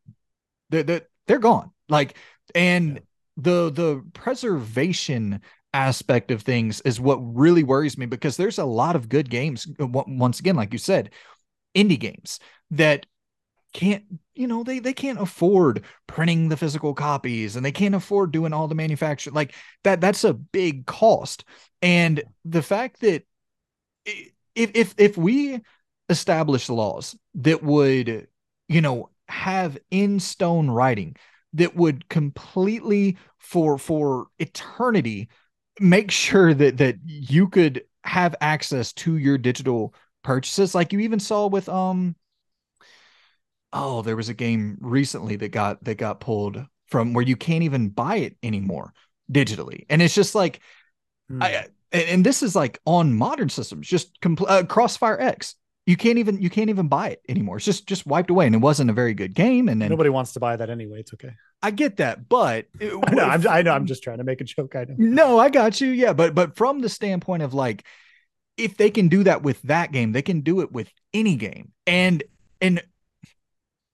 they're 0.71 0.83
they're, 0.83 1.09
they're 1.27 1.39
gone. 1.39 1.71
Like 1.89 2.17
and 2.55 2.95
yeah. 2.95 3.01
the 3.37 3.71
the 3.71 4.05
preservation 4.15 5.41
aspect 5.75 6.31
of 6.31 6.43
things 6.43 6.81
is 6.83 7.01
what 7.01 7.17
really 7.17 7.63
worries 7.63 7.97
me 7.97 8.07
because 8.07 8.37
there's 8.37 8.59
a 8.59 8.65
lot 8.65 8.97
of 8.97 9.09
good 9.09 9.31
games. 9.31 9.67
Uh, 9.81 9.87
once 9.87 10.41
again, 10.41 10.57
like 10.57 10.73
you 10.73 10.79
said, 10.79 11.11
indie 11.75 11.99
games 11.99 12.41
that 12.71 13.07
can't 13.73 14.05
you 14.35 14.47
know 14.47 14.63
they 14.63 14.79
they 14.79 14.93
can't 14.93 15.21
afford 15.21 15.85
printing 16.07 16.49
the 16.49 16.57
physical 16.57 16.95
copies 16.95 17.57
and 17.57 17.65
they 17.65 17.73
can't 17.73 17.95
afford 17.95 18.33
doing 18.33 18.53
all 18.53 18.69
the 18.69 18.75
manufacture 18.75 19.31
like 19.31 19.55
that 19.85 20.01
that's 20.01 20.25
a 20.25 20.35
big 20.35 20.87
cost. 20.87 21.45
And 21.81 22.23
the 22.45 22.63
fact 22.63 23.01
that 23.01 23.25
if 24.05 24.71
if 24.75 24.95
if 24.99 25.17
we 25.17 25.61
establish 26.09 26.69
laws 26.69 27.17
that 27.35 27.63
would 27.63 28.29
you 28.69 28.81
know 28.81 29.11
have 29.29 29.79
in 29.91 30.21
stone 30.21 30.69
writing 30.69 31.17
that 31.55 31.75
would 31.77 32.09
completely 32.09 33.17
for 33.39 33.79
for 33.79 34.27
eternity 34.39 35.29
make 35.81 36.11
sure 36.11 36.53
that 36.53 36.77
that 36.79 36.97
you 37.05 37.49
could 37.49 37.83
have 38.05 38.35
access 38.41 38.93
to 38.93 39.17
your 39.17 39.39
digital 39.39 39.95
purchases 40.23 40.75
like 40.75 40.93
you 40.93 41.01
even 41.01 41.21
saw 41.21 41.47
with 41.47 41.69
um 41.69 42.15
oh, 43.73 44.03
there 44.03 44.17
was 44.17 44.29
a 44.29 44.35
game 44.35 44.79
recently 44.81 45.37
that 45.37 45.49
got 45.51 45.83
that 45.85 45.97
got 45.97 46.21
pulled 46.21 46.65
from 46.87 47.15
where 47.15 47.25
you 47.25 47.37
can't 47.37 47.65
even 47.65 47.89
buy 47.89 48.17
it 48.17 48.37
anymore 48.43 48.93
digitally, 49.31 49.87
and 49.89 50.03
it's 50.03 50.15
just 50.15 50.35
like, 50.35 50.61
hmm. 51.29 51.43
I 51.43 51.67
and 51.93 52.25
this 52.25 52.43
is 52.43 52.57
like 52.57 52.81
on 52.87 53.13
modern 53.13 53.49
systems, 53.49 53.87
just 53.87 54.19
compl- 54.21 54.49
uh, 54.49 54.65
Crossfire 54.65 55.21
X. 55.21 55.57
You 55.85 55.97
can't 55.97 56.19
even 56.19 56.41
you 56.41 56.49
can't 56.49 56.71
even 56.71 56.89
buy 56.89 57.11
it 57.11 57.23
anymore. 57.29 57.57
It's 57.57 57.67
just 57.67 57.87
just 57.89 58.07
wiped 58.07 58.31
away, 58.31 58.47
and 58.47 58.55
it 58.55 58.59
wasn't 58.59 58.91
a 58.91 58.93
very 58.93 59.15
good 59.15 59.35
game. 59.35 59.69
And 59.69 59.83
then 59.83 59.91
nobody 59.91 60.11
wants 60.11 60.33
to 60.35 60.41
buy 60.41 60.57
that 60.57 60.71
anyway. 60.71 61.01
It's 61.01 61.13
okay. 61.15 61.33
I 61.61 61.73
get 61.73 61.97
that, 61.97 62.29
but 62.29 62.67
it, 62.79 62.93
I, 63.07 63.15
know, 63.15 63.25
I'm, 63.25 63.49
I 63.49 63.63
know 63.63 63.73
I'm 63.73 63.87
just 63.87 64.03
trying 64.03 64.19
to 64.19 64.25
make 64.25 64.41
a 64.41 64.45
joke. 64.45 64.77
I 64.77 64.85
know. 64.85 64.95
No, 64.97 65.39
I 65.39 65.49
got 65.51 65.81
you. 65.81 65.89
Yeah, 65.89 66.13
but 66.13 66.35
but 66.35 66.57
from 66.57 66.81
the 66.81 66.89
standpoint 66.89 67.43
of 67.43 67.53
like, 67.53 67.85
if 68.57 68.77
they 68.77 68.91
can 68.91 69.09
do 69.09 69.25
that 69.25 69.43
with 69.43 69.61
that 69.63 69.91
game, 69.91 70.13
they 70.13 70.23
can 70.23 70.43
do 70.43 70.61
it 70.61 70.71
with 70.71 70.89
any 71.13 71.35
game. 71.35 71.73
And 71.87 72.23
and 72.61 72.81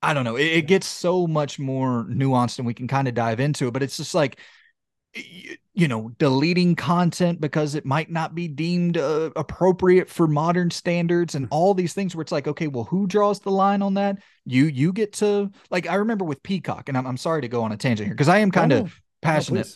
I 0.02 0.15
don't 0.15 0.25
know, 0.25 0.36
it, 0.36 0.47
it 0.47 0.67
gets 0.67 0.86
so 0.86 1.27
much 1.27 1.59
more 1.59 2.05
nuanced 2.09 2.59
and 2.59 2.67
we 2.67 2.75
can 2.75 2.89
kind 2.89 3.09
of 3.09 3.15
dive 3.15 3.41
into 3.41 3.67
it, 3.67 3.73
but 3.73 3.83
it's 3.83 3.97
just 3.97 4.15
like 4.15 4.39
you 5.75 5.89
know 5.89 6.10
deleting 6.18 6.77
content 6.77 7.41
because 7.41 7.75
it 7.75 7.86
might 7.86 8.10
not 8.10 8.35
be 8.35 8.47
deemed 8.47 8.97
uh, 8.97 9.31
appropriate 9.36 10.09
for 10.09 10.27
modern 10.27 10.70
standards 10.70 11.35
and 11.35 11.49
all 11.51 11.73
these 11.73 11.94
things 11.94 12.15
where 12.15 12.23
it's 12.23 12.33
like 12.33 12.47
okay 12.47 12.67
well 12.67 12.85
who 12.85 13.07
draws 13.07 13.41
the 13.41 13.51
line 13.51 13.83
on 13.83 13.94
that? 13.94 14.18
You 14.44 14.67
you 14.67 14.93
get 14.93 15.15
to 15.15 15.51
like 15.70 15.89
i 15.89 15.94
remember 15.94 16.25
with 16.25 16.43
peacock 16.43 16.89
and 16.89 16.97
i'm, 16.97 17.07
I'm 17.07 17.17
sorry 17.17 17.43
to 17.43 17.49
go 17.49 17.62
on 17.62 17.73
a 17.73 17.77
tangent 17.77 18.07
here 18.07 18.15
because 18.15 18.28
i 18.28 18.39
am 18.39 18.51
kind 18.51 18.73
of 18.73 18.86
oh, 18.86 19.02
passionate 19.23 19.68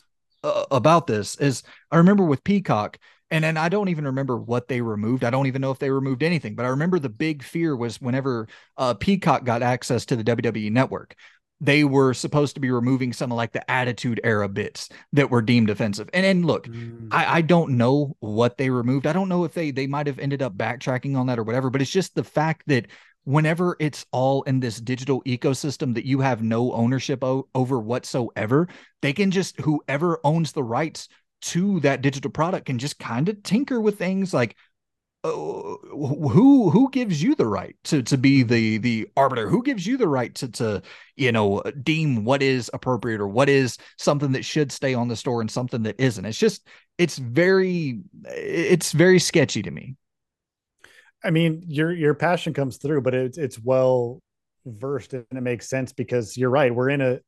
uh, 0.45 0.65
about 0.71 1.07
this 1.07 1.37
is 1.37 1.63
i 1.91 1.97
remember 1.97 2.25
with 2.25 2.45
peacock 2.45 2.99
and 3.33 3.43
then 3.43 3.57
I 3.57 3.71
don't 3.71 3.89
even 3.89 4.05
remember 4.05 4.37
what 4.37 4.69
they 4.69 4.83
removed. 4.83 5.25
I 5.25 5.31
don't 5.31 5.47
even 5.47 5.63
know 5.63 5.71
if 5.71 5.79
they 5.79 5.91
removed 5.91 6.23
anything, 6.23 6.55
but 6.55 6.67
I 6.67 6.69
remember 6.69 6.99
the 6.99 7.09
big 7.09 7.43
fear 7.43 7.75
was 7.75 7.99
whenever 7.99 8.47
uh, 8.77 8.93
Peacock 8.93 9.45
got 9.45 9.63
access 9.63 10.05
to 10.07 10.17
the 10.17 10.23
WWE 10.23 10.71
network, 10.71 11.17
they 11.59 11.83
were 11.83 12.13
supposed 12.13 12.57
to 12.57 12.61
be 12.61 12.71
removing 12.71 13.15
some 13.15 13.33
of 13.33 13.37
like 13.37 13.53
the 13.53 13.71
attitude 13.71 14.21
era 14.23 14.49
bits 14.49 14.91
that 15.15 15.31
were 15.31 15.41
deemed 15.41 15.71
offensive. 15.71 16.11
And 16.13 16.27
and 16.27 16.45
look, 16.45 16.67
mm. 16.67 17.09
I, 17.11 17.39
I 17.39 17.41
don't 17.41 17.79
know 17.79 18.17
what 18.21 18.59
they 18.59 18.69
removed. 18.69 19.07
I 19.07 19.15
don't 19.15 19.31
know 19.31 19.45
if 19.45 19.55
they 19.55 19.71
they 19.71 19.87
might 19.87 20.09
have 20.09 20.19
ended 20.19 20.43
up 20.43 20.55
backtracking 20.55 21.17
on 21.17 21.27
that 21.29 21.39
or 21.39 21.45
whatever, 21.45 21.71
but 21.71 21.81
it's 21.81 21.91
just 21.91 22.15
the 22.15 22.25
fact 22.25 22.65
that 22.67 22.89
whenever 23.25 23.77
it's 23.79 24.05
all 24.11 24.43
in 24.43 24.61
this 24.61 24.81
digital 24.81 25.23
ecosystem 25.23 25.95
that 25.95 26.05
you 26.05 26.21
have 26.21 26.43
no 26.43 26.73
ownership 26.73 27.23
o- 27.25 27.49
over 27.55 27.79
whatsoever, 27.79 28.69
they 29.01 29.13
can 29.13 29.31
just 29.31 29.59
whoever 29.61 30.21
owns 30.25 30.53
the 30.53 30.63
rights 30.63 31.09
to 31.43 31.81
that 31.81 32.03
digital 32.03 32.31
product 32.31 32.67
can 32.67 32.79
just 32.79 32.99
kind 32.99 33.29
of 33.29 33.43
tinker 33.43 33.81
with 33.81 33.99
things 33.99 34.33
like 34.33 34.57
uh, 35.25 35.31
who 35.31 36.69
who 36.71 36.91
gives 36.91 37.23
you 37.23 37.37
the 37.37 37.47
right 37.47 37.77
to 37.85 38.03
to 38.03 38.19
be 38.19 38.43
the 38.43 38.79
the 38.79 39.09
arbiter? 39.17 39.49
Who 39.49 39.63
gives 39.63 39.87
you 39.87 39.97
the 39.97 40.09
right 40.09 40.35
to 40.37 40.49
to 40.49 40.83
you 41.17 41.31
know 41.31 41.63
deem 41.83 42.25
what 42.25 42.43
is 42.43 42.69
appropriate 42.75 43.21
or 43.21 43.29
what 43.29 43.49
is 43.49 43.79
something 43.99 44.33
that 44.33 44.45
should 44.45 44.73
stay 44.73 44.95
on 44.95 45.07
the 45.07 45.15
store 45.15 45.41
and 45.41 45.51
something 45.51 45.85
that 45.85 46.01
isn't? 46.01 46.25
It's 46.25 46.39
just 46.39 46.67
it's 46.99 47.19
very 47.19 48.01
it's 48.25 48.91
very 48.91 49.21
sketchy 49.21 49.63
to 49.63 49.71
me. 49.71 49.97
I 51.23 51.31
mean 51.31 51.63
your 51.69 51.93
your 51.93 52.15
passion 52.15 52.53
comes 52.53 52.79
through 52.79 53.03
but 53.03 53.15
it's 53.15 53.39
it's 53.39 53.61
well 53.61 54.21
versed 54.67 55.15
and 55.15 55.25
it 55.31 55.41
makes 55.41 55.69
sense 55.69 55.93
because 55.93 56.37
you're 56.37 56.51
right. 56.51 56.75
We're 56.75 56.91
in 56.91 57.01
a 57.01 57.21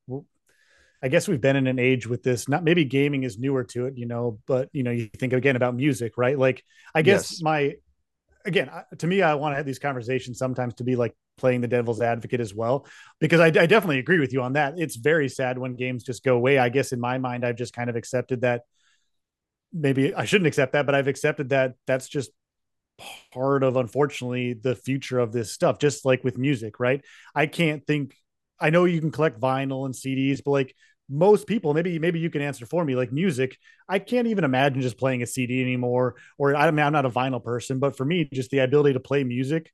I 1.05 1.09
guess 1.09 1.29
we've 1.29 1.41
been 1.41 1.57
in 1.57 1.67
an 1.67 1.79
age 1.79 2.07
with 2.07 2.23
this. 2.23 2.49
Not 2.49 2.65
maybe 2.65 2.87
gaming 2.87 3.25
is 3.25 3.39
newer 3.39 3.63
to 3.65 3.85
it, 3.85 3.99
you 3.99 4.07
know, 4.07 4.39
but 4.47 4.71
you 4.73 4.83
know, 4.83 4.91
you 4.91 5.11
think 5.19 5.35
again 5.35 5.55
about 5.55 5.77
music, 5.77 6.17
right? 6.17 6.39
Like, 6.39 6.65
I 6.95 7.03
guess 7.03 7.33
yes. 7.33 7.43
my 7.43 7.75
again, 8.47 8.71
to 8.99 9.07
me, 9.07 9.21
I 9.21 9.35
want 9.35 9.53
to 9.53 9.57
have 9.57 9.67
these 9.67 9.79
conversations 9.79 10.39
sometimes 10.39 10.75
to 10.75 10.85
be 10.85 10.97
like 10.97 11.15
playing 11.37 11.61
the 11.61 11.69
devil's 11.69 12.01
advocate 12.01 12.41
as 12.41 12.55
well, 12.55 12.87
because 13.21 13.41
I, 13.41 13.47
I, 13.47 13.67
definitely 13.67 13.99
agree 13.99 14.19
with 14.19 14.33
you 14.33 14.43
on 14.43 14.55
that. 14.55 14.75
It's 14.79 14.97
very 14.97 15.29
sad 15.29 15.59
when 15.59 15.75
games 15.75 16.05
just 16.05 16.25
go 16.25 16.37
away. 16.37 16.59
I 16.59 16.71
guess 16.71 16.93
in 16.93 17.01
my 17.01 17.19
mind, 17.19 17.45
I've 17.45 17.57
just 17.57 17.75
kind 17.75 17.91
of 17.91 17.97
accepted 17.97 18.41
that. 18.41 18.63
Maybe 19.73 20.15
I 20.15 20.25
shouldn't 20.25 20.47
accept 20.47 20.73
that, 20.73 20.87
but 20.87 20.95
I've 20.95 21.09
accepted 21.09 21.51
that 21.51 21.75
that's 21.87 22.09
just 22.09 22.31
part 23.33 23.63
of, 23.63 23.77
unfortunately, 23.77 24.55
the 24.55 24.77
future 24.77 25.19
of 25.19 25.33
this 25.33 25.53
stuff. 25.53 25.79
Just 25.79 26.05
like 26.05 26.23
with 26.25 26.39
music, 26.39 26.81
right? 26.81 27.05
I 27.35 27.47
can't 27.47 27.87
think. 27.87 28.17
I 28.61 28.71
know 28.71 28.85
you 28.85 29.01
can 29.01 29.11
collect 29.11 29.41
vinyl 29.41 29.85
and 29.85 29.95
CDs, 29.95 30.41
but 30.45 30.53
like 30.53 30.77
most 31.09 31.47
people 31.47 31.75
maybe 31.75 31.99
maybe 31.99 32.19
you 32.19 32.31
can 32.31 32.41
answer 32.41 32.65
for 32.65 32.85
me 32.85 32.97
like 32.97 33.13
music 33.13 33.59
i 33.89 33.99
can't 33.99 34.27
even 34.27 34.43
imagine 34.43 34.81
just 34.81 34.97
playing 34.97 35.23
a 35.23 35.27
cd 35.27 35.61
anymore 35.61 36.15
or 36.39 36.57
i 36.57 36.71
mean 36.71 36.85
i'm 36.85 36.93
not 36.93 37.05
a 37.05 37.11
vinyl 37.11 37.43
person 37.43 37.79
but 37.79 37.97
for 37.97 38.05
me 38.05 38.29
just 38.33 38.51
the 38.51 38.59
ability 38.59 38.95
to 38.95 39.01
play 39.01 39.23
music 39.23 39.71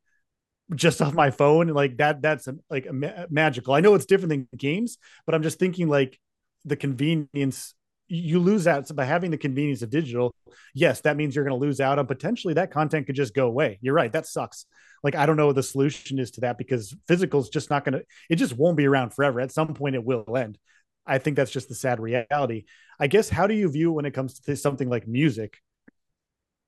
just 0.75 1.01
off 1.03 1.15
my 1.15 1.31
phone 1.31 1.69
like 1.69 1.97
that 1.99 2.23
that's 2.23 2.49
um, 2.49 2.61
like 2.71 2.87
uh, 2.87 3.27
magical. 3.31 3.75
I 3.75 3.81
know 3.81 3.95
it's 3.95 4.07
different 4.07 4.31
than 4.31 4.49
games 4.57 4.99
but 5.27 5.35
i'm 5.35 5.43
just 5.43 5.59
thinking 5.59 5.89
like 5.89 6.19
the 6.65 6.77
convenience 6.77 7.75
you 8.09 8.41
lose 8.41 8.67
out 8.67 8.89
so 8.89 8.95
by 8.95 9.05
having 9.05 9.31
the 9.31 9.39
convenience 9.39 9.83
of 9.83 9.91
digital 9.91 10.35
yes 10.75 11.01
that 11.03 11.17
means 11.17 11.35
you're 11.35 11.45
going 11.45 11.59
to 11.59 11.65
lose 11.65 11.81
out 11.81 11.99
on 12.01 12.07
potentially 12.07 12.55
that 12.55 12.73
content 12.73 13.07
could 13.07 13.15
just 13.15 13.35
go 13.35 13.47
away. 13.47 13.79
You're 13.81 13.95
right 13.95 14.13
that 14.13 14.27
sucks. 14.27 14.67
Like 15.05 15.15
i 15.15 15.27
don't 15.27 15.37
know 15.37 15.47
what 15.47 15.55
the 15.55 15.63
solution 15.63 16.19
is 16.19 16.33
to 16.33 16.41
that 16.41 16.59
because 16.59 16.95
physical 17.07 17.41
is 17.41 17.49
just 17.49 17.71
not 17.71 17.85
going 17.85 17.93
to 17.93 18.05
it 18.29 18.37
just 18.37 18.57
won't 18.57 18.77
be 18.77 18.87
around 18.87 19.15
forever. 19.15 19.41
At 19.41 19.53
some 19.53 19.75
point 19.75 19.95
it 19.95 20.05
will 20.05 20.37
end 20.37 20.59
I 21.07 21.19
think 21.19 21.37
that's 21.37 21.51
just 21.51 21.69
the 21.69 21.75
sad 21.75 22.01
reality. 22.01 22.65
I 22.99 23.07
guess 23.07 23.29
how 23.29 23.47
do 23.47 23.55
you 23.55 23.69
view 23.69 23.93
when 23.93 24.05
it 24.05 24.13
comes 24.13 24.41
to 24.41 24.57
something 24.57 24.89
like 24.89 25.07
music? 25.07 25.59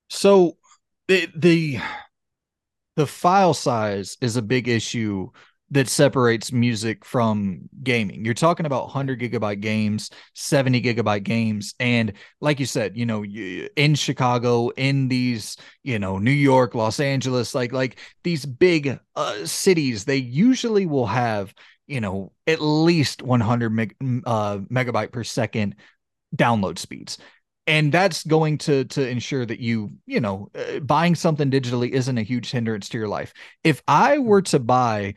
So 0.09 0.57
the 1.09 1.29
the 1.35 1.79
the 2.97 3.07
file 3.07 3.55
size 3.55 4.17
is 4.21 4.37
a 4.37 4.43
big 4.43 4.69
issue 4.69 5.31
that 5.73 5.89
separates 5.89 6.53
music 6.53 7.03
from 7.03 7.63
gaming. 7.83 8.27
You're 8.27 8.35
talking 8.35 8.67
about 8.67 8.85
100 8.85 9.19
gigabyte 9.19 9.61
games, 9.61 10.11
70 10.35 10.83
gigabyte 10.83 11.23
games. 11.23 11.75
And 11.81 12.13
like 12.43 12.61
you 12.61 12.67
said, 12.67 12.95
you 12.95 13.07
know, 13.07 13.25
in 13.25 13.95
Chicago, 13.95 14.69
in 14.71 15.09
these, 15.09 15.57
you 15.83 15.99
know, 15.99 16.19
New 16.19 16.31
York, 16.31 16.75
Los 16.75 17.01
Angeles, 17.01 17.55
like, 17.55 17.73
like 17.73 17.99
these 18.23 18.45
big 18.45 18.99
uh, 19.17 19.47
cities, 19.47 20.05
they 20.05 20.17
usually 20.17 20.85
will 20.85 21.07
have 21.07 21.55
you 21.93 22.01
know 22.01 22.33
at 22.47 22.61
least 22.61 23.23
100 23.23 23.71
meg, 23.71 23.95
uh, 24.25 24.59
megabyte 24.71 25.13
per 25.13 25.25
second 25.25 25.77
download 26.35 26.79
speeds. 26.79 27.19
And 27.67 27.93
that's 27.93 28.25
going 28.25 28.59
to 28.59 28.85
to 28.87 29.09
ensure 29.09 29.47
that 29.47 29.61
you 29.61 29.93
you 30.07 30.21
know 30.21 30.49
uh, 30.55 30.81
buying 30.81 31.15
something 31.15 31.51
digitally 31.51 31.91
isn't 31.91 32.19
a 32.19 32.23
huge 32.23 32.51
hindrance 32.51 32.89
to 32.89 32.99
your 32.99 33.09
life. 33.09 33.33
If 33.63 33.83
i 33.87 34.19
were 34.19 34.43
to 34.43 34.59
buy 34.59 35.15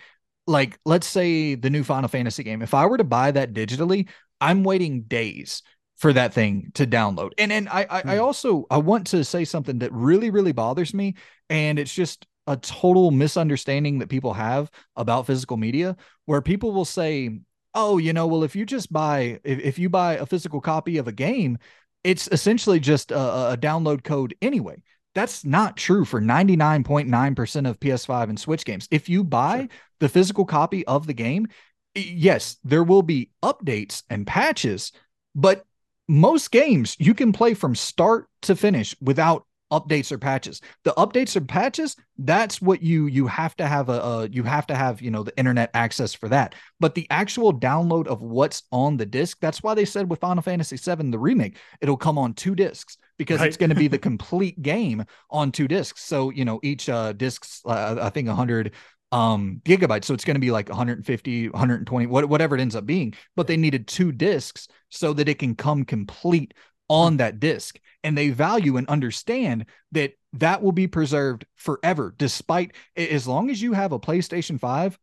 like 0.48 0.78
let's 0.86 1.08
say 1.08 1.56
the 1.56 1.70
new 1.70 1.84
final 1.84 2.08
fantasy 2.08 2.44
game 2.44 2.62
if 2.62 2.74
i 2.74 2.86
were 2.86 2.98
to 2.98 3.04
buy 3.04 3.32
that 3.32 3.54
digitally 3.54 4.08
i'm 4.42 4.64
waiting 4.64 5.02
days 5.02 5.64
for 5.98 6.12
that 6.14 6.34
thing 6.34 6.72
to 6.76 6.86
download. 6.86 7.32
And 7.38 7.52
and 7.52 7.70
i 7.70 7.88
I, 7.90 7.98
I 8.06 8.16
hmm. 8.18 8.24
also 8.24 8.66
i 8.70 8.78
want 8.78 9.08
to 9.08 9.24
say 9.24 9.46
something 9.46 9.80
that 9.80 9.92
really 9.92 10.30
really 10.30 10.52
bothers 10.52 10.94
me 10.94 11.16
and 11.50 11.80
it's 11.80 11.94
just 11.94 12.28
a 12.48 12.58
total 12.58 13.12
misunderstanding 13.12 14.00
that 14.00 14.10
people 14.10 14.34
have 14.34 14.70
about 14.96 15.28
physical 15.28 15.58
media 15.58 15.96
where 16.26 16.42
people 16.42 16.72
will 16.72 16.86
say 16.86 17.40
oh 17.74 17.98
you 17.98 18.14
know 18.14 18.28
well 18.28 18.44
if 18.44 18.56
you 18.56 18.66
just 18.66 18.92
buy 18.92 19.40
if, 19.44 19.60
if 19.60 19.80
you 19.80 19.90
buy 19.90 20.14
a 20.14 20.26
physical 20.26 20.62
copy 20.62 20.98
of 20.98 21.08
a 21.08 21.12
game 21.12 21.58
it's 22.04 22.28
essentially 22.32 22.80
just 22.80 23.12
a, 23.12 23.54
a 23.54 23.58
download 23.58 24.04
code 24.04 24.36
anyway 24.42 24.82
that's 25.14 25.46
not 25.46 25.78
true 25.78 26.04
for 26.04 26.22
99.9% 26.22 27.70
of 27.70 27.80
ps5 27.80 28.30
and 28.30 28.40
switch 28.40 28.66
games 28.66 28.88
if 28.92 29.10
you 29.10 29.24
buy 29.24 29.60
sure. 29.60 29.68
the 30.00 30.10
physical 30.10 30.46
copy 30.46 30.86
of 30.86 31.08
the 31.08 31.14
game 31.14 31.48
yes 31.96 32.58
there 32.64 32.84
will 32.84 33.02
be 33.02 33.32
updates 33.44 34.04
and 34.10 34.28
patches 34.28 34.92
but 35.34 35.66
most 36.08 36.52
games 36.52 36.96
you 37.00 37.14
can 37.14 37.34
play 37.34 37.54
from 37.54 37.74
start 37.74 38.28
to 38.42 38.56
finish 38.56 38.96
without 39.02 39.46
updates 39.72 40.12
or 40.12 40.18
patches. 40.18 40.62
The 40.84 40.94
updates 40.94 41.36
or 41.36 41.42
patches, 41.42 41.96
that's 42.18 42.62
what 42.62 42.82
you 42.82 43.08
you 43.08 43.28
have 43.28 43.56
to 43.58 43.68
have 43.68 43.90
a, 43.90 44.00
a, 44.00 44.30
you 44.30 44.44
have 44.44 44.68
to 44.68 44.76
have, 44.76 45.02
you 45.02 45.12
know, 45.12 45.24
the 45.24 45.38
internet 45.38 45.72
access 45.74 46.14
for 46.14 46.30
that. 46.30 46.56
But 46.80 46.96
the 46.96 47.08
actual 47.10 47.58
download 47.58 48.08
of 48.08 48.22
what's 48.22 48.64
on 48.72 48.98
the 48.98 49.06
disc, 49.06 49.38
that's 49.42 49.64
why 49.64 49.74
they 49.74 49.86
said 49.86 50.10
with 50.10 50.20
Final 50.20 50.44
Fantasy 50.44 50.78
7 50.78 51.12
the 51.12 51.20
remake, 51.20 51.58
it'll 51.82 51.98
come 51.98 52.18
on 52.18 52.34
two 52.34 52.56
discs 52.56 52.98
because 53.18 53.40
right. 53.40 53.48
it's 53.48 53.58
going 53.58 53.70
to 53.70 53.76
be 53.76 53.88
the 53.88 53.98
complete 54.10 54.62
game 54.62 55.04
on 55.30 55.52
two 55.52 55.68
discs. 55.68 56.04
So, 56.04 56.30
you 56.30 56.46
know, 56.46 56.60
each 56.64 56.90
uh 56.90 57.14
discs 57.14 57.62
uh, 57.66 57.98
I 58.02 58.10
think 58.10 58.28
100 58.28 58.74
um 59.12 59.62
gigabytes 59.64 60.06
so 60.06 60.16
it's 60.16 60.26
going 60.26 60.36
to 60.36 60.42
be 60.42 60.50
like 60.50 60.68
150 60.68 61.50
120 61.50 62.08
whatever 62.08 62.56
it 62.56 62.60
ends 62.60 62.76
up 62.76 62.88
being 62.88 63.14
but 63.36 63.46
they 63.46 63.56
needed 63.56 63.88
two 63.88 64.12
discs 64.12 64.68
so 64.90 65.14
that 65.14 65.30
it 65.30 65.38
can 65.38 65.54
come 65.54 65.86
complete 65.86 66.56
on 66.90 67.18
that 67.18 67.40
disc 67.40 67.80
and 68.04 68.18
they 68.18 68.30
value 68.30 68.78
and 68.78 68.88
understand 68.88 69.66
that 69.92 70.14
that 70.34 70.62
will 70.62 70.72
be 70.72 70.88
preserved 70.88 71.46
forever 71.56 72.14
despite 72.18 72.74
as 72.96 73.28
long 73.28 73.50
as 73.50 73.62
you 73.62 73.74
have 73.74 73.92
a 73.92 74.00
PlayStation 74.00 74.60
5 74.60 74.98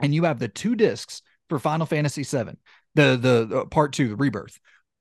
and 0.00 0.14
you 0.14 0.24
have 0.24 0.38
the 0.38 0.48
two 0.48 0.76
discs 0.76 1.22
for 1.48 1.58
Final 1.58 1.86
Fantasy 1.86 2.22
7 2.22 2.56
the, 2.94 3.16
the 3.16 3.46
the 3.46 3.66
part 3.66 3.92
2 3.92 4.08
the 4.08 4.16
rebirth 4.16 4.58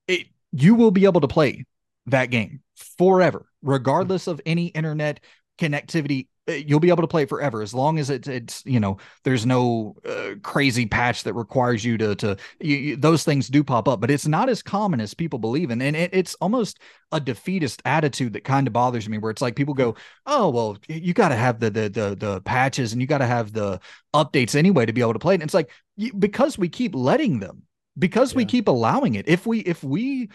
it 0.07 0.27
you 0.51 0.75
will 0.75 0.91
be 0.91 1.05
able 1.05 1.21
to 1.21 1.27
play 1.27 1.65
that 2.07 2.31
game 2.31 2.61
forever 2.97 3.45
regardless 3.61 4.27
of 4.27 4.41
any 4.45 4.67
internet 4.67 5.19
connectivity 5.57 6.27
uh, 6.49 6.53
you'll 6.53 6.79
be 6.79 6.89
able 6.89 7.03
to 7.03 7.07
play 7.07 7.23
it 7.23 7.29
forever 7.29 7.61
as 7.61 7.73
long 7.73 7.99
as 7.99 8.09
it's 8.09 8.27
it's 8.27 8.63
you 8.65 8.79
know 8.79 8.97
there's 9.23 9.45
no 9.45 9.95
uh, 10.05 10.35
crazy 10.43 10.85
patch 10.85 11.23
that 11.23 11.33
requires 11.33 11.83
you 11.83 11.97
to 11.97 12.15
to 12.15 12.37
you, 12.61 12.77
you, 12.77 12.95
those 12.95 13.23
things 13.23 13.47
do 13.49 13.63
pop 13.63 13.87
up 13.87 13.99
but 13.99 14.09
it's 14.09 14.27
not 14.27 14.47
as 14.47 14.61
common 14.61 15.01
as 15.01 15.13
people 15.13 15.39
believe 15.39 15.71
in 15.71 15.81
and 15.81 15.95
it, 15.95 16.09
it's 16.13 16.35
almost 16.35 16.79
a 17.11 17.19
defeatist 17.19 17.81
attitude 17.85 18.33
that 18.33 18.43
kind 18.43 18.65
of 18.67 18.73
bothers 18.73 19.09
me 19.09 19.17
where 19.17 19.31
it's 19.31 19.41
like 19.41 19.55
people 19.55 19.73
go 19.73 19.95
oh 20.25 20.49
well 20.49 20.77
you 20.87 21.13
got 21.13 21.29
to 21.29 21.35
have 21.35 21.59
the, 21.59 21.69
the 21.69 21.89
the 21.89 22.15
the 22.15 22.41
patches 22.41 22.93
and 22.93 23.01
you 23.01 23.07
got 23.07 23.17
to 23.17 23.25
have 23.25 23.51
the 23.51 23.79
updates 24.13 24.55
anyway 24.55 24.85
to 24.85 24.93
be 24.93 25.01
able 25.01 25.13
to 25.13 25.19
play 25.19 25.33
it 25.33 25.41
and 25.41 25.43
it's 25.43 25.53
like 25.53 25.69
because 26.17 26.57
we 26.57 26.69
keep 26.69 26.95
letting 26.95 27.39
them 27.39 27.63
because 27.99 28.33
yeah. 28.33 28.37
we 28.37 28.45
keep 28.45 28.67
allowing 28.67 29.15
it 29.15 29.27
if 29.27 29.45
we 29.45 29.59
if 29.59 29.83
we 29.83 30.29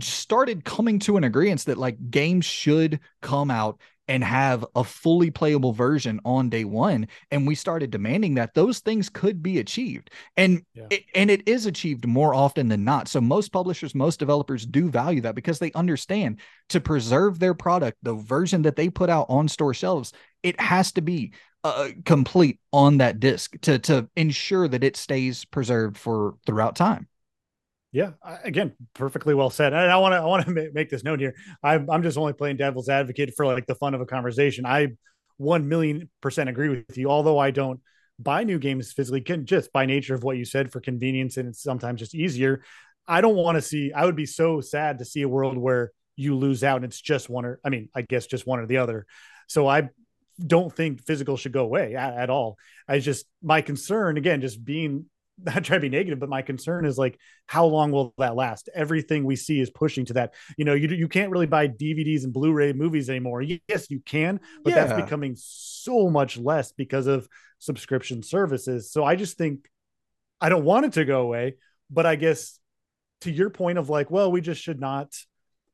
started 0.00 0.64
coming 0.64 0.98
to 0.98 1.16
an 1.16 1.22
agreement 1.24 1.64
that 1.66 1.78
like 1.78 2.10
games 2.10 2.44
should 2.44 2.98
come 3.22 3.50
out 3.50 3.78
and 4.08 4.22
have 4.22 4.64
a 4.74 4.84
fully 4.84 5.30
playable 5.30 5.72
version 5.72 6.20
on 6.24 6.48
day 6.48 6.64
one 6.64 7.06
and 7.30 7.46
we 7.46 7.54
started 7.54 7.90
demanding 7.90 8.34
that 8.34 8.54
those 8.54 8.80
things 8.80 9.08
could 9.08 9.42
be 9.42 9.58
achieved. 9.58 10.10
And 10.36 10.62
yeah. 10.74 10.86
it, 10.90 11.04
and 11.14 11.30
it 11.30 11.48
is 11.48 11.66
achieved 11.66 12.06
more 12.06 12.34
often 12.34 12.68
than 12.68 12.84
not. 12.84 13.08
So 13.08 13.20
most 13.20 13.50
publishers 13.50 13.94
most 13.94 14.18
developers 14.18 14.66
do 14.66 14.90
value 14.90 15.20
that 15.22 15.34
because 15.34 15.58
they 15.58 15.72
understand 15.72 16.40
to 16.68 16.80
preserve 16.80 17.38
their 17.38 17.54
product 17.54 17.98
the 18.02 18.14
version 18.14 18.62
that 18.62 18.76
they 18.76 18.88
put 18.88 19.10
out 19.10 19.26
on 19.28 19.48
store 19.48 19.74
shelves 19.74 20.12
it 20.42 20.60
has 20.60 20.92
to 20.92 21.00
be 21.00 21.32
uh, 21.64 21.88
complete 22.04 22.60
on 22.72 22.98
that 22.98 23.18
disc 23.18 23.58
to 23.62 23.78
to 23.78 24.08
ensure 24.16 24.68
that 24.68 24.84
it 24.84 24.96
stays 24.96 25.44
preserved 25.46 25.96
for 25.96 26.34
throughout 26.46 26.76
time 26.76 27.08
yeah, 27.94 28.10
again, 28.42 28.72
perfectly 28.92 29.34
well 29.34 29.50
said. 29.50 29.72
And 29.72 29.90
I 29.90 29.96
want 29.98 30.14
to 30.14 30.16
I 30.16 30.24
want 30.24 30.44
to 30.44 30.70
make 30.74 30.90
this 30.90 31.04
note 31.04 31.20
here. 31.20 31.36
I'm 31.62 31.88
I'm 31.88 32.02
just 32.02 32.18
only 32.18 32.32
playing 32.32 32.56
devil's 32.56 32.88
advocate 32.88 33.34
for 33.36 33.46
like 33.46 33.66
the 33.66 33.76
fun 33.76 33.94
of 33.94 34.00
a 34.00 34.06
conversation. 34.06 34.66
I 34.66 34.88
one 35.36 35.68
million 35.68 36.10
percent 36.20 36.48
agree 36.50 36.68
with 36.68 36.98
you. 36.98 37.08
Although 37.08 37.38
I 37.38 37.52
don't 37.52 37.80
buy 38.18 38.42
new 38.42 38.58
games 38.58 38.92
physically, 38.92 39.20
can 39.20 39.46
just 39.46 39.72
by 39.72 39.86
nature 39.86 40.16
of 40.16 40.24
what 40.24 40.36
you 40.36 40.44
said 40.44 40.72
for 40.72 40.80
convenience 40.80 41.36
and 41.36 41.48
it's 41.48 41.62
sometimes 41.62 42.00
just 42.00 42.16
easier. 42.16 42.64
I 43.06 43.20
don't 43.20 43.36
want 43.36 43.56
to 43.58 43.62
see. 43.62 43.92
I 43.92 44.06
would 44.06 44.16
be 44.16 44.26
so 44.26 44.60
sad 44.60 44.98
to 44.98 45.04
see 45.04 45.22
a 45.22 45.28
world 45.28 45.56
where 45.56 45.92
you 46.16 46.34
lose 46.36 46.64
out 46.64 46.76
and 46.76 46.86
it's 46.86 47.00
just 47.00 47.30
one 47.30 47.44
or 47.44 47.60
I 47.64 47.68
mean, 47.68 47.90
I 47.94 48.02
guess 48.02 48.26
just 48.26 48.44
one 48.44 48.58
or 48.58 48.66
the 48.66 48.78
other. 48.78 49.06
So 49.46 49.68
I 49.68 49.90
don't 50.44 50.74
think 50.74 51.06
physical 51.06 51.36
should 51.36 51.52
go 51.52 51.62
away 51.62 51.94
at, 51.94 52.14
at 52.14 52.30
all. 52.30 52.56
I 52.88 52.98
just 52.98 53.26
my 53.40 53.60
concern 53.60 54.16
again, 54.16 54.40
just 54.40 54.64
being 54.64 55.06
not 55.42 55.64
try 55.64 55.76
to 55.76 55.80
be 55.80 55.88
negative, 55.88 56.18
but 56.18 56.28
my 56.28 56.42
concern 56.42 56.84
is 56.84 56.98
like, 56.98 57.18
how 57.46 57.66
long 57.66 57.90
will 57.90 58.14
that 58.18 58.36
last? 58.36 58.68
Everything 58.74 59.24
we 59.24 59.36
see 59.36 59.60
is 59.60 59.70
pushing 59.70 60.04
to 60.06 60.12
that. 60.14 60.34
You 60.56 60.64
know, 60.64 60.74
you 60.74 60.88
you 60.88 61.08
can't 61.08 61.30
really 61.30 61.46
buy 61.46 61.68
DVDs 61.68 62.24
and 62.24 62.32
Blu-ray 62.32 62.72
movies 62.72 63.10
anymore. 63.10 63.42
Yes, 63.42 63.90
you 63.90 64.00
can, 64.00 64.40
but 64.62 64.70
yeah. 64.70 64.84
that's 64.84 65.00
becoming 65.00 65.34
so 65.36 66.08
much 66.08 66.36
less 66.36 66.72
because 66.72 67.06
of 67.06 67.28
subscription 67.58 68.22
services. 68.22 68.92
So 68.92 69.04
I 69.04 69.16
just 69.16 69.36
think 69.36 69.68
I 70.40 70.48
don't 70.48 70.64
want 70.64 70.86
it 70.86 70.92
to 70.94 71.04
go 71.04 71.22
away, 71.22 71.56
but 71.90 72.06
I 72.06 72.16
guess 72.16 72.58
to 73.22 73.30
your 73.30 73.50
point 73.50 73.78
of 73.78 73.88
like, 73.88 74.10
well, 74.10 74.30
we 74.30 74.40
just 74.40 74.62
should 74.62 74.80
not 74.80 75.12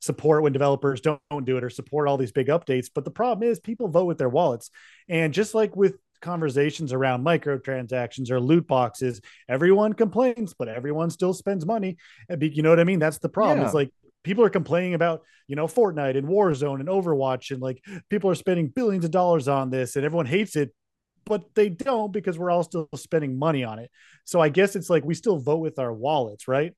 support 0.00 0.42
when 0.42 0.52
developers 0.52 1.00
don't, 1.00 1.20
don't 1.30 1.44
do 1.44 1.56
it 1.56 1.64
or 1.64 1.70
support 1.70 2.08
all 2.08 2.16
these 2.16 2.32
big 2.32 2.48
updates. 2.48 2.88
But 2.94 3.04
the 3.04 3.10
problem 3.10 3.48
is 3.48 3.60
people 3.60 3.88
vote 3.88 4.06
with 4.06 4.18
their 4.18 4.28
wallets. 4.28 4.70
And 5.08 5.34
just 5.34 5.54
like 5.54 5.76
with 5.76 5.96
conversations 6.20 6.92
around 6.92 7.24
microtransactions 7.24 8.30
or 8.30 8.40
loot 8.40 8.66
boxes. 8.66 9.20
Everyone 9.48 9.92
complains, 9.92 10.54
but 10.54 10.68
everyone 10.68 11.10
still 11.10 11.32
spends 11.32 11.66
money. 11.66 11.96
You 12.40 12.62
know 12.62 12.70
what 12.70 12.80
I 12.80 12.84
mean? 12.84 12.98
That's 12.98 13.18
the 13.18 13.28
problem. 13.28 13.60
Yeah. 13.60 13.66
It's 13.66 13.74
like 13.74 13.90
people 14.22 14.44
are 14.44 14.50
complaining 14.50 14.94
about, 14.94 15.22
you 15.48 15.56
know, 15.56 15.66
Fortnite 15.66 16.16
and 16.16 16.28
Warzone 16.28 16.80
and 16.80 16.88
Overwatch, 16.88 17.50
and 17.50 17.60
like 17.60 17.84
people 18.08 18.30
are 18.30 18.34
spending 18.34 18.68
billions 18.68 19.04
of 19.04 19.10
dollars 19.10 19.48
on 19.48 19.70
this, 19.70 19.96
and 19.96 20.04
everyone 20.04 20.26
hates 20.26 20.56
it, 20.56 20.74
but 21.24 21.42
they 21.54 21.68
don't 21.68 22.12
because 22.12 22.38
we're 22.38 22.50
all 22.50 22.62
still 22.62 22.88
spending 22.94 23.38
money 23.38 23.64
on 23.64 23.78
it. 23.78 23.90
So 24.24 24.40
I 24.40 24.48
guess 24.48 24.76
it's 24.76 24.90
like 24.90 25.04
we 25.04 25.14
still 25.14 25.38
vote 25.38 25.58
with 25.58 25.78
our 25.78 25.92
wallets, 25.92 26.46
right? 26.46 26.72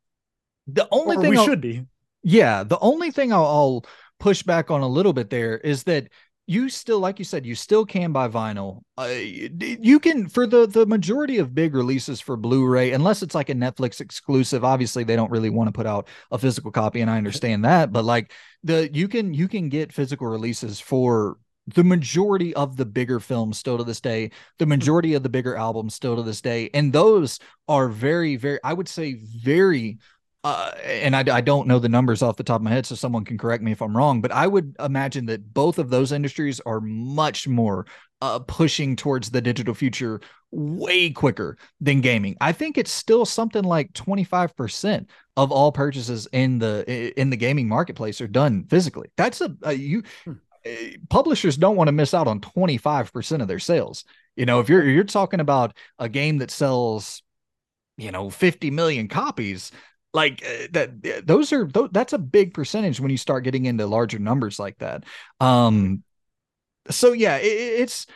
The 0.68 0.88
only 0.90 1.16
or 1.16 1.20
thing 1.20 1.30
we 1.30 1.36
I'll, 1.36 1.44
should 1.44 1.60
be. 1.60 1.84
Yeah, 2.22 2.62
the 2.62 2.78
only 2.78 3.10
thing 3.10 3.32
I'll, 3.32 3.44
I'll 3.44 3.84
push 4.20 4.42
back 4.44 4.70
on 4.70 4.80
a 4.80 4.88
little 4.88 5.12
bit 5.12 5.28
there 5.28 5.58
is 5.58 5.82
that 5.84 6.08
you 6.46 6.68
still 6.68 6.98
like 6.98 7.18
you 7.18 7.24
said 7.24 7.46
you 7.46 7.54
still 7.54 7.86
can 7.86 8.12
buy 8.12 8.28
vinyl. 8.28 8.82
Uh, 8.98 9.04
you 9.04 10.00
can 10.00 10.28
for 10.28 10.46
the 10.46 10.66
the 10.66 10.86
majority 10.86 11.38
of 11.38 11.54
big 11.54 11.74
releases 11.74 12.20
for 12.20 12.36
blu-ray 12.36 12.92
unless 12.92 13.22
it's 13.22 13.34
like 13.34 13.48
a 13.48 13.54
netflix 13.54 14.00
exclusive 14.00 14.64
obviously 14.64 15.04
they 15.04 15.16
don't 15.16 15.30
really 15.30 15.50
want 15.50 15.68
to 15.68 15.72
put 15.72 15.86
out 15.86 16.08
a 16.30 16.38
physical 16.38 16.70
copy 16.70 17.00
and 17.00 17.10
i 17.10 17.16
understand 17.16 17.64
that 17.64 17.92
but 17.92 18.04
like 18.04 18.32
the 18.64 18.90
you 18.92 19.08
can 19.08 19.32
you 19.32 19.48
can 19.48 19.68
get 19.68 19.92
physical 19.92 20.26
releases 20.26 20.80
for 20.80 21.36
the 21.74 21.84
majority 21.84 22.52
of 22.54 22.76
the 22.76 22.84
bigger 22.84 23.20
films 23.20 23.56
still 23.56 23.78
to 23.78 23.84
this 23.84 24.00
day 24.00 24.30
the 24.58 24.66
majority 24.66 25.14
of 25.14 25.22
the 25.22 25.28
bigger 25.28 25.56
albums 25.56 25.94
still 25.94 26.16
to 26.16 26.22
this 26.22 26.40
day 26.40 26.68
and 26.74 26.92
those 26.92 27.38
are 27.68 27.88
very 27.88 28.34
very 28.36 28.58
i 28.64 28.72
would 28.72 28.88
say 28.88 29.14
very 29.14 29.98
uh, 30.44 30.72
and 30.84 31.14
I, 31.14 31.36
I 31.36 31.40
don't 31.40 31.68
know 31.68 31.78
the 31.78 31.88
numbers 31.88 32.22
off 32.22 32.36
the 32.36 32.42
top 32.42 32.60
of 32.60 32.62
my 32.62 32.70
head, 32.70 32.86
so 32.86 32.94
someone 32.94 33.24
can 33.24 33.38
correct 33.38 33.62
me 33.62 33.72
if 33.72 33.80
I'm 33.80 33.96
wrong, 33.96 34.20
but 34.20 34.32
I 34.32 34.46
would 34.46 34.74
imagine 34.80 35.26
that 35.26 35.54
both 35.54 35.78
of 35.78 35.90
those 35.90 36.10
industries 36.10 36.60
are 36.60 36.80
much 36.80 37.46
more 37.46 37.86
uh, 38.20 38.40
pushing 38.40 38.96
towards 38.96 39.30
the 39.30 39.40
digital 39.40 39.74
future 39.74 40.20
way 40.50 41.10
quicker 41.10 41.56
than 41.80 42.00
gaming. 42.00 42.36
I 42.40 42.52
think 42.52 42.76
it's 42.76 42.90
still 42.90 43.24
something 43.24 43.64
like 43.64 43.92
25% 43.92 45.06
of 45.36 45.50
all 45.50 45.72
purchases 45.72 46.28
in 46.32 46.58
the 46.58 47.12
in 47.20 47.30
the 47.30 47.36
gaming 47.36 47.68
marketplace 47.68 48.20
are 48.20 48.28
done 48.28 48.64
physically. 48.68 49.10
That's 49.16 49.40
a, 49.40 49.56
a 49.62 49.72
you 49.72 50.02
hmm. 50.24 50.32
Eh, 50.64 50.96
publishers 51.10 51.56
don't 51.56 51.76
want 51.76 51.88
to 51.88 51.92
miss 51.92 52.14
out 52.14 52.28
on 52.28 52.40
25% 52.40 53.42
of 53.42 53.48
their 53.48 53.58
sales. 53.58 54.04
You 54.36 54.46
know, 54.46 54.60
if 54.60 54.68
you're 54.68 54.88
you're 54.88 55.04
talking 55.04 55.40
about 55.40 55.76
a 55.98 56.08
game 56.08 56.38
that 56.38 56.50
sells 56.50 57.22
you 57.96 58.10
know 58.10 58.30
50 58.30 58.70
million 58.70 59.08
copies 59.08 59.70
like 60.14 60.44
uh, 60.44 60.66
that 60.72 61.26
those 61.26 61.52
are 61.52 61.68
that's 61.90 62.12
a 62.12 62.18
big 62.18 62.54
percentage 62.54 63.00
when 63.00 63.10
you 63.10 63.16
start 63.16 63.44
getting 63.44 63.64
into 63.64 63.86
larger 63.86 64.18
numbers 64.18 64.58
like 64.58 64.78
that 64.78 65.04
um 65.40 66.02
so 66.90 67.12
yeah 67.12 67.36
it, 67.36 67.46
it's 67.46 68.06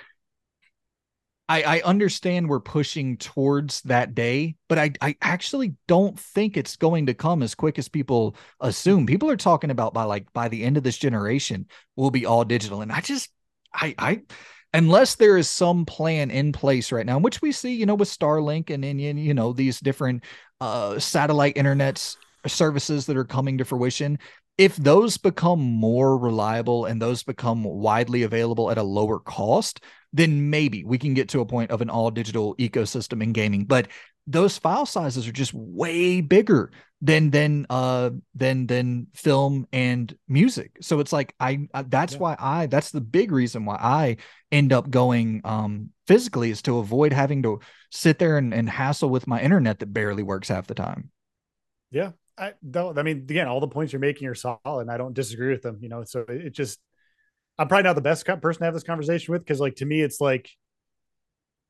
I, 1.48 1.62
I 1.62 1.80
understand 1.82 2.48
we're 2.48 2.60
pushing 2.60 3.16
towards 3.18 3.80
that 3.82 4.14
day, 4.16 4.56
but 4.68 4.78
I, 4.78 4.92
I 5.00 5.16
actually 5.22 5.74
don't 5.86 6.18
think 6.18 6.56
it's 6.56 6.76
going 6.76 7.06
to 7.06 7.14
come 7.14 7.42
as 7.42 7.54
quick 7.54 7.78
as 7.78 7.88
people 7.88 8.36
assume. 8.60 9.06
People 9.06 9.30
are 9.30 9.36
talking 9.36 9.70
about 9.70 9.94
by 9.94 10.02
like 10.04 10.32
by 10.32 10.48
the 10.48 10.64
end 10.64 10.76
of 10.76 10.82
this 10.82 10.98
generation, 10.98 11.66
we'll 11.94 12.10
be 12.10 12.26
all 12.26 12.44
digital. 12.44 12.82
And 12.82 12.90
I 12.90 13.00
just 13.00 13.30
I 13.72 13.94
I 13.96 14.22
unless 14.76 15.14
there 15.14 15.38
is 15.38 15.48
some 15.48 15.86
plan 15.86 16.30
in 16.30 16.52
place 16.52 16.92
right 16.92 17.06
now, 17.06 17.18
which 17.18 17.40
we 17.40 17.50
see, 17.50 17.72
you 17.72 17.86
know, 17.86 17.94
with 17.94 18.10
Starlink 18.10 18.68
and, 18.68 19.00
you 19.00 19.32
know, 19.32 19.54
these 19.54 19.80
different 19.80 20.22
uh, 20.60 20.98
satellite 20.98 21.54
internets 21.54 22.16
services 22.46 23.06
that 23.06 23.16
are 23.16 23.24
coming 23.24 23.56
to 23.56 23.64
fruition, 23.64 24.18
if 24.58 24.76
those 24.76 25.16
become 25.16 25.60
more 25.60 26.18
reliable 26.18 26.84
and 26.84 27.00
those 27.00 27.22
become 27.22 27.64
widely 27.64 28.22
available 28.22 28.70
at 28.70 28.76
a 28.76 28.82
lower 28.82 29.18
cost, 29.18 29.80
then 30.12 30.50
maybe 30.50 30.84
we 30.84 30.98
can 30.98 31.14
get 31.14 31.30
to 31.30 31.40
a 31.40 31.46
point 31.46 31.70
of 31.70 31.80
an 31.80 31.88
all 31.88 32.10
digital 32.10 32.54
ecosystem 32.56 33.22
in 33.22 33.32
gaming. 33.32 33.64
But 33.64 33.88
those 34.26 34.58
file 34.58 34.86
sizes 34.86 35.28
are 35.28 35.32
just 35.32 35.54
way 35.54 36.20
bigger 36.20 36.70
than 37.02 37.30
than 37.30 37.66
uh 37.70 38.10
than 38.34 38.66
than 38.66 39.06
film 39.14 39.66
and 39.72 40.16
music. 40.28 40.78
So 40.80 41.00
it's 41.00 41.12
like 41.12 41.34
i, 41.38 41.68
I 41.74 41.82
that's 41.82 42.14
yeah. 42.14 42.18
why 42.18 42.36
i 42.38 42.66
that's 42.66 42.90
the 42.90 43.00
big 43.00 43.32
reason 43.32 43.64
why 43.64 43.76
i 43.76 44.16
end 44.50 44.72
up 44.72 44.90
going 44.90 45.42
um 45.44 45.90
physically 46.06 46.50
is 46.50 46.62
to 46.62 46.78
avoid 46.78 47.12
having 47.12 47.42
to 47.42 47.60
sit 47.90 48.18
there 48.18 48.38
and, 48.38 48.54
and 48.54 48.68
hassle 48.68 49.10
with 49.10 49.26
my 49.26 49.40
internet 49.40 49.78
that 49.80 49.92
barely 49.92 50.22
works 50.22 50.48
half 50.48 50.66
the 50.66 50.74
time. 50.74 51.10
Yeah. 51.90 52.12
I 52.38 52.52
don't 52.68 52.98
i 52.98 53.02
mean 53.02 53.18
again 53.18 53.48
all 53.48 53.60
the 53.60 53.68
points 53.68 53.94
you're 53.94 54.00
making 54.00 54.28
are 54.28 54.34
solid. 54.34 54.60
And 54.64 54.90
i 54.90 54.98
don't 54.98 55.14
disagree 55.14 55.52
with 55.52 55.62
them 55.62 55.78
you 55.80 55.88
know 55.88 56.04
so 56.04 56.22
it 56.28 56.52
just 56.52 56.78
i'm 57.58 57.66
probably 57.66 57.84
not 57.84 57.94
the 57.94 58.02
best 58.02 58.26
person 58.26 58.60
to 58.60 58.64
have 58.66 58.74
this 58.74 58.82
conversation 58.82 59.32
with 59.32 59.42
because 59.42 59.58
like 59.58 59.76
to 59.76 59.86
me 59.86 60.02
it's 60.02 60.20
like 60.20 60.50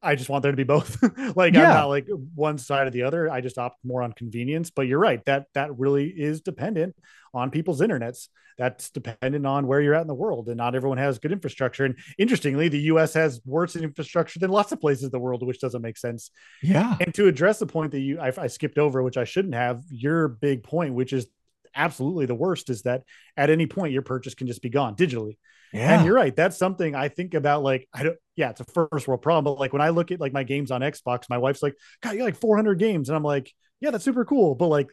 I 0.02 0.14
just 0.14 0.28
want 0.28 0.42
there 0.42 0.52
to 0.52 0.56
be 0.56 0.64
both. 0.64 1.02
like 1.36 1.54
yeah. 1.54 1.62
I'm 1.62 1.74
not 1.74 1.86
like 1.86 2.06
one 2.34 2.58
side 2.58 2.86
or 2.86 2.90
the 2.90 3.02
other. 3.02 3.30
I 3.30 3.40
just 3.40 3.58
opt 3.58 3.84
more 3.84 4.02
on 4.02 4.12
convenience. 4.12 4.70
But 4.70 4.82
you're 4.82 4.98
right 4.98 5.24
that 5.24 5.46
that 5.54 5.76
really 5.78 6.08
is 6.08 6.40
dependent 6.40 6.94
on 7.34 7.50
people's 7.50 7.80
internets. 7.80 8.28
That's 8.58 8.88
dependent 8.88 9.46
on 9.46 9.66
where 9.66 9.82
you're 9.82 9.94
at 9.94 10.00
in 10.00 10.06
the 10.06 10.14
world, 10.14 10.48
and 10.48 10.56
not 10.56 10.74
everyone 10.74 10.96
has 10.96 11.18
good 11.18 11.32
infrastructure. 11.32 11.84
And 11.84 11.96
interestingly, 12.16 12.68
the 12.68 12.80
U.S. 12.80 13.12
has 13.12 13.40
worse 13.44 13.76
infrastructure 13.76 14.38
than 14.38 14.50
lots 14.50 14.72
of 14.72 14.80
places 14.80 15.04
in 15.04 15.10
the 15.10 15.18
world, 15.18 15.46
which 15.46 15.60
doesn't 15.60 15.82
make 15.82 15.98
sense. 15.98 16.30
Yeah. 16.62 16.96
And 16.98 17.12
to 17.14 17.28
address 17.28 17.58
the 17.58 17.66
point 17.66 17.92
that 17.92 18.00
you 18.00 18.18
I, 18.18 18.32
I 18.38 18.46
skipped 18.46 18.78
over, 18.78 19.02
which 19.02 19.18
I 19.18 19.24
shouldn't 19.24 19.54
have, 19.54 19.82
your 19.90 20.28
big 20.28 20.62
point, 20.62 20.94
which 20.94 21.12
is 21.12 21.26
absolutely 21.74 22.24
the 22.24 22.34
worst, 22.34 22.70
is 22.70 22.82
that 22.82 23.02
at 23.36 23.50
any 23.50 23.66
point 23.66 23.92
your 23.92 24.02
purchase 24.02 24.34
can 24.34 24.46
just 24.46 24.62
be 24.62 24.70
gone 24.70 24.96
digitally. 24.96 25.36
Yeah. 25.72 25.96
And 25.96 26.06
you're 26.06 26.14
right. 26.14 26.34
That's 26.34 26.56
something 26.56 26.94
I 26.94 27.08
think 27.08 27.34
about. 27.34 27.62
Like, 27.62 27.88
I 27.92 28.02
don't, 28.04 28.16
yeah, 28.36 28.50
it's 28.50 28.60
a 28.60 28.64
first 28.64 29.08
world 29.08 29.22
problem. 29.22 29.44
But 29.44 29.60
like 29.60 29.72
when 29.72 29.82
I 29.82 29.90
look 29.90 30.10
at 30.10 30.20
like 30.20 30.32
my 30.32 30.42
games 30.42 30.70
on 30.70 30.80
Xbox, 30.80 31.24
my 31.28 31.38
wife's 31.38 31.62
like, 31.62 31.74
God, 32.02 32.16
you 32.16 32.24
like 32.24 32.36
400 32.36 32.78
games. 32.78 33.08
And 33.08 33.16
I'm 33.16 33.22
like, 33.22 33.52
yeah, 33.80 33.90
that's 33.90 34.04
super 34.04 34.24
cool. 34.24 34.54
But 34.54 34.68
like, 34.68 34.88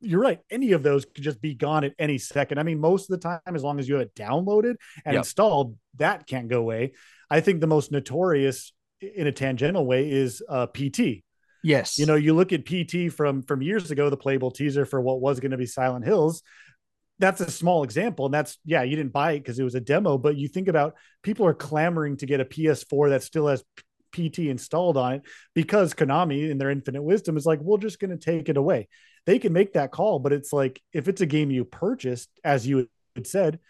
you're 0.00 0.20
right. 0.20 0.40
Any 0.50 0.72
of 0.72 0.82
those 0.82 1.04
could 1.04 1.22
just 1.22 1.42
be 1.42 1.54
gone 1.54 1.84
at 1.84 1.92
any 1.98 2.18
second. 2.18 2.58
I 2.58 2.62
mean, 2.62 2.80
most 2.80 3.10
of 3.10 3.20
the 3.20 3.28
time, 3.28 3.54
as 3.54 3.62
long 3.62 3.78
as 3.78 3.88
you 3.88 3.96
have 3.96 4.02
it 4.02 4.14
downloaded 4.14 4.76
and 5.04 5.14
yep. 5.14 5.16
installed, 5.16 5.76
that 5.96 6.26
can't 6.26 6.48
go 6.48 6.58
away. 6.58 6.92
I 7.30 7.40
think 7.40 7.60
the 7.60 7.66
most 7.66 7.92
notorious 7.92 8.72
in 9.00 9.26
a 9.26 9.32
tangential 9.32 9.86
way 9.86 10.10
is 10.10 10.42
uh, 10.48 10.66
PT. 10.66 11.22
Yes. 11.62 11.98
You 11.98 12.06
know, 12.06 12.14
you 12.14 12.34
look 12.34 12.52
at 12.52 12.64
PT 12.64 13.12
from 13.12 13.42
from 13.42 13.60
years 13.60 13.90
ago, 13.90 14.08
the 14.08 14.16
playable 14.16 14.50
teaser 14.50 14.86
for 14.86 15.00
what 15.00 15.20
was 15.20 15.40
going 15.40 15.50
to 15.50 15.58
be 15.58 15.66
Silent 15.66 16.06
Hills 16.06 16.42
that's 17.20 17.40
a 17.40 17.50
small 17.50 17.84
example 17.84 18.24
and 18.24 18.34
that's 18.34 18.58
yeah 18.64 18.82
you 18.82 18.96
didn't 18.96 19.12
buy 19.12 19.32
it 19.32 19.40
because 19.40 19.58
it 19.58 19.64
was 19.64 19.74
a 19.74 19.80
demo 19.80 20.18
but 20.18 20.36
you 20.36 20.48
think 20.48 20.66
about 20.66 20.94
people 21.22 21.46
are 21.46 21.54
clamoring 21.54 22.16
to 22.16 22.26
get 22.26 22.40
a 22.40 22.44
ps4 22.44 23.10
that 23.10 23.22
still 23.22 23.46
has 23.46 23.62
pt 24.12 24.40
installed 24.40 24.96
on 24.96 25.12
it 25.12 25.22
because 25.54 25.94
konami 25.94 26.50
in 26.50 26.58
their 26.58 26.70
infinite 26.70 27.02
wisdom 27.02 27.36
is 27.36 27.46
like 27.46 27.60
we're 27.60 27.78
just 27.78 28.00
going 28.00 28.10
to 28.10 28.16
take 28.16 28.48
it 28.48 28.56
away 28.56 28.88
they 29.26 29.38
can 29.38 29.52
make 29.52 29.74
that 29.74 29.92
call 29.92 30.18
but 30.18 30.32
it's 30.32 30.52
like 30.52 30.82
if 30.92 31.06
it's 31.06 31.20
a 31.20 31.26
game 31.26 31.50
you 31.50 31.64
purchased 31.64 32.28
as 32.42 32.66
you 32.66 32.88
had 33.14 33.26
said 33.26 33.60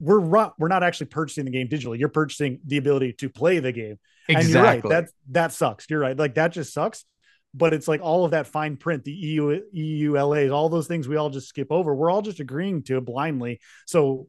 we're 0.00 0.20
we're 0.58 0.68
not 0.68 0.82
actually 0.82 1.06
purchasing 1.06 1.44
the 1.44 1.50
game 1.50 1.68
digitally. 1.68 1.98
You're 1.98 2.08
purchasing 2.08 2.60
the 2.66 2.76
ability 2.76 3.14
to 3.14 3.28
play 3.28 3.58
the 3.58 3.72
game. 3.72 3.98
Exactly. 4.28 4.34
And 4.34 4.48
you're 4.48 4.62
right. 4.62 4.82
That 4.82 5.08
that 5.30 5.52
sucks. 5.52 5.86
You're 5.88 6.00
right. 6.00 6.16
Like 6.16 6.34
that 6.34 6.48
just 6.48 6.72
sucks. 6.72 7.04
But 7.54 7.72
it's 7.72 7.86
like 7.86 8.00
all 8.02 8.24
of 8.24 8.32
that 8.32 8.48
fine 8.48 8.76
print, 8.76 9.04
the 9.04 9.12
EU 9.12 9.62
EULAs, 9.74 10.52
all 10.52 10.68
those 10.68 10.88
things 10.88 11.06
we 11.06 11.16
all 11.16 11.30
just 11.30 11.48
skip 11.48 11.68
over. 11.70 11.94
We're 11.94 12.10
all 12.10 12.22
just 12.22 12.40
agreeing 12.40 12.82
to 12.84 12.96
it 12.98 13.04
blindly. 13.04 13.60
So 13.86 14.26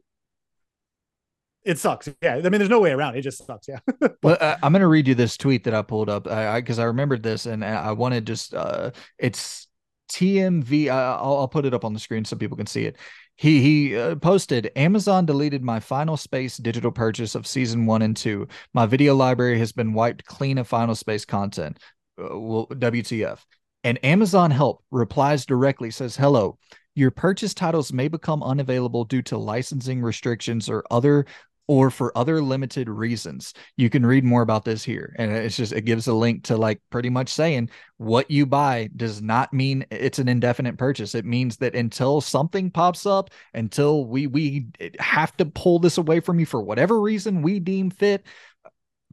it 1.63 1.79
sucks. 1.79 2.07
Yeah, 2.21 2.35
I 2.35 2.41
mean, 2.41 2.59
there's 2.59 2.69
no 2.69 2.79
way 2.79 2.91
around 2.91 3.15
it. 3.15 3.19
It 3.19 3.23
just 3.23 3.45
sucks. 3.45 3.67
Yeah. 3.67 3.79
well, 4.23 4.37
uh, 4.39 4.57
I'm 4.61 4.71
gonna 4.71 4.87
read 4.87 5.07
you 5.07 5.15
this 5.15 5.35
tweet 5.35 5.63
that 5.63 5.73
I 5.73 5.81
pulled 5.81 6.09
up 6.09 6.25
because 6.25 6.79
I, 6.79 6.83
I, 6.83 6.85
I, 6.85 6.87
remembered 6.87 7.23
this 7.23 7.47
and 7.47 7.65
I 7.65 7.91
wanted 7.91 8.27
just 8.27 8.53
uh, 8.53 8.91
it's 9.17 9.67
TMV. 10.11 10.89
I'll, 10.89 11.37
I'll 11.37 11.47
put 11.47 11.65
it 11.65 11.73
up 11.73 11.83
on 11.83 11.93
the 11.93 11.99
screen 11.99 12.23
so 12.23 12.35
people 12.35 12.57
can 12.57 12.67
see 12.67 12.85
it. 12.85 12.97
He 13.35 13.61
he 13.61 13.97
uh, 13.97 14.15
posted 14.15 14.71
Amazon 14.75 15.25
deleted 15.25 15.63
my 15.63 15.79
Final 15.79 16.15
Space 16.15 16.57
digital 16.57 16.91
purchase 16.91 17.35
of 17.35 17.45
season 17.45 17.85
1 17.85 18.01
and 18.01 18.15
2. 18.15 18.47
My 18.73 18.85
video 18.85 19.13
library 19.15 19.59
has 19.59 19.71
been 19.71 19.93
wiped 19.93 20.25
clean 20.25 20.57
of 20.57 20.67
Final 20.67 20.95
Space 20.95 21.25
content. 21.25 21.79
Uh, 22.19 22.39
well, 22.39 22.67
WTF. 22.67 23.39
And 23.83 24.03
Amazon 24.03 24.51
Help 24.51 24.83
replies 24.91 25.45
directly 25.45 25.91
says, 25.91 26.15
"Hello, 26.15 26.57
your 26.95 27.11
purchase 27.11 27.53
titles 27.53 27.93
may 27.93 28.07
become 28.07 28.41
unavailable 28.41 29.03
due 29.03 29.21
to 29.23 29.37
licensing 29.37 30.01
restrictions 30.01 30.69
or 30.69 30.83
other 30.89 31.25
or 31.67 31.89
for 31.89 32.15
other 32.17 32.41
limited 32.41 32.89
reasons. 32.89 33.53
You 33.75 33.89
can 33.89 34.05
read 34.05 34.23
more 34.23 34.43
about 34.43 34.65
this 34.65 34.83
here. 34.83 35.15
And 35.17 35.31
it's 35.31 35.57
just, 35.57 35.73
it 35.73 35.81
gives 35.81 36.07
a 36.07 36.13
link 36.13 36.43
to 36.43 36.57
like 36.57 36.79
pretty 36.89 37.09
much 37.09 37.29
saying 37.29 37.69
what 37.97 38.29
you 38.29 38.45
buy 38.45 38.89
does 38.95 39.21
not 39.21 39.51
mean 39.51 39.85
it's 39.89 40.19
an 40.19 40.27
indefinite 40.27 40.77
purchase. 40.77 41.15
It 41.15 41.25
means 41.25 41.57
that 41.57 41.75
until 41.75 42.21
something 42.21 42.69
pops 42.69 43.05
up, 43.05 43.31
until 43.53 44.05
we, 44.05 44.27
we 44.27 44.67
have 44.99 45.35
to 45.37 45.45
pull 45.45 45.79
this 45.79 45.97
away 45.97 46.19
from 46.19 46.39
you 46.39 46.45
for 46.45 46.61
whatever 46.61 47.01
reason 47.01 47.41
we 47.41 47.59
deem 47.59 47.89
fit, 47.89 48.23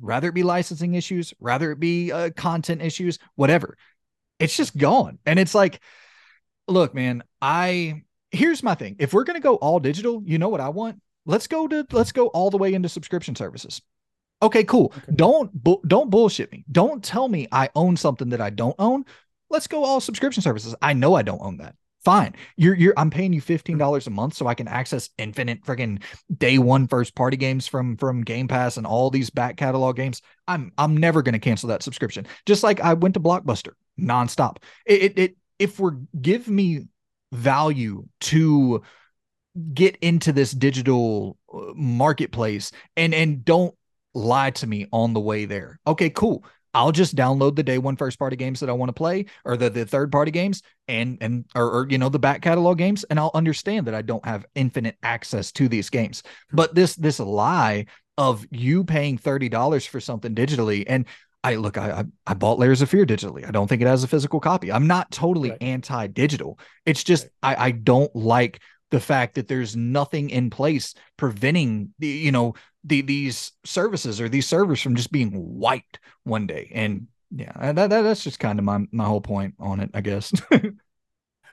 rather 0.02 0.28
it 0.28 0.34
be 0.34 0.42
licensing 0.42 0.94
issues, 0.94 1.32
rather 1.40 1.72
it 1.72 1.81
be 1.81 2.12
uh, 2.12 2.31
content 2.36 2.82
issues, 2.82 3.18
whatever, 3.36 3.78
it's 4.39 4.56
just 4.56 4.76
gone. 4.76 5.18
And 5.24 5.39
it's 5.39 5.55
like, 5.55 5.81
look, 6.68 6.94
man, 6.94 7.22
I, 7.40 8.02
here's 8.31 8.62
my 8.62 8.74
thing. 8.74 8.97
If 8.98 9.14
we're 9.14 9.24
going 9.24 9.40
to 9.40 9.42
go 9.42 9.55
all 9.55 9.81
digital, 9.81 10.22
you 10.24 10.39
know 10.39 10.50
what 10.50 10.60
I 10.60 10.68
want? 10.68 11.00
let's 11.26 11.47
go 11.47 11.68
to 11.68 11.86
let's 11.92 12.12
go 12.12 12.28
all 12.28 12.50
the 12.50 12.58
way 12.58 12.74
into 12.74 12.89
subscription 12.89 13.34
services. 13.34 13.81
Okay, 14.40 14.64
cool. 14.64 14.92
Okay. 14.97 15.12
Don't 15.14 15.52
bu- 15.52 15.82
don't 15.86 16.10
bullshit 16.10 16.50
me. 16.50 16.64
Don't 16.70 17.02
tell 17.02 17.28
me 17.28 17.47
I 17.52 17.70
own 17.74 17.97
something 17.97 18.31
that 18.31 18.40
I 18.40 18.50
don't 18.50 18.74
own. 18.78 19.05
Let's 19.50 19.66
go 19.66 19.84
all 19.84 20.00
subscription 20.00 20.42
services. 20.42 20.74
I 20.82 20.94
know 20.94 21.14
I 21.14 21.22
don't 21.22 21.42
own 21.42 21.58
that. 21.58 21.76
Fine. 22.05 22.34
You're 22.56 22.74
you're 22.74 22.94
I'm 22.97 23.10
paying 23.10 23.32
you 23.32 23.40
$15 23.40 24.06
a 24.06 24.10
month 24.10 24.34
so 24.34 24.48
I 24.48 24.55
can 24.55 24.66
access 24.66 25.08
infinite 25.18 25.64
freaking 25.64 26.02
day 26.36 26.58
one 26.58 26.89
first 26.89 27.14
party 27.14 27.36
games 27.36 27.68
from 27.68 27.97
from 27.97 28.22
Game 28.22 28.48
Pass 28.48 28.76
and 28.76 28.86
all 28.86 29.08
these 29.08 29.31
back 29.31 29.56
catalog 29.56 29.97
games. 29.97 30.20
I'm 30.48 30.72
I'm 30.78 30.97
never 30.97 31.22
to 31.22 31.39
cancel 31.39 31.68
that 31.68 31.82
subscription. 31.82 32.26
Just 32.44 32.64
like 32.64 32.81
I 32.81 32.94
went 32.94 33.14
to 33.14 33.20
Blockbuster 33.20 33.72
nonstop. 34.00 34.56
It, 34.84 35.02
it, 35.02 35.18
it 35.18 35.36
if 35.60 35.78
we're 35.78 35.97
give 36.20 36.48
me 36.48 36.89
value 37.31 38.06
to 38.20 38.82
get 39.72 39.97
into 39.97 40.32
this 40.32 40.50
digital 40.50 41.39
uh, 41.52 41.72
marketplace 41.74 42.72
and 42.97 43.14
and 43.14 43.44
don't 43.44 43.74
lie 44.14 44.50
to 44.50 44.66
me 44.66 44.86
on 44.92 45.12
the 45.12 45.20
way 45.20 45.44
there. 45.44 45.78
Okay, 45.86 46.10
cool. 46.10 46.44
I'll 46.75 46.92
just 46.92 47.15
download 47.15 47.57
the 47.57 47.62
day 47.62 47.78
one 47.78 47.97
first 47.97 48.18
party 48.18 48.36
games 48.36 48.60
that 48.60 48.70
I 48.70 48.73
want 48.73 48.89
to 48.89 48.94
play 48.94 49.26
or 49.44 49.57
the, 49.57 49.70
the 49.70 49.84
third 49.84 50.10
party 50.10 50.31
games 50.31 50.62
and 50.89 51.18
and 51.20 51.44
or, 51.55 51.70
or, 51.70 51.86
you 51.89 51.99
know 51.99 52.09
the 52.09 52.18
back 52.18 52.42
catalog 52.42 52.78
games 52.78 53.05
and 53.05 53.18
I'll 53.18 53.31
understand 53.34 53.86
that 53.86 53.94
I 53.94 54.02
don't 54.02 54.25
have 54.25 54.47
infinite 54.55 54.97
access 55.02 55.52
to 55.52 55.68
these 55.68 55.91
games. 55.91 56.23
Hmm. 56.51 56.57
But 56.57 56.75
this 56.75 56.94
this 56.97 57.20
lie 57.20 57.86
of 58.18 58.47
you 58.51 58.84
paying 58.84 59.18
$30 59.18 59.89
for 59.89 60.01
something 60.01 60.34
digitally 60.34 60.84
and 60.86 61.07
I 61.44 61.57
look 61.57 61.76
I 61.76 62.05
I 62.26 62.34
bought 62.34 62.59
Layers 62.59 62.83
of 62.83 62.89
Fear 62.89 63.07
digitally. 63.07 63.47
I 63.47 63.51
don't 63.51 63.67
think 63.67 63.83
it 63.83 63.89
has 63.89 64.05
a 64.05 64.09
physical 64.09 64.41
copy. 64.41 64.70
I'm 64.70 64.86
not 64.86 65.10
totally 65.10 65.51
right. 65.51 65.62
anti 65.62 66.07
digital. 66.07 66.59
It's 66.86 67.02
just 67.02 67.28
right. 67.42 67.59
I 67.59 67.67
I 67.67 67.70
don't 67.73 68.15
like 68.15 68.60
the 68.92 69.01
fact 69.01 69.34
that 69.34 69.49
there's 69.49 69.75
nothing 69.75 70.31
in 70.31 70.51
place 70.51 70.94
preventing 71.17 71.92
the 71.99 72.07
you 72.07 72.31
know 72.31 72.55
the 72.84 73.00
these 73.00 73.52
services 73.64 74.20
or 74.20 74.28
these 74.28 74.46
servers 74.46 74.80
from 74.80 74.96
just 74.96 75.12
being 75.12 75.30
wiped 75.34 76.00
one 76.24 76.46
day. 76.46 76.70
And 76.74 77.08
yeah 77.34 77.72
that, 77.72 77.88
that 77.90 78.02
that's 78.02 78.22
just 78.22 78.38
kind 78.38 78.58
of 78.58 78.64
my 78.64 78.86
my 78.92 79.04
whole 79.04 79.20
point 79.20 79.54
on 79.58 79.80
it 79.80 79.90
i 79.94 80.00
guess. 80.00 80.32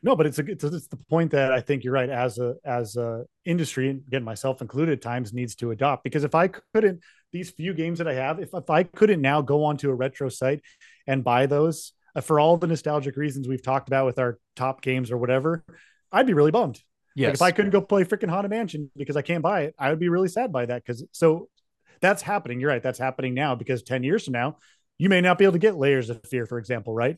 No 0.02 0.16
but 0.16 0.26
it's 0.26 0.40
a 0.40 0.46
it's, 0.46 0.64
it's 0.64 0.88
the 0.88 0.96
point 0.96 1.32
that 1.32 1.52
i 1.52 1.60
think 1.60 1.84
you're 1.84 1.92
right. 1.92 2.10
As 2.10 2.38
a 2.38 2.56
as 2.64 2.96
a 2.96 3.26
industry 3.44 3.90
and 3.90 4.02
again 4.08 4.24
myself 4.24 4.62
included 4.62 5.02
times 5.02 5.34
needs 5.34 5.56
to 5.56 5.72
adopt. 5.72 6.06
Because 6.06 6.24
if 6.24 6.34
i 6.34 6.48
couldn't 6.48 7.02
these 7.34 7.52
few 7.52 7.74
games 7.74 7.98
that 7.98 8.08
i 8.08 8.14
have 8.14 8.40
if, 8.40 8.54
if 8.54 8.70
i 8.70 8.84
couldn't 8.84 9.22
now 9.22 9.42
go 9.42 9.66
onto 9.66 9.90
a 9.90 9.94
retro 9.94 10.30
site 10.30 10.62
and 11.06 11.26
buy 11.26 11.48
those 11.48 11.92
uh, 12.16 12.22
for 12.22 12.40
all 12.40 12.56
the 12.56 12.68
nostalgic 12.68 13.18
reasons 13.18 13.48
we've 13.48 13.62
talked 13.62 13.90
about 13.90 14.06
with 14.06 14.20
our 14.20 14.40
top 14.56 14.82
games 14.82 15.12
or 15.12 15.18
whatever 15.18 15.64
i'd 16.14 16.26
be 16.28 16.34
really 16.34 16.52
bummed 16.52 16.82
Yes. 17.16 17.28
Like 17.28 17.34
if 17.34 17.42
I 17.42 17.52
couldn't 17.52 17.72
go 17.72 17.82
play 17.82 18.04
freaking 18.04 18.30
Haunted 18.30 18.52
Mansion 18.52 18.92
because 18.96 19.18
I 19.18 19.22
can't 19.22 19.42
buy 19.44 19.62
it, 19.62 19.76
I 19.78 19.90
would 19.90 20.00
be 20.00 20.10
really 20.10 20.28
sad 20.28 20.52
by 20.52 20.66
that. 20.66 20.84
Because 20.86 21.04
so 21.12 21.50
that's 22.02 22.22
happening. 22.22 22.60
You're 22.60 22.70
right. 22.70 22.84
That's 22.84 23.00
happening 23.00 23.34
now 23.34 23.56
because 23.56 23.84
10 23.84 24.04
years 24.04 24.24
from 24.26 24.34
now, 24.34 24.58
you 24.98 25.10
may 25.10 25.22
not 25.22 25.38
be 25.38 25.46
able 25.46 25.54
to 25.54 25.60
get 25.60 25.76
layers 25.76 26.10
of 26.10 26.24
fear, 26.26 26.46
for 26.46 26.58
example, 26.58 26.94
right? 26.94 27.18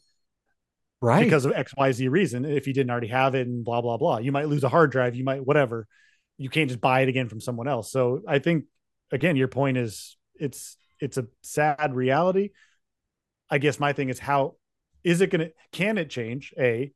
Right. 1.02 1.24
Because 1.24 1.46
of 1.46 1.54
XYZ 1.54 2.10
reason. 2.10 2.46
If 2.46 2.68
you 2.68 2.74
didn't 2.74 2.92
already 2.92 3.08
have 3.08 3.36
it 3.36 3.48
and 3.48 3.66
blah, 3.66 3.82
blah, 3.82 3.98
blah. 3.98 4.20
You 4.20 4.32
might 4.32 4.48
lose 4.48 4.64
a 4.64 4.70
hard 4.70 4.92
drive. 4.92 5.16
You 5.16 5.24
might, 5.24 5.46
whatever. 5.46 5.88
You 6.38 6.50
can't 6.50 6.70
just 6.70 6.82
buy 6.82 7.02
it 7.02 7.10
again 7.10 7.28
from 7.28 7.42
someone 7.42 7.68
else. 7.68 7.92
So 7.92 8.22
I 8.28 8.40
think, 8.40 8.66
again, 9.12 9.36
your 9.36 9.48
point 9.48 9.78
is 9.78 10.18
it's, 10.36 10.78
it's 11.00 11.18
a 11.18 11.28
sad 11.42 11.96
reality. 11.96 12.52
I 13.50 13.58
guess 13.58 13.80
my 13.80 13.94
thing 13.94 14.10
is 14.10 14.20
how 14.20 14.56
is 15.04 15.22
it 15.22 15.32
going 15.32 15.48
to, 15.48 15.52
can 15.72 15.98
it 15.98 16.10
change? 16.10 16.54
A, 16.58 16.92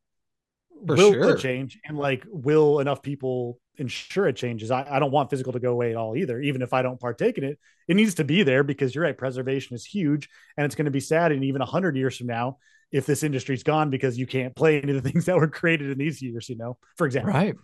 for 0.86 0.96
will 0.96 1.14
sure. 1.14 1.30
it 1.32 1.40
change 1.40 1.80
and 1.86 1.98
like 1.98 2.24
will 2.30 2.80
enough 2.80 3.02
people 3.02 3.60
ensure 3.78 4.28
it 4.28 4.36
changes 4.36 4.72
I, 4.72 4.86
I 4.90 5.00
don't 5.00 5.12
want 5.12 5.30
physical 5.30 5.54
to 5.54 5.60
go 5.60 5.72
away 5.72 5.92
at 5.92 5.98
all 5.98 6.16
either 6.16 6.40
even 6.40 6.62
if 6.62 6.74
i 6.74 6.82
don't 6.82 7.00
partake 7.00 7.38
in 7.38 7.44
it 7.44 7.60
it 7.88 7.96
needs 7.96 8.16
to 8.16 8.24
be 8.24 8.44
there 8.44 8.64
because 8.64 8.94
you're 8.94 9.04
right 9.04 9.18
preservation 9.18 9.76
is 9.76 9.86
huge 9.86 10.30
and 10.58 10.66
it's 10.66 10.76
going 10.76 10.86
to 10.86 10.92
be 10.92 11.00
sad 11.00 11.32
and 11.32 11.44
even 11.44 11.60
100 11.60 11.96
years 11.96 12.18
from 12.18 12.28
now 12.28 12.58
if 12.92 13.06
this 13.06 13.24
industry's 13.24 13.64
gone 13.64 13.90
because 13.90 14.18
you 14.18 14.28
can't 14.28 14.56
play 14.56 14.82
any 14.82 14.96
of 14.96 15.04
the 15.04 15.10
things 15.10 15.26
that 15.26 15.36
were 15.36 15.48
created 15.48 15.90
in 15.90 15.98
these 15.98 16.22
years 16.22 16.50
you 16.50 16.58
know 16.58 16.78
for 16.98 17.06
example 17.06 17.32
right 17.32 17.56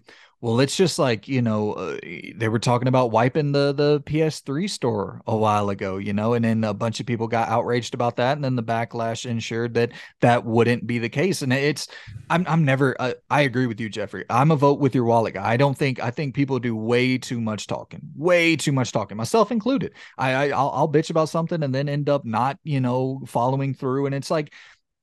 well, 0.42 0.60
it's 0.60 0.76
just 0.76 0.98
like 0.98 1.28
you 1.28 1.44
know 1.44 1.74
uh, 1.74 1.98
they 2.36 2.50
were 2.50 2.58
talking 2.58 2.88
about 2.88 3.12
wiping 3.12 3.52
the 3.52 3.74
the 3.74 4.02
PS3 4.02 4.68
store 4.68 5.22
a 5.28 5.38
while 5.38 5.70
ago, 5.70 5.98
you 5.98 6.14
know, 6.14 6.34
and 6.34 6.44
then 6.44 6.64
a 6.64 6.74
bunch 6.74 7.00
of 7.00 7.06
people 7.06 7.28
got 7.28 7.48
outraged 7.48 7.94
about 7.94 8.16
that, 8.16 8.38
and 8.38 8.44
then 8.44 8.56
the 8.56 8.64
backlash 8.64 9.28
ensured 9.28 9.76
that 9.76 9.92
that 10.22 10.44
wouldn't 10.44 10.88
be 10.88 10.98
the 10.98 11.10
case. 11.10 11.44
And 11.44 11.54
it's 11.54 11.88
I'm 12.32 12.44
I'm 12.48 12.66
never 12.66 12.96
uh, 13.00 13.14
I 13.30 13.42
agree 13.42 13.68
with 13.68 13.80
you, 13.80 13.88
Jeffrey. 13.88 14.26
I'm 14.32 14.50
a 14.50 14.56
vote 14.56 14.80
with 14.80 14.96
your 14.96 15.04
wallet 15.04 15.36
guy. 15.36 15.48
I 15.48 15.58
don't 15.58 15.78
think 15.78 16.02
I 16.02 16.10
think 16.10 16.34
people 16.34 16.58
do 16.58 16.76
way 16.76 17.20
too 17.20 17.40
much 17.40 17.68
talking, 17.68 18.02
way 18.16 18.56
too 18.56 18.72
much 18.72 18.92
talking, 18.92 19.18
myself 19.18 19.52
included. 19.52 19.94
I, 20.18 20.32
I 20.32 20.50
I'll, 20.50 20.72
I'll 20.72 20.90
bitch 20.90 21.12
about 21.12 21.30
something 21.30 21.62
and 21.62 21.74
then 21.74 21.88
end 21.88 22.10
up 22.10 22.26
not 22.26 22.58
you 22.64 22.82
know 22.82 23.22
following 23.28 23.76
through, 23.76 24.08
and 24.08 24.16
it's 24.16 24.32
like. 24.32 24.52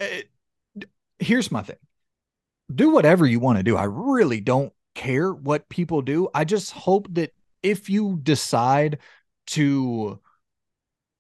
It, 0.01 0.31
eh, 0.81 0.85
here's 1.19 1.51
my 1.51 1.63
thing 1.63 1.77
do 2.75 2.91
whatever 2.91 3.27
you 3.27 3.41
want 3.41 3.59
to 3.59 3.63
do. 3.63 3.77
I 3.77 3.85
really 3.85 4.41
don't 4.41 4.73
care 4.95 5.33
what 5.33 5.69
people 5.69 6.03
do. 6.03 6.29
I 6.35 6.45
just 6.45 6.73
hope 6.73 7.09
that 7.15 7.33
if 7.63 7.89
you 7.89 8.19
decide 8.23 8.99
to, 9.49 10.21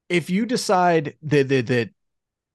if 0.08 0.30
you 0.30 0.46
decide 0.46 1.14
that, 1.22 1.48
that, 1.48 1.66
that 1.66 1.90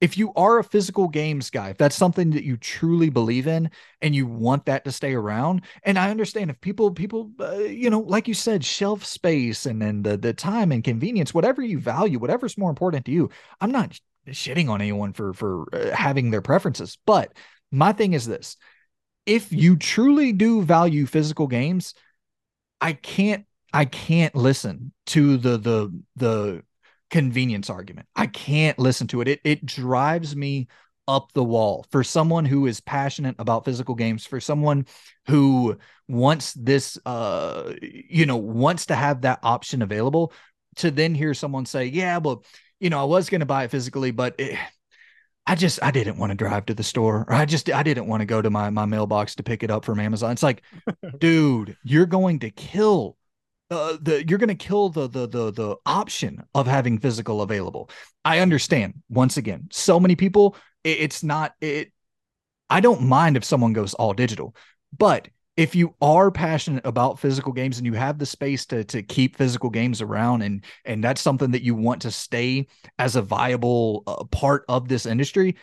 if 0.02 0.18
you 0.18 0.34
are 0.36 0.60
a 0.60 0.64
physical 0.64 1.08
games 1.08 1.50
guy, 1.50 1.70
if 1.70 1.78
that's 1.78 1.96
something 1.96 2.32
that 2.32 2.44
you 2.44 2.58
truly 2.58 3.10
believe 3.10 3.48
in 3.48 3.72
and 4.02 4.14
you 4.14 4.28
want 4.28 4.66
that 4.66 4.84
to 4.86 4.92
stay 4.92 5.14
around, 5.14 5.62
and 5.84 5.98
I 5.98 6.12
understand 6.12 6.50
if 6.52 6.60
people, 6.62 6.92
people, 6.92 7.32
uh, 7.40 7.56
you 7.60 7.90
know, 7.90 8.02
like 8.02 8.28
you 8.28 8.34
said, 8.34 8.66
shelf 8.66 9.06
space 9.06 9.66
and 9.66 9.82
then 9.82 10.04
the 10.04 10.18
the 10.18 10.34
time 10.34 10.72
and 10.74 10.84
convenience, 10.84 11.34
whatever 11.34 11.62
you 11.62 11.80
value, 11.80 12.20
whatever's 12.20 12.58
more 12.58 12.70
important 12.70 13.06
to 13.06 13.12
you. 13.12 13.30
I'm 13.62 13.72
not 13.72 14.00
shitting 14.30 14.70
on 14.70 14.82
anyone 14.82 15.14
for 15.14 15.34
for 15.34 15.66
uh, 15.74 15.96
having 15.96 16.32
their 16.32 16.42
preferences, 16.42 16.98
but 17.06 17.34
my 17.72 17.94
thing 17.94 18.14
is 18.14 18.26
this: 18.26 18.58
if 19.26 19.52
you 19.52 19.78
truly 19.78 20.32
do 20.32 20.62
value 20.62 21.06
physical 21.06 21.48
games, 21.48 21.94
I 22.82 22.94
can't 22.94 23.46
I 23.74 23.86
can't 23.86 24.36
listen 24.36 24.94
to 25.08 25.38
the 25.38 25.58
the 25.58 26.02
the 26.16 26.64
convenience 27.10 27.70
argument. 27.70 28.08
I 28.16 28.28
can't 28.28 28.78
listen 28.80 29.08
to 29.08 29.22
it. 29.22 29.28
It 29.28 29.42
it 29.44 29.66
drives 29.66 30.36
me 30.36 30.68
up 31.08 31.32
the 31.34 31.44
wall 31.44 31.86
for 31.92 32.04
someone 32.04 32.46
who 32.46 32.66
is 32.66 32.80
passionate 32.80 33.36
about 33.38 33.66
physical 33.66 33.94
games 33.94 34.26
for 34.26 34.40
someone 34.40 34.86
who 35.28 35.78
wants 36.08 36.54
this 36.54 36.98
uh 37.06 37.74
you 37.82 38.26
know 38.26 38.38
wants 38.38 38.86
to 38.86 38.96
have 38.96 39.22
that 39.22 39.40
option 39.44 39.82
available 39.82 40.32
to 40.78 40.90
then 40.92 41.14
hear 41.14 41.34
someone 41.34 41.66
say 41.66 41.86
yeah 41.86 42.18
well 42.18 42.44
you 42.84 42.90
know 42.90 43.00
I 43.00 43.06
was 43.06 43.30
going 43.30 43.40
to 43.40 43.46
buy 43.46 43.64
it 43.64 43.72
physically 43.72 44.12
but 44.12 44.36
it, 44.38 44.58
I 45.46 45.56
just 45.56 45.84
I 45.84 45.92
didn't 45.92 46.18
want 46.18 46.30
to 46.32 46.36
drive 46.36 46.66
to 46.68 46.74
the 46.74 46.84
store. 46.84 47.26
Or 47.28 47.34
I 47.34 47.46
just 47.46 47.70
I 47.70 47.84
didn't 47.84 48.08
want 48.08 48.22
to 48.22 48.26
go 48.26 48.42
to 48.42 48.50
my 48.50 48.70
my 48.70 48.86
mailbox 48.86 49.36
to 49.36 49.44
pick 49.44 49.64
it 49.64 49.70
up 49.70 49.84
from 49.84 50.00
Amazon. 50.00 50.32
It's 50.32 50.44
like, 50.44 50.62
dude, 51.20 51.76
you're 51.84 52.06
going 52.06 52.40
to 52.40 52.50
kill 52.50 53.18
uh, 53.70 53.98
the 54.02 54.26
you're 54.28 54.40
going 54.40 54.48
to 54.50 54.56
kill 54.56 54.90
the 54.90 55.08
the 55.08 55.28
the 55.28 55.52
the 55.52 55.76
option 55.86 56.44
of 56.56 56.68
having 56.68 56.98
physical 56.98 57.42
available. 57.42 57.90
I 58.24 58.40
understand. 58.40 59.02
Once 59.10 59.36
again, 59.38 59.68
so 59.72 60.00
many 60.00 60.16
people 60.16 60.56
it, 60.84 61.00
it's 61.00 61.24
not 61.24 61.54
it 61.60 61.92
I 62.70 62.80
don't 62.80 63.04
mind 63.04 63.36
if 63.36 63.44
someone 63.44 63.74
goes 63.74 63.94
all 63.94 64.14
digital, 64.14 64.56
but 64.98 65.28
if 65.56 65.76
you 65.76 65.94
are 66.02 66.32
passionate 66.32 66.86
about 66.86 67.20
physical 67.20 67.52
games 67.52 67.78
and 67.78 67.86
you 67.86 67.94
have 67.94 68.18
the 68.18 68.26
space 68.26 68.66
to 68.66 68.84
to 68.86 69.04
keep 69.04 69.36
physical 69.36 69.70
games 69.70 70.02
around 70.02 70.42
and 70.42 70.64
and 70.86 71.04
that's 71.04 71.22
something 71.22 71.52
that 71.52 71.64
you 71.64 71.76
want 71.76 72.02
to 72.02 72.12
stay 72.12 72.68
as 72.98 73.16
a 73.16 73.22
viable 73.22 74.04
uh, 74.08 74.24
part 74.26 74.66
of 74.68 74.88
this 74.88 75.06
industry 75.06 75.56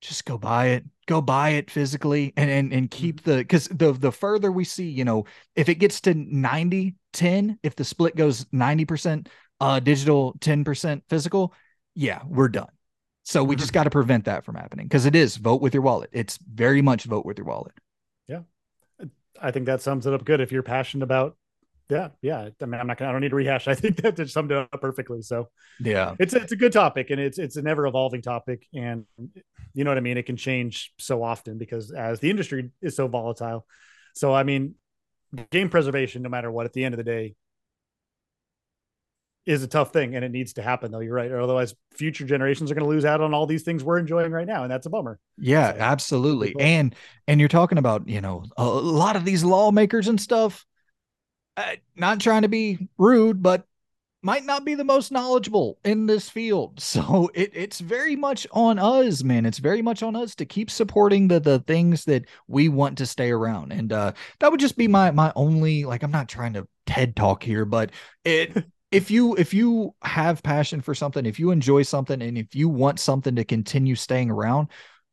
just 0.00 0.24
go 0.24 0.38
buy 0.38 0.68
it. 0.68 0.84
Go 1.06 1.20
buy 1.20 1.50
it 1.50 1.70
physically 1.70 2.32
and 2.36 2.50
and, 2.50 2.72
and 2.72 2.90
keep 2.90 3.22
mm-hmm. 3.22 3.30
the 3.30 3.36
because 3.38 3.68
the 3.68 3.92
the 3.92 4.12
further 4.12 4.52
we 4.52 4.64
see 4.64 4.88
you 4.88 5.04
know 5.04 5.24
if 5.56 5.68
it 5.68 5.76
gets 5.76 6.00
to 6.02 6.14
90 6.14 6.94
10 7.12 7.58
if 7.62 7.74
the 7.74 7.84
split 7.84 8.14
goes 8.14 8.44
90% 8.46 9.26
uh 9.60 9.80
digital 9.80 10.34
10% 10.38 11.02
physical 11.08 11.52
yeah 11.94 12.22
we're 12.26 12.48
done. 12.48 12.68
So 13.24 13.44
we 13.44 13.56
just 13.56 13.68
mm-hmm. 13.68 13.74
got 13.74 13.84
to 13.84 13.90
prevent 13.90 14.24
that 14.24 14.44
from 14.44 14.54
happening 14.54 14.86
because 14.86 15.06
it 15.06 15.14
is 15.14 15.36
vote 15.36 15.60
with 15.60 15.74
your 15.74 15.82
wallet. 15.82 16.10
It's 16.12 16.38
very 16.38 16.80
much 16.80 17.04
vote 17.04 17.26
with 17.26 17.38
your 17.38 17.46
wallet. 17.46 17.74
Yeah 18.28 18.40
I 19.40 19.50
think 19.50 19.66
that 19.66 19.82
sums 19.82 20.06
it 20.06 20.12
up 20.12 20.24
good. 20.24 20.40
If 20.40 20.52
you're 20.52 20.62
passionate 20.62 21.04
about, 21.04 21.36
yeah, 21.90 22.08
yeah. 22.22 22.48
I 22.60 22.66
mean, 22.66 22.80
I'm 22.80 22.86
not 22.86 22.98
gonna. 22.98 23.10
I 23.10 23.12
don't 23.12 23.20
need 23.20 23.30
to 23.30 23.36
rehash. 23.36 23.68
I 23.68 23.74
think 23.74 23.96
that 23.96 24.16
just 24.16 24.32
summed 24.32 24.52
it 24.52 24.58
up 24.58 24.80
perfectly. 24.80 25.22
So 25.22 25.48
yeah, 25.80 26.14
it's 26.18 26.34
it's 26.34 26.52
a 26.52 26.56
good 26.56 26.72
topic, 26.72 27.10
and 27.10 27.20
it's 27.20 27.38
it's 27.38 27.56
an 27.56 27.66
ever 27.66 27.86
evolving 27.86 28.22
topic, 28.22 28.66
and 28.74 29.04
you 29.74 29.84
know 29.84 29.90
what 29.90 29.98
I 29.98 30.02
mean. 30.02 30.16
It 30.16 30.26
can 30.26 30.36
change 30.36 30.92
so 30.98 31.22
often 31.22 31.58
because 31.58 31.90
as 31.90 32.20
the 32.20 32.30
industry 32.30 32.70
is 32.80 32.96
so 32.96 33.08
volatile. 33.08 33.66
So 34.14 34.32
I 34.32 34.44
mean, 34.44 34.74
game 35.50 35.68
preservation, 35.68 36.22
no 36.22 36.28
matter 36.28 36.50
what, 36.50 36.66
at 36.66 36.72
the 36.72 36.84
end 36.84 36.94
of 36.94 36.98
the 36.98 37.04
day, 37.04 37.34
is 39.46 39.62
a 39.62 39.66
tough 39.66 39.92
thing 39.92 40.14
and 40.14 40.24
it 40.24 40.30
needs 40.30 40.52
to 40.54 40.62
happen 40.62 40.90
though. 40.90 41.00
You're 41.00 41.14
right. 41.14 41.30
Or 41.30 41.40
otherwise 41.40 41.74
future 41.92 42.24
generations 42.24 42.70
are 42.70 42.74
going 42.74 42.84
to 42.84 42.90
lose 42.90 43.04
out 43.04 43.20
on 43.20 43.34
all 43.34 43.46
these 43.46 43.62
things 43.62 43.82
we're 43.82 43.98
enjoying 43.98 44.32
right 44.32 44.46
now 44.46 44.62
and 44.62 44.70
that's 44.70 44.86
a 44.86 44.90
bummer. 44.90 45.18
Yeah 45.38 45.72
so, 45.72 45.78
absolutely. 45.80 46.54
and 46.58 46.94
and 47.26 47.40
you're 47.40 47.48
talking 47.48 47.78
about 47.78 48.08
you 48.08 48.20
know 48.20 48.44
a 48.56 48.64
lot 48.64 49.16
of 49.16 49.24
these 49.24 49.42
lawmakers 49.42 50.08
and 50.08 50.20
stuff 50.20 50.64
uh, 51.56 51.76
not 51.96 52.20
trying 52.20 52.42
to 52.42 52.48
be 52.48 52.88
rude 52.98 53.42
but 53.42 53.64
might 54.22 54.44
not 54.44 54.66
be 54.66 54.74
the 54.74 54.84
most 54.84 55.10
knowledgeable 55.10 55.78
in 55.82 56.04
this 56.04 56.28
field. 56.28 56.78
So 56.90 57.30
it, 57.34 57.52
it's 57.54 57.80
very 57.80 58.16
much 58.16 58.46
on 58.52 58.78
us 58.78 59.22
man. 59.24 59.46
It's 59.46 59.58
very 59.58 59.80
much 59.80 60.02
on 60.02 60.16
us 60.16 60.34
to 60.34 60.44
keep 60.44 60.70
supporting 60.70 61.28
the 61.28 61.40
the 61.40 61.60
things 61.60 62.04
that 62.04 62.26
we 62.46 62.68
want 62.68 62.98
to 62.98 63.06
stay 63.06 63.30
around. 63.30 63.72
And 63.72 63.90
uh 63.90 64.12
that 64.40 64.50
would 64.50 64.60
just 64.60 64.76
be 64.76 64.86
my 64.86 65.10
my 65.12 65.32
only 65.34 65.86
like 65.86 66.02
i'm 66.02 66.10
not 66.10 66.28
trying 66.28 66.52
to 66.52 66.68
ted 66.86 67.16
talk 67.16 67.42
here 67.42 67.64
but 67.64 67.92
it 68.24 68.64
if 68.90 69.10
you 69.10 69.36
if 69.36 69.54
you 69.54 69.94
have 70.02 70.42
passion 70.42 70.80
for 70.80 70.94
something 70.94 71.26
if 71.26 71.38
you 71.38 71.50
enjoy 71.50 71.82
something 71.82 72.20
and 72.22 72.36
if 72.36 72.54
you 72.54 72.68
want 72.68 72.98
something 72.98 73.36
to 73.36 73.44
continue 73.44 73.94
staying 73.94 74.30
around 74.30 74.68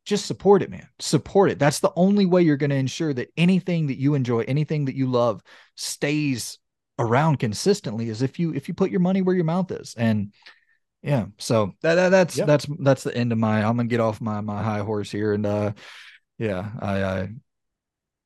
just 0.08 0.26
support 0.26 0.62
it 0.62 0.72
man. 0.72 0.88
Support 1.00 1.52
it. 1.52 1.60
That's 1.60 1.82
the 1.82 1.92
only 1.98 2.26
way 2.26 2.42
you're 2.42 2.56
going 2.56 2.70
to 2.70 2.78
ensure 2.78 3.14
that 3.14 3.30
anything 3.36 3.88
that 3.88 4.00
you 4.00 4.16
enjoy 4.16 4.40
anything 4.48 4.86
that 4.86 4.96
you 4.96 5.08
love 5.08 5.44
stays 5.76 6.60
around 6.98 7.40
consistently 7.40 8.08
is 8.08 8.22
if 8.22 8.40
you 8.40 8.54
if 8.54 8.70
you 8.70 8.74
put 8.74 8.90
your 8.90 9.02
money 9.02 9.22
where 9.22 9.36
your 9.36 9.44
mouth 9.44 9.70
is. 9.70 9.94
And 9.98 10.34
yeah 11.04 11.26
so 11.38 11.74
that, 11.82 11.96
that 11.96 12.10
that's 12.10 12.38
yep. 12.38 12.48
that's 12.48 12.66
that's 12.80 13.04
the 13.04 13.16
end 13.16 13.32
of 13.32 13.38
my 13.38 13.64
i'm 13.64 13.78
gonna 13.78 13.86
get 13.86 14.00
off 14.00 14.20
my 14.20 14.42
my 14.42 14.64
high 14.64 14.80
horse 14.80 15.12
here 15.12 15.32
and 15.32 15.46
uh 15.46 15.72
yeah 16.40 16.72
i 16.80 17.04
i 17.04 17.30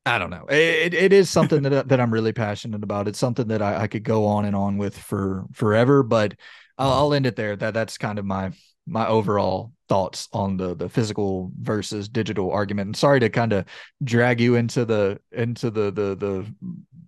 I 0.05 0.17
don't 0.17 0.31
know. 0.31 0.45
It, 0.49 0.93
it 0.93 1.13
is 1.13 1.29
something 1.29 1.61
that 1.63 1.87
that 1.89 1.99
I'm 1.99 2.11
really 2.11 2.33
passionate 2.33 2.83
about. 2.83 3.07
It's 3.07 3.19
something 3.19 3.47
that 3.49 3.61
I, 3.61 3.83
I 3.83 3.87
could 3.87 4.03
go 4.03 4.25
on 4.25 4.45
and 4.45 4.55
on 4.55 4.77
with 4.77 4.97
for 4.97 5.45
forever, 5.53 6.01
but 6.01 6.33
I'll, 6.77 6.91
I'll 6.91 7.13
end 7.13 7.27
it 7.27 7.35
there. 7.35 7.55
That 7.55 7.73
that's 7.73 7.97
kind 7.97 8.17
of 8.17 8.25
my 8.25 8.51
my 8.87 9.07
overall 9.07 9.73
thoughts 9.87 10.27
on 10.33 10.57
the 10.57 10.75
the 10.75 10.89
physical 10.89 11.51
versus 11.59 12.09
digital 12.09 12.51
argument. 12.51 12.87
And 12.87 12.97
sorry 12.97 13.19
to 13.19 13.29
kind 13.29 13.53
of 13.53 13.65
drag 14.03 14.41
you 14.41 14.55
into 14.55 14.85
the 14.85 15.19
into 15.31 15.69
the 15.69 15.91
the 15.91 16.15
the 16.15 16.55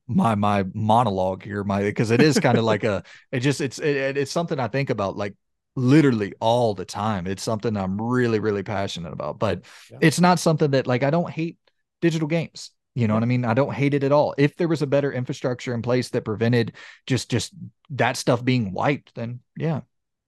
my 0.08 0.36
my 0.36 0.64
monologue 0.76 1.44
here, 1.44 1.64
my 1.64 1.82
because 1.82 2.12
it 2.12 2.22
is 2.22 2.40
kind 2.40 2.60
of 2.60 2.64
like 2.64 2.84
a 2.84 3.04
it 3.32 3.40
just 3.40 3.60
it's 3.60 3.80
it, 3.80 4.18
it's 4.18 4.32
something 4.32 4.60
I 4.60 4.68
think 4.68 4.92
about 4.92 5.18
like 5.18 5.34
literally 5.76 6.34
all 6.40 6.76
the 6.76 6.86
time. 6.86 7.26
It's 7.26 7.42
something 7.42 7.76
I'm 7.76 8.00
really 8.00 8.40
really 8.40 8.64
passionate 8.64 9.14
about, 9.14 9.40
but 9.40 9.64
yeah. 9.90 9.98
it's 10.00 10.20
not 10.20 10.38
something 10.40 10.72
that 10.72 10.86
like 10.86 11.02
I 11.02 11.10
don't 11.10 11.32
hate 11.32 11.58
digital 12.02 12.28
games. 12.28 12.70
You 12.96 13.08
know 13.08 13.16
what 13.16 13.24
I 13.24 13.26
mean? 13.26 13.44
I 13.44 13.56
don't 13.56 13.74
hate 13.74 13.96
it 13.96 14.04
at 14.04 14.12
all. 14.12 14.36
If 14.38 14.56
there 14.56 14.68
was 14.68 14.84
a 14.84 14.88
better 14.88 15.12
infrastructure 15.12 15.74
in 15.74 15.82
place 15.82 16.10
that 16.10 16.26
prevented 16.26 16.74
just 17.08 17.32
just 17.32 17.54
that 17.92 18.18
stuff 18.18 18.46
being 18.46 18.72
wiped, 18.72 19.16
then 19.16 19.40
yeah, 19.58 19.82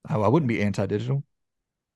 I, 0.07 0.15
I 0.15 0.27
wouldn't 0.27 0.47
be 0.47 0.61
anti-digital. 0.61 1.23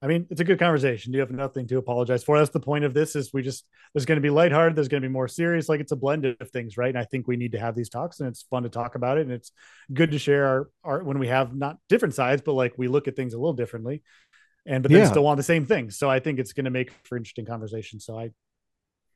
I 0.01 0.07
mean, 0.07 0.27
it's 0.29 0.39
a 0.39 0.45
good 0.45 0.59
conversation. 0.59 1.11
You 1.11 1.19
have 1.19 1.31
nothing 1.31 1.67
to 1.67 1.77
apologize 1.77 2.23
for. 2.23 2.37
That's 2.37 2.51
the 2.51 2.59
point 2.59 2.85
of 2.85 2.93
this. 2.93 3.15
Is 3.15 3.33
we 3.33 3.41
just 3.41 3.65
there's 3.93 4.05
going 4.05 4.17
to 4.17 4.21
be 4.21 4.29
lighthearted, 4.29 4.77
there's 4.77 4.87
going 4.87 5.01
to 5.01 5.09
be 5.09 5.11
more 5.11 5.27
serious. 5.27 5.67
Like 5.67 5.81
it's 5.81 5.91
a 5.91 5.97
blend 5.97 6.25
of 6.25 6.49
things, 6.51 6.77
right? 6.77 6.89
And 6.89 6.97
I 6.97 7.03
think 7.03 7.27
we 7.27 7.35
need 7.35 7.51
to 7.53 7.59
have 7.59 7.75
these 7.75 7.89
talks, 7.89 8.19
and 8.19 8.29
it's 8.29 8.43
fun 8.43 8.63
to 8.63 8.69
talk 8.69 8.95
about 8.95 9.17
it, 9.17 9.21
and 9.21 9.31
it's 9.31 9.51
good 9.91 10.11
to 10.11 10.19
share 10.19 10.45
our 10.45 10.69
art 10.83 11.05
when 11.05 11.19
we 11.19 11.27
have 11.27 11.53
not 11.53 11.77
different 11.89 12.13
sides, 12.13 12.43
but 12.45 12.53
like 12.53 12.75
we 12.77 12.87
look 12.87 13.07
at 13.07 13.15
things 13.15 13.33
a 13.33 13.37
little 13.37 13.53
differently, 13.53 14.03
and 14.65 14.83
but 14.83 14.91
then 14.91 15.01
yeah. 15.01 15.09
still 15.09 15.23
want 15.23 15.37
the 15.37 15.43
same 15.43 15.65
thing. 15.65 15.89
So 15.89 16.09
I 16.09 16.19
think 16.19 16.39
it's 16.39 16.53
going 16.53 16.65
to 16.65 16.71
make 16.71 16.91
for 17.03 17.17
interesting 17.17 17.45
conversation. 17.45 17.99
So 17.99 18.17
I 18.17 18.29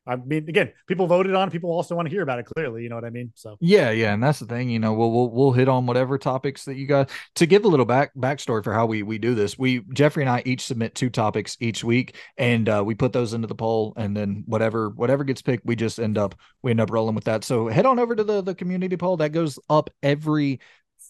I 0.06 0.18
mean, 0.18 0.50
again, 0.50 0.74
people 0.88 1.08
voted 1.08 1.34
on. 1.34 1.50
People 1.50 1.72
also 1.72 1.96
want 1.96 2.08
to 2.08 2.10
hear 2.10 2.24
about 2.24 2.40
it. 2.40 2.46
Clearly, 2.46 2.84
you 2.84 2.90
know 2.90 2.96
what 2.96 3.06
I 3.06 3.10
mean. 3.10 3.32
So 3.36 3.58
yeah, 3.62 3.92
yeah, 3.92 4.14
and 4.14 4.22
that's 4.22 4.40
the 4.40 4.46
thing. 4.46 4.70
You 4.70 4.80
know, 4.80 4.94
we'll 4.94 5.12
we'll, 5.12 5.30
we'll 5.30 5.52
hit 5.52 5.70
on 5.70 5.86
whatever 5.86 6.18
topics 6.18 6.66
that 6.66 6.76
you 6.76 6.88
got 6.88 7.10
to 7.36 7.46
give 7.46 7.64
a 7.64 7.68
little 7.68 7.86
back 7.86 8.14
backstory 8.16 8.64
for 8.64 8.74
how 8.74 8.86
we 8.86 9.04
we 9.04 9.18
do 9.18 9.34
this. 9.34 9.58
We 9.58 9.82
Jeffrey 9.94 10.24
and 10.24 10.30
I 10.30 10.44
each 10.46 10.66
submit 10.66 10.96
two 10.96 11.10
topics 11.10 11.56
each 11.62 11.84
week, 11.84 12.16
and 12.38 12.68
uh, 12.68 12.84
we 12.86 12.96
put 12.96 13.14
those 13.14 13.34
into 13.34 13.48
the 13.48 13.56
poll, 13.56 13.94
and 13.96 14.16
then 14.16 14.44
whatever 14.46 14.90
whatever 14.90 15.24
gets 15.24 15.42
picked, 15.42 15.66
we 15.66 15.76
just 15.76 16.00
end 16.00 16.18
up 16.18 16.36
we 16.62 16.72
end 16.72 16.82
up 16.82 16.92
rolling 16.92 17.16
with 17.16 17.26
that. 17.26 17.46
So 17.46 17.68
head 17.70 17.86
on 17.86 17.98
over 17.98 18.16
to 18.16 18.24
the 18.24 18.42
the 18.42 18.56
community 18.56 18.98
poll 18.98 19.18
that 19.18 19.32
goes 19.32 19.58
up 19.70 19.90
every 20.02 20.60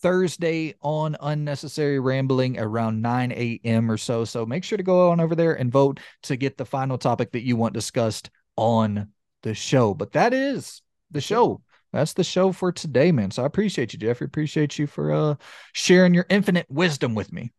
Thursday 0.02 0.76
on 0.82 1.16
Unnecessary 1.22 2.00
Rambling 2.00 2.60
around 2.60 3.02
9 3.02 3.32
a.m. 3.32 3.90
or 3.90 3.98
so. 3.98 4.26
So 4.26 4.46
make 4.46 4.64
sure 4.64 4.78
to 4.78 4.84
go 4.84 5.12
on 5.12 5.20
over 5.20 5.34
there 5.34 5.54
and 5.54 5.72
vote 5.72 6.00
to 6.24 6.36
get 6.36 6.58
the 6.58 6.66
final 6.66 6.98
topic 6.98 7.32
that 7.32 7.44
you 7.44 7.56
want 7.56 7.74
discussed 7.74 8.30
on 8.56 9.10
the 9.44 9.54
show. 9.54 9.94
But 9.94 10.14
that 10.14 10.34
is 10.34 10.82
the 11.12 11.22
show. 11.22 11.62
That's 11.92 12.14
the 12.14 12.24
show 12.24 12.52
for 12.52 12.72
today, 12.72 13.12
man. 13.12 13.32
So 13.32 13.44
I 13.44 13.46
appreciate 13.46 13.94
you, 13.94 14.00
Jeffrey. 14.00 14.26
Appreciate 14.26 14.80
you 14.80 14.88
for 14.88 15.12
uh 15.12 15.36
sharing 15.74 16.14
your 16.14 16.26
infinite 16.30 16.66
wisdom 16.70 17.14
with 17.14 17.32
me. 17.32 17.52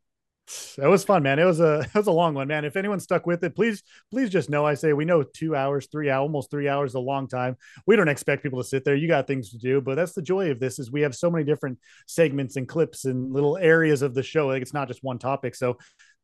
That 0.76 0.88
was 0.90 1.04
fun, 1.04 1.22
man. 1.22 1.38
It 1.38 1.44
was 1.44 1.60
a 1.60 1.80
it 1.94 1.94
was 1.94 2.06
a 2.06 2.12
long 2.12 2.34
one, 2.34 2.48
man. 2.48 2.64
If 2.64 2.76
anyone 2.76 3.00
stuck 3.00 3.26
with 3.26 3.44
it, 3.44 3.54
please 3.54 3.82
please 4.10 4.30
just 4.30 4.50
know 4.50 4.66
I 4.66 4.74
say 4.74 4.92
we 4.92 5.04
know 5.04 5.22
two 5.22 5.54
hours, 5.54 5.88
three 5.90 6.10
hours, 6.10 6.22
almost 6.22 6.50
three 6.50 6.68
hours 6.68 6.90
is 6.90 6.96
a 6.96 7.00
long 7.00 7.28
time. 7.28 7.56
We 7.86 7.96
don't 7.96 8.08
expect 8.08 8.42
people 8.42 8.60
to 8.60 8.68
sit 8.68 8.84
there. 8.84 8.96
You 8.96 9.08
got 9.08 9.26
things 9.26 9.50
to 9.50 9.58
do, 9.58 9.80
but 9.80 9.94
that's 9.94 10.12
the 10.12 10.22
joy 10.22 10.50
of 10.50 10.60
this 10.60 10.78
is 10.78 10.90
we 10.90 11.02
have 11.02 11.14
so 11.14 11.30
many 11.30 11.44
different 11.44 11.78
segments 12.06 12.56
and 12.56 12.68
clips 12.68 13.04
and 13.04 13.32
little 13.32 13.56
areas 13.56 14.02
of 14.02 14.14
the 14.14 14.22
show. 14.22 14.48
Like 14.48 14.62
it's 14.62 14.74
not 14.74 14.88
just 14.88 15.04
one 15.04 15.18
topic. 15.18 15.54
So 15.54 15.78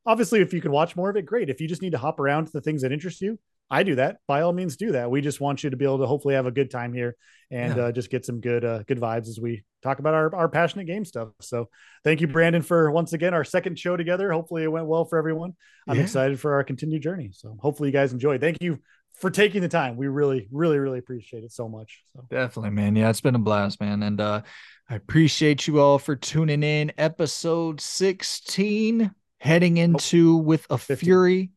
obviously, 0.04 0.40
if 0.40 0.52
you 0.52 0.60
can 0.60 0.72
watch 0.72 0.96
more 0.96 1.10
of 1.10 1.16
it, 1.16 1.26
great. 1.26 1.48
If 1.48 1.60
you 1.60 1.68
just 1.68 1.82
need 1.82 1.92
to 1.92 1.98
hop 1.98 2.20
around 2.20 2.46
to 2.46 2.52
the 2.52 2.60
things 2.60 2.82
that 2.82 2.92
interest 2.92 3.20
you, 3.20 3.38
I 3.70 3.82
do 3.82 3.94
that. 3.96 4.18
By 4.26 4.42
all 4.42 4.52
means, 4.52 4.76
do 4.76 4.92
that. 4.92 5.10
We 5.10 5.20
just 5.20 5.40
want 5.40 5.62
you 5.62 5.70
to 5.70 5.76
be 5.76 5.84
able 5.84 5.98
to 5.98 6.06
hopefully 6.06 6.34
have 6.34 6.46
a 6.46 6.50
good 6.50 6.70
time 6.70 6.92
here 6.92 7.16
and 7.50 7.76
yeah. 7.76 7.84
uh, 7.84 7.92
just 7.92 8.10
get 8.10 8.24
some 8.24 8.40
good 8.40 8.64
uh, 8.64 8.82
good 8.84 8.98
vibes 8.98 9.28
as 9.28 9.38
we 9.40 9.64
talk 9.82 9.98
about 9.98 10.14
our, 10.14 10.34
our 10.34 10.48
passionate 10.48 10.86
game 10.86 11.04
stuff. 11.04 11.28
So 11.40 11.68
thank 12.04 12.20
you, 12.20 12.26
Brandon, 12.26 12.62
for 12.62 12.90
once 12.90 13.12
again 13.12 13.34
our 13.34 13.44
second 13.44 13.78
show 13.78 13.96
together. 13.96 14.32
Hopefully 14.32 14.64
it 14.64 14.72
went 14.72 14.86
well 14.86 15.04
for 15.04 15.18
everyone. 15.18 15.54
I'm 15.88 15.96
yeah. 15.96 16.02
excited 16.02 16.40
for 16.40 16.54
our 16.54 16.64
continued 16.64 17.02
journey. 17.02 17.30
So 17.32 17.56
hopefully 17.60 17.88
you 17.88 17.92
guys 17.92 18.12
enjoy. 18.12 18.38
Thank 18.38 18.58
you 18.60 18.78
for 19.14 19.30
taking 19.30 19.62
the 19.62 19.68
time. 19.68 19.96
We 19.96 20.08
really, 20.08 20.48
really, 20.50 20.78
really 20.78 20.98
appreciate 20.98 21.44
it 21.44 21.52
so 21.52 21.68
much. 21.68 22.02
So 22.14 22.24
definitely, 22.28 22.70
man. 22.70 22.96
Yeah, 22.96 23.10
it's 23.10 23.20
been 23.20 23.34
a 23.34 23.40
blast, 23.40 23.80
man. 23.80 24.02
And 24.02 24.20
uh 24.20 24.42
I 24.88 24.96
appreciate 24.96 25.68
you 25.68 25.78
all 25.78 26.00
for 26.00 26.16
tuning 26.16 26.64
in. 26.64 26.90
Episode 26.98 27.80
16, 27.80 29.14
heading 29.38 29.76
into 29.76 30.38
oh, 30.38 30.42
with 30.42 30.66
a 30.68 30.78
15. 30.78 31.06
fury 31.06 31.50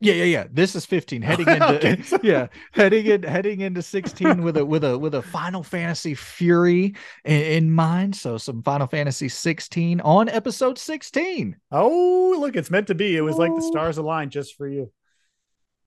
yeah, 0.00 0.14
yeah, 0.14 0.24
yeah. 0.24 0.44
This 0.50 0.74
is 0.74 0.86
15 0.86 1.22
heading 1.22 1.48
into 1.48 2.18
yeah, 2.22 2.46
heading 2.72 3.06
in 3.06 3.22
heading 3.22 3.60
into 3.60 3.82
16 3.82 4.42
with 4.42 4.56
a 4.56 4.64
with 4.64 4.84
a 4.84 4.98
with 4.98 5.14
a 5.14 5.22
Final 5.22 5.62
Fantasy 5.62 6.14
Fury 6.14 6.94
in, 7.24 7.40
in, 7.40 7.70
mind. 7.70 8.16
So 8.16 8.38
some 8.38 8.62
Final 8.62 8.86
Fantasy 8.86 9.28
16 9.28 10.00
on 10.00 10.28
episode 10.28 10.78
16. 10.78 11.56
Oh, 11.72 12.36
look, 12.38 12.56
it's 12.56 12.70
meant 12.70 12.86
to 12.86 12.94
be. 12.94 13.16
It 13.16 13.20
was 13.20 13.36
oh. 13.36 13.38
like 13.38 13.54
the 13.54 13.62
stars 13.62 13.98
aligned 13.98 14.32
just 14.32 14.56
for 14.56 14.66
you. 14.66 14.90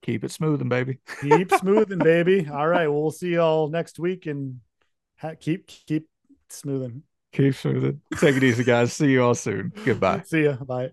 Keep 0.04 0.24
it 0.24 0.32
smoothing, 0.32 0.70
baby. 0.70 1.00
keep 1.22 1.52
smoothing, 1.60 2.00
baby. 2.00 2.48
All 2.48 2.68
right. 2.68 2.88
Well, 2.88 3.02
we'll 3.02 3.12
see 3.12 3.34
y'all 3.34 3.70
next 3.70 4.00
week 4.00 4.28
and 4.28 4.60
ha- 5.18 5.34
keep 5.40 5.68
keep 5.68 6.08
smoothing. 6.50 7.04
Keep 7.32 7.56
smoothing. 7.56 8.02
Take 8.18 8.38
it 8.38 8.44
easy, 8.44 8.64
guys. 8.64 8.94
See 8.94 9.12
you 9.12 9.24
all 9.24 9.36
soon. 9.36 9.72
Goodbye. 9.86 10.24
See 10.26 10.46
ya. 10.46 10.56
Bye. 10.56 10.92